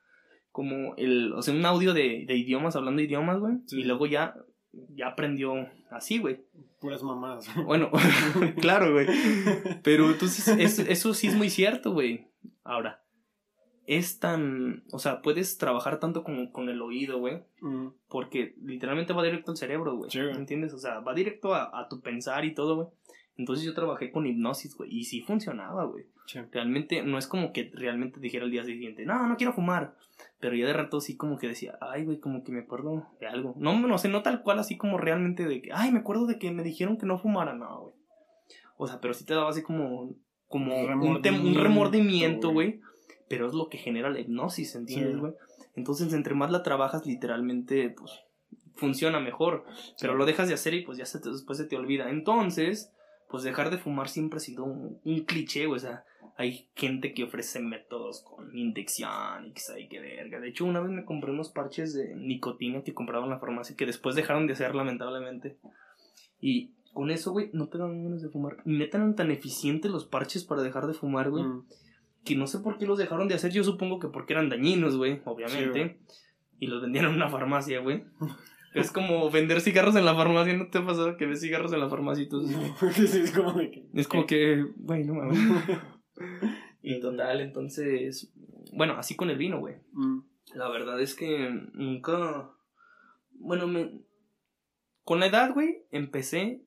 como 0.51 0.93
el, 0.97 1.31
o 1.33 1.41
sea, 1.41 1.53
un 1.53 1.65
audio 1.65 1.93
de, 1.93 2.25
de 2.27 2.35
idiomas, 2.35 2.75
hablando 2.75 3.01
idiomas, 3.01 3.39
güey. 3.39 3.59
Sí. 3.67 3.79
Y 3.79 3.83
luego 3.85 4.07
ya, 4.07 4.35
ya 4.89 5.07
aprendió 5.07 5.53
así, 5.95 6.19
güey. 6.19 6.45
Puras 6.79 7.03
mamadas. 7.03 7.47
Bueno, 7.65 7.91
claro, 8.61 8.91
güey. 8.91 9.07
Pero 9.83 10.09
entonces, 10.11 10.47
eso, 10.47 10.81
eso 10.83 11.13
sí 11.13 11.27
es 11.27 11.35
muy 11.35 11.49
cierto, 11.49 11.91
güey. 11.91 12.27
Ahora, 12.63 13.03
es 13.85 14.19
tan, 14.19 14.83
o 14.91 14.99
sea, 14.99 15.21
puedes 15.21 15.57
trabajar 15.57 15.99
tanto 15.99 16.23
como 16.23 16.51
con 16.51 16.69
el 16.69 16.81
oído, 16.81 17.19
güey. 17.19 17.43
Mm. 17.61 17.87
Porque 18.07 18.55
literalmente 18.61 19.13
va 19.13 19.23
directo 19.23 19.51
al 19.51 19.57
cerebro, 19.57 19.97
güey. 19.97 20.09
Sí, 20.09 20.19
güey. 20.19 20.33
¿Me 20.33 20.39
entiendes? 20.39 20.73
O 20.73 20.77
sea, 20.77 20.99
va 20.99 21.13
directo 21.13 21.53
a, 21.53 21.79
a 21.79 21.87
tu 21.89 22.01
pensar 22.01 22.45
y 22.45 22.53
todo, 22.53 22.75
güey. 22.75 22.87
Entonces 23.35 23.65
yo 23.65 23.73
trabajé 23.73 24.11
con 24.11 24.27
hipnosis, 24.27 24.75
güey. 24.75 24.95
Y 24.95 25.05
sí 25.05 25.21
funcionaba, 25.21 25.85
güey. 25.85 26.05
Sí. 26.25 26.39
Realmente, 26.51 27.03
no 27.03 27.17
es 27.17 27.27
como 27.27 27.51
que 27.51 27.71
realmente 27.73 28.19
dijera 28.19 28.45
el 28.45 28.51
día 28.51 28.63
siguiente, 28.63 29.05
no, 29.05 29.27
no 29.27 29.35
quiero 29.35 29.53
fumar. 29.53 29.95
Pero 30.43 30.57
ya 30.57 30.67
de 30.67 30.73
rato 30.73 30.99
sí 30.99 31.15
como 31.15 31.37
que 31.37 31.47
decía, 31.47 31.77
ay, 31.79 32.03
güey, 32.03 32.19
como 32.19 32.43
que 32.43 32.51
me 32.51 32.59
acuerdo 32.59 33.07
de 33.21 33.27
algo. 33.27 33.53
No, 33.57 33.79
no 33.79 33.97
sé, 33.97 34.09
no 34.09 34.23
tal 34.23 34.41
cual 34.43 34.59
así 34.59 34.75
como 34.75 34.97
realmente 34.97 35.45
de 35.47 35.61
que, 35.61 35.69
ay, 35.73 35.93
me 35.93 35.99
acuerdo 35.99 36.25
de 36.25 36.37
que 36.37 36.51
me 36.51 36.63
dijeron 36.63 36.97
que 36.97 37.05
no 37.05 37.17
fumara. 37.17 37.53
No, 37.53 37.79
güey. 37.83 37.93
O 38.75 38.85
sea, 38.87 38.99
pero 38.99 39.13
sí 39.13 39.25
te 39.25 39.33
daba 39.33 39.49
así 39.49 39.61
como, 39.63 40.15
como 40.49 40.75
un, 40.81 41.21
tem- 41.21 41.39
un 41.41 41.55
remordimiento, 41.55 42.51
güey. 42.51 42.81
Pero 43.29 43.47
es 43.47 43.53
lo 43.53 43.69
que 43.69 43.77
genera 43.77 44.09
la 44.09 44.19
hipnosis, 44.19 44.75
¿entiendes, 44.75 45.13
Sí. 45.13 45.19
güey? 45.19 45.33
Entonces, 45.75 46.11
entre 46.13 46.35
más 46.35 46.51
la 46.51 46.61
trabajas, 46.61 47.05
literalmente, 47.05 47.89
pues, 47.89 48.11
funciona 48.75 49.21
mejor. 49.21 49.63
Pero 50.01 50.15
lo 50.15 50.25
dejas 50.25 50.49
de 50.49 50.55
hacer 50.55 50.73
y 50.73 50.81
pues 50.83 50.97
ya 50.97 51.05
se 51.05 51.21
te- 51.21 51.29
después 51.31 51.57
se 51.57 51.65
te 51.65 51.77
olvida. 51.77 52.09
Entonces, 52.09 52.91
pues 53.29 53.43
dejar 53.43 53.69
de 53.71 53.77
fumar 53.77 54.09
siempre 54.09 54.37
ha 54.37 54.41
sido 54.41 54.65
un, 54.65 54.99
un 55.05 55.23
cliché, 55.23 55.67
güey. 55.67 55.77
O 55.77 55.79
sea, 55.79 56.03
hay 56.37 56.67
gente 56.75 57.13
que 57.13 57.23
ofrece 57.23 57.59
métodos 57.59 58.23
con 58.23 58.55
inyección 58.57 59.47
y 59.47 59.51
que 59.53 59.61
sabe 59.61 59.87
qué 59.87 59.99
verga. 59.99 60.39
De 60.39 60.49
hecho, 60.49 60.65
una 60.65 60.79
vez 60.79 60.91
me 60.91 61.05
compré 61.05 61.31
unos 61.31 61.49
parches 61.49 61.93
de 61.93 62.15
nicotina 62.15 62.81
que 62.83 62.93
compraba 62.93 63.25
en 63.25 63.31
la 63.31 63.39
farmacia 63.39 63.75
que 63.75 63.85
después 63.85 64.15
dejaron 64.15 64.47
de 64.47 64.53
hacer, 64.53 64.73
lamentablemente. 64.75 65.57
Y 66.41 66.71
con 66.93 67.11
eso, 67.11 67.31
güey, 67.31 67.49
no 67.53 67.67
te 67.69 67.77
dan 67.77 68.03
ganas 68.03 68.21
de 68.21 68.29
fumar. 68.29 68.57
Y 68.65 68.77
neta 68.77 68.97
eran 68.97 69.15
tan 69.15 69.31
eficientes 69.31 69.91
los 69.91 70.05
parches 70.05 70.43
para 70.43 70.61
dejar 70.63 70.87
de 70.87 70.93
fumar, 70.93 71.29
güey 71.29 71.43
Mm. 71.43 71.65
que 72.23 72.35
no 72.35 72.47
sé 72.47 72.59
por 72.59 72.77
qué 72.77 72.85
los 72.85 72.97
dejaron 72.97 73.27
de 73.27 73.35
hacer. 73.35 73.51
Yo 73.51 73.63
supongo 73.63 73.99
que 73.99 74.07
porque 74.07 74.33
eran 74.33 74.49
dañinos, 74.49 74.95
güey, 74.97 75.21
obviamente. 75.25 75.99
y 76.59 76.67
los 76.67 76.81
vendían 76.81 77.05
en 77.05 77.15
una 77.15 77.29
farmacia, 77.29 77.79
güey. 77.79 78.03
Es 78.73 78.91
como 78.91 79.29
vender 79.29 79.61
cigarros 79.61 79.95
en 79.97 80.03
la 80.05 80.15
farmacia. 80.15 80.51
¿No 80.57 80.67
te 80.67 80.79
ha 80.79 80.85
pasado 80.85 81.15
que 81.15 81.27
ves 81.27 81.41
cigarros 81.41 81.71
en 81.73 81.79
la 81.79 81.89
farmacia 81.89 82.23
y 82.23 82.27
tú? 82.29 82.41
Sí, 82.95 83.19
es 83.19 83.31
como 83.31 83.53
de 83.53 83.69
que. 83.69 83.85
Es 83.93 84.07
como 84.07 84.25
que, 84.25 84.65
güey, 84.77 85.03
no 85.03 85.13
mames. 85.13 85.37
Y 86.85 86.99
total, 86.99 87.39
entonces. 87.39 88.29
Bueno, 88.73 88.95
así 88.97 89.15
con 89.15 89.29
el 89.29 89.37
vino, 89.37 89.59
güey. 89.59 89.75
Mm. 89.93 90.19
La 90.55 90.69
verdad 90.69 90.99
es 90.99 91.15
que 91.15 91.49
nunca. 91.73 92.49
Bueno, 93.31 93.67
me. 93.67 94.01
Con 95.05 95.21
la 95.21 95.27
edad, 95.27 95.53
güey, 95.53 95.83
empecé 95.91 96.61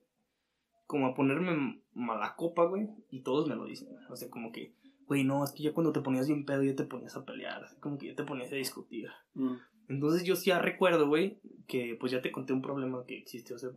como 0.87 1.05
a 1.05 1.13
ponerme 1.13 1.81
mala 1.93 2.35
copa, 2.35 2.65
güey. 2.65 2.87
Y 3.11 3.21
todos 3.21 3.47
me 3.47 3.55
lo 3.55 3.65
dicen. 3.65 3.89
O 4.09 4.15
sea, 4.15 4.29
como 4.31 4.51
que, 4.51 4.73
güey, 5.07 5.23
no, 5.23 5.43
es 5.43 5.51
que 5.51 5.61
ya 5.63 5.73
cuando 5.73 5.91
te 5.91 6.01
ponías 6.01 6.27
bien 6.27 6.45
pedo 6.45 6.63
ya 6.63 6.75
te 6.75 6.85
ponías 6.85 7.15
a 7.15 7.23
pelear. 7.23 7.67
como 7.79 7.99
que 7.99 8.07
ya 8.07 8.15
te 8.15 8.23
ponías 8.23 8.51
a 8.51 8.55
discutir. 8.55 9.09
Mm. 9.35 9.53
Entonces 9.89 10.23
yo 10.23 10.35
sí 10.35 10.47
ya 10.47 10.59
recuerdo, 10.59 11.07
güey, 11.07 11.39
que 11.67 11.95
pues 11.99 12.11
ya 12.11 12.21
te 12.21 12.31
conté 12.31 12.53
un 12.53 12.61
problema 12.61 13.05
que 13.05 13.17
existió 13.17 13.57
Sí, 13.59 13.67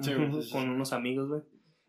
sí, 0.00 0.12
con 0.12 0.42
sí. 0.42 0.56
unos 0.58 0.92
amigos, 0.92 1.28
güey, 1.28 1.42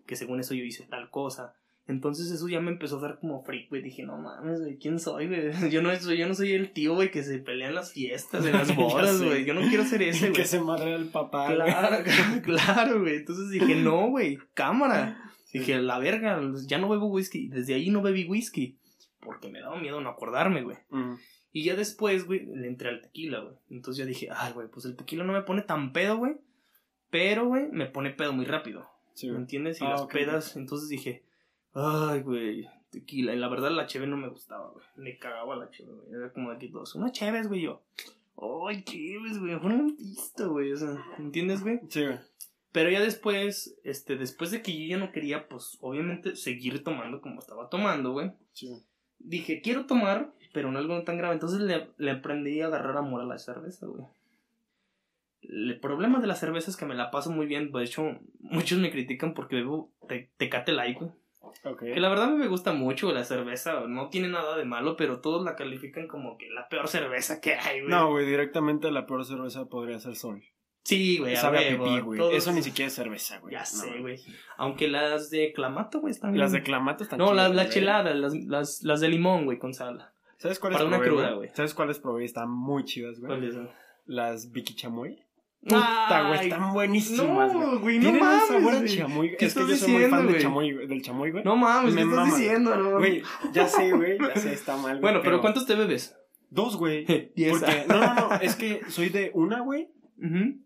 que 0.05 0.15
según 0.15 0.39
eso 0.39 0.53
yo 0.53 0.63
hice 0.63 0.85
tal 0.85 1.09
cosa. 1.09 1.55
Entonces 1.87 2.31
eso 2.31 2.47
ya 2.47 2.59
me 2.61 2.71
empezó 2.71 2.97
a 2.97 3.01
dar 3.01 3.19
como 3.19 3.43
freak, 3.43 3.69
güey. 3.69 3.81
Dije, 3.83 4.03
no 4.03 4.17
mames, 4.17 4.59
güey, 4.61 4.77
¿quién 4.77 4.99
soy, 4.99 5.27
güey? 5.27 5.51
Yo 5.71 5.81
no 5.83 5.95
soy, 5.95 6.17
yo 6.17 6.27
no 6.27 6.33
soy 6.33 6.53
el 6.53 6.71
tío, 6.71 6.95
güey, 6.95 7.11
que 7.11 7.21
se 7.23 7.37
pelea 7.37 7.69
en 7.69 7.75
las 7.75 7.91
fiestas, 7.93 8.43
en 8.45 8.53
las 8.53 8.75
bodas, 8.75 9.21
güey. 9.21 9.45
Yo 9.45 9.53
no 9.53 9.61
quiero 9.61 9.83
ser 9.83 10.01
ese, 10.03 10.27
que 10.27 10.31
güey. 10.31 10.45
se 10.45 10.59
madre 10.59 10.95
el 10.95 11.05
papá. 11.09 11.53
Claro, 11.53 12.03
claro, 12.43 13.01
güey. 13.01 13.17
Entonces 13.17 13.49
dije, 13.51 13.75
no, 13.75 14.09
güey, 14.09 14.39
cámara. 14.55 15.21
Dije, 15.53 15.77
la 15.79 15.99
verga, 15.99 16.41
ya 16.67 16.79
no 16.79 16.89
bebo 16.89 17.05
whisky. 17.07 17.47
Desde 17.49 17.75
ahí 17.75 17.89
no 17.89 18.01
bebí 18.01 18.25
whisky. 18.25 18.77
Porque 19.21 19.49
me 19.49 19.59
daba 19.61 19.79
miedo 19.79 20.01
no 20.01 20.09
acordarme, 20.09 20.63
güey. 20.63 20.77
Mm. 20.89 21.13
Y 21.53 21.63
ya 21.63 21.75
después, 21.75 22.25
güey, 22.25 22.45
le 22.45 22.67
entré 22.67 22.89
al 22.89 23.01
tequila, 23.01 23.39
güey. 23.39 23.55
Entonces 23.69 23.99
ya 24.03 24.05
dije, 24.05 24.27
ay, 24.35 24.51
güey, 24.53 24.67
pues 24.67 24.85
el 24.85 24.95
tequila 24.97 25.23
no 25.23 25.33
me 25.33 25.41
pone 25.43 25.61
tan 25.61 25.93
pedo, 25.93 26.17
güey. 26.17 26.33
Pero, 27.09 27.47
güey, 27.47 27.67
me 27.71 27.85
pone 27.85 28.09
pedo 28.09 28.33
muy 28.33 28.45
rápido. 28.45 28.85
Sí, 29.13 29.29
¿Me 29.31 29.37
entiendes? 29.37 29.79
Y 29.79 29.85
Ah, 29.85 29.91
las 29.91 30.01
pedas, 30.07 30.57
entonces 30.57 30.89
dije, 30.89 31.23
ay, 31.75 32.21
güey, 32.21 32.67
tequila. 32.89 33.33
Y 33.33 33.37
la 33.37 33.47
verdad, 33.47 33.71
la 33.71 33.85
cheve 33.85 34.07
no 34.07 34.17
me 34.17 34.29
gustaba, 34.29 34.69
güey. 34.71 34.85
Me 34.95 35.17
cagaba 35.19 35.55
la 35.55 35.69
cheve, 35.69 35.91
güey. 35.93 36.13
Era 36.13 36.31
como 36.33 36.49
de 36.49 36.55
aquí 36.55 36.69
todos, 36.69 36.95
una 36.95 37.11
cheves, 37.11 37.47
güey, 37.47 37.61
yo. 37.61 37.81
Ay, 38.67 38.83
cheves, 38.83 39.37
güey, 39.39 39.57
fue 39.59 39.73
un 39.73 39.95
pisto, 39.95 40.51
güey. 40.51 40.71
O 40.71 40.77
sea, 40.77 40.89
¿me 41.17 41.25
entiendes, 41.25 41.61
güey? 41.61 41.79
Sí, 41.89 42.03
güey. 42.05 42.19
Pero 42.71 42.89
ya 42.89 42.99
después, 42.99 43.77
este, 43.83 44.17
después 44.17 44.51
de 44.51 44.61
que 44.61 44.77
yo 44.77 44.85
ya 44.87 44.97
no 44.97 45.11
quería, 45.13 45.47
pues, 45.47 45.77
obviamente, 45.79 46.35
seguir 46.35 46.83
tomando 46.83 47.21
como 47.21 47.39
estaba 47.39 47.69
tomando, 47.69 48.11
güey. 48.11 48.31
Sí. 48.51 48.83
Dije, 49.19 49.61
quiero 49.61 49.85
tomar, 49.85 50.33
pero 50.53 50.71
no 50.71 50.79
algo 50.79 51.01
tan 51.03 51.17
grave. 51.17 51.35
Entonces 51.35 51.61
le, 51.61 51.87
le 51.97 52.11
aprendí 52.11 52.59
a 52.61 52.65
agarrar 52.67 52.97
amor 52.97 53.21
a 53.21 53.25
la 53.25 53.37
cerveza, 53.39 53.85
güey. 53.85 54.03
El 55.41 55.79
problema 55.79 56.19
de 56.19 56.27
la 56.27 56.35
cerveza 56.35 56.71
es 56.71 56.75
que 56.77 56.85
me 56.85 56.95
la 56.95 57.11
paso 57.11 57.31
muy 57.31 57.45
bien. 57.45 57.71
De 57.71 57.83
hecho, 57.83 58.19
muchos 58.39 58.79
me 58.79 58.91
critican 58.91 59.33
porque 59.33 59.55
bebo 59.57 59.91
te- 60.07 60.29
Tecate 60.37 60.73
Light, 60.73 60.97
güey. 60.99 61.11
Que 61.79 61.99
la 61.99 62.09
verdad 62.09 62.29
me 62.29 62.47
gusta 62.47 62.73
mucho 62.73 63.11
la 63.11 63.23
cerveza. 63.23 63.81
No 63.87 64.09
tiene 64.09 64.27
nada 64.29 64.55
de 64.57 64.65
malo, 64.65 64.95
pero 64.95 65.19
todos 65.21 65.43
la 65.43 65.55
califican 65.55 66.07
como 66.07 66.37
que 66.37 66.49
la 66.49 66.67
peor 66.67 66.87
cerveza 66.87 67.41
que 67.41 67.55
hay, 67.55 67.79
güey. 67.81 67.89
No, 67.91 68.09
güey, 68.11 68.25
directamente 68.25 68.91
la 68.91 69.05
peor 69.05 69.25
cerveza 69.25 69.65
podría 69.65 69.99
ser 69.99 70.15
Sol. 70.15 70.43
Sí, 70.83 71.17
güey, 71.17 71.35
Sabe 71.35 71.65
a 71.65 71.69
pipí, 71.77 71.99
güey. 72.01 72.19
todos- 72.19 72.35
Eso 72.35 72.51
ni 72.51 72.61
siquiera 72.61 72.87
es 72.87 72.93
cerveza, 72.93 73.39
güey. 73.39 73.53
Ya 73.53 73.61
No, 73.61 73.65
sé, 73.65 73.99
güey. 74.01 74.19
Aunque 74.57 74.87
las 74.87 75.31
de 75.31 75.51
Clamato, 75.53 75.99
güey, 75.99 76.11
están 76.11 76.37
Las 76.37 76.51
de 76.51 76.61
Clamato 76.61 77.03
están 77.03 77.17
No, 77.17 77.33
las 77.33 77.45
chidas, 77.47 77.55
la 77.55 77.63
güey. 77.63 77.73
cheladas, 77.73 78.15
las, 78.15 78.35
las, 78.45 78.83
las 78.83 78.99
de 79.01 79.07
limón, 79.09 79.45
güey, 79.45 79.57
con 79.57 79.73
sal. 79.73 80.07
¿Sabes 80.37 80.59
cuáles 80.59 80.77
Para 80.77 80.87
una 80.87 80.97
probé, 80.97 81.09
cruda, 81.09 81.31
güey. 81.31 81.49
¿Sabes 81.55 81.73
cuáles 81.73 81.97
probé? 81.97 82.25
Están 82.25 82.51
muy 82.51 82.83
chidas, 82.83 83.17
güey. 83.19 83.29
¿Cuáles 83.29 83.55
son? 83.55 83.69
Las 84.05 84.51
Vicky 84.51 84.75
Chamoy. 84.75 85.23
Puta, 85.65 86.27
güey, 86.27 86.39
están 86.41 86.73
buenísimas, 86.73 87.53
güey. 87.53 87.65
No, 87.67 87.79
güey, 87.79 87.95
no 87.97 88.01
Tienen 88.03 88.21
mames, 88.21 88.49
un 88.49 88.55
sabor 88.57 88.75
a 88.75 88.85
chamoy. 88.85 89.35
¿Qué 89.37 89.45
Es 89.45 89.53
que 89.55 89.67
yo 89.67 89.75
soy 89.75 89.91
muy 89.93 90.03
fan 90.05 90.27
de 90.27 90.37
chamoy, 90.39 90.73
güey, 90.73 90.87
del 90.87 91.01
chamoy, 91.01 91.31
güey. 91.31 91.43
No 91.43 91.55
mames, 91.55 91.93
Me 91.93 92.01
¿qué 92.03 92.07
estás 92.09 92.25
mama, 92.25 92.37
diciendo, 92.37 92.75
no? 92.75 92.97
Güey, 92.99 93.23
ya 93.51 93.67
sé, 93.67 93.91
güey, 93.91 94.17
ya 94.19 94.35
sé, 94.35 94.53
está 94.53 94.77
mal. 94.77 94.91
güey, 94.91 95.01
Bueno, 95.01 95.21
pero 95.23 95.41
¿cuántos 95.41 95.65
te 95.65 95.75
bebes? 95.75 96.15
Dos, 96.51 96.77
güey. 96.77 97.05
Diez. 97.35 97.51
Porque, 97.59 97.85
no, 97.87 97.97
no, 97.99 98.15
no, 98.29 98.35
es 98.35 98.55
que 98.55 98.81
soy 98.89 99.09
de 99.09 99.31
una, 99.33 99.61
güey, 99.61 99.89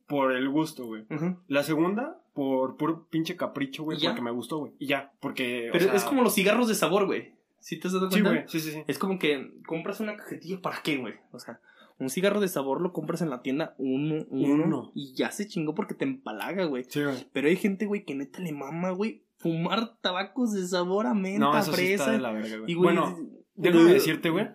por 0.08 0.34
el 0.34 0.50
gusto, 0.50 0.86
güey. 0.86 1.06
La 1.48 1.64
segunda, 1.64 2.20
por 2.34 2.76
puro 2.78 3.08
pinche 3.10 3.36
capricho, 3.38 3.84
güey, 3.84 3.98
porque 4.04 4.22
me 4.22 4.32
gustó, 4.32 4.58
güey. 4.58 4.74
Y 4.80 4.88
ya, 4.88 5.14
porque, 5.22 5.70
o 5.70 5.74
Pero 5.74 5.86
sea, 5.86 5.94
es 5.96 6.04
como 6.04 6.22
los 6.24 6.36
cigarros 6.36 6.68
de 6.68 6.76
sabor, 6.76 7.06
güey. 7.06 7.34
¿Sí 7.62 7.78
te 7.80 7.88
has 7.88 7.94
dado 7.94 8.10
Sí, 8.10 8.22
cuenta? 8.22 8.30
güey, 8.32 8.44
sí, 8.48 8.60
sí, 8.62 8.72
sí. 8.72 8.84
Es 8.88 8.98
como 8.98 9.20
que 9.20 9.52
compras 9.66 10.00
una 10.00 10.16
cajetilla, 10.16 10.62
¿para 10.62 10.82
qué, 10.82 10.96
güey? 10.98 11.16
O 11.32 11.40
sea, 11.40 11.60
un 12.00 12.10
cigarro 12.10 12.40
de 12.40 12.48
sabor 12.48 12.82
lo 12.82 12.94
compras 12.94 13.22
en 13.22 13.30
la 13.30 13.42
tienda 13.42 13.76
uno, 13.78 14.26
uno, 14.30 14.64
Uno. 14.66 14.92
y 14.96 15.14
ya 15.14 15.32
se 15.32 15.48
chingó 15.48 15.76
porque 15.76 15.94
te 15.94 16.06
empalaga, 16.06 16.66
güey. 16.66 16.86
Sí, 16.88 17.04
güey. 17.04 17.28
Pero 17.34 17.48
hay 17.50 17.56
gente, 17.58 17.86
güey, 17.86 18.06
que 18.06 18.16
neta 18.16 18.40
le 18.40 18.52
mama, 18.54 18.92
güey, 18.92 19.26
fumar 19.38 19.98
tabacos 20.02 20.54
de 20.54 20.66
sabor 20.68 21.06
a 21.08 21.14
menta, 21.14 21.40
No, 21.40 21.58
eso 21.58 21.72
sí 21.74 21.78
fresa. 21.78 22.04
está 22.04 22.12
de 22.12 22.20
la 22.20 22.32
verga, 22.32 22.58
güey. 22.58 22.72
y, 22.72 22.76
güey, 22.76 22.96
bueno, 22.96 23.18
déjame 23.56 23.94
decirte, 23.94 24.30
güey. 24.30 24.48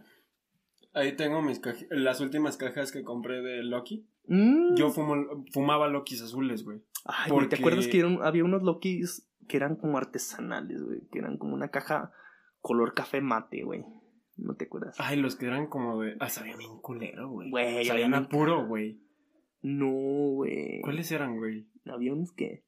Ahí 0.94 1.16
tengo 1.16 1.42
mis 1.42 1.58
cajas, 1.58 1.84
las 1.90 2.20
últimas 2.20 2.56
cajas 2.56 2.92
que 2.92 3.02
compré 3.02 3.42
de 3.42 3.62
Loki. 3.64 4.06
Mm. 4.26 4.74
Yo 4.76 4.90
fumo, 4.90 5.44
fumaba 5.52 5.88
Lokis 5.88 6.22
azules, 6.22 6.64
güey. 6.64 6.78
Ay, 7.04 7.30
güey, 7.30 7.48
¿te 7.48 7.56
porque- 7.56 7.62
acuerdas 7.62 7.88
que 7.88 7.98
eran- 7.98 8.20
había 8.22 8.44
unos 8.44 8.62
Lokis 8.62 9.28
que 9.48 9.56
eran 9.58 9.76
como 9.76 9.98
artesanales, 9.98 10.82
güey? 10.82 11.00
Que 11.12 11.18
eran 11.18 11.36
como 11.36 11.52
una 11.54 11.68
caja 11.68 12.12
color 12.60 12.94
café 12.94 13.20
mate, 13.20 13.64
güey. 13.64 13.84
¿No 14.36 14.54
te 14.54 14.64
acuerdas? 14.64 14.96
Ay, 14.98 15.16
los 15.16 15.36
que 15.36 15.46
eran 15.46 15.66
como 15.66 16.00
de. 16.00 16.16
Ah, 16.20 16.28
sabían 16.28 16.58
bien 16.58 16.78
culero, 16.78 17.28
güey. 17.28 17.50
Güey, 17.50 17.84
sabían 17.84 18.14
a 18.14 18.28
puro, 18.28 18.66
güey. 18.66 18.98
No, 19.62 19.90
güey. 19.90 20.80
¿Cuáles 20.82 21.10
eran, 21.12 21.38
güey? 21.38 21.66
Había 21.86 22.12
unos 22.12 22.32
que. 22.32 22.62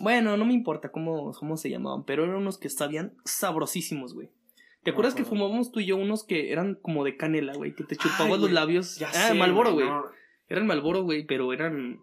Bueno, 0.00 0.36
no 0.36 0.44
me 0.44 0.54
importa 0.54 0.90
cómo, 0.90 1.32
cómo 1.32 1.56
se 1.56 1.68
llamaban, 1.68 2.04
pero 2.04 2.24
eran 2.24 2.36
unos 2.36 2.58
que 2.58 2.70
sabían 2.70 3.14
sabrosísimos, 3.24 4.14
güey. 4.14 4.30
¿Te 4.82 4.90
No 4.90 4.94
acuerdas 4.94 5.14
que 5.14 5.24
fumábamos 5.24 5.72
tú 5.72 5.80
y 5.80 5.86
yo 5.86 5.96
unos 5.96 6.24
que 6.24 6.52
eran 6.52 6.76
como 6.76 7.04
de 7.04 7.16
canela, 7.16 7.52
güey? 7.54 7.74
Que 7.74 7.84
te 7.84 7.96
chupabas 7.96 8.34
Ay, 8.34 8.40
los 8.40 8.52
labios. 8.52 8.96
Ya 8.96 9.08
ah, 9.08 9.12
sé, 9.12 9.34
Malboro, 9.34 9.72
güey. 9.72 9.86
no. 9.86 10.04
Eran 10.48 10.66
Malboro, 10.66 11.02
güey, 11.02 11.26
pero 11.26 11.52
eran. 11.52 12.00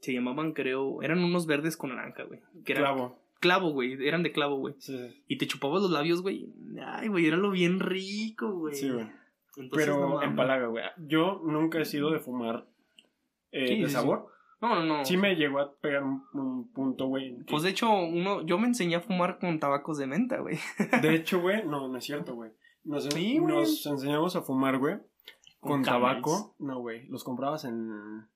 Se 0.00 0.14
llamaban, 0.14 0.52
creo. 0.52 1.02
Eran 1.02 1.22
unos 1.22 1.46
verdes 1.46 1.76
con 1.76 1.90
naranja, 1.90 2.22
güey. 2.22 2.40
Que 2.64 2.72
eran 2.72 2.84
Clavo. 2.84 3.18
Clavo, 3.40 3.70
güey. 3.72 4.06
Eran 4.06 4.22
de 4.22 4.32
clavo, 4.32 4.56
güey. 4.56 4.74
Sí, 4.78 4.96
sí. 4.96 5.24
Y 5.26 5.38
te 5.38 5.46
chupabas 5.46 5.82
los 5.82 5.90
labios, 5.90 6.22
güey. 6.22 6.52
Ay, 6.84 7.08
güey, 7.08 7.26
era 7.26 7.36
lo 7.36 7.50
bien 7.50 7.80
rico, 7.80 8.52
güey. 8.52 8.74
Sí, 8.74 8.88
güey. 8.90 9.06
Entonces, 9.56 9.88
no 9.88 9.94
Pero 9.94 10.08
mames. 10.08 10.28
empalaga, 10.30 10.66
güey. 10.68 10.84
Yo 10.98 11.42
nunca 11.44 11.80
he 11.80 11.84
sido 11.84 12.12
de 12.12 12.20
fumar 12.20 12.66
eh, 13.50 13.66
Sí, 13.66 13.80
de 13.82 13.88
sabor. 13.88 14.28
No, 14.60 14.74
no, 14.74 14.84
no. 14.84 15.04
Sí 15.04 15.16
me 15.16 15.34
llegó 15.34 15.58
a 15.58 15.74
pegar 15.74 16.02
un, 16.04 16.22
un 16.34 16.70
punto, 16.72 17.06
güey. 17.06 17.36
Pues 17.44 17.62
de 17.62 17.70
hecho, 17.70 17.90
uno, 17.90 18.42
yo 18.42 18.58
me 18.58 18.66
enseñé 18.66 18.96
a 18.96 19.00
fumar 19.00 19.38
con 19.38 19.58
tabacos 19.58 19.98
de 19.98 20.06
menta, 20.06 20.38
güey. 20.38 20.58
De 21.02 21.14
hecho, 21.16 21.40
güey, 21.40 21.64
no, 21.66 21.88
no 21.88 21.96
es 21.98 22.04
cierto, 22.04 22.34
güey. 22.34 22.52
Nos, 22.84 23.04
Sí, 23.04 23.38
güey. 23.38 23.54
nos 23.54 23.86
enseñamos 23.86 24.36
a 24.36 24.42
fumar, 24.42 24.78
güey, 24.78 24.96
con, 25.60 25.70
Con 25.72 25.82
tabaco. 25.82 26.54
No, 26.58 26.78
güey, 26.80 27.06
los 27.08 27.24
comprabas 27.24 27.64
en... 27.64 27.88
No 27.88 28.28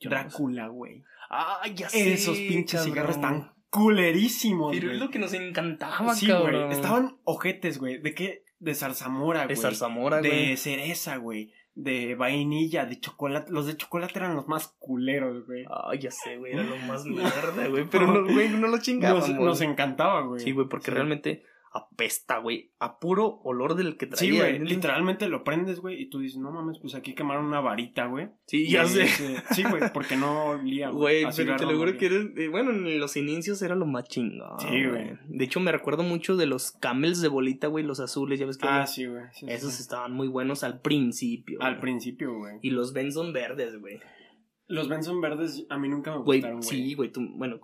Drácula, 0.00 0.68
güey. 0.68 1.04
Ay, 1.34 1.74
ya 1.74 1.88
sé. 1.88 2.12
Esos 2.12 2.36
pinches 2.36 2.80
cabrón. 2.80 2.94
cigarros 2.94 3.20
tan 3.20 3.52
culerísimos, 3.70 4.76
Pero 4.76 4.92
es 4.92 4.98
lo 4.98 5.10
que 5.10 5.18
nos 5.18 5.32
encantaba, 5.32 6.14
Sí, 6.14 6.26
cabrón. 6.26 6.66
güey. 6.66 6.72
Estaban 6.76 7.16
ojetes, 7.24 7.78
güey. 7.78 7.98
¿De 8.00 8.14
qué? 8.14 8.44
De 8.58 8.74
zarzamora, 8.74 9.40
De 9.40 9.46
güey. 9.46 9.56
zarzamora, 9.56 10.18
güey. 10.20 10.50
De 10.50 10.56
cereza, 10.56 11.16
güey. 11.16 11.52
De 11.74 12.14
vainilla, 12.16 12.84
de 12.84 13.00
chocolate. 13.00 13.50
Los 13.50 13.66
de 13.66 13.76
chocolate 13.76 14.18
eran 14.18 14.34
los 14.36 14.46
más 14.46 14.74
culeros, 14.78 15.46
güey. 15.46 15.64
Ay, 15.88 16.00
ya 16.00 16.10
sé, 16.10 16.36
güey. 16.36 16.52
Era 16.52 16.64
lo 16.64 16.76
más 16.76 17.04
mierda, 17.06 17.66
güey. 17.68 17.86
Pero, 17.90 18.06
no, 18.08 18.24
güey, 18.32 18.48
no 18.50 18.68
lo 18.68 18.78
chingábamos. 18.78 19.28
Nos, 19.30 19.40
nos 19.40 19.60
encantaba, 19.62 20.20
güey. 20.20 20.40
Sí, 20.40 20.52
güey, 20.52 20.68
porque 20.68 20.86
Sí. 20.86 20.90
realmente 20.92 21.44
apesta, 21.74 22.38
güey. 22.38 22.70
A 22.78 22.98
puro 22.98 23.40
olor 23.44 23.74
del 23.74 23.96
que 23.96 24.06
traía. 24.06 24.18
Sí, 24.18 24.30
güey. 24.36 24.42
¿entiendes? 24.50 24.76
Literalmente 24.76 25.28
lo 25.28 25.44
prendes, 25.44 25.80
güey, 25.80 26.00
y 26.02 26.06
tú 26.10 26.18
dices, 26.20 26.38
no 26.38 26.50
mames, 26.50 26.78
pues 26.78 26.94
aquí 26.94 27.14
quemaron 27.14 27.46
una 27.46 27.60
varita, 27.60 28.06
güey. 28.06 28.28
Sí, 28.46 28.68
ya 28.68 28.84
Y, 28.84 28.88
sé. 28.88 29.02
este, 29.04 29.36
Sí, 29.54 29.62
güey, 29.64 29.82
porque 29.92 30.16
no 30.16 30.44
olía, 30.46 30.90
Güey, 30.90 31.24
pero 31.36 31.56
te 31.56 31.64
lo 31.66 31.76
juro 31.76 31.96
que 31.96 32.06
eres. 32.06 32.26
eh, 32.36 32.48
bueno, 32.48 32.70
en 32.70 32.98
los 33.00 33.16
inicios 33.16 33.60
era 33.62 33.74
lo 33.74 33.86
más 33.86 34.04
chingón. 34.04 34.58
Sí, 34.60 34.84
güey. 34.86 35.12
De 35.28 35.44
hecho, 35.44 35.60
me 35.60 35.72
recuerdo 35.72 36.02
mucho 36.02 36.36
de 36.36 36.46
los 36.46 36.72
camels 36.72 37.20
de 37.20 37.28
bolita, 37.28 37.66
güey, 37.68 37.84
los 37.84 38.00
azules, 38.00 38.38
ya 38.38 38.46
ves 38.46 38.58
que. 38.58 38.68
Ah, 38.68 38.86
sí, 38.86 39.06
güey. 39.06 39.24
sí, 39.32 39.46
Esos 39.48 39.74
sí. 39.74 39.82
estaban 39.82 40.12
muy 40.12 40.28
buenos 40.28 40.64
al 40.64 40.80
principio. 40.80 41.60
Al 41.62 41.80
principio, 41.80 42.34
güey. 42.36 42.56
Y 42.62 42.70
los 42.70 42.92
Benson 42.92 43.32
verdes, 43.32 43.78
güey. 43.80 44.00
Los 44.72 44.88
Benson 44.88 45.20
verdes 45.20 45.66
a 45.68 45.76
mí 45.78 45.88
nunca 45.88 46.12
me 46.12 46.22
gustaron, 46.22 46.60
güey. 46.60 46.68
sí, 46.68 46.94
güey, 46.94 47.12
tú, 47.12 47.20
bueno, 47.34 47.60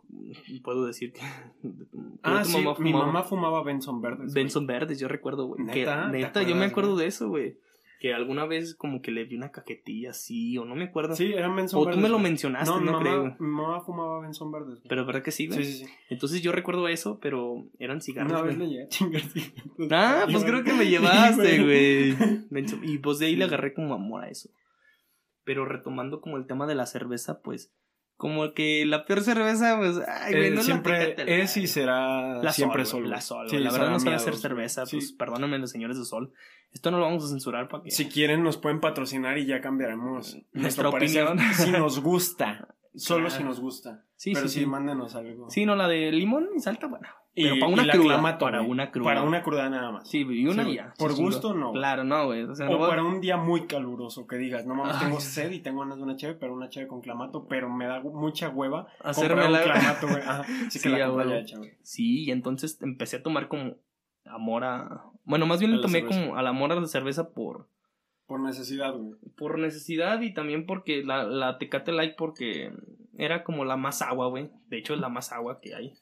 puedo 0.63 0.85
decir 0.87 1.13
que. 1.13 1.21
Ah, 2.23 2.45
sí, 2.45 2.59
mamá 2.61 2.77
mi 2.81 2.93
mamá 2.93 3.23
fumaba 3.23 3.63
Benson 3.63 4.01
verdes. 4.03 4.35
Benson 4.35 4.67
verdes, 4.67 4.99
yo 5.01 5.09
recuerdo, 5.09 5.47
güey. 5.47 5.65
que 5.69 5.81
¿Neta? 5.81 6.11
¿Te 6.11 6.19
Neta, 6.19 6.43
yo 6.43 6.55
me 6.57 6.67
acuerdo 6.67 6.97
de 6.97 7.07
eso, 7.07 7.29
güey. 7.29 7.57
Que 8.01 8.13
alguna 8.15 8.45
vez 8.47 8.75
como 8.75 9.01
que 9.03 9.11
le 9.11 9.25
vi 9.25 9.37
una 9.37 9.51
cajetilla 9.51 10.11
así, 10.11 10.57
o 10.59 10.65
no 10.65 10.75
me 10.77 10.85
acuerdo. 10.85 11.17
Sí, 11.17 11.33
eran 11.33 11.57
Benson 11.57 11.81
o 11.81 11.85
verdes. 11.85 11.97
tú 11.99 12.03
me 12.03 12.09
lo 12.09 12.19
mencionaste, 12.19 12.71
No, 12.71 12.81
no, 12.81 12.93
mamá, 12.93 13.03
creo. 13.03 13.37
mi 13.39 13.49
mamá 13.49 13.81
fumaba 13.81 14.21
Benson 14.21 14.53
verdes. 14.53 14.77
güey. 14.77 14.89
Pero 14.89 15.07
verdad 15.07 15.23
que 15.23 15.31
sí, 15.31 15.47
güey. 15.49 15.65
Sí, 15.65 15.73
sí, 15.73 15.85
sí. 15.87 15.93
Entonces 16.11 16.43
yo 16.43 16.53
recuerdo 16.53 16.87
eso, 16.89 17.19
pero 17.21 17.65
eran 17.79 18.01
cigarros. 18.01 18.33
Una 18.33 18.43
vez 18.43 18.59
le 18.59 18.89
chingar 18.89 19.23
cigarros. 19.23 19.89
Ah, 19.91 20.27
pues 20.31 20.45
creo 20.45 20.63
que 20.63 20.75
me 20.75 20.89
llevaste, 20.89 21.63
güey. 21.65 22.15
Y 22.83 22.99
pues 22.99 23.19
de 23.19 23.27
ahí 23.27 23.37
le 23.37 23.45
agarré 23.45 23.73
como 23.75 23.95
amor 23.95 24.25
a 24.25 24.29
eso. 24.29 24.51
Pero 25.49 25.65
retomando 25.65 26.21
como 26.21 26.37
el 26.37 26.47
tema 26.47 26.67
de 26.67 26.75
la 26.75 26.85
cerveza, 26.85 27.41
pues, 27.41 27.73
como 28.19 28.53
que 28.53 28.85
la 28.85 29.07
peor 29.07 29.23
cerveza, 29.23 29.79
pues, 29.79 29.99
ay, 30.07 30.35
güey, 30.35 30.47
Eh, 30.49 30.51
no 30.51 30.63
siempre 30.63 31.15
es 31.41 31.57
y 31.57 31.67
será 31.67 32.43
La 32.43 32.53
siempre 32.53 32.85
sol. 32.85 33.09
La 33.09 33.23
sol, 33.23 33.49
Sí. 33.49 33.57
La 33.57 33.73
verdad 33.73 33.89
no 33.89 33.99
sabe 33.99 34.17
hacer 34.17 34.37
cerveza, 34.37 34.85
Sí. 34.85 34.97
pues 34.97 35.13
perdónenme 35.13 35.59
los 35.59 35.71
señores 35.71 35.99
de 35.99 36.05
sol. 36.05 36.35
Esto 36.71 36.91
no 36.91 36.99
lo 36.99 37.05
vamos 37.05 37.25
a 37.25 37.29
censurar 37.29 37.67
para 37.69 37.83
que... 37.83 37.91
Si 37.91 38.11
quieren 38.11 38.43
nos 38.43 38.59
pueden 38.59 38.81
patrocinar 38.81 39.39
y 39.39 39.47
ya 39.47 39.63
cambiaremos 39.63 40.37
Nuestra 40.53 40.91
parecer, 40.91 41.25
opinión. 41.29 41.49
Si 41.55 41.71
nos 41.71 42.01
gusta. 42.01 42.75
Solo 42.95 43.27
Claro. 43.29 43.39
si 43.39 43.45
nos 43.45 43.61
gusta. 43.61 44.05
sí, 44.17 44.33
Pero 44.35 44.49
sí, 44.49 44.55
sí, 44.55 44.61
sí. 44.61 44.67
mándenos 44.67 45.15
algo. 45.15 45.49
Sí, 45.49 45.65
no, 45.65 45.77
la 45.77 45.89
de 45.89 46.13
limón 46.13 46.51
y 46.55 46.61
salta, 46.61 46.89
bueno. 46.89 47.09
Y, 47.39 47.45
Pero 47.45 47.61
para 47.61 47.73
una 47.73 47.93
cruda. 47.93 48.05
clamato, 48.15 48.45
para 48.45 48.59
güey. 48.59 48.71
una 48.71 48.91
cruda. 48.91 49.05
Para 49.05 49.23
una 49.23 49.43
cruda 49.43 49.71
nada 49.71 49.93
más. 49.93 50.09
Sí, 50.09 50.27
y 50.29 50.47
una 50.47 50.65
Sí, 50.65 50.75
ya. 50.75 50.93
Por 50.99 51.15
gusto, 51.15 51.55
no. 51.55 51.73
Claro, 51.73 52.03
no, 52.05 52.27
güey. 52.27 52.43
O 52.43 52.55
sea, 52.55 52.69
O 52.69 52.73
no 52.73 52.89
para 52.89 53.05
un 53.05 53.21
día 53.21 53.37
muy 53.37 53.67
caluroso 53.67 54.27
que 54.27 54.37
digas, 54.37 54.67
no 54.67 54.75
mames, 54.75 54.99
tengo 54.99 55.21
sed 55.21 55.53
y 55.53 55.61
tengo 55.61 55.81
ganas 55.81 55.99
de 55.99 56.03
una 56.03 56.17
cheve, 56.17 56.35
pero 56.35 56.53
una 56.53 56.69
cheve 56.69 56.89
con 56.89 57.01
clamato, 57.01 57.47
pero 57.47 57.71
me 57.71 57.87
da 57.87 58.01
mucha 58.01 58.49
hueva 58.49 58.89
Hacerme 59.03 59.47
un 59.47 59.53
la- 59.53 59.63
clamato, 59.63 60.09
güey. 60.09 60.21
Ajá, 60.27 60.41
Así 60.67 60.81
que 60.81 60.89
Sí, 60.89 60.89
la 60.91 61.39
hecha, 61.39 61.59
güey. 61.59 61.73
Sí, 61.83 62.25
y 62.25 62.31
entonces 62.33 62.83
empecé 62.83 63.17
a 63.19 63.23
tomar 63.23 63.49
como 63.49 63.77
amor 64.25 64.65
a... 64.65 65.05
Bueno, 65.25 65.47
más 65.47 65.61
bien 65.61 65.73
A 65.73 65.77
le 65.77 65.83
tomé 65.83 66.05
como 66.05 66.37
al 66.37 66.47
amor 66.47 66.73
a 66.73 66.81
la 66.81 66.87
cerveza 66.87 67.31
por... 67.31 67.69
Por 68.27 68.41
necesidad, 68.41 68.95
güey. 68.95 69.15
Por 69.37 69.59
necesidad 69.59 70.21
y 70.21 70.35
también 70.35 70.67
porque 70.67 71.03
la, 71.03 71.25
la 71.25 71.57
Tecate 71.57 71.93
Light 71.93 72.15
porque 72.17 72.73
era 73.17 73.43
como 73.43 73.65
la 73.65 73.77
más 73.77 74.03
agua, 74.03 74.29
güey. 74.29 74.51
De 74.69 74.79
hecho, 74.79 74.93
es 74.95 75.01
la 75.01 75.09
más 75.09 75.33
agua 75.33 75.61
que 75.63 75.75
hay. 75.75 75.95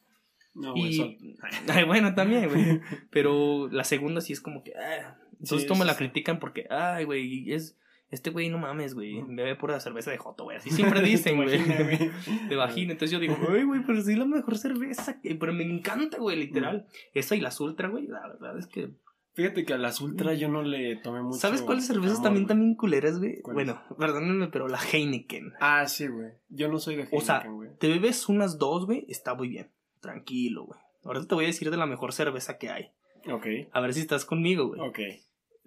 No, 0.57 0.71
güey, 0.73 0.95
y... 0.95 1.35
Ay, 1.69 1.83
bueno, 1.85 2.13
también, 2.15 2.49
güey. 2.49 2.81
Pero 3.09 3.67
la 3.69 3.83
segunda 3.83 4.21
sí 4.21 4.33
es 4.33 4.41
como 4.41 4.63
que... 4.63 4.73
ah. 4.75 5.17
Entonces 5.39 5.67
Sí, 5.71 5.83
la 5.85 5.95
critican 5.95 6.39
porque... 6.39 6.65
Ay, 6.69 7.05
güey, 7.05 7.51
es... 7.51 7.77
Este 8.09 8.29
güey, 8.29 8.49
no 8.49 8.57
mames, 8.57 8.93
güey. 8.93 9.21
Bebe 9.27 9.55
pura 9.57 9.79
cerveza 9.81 10.11
de 10.11 10.17
joto, 10.17 10.45
güey. 10.45 10.57
Así 10.57 10.69
siempre 10.71 11.01
dicen, 11.01 11.35
güey. 11.35 11.61
Güey. 11.61 12.09
De 12.49 12.55
vagina. 12.55 12.93
Entonces 12.93 13.11
yo 13.11 13.19
digo, 13.19 13.37
ay, 13.49 13.63
güey, 13.63 13.81
pero 13.85 14.01
sí 14.01 14.13
es 14.13 14.17
la 14.17 14.25
mejor 14.25 14.57
cerveza. 14.57 15.19
que- 15.19 15.35
Pero 15.35 15.51
me 15.53 15.63
encanta, 15.65 16.17
güey, 16.17 16.37
literal. 16.37 16.87
Esa 17.13 17.35
y 17.35 17.41
las 17.41 17.59
ultra, 17.59 17.89
güey. 17.89 18.07
La 18.07 18.25
verdad 18.27 18.57
es 18.57 18.67
que. 18.67 18.91
Fíjate 19.33 19.65
que 19.65 19.73
a 19.73 19.77
las 19.77 19.99
ultra 20.01 20.33
yo 20.33 20.47
no 20.47 20.63
le 20.63 20.95
tomé 20.95 21.21
mucho. 21.21 21.37
¿Sabes 21.37 21.61
cuáles 21.61 21.85
cervezas 21.85 22.13
amor, 22.19 22.23
también, 22.23 22.43
güey. 22.45 22.47
también 22.47 22.75
culeras, 22.75 23.19
güey? 23.19 23.41
Bueno, 23.43 23.79
perdónenme, 23.99 24.47
pero 24.47 24.67
la 24.69 24.79
Heineken. 24.79 25.53
Ah, 25.59 25.85
sí, 25.85 26.07
güey. 26.07 26.31
Yo 26.49 26.69
no 26.69 26.79
soy 26.79 26.95
de 26.95 27.01
Heineken, 27.01 27.19
O 27.19 27.21
sea, 27.21 27.43
güey. 27.45 27.69
te 27.77 27.87
bebes 27.89 28.29
unas 28.29 28.57
dos, 28.57 28.85
güey. 28.87 29.05
Está 29.09 29.35
muy 29.35 29.49
bien. 29.49 29.69
Tranquilo, 30.07 30.63
güey. 30.65 30.79
Ahora 31.03 31.25
te 31.25 31.35
voy 31.35 31.43
a 31.43 31.47
decir 31.47 31.69
de 31.69 31.75
la 31.77 31.85
mejor 31.85 32.13
cerveza 32.13 32.57
que 32.57 32.69
hay. 32.69 32.91
Ok, 33.29 33.45
A 33.73 33.81
ver 33.81 33.93
si 33.93 33.99
estás 33.99 34.23
conmigo, 34.23 34.67
güey. 34.69 34.79
ok. 34.81 34.99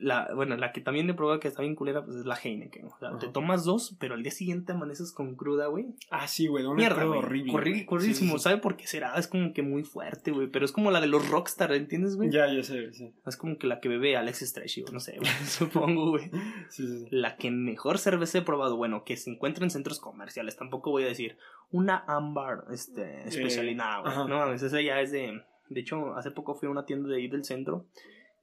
La, 0.01 0.33
bueno, 0.35 0.57
la 0.57 0.73
que 0.73 0.81
también 0.81 1.09
he 1.11 1.15
probado 1.15 1.41
que 1.41 1.49
está 1.49 1.63
bien 1.63 1.75
culera, 1.75 2.03
pues 2.05 2.17
es 2.17 2.27
la 2.27 2.35
Heineken. 2.35 2.87
O 2.87 2.99
sea, 2.99 3.19
te 3.19 3.29
tomas 3.29 3.65
dos, 3.65 3.97
pero 4.01 4.15
al 4.15 4.23
día 4.23 4.33
siguiente 4.33 4.73
amaneces 4.73 5.13
con 5.13 5.37
cruda, 5.37 5.67
güey. 5.67 5.87
Ah, 6.11 6.27
sí, 6.27 6.47
güey, 6.47 6.65
una 6.65 6.75
Mierda, 6.75 7.05
güey. 7.05 7.19
horrible. 7.19 7.87
Sí, 8.01 8.15
sí, 8.15 8.39
¿Sabe 8.39 8.59
por 8.59 8.77
qué 8.77 8.87
será? 8.87 9.15
Es 9.17 9.29
como 9.29 9.53
que 9.53 9.63
muy 9.63 9.85
fuerte, 9.85 10.31
güey. 10.31 10.49
Pero 10.49 10.65
es 10.65 10.73
como 10.73 10.91
la 10.91 11.01
de 11.01 11.07
los 11.07 11.29
Rockstar, 11.29 11.73
¿entiendes, 11.73 12.17
güey? 12.17 12.31
Ya, 12.31 12.53
ya 12.53 12.63
sé, 12.63 12.93
sí. 12.93 13.13
Es 13.27 13.37
como 13.37 13.59
que 13.59 13.67
la 13.67 13.81
que 13.81 13.89
bebe 13.89 14.17
Alex 14.17 14.41
Stretchy, 14.41 14.83
güey. 14.83 14.95
No 14.95 15.01
sé, 15.01 15.19
güey. 15.19 15.31
Supongo, 15.45 16.11
güey. 16.11 16.31
Sí, 16.71 16.87
sí, 16.87 16.99
sí. 17.01 17.07
La 17.11 17.37
que 17.37 17.51
mejor 17.51 17.99
cerveza 17.99 18.39
he 18.39 18.43
probado, 18.43 18.77
bueno, 18.77 19.05
que 19.05 19.17
se 19.17 19.31
encuentra 19.31 19.65
en 19.65 19.71
centros 19.71 20.01
comerciales. 20.01 20.57
Tampoco 20.57 20.91
voy 20.91 21.05
a 21.05 21.09
decir 21.09 21.37
una 21.71 22.05
ámbar, 22.07 22.65
este, 22.73 23.29
especialidad, 23.29 24.01
güey. 24.03 24.17
No 24.29 24.39
mames, 24.39 24.63
esa 24.63 24.81
ya 24.81 25.01
es 25.01 25.13
de. 25.13 25.43
De 25.69 25.81
hecho, 25.81 26.17
hace 26.17 26.33
poco 26.33 26.57
fui 26.57 26.67
a 26.67 26.71
una 26.71 26.85
tienda 26.85 27.09
de 27.09 27.17
ahí 27.17 27.29
del 27.29 27.45
centro 27.45 27.87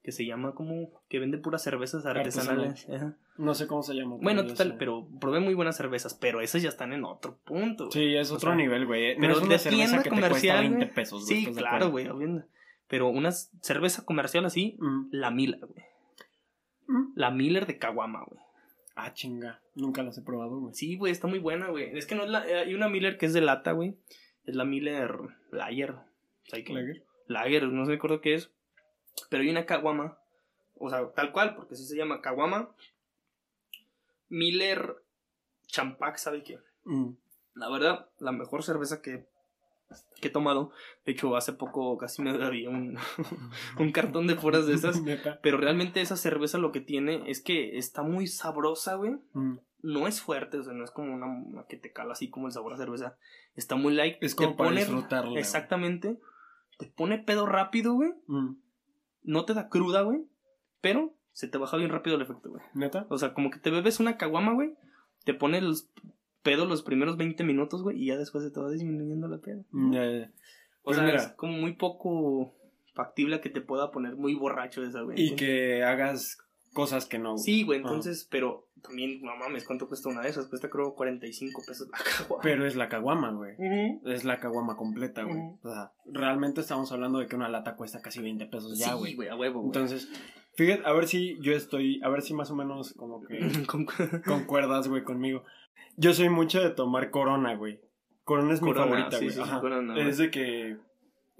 que 0.07 0.13
se 0.13 0.25
llama 0.25 0.55
como. 0.55 0.89
que 1.09 1.19
vende 1.19 1.38
puras 1.38 1.61
cervezas 1.61 2.05
artesanales. 2.05 2.88
Ajá. 2.89 3.17
No 3.38 3.53
sé 3.53 3.67
cómo 3.67 3.84
se 3.84 3.93
llama. 3.93 4.15
Bueno, 4.21 4.45
total, 4.47 4.77
pero 4.79 5.05
probé 5.19 5.41
muy 5.41 5.53
buenas 5.53 5.75
cervezas, 5.75 6.13
pero 6.13 6.39
esas 6.39 6.61
ya 6.61 6.69
están 6.69 6.93
en 6.93 7.03
otro 7.03 7.38
punto. 7.43 7.88
güey. 7.88 7.91
Sí, 7.91 8.15
es 8.15 8.31
O 8.31 8.35
otro 8.35 8.51
sea, 8.51 8.55
nivel, 8.55 8.85
güey. 8.85 9.15
No 9.15 9.19
pero 9.19 9.34
es 9.34 9.39
una 9.41 9.49
de 9.49 9.59
cerveza 9.59 9.97
que 9.97 10.03
te 10.03 10.09
cuesta 10.11 10.27
comercial, 10.29 10.59
20 10.61 10.77
güey. 10.77 10.93
pesos, 10.95 11.25
güey. 11.25 11.35
Sí, 11.35 11.41
¿estás 11.41 11.55
de 11.55 11.61
claro, 11.61 11.85
acuerdo? 11.88 12.15
güey. 12.15 12.29
Pero 12.88 13.09
una 13.09 13.31
cerveza 13.34 14.05
comercial 14.05 14.45
así, 14.45 14.77
Mm. 14.79 15.07
la 15.11 15.29
Miller, 15.29 15.59
güey. 15.65 15.84
Mm. 16.88 17.11
La 17.15 17.31
Miller 17.31 17.65
de 17.67 17.77
Caguama, 17.77 18.23
güey. 18.25 18.39
Ah, 18.95 19.13
chinga. 19.13 19.59
Nunca 19.75 20.03
las 20.03 20.17
he 20.17 20.21
probado, 20.21 20.57
güey. 20.57 20.73
Sí, 20.73 20.95
güey, 20.95 21.11
está 21.11 21.27
muy 21.27 21.39
buena, 21.39 21.67
güey. 21.67 21.97
Es 21.97 22.05
que 22.07 22.15
no 22.15 22.23
es 22.23 22.29
la. 22.29 22.47
eh, 22.47 22.59
Hay 22.59 22.73
una 22.73 22.88
Miller 22.88 23.17
que 23.17 23.25
es 23.25 23.34
de 23.34 23.41
lata, 23.41 23.73
güey. 23.73 23.97
Es 24.45 24.55
la 24.55 24.63
Miller 24.63 25.11
Lager. 25.51 25.95
¿Sabes 26.45 26.63
qué? 26.65 26.73
Lager. 26.73 27.03
Lager, 27.27 27.63
no 27.67 27.84
sé 27.85 27.91
recuerdo 27.91 28.21
qué 28.21 28.35
es. 28.35 28.51
Pero 29.30 29.44
hay 29.44 29.49
una 29.49 29.65
Caguama. 29.65 30.18
O 30.80 30.89
sea, 30.89 31.11
tal 31.14 31.31
cual, 31.31 31.56
porque 31.56 31.73
así 31.73 31.85
se 31.85 31.95
llama 31.98 32.22
Caguama. 32.22 32.69
Miller 34.30 34.98
Champac, 35.68 36.18
¿sabe 36.18 36.44
qué? 36.44 36.60
Mm. 36.85 37.11
La 37.56 37.69
verdad, 37.69 38.10
la 38.19 38.31
mejor 38.31 38.64
cerveza 38.64 39.02
que, 39.02 39.26
que 40.22 40.27
he 40.27 40.31
tomado. 40.31 40.72
De 41.06 41.14
hecho, 41.14 41.35
hace 41.35 41.53
poco 41.53 41.98
casi 41.98 42.22
me 42.22 42.31
había 42.31 42.69
un, 42.69 42.98
un 43.80 43.91
cartón 43.91 44.27
de 44.27 44.35
puras 44.35 44.68
de 44.68 44.73
esas. 44.73 45.02
Pero 45.41 45.57
realmente 45.57 46.02
esa 46.02 46.18
cerveza 46.18 46.57
lo 46.57 46.72
que 46.72 46.81
tiene 46.81 47.30
es 47.30 47.41
que 47.41 47.77
está 47.77 48.03
muy 48.03 48.27
sabrosa, 48.27 48.95
güey. 48.95 49.18
Mm. 49.34 49.57
No 49.84 50.07
es 50.07 50.22
fuerte, 50.22 50.57
o 50.57 50.64
sea, 50.64 50.73
no 50.73 50.84
es 50.84 50.91
como 50.91 51.14
una, 51.14 51.27
una 51.27 51.64
que 51.65 51.77
te 51.77 51.94
cala 51.94 52.14
así 52.14 52.30
como 52.30 52.48
el 52.48 52.53
sabor 52.53 52.73
a 52.73 52.77
cerveza. 52.77 53.15
Está 53.56 53.76
muy 53.76 53.94
light. 53.94 54.18
Es 54.22 54.35
como 54.35 54.49
te 54.52 54.56
para 54.57 54.69
pone- 54.69 54.81
disfrutarla, 54.81 55.30
güey. 55.30 55.39
Exactamente. 55.39 56.19
Te 56.77 56.88
pone 56.88 57.19
pedo 57.19 57.45
rápido, 57.45 57.94
güey. 57.94 58.11
Mm. 58.27 58.56
No 59.27 59.45
te 59.45 59.53
da 59.53 59.69
cruda, 59.69 60.01
güey. 60.01 60.25
Pero 60.81 61.13
se 61.33 61.47
te 61.47 61.59
baja 61.59 61.77
bien 61.77 61.91
rápido 61.91 62.15
el 62.15 62.23
efecto, 62.23 62.49
güey. 62.49 62.63
¿Neta? 62.73 63.05
O 63.09 63.17
sea, 63.19 63.33
como 63.35 63.51
que 63.51 63.59
te 63.59 63.69
bebes 63.69 63.99
una 63.99 64.17
caguama, 64.17 64.53
güey. 64.53 64.73
Te 65.25 65.33
pone 65.35 65.61
los 65.61 65.89
pedo 66.41 66.65
los 66.65 66.81
primeros 66.81 67.17
20 67.17 67.43
minutos, 67.43 67.83
güey. 67.83 68.01
Y 68.01 68.07
ya 68.07 68.17
después 68.17 68.43
se 68.43 68.49
te 68.51 68.59
va 68.59 68.71
disminuyendo 68.71 69.27
la 69.27 69.37
peda. 69.37 69.61
Mm, 69.71 69.93
ya, 69.93 70.05
ya. 70.09 70.25
O 70.81 70.85
Pues 70.85 70.97
sea, 70.97 71.05
mira. 71.05 71.17
es 71.17 71.27
como 71.33 71.53
muy 71.57 71.73
poco 71.73 72.55
factible 72.93 73.41
que 73.41 73.49
te 73.49 73.61
pueda 73.61 73.91
poner 73.91 74.15
muy 74.15 74.33
borracho 74.33 74.83
esa, 74.83 75.01
güey. 75.01 75.21
Y 75.21 75.35
que 75.35 75.83
hagas 75.83 76.37
cosas 76.77 77.05
que 77.07 77.17
no. 77.17 77.31
güey. 77.31 77.43
Sí, 77.43 77.63
güey, 77.63 77.79
Ajá. 77.79 77.87
entonces, 77.89 78.27
pero 78.29 78.67
también, 78.83 79.21
no 79.23 79.35
mames, 79.35 79.65
¿cuánto 79.65 79.87
cuesta 79.87 80.09
una 80.09 80.21
de 80.21 80.29
esas? 80.29 80.45
Cuesta 80.47 80.69
creo 80.69 80.93
45 80.93 81.63
pesos 81.65 81.87
la 81.89 81.97
caguama. 81.97 82.43
Pero 82.43 82.67
es 82.67 82.75
la 82.75 82.87
caguama, 82.87 83.31
güey. 83.31 83.55
Es 84.05 84.23
la 84.23 84.39
caguama 84.39 84.77
completa, 84.77 85.23
güey. 85.23 85.39
O 85.63 85.69
sea, 85.73 85.91
realmente 86.05 86.61
estamos 86.61 86.91
hablando 86.91 87.17
de 87.17 87.25
que 87.27 87.35
una 87.35 87.49
lata 87.49 87.75
cuesta 87.75 88.01
casi 88.01 88.21
20 88.21 88.45
pesos 88.45 88.77
ya, 88.77 88.89
sí, 88.89 88.91
güey. 88.99 89.15
güey, 89.15 89.29
a 89.29 89.35
huevo, 89.35 89.61
güey. 89.61 89.69
Entonces, 89.69 90.07
fíjate, 90.55 90.83
a 90.85 90.93
ver 90.93 91.07
si 91.07 91.37
yo 91.41 91.53
estoy, 91.53 91.99
a 92.03 92.09
ver 92.09 92.21
si 92.21 92.35
más 92.35 92.51
o 92.51 92.55
menos 92.55 92.93
como 92.93 93.23
que 93.23 93.39
Con- 93.67 93.87
concuerdas, 94.23 94.87
güey, 94.87 95.03
conmigo. 95.03 95.43
Yo 95.95 96.13
soy 96.13 96.29
mucho 96.29 96.61
de 96.61 96.69
tomar 96.69 97.09
corona, 97.09 97.55
güey. 97.55 97.81
Corona 98.23 98.53
es 98.53 98.61
mi 98.61 98.73
favorita, 98.73 99.17
güey. 99.17 99.31
sí, 99.31 99.41
sí, 99.41 99.49
güey. 99.61 100.09
es 100.09 100.17
de 100.19 100.29
que 100.29 100.77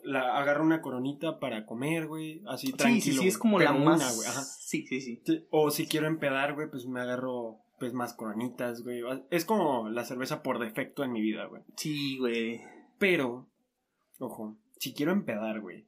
la 0.08 0.38
agarro 0.38 0.64
una 0.64 0.82
coronita 0.82 1.40
para 1.40 1.66
comer, 1.66 2.08
güey, 2.08 2.42
así 2.48 2.68
sí, 2.68 2.74
tranquilo. 2.74 3.02
sí, 3.04 3.12
sí, 3.12 3.18
güey. 3.18 3.28
es 3.28 3.38
como 3.38 3.60
la 3.60 3.72
una, 3.74 3.86
más... 3.92 4.16
güey, 4.16 4.28
ajá. 4.28 4.42
Sí, 4.44 4.86
sí, 4.88 5.02
sí. 5.02 5.22
Sí, 5.26 5.46
O 5.50 5.70
si 5.70 5.88
quiero 5.88 6.08
empedar, 6.08 6.56
güey, 6.56 6.70
pues 6.70 6.86
me 6.88 7.02
agarro 7.02 7.60
pues 7.80 7.94
más 7.94 8.14
coronitas, 8.14 8.82
güey. 8.84 9.02
Es 9.30 9.46
como 9.46 9.90
la 9.90 10.04
cerveza 10.04 10.42
por 10.42 10.60
defecto 10.60 11.04
en 11.04 11.12
mi 11.12 11.22
vida, 11.22 11.46
güey. 11.46 11.62
Sí, 11.76 12.18
güey. 12.18 12.62
Pero, 12.98 13.48
ojo, 14.20 14.58
si 14.80 14.94
quiero 14.94 15.12
empedar, 15.12 15.62
güey, 15.62 15.86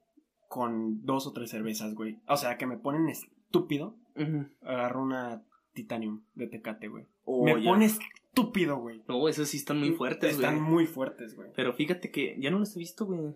con 0.48 1.04
dos 1.04 1.26
o 1.26 1.32
tres 1.32 1.50
cervezas, 1.50 1.94
güey. 1.94 2.20
O 2.28 2.36
sea, 2.36 2.56
que 2.58 2.66
me 2.66 2.76
ponen 2.78 3.08
estúpido, 3.08 3.96
Ujú. 4.16 4.46
agarro 4.62 5.02
una 5.02 5.42
Titanium 5.72 6.22
de 6.34 6.46
Tecate, 6.46 6.88
güey. 6.88 7.06
Oh, 7.24 7.44
me 7.44 7.60
ya. 7.62 7.70
pone 7.70 7.86
estúpido, 7.86 8.76
güey. 8.78 9.02
No, 9.08 9.28
esas 9.28 9.48
sí 9.48 9.56
están 9.56 9.78
muy 9.78 9.90
fuertes, 9.92 10.36
güey. 10.36 10.46
Están 10.48 10.62
muy 10.62 10.86
fuertes, 10.86 11.34
güey. 11.34 11.50
Pero 11.54 11.72
fíjate 11.72 12.10
que 12.10 12.36
ya 12.38 12.50
no 12.50 12.58
las 12.60 12.76
he 12.76 12.78
visto, 12.78 13.06
güey. 13.06 13.34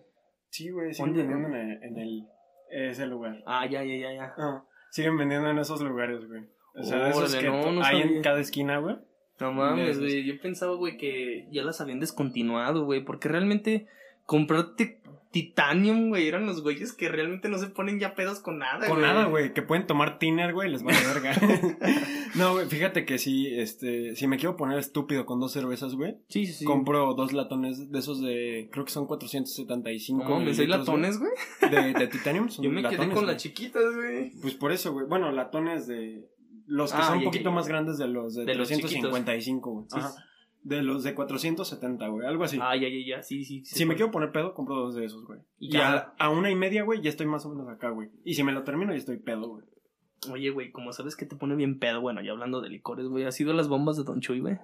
Sí, 0.54 0.70
güey, 0.70 0.94
siguen 0.94 1.14
¿Dónde, 1.14 1.22
vendiendo 1.34 1.58
en 1.58 1.70
el, 1.70 1.82
en 1.82 1.98
el- 1.98 2.28
ese 2.70 3.06
lugar. 3.08 3.42
Ah, 3.44 3.66
ya, 3.66 3.82
ya, 3.82 3.96
ya, 3.96 4.12
ya. 4.14 4.34
Ah, 4.38 4.62
siguen 4.92 5.16
vendiendo 5.18 5.50
en 5.50 5.58
esos 5.58 5.80
lugares, 5.80 6.24
güey. 6.28 6.42
O 6.76 6.84
sea, 6.84 7.04
de 7.04 7.10
esos 7.10 7.34
Órale, 7.34 7.38
que 7.44 7.50
no, 7.50 7.60
to- 7.60 7.72
no 7.72 7.82
hay 7.84 8.00
sabía. 8.02 8.16
en 8.18 8.22
cada 8.22 8.38
esquina, 8.40 8.78
güey. 8.78 8.96
No 9.40 9.52
mames, 9.52 9.98
güey. 9.98 10.24
Yo 10.24 10.40
pensaba, 10.40 10.76
güey, 10.76 10.96
que 10.96 11.48
ya 11.50 11.64
las 11.64 11.80
habían 11.80 11.98
descontinuado, 11.98 12.84
güey. 12.84 13.04
Porque 13.04 13.28
realmente 13.28 13.88
comprarte 14.26 15.00
Titanium, 15.32 16.10
güey, 16.10 16.28
eran 16.28 16.46
los 16.46 16.62
güeyes 16.62 16.92
que 16.92 17.08
realmente 17.08 17.48
no 17.48 17.58
se 17.58 17.66
ponen 17.66 17.98
ya 17.98 18.14
pedos 18.14 18.38
con 18.38 18.58
nada, 18.58 18.86
Con 18.88 19.00
nada, 19.00 19.24
güey, 19.24 19.52
que 19.52 19.62
pueden 19.62 19.88
tomar 19.88 20.18
tiner, 20.20 20.52
güey, 20.52 20.70
les 20.70 20.84
vale 20.84 20.98
verga. 21.12 21.32
no, 22.36 22.52
güey, 22.54 22.66
fíjate 22.66 23.04
que 23.04 23.18
sí, 23.18 23.46
este, 23.48 24.16
si 24.16 24.26
me 24.26 24.36
quiero 24.38 24.56
poner 24.56 24.78
estúpido 24.78 25.26
con 25.26 25.40
dos 25.40 25.52
cervezas, 25.52 25.94
güey, 25.94 26.16
Sí, 26.28 26.46
sí, 26.46 26.52
sí. 26.52 26.64
compro 26.64 27.14
dos 27.14 27.32
latones 27.32 27.90
de 27.90 27.98
esos 27.98 28.20
de, 28.20 28.68
creo 28.72 28.84
que 28.84 28.90
son 28.92 29.06
475 29.06 30.22
No 30.24 30.30
mames, 30.30 30.58
¿hay 30.58 30.66
mililitros, 30.66 30.86
latones, 30.86 31.18
güey? 31.18 31.30
De, 31.70 31.92
de 31.98 32.06
titanium, 32.08 32.48
son 32.48 32.64
Yo 32.64 32.70
me 32.70 32.82
quedé 32.88 33.08
con 33.10 33.26
las 33.26 33.36
chiquitas, 33.42 33.94
güey. 33.94 34.32
Pues 34.40 34.54
por 34.54 34.72
eso, 34.72 34.92
güey, 34.92 35.06
bueno, 35.06 35.30
latones 35.32 35.86
de, 35.86 36.28
los 36.66 36.92
que 36.92 36.98
Ah, 37.00 37.04
son 37.08 37.18
un 37.18 37.24
poquito 37.24 37.50
ya, 37.50 37.54
más 37.54 37.68
grandes 37.68 37.98
de 37.98 38.08
los 38.08 38.34
de, 38.34 38.44
De 38.44 38.54
los 38.54 38.68
355, 38.68 39.70
güey. 39.70 39.86
Sí, 39.88 39.98
Ajá. 39.98 40.10
sí. 40.10 40.18
De 40.62 40.82
los 40.82 41.04
de 41.04 41.14
470, 41.14 42.08
güey, 42.08 42.26
algo 42.26 42.42
así. 42.44 42.58
Ah, 42.58 42.74
ya, 42.74 42.88
ya, 42.88 43.16
ya. 43.18 43.22
Sí, 43.22 43.44
sí. 43.44 43.62
sí. 43.66 43.74
Si 43.76 43.84
me 43.84 43.96
quiero 43.96 44.10
poner 44.10 44.32
pedo, 44.32 44.54
compro 44.54 44.76
dos 44.76 44.94
de 44.94 45.04
esos, 45.04 45.22
güey. 45.26 45.40
Y 45.58 45.66
Y 45.68 45.70
ya. 45.72 45.92
a, 46.18 46.26
a 46.26 46.30
una 46.30 46.50
y 46.50 46.54
media, 46.54 46.84
güey, 46.84 47.02
ya 47.02 47.10
estoy 47.10 47.26
más 47.26 47.44
o 47.44 47.50
menos 47.50 47.68
acá, 47.68 47.90
güey. 47.90 48.08
Y 48.24 48.32
si 48.32 48.42
me 48.42 48.52
lo 48.52 48.62
termino, 48.64 48.92
ya 48.92 48.98
estoy 48.98 49.18
pedo, 49.18 49.46
güey. 49.46 49.64
Oye, 50.28 50.50
güey, 50.50 50.70
como 50.70 50.92
sabes 50.92 51.16
que 51.16 51.26
te 51.26 51.36
pone 51.36 51.54
bien 51.56 51.78
pedo, 51.78 52.00
bueno, 52.00 52.22
ya 52.22 52.32
hablando 52.32 52.60
de 52.60 52.70
licores, 52.70 53.06
güey, 53.06 53.24
¿has 53.24 53.40
ido 53.40 53.52
a 53.52 53.54
las 53.54 53.68
bombas 53.68 53.96
de 53.96 54.04
Don 54.04 54.20
Chuy, 54.20 54.40
güey? 54.40 54.58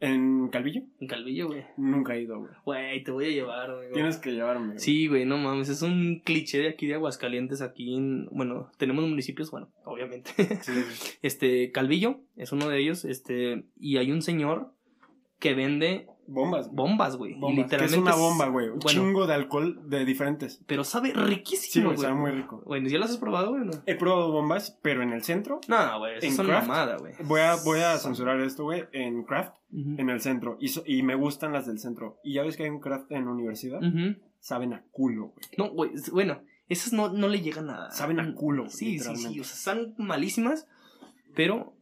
¿En 0.00 0.48
Calvillo? 0.48 0.82
En 1.00 1.08
Calvillo, 1.08 1.46
güey. 1.46 1.64
Nunca 1.76 2.14
he 2.14 2.22
ido, 2.22 2.38
güey. 2.38 2.50
Güey, 2.64 3.04
te 3.04 3.10
voy 3.10 3.26
a 3.26 3.30
llevar, 3.30 3.72
güey. 3.74 3.92
Tienes 3.92 4.18
que 4.18 4.32
llevarme. 4.32 4.66
güey. 4.66 4.78
Sí, 4.78 5.06
güey, 5.06 5.24
no 5.24 5.38
mames, 5.38 5.68
es 5.68 5.82
un 5.82 6.20
cliché 6.24 6.58
de 6.58 6.68
aquí 6.68 6.86
de 6.86 6.94
Aguascalientes, 6.94 7.62
aquí 7.62 7.94
en, 7.94 8.26
bueno, 8.30 8.70
tenemos 8.76 9.08
municipios, 9.08 9.50
bueno, 9.50 9.70
obviamente. 9.84 10.30
Sí, 10.36 10.44
sí. 10.62 11.16
Este, 11.22 11.70
Calvillo 11.72 12.20
es 12.36 12.52
uno 12.52 12.68
de 12.68 12.78
ellos, 12.80 13.04
este, 13.04 13.64
y 13.78 13.96
hay 13.96 14.12
un 14.12 14.20
señor 14.20 14.72
que 15.38 15.54
vende 15.54 16.08
Bombas. 16.26 16.70
bombas, 16.72 17.16
güey. 17.16 17.32
y 17.32 17.34
Bombas. 17.34 17.54
Que 17.56 17.62
literalmente 17.62 18.10
es 18.10 18.16
una 18.16 18.16
bomba, 18.16 18.48
güey. 18.48 18.68
Un 18.68 18.78
Bueno, 18.78 19.00
chingo 19.00 19.26
de 19.26 19.34
alcohol 19.34 19.80
de 19.88 20.04
diferentes. 20.04 20.60
pero 20.66 20.84
sabe 20.84 21.10
Sí, 21.10 21.14
riquísimo, 21.14 21.86
güey, 21.86 21.96
güey. 21.96 22.08
sabe 22.08 22.20
muy 22.20 22.30
rico. 22.32 22.62
Bueno, 22.66 22.88
¿ya 22.88 22.98
las 22.98 23.10
has 23.10 23.18
probado, 23.18 23.50
güey? 23.50 23.64
No, 23.64 23.72
He 23.86 23.94
probado 23.96 24.32
bombas, 24.32 24.78
pero 24.82 25.02
en 25.02 25.12
el 25.12 25.22
centro. 25.22 25.60
no 25.68 25.98
güey, 25.98 26.16
eso 26.18 26.26
¿En 26.26 26.32
es 26.32 26.38
una 26.38 26.60
mamada, 26.60 26.96
güey. 26.98 27.12
Voy 27.24 27.40
a, 27.40 27.56
voy 27.64 27.80
a 27.80 27.96
censurar 27.98 28.40
esto, 28.40 28.64
güey. 28.64 28.84
En 28.92 29.24
craft, 29.24 29.54
en 29.72 30.08
el 30.10 30.20
centro. 30.20 30.56
Y, 30.60 30.68
so- 30.68 30.82
y 30.86 31.02
me 31.02 31.14
gustan 31.14 31.52
las 31.52 31.66
del 31.66 31.78
centro. 31.78 32.18
Y 32.24 32.34
ya 32.34 32.42
ves 32.42 32.56
que 32.56 32.64
hay 32.64 32.70
un 32.70 32.80
craft 32.80 33.10
en 33.12 33.28
universidad. 33.28 33.80
Saben 34.40 34.72
a 34.74 34.84
culo, 34.90 35.28
güey. 35.28 35.46
No, 35.58 35.70
güey, 35.74 35.90
bueno, 36.12 36.40
esas 36.68 36.92
no, 36.92 37.10
no 37.12 37.28
le 37.28 37.40
llegan 37.40 37.70
a... 37.70 37.90
Saben 37.90 38.20
a 38.20 38.34
culo, 38.34 38.68
Sí, 38.68 38.98
sí, 38.98 39.16
sí, 39.16 39.40
o 39.40 39.44
sea, 39.44 39.54
están 39.54 39.94
malísimas, 39.98 40.66
pero 41.34 41.74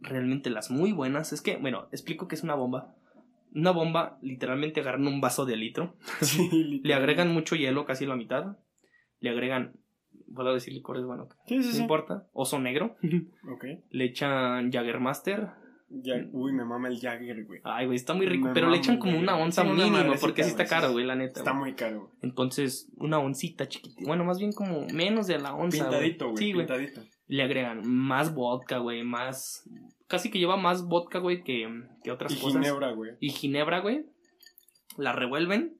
realmente 0.00 0.50
las 0.50 0.70
muy 0.70 0.92
buenas 0.92 1.32
es 1.32 1.40
que, 1.42 1.56
bueno, 1.56 1.88
explico 1.92 2.28
que 2.28 2.34
es 2.34 2.42
una 2.42 2.54
bomba. 2.54 2.94
Una 3.56 3.70
bomba, 3.72 4.18
literalmente 4.22 4.80
agarran 4.80 5.06
un 5.06 5.20
vaso 5.20 5.44
de 5.46 5.56
litro, 5.56 5.96
Sí, 6.20 6.80
le 6.84 6.94
agregan 6.94 7.32
mucho 7.32 7.56
hielo, 7.56 7.84
casi 7.86 8.04
la 8.06 8.14
mitad, 8.14 8.58
le 9.20 9.30
agregan, 9.30 9.72
puedo 10.34 10.52
decir 10.54 10.74
licores, 10.74 11.04
bueno, 11.04 11.28
Sí, 11.46 11.62
sí, 11.62 11.76
no 11.78 11.82
importa, 11.82 12.26
oso 12.32 12.58
negro, 12.58 12.96
Ok. 13.52 13.64
le 13.90 14.04
echan 14.04 14.70
Jagermaster, 14.70 15.48
Ya- 15.88 16.26
uy, 16.32 16.52
me 16.52 16.64
mama 16.64 16.88
el 16.88 17.00
Jagger, 17.00 17.44
güey. 17.46 17.60
ay, 17.64 17.86
güey, 17.86 17.96
está 17.96 18.12
muy 18.12 18.26
rico, 18.26 18.48
Me 18.48 18.52
pero 18.54 18.68
le 18.68 18.76
echan 18.76 18.98
como 18.98 19.18
una 19.18 19.36
onza 19.36 19.64
mínima, 19.64 19.88
madrecita, 19.98 20.20
porque 20.20 20.42
sí 20.44 20.50
está 20.50 20.66
caro, 20.66 20.92
güey, 20.92 21.06
la 21.06 21.14
neta. 21.16 21.40
Está 21.40 21.52
güey. 21.52 21.62
muy 21.62 21.74
caro, 21.74 22.00
güey. 22.00 22.12
Entonces, 22.22 22.92
una 22.98 23.18
oncita 23.20 23.68
chiquitita, 23.68 24.02
bueno, 24.06 24.24
más 24.24 24.38
bien 24.38 24.52
como 24.52 24.86
menos 24.92 25.26
de 25.28 25.38
la 25.38 25.54
onza. 25.54 25.84
Pintadito, 25.84 26.26
güey. 26.30 26.36
Sí, 26.36 26.52
güey. 26.52 26.66
pintadito. 26.66 27.00
le 27.28 27.42
agregan 27.42 27.88
más 27.88 28.34
vodka, 28.34 28.78
güey, 28.78 29.02
más... 29.02 29.62
Casi 30.08 30.30
que 30.30 30.38
lleva 30.38 30.56
más 30.56 30.84
vodka, 30.86 31.18
güey, 31.18 31.42
que, 31.42 31.68
que 32.04 32.10
otras 32.12 32.32
Y 32.32 32.36
cosas. 32.40 32.62
ginebra, 32.62 32.92
güey. 32.92 33.12
Y 33.20 33.30
ginebra, 33.30 33.80
güey. 33.80 34.06
La 34.96 35.12
revuelven. 35.12 35.76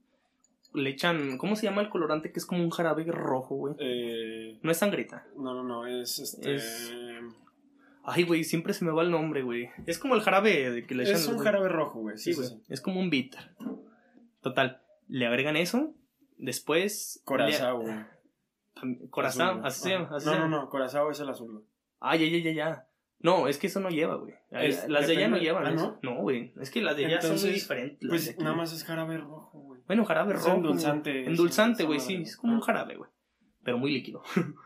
Le 0.75 0.91
echan... 0.91 1.39
¿Cómo 1.39 1.57
se 1.57 1.67
llama 1.67 1.81
el 1.83 1.89
colorante? 1.89 2.33
Que 2.33 2.39
es 2.39 2.45
como 2.47 2.63
un 2.63 2.71
jarabe 2.71 3.05
rojo, 3.05 3.55
güey. 3.55 3.75
Eh, 3.79 4.59
No 4.63 4.71
es 4.71 4.77
sangrita. 4.79 5.27
no, 5.37 5.55
no, 5.55 5.63
no, 5.63 5.87
es 5.87 6.19
este. 6.19 6.55
Es- 6.57 6.93
Ay, 8.09 8.23
güey, 8.23 8.45
siempre 8.45 8.73
se 8.73 8.85
me 8.85 8.93
va 8.93 9.03
el 9.03 9.11
nombre, 9.11 9.43
güey. 9.43 9.69
Es 9.87 9.99
como 9.99 10.15
el 10.15 10.21
jarabe 10.21 10.71
de 10.71 10.87
que 10.87 10.95
le 10.95 11.03
echan 11.05 11.17
Es 11.17 11.27
un 11.27 11.39
jarabe 11.39 11.69
rojo, 11.69 12.01
güey. 12.01 12.17
Sí, 12.19 12.35
güey. 12.35 12.47
sí, 12.49 12.55
sí. 12.55 12.63
Es 12.69 12.81
como 12.81 13.01
un 13.01 13.11
bitter. 13.11 13.51
Total. 14.43 14.81
Le 15.09 15.27
agregan 15.27 15.57
eso. 15.57 15.93
Después. 16.39 17.21
Corazao, 17.25 17.81
güey. 17.81 17.95
le- 18.83 19.09
Corazao, 19.11 19.47
Azul, 19.49 19.59
güey. 19.61 19.67
así 19.69 19.81
se 19.83 19.91
llama. 19.91 20.09
Así 20.17 20.27
No, 20.27 20.39
no, 20.39 20.49
no. 20.49 20.69
Corazao 20.69 21.11
es 21.11 21.19
el 21.21 21.29
azul, 21.31 21.51
güey. 21.53 21.65
Ah, 21.99 22.15
ya, 22.17 22.27
ya, 22.29 22.39
ya, 22.39 22.53
ya. 22.53 22.87
No, 23.19 23.49
es 23.49 23.59
que 23.59 23.67
eso 23.69 23.81
no 23.81 23.89
lleva, 23.89 24.17
güey. 24.17 24.35
Es- 24.51 24.89
las 24.89 25.07
de 25.09 25.17
allá 25.17 25.29
no 25.29 25.39
llevan 25.39 25.67
¿Ah, 25.67 25.73
eso. 25.73 25.99
No, 26.03 26.17
güey. 26.23 26.53
Es 26.61 26.71
que 26.71 26.83
las 26.83 26.97
de 26.97 27.07
allá 27.07 27.21
son 27.23 27.41
muy 27.41 27.51
diferentes. 27.51 28.09
Pues 28.09 28.39
nada 28.39 28.55
más 28.55 28.73
es 28.73 28.85
jarabe 28.85 29.17
rojo, 29.19 29.59
güey. 29.61 29.81
Bueno, 29.87 30.05
jarabe 30.05 30.35
Es 30.35 30.43
rojo. 30.45 30.57
endulzante, 30.57 31.13
güey. 31.13 31.27
Endulzante, 31.27 31.85
güey, 31.85 32.01
sí. 32.01 32.17
Es 32.23 32.37
como 32.37 32.53
un 32.55 32.61
Ah. 32.61 32.65
jarabe, 32.67 32.97
güey. 32.97 33.11
Pero 33.65 33.79
muy 33.79 33.91
líquido. 33.93 34.23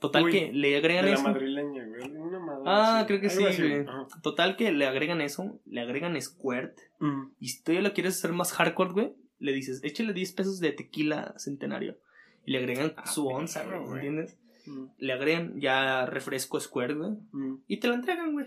Total 0.00 0.24
Uy, 0.24 0.30
que 0.32 0.52
le 0.52 0.76
agregan 0.76 1.04
De 1.04 1.10
la 1.10 1.16
eso. 1.16 1.24
madrileña, 1.28 1.84
güey. 1.86 2.10
Una 2.16 2.38
madre 2.38 2.62
Ah, 2.66 3.04
creo 3.06 3.20
que 3.20 3.28
sí, 3.28 3.42
güey. 3.44 3.84
Total 4.22 4.56
que 4.56 4.72
le 4.72 4.86
agregan 4.86 5.20
eso. 5.20 5.60
Le 5.66 5.80
agregan 5.82 6.20
squirt. 6.22 6.78
Mm. 7.00 7.32
Y 7.38 7.48
si 7.48 7.62
tú 7.62 7.72
ya 7.72 7.82
lo 7.82 7.92
quieres 7.92 8.16
hacer 8.16 8.32
más 8.32 8.52
hardcore, 8.52 8.92
güey, 8.92 9.12
le 9.38 9.52
dices, 9.52 9.80
échale 9.84 10.12
10 10.14 10.32
pesos 10.32 10.58
de 10.60 10.72
tequila 10.72 11.34
centenario. 11.38 11.98
Y 12.46 12.52
le 12.52 12.58
agregan 12.58 12.94
Ah, 12.96 13.06
su 13.06 13.26
onza, 13.28 13.64
güey. 13.64 13.94
¿entiendes? 13.96 14.38
Mm. 14.66 14.84
Le 14.98 15.12
agregan 15.12 15.60
ya 15.60 16.06
refresco 16.06 16.58
squirt, 16.60 16.96
güey. 16.96 17.10
Mm. 17.32 17.62
Y 17.66 17.80
te 17.80 17.88
lo 17.88 17.94
entregan, 17.94 18.32
güey. 18.32 18.46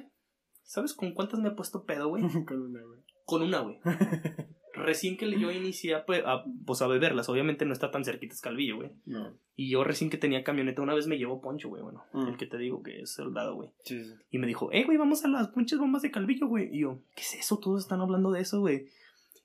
¿Sabes 0.63 0.93
con 0.93 1.13
cuántas 1.13 1.39
me 1.39 1.49
he 1.49 1.51
puesto 1.53 1.83
pedo, 1.85 2.07
güey? 2.09 2.23
Con 2.47 2.61
una, 2.61 2.81
güey. 2.81 2.99
Con 3.25 3.41
una, 3.41 3.59
güey. 3.59 3.79
Recién 4.75 5.17
que 5.17 5.29
yo 5.39 5.51
inicié 5.51 5.93
a, 5.93 5.99
a, 6.25 6.43
pues, 6.65 6.81
a 6.81 6.87
beberlas, 6.87 7.29
obviamente 7.29 7.63
no 7.63 7.73
está 7.73 7.91
tan 7.91 8.03
cerquita 8.03 8.35
Calvillo, 8.41 8.77
güey. 8.77 8.91
No. 9.05 9.37
Y 9.55 9.69
yo 9.69 9.83
recién 9.83 10.09
que 10.09 10.17
tenía 10.17 10.43
camioneta, 10.43 10.81
una 10.81 10.95
vez 10.95 11.05
me 11.05 11.17
llevó 11.19 11.41
Poncho, 11.41 11.69
güey, 11.69 11.83
bueno, 11.83 12.03
Mm. 12.11 12.29
el 12.29 12.37
que 12.37 12.47
te 12.47 12.57
digo 12.57 12.81
que 12.81 13.01
es 13.01 13.13
soldado, 13.13 13.53
güey. 13.55 13.69
Sí, 13.85 14.03
sí. 14.03 14.13
Y 14.31 14.39
me 14.39 14.47
dijo, 14.47 14.71
eh, 14.71 14.83
güey, 14.83 14.97
vamos 14.97 15.23
a 15.25 15.27
las 15.27 15.49
pinches 15.49 15.77
bombas 15.77 16.01
de 16.01 16.09
Calvillo, 16.09 16.47
güey. 16.47 16.75
Y 16.75 16.79
yo, 16.81 17.01
¿qué 17.15 17.21
es 17.21 17.35
eso? 17.35 17.59
Todos 17.59 17.83
están 17.83 18.01
hablando 18.01 18.31
de 18.31 18.41
eso, 18.41 18.61
güey. 18.61 18.87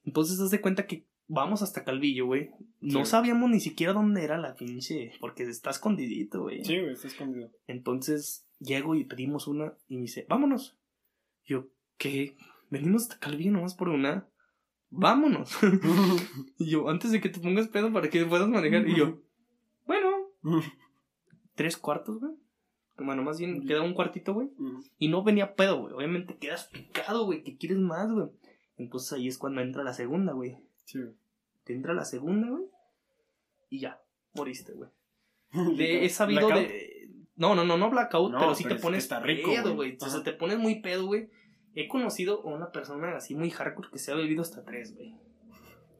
Entonces, 0.05 0.41
haz 0.41 0.51
de 0.51 0.63
cuenta 0.63 0.87
que 0.87 1.05
vamos 1.29 1.63
hasta 1.63 1.85
Calvillo, 1.85 2.27
güey. 2.27 2.51
No 2.81 3.05
Sí. 3.05 3.11
sabíamos 3.13 3.49
ni 3.51 3.61
siquiera 3.61 3.93
dónde 3.93 4.25
era 4.25 4.39
la 4.39 4.55
pinche, 4.55 5.13
porque 5.21 5.45
está 5.45 5.71
escondidito, 5.71 6.43
güey. 6.43 6.65
Sí, 6.65 6.79
güey, 6.79 6.93
está 6.93 7.07
escondido. 7.07 7.51
Entonces, 7.67 8.47
llego 8.59 8.95
y 8.95 9.05
pedimos 9.05 9.47
una 9.47 9.75
y 9.89 9.97
me 9.97 10.03
dice, 10.03 10.27
vámonos. 10.29 10.77
Y 11.45 11.53
yo, 11.53 11.69
¿qué? 11.97 12.37
Venimos 12.71 13.03
hasta 13.03 13.19
Calvillo 13.19 13.53
nomás 13.53 13.75
por 13.75 13.89
una. 13.89 14.29
Vámonos. 14.91 15.51
y 16.59 16.71
yo, 16.71 16.89
antes 16.89 17.13
de 17.13 17.21
que 17.21 17.29
te 17.29 17.41
pongas 17.41 17.69
pedo 17.69 17.93
para 17.93 18.09
que 18.11 18.25
puedas 18.25 18.49
manejar. 18.49 18.89
Y 18.89 18.97
yo, 18.97 19.21
bueno, 19.87 20.11
tres 21.55 21.77
cuartos, 21.77 22.19
güey. 22.21 22.33
Bueno, 23.01 23.23
más 23.23 23.39
bien 23.39 23.65
queda 23.65 23.83
un 23.83 23.95
cuartito, 23.95 24.35
güey. 24.35 24.49
Y 24.99 25.09
no 25.09 25.23
venía 25.23 25.55
pedo, 25.55 25.81
güey. 25.83 25.95
Obviamente 25.95 26.37
quedas 26.37 26.67
picado, 26.73 27.27
güey. 27.27 27.45
Que 27.45 27.57
quieres 27.57 27.79
más, 27.79 28.11
güey. 28.13 28.27
Entonces 28.77 29.13
ahí 29.13 29.29
es 29.29 29.39
cuando 29.39 29.61
entra 29.61 29.85
la 29.85 29.93
segunda, 29.93 30.33
güey. 30.33 30.57
Sí. 30.89 31.01
Te 31.65 31.75
entra 31.75 31.93
la 31.93 32.07
segunda, 32.07 32.49
güey. 32.49 32.65
Y 33.69 33.81
ya, 33.81 34.01
moriste, 34.35 34.73
güey. 34.73 34.89
De, 35.77 35.85
he 35.85 35.99
Blackout. 35.99 36.11
sabido 36.11 36.49
de. 36.49 37.11
No, 37.37 37.55
no, 37.55 37.63
no, 37.65 37.77
no 37.77 37.91
blackout, 37.91 38.33
No, 38.33 38.39
pero 38.39 38.55
sí 38.55 38.63
pero 38.65 38.75
te 38.75 38.79
es 38.79 38.83
pones 38.83 39.03
está 39.05 39.21
rico, 39.21 39.51
pedo, 39.51 39.75
güey. 39.75 39.91
güey. 39.91 39.97
O 40.01 40.07
sea, 40.07 40.15
Ajá. 40.21 40.25
te 40.25 40.33
pones 40.33 40.59
muy 40.59 40.81
pedo, 40.81 41.05
güey. 41.07 41.29
He 41.75 41.87
conocido 41.89 42.41
a 42.43 42.47
una 42.55 42.73
persona 42.73 43.15
así 43.17 43.35
muy 43.35 43.51
hardcore 43.51 43.91
que 43.93 43.99
se 43.99 44.11
ha 44.11 44.15
bebido 44.15 44.41
hasta 44.43 44.65
tres, 44.65 44.95
güey. 44.97 45.15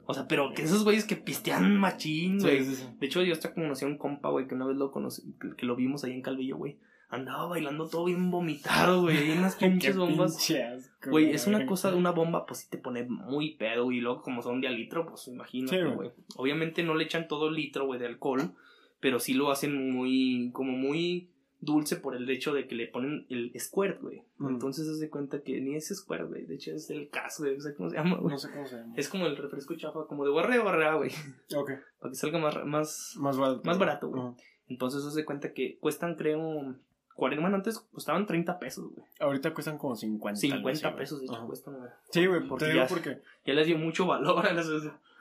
O 0.07 0.15
sea, 0.15 0.27
pero 0.27 0.55
que 0.55 0.63
esos 0.63 0.85
güeyes 0.85 1.05
que 1.05 1.17
pistean 1.17 1.77
machín, 1.79 2.39
güey. 2.41 2.65
Sí, 2.65 2.75
sí, 2.75 2.83
sí. 2.83 2.89
De 2.99 3.07
hecho, 3.07 3.23
yo 3.23 3.35
hasta 3.35 3.53
conocí 3.53 3.85
a 3.85 3.89
un 3.89 3.99
compa, 3.99 4.31
güey, 4.31 4.49
que 4.49 4.55
una 4.55 4.67
vez 4.67 4.77
lo 4.79 4.91
conocí, 4.91 5.35
que, 5.39 5.55
que 5.55 5.67
lo 5.67 5.77
vimos 5.77 6.03
ahí 6.03 6.13
en 6.13 6.23
Calvillo, 6.23 6.57
güey. 6.57 6.79
Andaba 7.11 7.47
bailando 7.47 7.89
todo 7.89 8.05
bien 8.05 8.31
vomitado, 8.31 9.03
güey. 9.03 9.33
en 9.33 9.41
las 9.43 9.57
pinches 9.57 9.97
bombas. 9.97 10.37
pinche 10.37 10.63
asco, 10.63 11.11
Güey, 11.11 11.31
es 11.31 11.47
una 11.47 11.65
cosa 11.65 11.91
de 11.91 11.97
una 11.97 12.11
bomba, 12.11 12.45
pues 12.45 12.61
sí 12.61 12.67
te 12.71 12.77
pone 12.79 13.05
muy 13.05 13.55
pedo, 13.57 13.85
güey. 13.85 13.99
Y 13.99 14.01
luego, 14.01 14.21
como 14.23 14.43
son 14.43 14.61
de 14.61 14.69
a 14.69 14.71
litro, 14.71 15.07
pues 15.07 15.27
imagínate, 15.29 15.77
Sí, 15.79 15.83
güey. 15.83 15.95
güey. 15.95 16.11
Obviamente 16.37 16.83
no 16.83 16.95
le 16.95 17.05
echan 17.05 17.27
todo 17.29 17.49
el 17.49 17.55
litro, 17.55 17.87
güey, 17.87 17.99
de 17.99 18.07
alcohol. 18.07 18.53
Pero 19.01 19.21
sí 19.21 19.33
lo 19.33 19.51
hacen 19.51 19.91
muy, 19.93 20.51
como 20.53 20.73
muy 20.73 21.31
dulce 21.61 21.97
por 21.97 22.15
el 22.15 22.29
hecho 22.31 22.53
de 22.53 22.67
que 22.69 22.75
le 22.75 22.89
ponen 22.89 23.27
el 23.31 23.53
squirt, 23.59 24.01
güey. 24.03 24.23
Mm. 24.39 24.49
Entonces 24.49 24.87
se 24.87 24.93
hace 24.93 25.09
cuenta 25.09 25.41
que 25.43 25.61
ni 25.61 25.77
es 25.77 25.89
squirt, 25.89 26.29
güey. 26.29 26.45
De 26.47 26.57
hecho 26.57 26.73
es 26.73 26.91
el 26.91 27.09
cas, 27.09 27.39
güey. 27.39 27.55
No 27.57 27.61
sé 27.63 27.75
cómo 27.75 27.91
se 27.91 27.97
llama, 27.97 28.17
güey. 28.19 28.33
No 28.33 28.39
sé 28.39 28.51
cómo 28.51 28.67
se 28.67 28.77
llama. 28.77 28.93
Es 28.97 29.09
como 29.09 29.27
el 29.27 29.37
refresco 29.37 29.75
chafa, 29.77 30.07
como 30.09 30.25
de 30.25 30.31
barra 30.31 30.63
barra, 30.63 30.95
güey. 30.97 31.11
Ok. 31.57 31.71
Para 32.01 32.11
que 32.11 32.17
salga 32.17 32.39
más, 32.39 32.65
más... 32.67 33.15
Más 33.19 33.39
barato. 33.39 33.63
Más 33.65 33.79
barato, 33.79 34.09
güey. 34.09 34.23
Entonces 34.69 35.03
se 35.03 35.09
hace 35.09 35.25
cuenta 35.25 35.53
que 35.55 35.79
cuestan, 35.79 36.17
creo... 36.17 36.75
40, 37.19 37.41
bueno, 37.43 37.57
antes 37.57 37.81
costaban 37.81 38.27
30 38.27 38.59
pesos, 38.61 38.93
güey. 38.95 39.05
Ahorita 39.19 39.53
cuestan 39.53 39.77
como 39.77 39.97
50. 39.97 40.41
50 40.41 40.57
algo 40.57 40.69
así, 40.71 40.99
pesos, 40.99 41.21
de 41.21 41.27
hecho, 41.27 41.47
cuestan, 41.47 41.75
güey. 41.79 41.91
Sí, 42.13 42.27
güey, 42.27 42.47
Porque 42.47 42.65
te 42.65 42.71
digo 42.73 42.85
ya- 42.85 42.89
porque 42.89 43.19
Ya 43.45 43.55
les 43.55 43.67
dio 43.67 43.77
mucho 43.77 44.07
valor 44.07 44.47
a 44.47 44.53
las... 44.53 44.69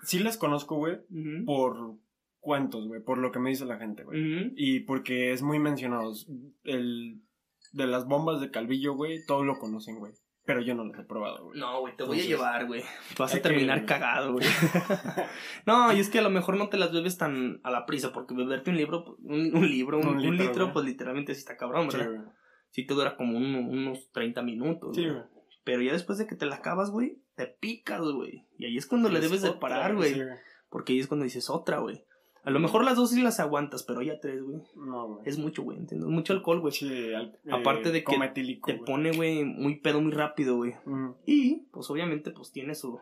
sí 0.04 0.20
las 0.20 0.38
conozco, 0.38 0.76
güey, 0.76 1.00
por 1.46 1.96
cuentos, 2.40 2.88
güey, 2.88 3.02
por 3.02 3.18
lo 3.18 3.32
que 3.32 3.40
me 3.40 3.50
dice 3.50 3.66
la 3.66 3.78
gente, 3.78 4.04
güey. 4.04 4.54
Y 4.56 4.82
porque 4.82 5.34
es 5.34 5.42
muy 5.42 5.58
mencionado. 5.60 6.14
El 6.64 7.20
de 7.74 7.88
las 7.88 8.06
bombas 8.08 8.40
de 8.42 8.52
Calvillo, 8.52 8.94
güey, 8.94 9.26
todos 9.26 9.46
lo 9.46 9.58
conocen, 9.58 9.98
güey. 9.98 10.14
Pero 10.48 10.62
yo 10.62 10.74
no 10.74 10.86
las 10.86 10.98
he 11.00 11.04
probado, 11.04 11.44
güey. 11.46 11.60
No, 11.60 11.82
güey, 11.82 11.96
te 11.96 12.04
voy 12.06 12.20
a 12.22 12.24
llevar, 12.24 12.66
güey. 12.66 12.82
Vas 13.20 13.34
a 13.34 13.36
que- 13.38 13.42
terminar 13.44 13.86
cagado, 13.86 14.32
güey. 14.34 14.48
no, 15.66 15.94
y 15.94 16.00
es 16.00 16.10
que 16.10 16.20
a 16.20 16.22
lo 16.22 16.30
mejor 16.30 16.58
no 16.58 16.70
te 16.70 16.78
las 16.78 16.92
bebes 16.92 17.18
tan 17.18 17.60
a 17.64 17.70
la 17.72 17.86
prisa, 17.86 18.14
porque 18.14 18.34
beberte 18.34 18.70
un 18.72 18.78
libro, 18.78 19.18
un, 19.24 19.56
un 19.56 19.70
libro, 19.70 20.00
un, 20.00 20.08
Un 20.08 20.26
un 20.26 20.38
litro, 20.38 20.72
pues 20.74 20.86
literalmente 20.86 21.34
sí 21.36 21.40
está 21.40 21.58
cabrón, 21.58 21.92
Sí, 21.92 21.98
¿verdad? 21.98 22.14
güey. 22.14 22.28
Sí 22.72 22.86
te 22.88 22.94
dura 22.94 23.16
como 23.16 23.38
un- 23.38 23.56
unos 23.56 24.10
30 24.12 24.42
minutos. 24.42 24.96
Sí, 24.96 25.06
güey. 25.08 25.22
Pero 25.64 25.82
ya 25.82 25.92
después 25.92 26.18
de 26.18 26.28
que 26.28 26.36
te 26.36 26.46
la 26.46 26.56
acabas, 26.56 26.92
güey, 26.92 27.22
te 27.36 27.48
picas, 27.48 28.00
güey. 28.02 28.48
Y 28.58 28.66
ahí 28.66 28.78
es 28.78 28.86
cuando 28.88 29.10
le 29.10 29.16
Es 29.20 29.26
debes 29.26 29.42
de 29.42 29.52
parar, 29.52 29.96
güey. 29.96 30.14
sí, 30.14 30.22
Porque 30.70 30.94
ahí 30.94 31.00
es 31.00 31.08
cuando 31.08 31.26
dices 31.26 31.50
otra, 31.50 31.80
güey. 31.80 32.06
A 32.48 32.50
lo 32.50 32.60
mejor 32.62 32.86
las 32.86 32.96
dos 32.96 33.10
sí 33.12 33.22
las 33.22 33.40
aguantas, 33.42 33.84
pero 33.84 34.02
ya 34.02 34.20
tres, 34.22 34.42
güey. 34.42 34.62
No, 34.76 35.08
güey. 35.08 35.20
Es 35.26 35.38
mucho, 35.38 35.64
güey, 35.64 35.78
¿entiendes? 35.78 36.08
Mucho 36.10 36.32
alcohol, 36.32 36.62
güey. 36.62 36.72
Sí, 36.74 37.14
al- 37.14 37.38
Aparte 37.52 37.92
de 37.92 38.04
que 38.06 38.18
Te 38.34 38.42
güey. 38.78 38.80
pone, 38.86 39.12
güey, 39.12 39.44
muy 39.44 39.76
pedo 39.82 40.00
muy 40.00 40.14
rápido, 40.14 40.56
güey. 40.56 40.74
Mm. 40.86 41.10
Y, 41.26 41.56
pues 41.72 41.90
obviamente, 41.90 42.32
pues 42.32 42.52
tiene 42.54 42.74
su. 42.74 43.00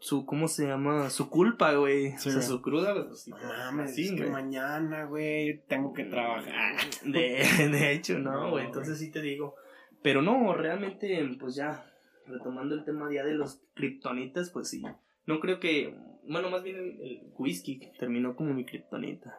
Su, 0.00 0.26
¿cómo 0.26 0.46
se 0.46 0.66
llama? 0.66 1.10
Su 1.10 1.28
culpa, 1.28 1.72
güey. 1.74 2.10
Sí, 2.18 2.28
o 2.28 2.32
sea, 2.32 2.34
güey. 2.34 2.42
su 2.46 2.62
cruda, 2.62 2.92
güey. 2.92 3.06
pues, 3.08 3.28
No 3.28 3.36
mames, 3.38 3.94
sí, 3.94 4.04
es 4.04 4.10
que 4.12 4.18
güey. 4.18 4.30
mañana, 4.30 5.04
güey, 5.06 5.62
tengo 5.66 5.92
que 5.92 6.04
trabajar. 6.04 6.76
De, 7.04 7.42
de 7.72 7.92
hecho, 7.92 8.18
no, 8.18 8.30
No, 8.32 8.50
güey. 8.50 8.66
Entonces 8.66 8.98
sí 8.98 9.10
te 9.10 9.22
digo. 9.22 9.54
Pero 10.02 10.22
no, 10.22 10.52
realmente, 10.54 11.28
pues 11.40 11.56
ya, 11.56 11.84
retomando 12.26 12.74
el 12.74 12.84
tema 12.84 13.10
ya 13.12 13.24
de 13.24 13.34
los 13.34 13.60
kriptonitas, 13.74 14.50
pues 14.50 14.68
sí. 14.68 14.82
No 15.26 15.40
creo 15.40 15.58
que. 15.58 15.96
Bueno, 16.28 16.50
más 16.50 16.62
bien 16.62 16.76
el, 16.76 17.22
whisky 17.38 17.80
terminó 17.98 18.36
como 18.36 18.52
mi 18.52 18.64
kriptonita. 18.64 19.38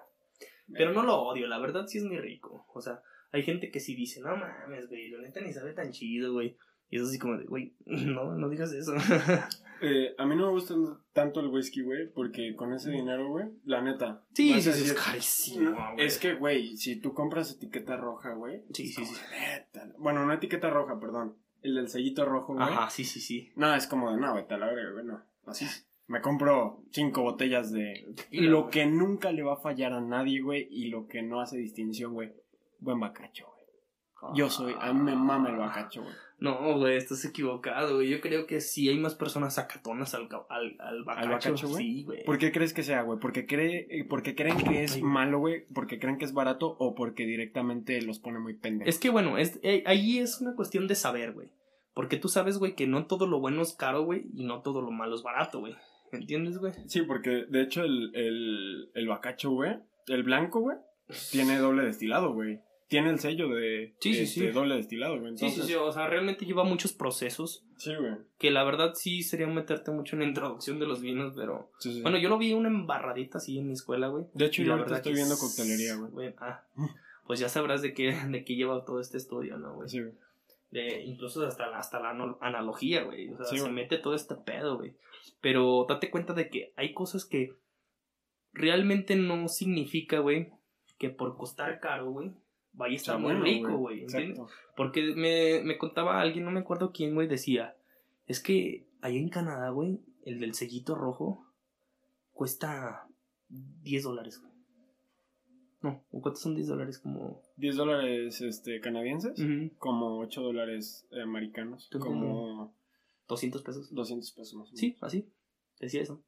Pero 0.72 0.94
no 0.94 1.04
lo 1.04 1.22
odio, 1.22 1.48
la 1.48 1.60
verdad 1.60 1.88
sí 1.88 1.98
es 1.98 2.04
muy 2.04 2.18
rico. 2.18 2.66
O 2.74 2.82
sea, 2.82 3.02
hay 3.32 3.44
gente 3.44 3.72
que 3.72 3.80
sí 3.80 3.96
dice, 3.96 4.22
no 4.22 4.36
mames, 4.36 4.88
güey, 4.88 5.10
la 5.10 5.22
neta 5.22 5.42
ni 5.42 5.54
sabe 5.54 5.74
tan 5.74 5.92
chido, 5.92 6.34
güey. 6.34 6.58
Y 6.90 6.98
es 6.98 7.04
así 7.04 7.20
como 7.20 7.38
de, 7.38 7.46
güey, 7.46 7.76
no, 7.86 8.36
no 8.36 8.50
digas 8.50 8.74
eso. 8.74 8.94
Eh, 9.82 10.14
a 10.18 10.26
mí 10.26 10.36
no 10.36 10.48
me 10.48 10.52
gusta 10.52 10.76
tanto 11.14 11.40
el 11.40 11.48
whisky, 11.48 11.82
güey, 11.82 12.12
porque 12.12 12.54
con 12.54 12.74
ese 12.74 12.92
dinero, 12.92 13.30
güey, 13.30 13.46
la 13.64 13.82
neta. 13.82 14.26
sí, 14.34 14.62
sí, 14.62 14.70
es 14.72 14.94
carísimo, 14.94 15.72
güey. 15.94 16.06
Es 16.06 16.18
que, 16.18 16.34
güey, 16.34 16.76
si 16.76 16.98
tú 17.00 17.14
compras 17.14 17.52
etiqueta 17.52 17.96
roja, 17.96 18.34
güey. 18.34 18.62
Sí, 18.74 18.88
sí, 18.88 19.06
sí. 19.06 19.16
neta. 19.32 19.90
Bueno, 19.98 20.26
no 20.26 20.34
etiqueta 20.34 20.70
roja, 20.70 21.00
perdón. 21.00 21.38
El 21.62 21.76
del 21.76 21.88
sellito 21.88 22.26
rojo, 22.26 22.56
güey. 22.56 22.66
Ajá, 22.66 22.90
sí, 22.90 23.06
sí, 23.06 23.22
sí. 23.22 23.54
No, 23.56 23.74
es 23.74 23.88
como 23.88 24.12
de, 24.12 24.18
no, 24.20 24.36
vete 24.36 24.56
a 24.56 24.58
la 24.58 24.68
verga, 24.68 24.92
güey, 24.92 25.06
no. 25.06 25.24
Así. 25.46 25.66
Me 26.10 26.22
compro 26.22 26.82
cinco 26.90 27.22
botellas 27.22 27.72
de 27.72 28.16
Y 28.32 28.42
lo 28.42 28.72
que 28.72 28.88
nunca 28.88 29.32
le 29.32 29.44
va 29.44 29.54
a 29.54 29.58
fallar 29.58 29.94
a 29.94 30.02
nadie, 30.02 30.42
güey, 30.42 30.68
y 30.72 30.90
lo 30.90 31.08
que 31.08 31.22
no 31.22 31.40
hace 31.40 31.58
distinción, 31.60 32.14
güey. 32.14 32.34
Buen 32.80 33.00
bacacho, 33.00 33.46
güey. 33.46 34.36
Yo 34.36 34.50
soy, 34.50 34.74
a 34.80 34.92
mí 34.92 35.02
me 35.02 35.16
mama 35.16 35.50
el 35.50 35.58
bacacho, 35.58 36.02
güey. 36.02 36.14
No, 36.40 36.80
güey, 36.80 36.98
estás 36.98 37.24
equivocado, 37.26 37.96
güey. 37.96 38.10
Yo 38.10 38.22
creo 38.22 38.48
que 38.48 38.60
sí 38.60 38.90
hay 38.90 38.98
más 38.98 39.14
personas 39.14 39.54
sacatonas 39.54 40.16
al, 40.16 40.28
al, 40.50 40.76
al 40.80 41.04
bacacho. 41.04 41.30
bacacho, 41.30 41.68
güey? 41.68 41.84
Sí, 41.84 42.04
güey. 42.06 42.24
¿Por 42.26 42.40
qué 42.40 42.52
crees 42.52 42.74
que 42.74 42.82
sea, 42.82 43.04
güey? 43.04 43.20
¿Porque, 43.20 43.46
cree, 43.46 43.86
eh, 43.90 44.04
¿Porque 44.04 44.34
creen 44.34 44.58
que 44.58 44.84
es 44.84 44.96
Ay. 44.96 45.04
malo, 45.04 45.38
güey? 45.38 45.66
¿Porque 45.76 46.00
creen 46.00 46.18
que 46.18 46.26
es 46.26 46.34
barato? 46.34 46.76
¿O 46.80 46.96
porque 46.96 47.28
directamente 47.28 48.02
los 48.02 48.18
pone 48.18 48.40
muy 48.40 48.56
pendejos? 48.56 48.90
Es 48.94 49.00
que, 49.00 49.12
bueno, 49.12 49.38
es, 49.38 49.60
eh, 49.62 49.84
ahí 49.86 50.18
es 50.18 50.42
una 50.42 50.56
cuestión 50.56 50.88
de 50.88 50.96
saber, 50.96 51.34
güey. 51.34 51.50
Porque 51.94 52.18
tú 52.18 52.30
sabes, 52.30 52.58
güey, 52.58 52.74
que 52.74 52.88
no 52.88 53.06
todo 53.06 53.28
lo 53.28 53.40
bueno 53.40 53.62
es 53.62 53.74
caro, 53.74 54.04
güey, 54.06 54.26
y 54.34 54.44
no 54.44 54.62
todo 54.62 54.82
lo 54.82 54.90
malo 54.90 55.16
es 55.16 55.22
barato, 55.22 55.60
güey. 55.60 55.76
¿Entiendes, 56.12 56.58
güey? 56.58 56.74
Sí, 56.88 57.02
porque 57.04 57.46
de 57.50 57.62
hecho 57.62 57.84
el, 57.84 58.12
el, 58.16 58.90
el 58.94 59.08
bacacho, 59.08 59.52
güey, 59.52 59.78
el 60.08 60.24
blanco, 60.24 60.60
güey, 60.62 60.78
tiene 61.32 61.58
doble 61.58 61.84
destilado, 61.84 62.34
güey. 62.34 62.60
Tiene 62.88 63.12
el 63.12 63.20
sello 63.20 63.50
de 63.50 63.94
Sí, 64.00 64.16
sí, 64.16 64.22
este, 64.24 64.40
sí. 64.40 64.48
doble 64.48 64.76
destilado, 64.76 65.20
güey. 65.20 65.38
Sí, 65.38 65.46
Entonces, 65.46 65.66
sí, 65.68 65.74
sí. 65.74 65.76
O 65.76 65.92
sea, 65.92 66.08
realmente 66.08 66.46
lleva 66.48 66.64
muchos 66.64 66.92
procesos. 66.92 67.64
Sí, 67.78 67.94
güey. 67.94 68.14
Que 68.40 68.50
la 68.50 68.64
verdad 68.64 68.94
sí 68.96 69.22
sería 69.22 69.46
meterte 69.46 69.92
mucho 69.92 70.16
en 70.16 70.22
la 70.24 70.28
introducción 70.28 70.80
de 70.80 70.88
los 70.88 71.00
vinos, 71.00 71.34
pero. 71.36 71.70
Sí, 71.78 71.94
sí. 71.94 72.02
Bueno, 72.02 72.18
yo 72.18 72.30
lo 72.30 72.40
vi 72.40 72.52
una 72.54 72.68
embarradita 72.68 73.38
así 73.38 73.60
en 73.60 73.68
mi 73.68 73.74
escuela, 73.74 74.08
güey. 74.08 74.26
de 74.34 74.46
hecho, 74.46 74.64
y 74.64 74.66
yo 74.66 74.74
ahorita 74.74 74.96
estoy 74.98 75.14
viendo 75.14 75.38
coctelería, 75.38 75.96
güey. 75.98 76.34
Ah. 76.40 76.64
pues 77.28 77.40
ya 77.40 77.48
sabrás 77.48 77.84
de 77.84 77.94
qué, 77.94 78.12
de 78.30 78.44
qué 78.44 78.56
lleva 78.56 78.84
todo 78.84 79.00
este 79.00 79.18
estudio, 79.18 79.60
¿no, 79.60 79.76
güey? 79.76 79.88
Sí, 79.88 80.00
güey. 80.02 80.14
De, 80.72 81.04
incluso 81.04 81.46
hasta, 81.46 81.68
la- 81.68 81.78
hasta 81.78 82.00
la 82.00 82.10
analogía, 82.42 83.04
güey. 83.04 83.30
O 83.34 83.38
sea, 83.38 83.46
Sí, 83.46 83.58
se 83.58 83.62
güey. 83.64 83.74
mete 83.74 84.00
todo 84.00 84.16
este 84.16 84.34
pedo, 84.36 84.78
güey. 84.78 84.94
Pero 85.42 85.86
date 85.88 86.10
cuenta 86.10 86.34
de 86.34 86.50
que 86.50 86.74
hay 86.76 86.94
cosas 86.94 87.26
que 87.26 87.54
realmente 88.54 89.16
no 89.16 89.48
significa, 89.48 90.20
güey, 90.20 90.52
que 90.98 91.10
por 91.10 91.38
costar 91.38 91.80
caro, 91.80 92.12
güey, 92.12 92.32
vaya 92.74 92.94
a 92.94 92.96
estar 92.96 93.20
muy 93.20 93.34
bueno, 93.34 93.44
rico, 93.46 93.78
güey. 93.78 94.06
Porque 94.76 95.14
me, 95.16 95.62
me 95.64 95.78
contaba 95.78 96.20
alguien, 96.20 96.46
no 96.46 96.52
me 96.52 96.60
acuerdo 96.60 96.92
quién, 96.92 97.16
güey, 97.16 97.28
decía, 97.28 97.76
es 98.28 98.40
que 98.40 98.86
allá 99.02 99.18
en 99.18 99.30
Canadá, 99.30 99.70
güey, 99.70 100.00
el 100.24 100.40
del 100.40 100.54
sellito 100.54 100.96
rojo 100.96 101.46
cuesta 102.34 103.08
10 103.50 104.04
dólares, 104.04 104.40
güey. 104.40 104.50
No, 105.82 106.04
¿o 106.12 106.22
¿cuántos 106.22 106.42
son 106.42 106.56
10 106.56 106.68
dólares? 106.68 107.00
Como... 107.00 107.42
10 107.56 107.76
dólares 107.78 108.42
este, 108.42 108.82
canadienses, 108.82 109.42
como 109.78 110.20
8 110.20 110.42
dólares 110.42 111.08
eh, 111.12 111.22
americanos, 111.22 111.90
como 112.00 112.74
200 113.30 113.62
pesos. 113.62 113.94
200 113.94 114.32
pesos 114.32 114.54
más 114.56 114.68
o 114.68 114.72
menos. 114.72 114.80
Sí, 114.80 114.98
así. 115.00 115.30
Decía 115.80 116.02
eso. 116.02 116.22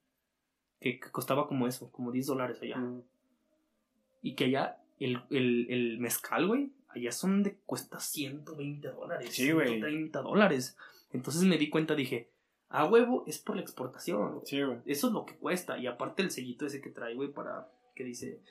Que, 0.79 0.99
que 0.99 1.11
costaba 1.11 1.47
como 1.47 1.67
eso, 1.67 1.91
como 1.91 2.11
10 2.11 2.27
dólares 2.27 2.61
allá. 2.61 2.77
Mm, 2.77 3.03
Y 4.21 4.35
que 4.35 4.45
allá 4.45 4.81
el, 4.99 5.21
el, 5.29 5.67
el 5.69 5.99
mezcal, 5.99 6.47
güey, 6.47 6.71
allá 6.87 7.11
son 7.11 7.43
de 7.43 7.57
cuesta 7.65 7.99
120 7.99 8.87
dólares. 8.89 9.29
Sí, 9.33 9.51
güey. 9.51 9.67
130 9.67 10.21
dólares. 10.21 10.77
Entonces 11.11 11.43
me 11.43 11.57
di 11.57 11.69
cuenta, 11.69 11.95
dije, 11.95 12.29
a 12.69 12.85
huevo 12.85 13.25
es 13.27 13.39
por 13.39 13.55
la 13.55 13.61
exportación. 13.61 14.41
Sí, 14.45 14.61
güey. 14.61 14.77
Eso 14.85 15.07
es 15.07 15.13
lo 15.13 15.25
que 15.25 15.35
cuesta. 15.35 15.77
Y 15.77 15.87
aparte 15.87 16.21
el 16.21 16.31
sellito 16.31 16.65
ese 16.65 16.81
que 16.81 16.89
trae, 16.89 17.15
güey, 17.15 17.31
para 17.33 17.69
que 17.95 18.03
dice 18.03 18.41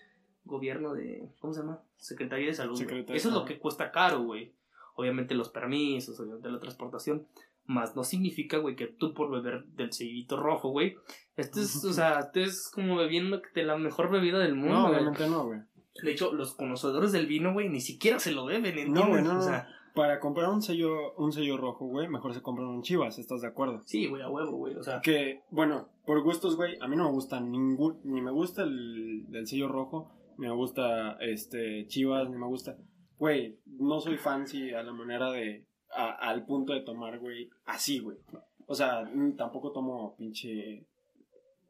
gobierno 0.45 0.93
de, 0.95 1.29
¿cómo 1.41 1.53
se 1.55 1.61
llama? 1.61 1.83
Secretaría 1.97 2.47
de 2.47 2.55
Salud. 2.55 2.77
Secretaría, 2.77 3.17
Eso 3.17 3.29
es 3.29 3.35
lo 3.35 3.45
que 3.45 3.59
cuesta 3.59 3.91
caro, 3.93 4.23
güey. 4.25 4.53
Obviamente 4.97 5.35
los 5.35 5.49
permisos, 5.49 6.19
obviamente 6.21 6.51
la 6.51 6.59
transportación. 6.61 7.27
Más 7.71 7.95
no 7.95 8.03
significa, 8.03 8.59
güey, 8.59 8.75
que 8.75 8.89
tú 8.89 9.15
por 9.15 9.31
beber 9.31 9.65
del 9.77 9.93
sellito 9.93 10.37
rojo, 10.37 10.71
güey. 10.71 10.97
Este 11.37 11.61
es, 11.61 11.85
o 11.85 11.93
sea, 11.93 12.19
este 12.19 12.43
es 12.43 12.69
como 12.75 12.97
bebiendo 12.97 13.41
de 13.55 13.63
la 13.63 13.77
mejor 13.77 14.11
bebida 14.11 14.41
del 14.41 14.57
mundo. 14.57 14.75
No, 14.75 14.89
obviamente 14.89 15.29
no, 15.29 15.47
güey. 15.47 15.61
De 16.03 16.11
hecho, 16.11 16.33
los 16.33 16.57
conocedores 16.57 17.13
del 17.13 17.29
vino, 17.29 17.53
güey, 17.53 17.69
ni 17.69 17.81
siquiera 17.81 18.19
se 18.19 18.33
lo 18.33 18.45
beben, 18.45 18.77
¿entiendes? 18.77 19.05
No, 19.05 19.09
güey, 19.09 19.23
no, 19.23 19.39
O 19.39 19.41
sea, 19.41 19.69
Para 19.95 20.19
comprar 20.19 20.51
un 20.51 20.63
sello, 20.63 21.15
un 21.17 21.33
sello 21.33 21.57
rojo, 21.59 21.87
güey, 21.87 22.09
mejor 22.09 22.35
se 22.35 22.43
compran 22.43 22.67
un 22.67 22.83
chivas, 22.83 23.21
¿estás 23.21 23.43
de 23.43 23.49
acuerdo? 23.49 23.83
sí, 23.87 24.09
güey, 24.09 24.23
a 24.23 24.29
huevo, 24.29 24.57
güey. 24.57 24.75
O 24.75 24.83
sea, 24.83 25.01
Que, 25.01 25.43
bueno, 25.51 25.91
por 26.07 26.21
gustos, 26.25 26.57
güey, 26.57 26.77
a 26.81 26.89
mí 26.89 26.97
no 26.97 27.05
me 27.05 27.13
gusta 27.13 27.41
ningún, 27.41 28.01
ni 28.03 28.21
me 28.21 28.33
gusta 28.33 28.65
el 28.65 29.27
del 29.29 29.47
sello 29.47 29.69
rojo, 29.69 30.13
ni 30.39 30.49
me 30.49 30.55
gusta, 30.55 31.13
este, 31.21 31.87
chivas, 31.87 32.29
ni 32.29 32.37
me 32.37 32.47
gusta, 32.47 32.77
güey, 33.17 33.61
no 33.67 34.01
soy 34.01 34.17
fancy 34.17 34.73
a 34.73 34.83
la 34.83 34.93
manera 34.93 35.31
de, 35.31 35.67
a- 35.93 36.29
al 36.31 36.45
punto 36.47 36.73
de 36.73 36.81
tomar, 36.83 37.19
güey, 37.19 37.49
así, 37.67 37.99
güey. 37.99 38.19
O 38.67 38.75
sea, 38.75 39.03
tampoco 39.37 39.73
tomo 39.73 40.15
pinche 40.17 40.85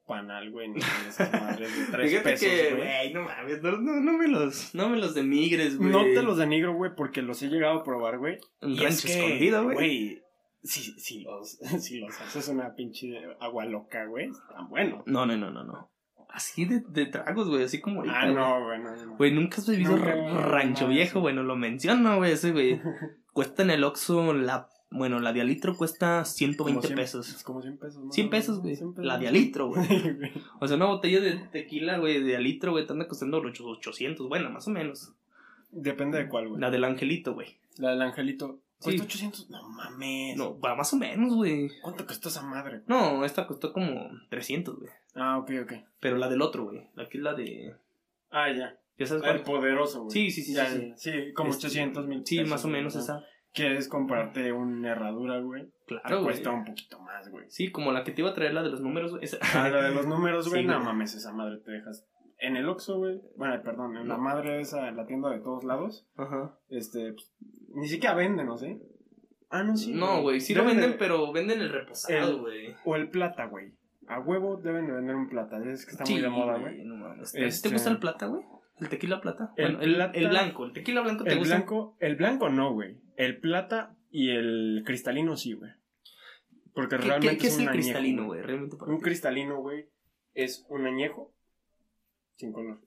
panal, 0.07 0.51
güey, 0.51 0.69
ni 0.69 0.81
esas 1.09 1.33
madres 1.41 1.75
de 1.79 1.93
tres 1.93 2.11
fíjate 2.11 2.31
pesos, 2.31 2.49
que, 2.49 2.75
güey. 2.75 3.13
no 3.15 3.23
mames, 3.23 3.63
no, 3.63 3.73
no, 3.79 4.01
no 4.01 4.13
me 4.19 4.29
los, 4.29 4.75
no 4.75 4.89
me 4.89 4.99
los 4.99 5.15
denigres, 5.15 5.79
güey. 5.79 5.91
No 5.91 6.03
te 6.03 6.23
los 6.23 6.37
denigro, 6.37 6.75
güey, 6.75 6.93
porque 6.97 7.23
los 7.23 7.41
he 7.43 7.49
llegado 7.49 7.79
a 7.81 7.85
probar, 7.85 8.19
güey. 8.19 8.39
Y 8.61 8.77
rancho 8.79 8.85
es 8.85 9.05
que, 9.07 9.13
escondido, 9.25 9.63
güey. 9.65 9.75
Güey, 9.77 10.23
si, 10.65 10.83
si, 11.01 11.21
los, 11.23 11.53
si 11.81 12.01
los 12.01 12.21
haces 12.21 12.49
una 12.49 12.75
pinche 12.75 13.17
agua 13.41 13.65
loca, 13.67 14.05
güey, 14.07 14.27
están 14.31 14.69
buenos. 14.69 15.07
No, 15.07 15.25
no, 15.27 15.37
no, 15.37 15.51
no, 15.51 15.65
no. 15.65 15.91
Así 16.33 16.65
de, 16.65 16.81
de 16.89 17.07
tragos, 17.07 17.49
güey, 17.49 17.65
así 17.65 17.81
como 17.81 18.01
ahorita, 18.01 18.19
Ah, 18.21 18.25
güey. 18.25 18.35
no, 18.37 18.65
güey, 18.65 18.79
no, 18.79 19.07
no. 19.07 19.17
Güey, 19.17 19.33
nunca 19.33 19.57
has 19.59 19.67
bebido 19.69 19.97
no, 19.97 20.41
rancho 20.43 20.85
no, 20.85 20.91
viejo, 20.93 21.15
sí. 21.15 21.21
bueno, 21.21 21.43
lo 21.43 21.57
menciono, 21.57 22.17
güey, 22.19 22.33
ese, 22.33 22.53
güey. 22.53 22.81
Cuesta 23.33 23.63
en 23.63 23.71
el 23.71 23.85
Oxxo 23.85 24.33
la, 24.35 24.69
bueno, 24.91 25.21
la 25.21 25.33
de 25.33 25.45
litro 25.45 25.77
cuesta 25.77 26.25
120 26.25 26.81
Como 26.81 26.83
cien- 26.83 26.97
pesos. 26.97 27.43
Como 27.45 27.63
100 27.63 27.79
pesos, 27.79 28.05
¿no? 28.05 28.13
100 28.13 28.31
pesos, 28.31 28.61
güey. 28.61 28.77
100. 28.77 28.95
La 28.99 29.19
de 29.19 29.31
litro, 29.33 29.69
güey. 29.69 29.87
Güey. 30.19 30.33
O 30.61 30.67
sea, 30.67 30.77
una 30.77 30.87
botella 30.87 31.21
de 31.21 31.35
tequila, 31.53 31.99
güey, 31.99 32.23
de 32.23 32.39
litro, 32.41 32.73
güey, 32.73 32.87
te 32.87 32.93
anda 32.93 33.07
costando 33.09 33.41
los 33.43 33.61
800, 33.61 34.29
bueno, 34.29 34.51
más 34.51 34.67
o 34.67 34.71
menos. 34.71 35.13
Depende 35.73 36.19
de 36.19 36.29
cuál, 36.29 36.49
güey. 36.49 36.61
La 36.61 36.71
del 36.71 36.83
angelito, 36.85 37.35
güey. 37.35 37.57
La 37.79 37.91
del 37.91 38.03
angelito. 38.03 38.59
Sí. 38.81 38.85
¿Cuesta 38.97 39.05
800? 39.05 39.51
No 39.51 39.69
mames. 39.69 40.37
No, 40.37 40.59
va 40.59 40.75
más 40.75 40.93
o 40.93 40.97
menos, 40.97 41.35
güey. 41.35 41.69
¿Cuánto 41.83 42.07
costó 42.07 42.29
esa 42.29 42.43
madre? 42.43 42.83
No, 42.87 43.25
esta 43.25 43.47
costó 43.47 43.73
como 43.73 44.09
300, 44.31 44.79
güey. 44.79 44.91
Ah, 45.15 45.39
ok, 45.39 45.51
ok. 45.65 45.73
Pero 46.01 46.17
la 46.17 46.29
del 46.29 46.41
otro, 46.43 46.65
güey. 46.65 46.89
La 46.95 47.09
que 47.09 47.19
es 47.19 47.23
la 47.25 47.35
de... 47.35 47.77
Ah, 48.31 48.51
ya. 48.51 48.77
¿Ya 48.99 49.07
sabes 49.07 49.23
El 49.25 49.43
poderoso, 49.43 50.05
güey. 50.05 50.11
Sí, 50.11 50.31
sí, 50.31 50.43
sí, 50.43 50.55
Ya, 50.55 50.67
sí, 50.67 50.89
ya. 50.89 50.97
Sí, 50.97 51.33
como 51.35 51.51
Este, 51.51 51.67
800 51.69 52.07
mil. 52.07 52.23
Sí, 52.25 52.37
pesos, 52.39 52.51
más 52.51 52.65
o 52.65 52.69
menos 52.69 52.95
¿no? 52.95 53.01
esa. 53.01 53.23
Quieres 53.53 53.89
comprarte 53.89 54.53
una 54.53 54.93
herradura, 54.93 55.41
güey. 55.41 55.69
Claro, 55.87 56.09
güey. 56.23 56.25
cuesta 56.25 56.51
un 56.51 56.65
poquito 56.65 57.01
más, 57.01 57.29
güey. 57.31 57.47
Sí, 57.51 57.71
como 57.73 57.93
la 57.93 58.05
que 58.05 58.13
te 58.13 58.21
iba 58.23 58.31
a 58.31 58.35
traer, 58.35 58.55
la 58.55 58.63
de 58.63 58.71
los 58.71 58.81
números, 58.81 59.11
güey. 59.11 59.25
esa- 59.25 59.39
Ah, 59.55 59.69
la 59.69 59.83
de 59.83 59.95
los 59.95 60.07
números, 60.07 60.49
güey. 60.49 60.63
Sí, 60.63 60.67
no 60.69 60.75
güey. 60.75 60.85
mames, 60.87 61.15
esa 61.15 61.33
madre 61.33 61.59
te 61.65 61.73
dejas. 61.73 62.07
En 62.39 62.57
el 62.57 62.69
Oxxo, 62.69 62.97
güey. 62.99 63.21
Bueno, 63.37 63.61
perdón, 63.63 63.97
en 63.99 64.09
la 64.09 64.17
No. 64.17 64.23
madre 64.23 64.61
esa, 64.61 64.89
en 64.89 64.97
la 64.97 65.05
tienda 65.07 65.29
de 65.31 65.41
todos 65.41 65.65
lados. 65.65 66.07
Ajá. 66.17 66.57
Este, 66.69 67.13
pues, 67.13 67.33
ni 67.71 67.89
siquiera 67.89 68.15
venden, 68.15 68.47
¿no 68.47 68.57
sé? 68.59 68.79
Ah, 69.49 69.63
no, 69.65 69.77
sí. 69.77 69.93
No, 69.93 70.23
güey, 70.23 70.41
sí 70.41 70.55
lo 70.55 70.63
de- 70.63 70.69
venden, 70.69 70.97
pero 70.99 71.33
venden 71.33 71.61
el 71.61 71.71
reposado, 71.71 72.31
El- 72.37 72.41
güey. 72.41 72.75
O 72.85 72.97
el 72.97 73.11
plata, 73.11 73.47
güey. 73.47 73.73
A 74.07 74.21
huevo 74.21 74.57
deben 74.57 74.87
de 74.87 74.93
vender 74.93 75.15
un 75.17 75.29
plata. 75.29 75.59
Es 75.65 75.85
que 75.85 75.93
está 75.93 76.05
muy 76.05 76.15
Sí, 76.15 76.21
de 76.21 76.29
moda, 76.29 76.59
güey. 76.59 76.85
No 76.85 76.97
mames. 76.97 77.33
¿Te- 77.33 77.45
Este- 77.47 77.69
¿Te 77.69 77.75
gusta 77.75 77.91
el 77.91 77.99
plata, 77.99 78.27
güey? 78.27 78.43
¿El 78.81 78.89
tequila 78.89 79.21
plata? 79.21 79.53
El 79.57 79.77
bueno, 79.77 79.81
el, 79.83 79.95
plata- 79.95 80.19
el 80.19 80.29
blanco. 80.29 80.65
¿El 80.67 80.73
tequila 80.73 81.01
blanco 81.03 81.25
te 81.25 81.33
El 81.33 81.39
gusta? 81.39 81.57
blanco, 81.57 81.97
el 82.01 82.17
blanco 82.17 82.49
no, 82.49 82.73
güey. 82.73 82.97
El 83.17 83.39
plata 83.39 83.95
y 84.11 84.31
el 84.31 84.83
cristalino 84.87 85.37
sí, 85.37 85.53
güey. 85.53 85.71
Porque 86.73 86.97
¿Qué, 86.97 87.03
realmente 87.03 87.37
qué- 87.37 87.43
qué 87.43 87.47
es 87.49 87.57
un 87.57 87.63
el 87.63 87.69
añejo, 87.69 87.83
cristalino, 87.83 88.25
güey? 88.27 88.43
Realmente 88.43 88.77
para 88.77 88.91
Un 88.93 88.99
ti. 88.99 89.05
cristalino, 89.05 89.61
güey, 89.61 89.89
es 90.35 90.65
un 90.69 90.87
añejo 90.87 91.33
sin 92.37 92.53
color. 92.53 92.81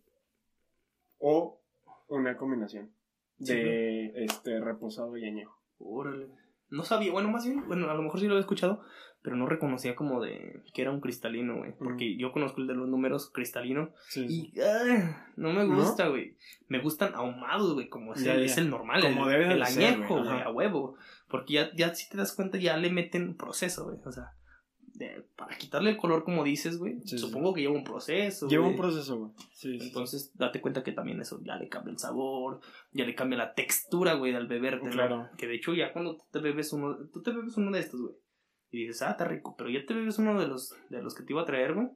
O 1.20 1.62
una 2.08 2.36
combinación 2.38 2.92
Sí, 3.46 3.54
de 3.56 4.24
este 4.26 4.60
reposado 4.60 5.16
y 5.18 5.26
añejo. 5.26 5.60
Órale. 5.80 6.28
No 6.70 6.84
sabía, 6.84 7.12
bueno, 7.12 7.30
más 7.30 7.46
bien, 7.46 7.68
bueno, 7.68 7.90
a 7.90 7.94
lo 7.94 8.02
mejor 8.02 8.20
sí 8.20 8.26
lo 8.26 8.34
había 8.34 8.42
escuchado, 8.42 8.82
pero 9.22 9.36
no 9.36 9.46
reconocía 9.46 9.96
como 9.96 10.22
de 10.22 10.64
que 10.74 10.82
era 10.82 10.92
un 10.92 11.02
cristalino, 11.02 11.58
güey. 11.58 11.74
Porque 11.78 12.18
yo 12.18 12.32
conozco 12.32 12.62
el 12.62 12.68
de 12.68 12.74
los 12.74 12.90
números 12.90 13.30
cristalino 13.32 13.92
Sí. 14.10 14.26
y 14.28 14.60
ah, 14.60 15.28
no 15.36 15.54
me 15.54 15.66
gusta, 15.66 16.08
güey. 16.08 16.36
Me 16.68 16.80
gustan 16.82 17.14
ahumados, 17.14 17.74
güey, 17.76 17.90
como 17.90 18.14
es, 18.14 18.24
Ya, 18.24 18.34
el, 18.34 18.40
ya. 18.40 18.46
es 18.46 18.58
el 18.58 18.70
normal, 18.70 19.02
Como 19.02 19.26
el, 19.30 19.32
debe 19.32 19.54
el 19.54 19.62
añejo, 19.64 20.24
güey, 20.24 20.42
a 20.42 20.50
huevo. 20.50 20.96
Porque 21.30 21.54
ya, 21.54 21.70
ya 21.76 21.94
si 21.94 22.10
te 22.10 22.18
das 22.18 22.36
cuenta, 22.36 22.58
ya 22.58 22.76
le 22.78 22.90
meten 22.92 23.36
proceso, 23.38 23.86
güey. 23.86 23.98
O 24.06 24.12
sea, 24.12 24.32
de- 24.94 25.26
para 25.36 25.58
quitarle 25.58 25.90
el 25.92 25.98
color, 25.98 26.24
como 26.24 26.44
dices, 26.44 26.78
güey, 26.78 27.00
Sí, 27.02 27.18
sí. 27.18 27.18
supongo 27.18 27.54
que 27.54 27.62
lleva 27.62 27.74
un 27.74 27.84
proceso. 27.84 28.48
Lleva 28.48 28.68
un 28.68 28.76
proceso, 28.76 29.18
güey. 29.18 29.32
Sí. 29.54 29.78
Entonces, 29.82 30.32
date 30.36 30.62
cuenta 30.62 30.84
que 30.84 30.92
también 30.92 31.20
eso 31.22 31.40
ya 31.44 31.56
le 31.58 31.68
cambia 31.70 31.92
el 31.92 32.00
sabor, 32.00 32.60
ya 32.92 33.06
le 33.06 33.16
cambia 33.16 33.38
la 33.38 33.54
textura, 33.54 34.14
güey, 34.14 34.34
al 34.36 34.48
beberte. 34.48 34.90
Claro. 34.90 35.30
Que 35.38 35.48
de 35.48 35.56
hecho, 35.56 35.74
ya 35.74 35.92
cuando 35.94 36.18
te 36.32 36.40
bebes 36.40 36.72
uno, 36.74 36.96
tú 37.12 37.22
te 37.22 37.32
bebes 37.32 37.58
uno 37.58 37.72
de 37.72 37.80
estos, 37.80 38.02
güey, 38.02 38.14
y 38.72 38.86
dices, 38.88 39.02
ah, 39.04 39.12
está 39.12 39.26
rico, 39.26 39.56
pero 39.58 39.70
ya 39.70 39.86
te 39.86 39.94
bebes 39.94 40.18
uno 40.20 40.40
de 40.40 40.48
los, 40.48 40.74
de 40.90 41.02
los 41.02 41.14
que 41.16 41.24
te 41.24 41.34
iba 41.34 41.42
a 41.42 41.46
traer, 41.46 41.74
güey, 41.74 41.88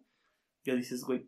ya 0.66 0.76
dices, 0.76 1.04
güey, 1.04 1.28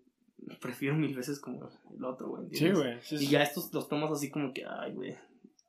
prefiero 0.61 0.95
mil 0.95 1.15
veces 1.15 1.39
como 1.39 1.69
el 1.95 2.03
otro, 2.05 2.29
güey. 2.29 2.47
Sí, 2.53 2.69
güey. 2.71 2.99
Sí, 3.01 3.15
Y 3.15 3.19
sí. 3.19 3.27
ya 3.27 3.43
estos 3.43 3.73
los 3.73 3.87
tomas 3.87 4.11
así 4.11 4.29
como 4.31 4.53
que, 4.53 4.63
ay, 4.65 4.93
güey, 4.93 5.15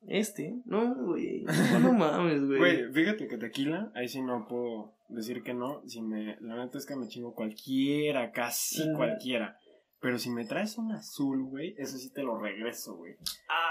este, 0.08 0.60
no, 0.64 0.94
güey, 0.94 1.42
no, 1.44 1.80
no 1.80 1.92
mames, 1.92 2.44
güey. 2.46 2.58
Güey, 2.58 2.92
fíjate 2.92 3.26
que 3.28 3.36
tequila, 3.36 3.90
ahí 3.94 4.08
sí 4.08 4.22
no 4.22 4.46
puedo 4.48 4.94
decir 5.10 5.42
que 5.42 5.54
no. 5.54 5.82
Si 5.86 6.00
me, 6.02 6.36
la 6.40 6.56
neta 6.56 6.78
es 6.78 6.86
que 6.86 6.96
me 6.96 7.08
chingo 7.08 7.34
cualquiera, 7.34 8.32
casi 8.32 8.92
cualquiera. 8.94 9.58
Pero 10.00 10.18
si 10.18 10.30
me 10.30 10.46
traes 10.46 10.78
un 10.78 10.92
azul, 10.92 11.44
güey, 11.44 11.74
eso 11.76 11.98
sí 11.98 12.10
te 12.10 12.22
lo 12.22 12.38
regreso, 12.38 12.96
güey. 12.96 13.16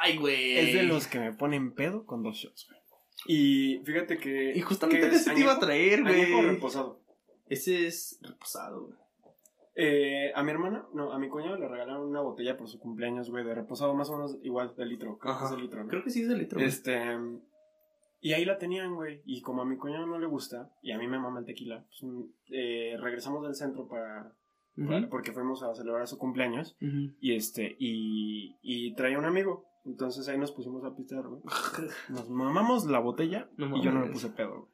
Ay, 0.01 0.17
güey. 0.17 0.57
Es 0.57 0.73
de 0.73 0.83
los 0.83 1.07
que 1.07 1.19
me 1.19 1.33
ponen 1.33 1.73
pedo 1.73 2.05
con 2.05 2.21
dos 2.21 2.37
shots, 2.37 2.67
güey. 2.67 2.79
Y 3.27 3.81
fíjate 3.83 4.17
que. 4.17 4.53
Y 4.55 4.61
justamente 4.61 5.09
que 5.09 5.15
ese 5.15 5.33
te 5.33 5.39
iba 5.39 5.53
a 5.53 5.59
traer, 5.59 6.03
güey. 6.03 6.41
reposado. 6.41 7.01
Ese 7.47 7.87
es 7.87 8.19
reposado, 8.21 8.85
güey. 8.85 8.99
Eh, 9.81 10.31
a 10.35 10.43
mi 10.43 10.51
hermana, 10.51 10.85
no, 10.93 11.13
a 11.13 11.19
mi 11.19 11.29
cuñado 11.29 11.57
le 11.57 11.67
regalaron 11.67 12.07
una 12.07 12.21
botella 12.21 12.57
por 12.57 12.67
su 12.67 12.79
cumpleaños, 12.79 13.29
güey, 13.29 13.45
de 13.45 13.55
reposado, 13.55 13.93
más 13.95 14.09
o 14.09 14.17
menos 14.17 14.37
igual 14.43 14.75
de 14.75 14.85
litro. 14.85 15.17
Creo 15.17 15.37
que 15.37 15.45
es 15.45 15.51
de 15.51 15.57
litro, 15.57 15.83
¿no? 15.83 15.89
Creo 15.89 16.03
que 16.03 16.09
sí 16.09 16.21
es 16.21 16.27
de 16.27 16.37
litro. 16.37 16.57
güey. 16.57 16.67
Este. 16.67 16.99
Y 18.21 18.33
ahí 18.33 18.45
la 18.45 18.57
tenían, 18.57 18.95
güey. 18.95 19.21
Y 19.25 19.41
como 19.41 19.61
a 19.61 19.65
mi 19.65 19.77
cuñado 19.77 20.05
no 20.05 20.19
le 20.19 20.27
gusta, 20.27 20.71
y 20.81 20.91
a 20.91 20.97
mí 20.97 21.07
me 21.07 21.19
mama 21.19 21.39
el 21.39 21.45
tequila, 21.45 21.85
pues, 21.87 22.03
mm, 22.03 22.23
eh, 22.51 22.97
regresamos 22.99 23.43
del 23.43 23.55
centro 23.55 23.87
para, 23.87 24.33
Porque 25.09 25.31
fuimos 25.31 25.61
a 25.63 25.75
celebrar 25.75 26.07
su 26.07 26.17
cumpleaños. 26.17 26.77
Y 27.19 27.35
este. 27.35 27.75
Y, 27.79 28.55
y 28.61 28.93
traía 28.95 29.19
un 29.19 29.25
amigo. 29.25 29.65
Entonces 29.85 30.27
ahí 30.27 30.37
nos 30.37 30.51
pusimos 30.51 30.83
a 30.83 30.95
pistear, 30.95 31.25
güey. 31.27 31.41
Nos 32.09 32.29
mamamos 32.29 32.85
la 32.85 32.99
botella 32.99 33.49
No 33.57 33.77
y 33.77 33.81
yo 33.81 33.91
no 33.91 34.01
me 34.01 34.11
puse 34.11 34.29
pedo, 34.29 34.59
güey. 34.59 34.71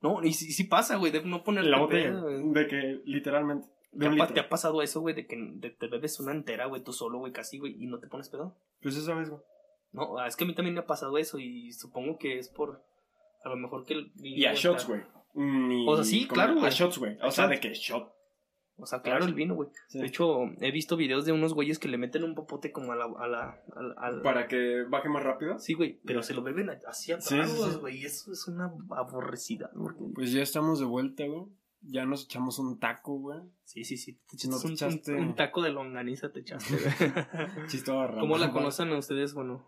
No, 0.00 0.22
y 0.22 0.32
sí, 0.32 0.52
sí 0.52 0.64
pasa, 0.64 0.96
güey, 0.96 1.10
de 1.10 1.24
no 1.24 1.42
poner 1.42 1.64
La 1.64 1.78
botella. 1.78 2.12
De 2.12 2.66
que 2.66 3.00
literalmente. 3.04 3.68
De 3.92 4.08
un 4.08 4.16
¿Te 4.16 4.40
ha 4.40 4.48
pasado 4.48 4.82
eso, 4.82 5.00
güey, 5.00 5.14
de 5.14 5.26
que 5.26 5.72
te 5.78 5.86
bebes 5.88 6.20
una 6.20 6.32
entera, 6.32 6.66
güey, 6.66 6.84
tú 6.84 6.92
solo, 6.92 7.18
güey, 7.18 7.32
casi, 7.32 7.58
güey, 7.58 7.82
y 7.82 7.86
no 7.86 7.98
te 7.98 8.06
pones 8.06 8.28
pedo? 8.28 8.54
Pues 8.82 8.96
esa 8.96 9.14
vez, 9.14 9.30
güey. 9.30 9.40
No, 9.92 10.24
es 10.24 10.36
que 10.36 10.44
a 10.44 10.46
mí 10.46 10.54
también 10.54 10.74
me 10.74 10.80
ha 10.80 10.86
pasado 10.86 11.16
eso 11.18 11.38
y 11.38 11.72
supongo 11.72 12.18
que 12.18 12.38
es 12.38 12.48
por. 12.48 12.84
A 13.44 13.48
lo 13.48 13.56
mejor 13.56 13.84
que 13.84 13.94
el. 13.94 14.12
Y 14.16 14.44
a 14.44 14.54
shots, 14.54 14.86
güey. 14.86 15.02
O 15.86 15.94
sea, 15.96 16.04
sí, 16.04 16.26
claro, 16.26 16.60
A 16.62 16.70
shots, 16.70 16.98
güey. 16.98 17.16
O 17.22 17.30
sea, 17.30 17.46
de 17.48 17.60
que 17.60 17.72
shot. 17.74 18.12
O 18.80 18.86
sea, 18.86 19.02
claro, 19.02 19.24
el 19.24 19.34
vino, 19.34 19.56
güey. 19.56 19.70
Sí. 19.88 19.98
De 19.98 20.06
hecho, 20.06 20.44
he 20.60 20.70
visto 20.70 20.96
videos 20.96 21.24
de 21.24 21.32
unos 21.32 21.52
güeyes 21.52 21.80
que 21.80 21.88
le 21.88 21.98
meten 21.98 22.22
un 22.22 22.36
popote 22.36 22.70
como 22.70 22.92
a 22.92 22.96
la. 22.96 23.06
A 23.06 23.26
la, 23.26 24.22
Para 24.22 24.46
que 24.46 24.84
baje 24.88 25.08
más 25.08 25.24
rápido. 25.24 25.58
Sí, 25.58 25.74
güey, 25.74 26.00
pero 26.04 26.22
se 26.22 26.32
lo 26.34 26.42
beben 26.42 26.70
así 26.86 27.10
a 27.12 27.20
sí, 27.20 27.34
tragos, 27.34 27.72
sí. 27.72 27.78
güey. 27.80 28.04
Eso 28.04 28.32
es 28.32 28.46
una 28.46 28.72
aborrecida, 28.90 29.70
güey. 29.74 29.94
Pues 30.14 30.32
ya 30.32 30.42
estamos 30.42 30.78
de 30.78 30.84
vuelta, 30.86 31.24
güey. 31.26 31.46
Ya 31.82 32.04
nos 32.04 32.24
echamos 32.24 32.58
un 32.60 32.78
taco, 32.78 33.18
güey. 33.18 33.40
Sí, 33.64 33.82
sí, 33.84 33.96
sí. 33.96 34.20
Te 34.30 34.46
un, 34.48 34.52
echaste- 34.74 35.12
un- 35.16 35.24
un 35.28 35.34
taco 35.34 35.62
de 35.62 35.70
longaniza, 35.70 36.30
te 36.32 36.40
echaste, 36.40 36.74
güey. 36.76 37.12
Raro. 37.86 38.18
¿Cómo 38.20 38.38
la 38.38 38.52
conocen 38.52 38.92
ustedes? 38.92 39.34
Bueno, 39.34 39.64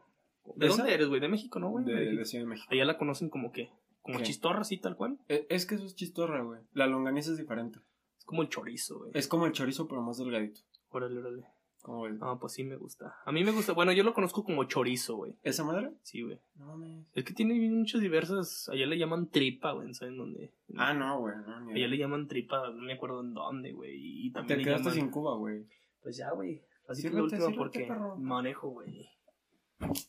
¿de 0.57 0.67
¿Esa? 0.67 0.77
dónde 0.79 0.95
eres, 0.95 1.09
güey? 1.09 1.21
¿De 1.21 1.29
México, 1.29 1.59
no, 1.59 1.71
güey? 1.71 1.85
De, 1.85 2.25
Ciudad 2.25 2.45
de 2.45 2.49
México. 2.51 2.69
Allá 2.71 2.85
la 2.85 2.99
conocen 2.99 3.29
como 3.31 3.53
que, 3.53 3.71
como 4.03 4.19
¿Qué? 4.19 4.25
chistorra, 4.25 4.61
así 4.61 4.79
tal 4.79 4.97
cual. 4.97 5.19
E- 5.29 5.47
Es 5.51 5.67
que 5.67 5.75
eso 5.77 5.85
es 5.87 5.95
chistorra, 5.95 6.43
güey. 6.43 6.61
La 6.73 6.87
longaniza 6.87 7.31
es 7.33 7.39
diferente. 7.39 7.79
Es 8.19 8.25
como 8.25 8.43
el 8.43 8.49
chorizo, 8.49 8.99
güey. 8.99 9.11
Es 9.15 9.29
como 9.29 9.47
el 9.47 9.53
chorizo, 9.53 9.89
pero 9.89 10.03
más 10.03 10.19
delgadito. 10.19 10.61
Órale, 10.91 11.19
órale. 11.19 11.45
¿Cómo 11.83 12.03
ves? 12.03 12.19
Ah, 12.21 12.37
pues 12.39 12.53
sí 12.53 12.63
me 12.63 12.77
gusta. 12.77 13.17
A 13.25 13.33
mí 13.33 13.43
me 13.43 13.53
gusta. 13.53 13.73
Bueno, 13.73 13.91
yo 13.93 14.03
lo 14.05 14.13
conozco 14.13 14.45
como 14.45 14.65
chorizo, 14.65 15.17
güey. 15.17 15.35
¿Esa 15.43 15.65
madre? 15.65 15.91
Sí, 16.03 16.21
güey. 16.23 16.39
No 16.57 16.67
mames. 16.67 17.07
Es 17.15 17.25
que 17.25 17.33
tiene 17.33 17.55
muchas 17.71 18.03
diversas. 18.03 18.69
Allá 18.69 18.85
le 18.85 18.99
llaman 18.99 19.31
tripa, 19.31 19.73
güey. 19.73 19.95
¿Saben 19.95 20.19
dónde? 20.19 20.53
Ah, 20.77 20.93
no, 20.93 21.21
güey. 21.21 21.35
No, 21.47 21.61
ni 21.63 21.73
Allá 21.73 21.89
le 21.89 21.97
llaman 21.97 22.29
tripa, 22.29 22.69
no 22.69 22.83
me 22.83 22.93
acuerdo 22.93 23.23
en 23.23 23.33
dónde, 23.33 23.73
güey. 23.73 24.27
Y 24.27 24.31
también 24.31 24.59
Te 24.59 24.65
quedaste 24.65 24.91
llaman... 24.91 25.01
sin 25.01 25.11
Cuba, 25.11 25.37
güey. 25.39 25.65
Pues 26.03 26.19
ya, 26.19 26.31
güey. 26.33 26.63
Así 26.87 27.03
que 27.03 27.11
la 27.15 27.23
última 27.23 27.47
porque 27.57 27.87
perro. 27.87 28.17
manejo, 28.17 28.69
güey. 28.69 29.09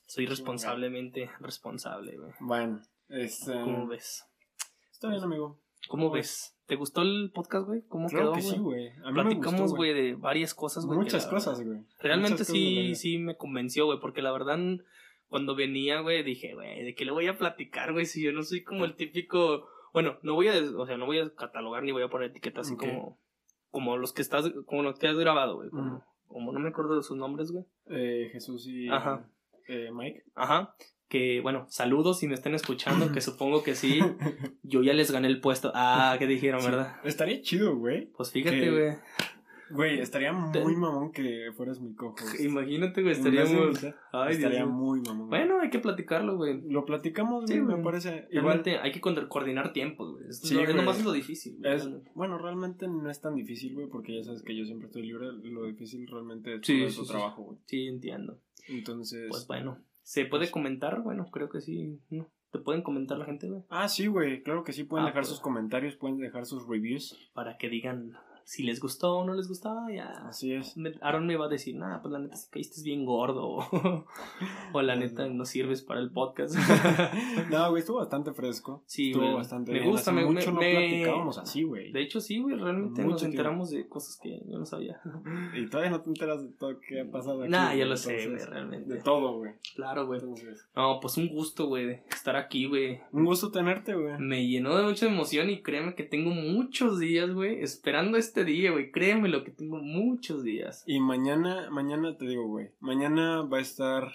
Soy 0.06 0.26
responsablemente 0.26 1.30
responsable, 1.40 2.18
güey. 2.18 2.32
Bueno, 2.40 2.82
este. 3.10 3.54
¿Cómo 3.54 3.88
ves? 3.88 4.26
Está 4.92 5.10
bien, 5.10 5.24
amigo. 5.24 5.60
¿Cómo 5.88 6.04
¿Cómo 6.06 6.12
ves? 6.12 6.58
¿Te 6.68 6.76
gustó 6.76 7.02
el 7.02 7.32
podcast, 7.34 7.68
güey? 7.68 7.82
¿Cómo 7.88 8.08
Claro 8.08 8.32
quedó, 8.32 8.34
que 8.36 8.42
sí, 8.42 8.58
güey? 8.58 8.92
Platicamos, 9.14 9.74
güey, 9.76 9.94
de 9.94 10.16
varias 10.16 10.54
cosas, 10.54 10.86
güey. 10.86 11.00
Muchas 11.00 11.26
la- 11.26 11.32
cosas, 11.32 11.62
güey. 11.66 11.80
Realmente 12.00 12.34
Muchas 12.34 12.48
sí, 12.48 12.96
sí 12.96 13.18
me 13.18 13.36
convenció, 13.36 13.86
güey, 13.88 14.00
porque 14.00 14.22
la 14.22 14.32
verdad, 14.32 14.58
cuando 15.28 15.56
venía, 15.56 16.02
güey, 16.02 16.24
dije, 16.24 16.54
güey, 16.54 16.84
¿de 16.86 16.96
qué 16.96 17.04
le 17.04 17.12
voy 17.12 17.28
a 17.28 17.38
platicar, 17.38 17.92
güey? 17.94 18.06
Si 18.06 18.24
yo 18.24 18.32
no 18.32 18.44
soy 18.44 18.64
como 18.64 18.86
el 18.86 18.96
típico, 18.96 19.68
bueno, 19.94 20.18
no 20.22 20.36
voy 20.36 20.48
a, 20.50 20.54
o 20.78 20.86
sea, 20.86 20.98
no 20.98 21.06
voy 21.06 21.20
a 21.20 21.34
catalogar 21.34 21.84
ni 21.84 21.92
voy 21.92 22.04
a 22.04 22.10
poner 22.10 22.30
etiquetas 22.30 22.68
así 22.68 22.78
como, 22.78 23.20
como 23.70 23.98
los 23.98 24.14
que 24.14 24.22
estás, 24.22 24.50
como 24.66 24.84
los 24.84 24.98
que 24.98 25.08
has 25.08 25.18
grabado, 25.18 25.56
güey, 25.56 25.70
como, 25.72 26.06
como 26.28 26.52
no 26.54 26.60
me 26.60 26.70
acuerdo 26.70 26.96
de 26.96 27.04
sus 27.04 27.18
nombres, 27.18 27.52
güey. 27.52 27.66
Eh, 27.88 28.30
Jesús 28.32 28.66
y. 28.68 28.88
Ajá. 28.88 29.28
Eh, 29.72 29.90
Mike. 29.94 30.24
Ajá. 30.36 30.76
Que, 31.08 31.42
bueno, 31.42 31.66
saludos 31.70 32.20
si 32.20 32.28
me 32.28 32.36
están 32.36 32.54
escuchando, 32.56 33.12
que 33.12 33.22
supongo 33.22 33.64
que 33.64 33.76
sí. 33.76 34.00
Yo 34.64 34.82
ya 34.84 34.94
les 34.94 35.12
gané 35.12 35.28
el 35.28 35.42
puesto. 35.42 35.72
Ah, 35.76 36.16
¿qué 36.20 36.28
dijeron, 36.28 36.62
Sí. 36.62 36.68
verdad? 36.68 36.96
Estaría 37.04 37.42
chido, 37.42 37.76
güey. 37.78 38.08
Pues 38.16 38.32
fíjate, 38.32 38.60
Que- 38.60 38.72
güey. 38.72 38.92
Güey, 39.74 40.02
estaría 40.02 40.34
muy 40.34 40.76
mamón 40.76 41.14
que 41.14 41.50
fueras 41.56 41.80
mi 41.80 41.96
cojo. 41.96 42.16
Imagínate, 42.44 43.02
güey, 43.02 43.14
estaríamos... 43.14 43.54
invitar, 43.68 43.96
Ay, 44.12 44.34
Estaría 44.36 44.66
muy 44.66 45.00
mamón. 45.00 45.30
güey. 45.30 45.40
Bueno, 45.46 45.62
hay 45.62 45.70
que 45.70 45.80
platicarlo, 45.80 46.36
güey. 46.36 46.60
Lo 46.68 46.84
platicamos, 46.84 47.46
Sí, 47.50 47.58
güey, 47.58 47.78
me 47.78 47.82
parece. 47.82 48.28
Igual. 48.32 48.64
Hay 48.82 48.92
que 48.92 49.00
coordinar 49.00 49.72
tiempos, 49.72 50.12
güey. 50.12 50.28
Es, 50.28 50.40
Sí, 50.42 50.56
lo, 50.56 50.60
es 50.62 50.66
güey. 50.74 50.78
nomás 50.78 51.02
lo 51.06 51.14
difícil. 51.14 51.56
güey, 51.60 51.74
Es, 51.74 51.90
bueno, 52.16 52.38
realmente 52.38 52.86
no 52.90 53.10
es 53.10 53.22
tan 53.22 53.34
difícil, 53.36 53.74
güey, 53.76 53.88
porque 53.88 54.18
ya 54.18 54.24
sabes 54.26 54.44
que 54.44 54.58
yo 54.58 54.66
siempre 54.66 54.88
estoy 54.88 55.04
libre. 55.04 55.28
Lo 55.44 55.64
difícil 55.64 56.06
realmente 56.06 56.56
es 56.56 56.62
Sí, 56.64 56.82
todo 56.94 57.06
sí. 57.06 57.10
trabajo, 57.12 57.44
güey. 57.44 57.58
Sí, 57.66 57.88
entiendo. 57.88 58.42
Entonces. 58.68 59.28
Pues 59.30 59.48
bueno, 59.48 59.78
¿se 60.04 60.26
puede 60.26 60.44
pues- 60.44 60.52
comentar? 60.52 61.02
Bueno, 61.02 61.30
creo 61.32 61.50
que 61.50 61.62
sí. 61.62 62.00
¿no? 62.10 62.30
¿Te 62.52 62.60
pueden 62.60 62.82
comentar 62.82 63.18
la 63.18 63.26
gente, 63.26 63.48
güey? 63.50 63.64
Ah, 63.70 63.88
sí, 63.88 64.08
güey. 64.08 64.44
Claro 64.44 64.64
que 64.64 64.74
sí. 64.74 64.84
Pueden 64.84 65.06
Ah, 65.06 65.10
dejar 65.10 65.22
pues. 65.22 65.30
sus 65.30 65.40
comentarios, 65.40 65.96
pueden 65.96 66.18
dejar 66.18 66.46
sus 66.46 66.68
reviews. 66.68 67.30
Para 67.34 67.58
que 67.58 67.70
digan 67.70 68.14
si 68.46 68.64
les 68.64 68.80
gustó 68.80 69.18
o 69.18 69.26
no 69.26 69.34
les 69.34 69.48
gustó. 69.48 69.76
Ya. 69.90 70.08
Así 70.28 70.54
es. 70.54 70.76
Aaron 71.02 71.26
me 71.28 71.36
va 71.38 71.46
a 71.46 71.50
decir, 71.50 71.76
nah, 71.76 72.00
pues 72.02 72.12
la 72.12 72.20
neta, 72.20 72.36
si 72.36 72.50
caíste 72.50 72.82
bien 72.84 73.06
gordo. 73.06 73.58
o 74.74 74.82
la 74.82 74.96
neta, 74.96 75.28
no 75.28 75.46
sirves 75.46 75.82
para 75.82 76.00
el 76.00 76.12
podcast. 76.12 76.56
no, 77.50 77.70
güey, 77.70 77.80
estuvo 77.82 77.98
bastante 77.98 78.34
fresco. 78.34 78.84
Sí, 78.86 79.08
estuvo 79.12 79.24
güey. 79.24 79.36
bastante 79.36 79.72
Me 79.72 79.80
bien. 79.80 79.92
gusta, 79.92 80.12
Hace 80.12 80.20
me- 80.22 80.26
mucho 80.26 80.52
me- 80.52 80.54
no 80.54 80.60
me- 80.60 80.72
platicábamos 80.90 81.38
así, 81.38 81.64
güey. 81.64 81.92
de 81.92 82.02
hecho, 82.02 82.20
sí, 82.20 82.40
güey, 82.40 82.56
realmente 82.56 83.02
Mucho 83.02 83.12
nos 83.12 83.22
tiempo. 83.22 83.38
enteramos 83.38 83.70
de 83.72 83.88
cosas 83.88 84.18
que 84.22 84.42
yo 84.48 84.58
no 84.58 84.66
sabía. 84.66 85.00
Y 85.56 85.68
todavía 85.70 85.92
no 85.92 86.02
te 86.02 86.10
enteras 86.10 86.42
de 86.44 86.50
todo 86.58 86.80
que 86.80 87.02
ha 87.02 87.10
pasado 87.12 87.42
aquí. 87.44 87.52
nah, 87.52 87.74
ya 87.74 87.86
lo 87.86 87.96
sé, 87.98 88.28
güey, 88.28 88.44
realmente. 88.46 88.94
De 88.94 89.02
todo, 89.02 89.38
güey. 89.38 89.52
Claro, 89.76 90.08
güey. 90.08 90.22
No, 90.76 91.00
pues 91.02 91.18
un 91.18 91.28
gusto, 91.30 91.68
güey, 91.68 92.00
estar 92.10 92.36
aquí, 92.36 92.66
güey. 92.68 93.00
un 93.12 93.26
gusto 93.26 93.52
tenerte, 93.52 93.94
güey. 93.96 94.18
Me 94.20 94.48
llenó 94.48 94.76
de 94.78 94.84
mucha 94.84 95.08
emoción 95.08 95.50
y 95.50 95.62
créeme 95.62 95.96
que 95.96 96.04
tengo 96.04 96.32
muchos 96.32 97.00
días, 97.00 97.30
güey, 97.32 97.62
esperando 97.62 98.18
este 98.18 98.31
día, 98.34 98.72
güey. 98.72 98.92
Créeme 98.92 99.30
lo 99.30 99.44
que 99.44 99.52
tengo 99.52 99.78
muchos 99.78 100.44
días. 100.44 100.84
Y 100.88 101.00
mañana, 101.00 101.70
mañana 101.70 102.18
te 102.18 102.26
digo, 102.26 102.48
güey. 102.48 102.70
Mañana 102.80 103.44
va 103.44 103.58
a 103.58 103.62
estar. 103.62 104.12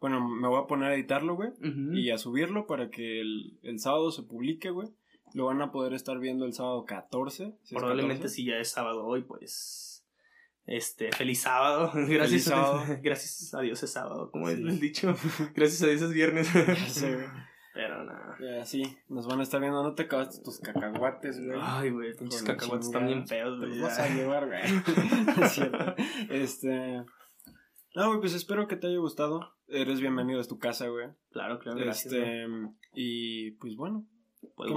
Bueno, 0.00 0.26
me 0.28 0.48
voy 0.48 0.60
a 0.60 0.66
poner 0.66 0.90
a 0.90 0.94
editarlo, 0.94 1.36
güey. 1.36 1.50
Y 1.94 2.10
a 2.10 2.18
subirlo 2.18 2.66
para 2.66 2.90
que 2.90 3.20
el, 3.20 3.58
el 3.62 3.78
sábado 3.78 4.10
se 4.10 4.22
publique, 4.22 4.70
güey. 4.70 4.88
Lo 5.34 5.46
van 5.46 5.62
a 5.62 5.72
poder 5.72 5.94
estar 5.94 6.18
viendo 6.18 6.44
el 6.44 6.52
sábado 6.52 6.84
14. 6.84 7.54
si 7.62 7.74
es 7.74 7.78
Probablemente 7.78 8.22
14. 8.22 8.34
si 8.34 8.44
ya 8.44 8.58
es 8.58 8.68
sábado 8.68 9.06
hoy, 9.06 9.22
pues. 9.22 10.04
Este, 10.66 11.10
feliz 11.12 11.40
sábado. 11.40 11.92
Gracias, 12.08 12.44
sábado. 12.44 12.84
gracias 13.02 13.52
a 13.54 13.60
Dios 13.60 13.82
es 13.82 13.90
sábado, 13.90 14.30
como 14.30 14.48
es 14.48 14.58
el 14.58 14.78
dicho. 14.78 15.14
Gracias 15.54 15.82
a 15.82 15.86
Dios 15.86 16.02
es 16.02 16.12
viernes. 16.12 16.48
Pero 16.54 17.32
nada. 18.04 18.36
Ya, 18.40 18.64
sí, 18.64 18.82
nos 19.08 19.26
van 19.26 19.40
a 19.40 19.42
estar 19.42 19.60
viendo. 19.60 19.82
No 19.82 19.94
te 19.94 20.02
acabaste 20.04 20.42
tus 20.42 20.58
cacahuates, 20.60 21.44
güey. 21.44 21.58
Ay, 21.62 21.90
güey, 21.90 22.14
pinches 22.16 22.42
cacahuates 22.42 22.86
están 22.86 23.06
bien 23.06 23.26
feos, 23.26 23.58
güey. 23.58 23.70
los 23.70 23.80
vas 23.80 23.98
a 23.98 24.08
llevar, 24.08 24.46
güey. 24.46 24.62
Es 25.44 25.52
cierto. 25.52 25.94
Este. 26.30 27.04
No, 27.94 28.08
güey, 28.08 28.20
pues 28.20 28.34
espero 28.34 28.66
que 28.68 28.76
te 28.76 28.86
haya 28.86 28.98
gustado. 28.98 29.54
Eres 29.68 30.00
bienvenido 30.00 30.40
a 30.40 30.44
tu 30.44 30.58
casa, 30.58 30.88
güey. 30.88 31.08
Claro, 31.30 31.58
claro, 31.58 31.78
gracias. 31.78 32.12
güey. 32.12 32.22
Este. 32.22 32.46
Y 32.94 33.50
pues 33.52 33.76
bueno. 33.76 34.06
Pues 34.56 34.70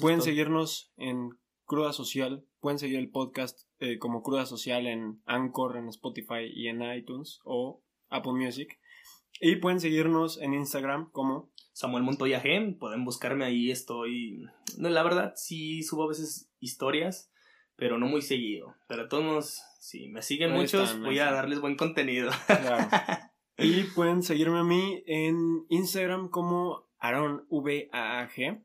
Pueden 0.00 0.18
todo. 0.20 0.24
seguirnos 0.26 0.92
en 0.96 1.30
Cruda 1.64 1.92
Social. 1.92 2.44
Pueden 2.60 2.78
seguir 2.78 2.98
el 2.98 3.10
podcast 3.10 3.60
eh, 3.80 3.98
como 3.98 4.22
Cruda 4.22 4.46
Social 4.46 4.86
en 4.86 5.22
Anchor, 5.26 5.76
en 5.76 5.88
Spotify 5.88 6.44
y 6.52 6.68
en 6.68 6.82
iTunes 6.82 7.40
o 7.44 7.82
Apple 8.08 8.32
Music. 8.32 8.78
Y 9.46 9.56
pueden 9.56 9.78
seguirnos 9.78 10.40
en 10.40 10.54
Instagram 10.54 11.10
como 11.10 11.50
Samuel 11.74 12.02
Montoya 12.02 12.42
G, 12.42 12.78
pueden 12.78 13.04
buscarme 13.04 13.44
ahí, 13.44 13.70
estoy... 13.70 14.46
No, 14.78 14.88
la 14.88 15.02
verdad, 15.02 15.34
sí 15.36 15.82
subo 15.82 16.04
a 16.04 16.08
veces 16.08 16.50
historias, 16.60 17.30
pero 17.76 17.98
no 17.98 18.06
muy 18.06 18.22
seguido. 18.22 18.74
Pero 18.88 19.02
a 19.02 19.08
todos 19.10 19.22
modos, 19.22 19.62
si 19.80 20.08
me 20.08 20.22
siguen 20.22 20.52
Ahí 20.52 20.60
muchos, 20.60 20.84
están, 20.88 21.02
voy 21.02 21.18
a 21.18 21.24
están. 21.24 21.34
darles 21.34 21.60
buen 21.60 21.76
contenido. 21.76 22.30
Claro. 22.46 22.88
y 23.58 23.82
pueden 23.94 24.22
seguirme 24.22 24.60
a 24.60 24.64
mí 24.64 25.02
en 25.06 25.66
Instagram 25.68 26.30
como 26.30 26.88
AaronVAG. 27.00 28.62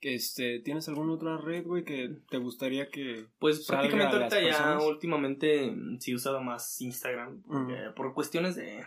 Que 0.00 0.14
este, 0.14 0.60
¿Tienes 0.60 0.88
alguna 0.88 1.12
otra 1.12 1.36
red, 1.36 1.66
güey, 1.66 1.84
que 1.84 2.08
te 2.30 2.38
gustaría 2.38 2.88
que... 2.88 3.26
Pues 3.38 3.66
Salga 3.66 3.82
prácticamente 3.82 4.16
a 4.16 4.40
ahorita 4.40 4.40
ya 4.80 4.86
últimamente 4.86 5.70
mm, 5.70 5.98
sí 6.00 6.12
he 6.12 6.14
usado 6.14 6.40
más 6.40 6.80
Instagram, 6.80 7.42
porque- 7.42 7.90
por 7.94 8.14
cuestiones 8.14 8.56
de... 8.56 8.82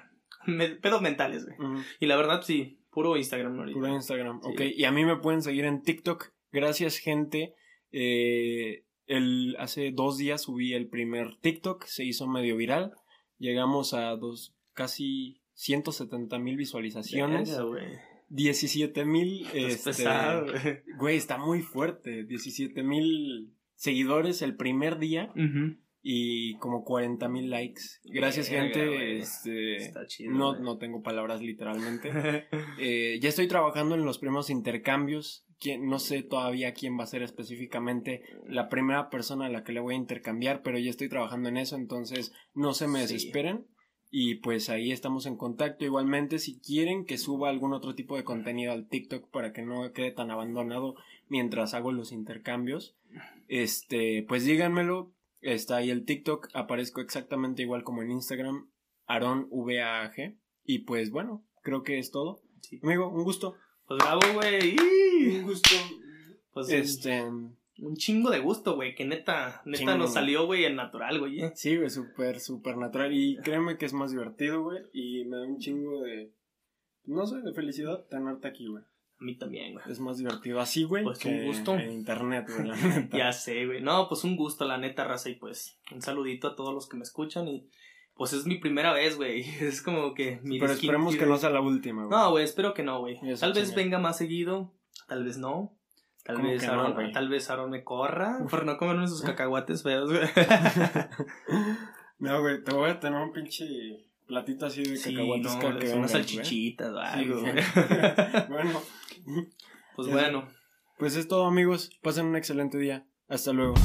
me- 0.58 0.70
pedos 0.76 1.02
mentales, 1.02 1.46
güey. 1.46 1.58
Y 2.00 2.06
la 2.06 2.16
verdad, 2.16 2.42
sí, 2.42 2.80
puro 2.92 3.18
Instagram 3.18 3.58
ahorita. 3.60 3.80
Puro 3.80 3.94
Instagram, 3.94 4.42
Sí. 4.44 4.50
ok. 4.52 4.62
Y 4.76 4.84
a 4.86 4.92
mí 4.92 5.06
me 5.06 5.18
pueden 5.18 5.42
seguir 5.42 5.66
en 5.66 5.82
TikTok. 5.82 6.32
Gracias, 6.52 6.98
gente. 6.98 7.54
Eh, 7.92 8.86
el, 9.08 9.56
hace 9.60 9.92
dos 9.92 10.18
días 10.18 10.42
subí 10.44 10.74
el 10.74 10.88
primer 10.90 11.38
TikTok, 11.42 11.84
se 11.86 12.04
hizo 12.06 12.28
medio 12.28 12.56
viral. 12.58 12.92
Llegamos 13.38 13.94
a 13.94 14.16
dos, 14.16 14.56
casi 14.74 15.42
170 15.54 16.40
mil 16.40 16.58
visualizaciones. 16.58 17.50
Verga, 17.52 17.64
güey. 17.64 17.84
17 18.30 19.06
mil. 19.06 19.46
Este, 19.54 19.92
pesado, 19.92 20.46
güey. 20.52 20.80
güey, 20.98 21.18
está 21.18 21.38
muy 21.38 21.62
fuerte. 21.62 22.24
17 22.26 22.82
mil 22.84 23.54
seguidores 23.76 24.42
el 24.42 24.56
primer 24.56 24.98
día. 24.98 25.32
Y 26.08 26.56
como 26.60 26.84
40 26.84 27.28
mil 27.30 27.50
likes. 27.50 27.82
Gracias, 28.04 28.48
gente. 28.48 29.18
Este, 29.18 29.78
Está 29.78 30.06
chido. 30.06 30.32
no, 30.34 30.52
güey. 30.52 30.62
no 30.62 30.78
tengo 30.78 31.02
palabras 31.02 31.42
literalmente. 31.42 32.12
Eh, 32.80 33.18
ya 33.22 33.30
estoy 33.30 33.48
trabajando 33.48 33.96
en 33.96 34.06
los 34.06 34.20
primeros 34.20 34.52
intercambios. 34.52 35.46
Quién- 35.60 35.88
no 35.88 35.98
sé 35.98 36.22
todavía 36.22 36.74
quién 36.74 37.00
va 37.00 37.04
a 37.06 37.08
ser 37.08 37.24
específicamente 37.24 38.22
la 38.48 38.70
primera 38.70 39.10
persona 39.10 39.48
a 39.48 39.50
la 39.50 39.64
que 39.64 39.72
le 39.74 39.80
voy 39.80 39.96
a 39.96 39.98
intercambiar, 39.98 40.62
pero 40.62 40.78
ya 40.78 40.92
estoy 40.92 41.10
trabajando 41.10 41.50
en 41.50 41.58
eso, 41.58 41.76
entonces 41.76 42.34
no 42.54 42.74
se 42.76 42.88
me 42.88 43.08
Sí. 43.08 43.14
desesperen. 43.14 43.66
Y 44.12 44.36
pues 44.36 44.70
ahí 44.70 44.92
estamos 44.92 45.26
en 45.26 45.36
contacto. 45.38 45.86
Igualmente, 45.86 46.38
si 46.38 46.60
quieren 46.60 47.06
que 47.06 47.18
suba 47.18 47.50
algún 47.50 47.74
otro 47.74 47.96
tipo 47.96 48.16
de 48.16 48.24
contenido 48.24 48.72
al 48.74 48.88
TikTok 48.88 49.32
para 49.32 49.54
que 49.54 49.64
no 49.64 49.92
quede 49.92 50.12
tan 50.12 50.30
abandonado 50.30 50.94
mientras 51.30 51.74
hago 51.74 51.92
los 51.92 52.12
intercambios, 52.12 52.96
este, 53.48 54.24
pues 54.28 54.46
díganmelo. 54.46 55.15
Está 55.46 55.78
ahí 55.78 55.90
el 55.92 56.06
TikTok, 56.06 56.50
aparezco 56.54 57.02
exactamente 57.02 57.62
igual 57.62 57.84
como 57.84 58.02
en 58.02 58.12
Instagram, 58.12 58.68
Aaron 59.06 59.48
VAG. 59.52 60.36
Y 60.64 60.80
pues 60.80 61.12
bueno, 61.12 61.46
creo 61.62 61.84
que 61.84 62.00
es 62.00 62.12
todo. 62.12 62.42
Sí. 62.62 62.80
Amigo, 62.84 63.10
un 63.10 63.24
gusto. 63.24 63.56
Pues 63.88 64.00
bravo, 64.00 64.22
güey. 64.34 64.76
Un 65.38 65.44
gusto. 65.44 65.70
Pues 66.52 66.70
Este. 66.72 67.24
un 67.24 67.96
chingo 67.96 68.32
de 68.32 68.40
gusto, 68.40 68.76
güey. 68.76 68.96
Que 68.96 69.06
neta, 69.06 69.62
neta 69.66 69.78
Chingo. 69.78 69.98
nos 69.98 70.14
salió, 70.14 70.46
güey, 70.48 70.66
en 70.66 70.76
natural, 70.76 71.20
güey. 71.20 71.42
eh. 71.42 71.52
Sí, 71.56 71.78
güey, 71.78 71.90
súper, 71.92 72.40
súper 72.40 72.78
natural. 72.78 73.14
Y 73.14 73.38
créeme 73.44 73.78
que 73.78 73.86
es 73.86 73.94
más 73.94 74.12
divertido, 74.12 74.64
güey. 74.64 74.80
Y 74.94 75.26
me 75.26 75.38
da 75.38 75.44
un 75.44 75.60
chingo 75.60 76.02
de. 76.02 76.32
No 77.04 77.28
sé, 77.28 77.40
de 77.42 77.54
felicidad 77.54 78.06
tenerte 78.10 78.48
aquí, 78.48 78.66
güey. 78.68 78.84
A 79.20 79.24
mí 79.24 79.38
también, 79.38 79.74
güey. 79.74 79.86
Es 79.90 80.00
más 80.00 80.18
divertido 80.18 80.60
así, 80.60 80.84
güey. 80.84 81.04
Pues, 81.04 81.20
que 81.20 81.30
un 81.30 81.46
gusto. 81.46 81.76
En 81.76 81.92
internet, 81.92 82.48
güey, 82.50 82.68
la 82.68 82.76
neta. 83.02 83.18
Ya 83.18 83.32
sé, 83.32 83.66
güey. 83.66 83.82
No, 83.82 84.08
pues 84.10 84.24
un 84.24 84.36
gusto, 84.36 84.66
la 84.66 84.78
neta, 84.78 85.06
raza. 85.06 85.30
Y 85.30 85.36
pues 85.36 85.78
un 85.94 86.02
saludito 86.02 86.50
a 86.50 86.56
todos 86.56 86.74
los 86.74 86.88
que 86.90 86.98
me 86.98 87.04
escuchan. 87.04 87.48
Y 87.48 87.70
pues 88.16 88.34
es 88.34 88.46
mi 88.46 88.58
primera 88.58 88.92
vez, 88.94 89.16
güey. 89.16 89.42
Es 89.62 89.82
como 89.82 90.14
que 90.14 90.40
mi 90.44 90.60
Pero 90.60 90.74
esperemos 90.74 91.16
que 91.16 91.26
no 91.26 91.38
sea 91.38 91.50
la 91.50 91.62
última, 91.62 92.06
güey. 92.06 92.18
No, 92.18 92.32
güey, 92.32 92.44
espero 92.44 92.74
que 92.74 92.84
no, 92.84 93.00
güey. 93.00 93.20
Tal 93.40 93.54
vez 93.54 93.74
venga 93.74 94.00
más 94.00 94.18
seguido, 94.18 94.74
tal 95.08 95.24
vez 95.24 95.38
no. 95.38 95.72
Tal 96.24 96.38
¿Cómo 96.38 96.50
vez, 96.50 96.66
no, 96.66 96.74
Aaron, 96.74 97.12
tal 97.12 97.30
vez 97.30 97.50
Aaron 97.52 97.70
me 97.70 97.84
corra 97.84 98.40
por 98.50 98.66
no 98.66 98.78
comerme 98.78 99.08
sus 99.08 99.22
cacahuates 99.24 99.84
feos, 99.84 100.12
güey. 100.12 100.28
No, 102.20 102.42
güey, 102.42 102.64
te 102.64 102.74
voy 102.74 102.90
a 102.90 103.00
tener 103.00 103.20
un 103.22 103.32
pinche 103.32 103.66
platito 104.26 104.66
así 104.66 104.84
de 104.84 104.98
Sí, 104.98 105.14
cacahuates 105.14 105.92
no, 105.92 105.98
unas 106.00 106.12
salchichitas 106.12 106.90
o 106.90 106.94
güey. 106.94 107.06
algo, 107.06 107.40
Sí, 107.40 107.46
güey. 107.52 108.48
bueno, 108.50 108.82
Pues 109.96 110.08
bueno. 110.10 110.48
pues 110.98 111.16
es 111.16 111.28
todo, 111.28 111.46
amigos. 111.46 111.92
Pasen 112.02 112.26
un 112.28 112.36
excelente 112.36 112.78
día. 112.78 113.08
Hasta 113.28 113.54
luego. 113.54 113.76